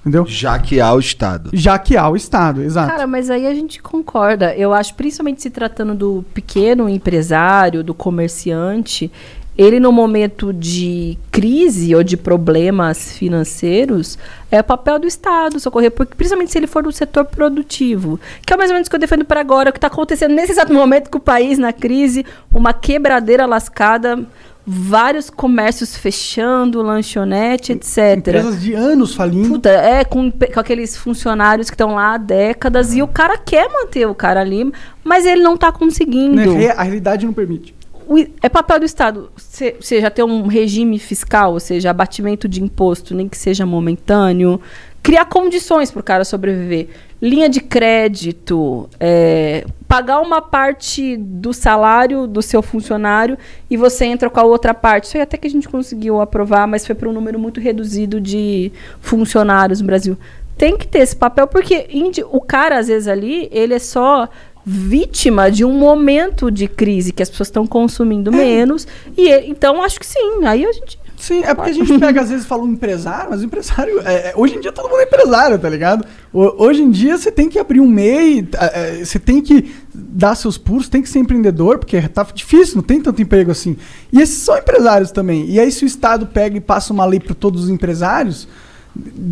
Entendeu? 0.00 0.26
Já 0.26 0.58
que 0.58 0.80
há 0.82 0.92
o 0.92 0.98
Estado. 0.98 1.48
Já 1.54 1.78
que 1.78 1.96
há 1.96 2.06
o 2.10 2.14
Estado, 2.14 2.62
exato. 2.62 2.90
Cara, 2.90 3.06
mas 3.06 3.30
aí 3.30 3.46
a 3.46 3.54
gente 3.54 3.80
concorda. 3.80 4.54
Eu 4.54 4.74
acho, 4.74 4.94
principalmente 4.94 5.40
se 5.40 5.48
tratando 5.48 5.94
do 5.94 6.24
pequeno 6.34 6.88
empresário, 6.90 7.82
do 7.82 7.94
comerciante, 7.94 9.10
ele 9.56 9.78
no 9.78 9.92
momento 9.92 10.52
de 10.52 11.16
crise 11.30 11.94
ou 11.94 12.02
de 12.02 12.16
problemas 12.16 13.12
financeiros, 13.12 14.18
é 14.50 14.62
papel 14.62 14.98
do 14.98 15.06
Estado 15.06 15.60
socorrer, 15.60 15.90
porque, 15.90 16.14
principalmente 16.14 16.50
se 16.50 16.58
ele 16.58 16.66
for 16.66 16.82
do 16.82 16.92
setor 16.92 17.24
produtivo, 17.24 18.18
que 18.44 18.52
é 18.52 18.56
mais 18.56 18.70
ou 18.70 18.74
menos 18.74 18.88
o 18.88 18.90
que 18.90 18.96
eu 18.96 19.00
defendo 19.00 19.24
para 19.24 19.40
agora, 19.40 19.70
o 19.70 19.72
que 19.72 19.78
está 19.78 19.86
acontecendo 19.86 20.34
nesse 20.34 20.52
exato 20.52 20.72
momento 20.72 21.08
com 21.08 21.18
o 21.18 21.20
país 21.20 21.58
na 21.58 21.72
crise, 21.72 22.26
uma 22.52 22.72
quebradeira 22.72 23.46
lascada, 23.46 24.26
vários 24.66 25.28
comércios 25.28 25.96
fechando, 25.96 26.82
lanchonete, 26.82 27.72
etc. 27.72 28.16
Empresas 28.16 28.60
de 28.60 28.74
anos 28.74 29.14
falindo. 29.14 29.48
Puta, 29.48 29.68
é, 29.68 30.04
com, 30.04 30.30
com 30.32 30.60
aqueles 30.60 30.96
funcionários 30.96 31.68
que 31.68 31.74
estão 31.74 31.94
lá 31.94 32.14
há 32.14 32.18
décadas 32.18 32.94
e 32.94 33.02
o 33.02 33.06
cara 33.06 33.36
quer 33.36 33.68
manter 33.70 34.06
o 34.06 34.14
cara 34.14 34.40
ali, 34.40 34.72
mas 35.04 35.26
ele 35.26 35.42
não 35.42 35.56
tá 35.56 35.70
conseguindo. 35.70 36.34
né? 36.34 36.70
A 36.70 36.82
realidade 36.82 37.26
não 37.26 37.32
permite. 37.32 37.74
O 38.08 38.18
é 38.42 38.48
papel 38.48 38.78
do 38.80 38.84
Estado, 38.84 39.30
se- 39.36 39.76
seja 39.80 40.10
ter 40.10 40.22
um 40.22 40.46
regime 40.46 40.98
fiscal, 40.98 41.52
ou 41.52 41.60
seja, 41.60 41.90
abatimento 41.90 42.48
de 42.48 42.62
imposto, 42.62 43.14
nem 43.14 43.28
que 43.28 43.36
seja 43.36 43.64
momentâneo, 43.66 44.60
criar 45.02 45.26
condições 45.26 45.90
para 45.90 46.00
o 46.00 46.02
cara 46.02 46.24
sobreviver. 46.24 46.88
Linha 47.20 47.48
de 47.48 47.60
crédito, 47.60 48.88
é, 49.00 49.64
pagar 49.88 50.20
uma 50.20 50.42
parte 50.42 51.16
do 51.16 51.54
salário 51.54 52.26
do 52.26 52.42
seu 52.42 52.60
funcionário 52.62 53.38
e 53.70 53.76
você 53.76 54.04
entra 54.04 54.28
com 54.28 54.40
a 54.40 54.44
outra 54.44 54.74
parte. 54.74 55.04
Isso 55.04 55.16
aí 55.16 55.22
até 55.22 55.36
que 55.36 55.46
a 55.46 55.50
gente 55.50 55.68
conseguiu 55.68 56.20
aprovar, 56.20 56.66
mas 56.66 56.86
foi 56.86 56.94
para 56.94 57.08
um 57.08 57.12
número 57.12 57.38
muito 57.38 57.60
reduzido 57.60 58.20
de 58.20 58.72
funcionários 59.00 59.80
no 59.80 59.86
Brasil. 59.86 60.18
Tem 60.56 60.76
que 60.76 60.86
ter 60.86 61.00
esse 61.00 61.16
papel, 61.16 61.46
porque 61.46 61.88
o 62.30 62.40
cara, 62.40 62.78
às 62.78 62.88
vezes, 62.88 63.08
ali, 63.08 63.48
ele 63.50 63.74
é 63.74 63.78
só 63.78 64.28
vítima 64.64 65.50
de 65.50 65.64
um 65.64 65.72
momento 65.72 66.50
de 66.50 66.66
crise 66.66 67.12
que 67.12 67.22
as 67.22 67.28
pessoas 67.28 67.48
estão 67.48 67.66
consumindo 67.66 68.32
menos. 68.32 68.86
E 69.16 69.30
então, 69.48 69.82
acho 69.82 70.00
que 70.00 70.06
sim. 70.06 70.44
Aí 70.44 70.64
a 70.64 70.72
gente. 70.72 70.98
Sim, 71.16 71.42
é 71.44 71.54
porque 71.54 71.70
a 71.70 71.72
gente 71.72 71.96
pega, 72.00 72.22
às 72.22 72.30
vezes, 72.30 72.46
fala 72.46 72.64
um 72.64 72.72
empresário, 72.72 73.30
mas 73.30 73.42
o 73.42 73.44
empresário. 73.44 74.00
é, 74.04 74.30
é, 74.30 74.32
hoje 74.36 74.56
em 74.56 74.60
dia 74.60 74.72
todo 74.72 74.88
mundo 74.88 75.00
é 75.00 75.04
empresário, 75.04 75.58
tá 75.58 75.68
ligado? 75.68 76.06
Hoje 76.32 76.82
em 76.82 76.90
dia 76.90 77.16
você 77.16 77.30
tem 77.30 77.48
que 77.48 77.58
abrir 77.58 77.80
um 77.80 77.86
MEI, 77.86 78.48
é, 78.58 79.00
é, 79.00 79.04
você 79.04 79.18
tem 79.18 79.40
que 79.40 79.72
dar 79.94 80.34
seus 80.34 80.58
pulos, 80.58 80.88
tem 80.88 81.02
que 81.02 81.08
ser 81.08 81.18
empreendedor, 81.18 81.78
porque 81.78 82.00
tá 82.08 82.26
difícil, 82.34 82.76
não 82.76 82.82
tem 82.82 83.00
tanto 83.00 83.20
emprego 83.20 83.50
assim. 83.50 83.76
E 84.12 84.20
esses 84.20 84.38
são 84.38 84.56
empresários 84.56 85.10
também. 85.10 85.48
E 85.48 85.60
aí, 85.60 85.70
se 85.70 85.84
o 85.84 85.86
Estado 85.86 86.26
pega 86.26 86.56
e 86.56 86.60
passa 86.60 86.92
uma 86.92 87.04
lei 87.04 87.20
para 87.20 87.34
todos 87.34 87.64
os 87.64 87.70
empresários, 87.70 88.48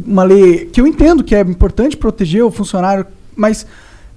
uma 0.07 0.25
lei 0.25 0.67
que 0.67 0.81
eu 0.81 0.87
entendo 0.87 1.25
que 1.25 1.35
é 1.35 1.41
importante 1.41 1.97
proteger 1.97 2.45
o 2.45 2.51
funcionário, 2.51 3.07
mas 3.35 3.67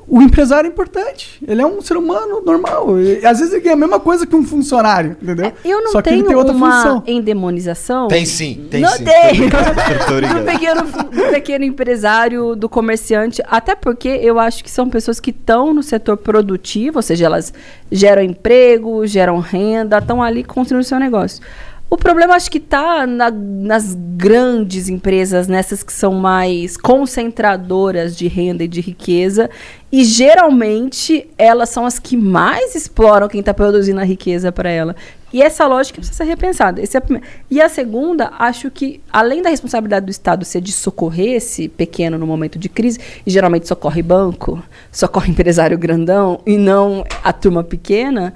o 0.07 0.21
empresário 0.21 0.67
é 0.67 0.71
importante. 0.71 1.43
Ele 1.47 1.61
é 1.61 1.65
um 1.65 1.81
ser 1.81 1.97
humano 1.97 2.41
normal. 2.45 2.99
E, 2.99 3.25
às 3.25 3.39
vezes 3.39 3.53
ele 3.53 3.63
ganha 3.63 3.73
a 3.73 3.77
mesma 3.77 3.99
coisa 3.99 4.25
que 4.27 4.35
um 4.35 4.43
funcionário, 4.43 5.17
entendeu? 5.21 5.51
Eu 5.63 5.81
não 5.81 5.91
Só 5.91 6.01
que 6.01 6.09
tenho 6.09 6.21
ele 6.21 6.27
tem 6.27 6.35
outra 6.35 6.53
uma 6.53 6.83
função. 6.83 7.03
endemonização. 7.07 8.07
Tem 8.07 8.25
sim, 8.25 8.67
tem 8.69 8.81
não 8.81 8.91
sim. 8.91 9.03
tem. 9.03 9.49
Do, 9.49 10.45
pequeno, 10.45 10.83
do 10.83 11.31
pequeno 11.31 11.65
empresário, 11.65 12.55
do 12.55 12.69
comerciante, 12.69 13.41
até 13.47 13.73
porque 13.75 14.07
eu 14.07 14.39
acho 14.39 14.63
que 14.63 14.69
são 14.69 14.89
pessoas 14.89 15.19
que 15.19 15.31
estão 15.31 15.73
no 15.73 15.81
setor 15.81 16.17
produtivo, 16.17 16.99
ou 16.99 17.01
seja, 17.01 17.25
elas 17.25 17.51
geram 17.91 18.21
emprego, 18.21 19.07
geram 19.07 19.39
renda, 19.39 19.97
estão 19.97 20.21
ali 20.21 20.43
construindo 20.43 20.83
seu 20.83 20.99
negócio. 20.99 21.41
O 21.87 21.97
problema 21.97 22.33
acho 22.35 22.49
que 22.49 22.57
está 22.57 23.05
nas 23.05 23.95
grandes 24.17 24.89
empresas, 24.89 25.47
nessas 25.47 25.83
que 25.83 25.93
são 25.93 26.13
mais 26.13 26.77
concentradoras 26.77 28.17
de 28.17 28.27
renda 28.27 28.63
e 28.63 28.67
de 28.67 28.81
riqueza, 28.81 29.49
e 29.91 30.03
geralmente 30.03 31.29
elas 31.37 31.69
são 31.69 31.85
as 31.85 31.99
que 31.99 32.17
mais 32.17 32.75
exploram 32.75 33.27
quem 33.27 33.39
está 33.39 33.53
produzindo 33.53 33.99
a 33.99 34.03
riqueza 34.03 34.51
para 34.51 34.69
ela. 34.69 34.95
E 35.31 35.41
essa 35.41 35.67
lógica 35.67 35.97
precisa 35.97 36.23
ser 36.23 36.23
repensada. 36.23 36.81
É 36.81 36.85
a 36.85 37.21
e 37.51 37.61
a 37.61 37.69
segunda, 37.69 38.31
acho 38.39 38.71
que, 38.71 39.01
além 39.11 39.41
da 39.41 39.49
responsabilidade 39.49 40.05
do 40.05 40.09
Estado 40.09 40.45
ser 40.45 40.61
de 40.61 40.71
socorrer 40.71 41.35
esse 41.35 41.67
pequeno 41.67 42.17
no 42.17 42.25
momento 42.25 42.57
de 42.57 42.69
crise, 42.69 42.99
e 43.25 43.29
geralmente 43.29 43.67
socorre 43.67 44.01
banco, 44.01 44.63
socorre 44.91 45.29
empresário 45.31 45.77
grandão, 45.77 46.39
e 46.45 46.57
não 46.57 47.03
a 47.23 47.33
turma 47.33 47.63
pequena, 47.63 48.33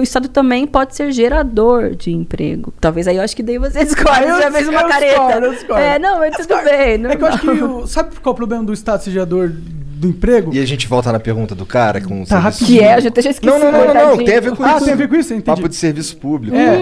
o 0.00 0.02
Estado 0.02 0.28
também 0.28 0.66
pode 0.66 0.96
ser 0.96 1.12
gerador 1.12 1.94
de 1.94 2.10
emprego. 2.10 2.72
Talvez 2.80 3.06
aí 3.06 3.16
eu 3.16 3.22
acho 3.22 3.36
que 3.36 3.42
daí 3.42 3.58
você 3.58 3.78
Eu 3.82 3.86
você 3.86 4.42
já 4.42 4.50
fez 4.52 4.68
uma 4.68 4.80
eu 4.80 4.88
careta. 4.88 5.06
discordo, 5.20 5.46
eu 5.46 5.52
discordo. 5.54 5.82
É, 5.82 5.98
não, 5.98 6.18
mas 6.18 6.36
tudo 6.36 6.64
bem. 6.64 6.98
Não, 6.98 7.10
É 7.10 7.16
que 7.16 7.22
eu 7.22 7.28
acho 7.28 7.38
que. 7.40 7.50
o- 7.50 7.86
sabe 7.86 8.10
qual 8.20 8.32
é 8.32 8.34
o 8.34 8.36
problema 8.36 8.64
do 8.64 8.72
Estado 8.72 9.02
ser 9.02 9.10
gerador 9.12 9.50
do 9.52 10.08
emprego? 10.08 10.52
E 10.54 10.58
a 10.60 10.66
gente 10.66 10.88
volta 10.88 11.12
na 11.12 11.20
pergunta 11.20 11.54
do 11.54 11.64
cara 11.66 12.00
com 12.00 12.22
o 12.22 12.26
Tá 12.26 12.40
serviço- 12.50 12.64
Que 12.66 12.80
é, 12.80 12.96
eu 12.96 13.00
já 13.02 13.08
até 13.08 13.22
já 13.22 13.30
esqueci. 13.30 13.46
Não, 13.52 13.58
não, 13.58 13.70
não, 13.72 13.94
não, 13.94 14.16
não, 14.16 14.24
tem 14.24 14.36
a 14.36 14.40
ver 14.40 14.56
com 14.56 14.64
Ah, 14.64 14.76
isso. 14.76 14.84
tem 14.84 14.94
a 14.94 14.96
ver 14.96 15.08
com 15.08 15.14
isso? 15.16 15.32
Entendi. 15.34 15.44
Papo 15.44 15.68
de 15.68 15.76
serviço 15.76 16.16
público. 16.16 16.56
É. 16.56 16.78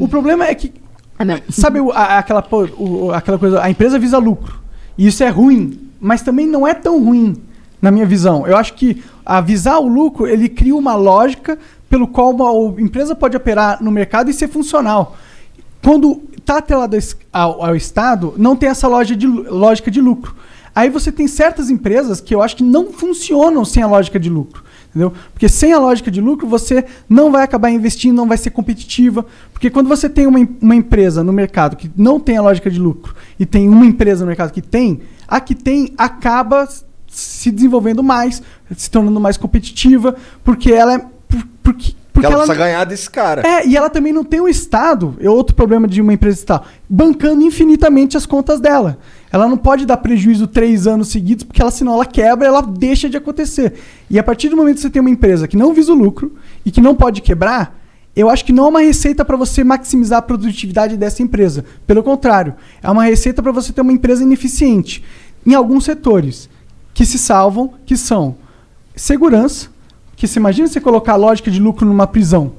O 0.00 0.06
problema 0.08 0.46
é 0.46 0.54
que. 0.54 0.72
É 1.18 1.24
mesmo. 1.24 1.42
Sabe 1.50 1.80
o- 1.80 1.90
a- 1.92 2.18
aquela, 2.18 2.44
o- 2.78 3.10
aquela 3.12 3.38
coisa. 3.38 3.62
A 3.62 3.70
empresa 3.70 3.98
visa 3.98 4.18
lucro. 4.18 4.60
E 4.98 5.06
isso 5.06 5.22
é 5.24 5.28
ruim. 5.28 5.88
Mas 6.00 6.20
também 6.22 6.46
não 6.46 6.66
é 6.66 6.74
tão 6.74 7.02
ruim, 7.02 7.36
na 7.80 7.90
minha 7.90 8.04
visão. 8.04 8.46
Eu 8.46 8.56
acho 8.56 8.74
que 8.74 9.02
avisar 9.24 9.78
o 9.80 9.86
lucro, 9.86 10.26
ele 10.26 10.48
cria 10.48 10.74
uma 10.74 10.96
lógica 10.96 11.56
pelo 11.92 12.08
qual 12.08 12.30
uma 12.30 12.80
empresa 12.80 13.14
pode 13.14 13.36
operar 13.36 13.84
no 13.84 13.90
mercado 13.90 14.30
e 14.30 14.32
ser 14.32 14.48
funcional. 14.48 15.14
Quando 15.84 16.22
está 16.38 16.56
atrelado 16.56 16.96
ao, 17.30 17.66
ao 17.66 17.76
Estado, 17.76 18.32
não 18.38 18.56
tem 18.56 18.70
essa 18.70 18.88
de, 19.04 19.26
lógica 19.26 19.90
de 19.90 20.00
lucro. 20.00 20.34
Aí 20.74 20.88
você 20.88 21.12
tem 21.12 21.28
certas 21.28 21.68
empresas 21.68 22.18
que 22.18 22.34
eu 22.34 22.40
acho 22.40 22.56
que 22.56 22.62
não 22.62 22.94
funcionam 22.94 23.62
sem 23.62 23.82
a 23.82 23.86
lógica 23.86 24.18
de 24.18 24.30
lucro. 24.30 24.64
Entendeu? 24.88 25.12
Porque 25.34 25.50
sem 25.50 25.74
a 25.74 25.78
lógica 25.78 26.10
de 26.10 26.18
lucro, 26.18 26.48
você 26.48 26.82
não 27.06 27.30
vai 27.30 27.42
acabar 27.42 27.68
investindo, 27.68 28.16
não 28.16 28.26
vai 28.26 28.38
ser 28.38 28.52
competitiva. 28.52 29.26
Porque 29.52 29.68
quando 29.68 29.88
você 29.88 30.08
tem 30.08 30.26
uma, 30.26 30.38
uma 30.62 30.74
empresa 30.74 31.22
no 31.22 31.30
mercado 31.30 31.76
que 31.76 31.90
não 31.94 32.18
tem 32.18 32.38
a 32.38 32.42
lógica 32.42 32.70
de 32.70 32.80
lucro 32.80 33.14
e 33.38 33.44
tem 33.44 33.68
uma 33.68 33.84
empresa 33.84 34.24
no 34.24 34.28
mercado 34.28 34.50
que 34.50 34.62
tem, 34.62 35.02
a 35.28 35.38
que 35.40 35.54
tem 35.54 35.92
acaba 35.98 36.66
se 37.12 37.50
desenvolvendo 37.50 38.02
mais, 38.02 38.42
se 38.74 38.90
tornando 38.90 39.20
mais 39.20 39.36
competitiva, 39.36 40.16
porque 40.42 40.72
ela 40.72 40.94
é. 40.94 41.11
Por- 41.72 41.82
Porque, 41.82 41.94
Porque 42.12 42.26
porque 42.26 42.26
ela 42.26 42.34
ela, 42.34 42.44
precisa 42.44 42.64
ganhar 42.66 42.84
desse 42.84 43.08
cara. 43.10 43.40
é, 43.46 43.66
e 43.66 43.74
ela 43.76 43.88
também 43.88 44.12
não 44.12 44.22
tem 44.22 44.38
o 44.40 44.46
Estado, 44.46 45.16
é 45.18 45.30
outro 45.30 45.54
problema 45.56 45.88
de 45.88 46.00
uma 46.02 46.12
empresa 46.12 46.38
estatal, 46.40 46.66
bancando 46.88 47.42
infinitamente 47.42 48.16
as 48.18 48.26
contas 48.26 48.60
dela. 48.60 48.98
Ela 49.32 49.48
não 49.48 49.56
pode 49.56 49.86
dar 49.86 49.96
prejuízo 49.96 50.46
três 50.46 50.86
anos 50.86 51.08
seguidos, 51.08 51.42
porque 51.44 51.62
ela, 51.62 51.70
senão 51.70 51.94
ela 51.94 52.04
quebra, 52.04 52.46
ela 52.46 52.60
deixa 52.60 53.08
de 53.08 53.16
acontecer. 53.16 53.72
E 54.10 54.18
a 54.18 54.22
partir 54.22 54.50
do 54.50 54.56
momento 54.58 54.74
que 54.76 54.82
você 54.82 54.90
tem 54.90 55.00
uma 55.00 55.08
empresa 55.08 55.48
que 55.48 55.56
não 55.56 55.72
visa 55.72 55.90
o 55.90 55.96
lucro 55.96 56.34
e 56.66 56.70
que 56.70 56.82
não 56.82 56.94
pode 56.94 57.22
quebrar, 57.22 57.80
eu 58.14 58.28
acho 58.28 58.44
que 58.44 58.52
não 58.52 58.66
é 58.66 58.68
uma 58.68 58.80
receita 58.82 59.24
para 59.24 59.38
você 59.38 59.64
maximizar 59.64 60.18
a 60.18 60.22
produtividade 60.22 60.98
dessa 60.98 61.22
empresa. 61.22 61.64
Pelo 61.86 62.02
contrário, 62.02 62.52
é 62.82 62.90
uma 62.90 63.04
receita 63.04 63.42
para 63.42 63.52
você 63.52 63.72
ter 63.72 63.80
uma 63.80 63.90
empresa 63.92 64.22
ineficiente 64.22 65.02
em 65.46 65.54
alguns 65.54 65.84
setores 65.86 66.46
que 66.92 67.06
se 67.06 67.18
salvam, 67.18 67.72
que 67.86 67.96
são 67.96 68.36
segurança, 68.94 69.70
que 70.22 70.28
você 70.28 70.38
imagina 70.38 70.68
você 70.68 70.80
colocar 70.80 71.14
a 71.14 71.16
lógica 71.16 71.50
de 71.50 71.58
lucro 71.58 71.84
numa 71.84 72.06
prisão. 72.06 72.52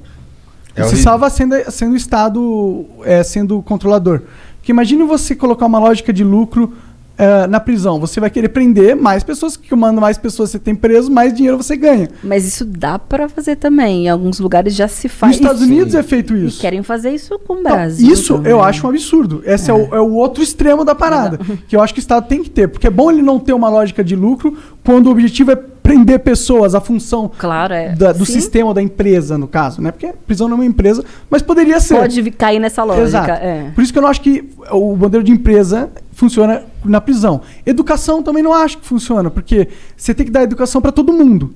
É 0.76 0.82
você 0.82 0.96
salva 0.96 1.30
sendo, 1.30 1.54
sendo 1.70 1.92
o 1.94 1.96
Estado 1.96 2.84
é, 3.04 3.22
sendo 3.22 3.58
o 3.58 3.62
controlador. 3.62 4.20
Porque 4.58 4.70
imagine 4.70 5.02
você 5.04 5.34
colocar 5.34 5.64
uma 5.64 5.78
lógica 5.78 6.12
de 6.12 6.22
lucro 6.22 6.74
é, 7.16 7.46
na 7.46 7.58
prisão. 7.60 7.98
Você 7.98 8.20
vai 8.20 8.28
querer 8.28 8.50
prender 8.50 8.94
mais 8.94 9.22
pessoas, 9.22 9.56
que 9.56 9.74
manda 9.74 9.98
mais 9.98 10.18
pessoas 10.18 10.50
você 10.50 10.58
tem 10.58 10.74
preso, 10.74 11.10
mais 11.10 11.32
dinheiro 11.32 11.56
você 11.56 11.74
ganha. 11.74 12.10
Mas 12.22 12.46
isso 12.46 12.66
dá 12.66 12.98
para 12.98 13.30
fazer 13.30 13.56
também. 13.56 14.04
Em 14.04 14.08
alguns 14.10 14.38
lugares 14.38 14.74
já 14.74 14.86
se 14.86 15.06
Nos 15.06 15.16
faz. 15.16 15.36
Estados 15.36 15.62
isso. 15.62 15.70
Unidos 15.70 15.94
é 15.94 16.02
feito 16.02 16.36
E 16.36 16.46
isso. 16.46 16.60
querem 16.60 16.82
fazer 16.82 17.14
isso 17.14 17.38
com 17.38 17.54
o 17.54 17.62
Não, 17.62 17.70
Brasil. 17.70 18.12
isso 18.12 18.34
também. 18.34 18.52
eu 18.52 18.62
acho 18.62 18.86
um 18.86 18.90
absurdo. 18.90 19.42
Esse 19.46 19.70
é. 19.70 19.74
o, 19.74 19.94
é 19.94 20.00
o 20.00 20.12
outro 20.12 20.42
extremo 20.42 20.84
da 20.84 20.94
parada. 20.94 21.40
Que 21.66 21.76
eu 21.76 21.80
acho 21.80 21.94
que 21.94 22.00
o 22.00 22.02
Estado 22.02 22.26
tem 22.28 22.42
que 22.42 22.50
ter. 22.50 22.68
Porque 22.68 22.86
é 22.88 22.90
bom 22.90 23.10
ele 23.10 23.22
não 23.22 23.38
ter 23.38 23.54
uma 23.54 23.70
lógica 23.70 24.04
de 24.04 24.14
lucro 24.14 24.54
quando 24.84 25.06
o 25.06 25.10
objetivo 25.10 25.52
é 25.52 25.56
prender 25.84 26.18
pessoas, 26.20 26.74
a 26.74 26.80
função 26.80 27.30
Claro, 27.38 27.74
é. 27.74 27.90
da- 27.94 28.10
do 28.12 28.24
Sim. 28.24 28.32
sistema 28.32 28.72
da 28.72 28.80
empresa, 28.80 29.36
no 29.36 29.46
caso, 29.46 29.82
né? 29.82 29.92
Porque 29.92 30.14
prisão 30.26 30.48
não 30.48 30.56
é 30.56 30.60
uma 30.60 30.64
empresa, 30.64 31.04
mas 31.28 31.42
poderia 31.42 31.78
ser. 31.78 31.96
Pode 31.98 32.30
cair 32.30 32.58
nessa 32.58 32.82
lógica. 32.82 33.34
É. 33.34 33.70
Por 33.74 33.84
isso 33.84 33.92
que 33.92 33.98
eu 33.98 34.02
não 34.02 34.08
acho 34.08 34.22
que 34.22 34.48
o 34.72 34.96
modelo 34.96 35.22
de 35.22 35.30
empresa 35.30 35.90
funciona 36.12 36.62
na 36.82 37.02
prisão. 37.02 37.42
Educação 37.66 38.22
também 38.22 38.42
não 38.42 38.54
acho 38.54 38.78
que 38.78 38.86
funciona, 38.86 39.30
porque 39.30 39.68
você 39.94 40.14
tem 40.14 40.24
que 40.24 40.32
dar 40.32 40.42
educação 40.42 40.80
para 40.80 40.90
todo 40.90 41.12
mundo. 41.12 41.54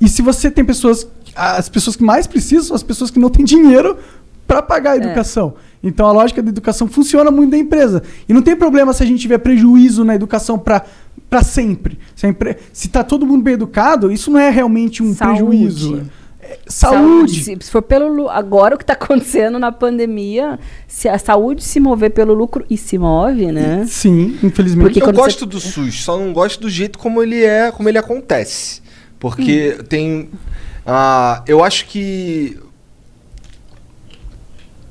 E 0.00 0.08
se 0.08 0.22
você 0.22 0.50
tem 0.50 0.64
pessoas, 0.64 1.06
as 1.34 1.68
pessoas 1.68 1.96
que 1.96 2.02
mais 2.02 2.26
precisam 2.26 2.64
são 2.68 2.76
as 2.76 2.82
pessoas 2.82 3.10
que 3.10 3.18
não 3.18 3.28
têm 3.28 3.44
dinheiro 3.44 3.98
para 4.46 4.62
pagar 4.62 4.92
a 4.92 4.96
educação. 4.96 5.52
Então 5.86 6.06
a 6.06 6.12
lógica 6.12 6.42
da 6.42 6.48
educação 6.50 6.86
funciona 6.88 7.30
muito 7.30 7.52
da 7.52 7.56
empresa. 7.58 8.02
E 8.28 8.32
não 8.34 8.42
tem 8.42 8.56
problema 8.56 8.92
se 8.92 9.02
a 9.02 9.06
gente 9.06 9.20
tiver 9.20 9.38
prejuízo 9.38 10.04
na 10.04 10.14
educação 10.14 10.58
para 10.58 10.84
para 11.30 11.42
sempre. 11.42 11.98
Se, 12.14 12.24
a 12.26 12.28
empre... 12.28 12.56
se 12.72 12.88
tá 12.88 13.02
todo 13.02 13.26
mundo 13.26 13.42
bem 13.42 13.54
educado, 13.54 14.12
isso 14.12 14.30
não 14.30 14.38
é 14.38 14.48
realmente 14.48 15.02
um 15.02 15.12
Saúde. 15.12 15.38
prejuízo. 15.44 16.02
É, 16.40 16.58
saúde. 16.68 17.42
Se, 17.42 17.56
se 17.60 17.70
for 17.70 17.82
pelo 17.82 18.28
agora 18.30 18.76
o 18.76 18.78
que 18.78 18.84
está 18.84 18.92
acontecendo 18.92 19.58
na 19.58 19.72
pandemia, 19.72 20.56
se 20.86 21.08
a 21.08 21.18
saúde 21.18 21.64
se 21.64 21.80
mover 21.80 22.10
pelo 22.12 22.32
lucro 22.32 22.64
e 22.70 22.76
se 22.76 22.96
move, 22.96 23.50
né? 23.50 23.84
Sim, 23.88 24.38
infelizmente. 24.42 24.84
Porque 24.92 25.02
eu 25.02 25.12
gosto 25.12 25.40
você- 25.40 25.46
do 25.46 25.58
SUS, 25.60 26.04
só 26.04 26.16
não 26.16 26.32
gosto 26.32 26.60
do 26.60 26.70
jeito 26.70 26.96
como 26.98 27.20
ele 27.20 27.42
é, 27.42 27.72
como 27.72 27.88
ele 27.88 27.98
acontece. 27.98 28.80
Porque 29.18 29.76
Hum. 29.80 29.84
tem. 29.88 30.28
ah, 30.86 31.42
eu 31.48 31.64
acho 31.64 31.86
que. 31.86 32.56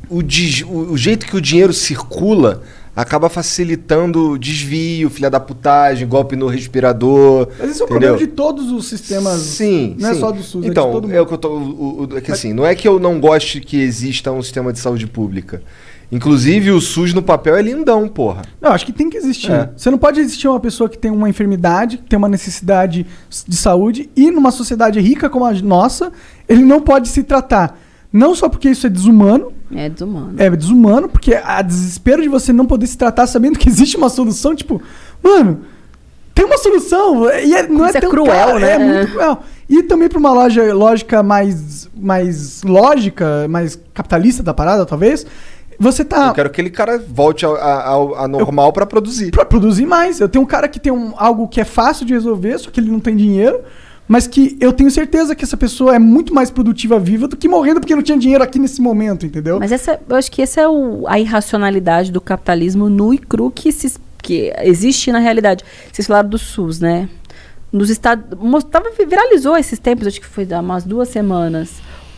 O, 0.10 0.20
o- 0.20 0.92
o 0.94 0.98
jeito 0.98 1.26
que 1.26 1.36
o 1.36 1.42
dinheiro 1.42 1.74
circula 1.74 2.62
acaba 2.96 3.28
facilitando 3.30 4.38
desvio, 4.40 5.10
filha 5.10 5.30
da 5.30 5.40
putagem, 5.40 6.08
golpe 6.08 6.36
no 6.36 6.48
respirador. 6.48 7.50
Mas 7.60 7.72
esse 7.72 7.82
é 7.82 7.86
o 7.86 7.88
problema 7.88 8.18
de 8.18 8.28
todos 8.28 8.72
os 8.72 8.88
sistemas. 8.88 9.40
Sim, 9.42 9.96
Não 10.00 10.10
é 10.10 10.14
sim. 10.14 10.20
só 10.20 10.32
do 10.32 10.42
SUS, 10.42 10.62
é 10.64 10.66
de 10.66 10.72
Então, 10.72 10.92
todo 10.92 11.12
é 11.12 11.16
o 11.16 11.18
mundo. 11.20 11.28
que 11.28 11.34
eu 11.34 11.38
tô. 11.38 11.50
o- 11.50 12.08
o- 12.14 12.18
é 12.18 12.22
que 12.22 12.32
assim, 12.32 12.54
não 12.54 12.66
é 12.66 12.74
que 12.74 12.88
eu 12.88 13.00
não 13.00 13.20
goste 13.20 13.60
que 13.60 13.78
exista 13.82 14.32
um 14.32 14.42
sistema 14.42 14.72
de 14.72 14.80
saúde 14.80 15.08
pública. 15.08 15.62
Inclusive, 16.12 16.72
o 16.72 16.80
SUS 16.80 17.14
no 17.16 17.22
papel 17.22 17.56
é 17.58 17.62
lindão, 17.64 18.08
porra. 18.08 18.44
Não, 18.62 18.72
acho 18.72 18.86
que 18.86 18.94
tem 18.94 19.10
que 19.10 19.18
existir. 19.18 19.52
É. 19.52 19.72
Você 19.76 19.90
não 19.90 19.98
pode 19.98 20.20
existir 20.20 20.48
uma 20.48 20.60
pessoa 20.60 20.88
que 20.88 20.98
tem 20.98 21.10
uma 21.12 21.28
enfermidade, 21.28 21.98
que 21.98 22.04
tem 22.04 22.16
uma 22.16 22.30
necessidade 22.30 23.06
de 23.48 23.56
saúde, 23.58 24.10
e 24.16 24.30
numa 24.30 24.52
sociedade 24.52 25.00
rica 25.02 25.30
como 25.30 25.44
a 25.46 25.52
nossa, 25.54 26.12
ele 26.48 26.64
não 26.64 26.80
pode 26.80 27.10
se 27.10 27.24
tratar 27.24 27.78
Não 28.16 28.34
só 28.34 28.48
porque 28.48 28.70
isso 28.70 28.88
é 28.88 28.90
desumano, 28.90 29.52
É 29.76 29.90
desumano. 29.90 30.36
é 30.38 30.50
desumano, 30.50 31.10
porque 31.10 31.36
a 31.36 31.62
desespero 31.62 32.22
de 32.22 32.30
você 32.30 32.54
não 32.54 32.66
poder 32.66 32.88
se 32.88 32.98
tratar 32.98 33.28
sabendo 33.28 33.60
que 33.60 33.68
existe 33.68 33.98
uma 33.98 34.08
solução, 34.08 34.56
tipo, 34.56 34.82
mano, 35.22 35.60
tem 36.34 36.46
uma 36.46 36.58
solução. 36.58 37.30
E 37.30 37.54
é, 37.54 37.68
não 37.68 37.84
é 37.86 37.90
Isso 37.90 37.98
é 37.98 38.02
tão 38.02 38.10
cruel, 38.10 38.32
caro, 38.32 38.60
né? 38.60 38.72
É 38.72 38.80
muito 38.80 39.12
cruel. 39.12 39.40
E 39.68 39.84
também 39.84 40.08
pra 40.08 40.18
uma 40.18 40.32
loja, 40.32 40.74
lógica 40.74 41.22
mais, 41.22 41.90
mais 41.94 42.64
lógica, 42.64 43.48
mais 43.50 43.78
capitalista 43.94 44.42
da 44.42 44.54
parada, 44.54 44.86
talvez, 44.86 45.26
você 45.78 46.06
tá. 46.06 46.28
Eu 46.28 46.34
quero 46.34 46.50
que 46.50 46.62
aquele 46.62 46.70
cara 46.70 46.98
volte 46.98 47.46
ao 47.46 48.28
normal 48.30 48.72
pra 48.72 48.86
produzir. 48.86 49.32
Pra 49.32 49.44
produzir 49.44 49.86
mais. 49.86 50.22
Eu 50.22 50.30
tenho 50.30 50.46
um 50.46 50.48
cara 50.48 50.70
que 50.70 50.80
tem 50.80 50.94
um, 50.94 51.12
algo 51.18 51.50
que 51.50 51.60
é 51.60 51.66
fácil 51.66 52.06
de 52.06 52.14
resolver, 52.14 52.58
só 52.60 52.72
que 52.72 52.80
ele 52.80 52.90
não 52.90 53.02
tem 53.02 53.14
dinheiro. 53.14 53.60
Mas 54.08 54.28
que 54.28 54.56
eu 54.62 54.72
tenho 54.72 54.92
certeza 54.92 55.34
que 55.36 55.44
essa 55.44 55.58
pessoa 55.58 55.96
é 55.96 56.00
muito 56.00 56.34
mais 56.34 56.52
produtiva 56.52 57.00
viva 57.00 57.28
do 57.28 57.36
que 57.36 57.48
morrendo 57.48 57.80
porque 57.80 57.96
não 57.96 58.04
tinha 58.04 58.18
dinheiro 58.18 58.44
aqui 58.44 58.60
nesse 58.60 58.80
momento, 58.82 59.26
entendeu? 59.26 59.60
Mas 59.60 59.72
essa, 59.72 60.00
eu 60.08 60.16
acho 60.16 60.32
que 60.32 60.42
essa 60.44 60.62
é 60.62 60.68
o- 60.68 61.06
a 61.08 61.20
irracionalidade 61.20 62.12
do 62.12 62.22
capitalismo 62.22 62.88
nu 62.88 63.14
e 63.14 63.18
cru 63.18 63.50
que, 63.50 63.72
se, 63.72 63.98
que 64.22 64.54
existe 64.62 65.12
na 65.12 65.18
realidade. 65.20 65.64
Vocês 65.92 66.08
falaram 66.08 66.30
do 66.30 66.38
SUS, 66.38 66.80
né? 66.80 67.10
Nos 67.72 67.90
Estados. 67.90 68.38
Mostrava, 68.40 68.90
viralizou 69.08 69.58
esses 69.58 69.80
tempos, 69.80 70.06
acho 70.08 70.22
que 70.22 70.28
foi 70.28 70.48
há 70.54 70.60
umas 70.60 70.84
duas 70.84 71.10
semanas. 71.10 71.72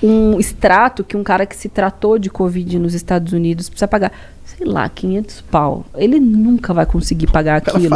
Um 0.04 0.38
extrato 0.40 1.04
que 1.06 1.16
um 1.18 1.24
cara 1.24 1.46
que 1.46 1.56
se 1.56 1.70
tratou 1.70 2.20
de 2.20 2.30
Covid 2.30 2.78
nos 2.80 2.94
Estados 2.94 3.32
Unidos 3.34 3.70
precisa 3.70 3.88
pagar, 3.88 4.12
sei 4.46 4.68
lá, 4.68 4.88
500 4.90 5.42
pau. 5.50 5.86
Ele 5.96 6.20
nunca 6.20 6.74
vai 6.74 6.86
conseguir 6.86 7.28
pagar 7.28 7.62
aquilo. 7.76 7.90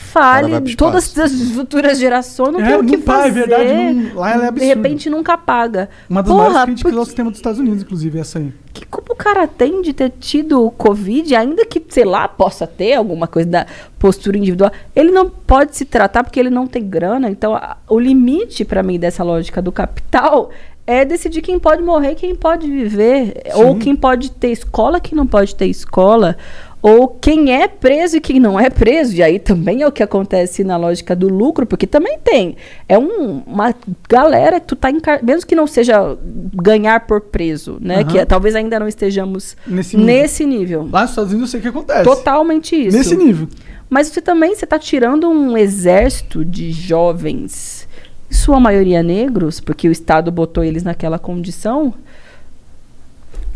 Fale, 0.00 0.74
todas 0.74 1.16
as 1.18 1.32
futuras 1.52 1.98
gerações 1.98 2.52
não 2.52 2.60
É, 2.60 2.66
tem 2.68 2.76
o 2.76 2.84
que 2.84 2.96
não 2.96 3.04
vai, 3.04 3.16
fazer. 3.28 3.28
é 3.28 3.46
verdade, 3.46 3.72
não- 3.94 4.14
lá 4.20 4.30
ela 4.32 4.38
é 4.38 4.42
de 4.42 4.48
absurdo. 4.48 4.68
repente 4.68 5.10
nunca 5.10 5.38
paga. 5.38 5.88
Uma 6.08 6.22
das 6.22 6.32
Porra, 6.32 6.44
maiores 6.44 6.64
críticas 6.64 6.92
por 6.92 6.98
ao 6.98 7.04
sistema 7.04 7.30
dos 7.30 7.38
Estados 7.38 7.60
Unidos, 7.60 7.82
inclusive, 7.82 8.18
essa 8.18 8.38
aí. 8.38 8.52
que 8.72 8.86
culpa 8.86 9.12
o 9.12 9.16
cara 9.16 9.46
tem 9.46 9.82
de 9.82 9.92
ter 9.92 10.10
tido 10.18 10.70
Covid, 10.72 11.34
ainda 11.36 11.66
que, 11.66 11.82
sei 11.90 12.04
lá, 12.04 12.26
possa 12.26 12.66
ter 12.66 12.94
alguma 12.94 13.26
coisa 13.26 13.48
da 13.48 13.66
postura 13.98 14.38
individual, 14.38 14.72
ele 14.96 15.10
não 15.10 15.28
pode 15.28 15.76
se 15.76 15.84
tratar 15.84 16.24
porque 16.24 16.40
ele 16.40 16.50
não 16.50 16.66
tem 16.66 16.88
grana. 16.88 17.28
Então, 17.28 17.54
a- 17.54 17.76
o 17.88 17.98
limite, 17.98 18.64
para 18.64 18.82
mim, 18.82 18.98
dessa 18.98 19.22
lógica 19.22 19.60
do 19.60 19.70
capital 19.70 20.50
é 20.86 21.04
decidir 21.04 21.42
quem 21.42 21.58
pode 21.58 21.82
morrer, 21.82 22.14
quem 22.14 22.34
pode 22.34 22.68
viver, 22.68 23.42
ou 23.54 23.76
quem 23.76 23.94
pode 23.94 24.30
ter 24.32 24.48
escola, 24.50 24.98
quem 24.98 25.16
não 25.16 25.26
pode 25.26 25.54
ter 25.54 25.66
escola, 25.66 26.36
ou 26.82 27.08
quem 27.08 27.52
é 27.52 27.68
preso 27.68 28.16
e 28.16 28.20
quem 28.20 28.40
não 28.40 28.58
é 28.58 28.70
preso. 28.70 29.14
E 29.14 29.22
aí 29.22 29.38
também 29.38 29.82
é 29.82 29.86
o 29.86 29.92
que 29.92 30.02
acontece 30.02 30.64
na 30.64 30.76
lógica 30.76 31.14
do 31.14 31.28
lucro, 31.28 31.66
porque 31.66 31.86
também 31.86 32.18
tem. 32.18 32.56
É 32.88 32.98
um- 32.98 33.42
uma 33.46 33.74
galera 34.08 34.58
que 34.60 34.66
tu 34.66 34.76
tá 34.76 34.90
encar... 34.90 35.22
mesmo 35.22 35.46
que 35.46 35.54
não 35.54 35.66
seja 35.66 36.16
ganhar 36.54 37.00
por 37.06 37.20
preso, 37.20 37.76
né? 37.80 37.96
Aham. 37.96 38.04
Que 38.04 38.18
é- 38.18 38.24
talvez 38.24 38.54
ainda 38.54 38.80
não 38.80 38.88
estejamos 38.88 39.56
Nesse 39.66 39.96
nesse, 39.96 40.46
nível. 40.46 40.82
nível. 40.84 40.88
Lá 40.92 41.02
nos 41.02 41.10
Estados 41.10 41.32
Unidos 41.32 41.48
eu 41.48 41.50
sei 41.52 41.60
o 41.60 41.62
que 41.62 41.68
acontece. 41.78 42.04
Totalmente 42.04 42.74
isso. 42.74 42.96
Nesse 42.96 43.14
nível. 43.16 43.46
Mas 43.88 44.06
você 44.08 44.20
também 44.22 44.54
você 44.54 44.66
tá 44.66 44.78
tirando 44.78 45.28
um 45.28 45.58
exército 45.58 46.44
de 46.44 46.70
jovens, 46.72 47.86
sua 48.30 48.58
maioria 48.60 49.02
negros, 49.02 49.58
porque 49.60 49.88
o 49.88 49.92
Estado 49.92 50.30
botou 50.30 50.62
eles 50.64 50.82
naquela 50.84 51.18
condição. 51.18 51.92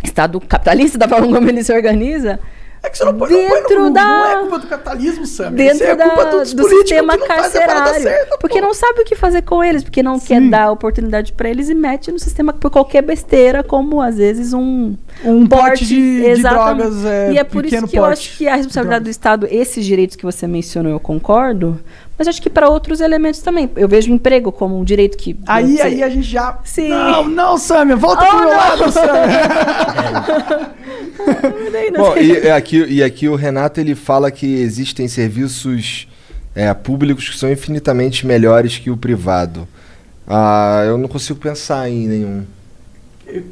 Estado 0.02 0.38
capitalista, 0.40 0.98
da 0.98 1.08
forma 1.08 1.26
como 1.32 1.48
ele 1.48 1.62
se 1.62 1.72
organiza. 1.72 2.38
É 2.84 2.90
que 2.90 2.98
você 2.98 3.04
não 3.04 3.12
não 3.12 3.20
no 3.20 3.26
Dentro 3.28 3.76
Google, 3.76 3.90
da- 3.92 4.04
Não 4.04 4.26
é 4.26 4.36
culpa 4.40 4.58
do 4.58 4.66
capitalismo, 4.66 5.26
Sam. 5.26 5.44
Isso 5.46 5.54
dentro 5.54 5.86
é 5.86 5.96
da- 5.96 6.04
culpa 6.10 6.24
dos 6.26 6.52
do 6.52 6.62
políticos 6.62 6.88
sistema 6.90 7.12
que 7.14 7.18
não 7.20 7.26
carcerário. 7.26 8.02
certa, 8.02 8.38
porque 8.38 8.60
não 8.60 8.74
sabe 8.74 9.00
o 9.00 9.04
que 9.04 9.14
fazer 9.16 9.40
com 9.42 9.64
eles, 9.64 9.82
porque 9.82 10.02
não 10.02 10.20
quer 10.20 10.40
Sim. 10.40 10.50
dar 10.50 10.70
oportunidade 10.70 11.32
para 11.32 11.48
eles 11.48 11.70
e 11.70 11.74
mete 11.74 12.12
no 12.12 12.18
sistema 12.18 12.52
por 12.52 12.70
qualquer 12.70 13.00
besteira, 13.02 13.62
como 13.64 14.02
às 14.02 14.16
vezes 14.18 14.52
um, 14.52 14.94
Um 15.24 15.46
pote 15.46 15.86
de- 15.86 16.34
de 16.34 16.42
drogas, 16.42 17.04
é, 17.06 17.32
E 17.32 17.38
é 17.38 17.44
por 17.44 17.64
isso 17.64 17.86
que 17.88 17.98
eu 17.98 18.04
acho 18.04 18.36
que 18.36 18.46
a 18.46 18.54
responsabilidade 18.56 19.04
de 19.04 19.08
do 19.08 19.10
Estado, 19.10 19.48
esses 19.50 19.84
direitos 19.84 20.14
que 20.16 20.24
você 20.24 20.46
mencionou, 20.46 20.92
eu 20.92 21.00
concordo, 21.00 21.80
mas 22.18 22.28
acho 22.28 22.40
que 22.40 22.48
para 22.50 22.68
outros 22.68 23.00
elementos 23.00 23.40
também. 23.40 23.68
Eu 23.76 23.88
vejo 23.88 24.10
o 24.10 24.14
emprego 24.14 24.52
como 24.52 24.78
um 24.78 24.84
direito 24.84 25.16
que. 25.18 25.36
Aí, 25.46 25.80
aí 25.80 26.02
a 26.02 26.08
gente 26.08 26.22
já. 26.28 26.58
Sim. 26.64 26.88
Não, 26.88 27.28
não, 27.28 27.58
Samia, 27.58 27.96
volta 27.96 28.24
Oh, 28.24 28.28
pro 28.28 28.38
meu 28.38 28.48
não. 28.50 28.56
lado, 28.56 28.92
Samia. 28.92 30.74
Bom, 31.96 32.16
e, 32.16 32.50
aqui, 32.50 32.84
e 32.84 33.02
aqui 33.02 33.28
o 33.28 33.34
Renato 33.34 33.80
ele 33.80 33.94
fala 33.94 34.30
que 34.30 34.46
existem 34.60 35.08
serviços 35.08 36.06
é, 36.54 36.72
públicos 36.74 37.28
que 37.28 37.36
são 37.38 37.50
infinitamente 37.50 38.26
melhores 38.26 38.78
que 38.78 38.90
o 38.90 38.96
privado. 38.96 39.66
Ah, 40.26 40.82
eu 40.86 40.96
não 40.98 41.08
consigo 41.08 41.38
pensar 41.38 41.88
em 41.88 42.06
nenhum. 42.08 42.44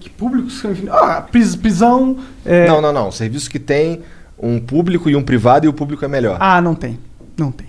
que 0.01 0.09
públicos 0.11 0.59
são 0.61 0.73
infin- 0.73 0.89
Ah, 0.91 1.21
pris- 1.21 1.57
prisão. 1.57 2.17
é- 2.45 2.67
Não, 2.67 2.81
não, 2.81 2.93
não. 2.93 3.11
Serviço 3.11 3.51
que 3.51 3.59
tem 3.59 4.01
um 4.39 4.59
público 4.61 5.09
e 5.11 5.17
um 5.17 5.23
privado 5.23 5.67
e 5.67 5.69
o 5.69 5.73
público 5.73 6.05
é 6.05 6.09
melhor. 6.09 6.37
Ah, 6.41 6.61
não 6.61 6.75
tem. 6.75 6.99
Não 7.37 7.51
tem. 7.51 7.67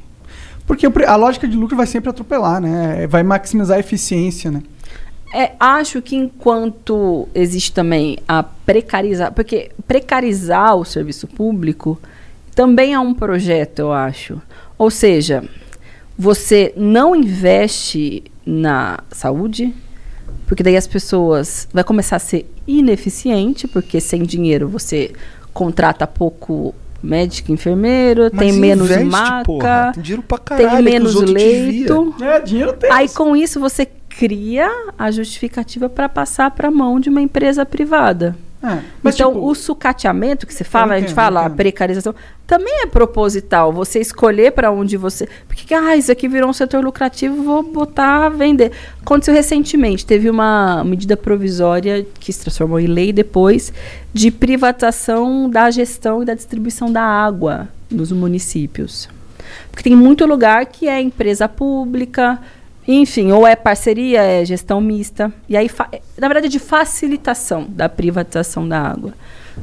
Porque 0.66 0.86
a 0.86 1.16
lógica 1.16 1.48
de 1.48 1.58
lucro 1.58 1.76
vai 1.76 1.86
sempre 1.86 2.10
atropelar, 2.10 2.62
né? 2.62 3.06
Vai 3.08 3.24
maximizar 3.24 3.78
a 3.78 3.80
eficiência, 3.80 4.50
né? 4.50 4.64
É, 5.34 5.54
acho 5.60 6.02
que 6.02 6.16
enquanto 6.16 7.28
existe 7.34 7.74
também 7.74 8.20
a 8.28 8.44
precarizar, 8.44 9.32
porque 9.34 9.72
precarizar 9.88 10.76
o 10.76 10.86
serviço 10.86 11.28
público 11.28 12.00
também 12.54 12.94
é 12.94 13.00
um 13.00 13.16
projeto, 13.16 13.80
eu 13.80 13.92
acho. 13.92 14.40
Ou 14.78 14.92
seja, 14.92 15.44
você 16.18 16.72
não 16.78 17.16
investe 17.16 18.24
na 18.46 19.00
saúde, 19.12 19.74
porque 20.46 20.62
daí 20.62 20.78
as 20.78 20.86
pessoas 20.86 21.68
vai 21.74 21.84
começar 21.84 22.18
a 22.18 22.20
ser 22.20 22.48
ineficiente, 22.68 23.68
porque 23.68 24.00
sem 24.00 24.22
dinheiro 24.24 24.68
você 24.68 25.14
contrata 25.52 26.06
pouco 26.06 26.76
médico, 27.04 27.52
enfermeiro, 27.52 28.30
tem 28.30 28.52
Mas 28.52 28.58
menos 28.58 28.90
investe, 28.90 29.06
maca, 29.06 29.44
porra. 29.44 29.92
Tem 29.94 30.04
dinheiro 30.04 30.24
pra 30.24 30.38
tem 30.38 30.66
caralho 30.66 30.90
que 30.90 30.98
os 30.98 31.16
menos 31.16 31.16
leito. 31.16 32.16
É, 32.22 32.40
dinheiro 32.40 32.74
tem. 32.74 32.92
Aí 32.92 33.10
com 33.10 33.36
isso 33.36 33.60
você 33.60 33.86
cria 33.86 34.70
a 34.98 35.12
justificativa 35.12 35.90
para 35.90 36.08
passar 36.08 36.52
para 36.52 36.70
a 36.70 36.72
mão 36.72 37.00
de 37.00 37.10
uma 37.10 37.22
empresa 37.22 37.66
privada. 37.66 38.36
É, 38.64 38.80
então, 39.04 39.34
tipo, 39.34 39.46
o 39.46 39.54
sucateamento 39.54 40.48
que 40.48 40.54
você 40.54 40.64
fala, 40.64 40.94
a 40.94 40.96
gente 40.96 41.08
entendo, 41.08 41.16
fala, 41.16 41.42
a 41.42 41.46
entendo. 41.46 41.56
precarização, 41.58 42.16
também 42.48 42.82
é 42.82 42.86
proposital. 42.86 43.74
Você 43.74 44.00
escolher 44.00 44.54
para 44.54 44.72
onde 44.72 44.96
você. 44.96 45.28
Porque, 45.48 45.74
ah, 45.74 45.98
isso 45.98 46.10
aqui 46.10 46.30
virou 46.30 46.50
um 46.50 46.54
setor 46.54 46.82
lucrativo, 46.82 47.44
vou 47.44 47.62
botar 47.62 48.26
a 48.26 48.30
vender. 48.30 48.72
Aconteceu 49.02 49.34
recentemente, 49.34 50.06
teve 50.06 50.30
uma 50.30 50.82
medida 50.86 51.18
provisória 51.18 52.06
que 52.20 52.32
se 52.32 52.40
transformou 52.40 52.80
em 52.80 52.88
lei 52.88 53.12
depois 53.12 53.74
de 54.14 54.32
privatização 54.32 55.50
da 55.50 55.70
gestão 55.70 56.24
e 56.24 56.26
da 56.26 56.34
distribuição 56.34 56.90
da 56.90 57.04
água 57.04 57.68
nos 57.92 58.14
municípios. 58.14 59.10
Porque 59.70 59.84
tem 59.84 59.96
muito 59.96 60.26
lugar 60.26 60.66
que 60.68 60.88
é 60.88 61.02
empresa 61.02 61.50
pública, 61.50 62.40
enfim, 62.88 63.32
ou 63.32 63.48
é 63.48 63.56
parceria, 63.56 64.22
é 64.22 64.46
gestão 64.46 64.82
mista. 64.82 65.32
E 65.48 65.56
aí, 65.56 65.70
na 66.18 66.28
verdade, 66.28 66.48
é 66.48 66.50
de 66.50 66.60
facilitação 66.60 67.66
da 67.70 67.88
privatização 67.88 68.68
da 68.68 68.80
água. 68.80 69.14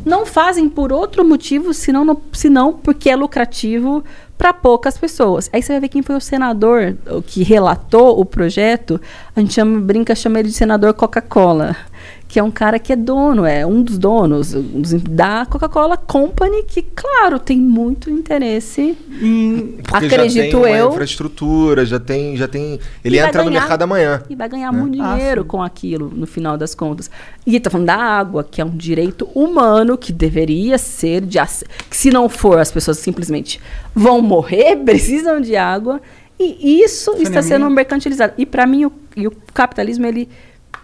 Não 0.05 0.25
fazem 0.25 0.69
por 0.69 0.93
outro 0.93 1.25
motivo, 1.25 1.75
senão, 1.75 2.21
senão 2.33 2.73
porque 2.73 3.11
é 3.11 3.17
lucrativo 3.17 4.05
para 4.39 4.55
poucas 4.55 4.97
pessoas. 4.97 5.51
Aí 5.53 5.63
você 5.63 5.73
vai 5.73 5.81
ver 5.81 5.89
quem 5.89 6.03
foi 6.03 6.17
o 6.17 6.21
senador 6.21 6.97
que 7.27 7.43
relatou 7.43 8.19
o 8.19 8.25
projeto. 8.25 9.01
A 9.35 9.41
gente 9.41 9.53
chama, 9.53 9.81
brinca, 9.81 10.15
chama 10.15 10.39
ele 10.39 10.49
de 10.49 10.55
senador 10.55 10.95
Coca-Cola. 10.95 11.77
Que 12.33 12.39
é 12.39 12.43
um 12.45 12.51
cara 12.53 12.79
que 12.79 12.93
é 12.93 12.97
dono, 12.97 13.45
é 13.45 13.67
um 13.67 13.83
dos 13.83 13.99
donos 13.99 14.53
da 15.03 15.45
Coca-Cola 15.47 15.97
Company, 15.97 16.63
que, 16.63 16.81
claro, 16.81 17.41
tem 17.41 17.59
muito 17.59 18.09
interesse 18.09 18.97
em- 19.21 19.79
Porque 19.83 20.09
já 20.09 20.15
acredito 20.17 20.41
tem 20.43 20.55
uma 20.55 20.71
eu. 20.71 20.91
infraestrutura, 20.91 21.85
já 21.85 21.99
tem, 21.99 22.37
já 22.37 22.47
tem. 22.47 22.79
Ele 23.05 23.17
E 23.17 23.19
entra 23.19 23.43
no 23.43 23.49
ganhar- 23.51 23.61
mercado 23.63 23.83
amanhã. 23.83 24.23
E 24.31 24.37
vai 24.37 24.49
ganhar 24.49 24.73
né? 24.73 24.79
muito 24.81 25.03
Ah, 25.03 25.17
dinheiro 25.17 25.43
sim. 25.43 25.49
com 25.49 25.61
aquilo, 25.61 26.09
no 26.15 26.25
final 26.25 26.57
das 26.57 26.73
contas. 26.73 27.11
E 27.45 27.59
tá 27.59 27.69
falando 27.69 27.89
da 27.89 27.97
água, 27.97 28.45
que 28.49 28.61
é 28.61 28.65
um 28.65 28.77
direito 28.77 29.29
humano 29.35 29.99
que 29.99 30.13
deveria 30.13 30.79
ser 30.79 31.23
de 31.23 31.37
ac- 31.37 31.65
que 31.91 31.97
se 31.97 32.11
não 32.13 32.29
for, 32.29 32.61
as 32.61 32.71
pessoas 32.71 32.99
simplesmente 32.99 33.61
vão 33.93 34.23
morrer, 34.23 34.77
precisam 34.87 35.41
de 35.41 35.57
água. 35.57 36.01
E 36.39 36.81
isso 36.83 37.11
está 37.19 37.43
sendo 37.43 37.43
Saneamento. 37.43 37.75
mercantilizado. 37.75 38.33
E 38.39 38.47
para 38.47 38.65
mim 38.69 38.85
o, 38.87 38.93
e 39.17 39.27
o 39.27 39.33
capitalismo 39.53 40.07
ele 40.07 40.29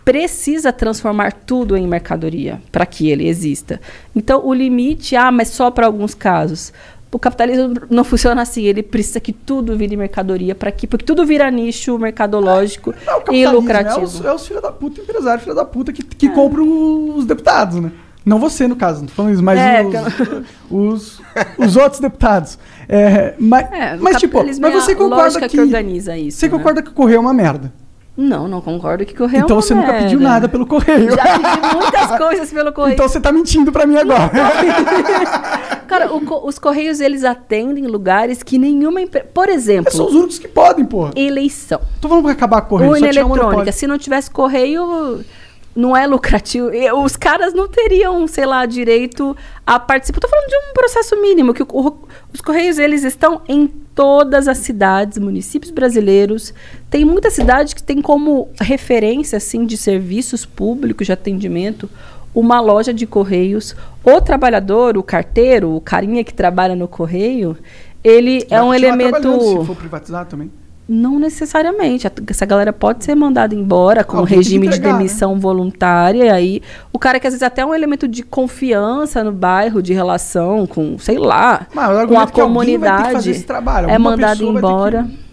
precisa 0.06 0.72
transformar 0.72 1.32
tudo 1.32 1.76
em 1.76 1.84
mercadoria 1.84 2.62
para 2.70 2.86
que 2.86 3.10
ele 3.10 3.26
exista. 3.26 3.80
Então 4.14 4.40
o 4.46 4.54
limite, 4.54 5.16
ah, 5.16 5.32
mas 5.32 5.48
só 5.48 5.68
para 5.68 5.84
alguns 5.84 6.14
casos. 6.14 6.72
O 7.10 7.18
capitalismo 7.18 7.74
não 7.90 8.04
funciona 8.04 8.42
assim, 8.42 8.64
ele 8.64 8.84
precisa 8.84 9.18
que 9.18 9.32
tudo 9.32 9.76
vire 9.76 9.96
mercadoria 9.96 10.54
para 10.54 10.70
que 10.70 10.86
porque 10.86 11.04
tudo 11.04 11.26
vira 11.26 11.50
nicho 11.50 11.98
mercadológico 11.98 12.90
o 12.90 12.92
e 12.92 12.96
capitalismo 13.06 13.52
lucrativo. 13.54 14.00
É 14.00 14.04
os, 14.04 14.24
é 14.24 14.32
os 14.32 14.46
filhos 14.46 14.62
da 14.62 14.70
puta, 14.70 15.00
empresário, 15.00 15.42
filho 15.42 15.56
da 15.56 15.64
puta, 15.64 15.92
que, 15.92 16.04
que 16.04 16.28
compram 16.28 17.16
os 17.16 17.26
deputados, 17.26 17.80
né? 17.80 17.90
Não 18.24 18.38
você, 18.38 18.68
no 18.68 18.76
caso, 18.76 19.00
não 19.00 19.08
tô 19.08 19.14
falando 19.14 19.34
isso, 19.34 19.42
mas 19.42 19.58
É, 19.58 19.82
os, 20.70 21.18
os, 21.18 21.22
os 21.58 21.76
outros 21.76 22.00
deputados. 22.00 22.58
É, 22.88 23.34
mas, 23.40 23.72
É, 23.72 23.96
mas 23.96 24.18
tipo, 24.18 24.38
mas 24.44 24.60
é 24.60 24.70
você 24.70 24.94
concorda 24.94 25.40
que, 25.40 25.48
que 25.48 25.60
organiza 25.60 26.16
isso, 26.16 26.38
Você 26.38 26.46
né? 26.46 26.56
concorda 26.56 26.80
que 26.80 26.90
o 26.90 26.92
correio 26.92 27.16
é 27.16 27.20
uma 27.20 27.34
merda? 27.34 27.72
Não, 28.16 28.48
não 28.48 28.62
concordo 28.62 29.04
que 29.04 29.14
correio 29.14 29.44
então 29.44 29.58
é 29.58 29.60
você 29.60 29.74
nunca 29.74 29.92
pediu 29.92 30.18
nada 30.18 30.48
pelo 30.48 30.66
correio. 30.66 31.10
Já 31.14 31.22
pedi 31.22 31.74
muitas 31.76 32.16
coisas 32.16 32.50
pelo 32.50 32.72
correio. 32.72 32.94
Então 32.94 33.08
você 33.08 33.20
tá 33.20 33.30
mentindo 33.30 33.70
pra 33.70 33.84
mim 33.86 33.96
agora. 33.96 34.30
Cara, 35.86 36.12
o 36.12 36.46
os 36.46 36.58
correios 36.58 37.00
eles 37.00 37.24
atendem 37.24 37.86
lugares 37.86 38.42
que 38.42 38.58
nenhuma 38.58 39.00
empresa. 39.00 39.26
Por 39.32 39.48
exemplo, 39.48 39.92
São 39.92 40.06
os 40.06 40.14
únicos 40.14 40.38
que 40.38 40.48
podem, 40.48 40.84
porra. 40.84 41.12
eleição. 41.14 41.80
Tô 42.00 42.08
falando 42.08 42.24
pra 42.24 42.32
acabar 42.32 42.60
com 42.62 42.66
o 42.66 42.78
correio. 42.78 42.92
Urna 42.92 43.08
eletrônica. 43.08 43.72
Se 43.72 43.86
não 43.86 43.98
tivesse 43.98 44.30
correio, 44.30 45.20
não 45.76 45.96
é 45.96 46.06
lucrativo. 46.06 46.72
E 46.74 46.90
Os 46.92 47.16
caras 47.16 47.52
não 47.54 47.68
teriam, 47.68 48.26
sei 48.26 48.46
lá, 48.46 48.64
direito 48.66 49.36
a 49.66 49.78
participar. 49.78 50.20
Tô 50.20 50.28
falando 50.28 50.48
de 50.48 50.56
um 50.56 50.72
processo 50.74 51.20
mínimo, 51.20 51.52
que 51.52 51.62
o- 51.62 51.66
o- 51.70 51.98
os 52.32 52.40
correios 52.40 52.78
eles 52.78 53.04
estão 53.04 53.42
em 53.48 53.66
todas 53.94 54.48
as 54.48 54.58
cidades, 54.58 55.18
municípios 55.18 55.70
brasileiros. 55.70 56.52
Tem 56.90 57.04
muitas 57.04 57.34
cidades 57.34 57.74
que 57.74 57.82
tem 57.82 58.00
como 58.02 58.48
referência 58.60 59.36
assim 59.36 59.64
de 59.66 59.76
serviços 59.76 60.44
públicos 60.46 61.06
de 61.06 61.12
atendimento 61.12 61.88
uma 62.34 62.60
loja 62.60 62.92
de 62.92 63.06
correios. 63.06 63.74
O 64.04 64.20
trabalhador, 64.20 64.96
o 64.98 65.02
carteiro, 65.02 65.74
o 65.74 65.80
carinha 65.80 66.22
que 66.22 66.34
trabalha 66.34 66.74
no 66.76 66.86
correio, 66.86 67.56
ele 68.04 68.46
é 68.50 68.58
Vai 68.58 68.60
um 68.60 68.66
continuar 68.72 68.76
elemento 68.76 69.40
Se 69.60 69.66
for 69.66 69.76
privatizado 69.76 70.28
também. 70.28 70.50
Não 70.88 71.18
necessariamente. 71.18 72.06
Essa 72.28 72.46
galera 72.46 72.72
pode 72.72 73.04
ser 73.04 73.14
mandada 73.14 73.54
embora 73.54 74.04
com 74.04 74.18
Alguém 74.18 74.36
regime 74.38 74.68
de 74.68 74.74
entregar, 74.76 74.92
né? 74.92 74.98
demissão 74.98 75.38
voluntária. 75.40 76.24
E 76.24 76.30
aí, 76.30 76.62
o 76.92 76.98
cara 76.98 77.18
que 77.18 77.26
às 77.26 77.32
vezes 77.32 77.42
até 77.42 77.62
é 77.62 77.66
um 77.66 77.74
elemento 77.74 78.06
de 78.06 78.22
confiança 78.22 79.22
no 79.24 79.32
bairro, 79.32 79.82
de 79.82 79.92
relação 79.92 80.66
com, 80.66 80.98
sei 80.98 81.18
lá, 81.18 81.66
Mas 81.74 82.06
com 82.08 82.18
a 82.18 82.22
é 82.22 82.26
comunidade, 82.26 83.30
esse 83.30 83.44
trabalho. 83.44 83.90
é 83.90 83.98
mandado 83.98 84.44
embora. 84.44 85.02
que- 85.04 85.25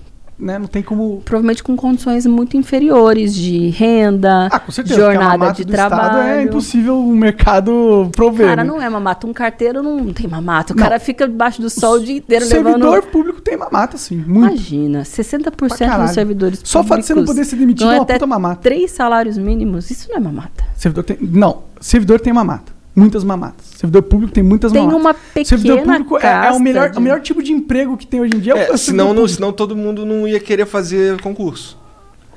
né? 0.43 0.59
Não 0.59 0.67
tem 0.67 0.83
como. 0.83 1.21
Provavelmente 1.23 1.63
com 1.63 1.75
condições 1.75 2.25
muito 2.25 2.57
inferiores 2.57 3.33
de 3.33 3.69
renda, 3.69 4.47
Ah, 4.51 4.61
certeza. 4.69 4.99
jornada 4.99 5.51
de 5.51 5.61
Estado 5.61 5.73
trabalho. 5.89 6.17
É 6.17 6.43
impossível 6.43 6.99
o 6.99 7.15
mercado 7.15 8.09
prover. 8.15 8.47
Cara, 8.47 8.63
né? 8.63 8.69
não 8.69 8.81
é 8.81 8.89
mamata. 8.89 9.25
Um 9.25 9.33
carteiro 9.33 9.81
não 9.81 10.11
tem 10.13 10.27
mamata. 10.27 10.73
O 10.73 10.75
Não. 10.75 10.83
cara 10.83 10.99
fica 10.99 11.27
debaixo 11.27 11.61
do 11.61 11.69
sol 11.69 11.95
o 11.95 12.03
dia 12.03 12.17
inteiro 12.17 12.45
Servidor 12.45 12.79
levando. 12.79 13.03
público 13.11 13.41
tem 13.41 13.57
mamata, 13.57 13.97
sim. 13.97 14.17
Muito. 14.17 14.49
Imagina, 14.53 15.03
60% 15.03 15.51
Pra 15.77 15.77
caralho. 15.87 16.03
dos 16.05 16.11
servidores 16.13 16.61
Só 16.63 16.81
o 16.81 16.83
fato 16.83 16.99
de 16.99 17.05
você 17.07 17.13
não 17.13 17.21
públicos 17.21 17.35
poder 17.35 17.45
ser 17.49 17.55
demitido 17.55 17.89
é 17.91 17.95
uma 17.95 18.03
até 18.03 18.13
puta 18.13 18.27
mamata. 18.27 18.61
Três 18.61 18.91
salários 18.91 19.37
mínimos, 19.37 19.89
isso 19.89 20.07
não 20.09 20.17
é 20.17 20.19
mamata. 20.19 20.63
Servidor 20.75 21.03
tem. 21.03 21.17
Não, 21.21 21.63
servidor 21.79 22.19
tem 22.19 22.33
mamata. 22.33 22.73
Muitas 22.95 23.23
mamatas. 23.23 23.65
Servidor 23.77 24.03
público 24.03 24.31
tem 24.33 24.43
muitas 24.43 24.71
Tem 24.71 24.85
mamatas. 24.85 25.01
uma 25.35 25.43
servidor 25.45 25.77
pequena 25.77 25.93
público 25.97 26.17
é, 26.25 26.47
é 26.47 26.51
o, 26.51 26.59
melhor, 26.59 26.89
de- 26.91 26.97
o 26.97 27.01
melhor 27.01 27.21
tipo 27.21 27.41
de 27.41 27.51
emprego 27.51 27.97
que 27.97 28.05
tem 28.05 28.21
hoje 28.21 28.35
em 28.35 28.39
dia. 28.39 28.53
É, 28.53 28.55
o 28.55 28.57
servidor 28.57 28.77
senão, 28.77 29.13
não, 29.13 29.27
senão 29.27 29.51
todo 29.51 29.75
mundo 29.75 30.05
não 30.05 30.27
ia 30.27 30.39
querer 30.39 30.65
fazer 30.67 31.19
concurso. 31.21 31.81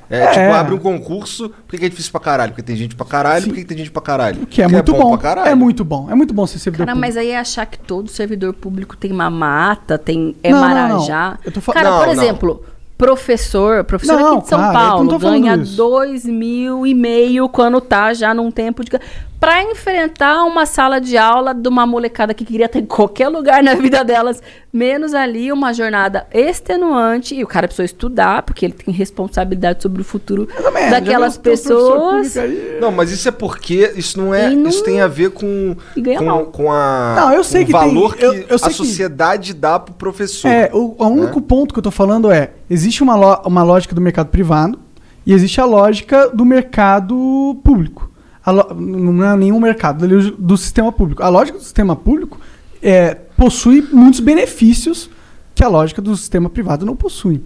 É, 0.09 0.21
É. 0.23 0.27
tipo, 0.31 0.53
abre 0.53 0.73
um 0.73 0.77
concurso, 0.77 1.51
por 1.67 1.77
que 1.77 1.85
é 1.85 1.89
difícil 1.89 2.11
pra 2.13 2.21
caralho? 2.21 2.51
Porque 2.53 2.63
tem 2.63 2.75
gente 2.77 2.95
pra 2.95 3.05
caralho, 3.05 3.43
Sim. 3.43 3.49
por 3.49 3.55
que 3.57 3.65
tem 3.65 3.77
gente 3.77 3.91
pra 3.91 4.01
caralho? 4.01 4.47
Que 4.47 4.61
é 4.61 4.65
Porque 4.65 4.75
muito 4.75 4.93
bom. 4.93 5.09
pra 5.09 5.17
caralho. 5.17 5.49
É 5.49 5.53
muito 5.53 5.83
bom. 5.83 6.07
É 6.09 6.15
muito 6.15 6.33
bom 6.33 6.47
ser 6.47 6.59
servidor 6.59 6.85
Cara, 6.87 6.95
público. 6.95 7.13
mas 7.15 7.17
aí 7.21 7.31
é 7.31 7.37
achar 7.37 7.65
que 7.65 7.77
todo 7.77 8.09
servidor 8.09 8.53
público 8.53 8.95
tem 8.95 9.11
mamata, 9.11 9.97
tem 9.97 10.33
é 10.41 10.49
Não, 10.51 10.61
não, 10.61 10.67
marajá. 10.67 11.31
não. 11.31 11.37
Eu 11.43 11.51
tô 11.51 11.59
fa- 11.61 11.73
Cara, 11.73 11.91
Não, 11.91 11.97
por 12.05 12.15
não. 12.15 12.23
exemplo, 12.23 12.65
professor, 12.97 13.83
professor 13.83 14.19
Não, 14.19 14.33
aqui 14.33 14.41
de 14.43 14.49
São 14.49 14.59
claro, 14.59 14.73
Paulo 14.73 15.19
ganha 15.19 15.55
isso. 15.55 15.75
dois 15.77 16.25
mil 16.25 16.85
e 16.85 16.93
meio 16.93 17.47
quando 17.47 17.79
tá 17.79 18.13
já 18.13 18.33
num 18.33 18.49
tempo 18.49 18.83
de 18.83 18.91
para 19.39 19.61
enfrentar 19.61 20.43
uma 20.45 20.65
sala 20.65 20.99
de 20.99 21.15
aula 21.15 21.53
de 21.53 21.69
uma 21.69 21.85
molecada 21.85 22.33
que 22.33 22.43
queria 22.43 22.67
ter 22.67 22.79
em 22.79 22.85
qualquer 22.85 23.27
lugar 23.29 23.61
na 23.61 23.75
vida 23.75 24.03
delas, 24.03 24.41
menos 24.77 25.13
ali 25.13 25.51
uma 25.51 25.73
jornada 25.73 26.27
extenuante 26.31 27.33
e 27.35 27.43
o 27.43 27.47
cara 27.47 27.67
precisou 27.67 27.85
estudar 27.85 28.43
porque 28.43 28.65
ele 28.65 28.73
tem 28.73 28.93
responsabilidade 28.93 29.81
sobre 29.81 30.01
o 30.01 30.05
futuro 30.05 30.47
menos, 30.57 30.79
já 30.81 30.89
daquelas 30.91 31.37
professor 31.37 32.19
pessoas. 32.21 32.35
Não, 32.79 32.91
mas 32.91 33.11
isso 33.11 33.27
é 33.27 33.31
porque 33.31 33.93
isso 33.95 34.17
não 34.19 34.33
é. 34.33 34.49
Não- 34.51 34.69
Isso 34.69 34.83
tem 34.83 35.01
a 35.01 35.07
ver 35.07 35.31
com. 35.31 35.75
Com, 36.19 36.45
com 36.45 36.71
a. 36.71 37.15
Não, 37.15 37.33
eu 37.33 37.43
sei 37.43 37.65
que 37.65 37.73
o 37.73 37.79
tem- 37.79 37.87
valor 37.93 38.15
que 38.15 38.23
eu- 38.23 38.33
eu 38.33 38.57
sei 38.57 38.67
a 38.67 38.69
que- 38.69 38.75
sociedade 38.75 39.53
dá 39.53 39.79
pro 39.79 39.93
professor. 39.95 40.47
É, 40.47 40.69
o, 40.73 40.95
o 40.97 41.07
único 41.07 41.41
ponto 41.41 41.73
que 41.73 41.79
eu 41.79 41.83
tô 41.83 41.91
falando 41.91 42.31
é: 42.31 42.51
existe 42.69 43.01
uma, 43.01 43.15
lo- 43.15 43.41
uma 43.45 43.63
lógica 43.63 43.95
do 43.95 44.01
mercado 44.01 44.27
privado 44.27 44.79
e 45.25 45.33
existe 45.33 45.59
a 45.59 45.65
lógica 45.65 46.29
do 46.29 46.45
mercado 46.45 47.57
público. 47.63 48.11
A 48.45 48.51
lo- 48.51 48.73
não 48.75 49.25
é 49.25 49.35
nenhum 49.35 49.59
mercado, 49.59 50.05
ali 50.05 50.31
do 50.37 50.55
sistema 50.55 50.91
público. 50.91 51.21
A 51.23 51.27
lógica 51.29 51.57
do 51.57 51.63
sistema 51.63 51.95
público 51.95 52.39
é, 52.87 53.15
possui 53.35 53.81
muitos 53.91 54.21
benefícios 54.21 55.09
que 55.53 55.61
a 55.61 55.67
lógica 55.67 56.01
do 56.01 56.15
sistema 56.15 56.49
privado 56.49 56.85
não 56.85 56.95
possui. 56.95 57.43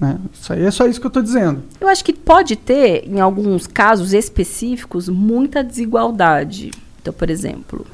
Né? 0.00 0.18
Isso 0.32 0.50
aí 0.50 0.64
é 0.64 0.70
só 0.70 0.86
isso 0.86 0.98
que 0.98 1.06
eu 1.06 1.10
tô 1.10 1.20
dizendo. 1.20 1.62
Eu 1.78 1.88
acho 1.88 2.02
que 2.02 2.12
pode 2.14 2.56
ter, 2.56 3.06
em 3.06 3.20
alguns 3.20 3.66
casos 3.66 4.14
específicos, 4.14 5.06
muita 5.08 5.62
desigualdade. 5.62 6.70
Então, 7.02 7.12
por 7.12 7.28
exemplo, 7.28 7.86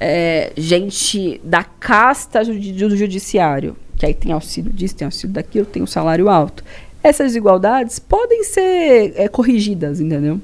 é, 0.00 0.52
gente 0.56 1.40
da 1.44 1.62
casta 1.62 2.44
do 2.44 2.96
judiciário, 2.96 3.76
que 3.96 4.04
aí 4.04 4.14
tem 4.14 4.32
auxílio 4.32 4.72
disso, 4.72 4.96
tem 4.96 5.04
auxílio 5.04 5.32
daquilo, 5.32 5.64
tem 5.64 5.82
um 5.82 5.86
salário 5.86 6.28
alto. 6.28 6.64
Essas 7.04 7.28
desigualdades 7.28 8.00
podem 8.00 8.42
ser 8.42 9.12
é, 9.14 9.28
corrigidas, 9.28 10.00
entendeu? 10.00 10.40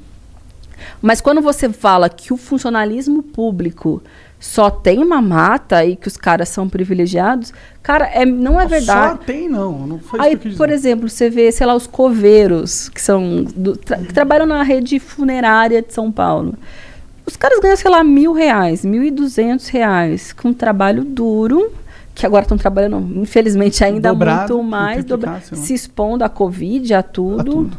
Mas 1.01 1.21
quando 1.21 1.41
você 1.41 1.69
fala 1.71 2.09
que 2.09 2.33
o 2.33 2.37
funcionalismo 2.37 3.23
público 3.23 4.01
só 4.45 4.69
tem 4.69 5.05
mamata 5.05 5.85
e 5.85 5.95
que 5.95 6.09
os 6.09 6.17
caras 6.17 6.49
são 6.49 6.69
privilegiados, 6.69 7.53
cara, 7.81 8.07
é, 8.13 8.27
não 8.27 8.61
é 8.61 8.67
verdade. 8.67 9.11
Só 9.21 9.25
tem, 9.25 9.49
não. 9.49 9.87
Não 9.87 9.99
foi 10.01 10.19
Aí, 10.21 10.37
por 10.57 10.69
exemplo, 10.69 11.09
você 11.09 11.31
vê, 11.31 11.53
sei 11.53 11.65
lá, 11.65 11.75
os 11.77 11.87
coveiros, 11.87 12.89
que 12.89 13.01
são 13.01 13.45
do- 13.55 13.77
tra- 13.77 13.99
que 13.99 14.13
trabalham 14.13 14.45
na 14.45 14.65
rede 14.65 14.99
funerária 14.99 15.81
de 15.81 15.95
São 15.95 16.11
Paulo. 16.11 16.55
Os 17.25 17.37
caras 17.37 17.61
ganham, 17.61 17.77
sei 17.77 17.89
lá, 17.89 18.03
mil 18.03 18.33
reais, 18.33 18.85
mil 18.85 19.05
e 19.05 19.11
duzentos 19.13 19.69
reais, 19.69 20.33
com 20.33 20.53
trabalho 20.53 21.05
duro, 21.05 21.73
que 22.13 22.27
agora 22.27 22.43
estão 22.43 22.59
trabalhando, 22.59 23.21
infelizmente, 23.21 23.85
ainda 23.85 24.09
Dobrado, 24.09 24.55
muito 24.57 24.69
mais, 24.69 25.05
dobra- 25.05 25.41
se 25.41 25.73
expondo 25.73 26.25
à 26.25 26.29
Covid, 26.29 26.93
a 26.95 27.03
tudo. 27.03 27.41
A 27.41 27.45
tudo. 27.45 27.79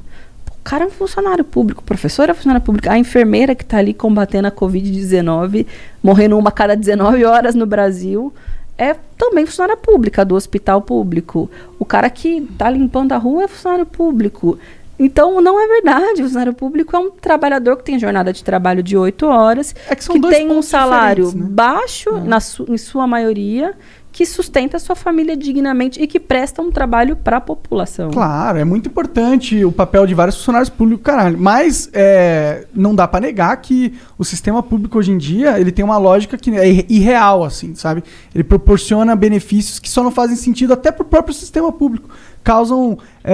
O 0.63 0.69
cara 0.69 0.85
é 0.85 0.87
um 0.87 0.91
funcionário 0.91 1.43
público, 1.43 1.81
o 1.81 1.83
professor 1.83 2.29
é 2.29 2.33
funcionário 2.33 2.63
público, 2.65 2.89
a 2.89 2.97
enfermeira 2.97 3.53
que 3.53 3.63
está 3.63 3.79
ali 3.79 3.93
combatendo 3.93 4.47
a 4.47 4.51
Covid-19, 4.51 5.65
morrendo 6.01 6.37
uma 6.37 6.47
a 6.47 6.51
cada 6.53 6.73
19 6.73 7.25
horas 7.25 7.53
no 7.53 7.65
Brasil, 7.65 8.33
é 8.77 8.95
também 9.17 9.45
funcionária 9.45 9.75
pública 9.75 10.23
do 10.23 10.35
hospital 10.35 10.81
público. 10.81 11.51
O 11.77 11.83
cara 11.83 12.09
que 12.09 12.37
está 12.37 12.69
limpando 12.69 13.11
a 13.11 13.17
rua 13.17 13.43
é 13.43 13.47
funcionário 13.49 13.85
público. 13.85 14.57
Então, 14.97 15.41
não 15.41 15.59
é 15.59 15.67
verdade. 15.67 16.21
O 16.21 16.23
funcionário 16.23 16.53
público 16.53 16.95
é 16.95 16.99
um 16.99 17.09
trabalhador 17.11 17.75
que 17.77 17.83
tem 17.83 17.99
jornada 17.99 18.31
de 18.31 18.41
trabalho 18.41 18.81
de 18.81 18.95
8 18.95 19.25
horas, 19.25 19.75
É 19.89 19.95
que 19.95 20.17
dois 20.19 20.37
tem 20.37 20.49
um 20.49 20.61
salário 20.61 21.25
né? 21.35 21.45
baixo, 21.49 22.19
na 22.19 22.39
su- 22.39 22.65
em 22.69 22.77
sua 22.77 23.05
maioria, 23.05 23.73
que 24.13 24.27
sustenta 24.27 24.77
a 24.77 24.79
sua 24.79 24.95
família 24.95 25.35
dignamente 25.35 25.99
e 25.99 26.05
que 26.05 26.19
presta 26.19 26.61
um 26.61 26.71
trabalho 26.71 27.15
para 27.15 27.37
a 27.37 27.41
população. 27.41 28.11
Claro, 28.11 28.59
é 28.59 28.63
muito 28.63 28.87
importante 28.87 29.65
o 29.65 29.71
papel 29.71 30.05
de 30.05 30.13
vários 30.13 30.37
funcionários 30.37 30.69
públicos, 30.69 31.03
caralho. 31.03 31.35
Mas 31.37 31.89
é, 31.91 32.67
não 32.75 32.93
dá 32.93 33.07
pra 33.07 33.19
negar 33.19 33.57
que 33.57 33.95
o 34.15 34.23
sistema 34.23 34.61
público 34.61 34.99
hoje 34.99 35.11
em 35.11 35.17
dia 35.17 35.59
ele 35.59 35.71
tem 35.71 35.83
uma 35.83 35.97
lógica 35.97 36.37
que 36.37 36.51
é 36.55 36.69
irre- 36.69 36.85
irreal, 36.87 37.43
assim, 37.43 37.73
sabe? 37.73 38.03
Ele 38.35 38.43
proporciona 38.43 39.15
benefícios 39.15 39.79
que 39.79 39.89
só 39.89 40.03
não 40.03 40.11
fazem 40.11 40.35
sentido 40.35 40.73
até 40.73 40.91
pro 40.91 41.03
próprio 41.03 41.33
sistema 41.33 41.71
público. 41.71 42.07
Causam 42.43 42.99
é, 43.23 43.33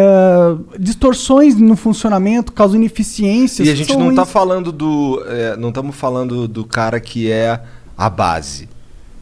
distorções 0.80 1.56
no 1.56 1.75
funcionamento, 1.75 2.53
causam 2.53 2.77
ineficiências. 2.77 3.67
E 3.67 3.72
a 3.72 3.75
gente 3.75 3.91
não 3.98 4.16
tá 4.16 4.22
ruins. 4.22 4.32
falando 4.32 4.72
do. 4.72 5.22
é, 5.27 5.58
não 5.58 5.69
estamos 5.69 5.93
falando 5.95 6.48
do 6.48 6.64
cara 6.64 7.01
que 7.01 7.30
é 7.30 7.59
a 7.98 8.09
base. 8.09 8.69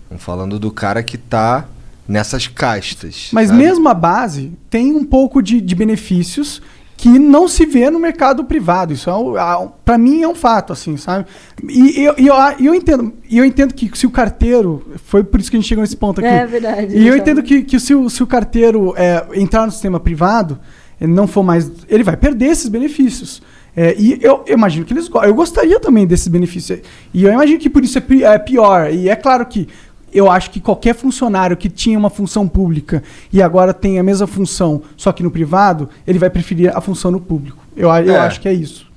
Estamos 0.08 0.24
falando 0.24 0.58
do 0.58 0.72
cara 0.72 1.04
que 1.04 1.18
tá 1.18 1.68
nessas 2.08 2.48
castas. 2.48 3.30
Mas 3.34 3.50
sabe? 3.50 3.62
mesmo 3.62 3.90
a 3.90 3.94
base 3.94 4.54
tem 4.70 4.96
um 4.96 5.04
pouco 5.04 5.42
de, 5.42 5.60
de 5.60 5.76
benefícios 5.76 6.62
que 6.96 7.20
não 7.20 7.46
se 7.48 7.66
vê 7.66 7.90
no 7.90 8.00
mercado 8.00 8.46
privado. 8.46 8.94
Isso 8.94 9.10
é 9.10 9.70
pra 9.84 9.98
mim 9.98 10.24
é 10.24 10.28
um 10.28 10.34
fato, 10.34 10.72
assim, 10.72 10.96
sabe? 10.96 11.26
E 11.68 12.02
eu, 12.02 12.16
e 12.18 12.28
eu, 12.28 12.36
eu 12.60 12.74
entendo, 12.74 13.14
e 13.30 13.38
eu 13.38 13.44
entendo 13.44 13.74
que 13.74 13.92
se 13.94 14.08
o 14.08 14.10
carteiro. 14.10 14.96
Foi 15.04 15.26
por 15.26 15.42
isso 15.42 15.52
que 15.52 15.58
a 15.58 15.60
gente 15.60 15.68
chegou 15.68 15.82
nesse 15.82 15.98
ponto 15.98 16.22
aqui. 16.22 16.30
É 16.30 16.46
verdade. 16.46 16.98
E 16.98 17.06
eu 17.06 17.14
então. 17.14 17.18
entendo 17.18 17.44
que, 17.44 17.64
que 17.64 17.78
se, 17.80 17.94
o, 17.94 18.10
se 18.10 18.24
o 18.24 18.28
carteiro 18.28 18.94
é, 18.96 19.28
entrar 19.34 19.66
no 19.66 19.72
sistema 19.74 20.00
privado, 20.00 20.58
ele 21.02 21.12
não 21.12 21.28
for 21.28 21.44
mais. 21.44 21.70
Ele 21.90 22.04
vai 22.04 22.16
perder 22.16 22.48
esses 22.48 22.70
benefícios. 22.70 23.42
É, 23.80 23.96
e 23.96 24.18
eu, 24.24 24.44
eu 24.48 24.58
imagino 24.58 24.84
que 24.84 24.92
eles 24.92 25.08
Eu 25.24 25.36
gostaria 25.36 25.80
também 25.80 26.08
desses 26.08 26.28
benefícios. 26.28 26.80
E 27.14 27.24
eu 27.24 27.32
imagino 27.32 27.60
que 27.60 27.70
por 27.70 27.84
isso 27.84 28.00
é, 28.00 28.04
é 28.24 28.40
pior. 28.40 28.92
E 28.92 29.08
é 29.08 29.16
claro 29.16 29.46
que 29.46 29.68
eu 30.14 30.30
acho 30.32 30.50
que 30.52 30.60
qualquer 30.60 30.96
funcionário 30.96 31.56
que 31.58 31.70
tinha 31.70 31.98
uma 32.00 32.10
função 32.10 32.48
pública 32.48 33.04
e 33.32 33.42
agora 33.42 33.74
tem 33.74 34.00
a 34.00 34.04
mesma 34.04 34.28
função, 34.28 34.82
só 34.96 35.12
que 35.12 35.22
no 35.22 35.30
privado, 35.32 35.90
ele 36.08 36.18
vai 36.20 36.30
preferir 36.30 36.76
a 36.76 36.82
função 36.82 37.12
no 37.12 37.20
público. 37.20 37.58
Eu, 37.76 37.90
eu 37.90 38.16
É. 38.16 38.20
acho 38.20 38.40
que 38.42 38.48
é 38.48 38.54
isso. 38.54 38.88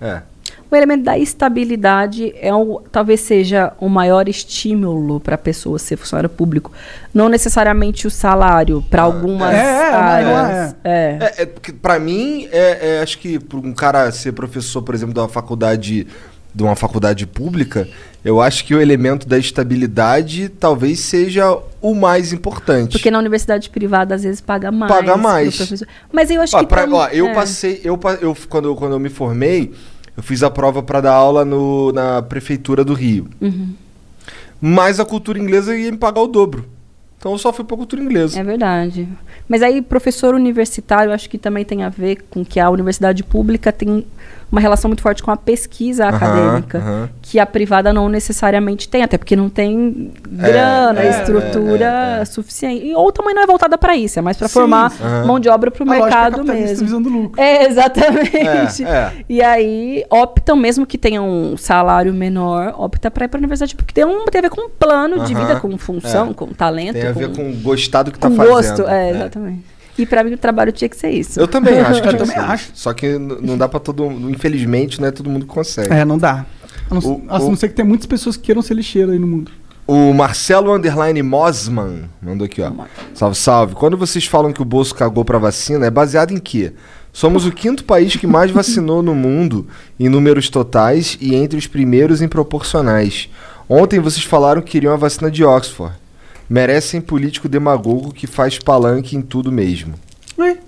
É. 0.00 0.22
O 0.70 0.76
elemento 0.76 1.02
da 1.02 1.18
estabilidade 1.18 2.32
é 2.40 2.54
um, 2.54 2.78
talvez 2.92 3.20
seja 3.20 3.72
o 3.80 3.88
maior 3.88 4.28
estímulo 4.28 5.18
para 5.18 5.34
a 5.34 5.38
pessoa 5.38 5.80
ser 5.80 5.96
funcionário 5.96 6.30
público. 6.30 6.70
Não 7.12 7.28
necessariamente 7.28 8.06
o 8.06 8.10
salário, 8.10 8.80
para 8.88 9.02
algumas 9.02 9.52
é, 9.52 9.56
é, 9.58 9.92
áreas. 9.94 10.76
é. 10.84 10.90
É. 10.90 11.18
É, 11.38 11.42
é 11.42 11.46
porque 11.46 11.72
pra 11.72 11.98
mim, 11.98 12.48
é, 12.52 12.98
é, 12.98 13.02
acho 13.02 13.18
que 13.18 13.40
para 13.40 13.58
um 13.58 13.72
cara 13.72 14.12
ser 14.12 14.30
professor, 14.32 14.80
por 14.80 14.94
exemplo, 14.94 15.12
de 15.12 15.18
uma 15.18 15.28
faculdade, 15.28 16.06
de 16.54 16.62
uma 16.62 16.74
faculdade 16.74 17.26
pública, 17.26 17.88
eu 18.24 18.40
acho 18.40 18.64
que 18.64 18.74
o 18.74 18.80
elemento 18.80 19.26
da 19.26 19.38
estabilidade 19.38 20.48
talvez 20.48 21.00
seja 21.00 21.56
o 21.80 21.94
mais 21.94 22.32
importante. 22.32 22.92
Porque 22.92 23.10
na 23.10 23.18
universidade 23.18 23.70
privada, 23.70 24.14
às 24.14 24.22
vezes, 24.22 24.40
paga 24.40 24.70
mais. 24.70 24.92
Paga 24.92 25.16
mais. 25.16 25.56
professor. 25.56 25.88
Mas 26.12 26.30
eu 26.30 26.40
acho 26.42 26.56
Ó, 26.56 26.60
que. 26.60 26.66
pra- 26.66 26.88
ó, 26.90 27.08
eu 27.08 27.28
é. 27.28 27.34
passei, 27.34 27.80
eu, 27.84 27.98
eu 28.20 28.36
quando, 28.48 28.74
quando 28.74 28.92
eu 28.92 28.98
me 28.98 29.08
formei, 29.08 29.72
eu 30.16 30.22
fiz 30.22 30.42
a 30.42 30.50
prova 30.50 30.82
para 30.82 31.00
dar 31.00 31.12
aula 31.12 31.44
no, 31.44 31.92
na 31.92 32.20
prefeitura 32.20 32.84
do 32.84 32.94
Rio. 32.94 33.28
Uhum. 33.40 33.74
Mas 34.60 35.00
a 35.00 35.04
cultura 35.04 35.38
inglesa 35.38 35.74
ia 35.76 35.90
me 35.90 35.96
pagar 35.96 36.20
o 36.20 36.26
dobro. 36.26 36.66
Então 37.20 37.32
eu 37.32 37.38
só 37.38 37.52
fui 37.52 37.66
pra 37.66 37.76
cultura 37.76 38.02
inglesa. 38.02 38.40
É 38.40 38.42
verdade. 38.42 39.06
Mas 39.46 39.60
aí, 39.60 39.82
professor 39.82 40.34
universitário, 40.34 41.12
acho 41.12 41.28
que 41.28 41.36
também 41.36 41.66
tem 41.66 41.82
a 41.82 41.90
ver 41.90 42.24
com 42.30 42.42
que 42.42 42.58
a 42.58 42.70
universidade 42.70 43.22
pública 43.22 43.70
tem 43.70 44.06
uma 44.50 44.60
relação 44.60 44.88
muito 44.88 45.02
forte 45.02 45.22
com 45.22 45.30
a 45.30 45.36
pesquisa 45.36 46.08
acadêmica, 46.08 47.10
que 47.22 47.38
a 47.38 47.46
privada 47.46 47.92
não 47.92 48.08
necessariamente 48.08 48.88
tem, 48.88 49.02
até 49.02 49.16
porque 49.16 49.36
não 49.36 49.48
tem 49.48 50.12
grana, 50.28 51.00
é, 51.00 51.10
estrutura 51.10 52.18
é, 52.18 52.22
é. 52.22 52.24
suficiente. 52.24 52.86
E, 52.86 52.94
ou 52.94 53.12
também 53.12 53.32
não 53.32 53.42
é 53.42 53.46
voltada 53.46 53.78
para 53.78 53.96
isso, 53.96 54.18
é 54.18 54.22
mais 54.22 54.36
para 54.36 54.48
formar 54.48 54.92
mão 55.24 55.38
de 55.38 55.48
obra 55.48 55.70
para 55.70 55.84
o 55.84 55.86
mercado 55.86 56.42
mesmo. 56.42 56.84
visando 56.84 57.08
lucro. 57.08 57.40
É, 57.40 57.66
exatamente. 57.66 58.80
É, 58.80 58.88
é. 58.90 59.12
E 59.28 59.42
aí 59.42 60.04
optam, 60.10 60.56
mesmo 60.56 60.86
que 60.86 60.96
tenham 60.96 61.28
um 61.28 61.56
salário 61.56 62.12
menor, 62.12 62.74
opta 62.78 63.10
para 63.10 63.26
ir 63.26 63.28
para 63.28 63.38
a 63.38 63.40
universidade, 63.40 63.74
porque 63.74 63.92
tem, 63.92 64.04
um, 64.04 64.24
tem 64.26 64.38
a 64.38 64.42
ver 64.42 64.50
com 64.50 64.62
um 64.62 64.70
plano 64.70 65.24
de 65.24 65.34
vida, 65.34 65.60
com 65.60 65.76
função, 65.76 66.30
É. 66.30 66.34
com 66.34 66.46
talento. 66.46 66.94
Tem 66.94 67.09
a 67.10 67.12
ver 67.12 67.30
com, 67.36 67.52
gostar 67.62 68.02
do 68.04 68.10
que 68.12 68.18
tá 68.18 68.28
com 68.28 68.36
fazendo. 68.36 68.52
gosto. 68.54 68.82
É, 68.88 69.10
exatamente. 69.10 69.60
E 69.98 70.06
para 70.06 70.24
mim 70.24 70.32
o 70.32 70.38
trabalho 70.38 70.72
tinha 70.72 70.88
que 70.88 70.96
ser 70.96 71.10
isso. 71.10 71.38
Eu 71.38 71.46
também 71.46 71.78
acho 71.80 72.00
que 72.00 72.08
Eu 72.08 72.12
também 72.16 72.34
ser. 72.34 72.40
acho. 72.40 72.70
Só 72.74 72.92
que 72.92 73.18
não 73.18 73.58
dá 73.58 73.68
pra 73.68 73.78
todo 73.80 74.08
mundo. 74.08 74.30
Infelizmente, 74.30 75.00
não 75.00 75.08
é 75.08 75.10
todo 75.10 75.28
mundo 75.28 75.46
que 75.46 75.52
consegue. 75.52 75.92
É, 75.92 76.04
não 76.04 76.16
dá. 76.16 76.46
A 76.90 76.94
não, 76.94 77.00
O- 77.02 77.22
a 77.28 77.38
o- 77.38 77.48
não 77.50 77.56
ser 77.56 77.68
que 77.68 77.74
tem 77.74 77.84
muitas 77.84 78.06
pessoas 78.06 78.36
que 78.36 78.44
queiram 78.44 78.62
ser 78.62 78.74
lixeiro 78.74 79.12
aí 79.12 79.18
no 79.18 79.26
mundo. 79.26 79.50
O 79.86 80.12
Marcelo 80.14 80.72
Underline 80.72 81.20
Mosman 81.22 82.04
mandou 82.22 82.44
aqui, 82.44 82.62
ó. 82.62 82.70
Salve, 83.12 83.36
salve. 83.36 83.74
Quando 83.74 83.96
vocês 83.96 84.24
falam 84.24 84.52
que 84.52 84.62
o 84.62 84.64
bolso 84.64 84.94
cagou 84.94 85.24
pra 85.24 85.36
vacina, 85.36 85.84
é 85.86 85.90
baseado 85.90 86.30
em 86.32 86.38
quê? 86.38 86.72
Somos 87.12 87.44
o 87.44 87.50
quinto 87.50 87.82
país 87.82 88.14
que 88.14 88.24
mais 88.26 88.52
vacinou 88.52 89.02
no 89.02 89.16
mundo 89.16 89.66
em 89.98 90.08
números 90.08 90.48
totais 90.48 91.18
e 91.20 91.34
entre 91.34 91.58
os 91.58 91.66
primeiros 91.66 92.22
em 92.22 92.28
proporcionais. 92.28 93.28
Ontem 93.68 93.98
vocês 93.98 94.24
falaram 94.24 94.62
que 94.62 94.70
queriam 94.70 94.92
a 94.94 94.96
vacina 94.96 95.28
de 95.28 95.44
Oxford. 95.44 95.92
Merecem 96.50 97.00
político 97.00 97.48
demagogo 97.48 98.12
que 98.12 98.26
faz 98.26 98.58
palanque 98.58 99.16
em 99.16 99.22
tudo 99.22 99.52
mesmo. 99.52 99.94
Ué, 100.36 100.58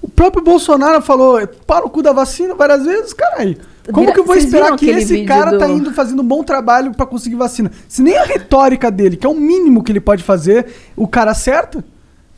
O 0.00 0.08
próprio 0.08 0.44
Bolsonaro 0.44 1.02
falou, 1.02 1.44
para 1.66 1.84
o 1.84 1.90
cu 1.90 2.00
da 2.02 2.12
vacina 2.12 2.54
várias 2.54 2.84
vezes, 2.84 3.12
caralho. 3.12 3.56
Como 3.86 4.02
Vira- 4.02 4.12
que 4.12 4.20
eu 4.20 4.24
vou 4.24 4.36
esperar 4.36 4.76
que 4.76 4.88
esse 4.88 5.24
cara 5.24 5.58
tá 5.58 5.66
do- 5.66 5.72
indo 5.72 5.92
fazendo 5.92 6.22
um 6.22 6.24
bom 6.24 6.44
trabalho 6.44 6.94
pra 6.94 7.04
conseguir 7.04 7.34
vacina? 7.34 7.72
Se 7.88 8.00
nem 8.00 8.16
a 8.16 8.22
retórica 8.22 8.92
dele, 8.92 9.16
que 9.16 9.26
é 9.26 9.28
o 9.28 9.34
mínimo 9.34 9.82
que 9.82 9.90
ele 9.90 9.98
pode 10.00 10.22
fazer, 10.22 10.66
o 10.96 11.08
cara 11.08 11.32
acerta, 11.32 11.84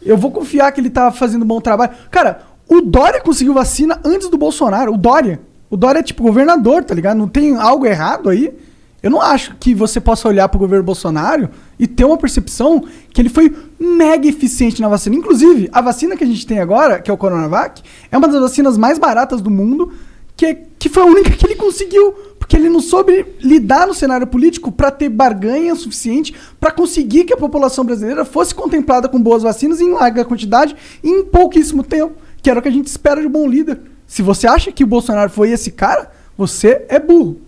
eu 0.03 0.17
vou 0.17 0.31
confiar 0.31 0.73
que 0.73 0.81
ele 0.81 0.89
tá 0.89 1.13
fazendo 1.13 1.43
um 1.43 1.47
bom 1.47 1.61
trabalho. 1.61 1.91
Cara, 2.11 2.41
o 2.67 2.81
Dória 2.81 3.21
conseguiu 3.21 3.53
vacina 3.53 4.01
antes 4.03 4.31
do 4.31 4.39
Bolsonaro. 4.39 4.95
O 4.95 4.97
Dória. 4.97 5.39
O 5.69 5.77
Dória 5.77 5.99
é 5.99 6.03
tipo 6.03 6.23
governador, 6.23 6.83
tá 6.83 6.95
ligado? 6.95 7.19
Não 7.19 7.29
tem 7.29 7.55
algo 7.57 7.85
errado 7.85 8.31
aí. 8.31 8.55
Eu 9.03 9.11
não 9.11 9.21
acho 9.21 9.55
que 9.61 9.75
você 9.75 10.01
possa 10.01 10.29
olhar 10.29 10.49
pro 10.49 10.59
governo 10.59 10.85
Bolsonaro 10.85 11.51
e 11.81 11.87
ter 11.89 12.05
uma 12.05 12.17
percepção 12.19 12.85
que 13.13 13.21
ele 13.21 13.31
foi 13.31 13.53
mega 13.81 14.29
eficiente 14.29 14.81
na 14.81 14.89
vacina. 14.89 15.17
Inclusive, 15.17 15.69
a 15.73 15.81
vacina 15.81 16.17
que 16.17 16.23
a 16.23 16.27
gente 16.27 16.47
tem 16.47 16.61
agora, 16.61 17.01
que 17.01 17.11
é 17.11 17.15
o 17.15 17.17
Coronavac, 17.17 17.83
é 18.13 18.17
uma 18.19 18.29
das 18.29 18.41
vacinas 18.41 18.77
mais 18.79 18.99
baratas 18.99 19.41
do 19.41 19.51
mundo, 19.51 19.91
que, 20.37 20.47
é- 20.47 20.63
que 20.79 20.89
foi 20.89 21.03
a 21.03 21.07
única 21.07 21.31
que 21.31 21.47
ele 21.47 21.57
conseguiu. 21.57 22.13
Porque 22.39 22.57
ele 22.57 22.69
não 22.69 22.81
soube 22.81 23.25
lidar 23.41 23.87
no 23.87 23.95
cenário 23.95 24.27
político 24.27 24.71
para 24.73 24.91
ter 24.91 25.09
barganha 25.09 25.75
suficiente 25.75 26.35
para 26.59 26.71
conseguir 26.73 27.25
que 27.25 27.33
a 27.33 27.37
população 27.37 27.85
brasileira 27.85 28.25
fosse 28.25 28.55
contemplada 28.55 29.09
com 29.09 29.21
boas 29.23 29.43
vacinas 29.43 29.81
em 29.81 29.93
larga 29.93 30.25
quantidade 30.25 30.75
e 31.03 31.09
em 31.09 31.25
pouquíssimo 31.25 31.83
tempo, 31.85 32.15
que 32.43 32.51
era 32.51 32.59
o 32.59 32.63
que 32.63 32.69
a 32.69 32.73
gente 32.73 32.89
espera 32.89 33.21
de 33.21 33.27
um 33.27 33.31
bom 33.31 33.47
líder. 33.47 33.81
Se 34.07 34.21
você 34.21 34.47
acha 34.49 34.73
que 34.73 34.83
o 34.83 34.87
Bolsonaro 34.87 35.31
foi 35.31 35.51
esse 35.51 35.71
cara, 35.71 36.11
você 36.37 36.85
é 36.89 36.99
burro. 36.99 37.41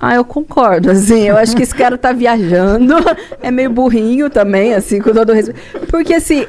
Ah, 0.00 0.14
eu 0.14 0.24
concordo, 0.24 0.92
assim, 0.92 1.28
eu 1.28 1.36
acho 1.36 1.56
que 1.56 1.62
esse 1.62 1.74
cara 1.74 1.98
tá 1.98 2.12
viajando, 2.12 2.94
é 3.42 3.50
meio 3.50 3.68
burrinho 3.68 4.30
também, 4.30 4.72
assim, 4.72 5.00
com 5.00 5.12
todo 5.12 5.32
respeito. 5.32 5.60
Porque, 5.88 6.14
assim, 6.14 6.46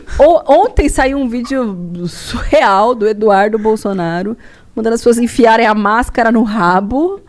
ontem 0.47 0.87
saiu 0.87 1.17
um 1.17 1.27
vídeo 1.27 2.07
surreal 2.07 2.93
do 2.93 3.07
Eduardo 3.07 3.57
Bolsonaro, 3.57 4.37
mandando 4.75 4.93
as 4.93 5.01
pessoas 5.01 5.17
enfiarem 5.17 5.65
a 5.65 5.73
máscara 5.73 6.31
no 6.31 6.43
rabo, 6.43 7.19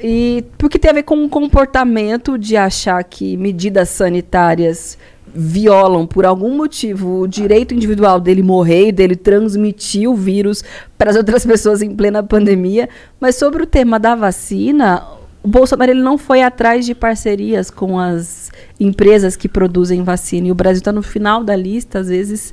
e 0.00 0.44
porque 0.56 0.78
tem 0.78 0.90
a 0.90 0.94
ver 0.94 1.02
com 1.02 1.16
um 1.16 1.28
comportamento 1.28 2.38
de 2.38 2.56
achar 2.56 3.02
que 3.02 3.36
medidas 3.36 3.88
sanitárias 3.88 4.96
violam 5.34 6.06
por 6.06 6.24
algum 6.24 6.56
motivo 6.56 7.20
o 7.20 7.28
direito 7.28 7.74
individual 7.74 8.20
dele 8.20 8.42
morrer 8.42 8.92
dele 8.92 9.16
transmitir 9.16 10.08
o 10.08 10.14
vírus 10.14 10.62
para 10.96 11.10
as 11.10 11.16
outras 11.16 11.44
pessoas 11.44 11.82
em 11.82 11.94
plena 11.94 12.22
pandemia. 12.22 12.88
Mas 13.20 13.34
sobre 13.34 13.62
o 13.62 13.66
tema 13.66 13.98
da 13.98 14.14
vacina, 14.14 15.02
o 15.46 15.48
Bolsonaro 15.48 15.92
ele 15.92 16.02
não 16.02 16.18
foi 16.18 16.42
atrás 16.42 16.84
de 16.84 16.92
parcerias 16.92 17.70
com 17.70 18.00
as 18.00 18.50
empresas 18.80 19.36
que 19.36 19.48
produzem 19.48 20.02
vacina. 20.02 20.48
E 20.48 20.50
o 20.50 20.56
Brasil 20.56 20.80
está 20.80 20.90
no 20.90 21.04
final 21.04 21.44
da 21.44 21.54
lista, 21.54 22.00
às 22.00 22.08
vezes, 22.08 22.52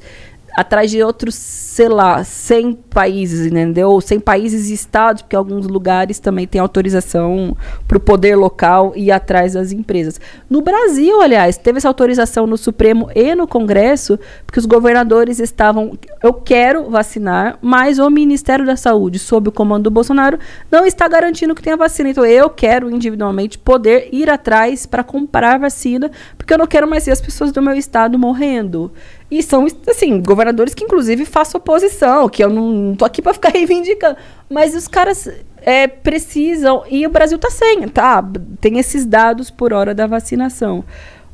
atrás 0.56 0.92
de 0.92 1.02
outros, 1.04 1.36
sei 1.36 1.90
lá, 1.90 2.24
100 2.24 2.74
países, 2.90 3.48
entendeu? 3.48 3.90
Ou 3.90 4.00
100 4.00 4.20
países 4.20 4.70
e 4.70 4.74
estados, 4.74 5.24
porque 5.24 5.36
alguns 5.36 5.66
lugares 5.68 6.20
também 6.20 6.46
têm 6.46 6.62
autorização 6.62 7.58
para 7.88 7.98
o 7.98 8.00
poder 8.00 8.36
local 8.36 8.94
ir 8.96 9.12
atrás 9.12 9.54
das 9.54 9.72
empresas. 9.72 10.22
No 10.50 10.62
Brasil, 10.62 11.22
aliás, 11.22 11.58
teve 11.58 11.80
essa 11.80 11.88
autorização 11.88 12.46
no 12.46 12.58
Supremo 12.58 13.10
e 13.16 13.34
no 13.34 13.48
Congresso, 13.48 14.20
porque 14.46 14.60
os 14.60 14.66
governadores 14.66 15.40
estavam. 15.40 15.98
Eu 16.22 16.34
quero 16.34 16.90
vacinar, 16.90 17.58
mas 17.62 17.98
o 17.98 18.10
Ministério 18.10 18.66
da 18.66 18.76
Saúde, 18.76 19.18
sob 19.18 19.50
o 19.50 19.52
comando 19.52 19.86
do 19.86 19.92
Bolsonaro, 19.92 20.38
não 20.72 20.86
está 20.86 21.08
garantindo 21.08 21.56
que 21.56 21.64
tenha 21.64 21.78
vacina. 21.78 22.10
Então, 22.10 22.26
eu 22.26 22.50
quero 22.50 22.90
individualmente 22.90 23.58
poder 23.58 24.10
ir 24.12 24.30
atrás 24.30 24.86
para 24.86 25.04
comprar 25.04 25.58
vacina, 25.58 26.12
porque 26.38 26.54
eu 26.54 26.58
não 26.58 26.68
quero 26.68 26.88
mais 26.88 27.06
ver 27.06 27.12
as 27.12 27.22
pessoas 27.22 27.52
do 27.52 27.62
meu 27.62 27.74
estado 27.74 28.20
morrendo. 28.20 28.92
E 29.34 29.42
são, 29.42 29.66
assim, 29.90 30.22
governadores 30.22 30.76
que, 30.76 30.84
inclusive, 30.84 31.26
façam 31.26 31.58
oposição, 31.58 32.30
que 32.30 32.44
eu 32.44 32.52
não, 32.52 32.96
tô 32.96 33.04
aqui 33.04 33.20
para 33.20 33.34
ficar 33.34 33.50
reivindicando. 33.52 34.16
Mas 34.48 34.76
os 34.76 34.88
caras 34.88 35.28
é, 35.60 35.88
precisam, 35.88 36.84
e 36.88 37.04
o 37.08 37.10
Brasil 37.10 37.40
tá 37.40 37.50
sem, 37.50 37.88
tá? 37.88 38.24
Tem 38.62 38.78
esses 38.78 39.08
dados 39.08 39.50
por 39.50 39.74
hora 39.74 39.96
da 39.96 40.06
vacinação. 40.06 40.84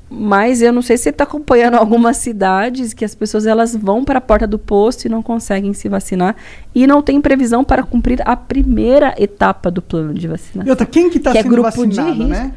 Mas 0.09 0.61
eu 0.61 0.71
não 0.71 0.81
sei 0.81 0.95
se 0.95 1.03
você 1.03 1.09
está 1.09 1.25
acompanhando 1.25 1.75
algumas 1.77 2.15
cidades 2.15 2.93
que 2.93 3.03
as 3.03 3.13
pessoas 3.13 3.45
elas 3.45 3.75
vão 3.75 4.05
para 4.05 4.19
a 4.19 4.21
porta 4.21 4.47
do 4.47 4.57
posto 4.57 5.03
e 5.03 5.09
não 5.09 5.21
conseguem 5.21 5.73
se 5.73 5.89
vacinar 5.89 6.37
e 6.73 6.87
não 6.87 7.01
tem 7.01 7.19
previsão 7.19 7.65
para 7.65 7.83
cumprir 7.83 8.21
a 8.23 8.33
primeira 8.37 9.13
etapa 9.17 9.69
do 9.69 9.81
plano 9.81 10.13
de 10.13 10.25
vacinação. 10.25 10.65
E 10.65 10.69
outra, 10.69 10.85
quem 10.85 11.09
que 11.09 11.19
tá 11.19 11.33
Que 11.33 11.39
é 11.39 11.43
sendo 11.43 11.51
grupo 11.51 11.85
de 11.85 11.97
vacinado, 11.97 12.23
risco. 12.23 12.29
né? 12.29 12.53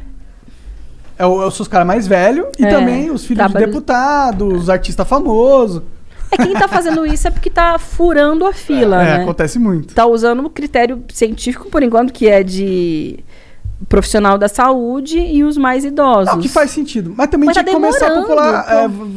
É, 1.23 1.26
o, 1.26 1.42
é 1.42 1.47
os 1.47 1.55
seus 1.55 1.68
caras 1.68 1.86
mais 1.86 2.07
velhos 2.09 2.47
e 2.59 2.65
É, 2.65 2.68
também 2.68 3.10
os 3.10 3.25
filhos 3.25 3.44
de 3.47 3.52
trabalhos- 3.52 3.68
deputados, 3.75 4.62
os 4.62 4.68
artistas 4.70 5.07
famosos. 5.07 5.83
É 6.31 6.36
quem 6.36 6.52
está 6.52 6.67
fazendo 6.67 7.05
isso 7.07 7.28
é 7.28 7.31
porque 7.31 7.49
está 7.49 7.78
furando 7.78 8.44
a 8.44 8.52
fila, 8.52 9.01
É, 9.02 9.18
né? 9.18 9.23
acontece 9.23 9.59
muito. 9.59 9.94
Tá 9.94 10.05
usando 10.07 10.44
o 10.44 10.51
critério 10.51 11.02
científico 11.12 11.68
por 11.70 11.83
enquanto 11.83 12.12
que 12.12 12.26
é 12.28 12.42
de 12.42 13.20
profissional 13.89 14.39
da 14.39 14.49
saúde 14.49 15.18
e 15.18 15.42
os 15.44 15.57
mais 15.57 15.84
idosos. 15.84 16.33
É 16.33 16.36
o 16.36 16.41
que 16.41 16.49
faz 16.49 16.70
sentido. 16.70 17.12
Mas 17.17 17.28
também 17.28 17.47
Mas 17.47 17.55
tinha 17.57 17.65
tá 17.65 17.70
que 17.70 17.76
começar 17.76 18.07
a 18.07 18.20
popular, 18.20 18.67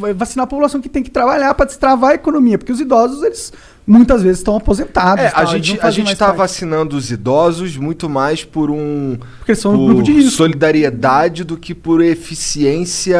é, 0.08 0.12
vacinar 0.12 0.44
a 0.44 0.46
população 0.46 0.80
que 0.80 0.88
tem 0.88 1.02
que 1.02 1.10
trabalhar 1.10 1.54
para 1.54 1.66
destravar 1.66 2.10
a 2.10 2.14
economia. 2.14 2.58
Porque 2.58 2.72
os 2.72 2.80
idosos, 2.80 3.22
eles 3.22 3.52
muitas 3.86 4.22
vezes 4.22 4.38
estão 4.38 4.56
aposentados. 4.56 5.24
É, 5.24 5.30
tal, 5.30 5.42
a 5.42 5.44
gente, 5.46 5.76
não 5.76 5.84
a 5.84 5.90
gente 5.90 6.16
tá 6.16 6.26
parte. 6.26 6.38
vacinando 6.38 6.96
os 6.96 7.10
idosos 7.10 7.76
muito 7.76 8.08
mais 8.08 8.44
por 8.44 8.70
um. 8.70 9.16
Porque 9.38 9.54
são 9.54 9.72
um 9.72 9.76
por 9.76 9.86
grupo 9.86 10.02
de 10.02 10.12
risco. 10.12 10.30
solidariedade 10.32 11.44
do 11.44 11.56
que 11.56 11.74
por 11.74 12.02
eficiência 12.02 13.18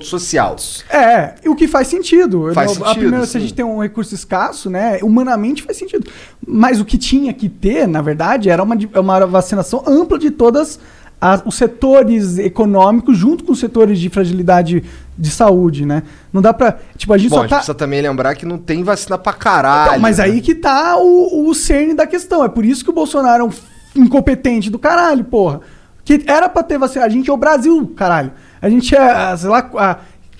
social. 0.00 0.56
É, 0.88 1.34
e 1.44 1.48
o 1.48 1.54
que 1.54 1.68
faz 1.68 1.88
sentido. 1.88 2.50
Faz 2.54 2.72
a 2.72 2.74
sentido, 2.74 2.94
primeira, 2.94 3.26
se 3.26 3.36
a 3.36 3.40
gente 3.40 3.52
tem 3.52 3.64
um 3.64 3.80
recurso 3.80 4.14
escasso, 4.14 4.70
né? 4.70 4.98
Humanamente 5.02 5.62
faz 5.62 5.76
sentido. 5.76 6.08
Mas 6.46 6.80
o 6.80 6.84
que 6.84 6.96
tinha 6.96 7.32
que 7.32 7.48
ter, 7.48 7.86
na 7.86 8.00
verdade, 8.00 8.48
era 8.48 8.62
uma, 8.62 8.76
uma 8.96 9.26
vacinação 9.26 9.82
ampla 9.86 10.18
de 10.18 10.30
todas 10.30 10.78
a- 11.22 11.40
os 11.46 11.54
setores 11.54 12.36
econômicos 12.38 13.16
junto 13.16 13.44
com 13.44 13.52
os 13.52 13.60
setores 13.60 14.00
de 14.00 14.08
fragilidade 14.10 14.82
de 15.16 15.30
saúde, 15.30 15.86
né? 15.86 16.02
Não 16.32 16.42
dá 16.42 16.52
pra. 16.52 16.78
Tipo, 16.96 17.12
a 17.12 17.18
gente 17.18 17.30
Bom, 17.30 17.36
a 17.36 17.38
só 17.38 17.42
gente 17.42 17.50
tá. 17.50 17.56
precisa 17.58 17.74
também 17.74 18.02
lembrar 18.02 18.34
que 18.34 18.44
não 18.44 18.58
tem 18.58 18.82
vacina 18.82 19.16
pra 19.16 19.32
caralho. 19.32 19.90
Então, 19.90 20.00
mas 20.00 20.18
né? 20.18 20.24
aí 20.24 20.40
que 20.40 20.54
tá 20.54 20.96
o, 20.98 21.48
o 21.48 21.54
cerne 21.54 21.94
da 21.94 22.06
questão. 22.08 22.44
É 22.44 22.48
por 22.48 22.64
isso 22.64 22.82
que 22.82 22.90
o 22.90 22.92
Bolsonaro 22.92 23.44
é 23.44 23.46
um 23.46 24.02
incompetente 24.04 24.68
do 24.68 24.78
caralho, 24.80 25.22
porra. 25.24 25.60
Que 26.04 26.24
era 26.26 26.48
pra 26.48 26.62
ter 26.64 26.78
vacina. 26.78 27.04
A 27.04 27.08
gente 27.08 27.30
é 27.30 27.32
o 27.32 27.36
Brasil, 27.36 27.92
caralho. 27.94 28.32
A 28.60 28.68
gente 28.68 28.92
é, 28.96 28.98
a, 28.98 29.36
sei 29.36 29.48
lá, 29.48 29.70
a 29.76 29.98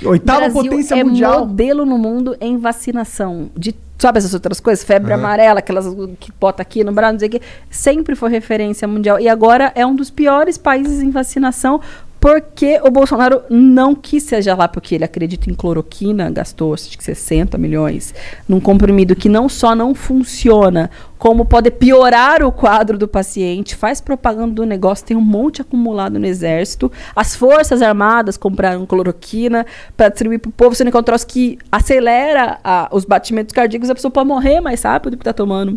oitava 0.08 0.40
Brasil 0.40 0.62
potência 0.62 0.94
é 0.96 1.04
mundial. 1.04 1.46
modelo 1.46 1.86
no 1.86 1.96
mundo 1.96 2.36
em 2.40 2.56
vacinação. 2.58 3.50
De, 3.56 3.72
sabe 4.02 4.18
essas 4.18 4.34
outras 4.34 4.60
coisas? 4.60 4.84
Febre 4.84 5.12
amarela, 5.12 5.60
aquelas 5.60 5.86
que 6.18 6.32
bota 6.38 6.60
aqui 6.60 6.82
no 6.84 6.92
braço, 6.92 7.12
não 7.12 7.18
sei 7.20 7.28
o 7.28 7.30
quê. 7.30 7.40
Sempre 7.70 8.14
foi 8.14 8.30
referência 8.30 8.86
mundial. 8.86 9.18
E 9.18 9.28
agora 9.28 9.72
é 9.74 9.86
um 9.86 9.94
dos 9.94 10.10
piores 10.10 10.58
países 10.58 11.00
em 11.00 11.10
vacinação 11.10 11.80
porque 12.22 12.80
o 12.84 12.88
Bolsonaro 12.92 13.42
não 13.50 13.96
quis 13.96 14.22
seja 14.22 14.54
lá 14.54 14.68
porque 14.68 14.94
ele 14.94 15.02
acredita 15.02 15.50
em 15.50 15.54
cloroquina, 15.54 16.30
gastou 16.30 16.72
acho 16.72 16.96
que 16.96 17.02
60 17.02 17.58
milhões 17.58 18.14
num 18.48 18.60
comprimido 18.60 19.16
que 19.16 19.28
não 19.28 19.48
só 19.48 19.74
não 19.74 19.92
funciona, 19.92 20.88
como 21.18 21.44
pode 21.44 21.68
piorar 21.72 22.44
o 22.44 22.52
quadro 22.52 22.96
do 22.96 23.08
paciente, 23.08 23.74
faz 23.74 24.00
propaganda 24.00 24.54
do 24.54 24.64
negócio, 24.64 25.04
tem 25.04 25.16
um 25.16 25.20
monte 25.20 25.62
acumulado 25.62 26.16
no 26.16 26.24
exército. 26.24 26.92
As 27.16 27.34
Forças 27.34 27.82
Armadas 27.82 28.36
compraram 28.36 28.86
cloroquina 28.86 29.66
para 29.96 30.08
distribuir 30.08 30.38
para 30.38 30.48
o 30.48 30.52
povo, 30.52 30.76
sendo 30.76 30.92
que 30.92 30.96
é 30.96 31.00
um 31.00 31.02
troço 31.02 31.26
que 31.26 31.58
acelera 31.72 32.60
a- 32.62 32.88
os 32.92 33.04
batimentos 33.04 33.52
cardíacos, 33.52 33.90
a 33.90 33.96
pessoa 33.96 34.12
pode 34.12 34.28
morrer 34.28 34.60
mais 34.60 34.80
rápido 34.82 35.16
porque 35.16 35.28
está 35.28 35.32
tomando 35.32 35.76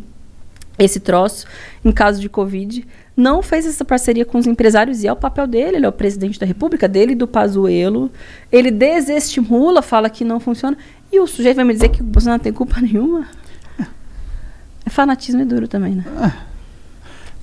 esse 0.77 0.99
troço 0.99 1.47
em 1.83 1.91
caso 1.91 2.21
de 2.21 2.29
Covid. 2.29 2.85
Não 3.17 3.41
fez 3.41 3.65
essa 3.65 3.85
parceria 3.85 4.25
com 4.25 4.37
os 4.37 4.45
empresários 4.45 5.01
e 5.03 5.07
é 5.07 5.11
o 5.13 5.15
papel 5.15 5.47
dele. 5.47 5.77
Ele 5.77 5.85
é 5.85 5.89
o 5.89 5.91
presidente 5.93 6.37
da 6.39 6.45
República, 6.45 6.87
dele 6.87 7.13
e 7.13 7.15
do 7.15 7.27
Pazuello. 7.27 8.11
Ele 8.51 8.69
desestimula, 8.71 9.81
fala 9.81 10.09
que 10.09 10.25
não 10.25 10.39
funciona. 10.39 10.77
E 11.11 11.19
o 11.19 11.25
sujeito 11.27 11.55
vai 11.55 11.63
me 11.65 11.73
dizer 11.73 11.89
que 11.89 12.01
o 12.01 12.03
Bolsonaro 12.03 12.39
não 12.39 12.43
tem 12.43 12.51
culpa 12.51 12.79
nenhuma? 12.81 13.25
É 14.85 14.89
fanatismo 14.89 15.41
e 15.41 15.45
duro 15.45 15.67
também, 15.67 15.95
né? 15.95 16.33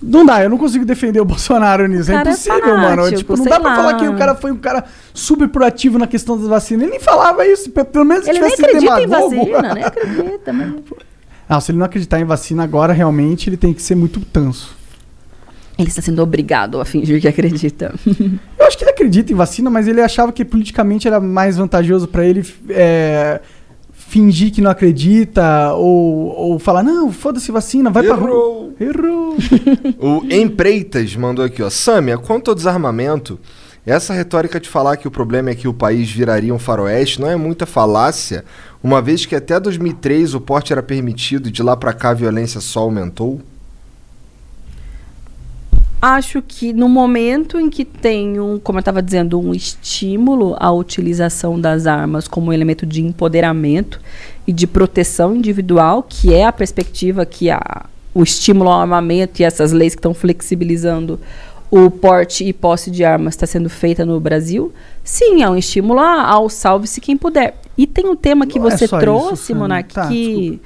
Não 0.01 0.27
dá, 0.27 0.43
eu 0.43 0.51
não 0.51 0.59
consigo 0.59 0.85
defender 0.85 1.21
o 1.21 1.25
Bolsonaro 1.25 1.87
nisso. 1.87 2.11
É 2.11 2.15
cara 2.17 2.31
é 2.31 2.33
impossível, 2.33 2.77
mano. 2.77 2.89
fanático, 3.03 3.19
Tipo, 3.19 3.37
não 3.37 3.45
dá 3.45 3.61
pra 3.61 3.71
lá. 3.71 3.77
falar 3.77 3.95
que 3.95 4.09
o 4.09 4.17
cara 4.17 4.35
foi 4.35 4.51
um 4.53 4.57
cara 4.59 4.85
super 5.15 5.49
proativo 5.49 5.97
na 5.99 6.07
questão 6.09 6.37
das 6.37 6.49
vacinas. 6.49 6.83
Ele 6.83 6.91
nem 6.93 7.01
falava 7.01 7.47
isso. 7.47 7.71
pe- 7.71 7.85
Pelo 7.85 8.05
menos 8.05 8.27
Ele 8.27 8.41
nem 8.41 8.51
tivesse 8.51 8.65
acredita 8.65 9.01
em 9.01 9.07
demagogo. 9.07 9.37
vacina, 9.53 9.75
nem 9.75 9.85
acredita. 9.85 10.53
Mas... 10.53 10.73
Não, 11.49 11.61
se 11.61 11.71
ele 11.71 11.79
não 11.79 11.87
acreditar 11.87 12.21
em 12.21 12.25
vacina 12.25 12.63
agora, 12.65 12.93
realmente, 12.93 13.49
ele 13.49 13.57
tem 13.57 13.73
que 13.73 13.81
ser 13.81 13.95
muito 13.95 14.21
tanso. 14.21 14.77
Ele 15.79 15.89
está 15.89 16.03
sendo 16.03 16.23
obrigado 16.23 16.81
a 16.81 16.85
fingir 16.85 17.21
que 17.21 17.29
acredita. 17.29 17.95
Eu 18.59 18.67
acho 18.67 18.77
que 18.77 18.85
ele 18.85 18.91
acredita 18.91 19.33
em 19.33 19.37
vacina, 19.37 19.71
mas 19.71 19.89
ele 19.89 20.01
achava 20.01 20.33
que 20.33 20.45
politicamente 20.45 21.09
era 21.09 21.19
mais 21.19 21.57
vantajoso 21.57 22.07
pra 22.07 22.25
ele 22.25 22.47
é, 22.69 23.41
fingir 23.93 24.53
que 24.53 24.61
não 24.61 24.71
acredita 24.71 25.73
ou, 25.73 26.29
ou 26.37 26.59
falar, 26.59 26.83
não, 26.83 27.11
foda-se 27.11 27.51
vacina, 27.51 27.91
vai 27.91 28.03
pra 28.03 28.15
rua. 28.15 28.29
Errou. 28.29 28.75
Errou. 28.79 29.37
O 29.99 30.25
Empreitas 30.31 31.17
mandou 31.17 31.45
aqui, 31.45 31.63
ó. 31.63 31.71
Sâmia, 31.71 32.19
quanto 32.19 32.51
ao 32.51 32.55
desarmamento, 32.55 33.41
essa 33.85 34.13
retórica 34.13 34.61
de 34.61 34.69
falar 34.69 34.97
que 34.97 35.09
o 35.09 35.11
problema 35.11 35.51
é 35.51 35.55
que 35.55 35.67
o 35.67 35.75
país 35.75 36.11
viraria 36.11 36.55
um 36.55 36.59
faroeste 36.59 37.21
não 37.21 37.29
é 37.29 37.37
muita 37.37 37.67
falácia, 37.67 38.45
uma 38.83 39.01
vez 39.01 39.27
que 39.27 39.35
até 39.35 39.59
2003 39.59 40.35
o 40.35 40.41
porte 40.41 40.73
era 40.73 40.83
permitido 40.83 41.49
e 41.49 41.53
de 41.53 41.63
lá 41.63 41.77
pra 41.77 41.93
cá 41.93 42.11
a 42.11 42.15
violência 42.15 42.61
só 42.61 42.81
aumentou? 42.81 43.41
Acho 46.05 46.43
que 46.43 46.73
no 46.73 46.89
momento 46.89 47.61
em 47.61 47.71
que 47.71 47.85
tem 47.85 48.41
um, 48.41 48.59
como 48.59 48.79
eu 48.79 48.81
estava 48.81 49.01
dizendo, 49.01 49.39
um 49.39 49.55
estímulo 49.55 50.57
à 50.59 50.73
utilização 50.73 51.61
das 51.61 51.87
armas 51.87 52.27
como 52.27 52.53
elemento 52.53 52.85
de 52.85 53.01
empoderamento 53.01 54.01
e 54.45 54.53
de 54.53 54.67
proteção 54.67 55.37
individual, 55.37 56.03
que 56.03 56.35
é 56.35 56.45
a 56.45 56.53
perspectiva 56.53 57.25
que 57.25 57.49
a, 57.51 57.87
o 58.13 58.25
estímulo 58.25 58.69
ao 58.69 58.81
armamento 58.81 59.41
e 59.41 59.45
essas 59.45 59.71
leis 59.71 59.95
que 59.95 60.01
estão 60.01 60.13
flexibilizando 60.13 61.21
o 61.71 61.89
porte 61.89 62.43
e 62.45 62.53
posse 62.53 62.91
de 62.91 63.05
armas 63.05 63.35
está 63.35 63.47
sendo 63.47 63.71
feita 63.71 64.05
no 64.05 64.19
Brasil, 64.19 64.73
sim, 65.05 65.41
é 65.41 65.49
um 65.49 65.57
estímulo 65.57 66.01
ao 66.01 66.49
salve-se 66.49 67.01
quem 67.01 67.17
puder. 67.17 67.55
E 67.79 67.87
tem 67.87 68.07
um 68.07 68.17
tema 68.17 68.45
que 68.45 68.59
Não 68.59 68.67
é 68.67 68.71
você 68.73 68.89
só 68.89 68.99
trouxe, 68.99 69.53
isso. 69.53 69.55
Monark, 69.55 69.95
Tá, 69.95 70.09
que 70.09 70.61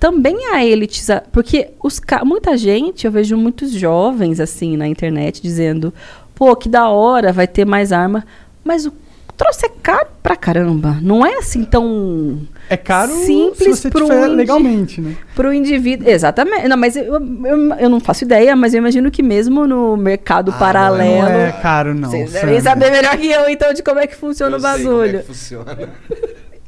também 0.00 0.36
a 0.52 0.64
elitização. 0.64 1.22
Porque 1.30 1.68
os 1.82 2.00
ca- 2.00 2.24
muita 2.24 2.56
gente, 2.56 3.04
eu 3.06 3.12
vejo 3.12 3.36
muitos 3.36 3.70
jovens 3.70 4.40
assim 4.40 4.76
na 4.76 4.88
internet 4.88 5.40
dizendo: 5.42 5.92
pô, 6.34 6.56
que 6.56 6.68
da 6.68 6.88
hora, 6.88 7.32
vai 7.32 7.46
ter 7.46 7.64
mais 7.64 7.92
arma. 7.92 8.24
Mas 8.64 8.86
o 8.86 8.92
troço 9.36 9.64
é 9.64 9.70
caro 9.82 10.06
pra 10.22 10.34
caramba. 10.36 10.98
Não 11.00 11.24
é 11.24 11.36
assim 11.38 11.64
tão. 11.64 12.40
É 12.68 12.76
caro 12.76 13.10
Simples 13.24 13.76
se 13.78 13.82
você 13.82 13.90
pro 13.90 14.04
tiver 14.06 14.26
indi- 14.26 14.36
legalmente, 14.36 15.00
né? 15.00 15.16
Pro 15.34 15.52
indivíduo. 15.52 16.08
Exatamente. 16.08 16.68
Não, 16.68 16.76
mas 16.76 16.94
eu, 16.96 17.04
eu, 17.14 17.74
eu 17.78 17.88
não 17.88 17.98
faço 18.00 18.22
ideia, 18.24 18.54
mas 18.54 18.74
eu 18.74 18.78
imagino 18.78 19.10
que 19.10 19.22
mesmo 19.22 19.66
no 19.66 19.96
mercado 19.96 20.52
paralelo. 20.52 21.22
Não 21.28 21.40
é 21.40 21.52
caro, 21.52 21.94
não. 21.94 22.10
Vocês 22.10 22.32
devem 22.32 22.60
saber 22.60 22.90
melhor 22.92 23.16
que 23.16 23.28
eu, 23.30 23.48
então, 23.48 23.72
de 23.74 23.82
como 23.82 23.98
é 23.98 24.06
que 24.06 24.14
funciona 24.14 24.56
o 24.56 24.60
bagulho. 24.60 25.22
funciona. 25.24 25.88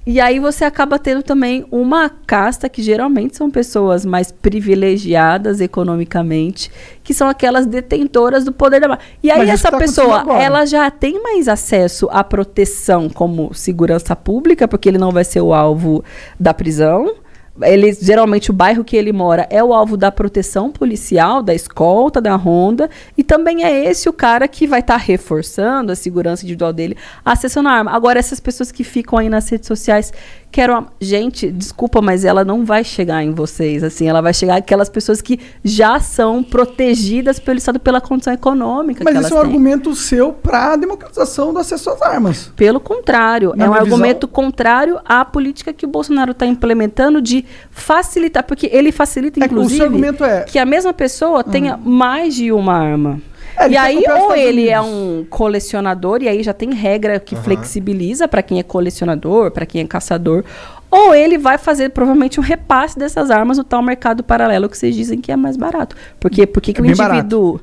E 0.05 0.21
aí 0.21 0.41
você 0.41 0.65
acaba 0.65 0.99
tendo 0.99 1.23
também 1.23 1.65
uma 1.71 2.09
casta 2.09 2.69
que 2.69 2.83
geralmente 2.83 3.37
são 3.37 3.49
pessoas 3.51 4.05
mais 4.05 4.33
privilegiadas 4.33 5.61
economicamente, 5.61 6.71
que 7.05 7.15
são 7.15 7.29
aquelas 7.29 7.67
detentoras 7.67 8.45
do 8.45 8.53
poder 8.53 8.81
da 8.81 8.89
mão. 8.89 8.99
E 9.23 9.31
aí 9.31 9.49
essa 9.49 9.71
tá 9.71 9.79
pessoa, 9.79 10.25
ela 10.41 10.67
já 10.67 10.91
tem 10.91 11.23
mais 11.23 11.47
acesso 11.47 12.09
à 12.11 12.25
proteção 12.25 13.09
como 13.09 13.55
segurança 13.55 14.17
pública, 14.17 14.67
porque 14.67 14.89
ele 14.89 14.99
não 14.99 15.13
vai 15.13 15.25
ser 15.25 15.41
o 15.41 15.55
alvo 15.55 16.05
da 16.39 16.53
prisão. 16.53 17.15
Ele, 17.61 17.93
geralmente 17.93 18.51
o 18.51 18.55
bairro 18.55 18.83
que 18.83 18.97
ele 18.97 19.13
mora 19.13 19.47
é 19.51 19.63
o 19.63 19.75
alvo 19.75 19.95
da 19.97 20.11
proteção 20.11 20.71
policial, 20.71 21.43
da 21.43 21.55
escolta, 21.55 22.19
da 22.19 22.35
ronda, 22.35 22.89
e 23.17 23.23
também 23.23 23.63
é 23.63 23.85
esse 23.85 24.09
o 24.09 24.13
cara 24.13 24.49
que 24.49 24.67
vai 24.67 24.81
estar 24.81 24.97
reforçando 24.97 25.93
a 25.93 25.97
segurança 25.97 26.45
individual 26.45 26.73
dele, 26.73 26.97
acessando 27.23 27.69
a 27.69 27.73
arma. 27.73 27.91
Agora, 27.91 28.19
essas 28.19 28.41
pessoas 28.41 28.73
que 28.73 28.83
ficam 28.83 29.19
aí 29.19 29.29
nas 29.29 29.49
redes 29.51 29.67
sociais, 29.67 30.13
quero. 30.53 30.75
a- 30.75 30.87
Gente, 31.01 31.51
desculpa, 31.51 32.01
mas 32.01 32.25
ela 32.25 32.45
não 32.45 32.65
vai 32.65 32.85
chegar 32.85 33.25
em 33.25 33.33
vocês, 33.33 33.83
assim, 33.83 34.07
ela 34.09 34.21
vai 34.21 34.33
chegar 34.35 34.57
aquelas 34.57 34.89
pessoas 34.89 35.21
que 35.21 35.41
já 35.65 35.99
são 35.99 36.43
protegidas 36.45 37.39
pelo 37.41 37.59
Estado 37.59 37.81
pela 37.81 38.01
condição 38.01 38.33
econômica 38.33 39.03
Mas 39.03 39.15
que 39.15 39.19
esse 39.21 39.27
elas 39.27 39.33
é 39.33 39.35
um 39.35 39.39
têm. 39.39 39.47
argumento 39.51 39.95
seu 39.97 40.33
pra 40.33 40.77
democratização 40.77 41.53
do 41.53 41.59
acesso 41.59 41.91
às 41.91 42.03
armas. 42.03 42.53
Pelo 42.55 42.79
contrário, 42.79 43.53
Na 43.57 43.65
é 43.65 43.69
um 43.69 43.73
visão- 43.73 43.85
argumento 43.87 44.29
contrário 44.29 45.01
à 45.05 45.25
política 45.25 45.73
que 45.73 45.85
o 45.85 45.89
Bolsonaro 45.89 46.33
está 46.33 46.47
implementando 46.47 47.21
de 47.21 47.45
facilitar, 47.71 48.45
porque 48.45 48.69
ele 48.73 48.93
facilita, 48.93 49.41
É 49.41 49.49
que 49.49 49.55
inclusive, 49.55 49.83
argumento 49.83 50.25
é- 50.25 50.43
que 50.45 50.59
a 50.59 50.65
mesma 50.67 50.93
pessoa 50.93 51.43
tenha 51.43 51.77
mais 51.77 52.35
de 52.35 52.53
uma 52.53 52.75
arma. 52.77 53.21
É, 53.57 53.69
e 53.69 53.77
aí, 53.77 54.03
ou 54.11 54.35
ele 54.35 54.69
é 54.69 54.81
um 54.81 55.25
colecionador, 55.29 56.23
e 56.23 56.29
aí 56.29 56.43
já 56.43 56.53
tem 56.53 56.73
regra 56.73 57.21
que 57.21 57.37
flexibiliza 57.37 58.27
para 58.27 58.43
quem 58.43 58.59
é 58.59 58.63
colecionador, 58.63 59.51
para 59.51 59.67
quem 59.67 59.83
é 59.83 59.87
caçador, 59.87 60.45
ou 60.91 61.15
ele 61.15 61.39
vai 61.39 61.59
fazer 61.59 61.91
provavelmente 61.91 62.39
um 62.41 62.43
repasse 62.43 62.99
dessas 62.99 63.31
armas 63.31 63.59
no 63.59 63.65
tal 63.65 63.83
mercado 63.83 64.23
paralelo 64.23 64.69
que 64.69 64.77
vocês 64.77 64.95
dizem 64.95 65.21
que 65.21 65.31
é 65.33 65.37
mais 65.37 65.57
barato. 65.57 65.97
Porque, 66.21 66.47
por 66.47 66.61
que 66.63 66.73
que 66.73 66.81
É 66.81 66.83
o 66.83 66.87
bem 66.87 66.95
barato. 66.97 67.17
indivíduo, 67.19 67.61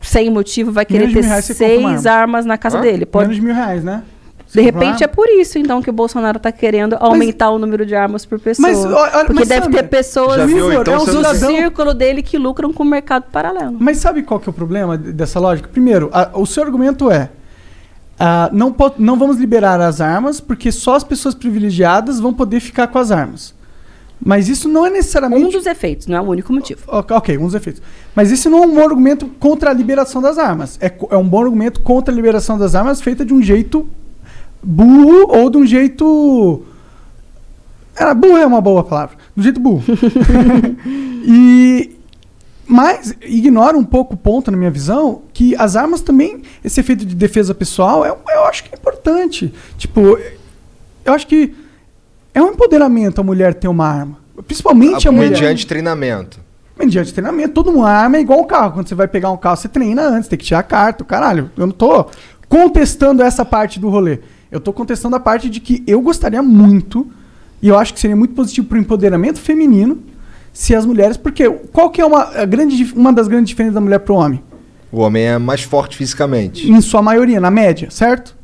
sem 0.00 0.30
motivo, 0.30 0.72
vai 0.72 0.84
querer 0.84 1.08
Menos 1.08 1.46
ter 1.46 1.54
seis 1.54 2.06
arma. 2.06 2.20
armas 2.20 2.46
na 2.46 2.56
casa 2.56 2.78
Hã? 2.78 2.80
dele? 2.82 3.04
Pode 3.06 3.28
Menos 3.28 3.36
de 3.40 3.42
mil 3.46 3.54
reais, 3.54 3.82
né? 3.84 4.02
De 4.52 4.60
repente 4.60 5.04
é 5.04 5.06
por 5.06 5.28
isso, 5.28 5.58
então, 5.58 5.80
que 5.80 5.90
o 5.90 5.92
Bolsonaro 5.92 6.36
está 6.38 6.50
querendo 6.50 6.96
aumentar 6.98 7.50
o 7.50 7.58
número 7.58 7.86
de 7.86 7.94
armas 7.94 8.24
por 8.24 8.40
pessoa. 8.40 8.68
Mas, 8.68 8.84
olha, 8.84 9.10
Porque 9.26 9.32
mas, 9.34 9.48
deve 9.48 9.64
Samia, 9.64 9.82
ter 9.82 9.88
pessoas 9.88 10.46
viu, 10.46 10.66
do 10.66 10.72
então, 10.72 11.34
círculo 11.34 11.94
dele 11.94 12.22
que 12.22 12.36
lucram 12.36 12.72
com 12.72 12.82
o 12.82 12.86
mercado 12.86 13.24
paralelo. 13.30 13.76
Mas 13.78 13.98
sabe 13.98 14.22
qual 14.22 14.40
que 14.40 14.48
é 14.48 14.50
o 14.50 14.52
problema 14.52 14.98
dessa 14.98 15.38
lógica? 15.38 15.68
Primeiro, 15.68 16.10
a- 16.12 16.30
o 16.34 16.44
seu 16.46 16.62
argumento 16.64 17.10
é 17.10 17.30
ah, 18.18 18.50
não, 18.52 18.74
não 18.98 19.18
vamos 19.18 19.38
liberar 19.38 19.80
as 19.80 20.00
armas 20.00 20.40
porque 20.40 20.70
só 20.70 20.94
as 20.94 21.04
pessoas 21.04 21.34
privilegiadas 21.34 22.20
vão 22.20 22.34
poder 22.34 22.60
ficar 22.60 22.86
com 22.88 22.98
as 22.98 23.10
armas. 23.10 23.54
Mas 24.22 24.48
isso 24.50 24.68
não 24.68 24.84
é 24.84 24.90
necessariamente. 24.90 25.46
Um 25.46 25.50
dos 25.50 25.64
efeitos, 25.64 26.06
não 26.06 26.18
é 26.18 26.20
o 26.20 26.24
único 26.24 26.52
motivo. 26.52 26.82
Ok, 26.88 27.16
ok, 27.16 27.38
uns 27.38 27.54
efeitos. 27.54 27.80
Mas 28.14 28.30
isso 28.30 28.50
não 28.50 28.62
é 28.62 28.66
um 28.66 28.74
bom 28.74 28.84
argumento 28.84 29.26
contra 29.38 29.70
a 29.70 29.72
liberação 29.72 30.20
das 30.20 30.36
armas. 30.36 30.76
É, 30.82 30.92
é 31.10 31.16
um 31.16 31.26
bom 31.26 31.40
argumento 31.40 31.80
contra 31.80 32.12
a 32.12 32.14
liberação 32.14 32.58
das 32.58 32.74
armas 32.74 33.00
feita 33.00 33.24
de 33.24 33.32
um 33.32 33.40
jeito 33.40 33.88
burro 34.62 35.26
ou 35.28 35.50
de 35.50 35.58
um 35.58 35.66
jeito. 35.66 36.62
Era 37.96 38.14
burro 38.14 38.38
é 38.38 38.46
uma 38.46 38.60
boa 38.60 38.84
palavra. 38.84 39.16
Um 39.36 39.42
jeito 39.42 39.60
burro. 39.60 39.82
e. 41.24 41.96
Mas 42.66 43.16
ignora 43.22 43.76
um 43.76 43.82
pouco 43.82 44.14
o 44.14 44.16
ponto, 44.16 44.48
na 44.48 44.56
minha 44.56 44.70
visão, 44.70 45.22
que 45.32 45.56
as 45.56 45.74
armas 45.74 46.02
também, 46.02 46.42
esse 46.64 46.78
efeito 46.78 47.04
de 47.04 47.16
defesa 47.16 47.52
pessoal, 47.52 48.06
é, 48.06 48.10
eu 48.10 48.44
acho 48.44 48.62
que 48.62 48.72
é 48.72 48.78
importante. 48.78 49.52
Tipo, 49.76 50.16
eu 51.04 51.12
acho 51.12 51.26
que 51.26 51.52
é 52.32 52.40
um 52.40 52.52
empoderamento 52.52 53.20
a 53.20 53.24
mulher 53.24 53.54
ter 53.54 53.66
uma 53.66 53.88
arma. 53.88 54.18
Principalmente 54.46 55.08
a, 55.08 55.12
mulher. 55.12 55.30
Mediante 55.30 55.66
treinamento. 55.66 56.38
Mediante 56.78 57.12
treinamento, 57.12 57.52
todo 57.52 57.72
mundo 57.72 57.86
arma 57.86 58.16
é 58.16 58.20
igual 58.20 58.40
um 58.40 58.46
carro. 58.46 58.72
Quando 58.72 58.88
você 58.88 58.94
vai 58.94 59.08
pegar 59.08 59.30
um 59.30 59.36
carro, 59.36 59.56
você 59.56 59.68
treina 59.68 60.02
antes, 60.02 60.28
tem 60.28 60.38
que 60.38 60.44
tirar 60.44 60.60
a 60.60 60.62
carta, 60.62 61.02
o 61.02 61.06
caralho. 61.06 61.50
Eu 61.56 61.66
não 61.66 61.74
tô 61.74 62.06
contestando 62.48 63.22
essa 63.22 63.44
parte 63.44 63.78
do 63.78 63.88
rolê. 63.88 64.20
Eu 64.50 64.60
tô 64.60 64.72
contestando 64.72 65.16
a 65.16 65.20
parte 65.20 65.48
de 65.48 65.60
que 65.60 65.82
eu 65.86 66.00
gostaria 66.00 66.42
muito, 66.42 67.06
e 67.62 67.68
eu 67.68 67.78
acho 67.78 67.94
que 67.94 68.00
seria 68.00 68.16
muito 68.16 68.34
positivo 68.34 68.66
pro 68.66 68.78
empoderamento 68.78 69.38
feminino, 69.38 69.98
se 70.52 70.74
as 70.74 70.84
mulheres. 70.84 71.16
Porque 71.16 71.48
qual 71.72 71.90
que 71.90 72.00
é 72.00 72.04
uma, 72.06 72.22
a 72.24 72.44
grande, 72.44 72.92
uma 72.96 73.12
das 73.12 73.28
grandes 73.28 73.48
diferenças 73.50 73.74
da 73.74 73.80
mulher 73.80 74.00
pro 74.00 74.14
homem? 74.14 74.42
O 74.90 75.00
homem 75.00 75.22
é 75.24 75.38
mais 75.38 75.62
forte 75.62 75.96
fisicamente. 75.96 76.68
Em 76.70 76.80
sua 76.80 77.00
maioria, 77.00 77.38
na 77.40 77.50
média, 77.50 77.90
certo? 77.90 78.36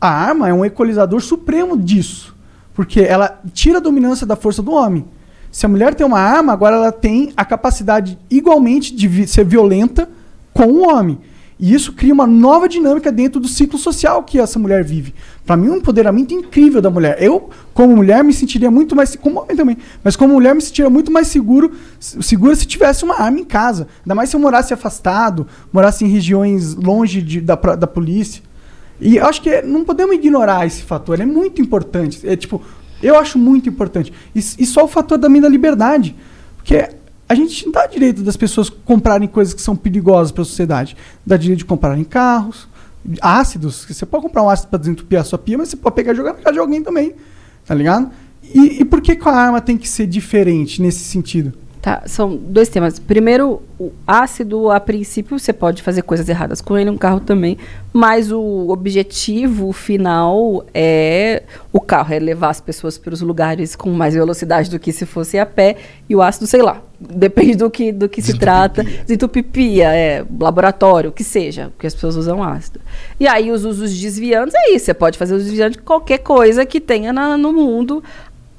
A 0.00 0.08
arma 0.08 0.48
é 0.48 0.54
um 0.54 0.64
equalizador 0.64 1.20
supremo 1.20 1.76
disso. 1.76 2.34
Porque 2.72 3.00
ela 3.00 3.40
tira 3.52 3.78
a 3.78 3.80
dominância 3.80 4.24
da 4.26 4.36
força 4.36 4.62
do 4.62 4.70
homem. 4.72 5.04
Se 5.50 5.66
a 5.66 5.68
mulher 5.68 5.92
tem 5.94 6.06
uma 6.06 6.20
arma, 6.20 6.52
agora 6.52 6.76
ela 6.76 6.92
tem 6.92 7.32
a 7.36 7.44
capacidade 7.44 8.16
igualmente 8.30 8.94
de 8.94 9.08
vi- 9.08 9.26
ser 9.26 9.44
violenta 9.44 10.08
com 10.54 10.66
o 10.66 10.88
homem. 10.88 11.18
E 11.62 11.74
isso 11.74 11.92
cria 11.92 12.14
uma 12.14 12.26
nova 12.26 12.66
dinâmica 12.66 13.12
dentro 13.12 13.38
do 13.38 13.46
ciclo 13.46 13.78
social 13.78 14.22
que 14.22 14.40
essa 14.40 14.58
mulher 14.58 14.82
vive. 14.82 15.14
Pra 15.44 15.58
mim, 15.58 15.68
um 15.68 15.76
empoderamento 15.76 16.32
incrível 16.32 16.80
da 16.80 16.88
mulher. 16.88 17.18
Eu, 17.22 17.50
como 17.74 17.94
mulher, 17.94 18.24
me 18.24 18.32
sentiria 18.32 18.70
muito 18.70 18.96
mais. 18.96 19.14
Como 19.14 19.40
homem 19.42 19.54
também. 19.54 19.76
Mas 20.02 20.16
como 20.16 20.32
mulher, 20.32 20.54
me 20.54 20.62
sentiria 20.62 20.88
muito 20.88 21.12
mais 21.12 21.26
seguro, 21.28 21.70
segura 21.98 22.56
se 22.56 22.64
tivesse 22.66 23.04
uma 23.04 23.20
arma 23.20 23.38
em 23.40 23.44
casa. 23.44 23.88
Ainda 24.02 24.14
mais 24.14 24.30
se 24.30 24.36
eu 24.36 24.40
morasse 24.40 24.72
afastado, 24.72 25.46
morasse 25.70 26.02
em 26.02 26.08
regiões 26.08 26.74
longe 26.74 27.20
de- 27.20 27.42
da, 27.42 27.56
da 27.56 27.86
polícia. 27.86 28.42
E 28.98 29.16
eu 29.18 29.26
acho 29.26 29.42
que 29.42 29.60
não 29.60 29.84
podemos 29.84 30.14
ignorar 30.16 30.66
esse 30.66 30.82
fator, 30.82 31.20
é 31.20 31.26
muito 31.26 31.60
importante. 31.60 32.26
É 32.26 32.36
tipo, 32.36 32.62
eu 33.02 33.18
acho 33.18 33.38
muito 33.38 33.68
importante. 33.68 34.12
E, 34.34 34.38
e 34.38 34.64
só 34.64 34.84
o 34.84 34.88
fator 34.88 35.18
da 35.18 35.28
liberdade. 35.48 36.16
Porque 36.56 36.88
a 37.30 37.34
gente 37.36 37.64
não 37.64 37.70
dá 37.70 37.86
direito 37.86 38.24
das 38.24 38.36
pessoas 38.36 38.68
comprarem 38.68 39.28
coisas 39.28 39.54
que 39.54 39.62
são 39.62 39.76
perigosas 39.76 40.32
para 40.32 40.42
a 40.42 40.44
sociedade. 40.44 40.96
Dá 41.24 41.36
direito 41.36 41.60
de 41.60 41.64
comprarem 41.64 42.02
carros, 42.02 42.66
ácidos. 43.22 43.86
Você 43.88 44.04
pode 44.04 44.24
comprar 44.24 44.42
um 44.42 44.50
ácido 44.50 44.66
para 44.66 44.80
desentupir 44.80 45.20
a 45.20 45.22
sua 45.22 45.38
pia, 45.38 45.56
mas 45.56 45.68
você 45.68 45.76
pode 45.76 45.94
pegar 45.94 46.12
e 46.12 46.16
jogar 46.16 46.32
na 46.32 46.40
casa 46.40 46.54
de 46.54 46.58
alguém 46.58 46.82
também. 46.82 47.14
Tá 47.64 47.72
ligado? 47.72 48.10
E, 48.42 48.80
e 48.80 48.84
por 48.84 49.00
que, 49.00 49.14
que 49.14 49.28
a 49.28 49.32
arma 49.32 49.60
tem 49.60 49.78
que 49.78 49.88
ser 49.88 50.08
diferente 50.08 50.82
nesse 50.82 51.04
sentido? 51.04 51.52
Tá, 51.80 52.02
são 52.04 52.36
dois 52.36 52.68
temas. 52.68 52.98
Primeiro, 52.98 53.62
o 53.78 53.92
ácido, 54.04 54.68
a 54.68 54.80
princípio, 54.80 55.38
você 55.38 55.52
pode 55.52 55.84
fazer 55.84 56.02
coisas 56.02 56.28
erradas 56.28 56.60
com 56.60 56.76
ele, 56.76 56.90
um 56.90 56.98
carro 56.98 57.20
também, 57.20 57.56
mas 57.92 58.32
o 58.32 58.70
objetivo 58.70 59.72
final 59.72 60.64
é 60.74 61.44
o 61.72 61.80
carro, 61.80 62.12
é 62.12 62.18
levar 62.18 62.50
as 62.50 62.60
pessoas 62.60 62.98
para 62.98 63.14
os 63.14 63.20
lugares 63.20 63.76
com 63.76 63.88
mais 63.92 64.14
velocidade 64.14 64.68
do 64.68 64.80
que 64.80 64.92
se 64.92 65.06
fosse 65.06 65.38
a 65.38 65.46
pé, 65.46 65.76
e 66.08 66.16
o 66.16 66.20
ácido, 66.20 66.48
sei 66.48 66.60
lá, 66.60 66.82
depende 67.00 67.56
do 67.56 67.70
que, 67.70 67.90
do 67.92 68.08
que 68.08 68.20
se 68.20 68.36
trata. 68.38 68.84
Desentupipia, 68.84 69.94
é, 69.94 70.24
laboratório, 70.38 71.10
o 71.10 71.12
que 71.12 71.24
seja, 71.24 71.70
porque 71.70 71.86
as 71.86 71.94
pessoas 71.94 72.16
usam 72.16 72.42
ácido. 72.42 72.80
E 73.18 73.26
aí 73.26 73.50
os 73.50 73.64
usos 73.64 73.96
desviantes 73.98 74.54
é 74.54 74.74
isso, 74.74 74.84
você 74.86 74.94
pode 74.94 75.16
fazer 75.18 75.34
os 75.34 75.44
desviantes 75.44 75.76
de 75.78 75.82
qualquer 75.82 76.18
coisa 76.18 76.66
que 76.66 76.80
tenha 76.80 77.12
na- 77.12 77.38
no 77.38 77.52
mundo, 77.52 78.02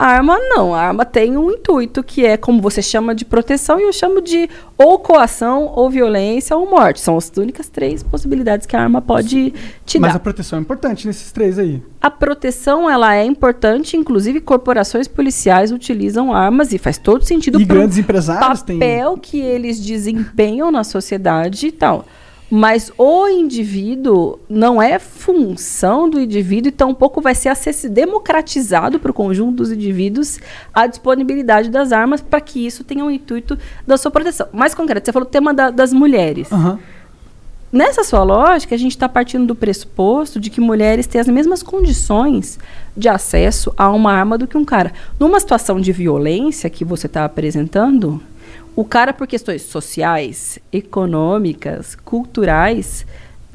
a 0.04 0.06
arma 0.16 0.36
não, 0.40 0.74
a 0.74 0.82
arma 0.82 1.06
tem 1.06 1.38
um 1.38 1.52
intuito 1.52 2.02
que 2.04 2.26
é 2.26 2.36
como 2.36 2.60
você 2.60 2.82
chama 2.82 3.14
de 3.14 3.24
proteção 3.24 3.80
e 3.80 3.84
eu 3.84 3.94
chamo 3.94 4.20
de 4.20 4.50
ou 4.78 4.98
coação, 4.98 5.72
ou 5.76 5.90
violência, 5.92 6.58
ou 6.58 6.68
morte. 6.68 7.00
São 7.00 7.16
as 7.18 7.32
únicas 7.38 7.70
três 7.70 8.02
possibilidades 8.02 8.66
que 8.66 8.76
a 8.76 8.82
arma 8.82 9.00
pode 9.02 9.54
te 9.86 10.00
Mas 10.00 10.12
dar. 10.14 10.18
a 10.18 10.20
proteção 10.20 10.58
é 10.58 10.62
importante 10.64 11.06
nesses 11.06 11.32
três 11.32 11.60
aí. 11.60 11.84
A 12.02 12.10
proteção 12.10 12.90
ela 12.90 13.14
é 13.16 13.24
importante, 13.24 13.96
inclusive 13.96 14.42
corporações 14.42 15.08
policiais 15.08 15.72
utilizam 15.72 16.34
armas 16.34 16.74
e 16.74 16.80
faz 16.80 16.98
todo 16.98 17.24
sentido 17.24 17.62
E 17.62 17.66
grandes 17.66 18.00
empresários 18.00 18.64
têm- 18.64 18.80
papel 18.80 19.18
que 19.22 19.40
eles 19.40 19.80
desempenham 19.80 20.72
na 20.72 20.84
sociedade 20.84 21.68
e 21.68 21.72
tal. 21.72 22.06
Mas 22.54 22.92
o 22.98 23.30
indivíduo 23.30 24.38
não 24.50 24.82
é 24.82 25.00
função 25.00 26.10
do 26.10 26.20
indivíduo 26.20 26.68
e 26.68 26.72
tampouco 26.72 27.22
vai 27.22 27.34
ser 27.34 27.48
acessi- 27.48 27.88
democratizado 27.88 29.00
para 29.00 29.10
o 29.10 29.14
conjunto 29.14 29.56
dos 29.56 29.72
indivíduos 29.72 30.38
a 30.74 30.86
disponibilidade 30.86 31.70
das 31.70 31.94
armas 31.94 32.20
para 32.20 32.42
que 32.42 32.66
isso 32.68 32.84
tenha 32.84 33.06
o 33.06 33.10
intuito 33.10 33.58
da 33.88 33.98
sua 33.98 34.12
proteção. 34.12 34.48
Mais 34.52 34.76
concreto, 34.76 35.06
você 35.06 35.14
falou 35.14 35.26
o 35.28 35.32
tema 35.32 35.54
da- 35.54 35.70
das 35.70 35.94
mulheres. 35.94 36.52
Aham. 36.52 36.78
Nessa 37.72 38.04
sua 38.04 38.22
lógica, 38.22 38.76
a 38.76 38.78
gente 38.78 38.92
está 38.92 39.08
partindo 39.08 39.48
do 39.48 39.56
pressuposto 39.56 40.42
de 40.42 40.50
que 40.50 40.60
mulheres 40.60 41.08
têm 41.08 41.22
as 41.22 41.28
mesmas 41.28 41.64
condições 41.64 42.60
de 42.98 43.08
acesso 43.08 43.74
a 43.78 43.90
uma 43.90 44.12
arma 44.12 44.38
do 44.38 44.46
que 44.46 44.58
um 44.58 44.66
cara. 44.66 44.92
Numa 45.18 45.40
situação 45.40 45.80
de 45.80 45.94
violência 45.94 46.70
que 46.70 46.84
você 46.84 47.08
está 47.08 47.24
apresentando, 47.24 48.22
o 48.82 48.85
cara, 48.85 49.14
por 49.14 49.27
questões 49.27 49.61
sociais, 49.61 50.58
econômicas, 50.74 51.93
culturais, 51.93 53.06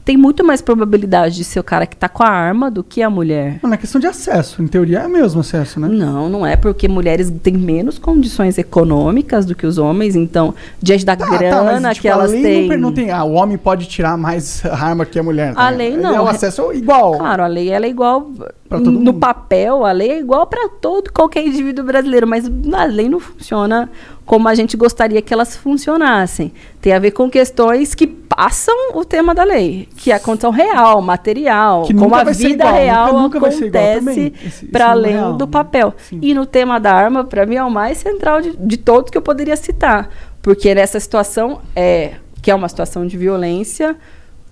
tem 0.06 0.16
muito 0.16 0.44
mais 0.44 0.62
probabilidade 0.62 1.34
de 1.34 1.42
ser 1.42 1.58
o 1.58 1.64
cara 1.64 1.84
que 1.84 1.96
está 1.96 2.08
com 2.08 2.22
a 2.22 2.28
arma 2.28 2.70
do 2.70 2.84
que 2.84 3.02
a 3.02 3.10
mulher. 3.10 3.58
Não 3.60 3.72
é 3.72 3.76
questão 3.76 4.00
de 4.00 4.06
acesso. 4.06 4.62
Em 4.62 4.68
teoria 4.68 5.00
é 5.00 5.06
o 5.06 5.10
mesmo 5.10 5.40
acesso, 5.40 5.80
né? 5.80 5.88
Não, 5.88 6.28
não 6.30 6.46
é 6.46 6.54
porque 6.54 6.86
mulheres 6.86 7.28
têm 7.42 7.54
menos 7.54 7.98
condições 7.98 8.56
econômicas 8.56 9.44
do 9.44 9.56
que 9.56 9.66
os 9.66 9.78
homens, 9.78 10.14
então, 10.14 10.54
diante 10.80 11.04
da 11.04 11.16
Tá, 11.16 11.26
grana 11.26 11.80
mas, 11.80 11.98
que 11.98 12.02
tipo, 12.02 12.08
a 12.08 12.10
elas 12.12 12.30
têm. 12.30 12.68
Não, 12.68 12.76
não 12.78 12.92
tem. 12.92 13.10
Ah, 13.10 13.24
o 13.24 13.32
homem 13.32 13.58
pode 13.58 13.86
tirar 13.88 14.16
mais 14.16 14.64
arma 14.70 15.04
que 15.04 15.18
a 15.18 15.24
mulher. 15.24 15.52
tá 15.54 15.66
A 15.66 15.70
ligado? 15.72 15.78
lei 15.78 15.96
não. 15.96 16.14
É 16.14 16.20
o 16.20 16.28
acesso 16.28 16.72
igual. 16.72 17.18
Claro, 17.18 17.42
a 17.42 17.48
lei 17.48 17.68
ela 17.68 17.84
é 17.84 17.88
igual 17.88 18.30
no 18.70 18.92
mundo. 18.92 19.14
papel, 19.14 19.84
a 19.84 19.90
lei 19.90 20.12
é 20.12 20.18
igual 20.20 20.46
para 20.46 20.68
todo 20.68 21.10
qualquer 21.12 21.44
indivíduo 21.44 21.84
brasileiro, 21.84 22.28
mas 22.28 22.48
a 22.72 22.84
lei 22.84 23.08
não 23.08 23.18
funciona 23.18 23.90
como 24.24 24.46
a 24.48 24.54
gente 24.54 24.76
gostaria 24.76 25.20
que 25.20 25.34
elas 25.34 25.56
funcionassem. 25.56 26.52
Tem 26.80 26.92
a 26.92 26.98
ver 27.00 27.10
com 27.10 27.28
questões 27.28 27.92
que 27.94 28.06
passam 28.36 28.74
o 28.94 29.02
tema 29.04 29.34
da 29.34 29.44
lei, 29.44 29.88
que 29.96 30.12
é 30.12 30.14
a 30.14 30.20
condição 30.20 30.50
real, 30.50 31.00
material, 31.00 31.84
Que 31.84 31.94
como 31.94 32.14
a 32.14 32.22
vida 32.24 32.64
igual, 32.64 32.74
real 32.74 33.06
nunca- 33.14 33.38
nunca 33.40 33.48
acontece 33.48 34.32
para 34.70 34.90
além 34.90 35.12
real, 35.14 35.32
do 35.32 35.46
né? 35.46 35.50
papel. 35.50 35.94
E 36.20 36.34
no 36.34 36.44
tema 36.44 36.78
da 36.78 36.92
arma, 36.92 37.24
para 37.24 37.46
mim 37.46 37.54
é 37.56 37.64
o 37.64 37.70
mais 37.70 37.96
central 37.96 38.42
de, 38.42 38.54
de 38.54 38.76
todos 38.76 39.10
que 39.10 39.16
eu 39.16 39.22
poderia 39.22 39.56
citar, 39.56 40.10
porque 40.42 40.74
nessa 40.74 41.00
situação 41.00 41.60
é 41.74 42.12
que 42.42 42.50
é 42.50 42.54
uma 42.54 42.68
situação 42.68 43.06
de 43.06 43.16
violência, 43.16 43.96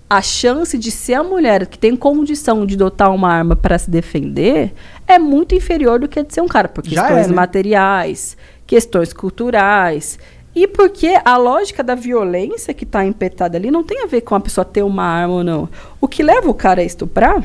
a 0.09 0.21
chance 0.21 0.77
de 0.77 0.89
ser 0.91 1.13
a 1.13 1.23
mulher 1.23 1.67
que 1.67 1.77
tem 1.77 1.95
condição 1.95 2.65
de 2.65 2.75
dotar 2.75 3.11
uma 3.11 3.31
arma 3.31 3.55
para 3.55 3.77
se 3.77 3.89
defender 3.89 4.73
é 5.07 5.17
muito 5.19 5.53
inferior 5.53 5.99
do 5.99 6.07
que 6.07 6.19
a 6.19 6.23
de 6.23 6.33
ser 6.33 6.41
um 6.41 6.47
cara, 6.47 6.67
por 6.67 6.83
questões 6.83 7.25
é, 7.25 7.29
né? 7.29 7.33
materiais, 7.35 8.35
questões 8.67 9.13
culturais. 9.13 10.17
E 10.55 10.67
porque 10.67 11.19
a 11.25 11.35
lógica 11.37 11.83
da 11.83 11.95
violência 11.95 12.73
que 12.73 12.85
está 12.85 13.03
empetada 13.05 13.57
ali 13.57 13.69
não 13.69 13.83
tem 13.83 14.03
a 14.03 14.05
ver 14.05 14.21
com 14.21 14.35
a 14.35 14.39
pessoa 14.39 14.63
ter 14.63 14.83
uma 14.83 15.03
arma 15.03 15.33
ou 15.33 15.43
não. 15.43 15.69
O 15.99 16.07
que 16.07 16.23
leva 16.23 16.49
o 16.49 16.53
cara 16.53 16.81
a 16.81 16.85
estuprar 16.85 17.43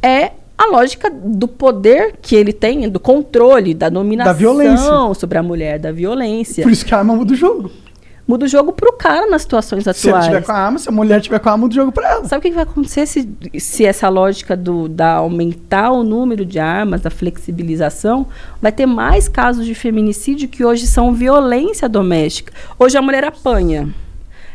é 0.00 0.30
a 0.56 0.66
lógica 0.70 1.10
do 1.10 1.48
poder 1.48 2.14
que 2.22 2.36
ele 2.36 2.52
tem, 2.52 2.88
do 2.88 3.00
controle, 3.00 3.74
da 3.74 3.88
dominação 3.88 4.34
violência. 4.34 5.14
sobre 5.18 5.36
a 5.36 5.42
mulher, 5.42 5.80
da 5.80 5.90
violência. 5.90 6.62
Por 6.62 6.70
isso 6.70 6.86
que 6.86 6.94
a 6.94 6.98
arma 6.98 7.14
muda 7.16 7.32
o 7.32 7.36
jogo. 7.36 7.70
Muda 8.26 8.46
o 8.46 8.48
jogo 8.48 8.72
pro 8.72 8.92
cara 8.94 9.26
nas 9.26 9.42
situações 9.42 9.84
Se 9.84 10.08
ele 10.08 10.16
atuais. 10.16 10.24
tiver 10.24 10.42
com 10.42 10.52
a 10.52 10.54
arma, 10.54 10.78
se 10.78 10.88
a 10.88 10.92
mulher 10.92 11.20
tiver 11.20 11.38
com 11.38 11.48
a 11.48 11.52
arma, 11.52 11.62
muda 11.62 11.72
o 11.72 11.76
jogo 11.76 11.92
pra 11.92 12.10
ela. 12.10 12.24
Sabe 12.24 12.38
o 12.38 12.42
que 12.42 12.48
que 12.48 12.54
vai 12.54 12.64
acontecer 12.64 13.06
se, 13.06 13.28
se 13.58 13.84
essa 13.84 14.08
lógica 14.08 14.56
do, 14.56 14.88
da 14.88 15.14
aumentar 15.14 15.90
o 15.90 16.02
número 16.02 16.44
de 16.44 16.58
armas, 16.58 17.02
da 17.02 17.10
flexibilização, 17.10 18.26
vai 18.62 18.72
ter 18.72 18.86
mais 18.86 19.28
casos 19.28 19.66
de 19.66 19.74
feminicídio 19.74 20.48
que 20.48 20.64
hoje 20.64 20.86
são 20.86 21.12
violência 21.12 21.88
doméstica. 21.88 22.52
Hoje 22.78 22.96
a 22.96 23.02
mulher 23.02 23.24
apanha. 23.24 23.88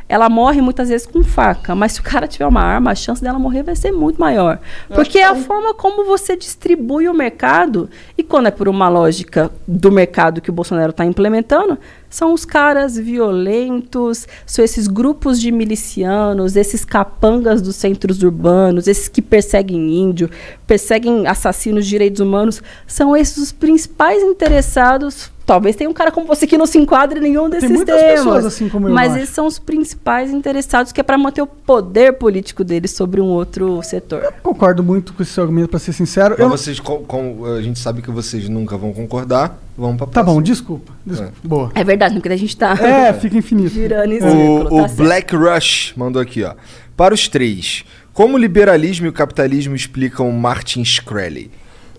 Ela 0.07 0.27
morre 0.27 0.59
muitas 0.59 0.89
vezes 0.89 1.05
com 1.05 1.23
faca, 1.23 1.75
mas 1.75 1.91
se 1.91 1.99
o 1.99 2.03
cara 2.03 2.27
tiver 2.27 2.47
uma 2.47 2.63
arma, 2.63 2.89
a 2.89 2.95
chance 2.95 3.21
dela 3.21 3.37
morrer 3.37 3.61
vai 3.61 3.75
ser 3.75 3.91
muito 3.91 4.19
maior. 4.19 4.57
Porque 4.87 5.19
é 5.19 5.25
a 5.25 5.35
forma 5.35 5.71
como 5.75 6.03
você 6.03 6.35
distribui 6.35 7.07
o 7.07 7.13
mercado, 7.13 7.87
e 8.17 8.23
quando 8.23 8.47
é 8.47 8.51
por 8.51 8.67
uma 8.67 8.89
lógica 8.89 9.51
do 9.67 9.91
mercado 9.91 10.41
que 10.41 10.49
o 10.49 10.53
Bolsonaro 10.53 10.89
está 10.89 11.05
implementando, 11.05 11.77
são 12.09 12.33
os 12.33 12.43
caras 12.45 12.97
violentos, 12.97 14.27
são 14.45 14.63
esses 14.65 14.87
grupos 14.87 15.39
de 15.39 15.51
milicianos, 15.51 16.55
esses 16.55 16.83
capangas 16.83 17.61
dos 17.61 17.75
centros 17.75 18.21
urbanos, 18.23 18.87
esses 18.87 19.07
que 19.07 19.21
perseguem 19.21 19.95
índio, 20.01 20.29
perseguem 20.67 21.27
assassinos 21.27 21.83
de 21.85 21.89
direitos 21.91 22.19
humanos, 22.19 22.61
são 22.87 23.15
esses 23.15 23.37
os 23.37 23.51
principais 23.51 24.21
interessados. 24.23 25.31
Talvez 25.45 25.75
tenha 25.75 25.89
um 25.89 25.93
cara 25.93 26.11
como 26.11 26.27
você 26.27 26.45
que 26.45 26.59
não 26.59 26.67
se 26.67 26.77
enquadre 26.77 27.19
em 27.19 27.23
nenhum 27.23 27.49
desses 27.49 27.71
muitas 27.71 27.99
temas. 27.99 28.19
pessoas 28.19 28.45
assim 28.45 28.69
como 28.69 28.87
eu, 28.87 28.93
Mas 28.93 29.07
eu 29.07 29.13
acho. 29.15 29.23
esses 29.23 29.33
são 29.35 29.47
os 29.47 29.57
principais 29.57 30.29
interessados, 30.31 30.91
que 30.91 31.01
é 31.01 31.03
para 31.03 31.17
manter 31.17 31.41
o 31.41 31.47
poder 31.47 32.13
político 32.13 32.63
deles 32.63 32.91
sobre 32.91 33.19
um 33.19 33.25
outro 33.25 33.81
setor. 33.81 34.31
Concordo 34.43 34.83
muito 34.83 35.11
com 35.11 35.23
esse 35.23 35.31
seu 35.31 35.41
argumento, 35.43 35.69
pra 35.69 35.79
ser 35.79 35.93
sincero. 35.93 36.35
Mas 36.37 36.39
Eu- 36.39 36.49
vocês, 36.49 36.79
com, 36.79 37.03
com- 37.03 37.45
a 37.45 37.61
gente 37.63 37.79
sabe 37.79 38.03
que 38.03 38.11
vocês 38.11 38.47
nunca 38.47 38.77
vão 38.77 38.93
concordar. 38.93 39.57
Vamos 39.79 39.97
pra 39.97 40.05
Tá 40.07 40.11
próxima. 40.11 40.33
bom, 40.35 40.41
desculpa. 40.41 40.91
desculpa. 41.05 41.33
Boa. 41.43 41.71
É 41.73 41.83
verdade, 41.83 42.15
porque 42.15 42.29
a 42.29 42.37
gente 42.37 42.55
tá 42.57 42.73
É, 42.73 43.13
fica 43.13 43.37
infinito. 43.37 43.69
girando 43.69 44.11
em 44.13 44.19
círculo. 44.19 44.39
O, 44.39 44.65
o 44.65 44.81
tá 44.81 44.87
certo. 44.89 44.95
Black 45.03 45.35
Rush 45.35 45.93
mandou 45.95 46.21
aqui, 46.21 46.43
ó. 46.43 46.53
Para 46.97 47.13
os 47.13 47.27
três, 47.27 47.85
como 48.13 48.35
o 48.35 48.37
liberalismo 48.37 49.05
e 49.05 49.09
o 49.09 49.13
capitalismo 49.13 49.75
explicam 49.75 50.29
Martin 50.31 50.83
Shkreli? 50.83 51.49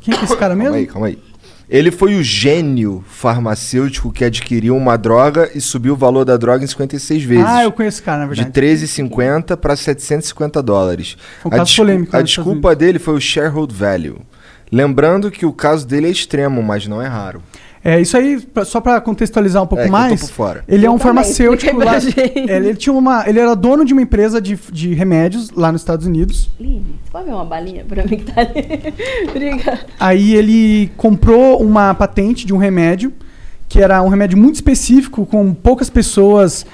Quem 0.01 0.15
que 0.15 0.21
é 0.21 0.25
esse 0.25 0.37
cara 0.37 0.49
Calma 0.55 0.63
mesmo? 0.65 0.77
aí, 0.77 0.87
calma 0.87 1.07
aí. 1.09 1.19
Ele 1.69 1.91
foi 1.93 2.17
o 2.17 2.23
gênio 2.23 3.05
farmacêutico 3.07 4.11
que 4.13 4.25
adquiriu 4.25 4.77
uma 4.77 4.99
droga 4.99 5.51
e 5.55 5.61
subiu 5.61 5.95
o 5.95 5.97
valor 5.97 6.25
da 6.25 6.37
droga 6.37 6.65
em 6.65 6.67
56 6.67 7.23
vezes. 7.23 7.45
Ah, 7.47 7.63
eu 7.63 7.71
conheço 7.71 7.99
esse 7.99 8.03
cara, 8.03 8.27
na 8.27 8.33
De 8.33 8.43
verdade. 8.43 8.53
13,50 8.61 9.57
para 9.57 9.77
750 9.77 10.61
dólares. 10.63 11.17
Foi 11.41 11.51
um 11.51 11.55
a 11.55 11.59
caso 11.59 11.77
polêmico, 11.77 12.11
a 12.15 12.19
né, 12.19 12.23
nos 12.23 12.31
Estados 12.31 12.45
desculpa 12.53 12.75
dele 12.75 12.99
foi 12.99 13.15
o 13.15 13.21
sharehold 13.21 13.73
value. 13.73 14.19
Lembrando 14.73 15.31
que 15.31 15.47
o 15.47 15.53
caso 15.53 15.87
dele 15.87 16.07
é 16.09 16.11
extremo, 16.11 16.63
mas 16.63 16.87
não 16.87 17.01
é 17.01 17.07
raro. 17.07 17.41
É, 17.83 17.99
isso 17.99 18.15
aí, 18.17 18.39
pra- 18.41 18.65
só 18.65 18.79
pra 18.81 19.01
contextualizar 19.01 19.63
um 19.63 19.67
pouco 19.67 19.85
É, 19.85 19.89
mais. 19.89 20.21
por 20.21 20.31
fora. 20.31 20.65
Ele 20.69 20.85
é 20.85 20.89
Eu 20.89 20.93
um 20.93 20.99
também, 20.99 21.15
farmacêutico 21.25 21.79
lá. 21.79 21.99
gente. 21.99 22.21
É, 22.21 22.57
Ele, 22.57 22.75
tinha 22.75 22.93
uma, 22.93 23.27
ele 23.27 23.39
era 23.41 23.55
dono 23.57 23.85
de 23.87 23.95
uma 23.95 24.03
empresa 24.03 24.39
de, 24.41 24.59
de 24.71 24.93
remédios 24.93 25.51
lá 25.51 25.73
nos 25.73 25.81
Estados 25.81 26.05
Unidos. 26.07 26.51
Line, 26.61 26.85
você 27.05 27.11
pode 27.11 27.25
ver 27.25 27.33
uma 27.33 27.45
balinha 27.45 27.85
pra 27.89 28.03
mim 28.05 28.19
que 28.19 28.31
tá 28.33 28.43
ali? 28.43 28.95
Obrigada. 29.31 29.81
Aí 29.99 30.35
ele 30.35 30.91
comprou 30.97 31.59
uma 31.63 31.95
patente 31.95 32.47
de 32.47 32.53
um 32.53 32.59
remédio, 32.59 33.13
que 33.67 33.81
era 33.81 34.03
um 34.03 34.09
remédio 34.09 34.37
muito 34.37 34.57
específico, 34.57 35.25
com 35.25 35.55
poucas 35.55 35.89
pessoas. 35.89 36.67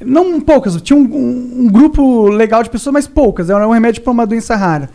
Não 0.00 0.40
poucas, 0.40 0.80
tinha 0.80 0.96
um, 0.96 1.02
um- 1.02 1.64
um 1.64 1.68
grupo 1.68 2.28
legal 2.28 2.62
de 2.62 2.70
pessoas, 2.70 2.92
mas 2.92 3.06
poucas. 3.08 3.50
Era 3.50 3.66
um 3.66 3.72
remédio 3.72 4.02
para 4.02 4.12
uma 4.12 4.26
doença 4.26 4.54
rara. 4.54 4.88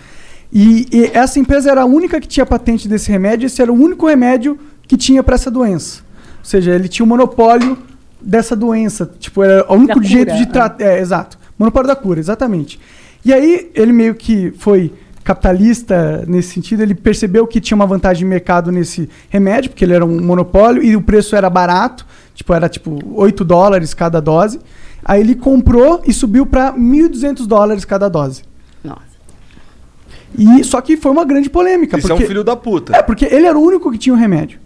E, 0.51 0.85
e 0.93 1.11
essa 1.13 1.39
empresa 1.39 1.69
era 1.71 1.81
a 1.81 1.85
única 1.85 2.21
que 2.21 2.27
tinha 2.27 2.45
patente 2.45 2.87
desse 2.87 3.11
remédio, 3.11 3.47
esse 3.47 3.61
era 3.61 3.71
o 3.71 3.75
único 3.75 4.07
remédio 4.07 4.57
que 4.87 4.95
tinha 4.97 5.21
para 5.23 5.35
essa 5.35 5.51
doença. 5.51 6.01
Ou 6.39 6.45
seja, 6.45 6.71
ele 6.73 6.87
tinha 6.87 7.03
o 7.05 7.07
monopólio 7.07 7.77
dessa 8.21 8.55
doença. 8.55 9.09
Tipo, 9.19 9.43
era 9.43 9.65
o 9.69 9.75
único 9.75 9.99
Da 9.99 10.05
jeito 10.07 10.27
cura, 10.29 10.37
de 10.39 10.45
né? 10.45 10.51
tratar. 10.51 10.83
É, 10.83 10.99
exato. 10.99 11.37
Monopólio 11.57 11.87
da 11.87 11.95
cura, 11.95 12.19
exatamente. 12.19 12.79
E 13.25 13.33
aí, 13.33 13.69
ele 13.75 13.91
meio 13.91 14.15
que 14.15 14.53
foi 14.57 14.93
capitalista 15.23 16.23
nesse 16.25 16.53
sentido, 16.53 16.81
ele 16.81 16.95
percebeu 16.95 17.45
que 17.45 17.59
tinha 17.59 17.75
uma 17.75 17.85
vantagem 17.85 18.19
de 18.19 18.25
mercado 18.29 18.71
nesse 18.71 19.09
remédio, 19.29 19.69
porque 19.71 19.83
ele 19.83 19.93
era 19.93 20.05
um 20.05 20.21
monopólio 20.21 20.81
e 20.81 20.95
o 20.95 21.01
preço 21.01 21.35
era 21.35 21.49
barato, 21.49 22.05
tipo, 22.33 22.53
era 22.53 22.69
tipo 22.69 22.97
8 23.13 23.43
dólares 23.43 23.93
cada 23.93 24.21
dose. 24.21 24.57
Aí 25.03 25.19
ele 25.19 25.35
comprou 25.35 26.01
e 26.07 26.13
subiu 26.13 26.45
para 26.45 26.71
1.200 26.73 27.45
dólares 27.45 27.83
cada 27.83 28.07
dose. 28.07 28.43
Nossa. 28.81 29.01
E 30.37 30.63
só 30.63 30.79
que 30.79 30.95
foi 30.95 31.11
uma 31.11 31.25
grande 31.25 31.49
polêmica, 31.49 31.97
Isso 31.97 32.07
porque 32.07 32.23
é 32.23 32.25
um 32.25 32.27
filho 32.27 32.43
da 32.43 32.55
puta. 32.55 32.95
é, 32.95 33.01
porque 33.01 33.25
ele 33.25 33.45
era 33.47 33.57
o 33.57 33.61
único 33.61 33.91
que 33.91 33.97
tinha 33.97 34.13
o 34.15 34.17
remédio. 34.17 34.59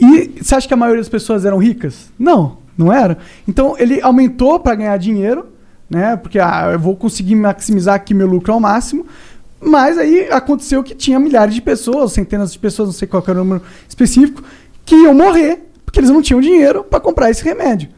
E 0.00 0.42
você 0.42 0.54
acha 0.54 0.66
que 0.68 0.74
a 0.74 0.76
maioria 0.76 1.00
das 1.00 1.08
pessoas 1.08 1.44
eram 1.44 1.58
ricas? 1.58 2.08
Não, 2.18 2.58
não 2.76 2.92
era. 2.92 3.18
Então 3.46 3.74
ele 3.78 4.00
aumentou 4.00 4.58
para 4.58 4.74
ganhar 4.74 4.96
dinheiro, 4.96 5.46
né? 5.88 6.16
Porque 6.16 6.38
ah, 6.38 6.70
eu 6.72 6.78
vou 6.78 6.96
conseguir 6.96 7.34
maximizar 7.34 7.94
aqui 7.94 8.14
meu 8.14 8.26
lucro 8.26 8.52
ao 8.52 8.60
máximo. 8.60 9.06
Mas 9.60 9.98
aí 9.98 10.26
aconteceu 10.30 10.82
que 10.82 10.94
tinha 10.94 11.20
milhares 11.20 11.54
de 11.54 11.60
pessoas, 11.60 12.12
centenas 12.12 12.50
de 12.52 12.58
pessoas, 12.58 12.88
não 12.88 12.92
sei 12.94 13.06
qual 13.06 13.22
era 13.28 13.40
o 13.40 13.44
número 13.44 13.62
específico, 13.86 14.42
que 14.86 14.94
iam 14.94 15.12
morrer 15.12 15.66
porque 15.84 16.00
eles 16.00 16.08
não 16.10 16.22
tinham 16.22 16.40
dinheiro 16.40 16.82
para 16.84 17.00
comprar 17.00 17.30
esse 17.30 17.44
remédio. 17.44 17.88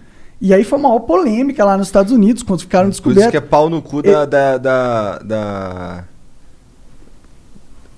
E 0.41 0.53
aí 0.53 0.65
foi 0.65 0.79
uma 0.79 0.89
maior 0.89 1.01
polêmica 1.01 1.65
lá 1.65 1.77
nos 1.79 1.87
Estados 1.87 2.11
Unidos, 2.13 2.43
quando 2.43 2.61
ficaram 2.63 2.87
Por 2.87 2.93
isso 2.93 3.03
descobertos. 3.03 3.31
que 3.31 3.37
é 3.37 3.41
pau 3.41 3.71
no 3.71 3.81
cu 3.81 4.03
da, 4.03 4.25
da, 4.25 4.59
da, 4.59 5.19
da- 5.19 6.05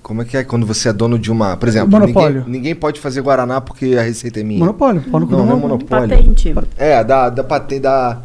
Como 0.05 0.21
é 0.21 0.25
que 0.25 0.37
é 0.37 0.43
quando 0.43 0.67
você 0.67 0.89
é 0.89 0.93
dono 0.93 1.17
de 1.17 1.31
uma. 1.31 1.57
Por 1.57 1.67
exemplo, 1.67 1.89
Monopólio. 1.89 2.41
Ninguém, 2.41 2.51
ninguém 2.53 2.75
pode 2.75 2.99
fazer 2.99 3.21
Guaraná 3.21 3.59
porque 3.59 3.95
a 3.97 4.03
receita 4.03 4.39
é 4.39 4.43
minha. 4.43 4.59
Monopólio, 4.59 5.01
pau 5.01 5.19
no 5.19 5.25
cu 5.25 5.31
Não, 5.31 5.45
não 5.47 5.53
é 5.53 5.59
monopólio. 5.59 6.07
Patente. 6.09 6.53
É, 6.77 7.03
da, 7.03 7.31
da 7.31 7.43
patente 7.43 7.81
da 7.81 8.21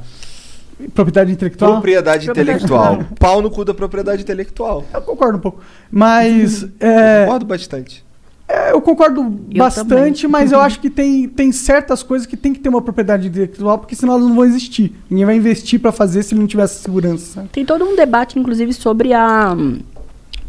Propriedade 0.92 1.32
intelectual. 1.32 1.72
propriedade 1.72 2.26
Propriedade 2.26 2.64
intelectual. 2.64 2.98
Pau 3.18 3.40
no 3.40 3.50
cu 3.50 3.64
da 3.64 3.72
propriedade 3.72 4.20
intelectual. 4.20 4.84
Eu 4.92 5.00
concordo 5.00 5.38
um 5.38 5.40
pouco. 5.40 5.62
Mas. 5.90 6.68
é, 6.78 7.24
Concordo 7.24 7.46
bastante. 7.46 8.04
É, 8.46 8.72
eu 8.72 8.82
concordo 8.82 9.22
bastante, 9.56 10.22
também. 10.22 10.42
mas 10.42 10.52
eu 10.52 10.60
acho 10.60 10.80
que 10.80 10.90
tem, 10.90 11.28
tem 11.28 11.50
certas 11.50 12.02
coisas 12.02 12.26
que 12.26 12.36
tem 12.36 12.52
que 12.52 12.58
ter 12.58 12.68
uma 12.68 12.82
propriedade 12.82 13.28
intelectual, 13.28 13.78
porque 13.78 13.94
senão 13.94 14.14
elas 14.14 14.26
não 14.26 14.34
vão 14.34 14.44
existir. 14.44 14.92
Ninguém 15.08 15.24
vai 15.24 15.36
investir 15.36 15.80
pra 15.80 15.92
fazer 15.92 16.24
se 16.24 16.34
ele 16.34 16.40
não 16.40 16.48
tiver 16.48 16.64
essa 16.64 16.82
segurança. 16.82 17.34
sabe? 17.36 17.48
Tem 17.48 17.64
todo 17.64 17.84
um 17.84 17.94
debate, 17.94 18.38
inclusive, 18.38 18.72
sobre 18.74 19.14
a 19.14 19.54
hum, 19.56 19.78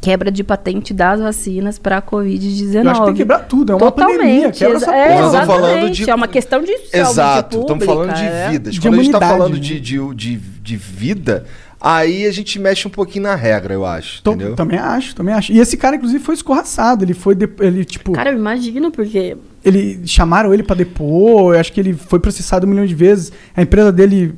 quebra 0.02 0.32
de 0.32 0.44
patente 0.44 0.94
das 0.94 1.20
vacinas 1.22 1.78
para 1.78 1.98
a 1.98 2.02
Covid-19. 2.02 2.84
Eu 2.84 2.90
acho 2.90 3.00
que 3.02 3.06
tem 3.06 3.14
que 3.14 3.20
quebrar 3.20 3.40
tudo, 3.40 3.72
é 3.72 3.76
uma 3.76 3.92
pandemia, 3.92 4.52
quebra 4.52 4.78
essa 4.78 4.96
é, 4.96 5.08
porra. 5.10 5.22
Nós 5.22 5.34
estamos 5.34 5.56
falando 5.56 5.90
de- 5.92 6.10
É 6.10 6.16
uma 6.16 6.28
questão 6.28 6.60
de 6.64 6.72
saúde 6.78 6.90
Exato, 7.12 7.60
estamos 7.62 7.86
pública, 7.86 7.94
falando 7.94 8.14
de 8.16 8.24
é. 8.24 8.50
vidas. 8.50 8.74
De 8.74 8.82
Quando 8.82 8.94
a 8.96 8.98
gente 8.98 9.14
está 9.14 9.20
falando 9.28 9.54
né? 9.54 9.60
de, 9.60 9.80
de, 9.80 10.16
de, 10.16 10.36
de 10.38 10.76
vida, 10.76 11.46
aí 11.80 12.26
a 12.26 12.32
gente 12.32 12.58
mexe 12.58 12.88
um 12.88 12.92
pouquinho 12.92 13.24
na 13.26 13.36
regra, 13.36 13.76
eu 13.76 13.86
acho. 13.86 14.24
Tô- 14.24 14.32
entendeu? 14.34 14.56
Também 14.56 14.80
acho, 14.80 15.16
também 15.16 15.36
acho. 15.36 15.52
E 15.52 15.60
esse 15.60 15.78
cara, 15.78 15.96
inclusive, 15.96 16.24
foi 16.24 16.34
escorraçado. 16.34 17.06
Ele 17.06 17.14
foi, 17.14 17.36
de- 17.36 17.50
ele, 17.60 17.86
tipo, 17.86 18.12
Cara, 18.14 18.32
eu 18.32 18.36
imagino, 18.38 18.90
porque 18.90 19.38
ele 19.64 20.02
chamaram 20.08 20.52
ele 20.52 20.64
pra 20.64 20.76
depor. 20.76 21.54
Eu 21.54 21.60
acho 21.60 21.72
que 21.72 21.80
ele 21.80 21.94
foi 21.94 22.20
processado 22.20 22.66
um 22.66 22.70
milhão 22.72 22.88
de 22.88 22.96
vezes. 22.96 23.32
A 23.56 23.62
empresa 23.62 23.92
dele, 23.92 24.34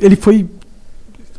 ele 0.00 0.14
foi, 0.14 0.46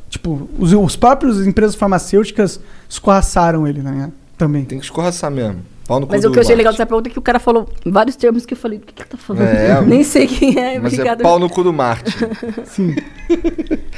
tipo, 0.10 0.50
os, 0.58 0.74
os 0.74 0.95
próprios 0.95 1.45
empresas 1.45 1.76
farmacêuticas 1.76 2.60
escorraçaram 2.90 3.68
ele, 3.68 3.82
né? 3.82 4.11
Também. 4.38 4.66
Tem 4.66 4.77
que 4.80 4.86
escorraçar 4.86 5.32
mesmo. 5.32 5.61
Pau 5.88 6.02
no 6.02 6.06
cu 6.06 6.11
Mas 6.14 6.22
do 6.24 6.27
o 6.27 6.32
que 6.32 6.38
eu 6.40 6.44
achei 6.44 6.56
legal 6.56 6.74
dessa 6.74 6.86
pergunta 6.86 7.08
é 7.10 7.11
que 7.11 7.18
o 7.18 7.22
cara 7.22 7.40
falou 7.40 7.69
vários 7.86 8.16
termos 8.18 8.45
que 8.45 8.53
eu 8.53 8.58
falei, 8.58 8.77
o 8.77 8.82
que, 8.82 8.94
que 8.94 9.02
ele 9.03 9.10
tá 9.10 9.18
falando? 9.18 9.44
É, 9.44 9.82
Nem 9.88 10.03
sei 10.03 10.27
quem 10.27 10.60
é, 10.60 10.77
Mas 10.80 10.94
é 10.94 10.95
obrigado. 10.98 11.22
pau 11.24 11.40
no 11.40 11.50
cu 11.50 11.64
do 11.64 11.72
Marte. 11.72 12.11
Sim. 12.66 12.94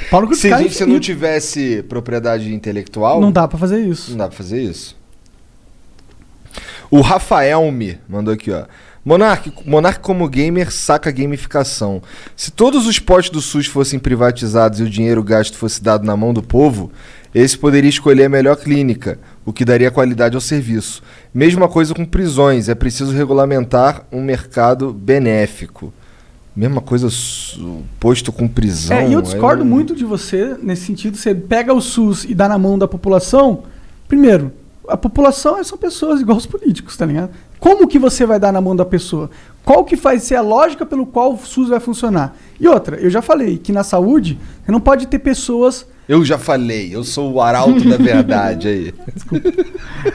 Paulo 0.08 0.32
Se 0.34 0.52
a 0.52 0.56
é 0.56 0.62
gente 0.62 0.74
se 0.74 0.86
não 0.86 1.00
tivesse 1.00 1.82
propriedade 1.88 2.54
intelectual, 2.54 3.20
Não 3.20 3.32
dá 3.32 3.48
pra 3.48 3.58
fazer 3.58 3.80
isso. 3.80 4.12
não 4.12 4.18
dá 4.18 4.28
pra 4.28 4.36
fazer 4.36 4.62
isso. 4.62 4.96
O 6.90 7.00
Rafael 7.00 7.70
me 7.70 7.98
mandou 8.08 8.34
aqui, 8.34 8.50
ó. 8.50 8.64
Monark, 9.04 9.50
Monark 9.66 10.00
como 10.00 10.28
gamer 10.28 10.70
saca 10.70 11.10
gamificação. 11.10 12.02
Se 12.36 12.50
todos 12.50 12.86
os 12.86 12.98
postos 12.98 13.30
do 13.32 13.40
SUS 13.40 13.66
fossem 13.66 13.98
privatizados 13.98 14.78
e 14.78 14.82
o 14.82 14.90
dinheiro 14.90 15.22
gasto 15.22 15.56
fosse 15.56 15.82
dado 15.82 16.04
na 16.04 16.16
mão 16.16 16.34
do 16.34 16.42
povo, 16.42 16.92
esse 17.34 17.56
poderia 17.56 17.88
escolher 17.88 18.24
a 18.24 18.28
melhor 18.28 18.56
clínica, 18.56 19.18
o 19.44 19.52
que 19.52 19.64
daria 19.64 19.90
qualidade 19.90 20.34
ao 20.34 20.40
serviço. 20.40 21.02
Mesma 21.32 21.66
coisa 21.68 21.94
com 21.94 22.04
prisões, 22.04 22.68
é 22.68 22.74
preciso 22.74 23.12
regulamentar 23.12 24.04
um 24.12 24.22
mercado 24.22 24.92
benéfico. 24.92 25.92
Mesma 26.54 26.80
coisa 26.82 27.08
posto 27.98 28.32
com 28.32 28.46
prisão. 28.48 28.96
É, 28.96 29.08
e 29.08 29.12
eu 29.14 29.22
discordo 29.22 29.64
não- 29.64 29.70
muito 29.70 29.94
de 29.94 30.04
você 30.04 30.56
nesse 30.62 30.82
sentido. 30.84 31.16
Você 31.16 31.34
pega 31.34 31.72
o 31.72 31.80
SUS 31.80 32.24
e 32.24 32.34
dá 32.34 32.48
na 32.48 32.58
mão 32.58 32.76
da 32.76 32.88
população. 32.88 33.62
Primeiro, 34.08 34.52
a 34.88 34.96
população 34.96 35.62
são 35.64 35.78
pessoas 35.78 36.20
igual 36.20 36.36
os 36.36 36.46
políticos, 36.46 36.96
tá 36.96 37.06
ligado? 37.06 37.30
Como 37.60 37.86
que 37.86 37.98
você 37.98 38.24
vai 38.24 38.40
dar 38.40 38.52
na 38.52 38.60
mão 38.60 38.74
da 38.74 38.86
pessoa? 38.86 39.30
Qual 39.62 39.84
que 39.84 39.94
vai 39.94 40.18
ser 40.18 40.36
a 40.36 40.40
lógica 40.40 40.86
pelo 40.86 41.04
qual 41.04 41.34
o 41.34 41.38
SUS 41.38 41.68
vai 41.68 41.78
funcionar? 41.78 42.34
E 42.58 42.66
outra, 42.66 42.96
eu 42.96 43.10
já 43.10 43.20
falei 43.20 43.58
que 43.58 43.70
na 43.70 43.84
saúde 43.84 44.38
você 44.64 44.72
não 44.72 44.80
pode 44.80 45.06
ter 45.06 45.18
pessoas. 45.18 45.86
Eu 46.08 46.24
já 46.24 46.38
falei, 46.38 46.94
eu 46.94 47.04
sou 47.04 47.34
o 47.34 47.40
arauto 47.40 47.86
da 47.88 47.98
verdade 47.98 48.68
aí. 48.68 48.94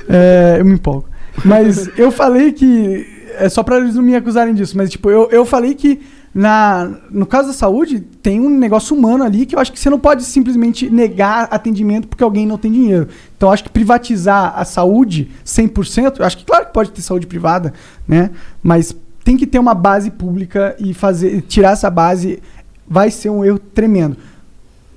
É, 0.09 0.57
eu 0.59 0.65
me 0.65 0.73
empolgo. 0.73 1.05
Mas 1.43 1.87
eu 1.97 2.11
falei 2.11 2.51
que. 2.51 3.13
É 3.37 3.49
só 3.49 3.61
pra 3.61 3.77
eles 3.77 3.95
não 3.95 4.01
me 4.01 4.15
acusarem 4.15 4.53
disso, 4.53 4.77
mas 4.77 4.89
tipo, 4.89 5.09
eu, 5.09 5.29
eu 5.29 5.45
falei 5.45 5.75
que 5.75 6.01
na, 6.37 6.91
no 7.09 7.25
caso 7.25 7.47
da 7.47 7.53
saúde 7.53 8.01
tem 8.01 8.41
um 8.41 8.49
negócio 8.49 8.93
humano 8.93 9.23
ali 9.23 9.45
que 9.45 9.55
eu 9.55 9.59
acho 9.59 9.71
que 9.71 9.79
você 9.79 9.89
não 9.89 9.97
pode 9.97 10.25
simplesmente 10.25 10.89
negar 10.89 11.47
atendimento 11.49 12.09
porque 12.09 12.25
alguém 12.25 12.45
não 12.45 12.57
tem 12.57 12.69
dinheiro. 12.69 13.07
Então 13.37 13.47
eu 13.47 13.53
acho 13.53 13.63
que 13.63 13.69
privatizar 13.69 14.53
a 14.53 14.65
saúde 14.65 15.31
100%, 15.45 16.19
eu 16.19 16.25
acho 16.25 16.37
que 16.37 16.43
claro 16.43 16.65
que 16.65 16.73
pode 16.73 16.91
ter 16.91 17.01
saúde 17.01 17.25
privada, 17.25 17.73
né? 18.05 18.31
Mas 18.61 18.93
tem 19.23 19.37
que 19.37 19.47
ter 19.47 19.59
uma 19.59 19.73
base 19.73 20.11
pública 20.11 20.75
e 20.77 20.93
fazer 20.93 21.41
tirar 21.43 21.71
essa 21.71 21.89
base 21.89 22.43
vai 22.85 23.09
ser 23.09 23.29
um 23.29 23.45
erro 23.45 23.57
tremendo 23.57 24.17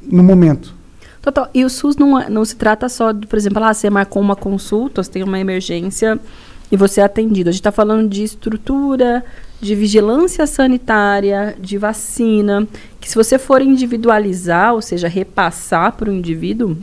no 0.03 0.25
momento. 0.25 0.75
Total. 1.23 1.49
E 1.55 1.65
o 1.65 1.71
SUS 1.71 1.97
não, 1.97 2.19
é- 2.19 2.29
não 2.29 2.45
se 2.45 2.57
trata 2.57 2.89
só 2.89 3.13
de, 3.13 3.29
por 3.29 3.37
exemplo, 3.37 3.61
lá, 3.61 3.73
você 3.73 3.89
marcou 3.89 4.21
uma 4.21 4.35
consulta, 4.35 5.05
você 5.05 5.11
tem 5.11 5.23
uma 5.23 5.39
emergência 5.39 6.19
e 6.71 6.77
você 6.77 7.01
é 7.01 7.05
atendido. 7.05 7.49
A 7.49 7.53
gente 7.53 7.61
está 7.61 7.73
falando 7.73 8.09
de 8.09 8.23
estrutura, 8.23 9.25
de 9.61 9.75
vigilância 9.75 10.47
sanitária, 10.47 11.57
de 11.59 11.77
vacina, 11.79 12.67
que 13.01 13.09
se 13.09 13.15
você 13.15 13.39
for 13.39 13.61
individualizar, 13.63 14.75
ou 14.75 14.83
seja, 14.83 15.09
repassar 15.09 15.93
para 15.93 16.11
o 16.11 16.13
indivíduo, 16.13 16.77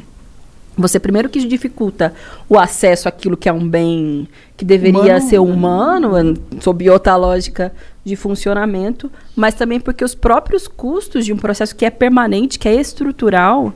você 0.77 0.99
primeiro 0.99 1.29
que 1.29 1.39
dificulta 1.47 2.13
o 2.49 2.59
acesso 2.59 3.07
àquilo 3.07 3.37
que 3.37 3.47
é 3.47 3.53
um 3.53 3.65
bem 3.67 4.27
que 4.57 4.65
deveria 4.65 5.01
Humano. 5.01 5.29
ser 5.29 5.39
humano, 5.39 6.15
an- 6.15 6.33
sob 6.59 6.89
outra 6.89 7.15
lógica 7.15 7.71
de 8.03 8.15
funcionamento, 8.17 9.09
mas 9.35 9.53
também 9.55 9.79
porque 9.79 10.03
os 10.03 10.13
próprios 10.13 10.67
custos 10.67 11.25
de 11.25 11.31
um 11.31 11.37
processo 11.37 11.73
que 11.75 11.85
é 11.85 11.89
permanente, 11.89 12.59
que 12.59 12.67
é 12.67 12.75
estrutural, 12.75 13.73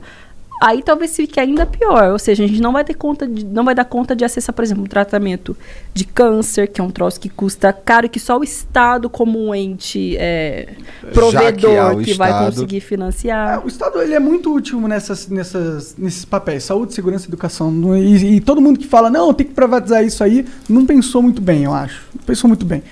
aí 0.60 0.82
talvez 0.82 1.16
fique 1.16 1.40
ainda 1.40 1.64
pior. 1.64 2.10
Ou 2.12 2.18
seja, 2.18 2.44
a 2.44 2.46
gente 2.46 2.60
não 2.60 2.72
vai 2.72 2.84
ter 2.84 2.94
conta 2.94 3.26
de, 3.26 3.44
não 3.44 3.64
vai 3.64 3.74
dar 3.74 3.84
conta 3.84 4.14
de 4.14 4.24
acessar, 4.24 4.54
por 4.54 4.62
exemplo, 4.62 4.84
um 4.84 4.86
tratamento 4.86 5.56
de 5.94 6.04
câncer, 6.04 6.66
que 6.68 6.80
é 6.80 6.84
um 6.84 6.90
troço 6.90 7.18
que 7.18 7.28
custa 7.28 7.72
caro 7.72 8.06
e 8.06 8.08
que 8.08 8.20
só 8.20 8.38
o 8.38 8.44
Estado 8.44 9.08
como 9.08 9.38
um 9.42 9.54
ente 9.54 10.16
é, 10.18 10.68
provedor 11.12 11.98
que 12.02 12.14
vai 12.14 12.30
Estado- 12.30 12.46
conseguir 12.54 12.76
É, 12.76 12.80
financiar. 12.80 13.64
o 13.64 13.68
Estado 13.68 14.00
ele 14.00 14.14
é 14.14 14.18
muito 14.20 14.54
útil 14.54 14.80
nessas, 14.82 15.28
nessas, 15.28 15.96
nesses 15.96 16.24
papéis, 16.24 16.64
saúde, 16.64 16.92
segurança, 16.94 17.26
educação. 17.26 17.72
E, 17.96 18.36
e 18.36 18.40
todo 18.40 18.60
mundo 18.60 18.78
que 18.78 18.86
fala, 18.86 19.08
não, 19.10 19.32
tem 19.32 19.46
que 19.46 19.54
privatizar 19.54 20.04
isso 20.04 20.22
aí, 20.22 20.46
não 20.68 20.84
pensou 20.84 21.22
muito 21.22 21.40
bem, 21.40 21.64
eu 21.64 21.72
acho. 21.72 22.02
Não 22.14 22.22
pensou 22.24 22.48
muito 22.48 22.64
bem. 22.66 22.82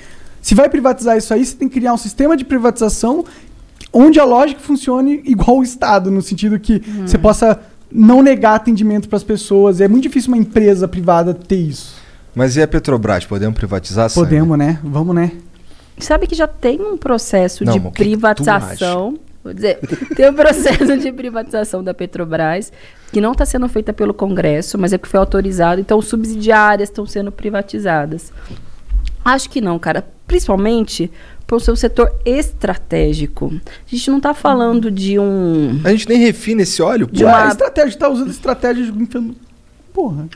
Se 0.41 0.55
vai 0.55 0.69
privatizar 0.69 1.17
isso 1.19 1.35
aí, 1.35 1.45
você 1.45 1.55
tem 1.57 1.69
que 1.69 1.79
criar 1.79 1.93
um 1.93 1.97
sistema 1.99 2.37
de 2.37 2.45
privatização 2.45 3.25
onde 3.93 4.21
a 4.21 4.25
lógica 4.25 4.61
funcione 4.61 5.23
igual 5.25 5.59
o 5.59 5.63
Estado, 5.63 6.11
no 6.11 6.23
sentido 6.23 6.59
que 6.59 6.81
você 7.07 7.19
possa 7.19 7.61
não 7.91 8.23
negar 8.23 8.55
atendimento 8.55 9.09
para 9.09 9.17
as 9.17 9.25
pessoas. 9.25 9.81
É 9.81 9.89
muito 9.89 10.05
difícil 10.05 10.33
uma 10.33 10.39
empresa 10.39 10.87
privada 10.87 11.33
ter 11.33 11.57
isso. 11.57 11.97
Mas 12.35 12.57
e 12.57 12.63
a 12.63 12.69
Petrobras? 12.69 13.25
Podemos 13.25 13.57
privatizar? 13.57 14.13
Podemos, 14.13 14.57
né? 14.59 14.79
Vamos, 14.83 15.15
né? 15.15 15.33
Sabe 15.99 16.27
que 16.27 16.35
já 16.35 16.47
tem 16.47 16.81
um 16.81 16.97
processo 16.97 17.65
Não, 17.65 17.73
de 17.73 17.81
tu 17.81 17.91
privatização. 17.91 19.19
Vou 19.43 19.53
dizer, 19.53 19.79
tem 20.15 20.31
um 20.31 20.35
processo 20.35 20.97
de 20.99 21.11
privatização 21.13 21.83
da 21.83 21.93
Petrobras 21.93 22.73
que 23.11 23.21
não 23.21 23.33
está 23.33 23.45
sendo 23.47 23.69
feita 23.69 23.93
pelo 23.93 24.13
Congresso, 24.13 24.79
mas 24.79 24.93
é 24.93 24.99
que 24.99 25.09
foi 25.09 25.19
autorizado. 25.19 25.81
Então, 25.81 26.01
subsidiárias 26.01 26.91
estão 26.91 27.07
sendo 27.07 27.33
privatizadas. 27.33 28.33
Acho 29.25 29.51
que 29.51 29.61
não, 29.61 29.79
cara. 29.79 30.07
Principalmente 30.27 31.11
por 31.49 31.61
ser 31.63 31.73
um 31.73 31.77
setor 31.77 32.13
estratégico. 32.27 33.47
A 33.47 33.91
gente 33.97 34.11
não 34.11 34.19
está 34.19 34.35
falando 34.35 34.91
de 34.91 35.19
um. 35.19 35.81
A 35.83 35.91
gente 35.91 36.07
nem 36.09 36.19
refina 36.19 36.61
esse 36.63 36.81
óleo? 36.83 37.09
De 37.11 37.25
Ué, 37.25 37.31
uma- 37.33 37.49
estratégia, 37.49 37.99
tá 37.99 38.09
usando 38.09 38.31
estratégia 38.31 38.85
de 38.93 39.35
Porra. 39.93 40.29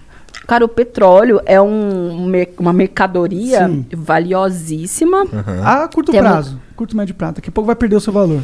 Cara, 0.47 0.65
o 0.65 0.69
petróleo 0.69 1.41
é 1.47 1.61
um, 1.61 2.33
uma 2.59 2.73
mercadoria 2.73 3.69
Sim. 3.69 3.85
valiosíssima. 3.93 5.25
A 5.65 5.87
curto 5.87 6.11
Temos- 6.11 6.31
prazo, 6.31 6.61
curto 6.75 6.97
médio 6.97 7.15
prazo. 7.15 7.35
Daqui 7.37 7.49
a 7.51 7.53
pouco 7.53 7.67
vai 7.67 7.77
perder 7.77 7.97
o 7.97 8.01
seu 8.01 8.13
valor. 8.13 8.41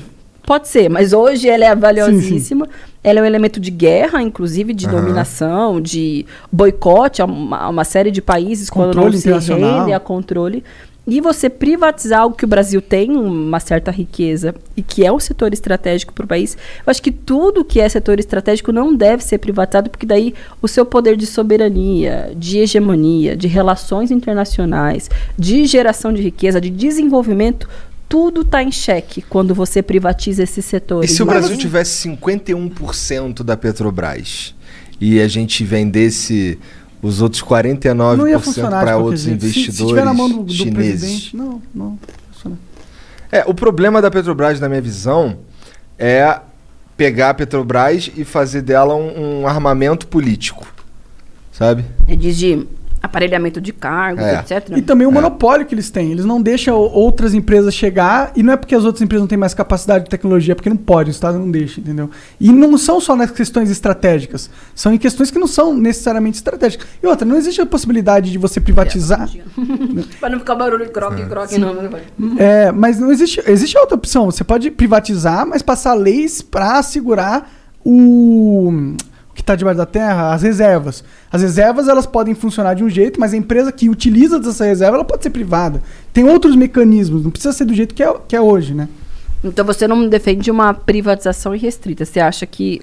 Pode 0.46 0.68
ser, 0.68 0.88
mas 0.88 1.12
hoje 1.12 1.46
ela 1.48 1.64
é 1.66 1.74
valiosíssima. 1.76 2.66
Ela 3.04 3.18
é 3.18 3.22
um 3.22 3.26
elemento 3.26 3.60
de 3.60 3.70
guerra, 3.70 4.22
inclusive 4.22 4.72
de 4.72 4.86
dominação, 4.86 5.78
de 5.78 6.24
boicote 6.50 7.20
a 7.20 7.26
uma, 7.26 7.58
a 7.58 7.68
uma 7.68 7.84
série 7.84 8.10
de 8.10 8.22
países 8.22 8.70
quando 8.70 8.94
não 8.94 9.02
Controle 9.02 9.18
se 9.18 9.28
internacional. 9.28 9.80
rende 9.80 9.92
a 9.92 10.00
controle. 10.00 10.64
E 11.10 11.22
você 11.22 11.48
privatizar 11.48 12.20
algo 12.20 12.36
que 12.36 12.44
o 12.44 12.48
Brasil 12.48 12.82
tem 12.82 13.12
uma 13.16 13.58
certa 13.60 13.90
riqueza 13.90 14.54
e 14.76 14.82
que 14.82 15.06
é 15.06 15.10
um 15.10 15.18
setor 15.18 15.54
estratégico 15.54 16.12
para 16.12 16.26
o 16.26 16.28
país, 16.28 16.54
eu 16.54 16.90
acho 16.90 17.02
que 17.02 17.10
tudo 17.10 17.64
que 17.64 17.80
é 17.80 17.88
setor 17.88 18.20
estratégico 18.20 18.70
não 18.72 18.94
deve 18.94 19.24
ser 19.24 19.38
privatizado, 19.38 19.88
porque 19.88 20.04
daí 20.04 20.34
o 20.60 20.68
seu 20.68 20.84
poder 20.84 21.16
de 21.16 21.24
soberania, 21.24 22.30
de 22.36 22.58
hegemonia, 22.58 23.34
de 23.34 23.48
relações 23.48 24.10
internacionais, 24.10 25.08
de 25.38 25.64
geração 25.64 26.12
de 26.12 26.20
riqueza, 26.20 26.60
de 26.60 26.68
desenvolvimento, 26.68 27.66
tudo 28.06 28.42
está 28.42 28.62
em 28.62 28.70
xeque 28.70 29.22
quando 29.22 29.54
você 29.54 29.82
privatiza 29.82 30.42
esses 30.42 30.64
E 30.64 30.68
setores. 30.68 31.10
se 31.10 31.22
o 31.22 31.26
Brasil 31.26 31.56
tivesse 31.56 32.06
51% 32.06 33.42
da 33.42 33.56
Petrobras 33.56 34.54
e 35.00 35.20
a 35.22 35.28
gente 35.28 35.64
vendesse 35.64 36.58
os 37.02 37.20
outros 37.22 37.42
49% 37.42 38.16
Não 38.16 38.26
ia 38.28 38.38
funcionar 38.38 38.78
de 38.80 38.84
para 38.84 38.92
qualquer 38.92 38.96
outros 39.04 39.20
jeito. 39.22 39.40
Se- 39.40 39.46
investidores 39.46 39.76
Se, 39.78 39.86
tiver 39.86 40.04
na 40.04 40.14
mão 40.14 40.28
do, 40.28 40.42
do 40.42 40.52
chineses? 40.52 41.00
presidente, 41.00 41.36
não, 41.36 41.62
não. 41.74 41.98
funciona. 42.32 42.56
É, 43.30 43.44
o 43.46 43.54
problema 43.54 44.00
da 44.02 44.10
Petrobras, 44.10 44.58
na 44.60 44.68
minha 44.68 44.80
visão, 44.80 45.38
é 45.98 46.40
pegar 46.96 47.30
a 47.30 47.34
Petrobras 47.34 48.10
e 48.16 48.24
fazer 48.24 48.62
dela 48.62 48.94
um, 48.94 49.42
um 49.42 49.46
armamento 49.46 50.06
político. 50.08 50.66
Sabe? 51.52 51.84
Diz 52.06 52.36
de 52.38 52.66
aparelhamento 53.08 53.60
de 53.60 53.72
cargos, 53.72 54.22
É. 54.24 54.40
etc. 54.40 54.76
E 54.76 54.82
também 54.82 55.06
o 55.06 55.10
monopólio 55.12 55.66
que 55.66 55.74
eles 55.74 55.90
têm. 55.90 56.12
Eles 56.12 56.24
não 56.24 56.40
deixam 56.40 56.76
outras 56.76 57.34
empresas 57.34 57.74
chegar. 57.74 58.32
E 58.36 58.42
não 58.42 58.52
é 58.52 58.56
porque 58.56 58.74
as 58.74 58.84
outras 58.84 59.02
empresas 59.02 59.22
não 59.22 59.28
têm 59.28 59.38
mais 59.38 59.54
capacidade 59.54 60.04
de 60.04 60.10
tecnologia, 60.10 60.52
é 60.52 60.54
porque 60.54 60.68
não 60.68 60.76
pode, 60.76 61.10
o 61.10 61.12
Estado 61.12 61.38
não 61.38 61.50
deixa, 61.50 61.80
entendeu? 61.80 62.10
E 62.40 62.52
não 62.52 62.76
são 62.78 63.00
só 63.00 63.16
nas 63.16 63.30
questões 63.30 63.70
estratégicas. 63.70 64.50
São 64.74 64.92
em 64.92 64.98
questões 64.98 65.30
que 65.30 65.38
não 65.38 65.46
são 65.46 65.74
necessariamente 65.76 66.36
estratégicas. 66.36 66.86
E 67.02 67.06
outra, 67.06 67.26
não 67.26 67.36
existe 67.36 67.60
a 67.60 67.66
possibilidade 67.66 68.30
de 68.30 68.38
você 68.38 68.60
privatizar. 68.60 69.28
Pra 70.20 70.28
não 70.30 70.38
ficar 70.38 70.54
barulho 70.54 70.84
de 70.84 70.90
croque, 70.92 71.24
croque, 71.26 71.58
não. 71.58 71.74
É, 72.38 72.70
mas 72.70 72.98
não 72.98 73.10
existe. 73.10 73.42
Existe 73.46 73.76
outra 73.78 73.96
opção. 73.96 74.26
Você 74.26 74.44
pode 74.44 74.70
privatizar, 74.70 75.46
mas 75.46 75.62
passar 75.62 75.94
leis 75.94 76.42
para 76.42 76.78
assegurar 76.78 77.50
o 77.84 78.94
que 79.38 79.42
está 79.42 79.54
debaixo 79.54 79.78
da 79.78 79.86
terra, 79.86 80.32
as 80.34 80.42
reservas. 80.42 81.04
As 81.30 81.40
reservas 81.42 81.86
elas 81.88 82.06
podem 82.06 82.34
funcionar 82.34 82.74
de 82.74 82.82
um 82.82 82.90
jeito, 82.90 83.20
mas 83.20 83.32
a 83.32 83.36
empresa 83.36 83.70
que 83.70 83.88
utiliza 83.88 84.38
dessa 84.40 84.64
reserva 84.64 84.96
ela 84.96 85.04
pode 85.04 85.22
ser 85.22 85.30
privada. 85.30 85.80
Tem 86.12 86.28
outros 86.28 86.56
mecanismos, 86.56 87.22
não 87.22 87.30
precisa 87.30 87.52
ser 87.52 87.64
do 87.64 87.72
jeito 87.74 87.94
que 87.94 88.02
é, 88.02 88.12
que 88.26 88.34
é 88.34 88.40
hoje, 88.40 88.74
né? 88.74 88.88
Então 89.44 89.64
você 89.64 89.86
não 89.86 90.08
defende 90.08 90.50
uma 90.50 90.74
privatização 90.74 91.54
irrestrita. 91.54 92.04
Você 92.04 92.18
acha 92.18 92.44
que. 92.44 92.80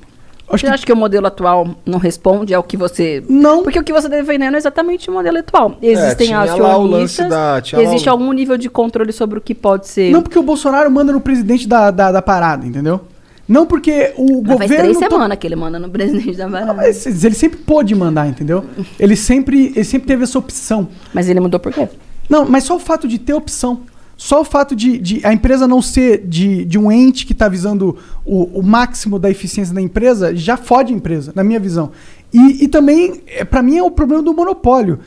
Acho 0.48 0.62
você 0.62 0.68
que- 0.68 0.74
acha 0.74 0.86
que 0.86 0.94
o 0.94 0.96
modelo 0.96 1.28
atual 1.28 1.76
não 1.86 1.98
responde 2.00 2.54
ao 2.54 2.64
que 2.64 2.78
você. 2.78 3.22
Não. 3.28 3.64
Porque 3.64 3.80
o 3.80 3.84
que 3.84 3.92
você 3.92 4.08
está 4.08 4.18
defendendo 4.18 4.54
é 4.54 4.58
exatamente 4.58 5.10
o 5.10 5.14
modelo 5.14 5.40
atual. 5.40 5.76
Existem 5.82 6.32
lá 6.34 6.78
o 6.78 6.86
lance 6.88 7.22
acionistas. 7.22 7.30
da- 7.30 7.62
lá 7.78 7.84
existe 7.84 8.08
algum 8.08 8.32
nível 8.32 8.56
de 8.58 8.70
controle 8.70 9.12
sobre 9.12 9.38
o 9.40 9.42
que 9.42 9.54
pode 9.54 9.88
ser. 9.88 10.12
Não 10.12 10.22
porque 10.22 10.40
o 10.40 10.44
Bolsonaro 10.44 10.90
manda 10.90 11.12
no 11.12 11.20
presidente 11.20 11.68
da, 11.68 11.92
da, 11.92 12.12
da 12.14 12.22
parada, 12.22 12.66
entendeu? 12.66 13.02
Não 13.48 13.66
porque 13.66 14.12
o 14.18 14.42
Mas 14.42 14.58
faz 14.58 14.70
governo. 14.72 14.84
três 14.94 14.98
to- 14.98 15.10
semanas 15.12 15.38
que 15.38 15.46
ele 15.48 15.56
manda 15.56 15.78
no 15.80 15.90
presidente 15.90 16.36
da 16.36 16.46
Não, 16.46 16.52
Barra. 16.52 16.74
mas 16.74 17.24
ele 17.24 17.36
sempre 17.36 17.60
pôde 17.60 17.94
mandar, 17.94 18.28
entendeu? 18.28 18.66
Ele 19.00 19.16
sempre, 19.16 19.68
ele 19.76 19.84
sempre 19.84 20.08
teve 20.08 20.24
essa 20.24 20.40
opção. 20.40 20.88
Mas 21.14 21.30
ele 21.30 21.40
mudou 21.40 21.60
por 21.60 21.72
quê? 21.72 21.88
Não, 22.28 22.46
mas 22.50 22.64
só 22.64 22.76
o 22.76 22.80
fato 22.80 23.08
de 23.08 23.20
ter 23.20 23.34
opção. 23.34 23.82
Só 24.18 24.42
o 24.42 24.46
fato 24.46 24.76
de, 24.76 24.98
de 24.98 25.22
a 25.26 25.34
empresa 25.34 25.68
não 25.68 25.82
ser 25.82 26.26
de, 26.26 26.64
de 26.66 26.80
um 26.80 26.90
ente 26.92 27.26
que 27.26 27.34
está 27.34 27.48
visando 27.50 27.98
o, 28.26 28.60
o 28.60 28.64
máximo 28.64 29.20
da 29.20 29.30
eficiência 29.30 29.76
da 29.76 29.82
empresa 29.82 30.34
já 30.36 30.56
fode 30.58 30.94
a 30.94 30.96
empresa, 30.96 31.34
na 31.36 31.44
minha 31.44 31.60
visão. 31.60 31.92
E, 32.34 32.64
e 32.64 32.68
também, 32.68 33.22
para 33.50 33.62
mim, 33.62 33.78
é 33.78 33.84
o 33.84 33.92
problema 33.92 34.24
do 34.24 34.34
monopólio. 34.34 35.00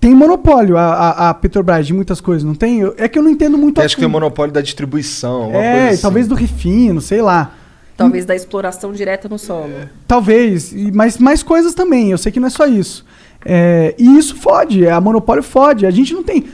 Tem 0.00 0.14
monopólio 0.14 0.76
a, 0.78 0.82
a, 0.94 1.28
a 1.30 1.34
Petrobras 1.34 1.86
de 1.86 1.92
muitas 1.92 2.20
coisas, 2.20 2.42
não 2.42 2.54
tem? 2.54 2.80
Eu- 2.80 2.94
É 2.96 3.06
que 3.06 3.18
eu 3.18 3.22
não 3.22 3.30
entendo 3.30 3.58
muito 3.58 3.80
acho 3.82 3.94
que 3.94 4.00
tem 4.00 4.06
o 4.06 4.08
fundo. 4.08 4.20
monopólio 4.20 4.52
da 4.52 4.60
distribuição. 4.62 5.50
É, 5.52 5.72
coisa 5.72 5.88
assim. 5.90 6.02
talvez 6.02 6.26
do 6.26 6.34
refino, 6.34 7.00
sei 7.00 7.20
lá. 7.20 7.52
Talvez 7.98 8.24
da 8.24 8.34
exploração 8.34 8.92
direta 8.92 9.28
no 9.28 9.38
solo. 9.38 9.72
Talvez, 10.06 10.72
mas 10.94 11.18
mais 11.18 11.42
coisas 11.42 11.74
também. 11.74 12.10
Eu 12.10 12.18
sei 12.18 12.30
que 12.32 12.40
não 12.40 12.46
é 12.46 12.50
só 12.50 12.66
isso. 12.66 13.04
É, 13.44 13.94
e 13.98 14.16
isso 14.18 14.36
fode, 14.36 14.86
a 14.88 15.00
monopólio 15.00 15.42
fode. 15.42 15.84
A 15.84 15.90
gente 15.90 16.14
não 16.14 16.22
tem. 16.22 16.44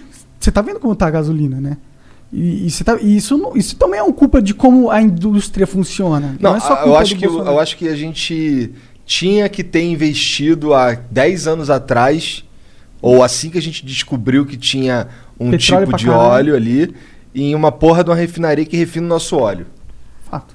Você 0.41 0.51
tá 0.51 0.61
vendo 0.63 0.81
como 0.81 0.95
tá 0.95 1.07
a 1.07 1.11
gasolina, 1.11 1.61
né? 1.61 1.77
E, 2.33 2.67
e 2.67 2.71
você 2.71 2.83
tá- 2.83 2.99
e 3.01 3.17
isso, 3.17 3.53
isso 3.55 3.77
também 3.77 4.01
é 4.01 4.03
uma 4.03 4.13
culpa 4.13 4.43
de 4.43 4.53
como 4.55 4.91
a 4.91 5.01
indústria 5.01 5.67
funciona. 5.67 6.35
Não, 6.41 6.51
Não, 6.53 6.57
é 6.57 6.61
só 6.61 6.75
culpa 6.77 6.89
eu 6.89 6.97
acho 6.97 7.15
do 7.15 7.21
que 7.21 7.27
Bolsonaro. 7.27 7.57
eu 7.57 7.61
acho 7.61 7.77
que 7.77 7.89
a 7.89 7.95
gente 7.97 8.73
tinha 9.07 9.49
que 9.49 9.63
ter 9.63 9.83
investido 9.85 10.73
há 10.75 10.95
10 10.95 11.47
anos 11.47 11.69
atrás 11.71 12.43
ou 13.03 13.23
assim 13.23 13.51
que 13.51 13.59
a 13.59 13.63
gente 13.63 13.85
descobriu 13.85 14.47
que 14.47 14.57
tinha 14.57 15.09
um 15.39 15.51
Petróleo 15.51 15.87
tipo 15.87 15.97
de 15.99 16.07
caralho. 16.07 16.23
óleo 16.53 16.57
ali 16.57 16.95
em 17.35 17.55
uma 17.55 17.71
porra 17.71 18.03
de 18.03 18.11
uma 18.11 18.17
refinaria 18.17 18.65
que 18.65 18.77
refina 18.77 19.05
o 19.07 19.09
nosso 19.09 19.37
óleo. 19.37 19.67
Fato. 20.31 20.55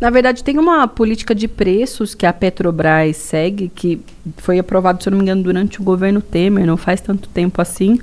Na 0.00 0.08
verdade, 0.08 0.42
tem 0.42 0.58
uma 0.58 0.88
política 0.88 1.34
de 1.34 1.46
preços 1.46 2.14
que 2.14 2.24
a 2.24 2.32
Petrobras 2.32 3.16
segue, 3.18 3.68
que 3.68 4.00
foi 4.38 4.58
aprovado, 4.58 5.02
se 5.02 5.08
eu 5.08 5.10
não 5.10 5.18
me 5.18 5.24
engano, 5.24 5.42
durante 5.42 5.78
o 5.80 5.84
governo 5.84 6.22
Temer, 6.22 6.66
não 6.66 6.78
faz 6.78 7.02
tanto 7.02 7.28
tempo 7.28 7.60
assim, 7.60 7.98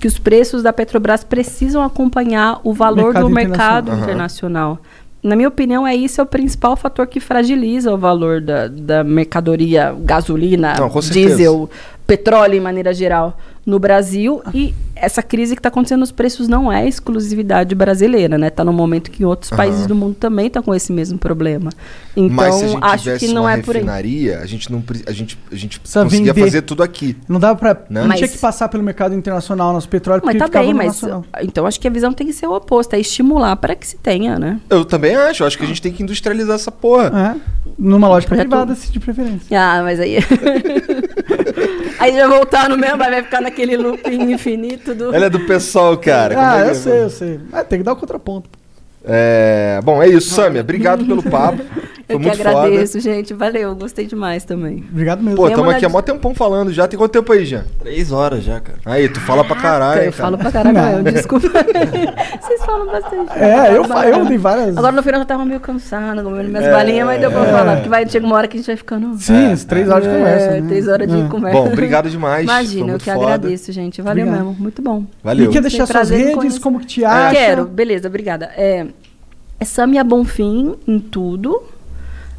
que 0.00 0.06
os 0.06 0.18
preços 0.18 0.62
da 0.62 0.72
Petrobras 0.72 1.22
precisam 1.22 1.82
acompanhar 1.82 2.60
o 2.64 2.72
valor 2.72 3.12
Mercado 3.12 3.22
do 3.22 3.30
mercado 3.30 3.90
Aham. 3.90 4.02
internacional. 4.02 4.78
Na 5.22 5.36
minha 5.36 5.48
opinião, 5.48 5.86
é 5.86 5.94
isso 5.94 6.20
é 6.20 6.24
o 6.24 6.26
principal 6.26 6.76
fator 6.76 7.06
que 7.06 7.20
fragiliza 7.20 7.92
o 7.92 7.98
valor 7.98 8.40
da, 8.40 8.68
da 8.68 9.04
mercadoria 9.04 9.94
gasolina, 9.98 10.74
Não, 10.78 10.88
diesel, 11.00 11.68
petróleo 12.06 12.54
em 12.54 12.60
maneira 12.60 12.92
geral 12.92 13.38
no 13.66 13.78
Brasil. 13.78 14.42
E 14.52 14.74
essa 14.96 15.22
crise 15.22 15.54
que 15.54 15.58
está 15.60 15.68
acontecendo 15.68 16.00
nos 16.00 16.12
preços 16.12 16.46
não 16.48 16.70
é 16.72 16.86
exclusividade 16.86 17.74
brasileira, 17.74 18.38
né? 18.38 18.48
Está 18.48 18.62
no 18.64 18.72
momento 18.72 19.10
que 19.10 19.24
outros 19.24 19.50
países 19.50 19.86
do 19.86 19.94
mundo 19.94 20.14
também 20.14 20.46
estão 20.46 20.62
com 20.62 20.74
esse 20.74 20.92
mesmo 20.92 21.18
problema. 21.18 21.70
Então, 22.16 22.34
Mas 22.36 22.54
se 22.54 22.64
a 22.80 22.96
gente 22.96 23.10
acho 23.10 23.18
que 23.26 23.32
não 23.32 23.42
uma 23.42 23.52
é 23.54 23.56
por 23.62 23.74
aí. 23.74 23.80
refinaria, 23.82 24.38
a 24.38 24.46
gente 24.46 24.70
não 24.70 24.82
a 25.06 25.12
gente 25.12 25.38
a 25.50 25.54
gente 25.56 25.80
Precisa 25.80 26.04
conseguia 26.04 26.32
vender. 26.32 26.46
fazer 26.46 26.62
tudo 26.62 26.82
aqui. 26.82 27.16
Não 27.28 27.40
dava 27.40 27.58
pra. 27.58 27.74
Né? 27.90 28.00
Não 28.02 28.08
Mas- 28.08 28.18
tinha 28.18 28.28
que 28.28 28.38
passar 28.38 28.68
pelo 28.68 28.82
mercado 28.82 29.14
internacional 29.14 29.72
nosso 29.72 29.88
petróleo 29.88 30.22
Mas 30.24 30.36
tá 30.36 30.46
bem, 30.46 30.70
no 30.72 30.76
mas 30.78 30.86
nacional. 30.88 31.24
então 31.42 31.66
acho 31.66 31.80
que 31.80 31.88
a 31.88 31.90
visão 31.90 32.12
tem 32.12 32.26
que 32.26 32.32
ser 32.32 32.46
o 32.46 32.54
oposto, 32.54 32.94
é 32.94 33.00
estimular 33.00 33.56
para 33.56 33.74
que 33.74 33.86
se 33.86 33.96
tenha, 33.96 34.38
né? 34.38 34.60
Eu 34.70 34.84
também 34.84 35.14
acho, 35.16 35.42
eu 35.42 35.46
acho 35.46 35.58
que 35.58 35.64
a 35.64 35.66
gente 35.66 35.82
tem 35.82 35.92
que 35.92 36.02
industrializar 36.02 36.54
essa 36.54 36.70
porra. 36.70 37.36
É, 37.36 37.70
numa 37.78 38.08
lógica 38.08 38.36
privada, 38.36 38.74
se 38.74 38.92
de 38.92 39.00
preferência. 39.00 39.58
Ah, 39.60 39.82
mas 39.82 39.98
aí. 39.98 40.18
aí 41.98 42.12
vai 42.12 42.28
voltar 42.28 42.68
no 42.68 42.76
mesmo, 42.76 42.98
vai 42.98 43.22
ficar 43.22 43.40
naquele 43.54 43.76
looping 43.76 44.32
infinito 44.32 44.94
do. 44.94 45.14
Ela 45.14 45.26
é 45.26 45.30
do 45.30 45.40
pessoal, 45.46 45.96
cara. 45.96 46.34
Ah, 46.36 46.58
é 46.58 46.66
eu 46.66 46.70
é? 46.70 46.74
sei, 46.74 47.02
eu 47.04 47.10
sei. 47.10 47.40
É, 47.52 47.62
tem 47.62 47.78
que 47.78 47.84
dar 47.84 47.92
o 47.92 47.96
contraponto. 47.96 48.50
É, 49.06 49.80
bom, 49.84 50.02
é 50.02 50.08
isso, 50.08 50.34
Samia. 50.34 50.60
Obrigado 50.62 51.04
pelo 51.04 51.22
papo. 51.28 51.58
Foi 52.06 52.16
Eu 52.16 52.20
que 52.20 52.26
muito 52.26 52.40
agradeço, 52.46 53.00
gente. 53.00 53.32
Valeu, 53.32 53.74
gostei 53.74 54.04
demais 54.06 54.44
também. 54.44 54.84
Obrigado 54.90 55.22
mesmo. 55.22 55.36
foda. 55.36 55.42
Pô, 55.42 55.46
Dei 55.46 55.54
tamo 55.56 55.68
uma 55.68 55.72
aqui 55.76 55.84
há 55.86 55.88
olhadinha. 55.88 55.90
mó 55.90 56.02
tempão 56.02 56.34
falando 56.34 56.70
já. 56.70 56.86
Tem 56.86 56.98
quanto 56.98 57.12
tempo 57.12 57.32
aí, 57.32 57.46
Jean? 57.46 57.64
Três 57.80 58.12
horas 58.12 58.44
já, 58.44 58.60
cara. 58.60 58.78
Aí, 58.84 59.08
tu 59.08 59.20
fala 59.20 59.42
pra 59.42 59.56
caralho, 59.56 60.00
eu 60.02 60.12
cara. 60.12 60.12
falo 60.12 60.38
pra 60.38 60.52
caralho, 60.52 61.02
desculpa. 61.04 61.48
Vocês 62.42 62.64
falam 62.64 62.86
bastante. 62.86 63.32
É, 63.38 63.74
eu, 63.76 63.84
fa- 63.84 64.06
eu 64.06 64.24
dei 64.26 64.36
várias. 64.36 64.76
Agora 64.76 64.92
no 64.92 65.02
final 65.02 65.20
eu 65.20 65.26
tava 65.26 65.44
meio 65.46 65.60
cansada, 65.60 66.22
comendo 66.22 66.48
minhas 66.50 66.64
É, 66.64 66.72
balinhas, 66.72 67.06
mas 67.06 67.20
deu 67.20 67.30
pra 67.30 67.44
é. 67.46 67.52
falar. 67.52 67.74
Porque 67.76 67.88
vai, 67.88 68.06
chega 68.08 68.26
uma 68.26 68.36
hora 68.36 68.48
que 68.48 68.56
a 68.56 68.60
gente 68.60 68.66
vai 68.66 68.76
ficando. 68.76 69.16
Sim, 69.18 69.52
as 69.52 69.64
três 69.64 69.88
horas 69.88 70.04
de 70.04 70.10
É, 70.10 70.18
conversa. 70.18 70.50
né? 70.60 70.62
Três 70.68 70.88
horas 70.88 71.08
de 71.08 71.20
É. 71.20 71.28
conversa. 71.28 71.58
Bom, 71.58 71.66
obrigado 71.68 72.10
demais. 72.10 72.44
Imagina, 72.44 72.92
eu 72.92 72.98
que 72.98 73.10
foda. 73.10 73.24
agradeço, 73.24 73.72
gente. 73.72 74.02
Valeu 74.02 74.26
Obrigado. 74.26 74.46
mesmo. 74.46 74.62
Muito 74.62 74.82
bom. 74.82 75.04
Valeu. 75.22 75.46
E 75.46 75.48
quer 75.48 75.62
deixar 75.62 75.86
suas 75.86 76.10
redes, 76.10 76.58
como 76.58 76.80
que 76.80 76.86
te 76.86 77.04
acha? 77.04 77.34
Quero, 77.34 77.64
beleza, 77.64 78.08
obrigada. 78.08 78.50
É, 78.56 78.86
é 79.58 79.64
Samia 79.64 80.04
Bonfim 80.04 80.74
em 80.86 80.98
tudo. 80.98 81.62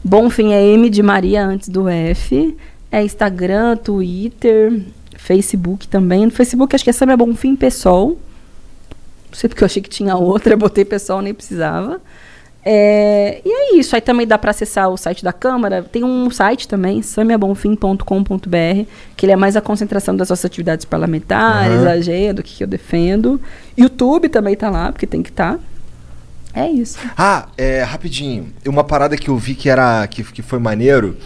Bonfim 0.03 0.53
é 0.53 0.64
M 0.64 0.90
de 0.90 1.02
Maria 1.02 1.45
antes 1.45 1.69
do 1.69 1.90
F. 1.90 2.56
É 2.92 3.03
Instagram, 3.03 3.77
Twitter, 3.77 4.82
Facebook 5.18 5.88
também. 5.88 6.26
No 6.26 6.32
Facebook 6.32 6.76
acho 6.76 6.84
que 6.84 6.90
é 6.90 6.94
Samia 6.94 7.18
Bonfim 7.18 7.56
Pessoal. 7.56 8.10
Não 8.10 9.34
sei 9.34 9.50
porque 9.50 9.64
eu 9.64 9.66
achei 9.66 9.82
que 9.82 9.90
tinha 9.90 10.16
outra, 10.16 10.56
botei 10.56 10.85
pessoal, 10.85 11.22
nem 11.22 11.34
precisava. 11.34 12.00
É, 12.68 13.42
e 13.45 13.50
é 13.50 13.76
isso. 13.76 13.95
Aí 13.95 14.02
também 14.02 14.26
dá 14.26 14.38
para 14.38 14.50
acessar 14.52 14.90
o 14.90 14.98
site 14.98 15.24
da 15.24 15.32
Câmara. 15.32 15.84
Tem 15.84 16.03
um 16.03 16.32
site 16.32 16.68
também, 16.68 17.02
samiabonfim.com.br, 17.02 18.90
que 19.16 19.26
ele 19.26 19.34
é 19.34 19.35
mais 19.35 19.56
a 19.56 19.61
concentração 19.61 20.16
das 20.16 20.30
nossas 20.30 20.45
atividades 20.45 20.85
parlamentares, 20.85 21.80
Aham. 21.80 21.90
a 21.90 21.92
agenda, 21.92 22.34
do 22.35 22.44
que, 22.44 22.56
que 22.56 22.64
eu 22.64 22.68
defendo. 22.68 23.40
YouTube 23.77 24.30
também 24.30 24.56
tá 24.56 24.69
lá, 24.69 24.92
porque 24.92 25.06
tem 25.06 25.22
que 25.22 25.30
estar. 25.30 25.60
É 26.56 26.69
isso. 26.69 26.98
Ah, 27.17 27.48
é, 27.58 27.84
rapidinho. 27.84 28.53
Uma 28.66 28.84
parada 28.84 29.17
que 29.17 29.30
eu 29.30 29.38
vi 29.38 29.56
que 29.56 29.69
era 29.69 30.08
que, 30.08 30.24
que 30.24 30.42
foi 30.42 30.58
maneiro. 30.58 31.17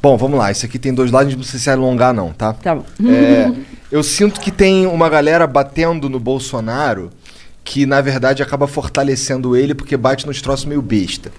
Bom, 0.00 0.16
vamos 0.16 0.38
lá. 0.38 0.50
Isso 0.50 0.64
aqui 0.64 0.78
tem 0.78 0.92
dois 0.92 1.10
lados, 1.10 1.32
não 1.32 1.40
precisa 1.40 1.62
se 1.62 1.70
alongar 1.70 2.14
não, 2.14 2.32
tá? 2.32 2.54
Tá 2.54 2.74
bom. 2.74 2.84
É, 3.06 3.52
eu 3.92 4.02
sinto 4.02 4.40
que 4.40 4.50
tem 4.50 4.86
uma 4.86 5.08
galera 5.08 5.46
batendo 5.46 6.08
no 6.08 6.18
Bolsonaro 6.18 7.10
que, 7.62 7.86
na 7.86 8.00
verdade, 8.00 8.42
acaba 8.42 8.66
fortalecendo 8.66 9.54
ele 9.54 9.74
porque 9.74 9.96
bate 9.96 10.26
nos 10.26 10.40
troços 10.40 10.64
meio 10.64 10.82
besta. 10.82 11.30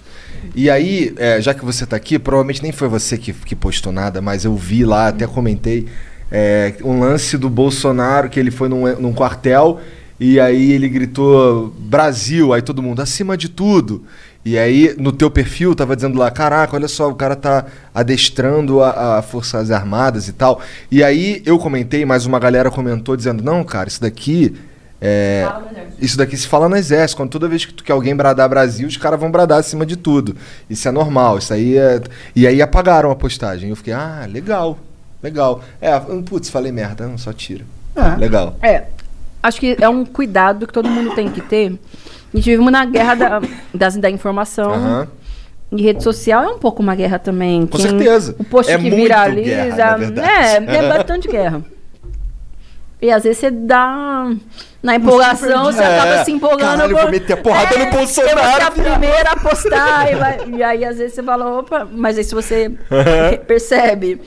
E 0.56 0.70
aí, 0.70 1.14
é, 1.18 1.42
já 1.42 1.54
que 1.54 1.66
você 1.66 1.86
tá 1.86 1.96
aqui, 1.96 2.20
provavelmente 2.20 2.62
nem 2.62 2.72
foi 2.72 2.88
você 2.88 3.18
que, 3.18 3.34
que 3.34 3.56
postou 3.56 3.92
nada, 3.92 4.22
mas 4.22 4.46
eu 4.46 4.56
vi 4.56 4.86
lá, 4.86 5.08
até 5.08 5.26
comentei, 5.26 5.88
é, 6.32 6.76
um 6.84 7.00
lance 7.00 7.38
do 7.38 7.50
Bolsonaro, 7.50 8.30
que 8.30 8.40
ele 8.40 8.52
foi 8.52 8.70
num, 8.70 8.88
num 9.00 9.14
quartel 9.14 9.80
e 10.20 10.40
aí 10.40 10.72
ele 10.72 10.88
gritou 10.88 11.74
Brasil, 11.78 12.54
aí 12.54 12.62
todo 12.62 12.82
mundo, 12.82 13.02
acima 13.02 13.36
de 13.36 13.50
tudo. 13.50 14.04
E 14.46 14.58
aí, 14.58 14.94
no 14.98 15.14
teu 15.14 15.32
perfil, 15.32 15.74
tava 15.74 15.96
dizendo 15.96 16.20
lá, 16.20 16.30
caraca, 16.30 16.76
olha 16.76 16.88
só, 16.90 17.10
o 17.10 17.16
cara 17.16 17.34
tá 17.34 17.66
adestrando 17.96 18.82
a, 18.82 19.20
a 19.20 19.22
Forças 19.22 19.72
Armadas 19.72 20.28
e 20.28 20.34
tal. 20.34 20.60
E 20.92 21.02
aí 21.02 21.42
eu 21.46 21.58
comentei, 21.58 22.04
mas 22.04 22.26
uma 22.26 22.40
galera 22.40 22.70
comentou 22.70 23.16
dizendo, 23.16 23.42
não, 23.42 23.64
cara, 23.64 23.88
isso 23.88 24.02
daqui. 24.02 24.54
É, 25.06 25.46
isso 26.00 26.18
daqui 26.18 26.36
se 26.36 26.48
fala 26.48 26.68
no 26.68 26.76
exército. 26.76 27.18
Quando 27.18 27.30
toda 27.30 27.48
vez 27.48 27.66
que, 27.66 27.74
tu, 27.74 27.84
que 27.84 27.92
alguém 27.92 28.16
bradar 28.16 28.50
Brasil, 28.50 28.88
os 28.88 28.98
caras 28.98 29.20
vão 29.20 29.32
bradar 29.32 29.60
acima 29.60 29.86
de 29.86 29.96
tudo. 29.96 30.36
Isso 30.70 30.88
é 30.88 30.92
normal. 30.92 31.38
Isso 31.38 31.54
aí 31.54 31.78
é. 31.78 32.02
E 32.36 32.46
aí 32.46 32.62
apagaram 32.62 33.12
a 33.12 33.16
postagem. 33.16 33.70
Eu 33.70 33.76
fiquei, 33.78 33.94
ah, 33.94 34.28
legal. 34.30 34.78
Legal. 35.22 35.64
É, 35.80 35.98
putz, 36.26 36.50
falei 36.50 36.72
merda, 36.72 37.08
não, 37.08 37.18
só 37.18 37.32
tira. 37.32 37.64
É. 37.96 38.16
Legal. 38.18 38.58
É, 38.62 38.84
acho 39.44 39.60
que 39.60 39.78
é 39.80 39.88
um 39.90 40.04
cuidado 40.06 40.66
que 40.66 40.74
todo 40.74 40.90
mundo 40.90 41.14
tem 41.14 41.30
que 41.30 41.42
ter. 41.42 41.78
A 42.34 42.38
gente 42.38 42.50
vive 42.50 42.72
na 42.72 42.86
guerra 42.86 43.14
da, 43.16 43.42
das, 43.74 43.96
da 43.98 44.10
informação. 44.10 44.72
Aham. 44.74 45.08
E 45.72 45.82
rede 45.82 46.02
social 46.04 46.44
é 46.44 46.48
um 46.48 46.58
pouco 46.60 46.82
uma 46.82 46.96
guerra 46.96 47.20
também. 47.20 47.66
Com 47.68 47.78
certeza. 47.78 48.36
O 48.40 48.44
post 48.44 48.72
É 48.72 48.78
que 48.78 48.90
viraliza. 48.90 49.50
guerra, 49.50 49.98
é, 50.24 50.56
é 50.78 50.90
bastante 50.90 51.28
guerra. 51.28 51.64
E 53.02 53.12
às 53.12 53.24
vezes 53.24 53.40
você 53.40 53.52
dá. 53.52 54.32
Na 54.82 54.96
empolgação, 54.96 55.66
você 55.66 55.82
É. 55.82 56.00
acaba 56.00 56.24
se 56.26 56.32
empolgando. 56.32 56.60
Caralho, 56.78 56.92
eu 56.98 57.02
vou 57.02 57.12
meter 57.12 57.34
a 57.34 57.38
porrada 57.38 57.78
no 57.78 57.92
Bolsonaro, 57.92 58.38
Eu 58.40 58.44
vou 58.44 58.54
ser 58.56 58.62
a 58.62 58.72
primeira 58.72 59.32
a 59.32 59.36
postar. 59.40 60.12
e, 60.12 60.16
vai- 60.16 60.40
e 60.58 60.64
aí, 60.64 60.86
às 60.86 60.98
vezes, 60.98 61.14
você 61.16 61.24
fala, 61.24 61.60
opa, 61.60 61.88
mas 61.92 62.18
aí 62.18 62.24
se 62.24 62.36
você 62.36 62.72
percebe, 63.48 64.22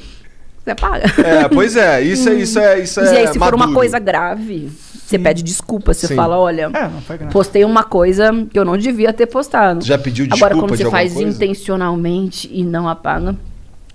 você 0.67 0.71
apaga. 0.73 1.05
É, 1.25 1.49
pois 1.49 1.77
é, 1.77 2.03
isso 2.03 2.29
é 2.29 2.35
isso 2.35 2.59
é 2.59 2.81
isso 2.81 3.01
e 3.01 3.05
é 3.07 3.19
aí, 3.21 3.29
se 3.29 3.39
for 3.39 3.55
uma 3.55 3.67
maduro. 3.67 3.79
coisa 3.79 3.99
grave, 4.01 4.69
você 5.07 5.17
pede 5.19 5.43
desculpa. 5.43 5.95
Você 5.95 6.09
Sim. 6.09 6.17
fala, 6.17 6.37
olha, 6.37 6.71
É, 6.75 6.89
não 6.89 7.01
foi 7.01 7.17
grave. 7.19 7.33
postei 7.33 7.65
uma 7.65 7.85
coisa 7.85 8.31
que 8.51 8.59
eu 8.59 8.65
não 8.65 8.77
devia 8.77 9.13
ter 9.13 9.27
postado. 9.27 9.85
Já 9.85 9.97
pediu 9.97 10.25
Agora, 10.27 10.55
desculpa 10.55 10.59
quando 10.69 10.77
de 10.79 10.85
você 10.85 10.91
faz 10.91 11.13
coisa? 11.13 11.29
intencionalmente 11.31 12.51
e 12.53 12.65
não 12.65 12.89
apaga, 12.89 13.37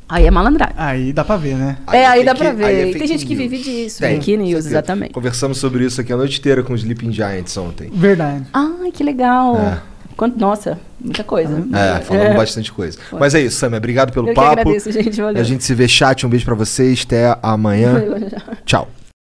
aí 0.08 0.25
é 0.25 0.32
malandragem. 0.32 0.75
Aí 0.77 1.11
dá 1.11 1.25
pra 1.25 1.35
ver, 1.35 1.56
né? 1.56 1.77
é, 1.91 2.06
aí 2.06 2.24
dá 2.24 2.33
pra 2.33 2.51
aí 2.51 2.56
é 2.56 2.56
ver. 2.56 2.85
fake 2.88 3.00
Tem 3.00 3.08
gente 3.08 3.25
que 3.25 3.35
news. 3.35 3.50
vive 3.51 3.64
disso. 3.64 4.00
Tem, 4.00 4.16
fake 4.16 4.38
news, 4.38 4.66
exatamente. 4.66 5.11
Conversamos 5.11 5.58
sobre 5.58 5.83
isso 5.85 6.00
aqui 6.00 6.14
a 6.14 6.17
noite 6.17 6.40
inteira 6.40 6.64
com 6.64 6.72
os 6.74 6.82
Sleeping 6.82 7.11
Giants 7.11 7.58
ontem. 7.58 7.90
Verdade. 7.93 8.45
Ai, 8.53 8.91
que 8.93 9.03
legal. 9.03 9.58
É. 9.58 9.91
Quanto, 10.22 10.38
nossa, 10.38 10.77
muita 11.03 11.24
coisa. 11.24 11.66
É, 11.74 12.00
falamos 12.01 12.35
bastante 12.35 12.72
coisa. 12.72 12.95
Mas 13.11 13.33
é 13.33 13.41
isso, 13.41 13.58
Samia, 13.58 13.80
obrigado 13.80 14.14
pelo 14.14 14.27
Eu 14.27 14.35
que 14.35 14.40
papo. 14.40 14.59
agradeço, 14.59 14.91
gente. 14.91 15.19
Valeu. 15.19 15.41
A 15.41 15.43
gente 15.43 15.64
se 15.64 15.74
vê 15.74 15.88
chat, 15.88 16.27
um 16.27 16.30
beijo 16.30 16.45
pra 16.45 16.53
vocês, 16.53 17.03
até 17.03 17.35
amanhã. 17.41 18.03
Tchau. 18.64 18.88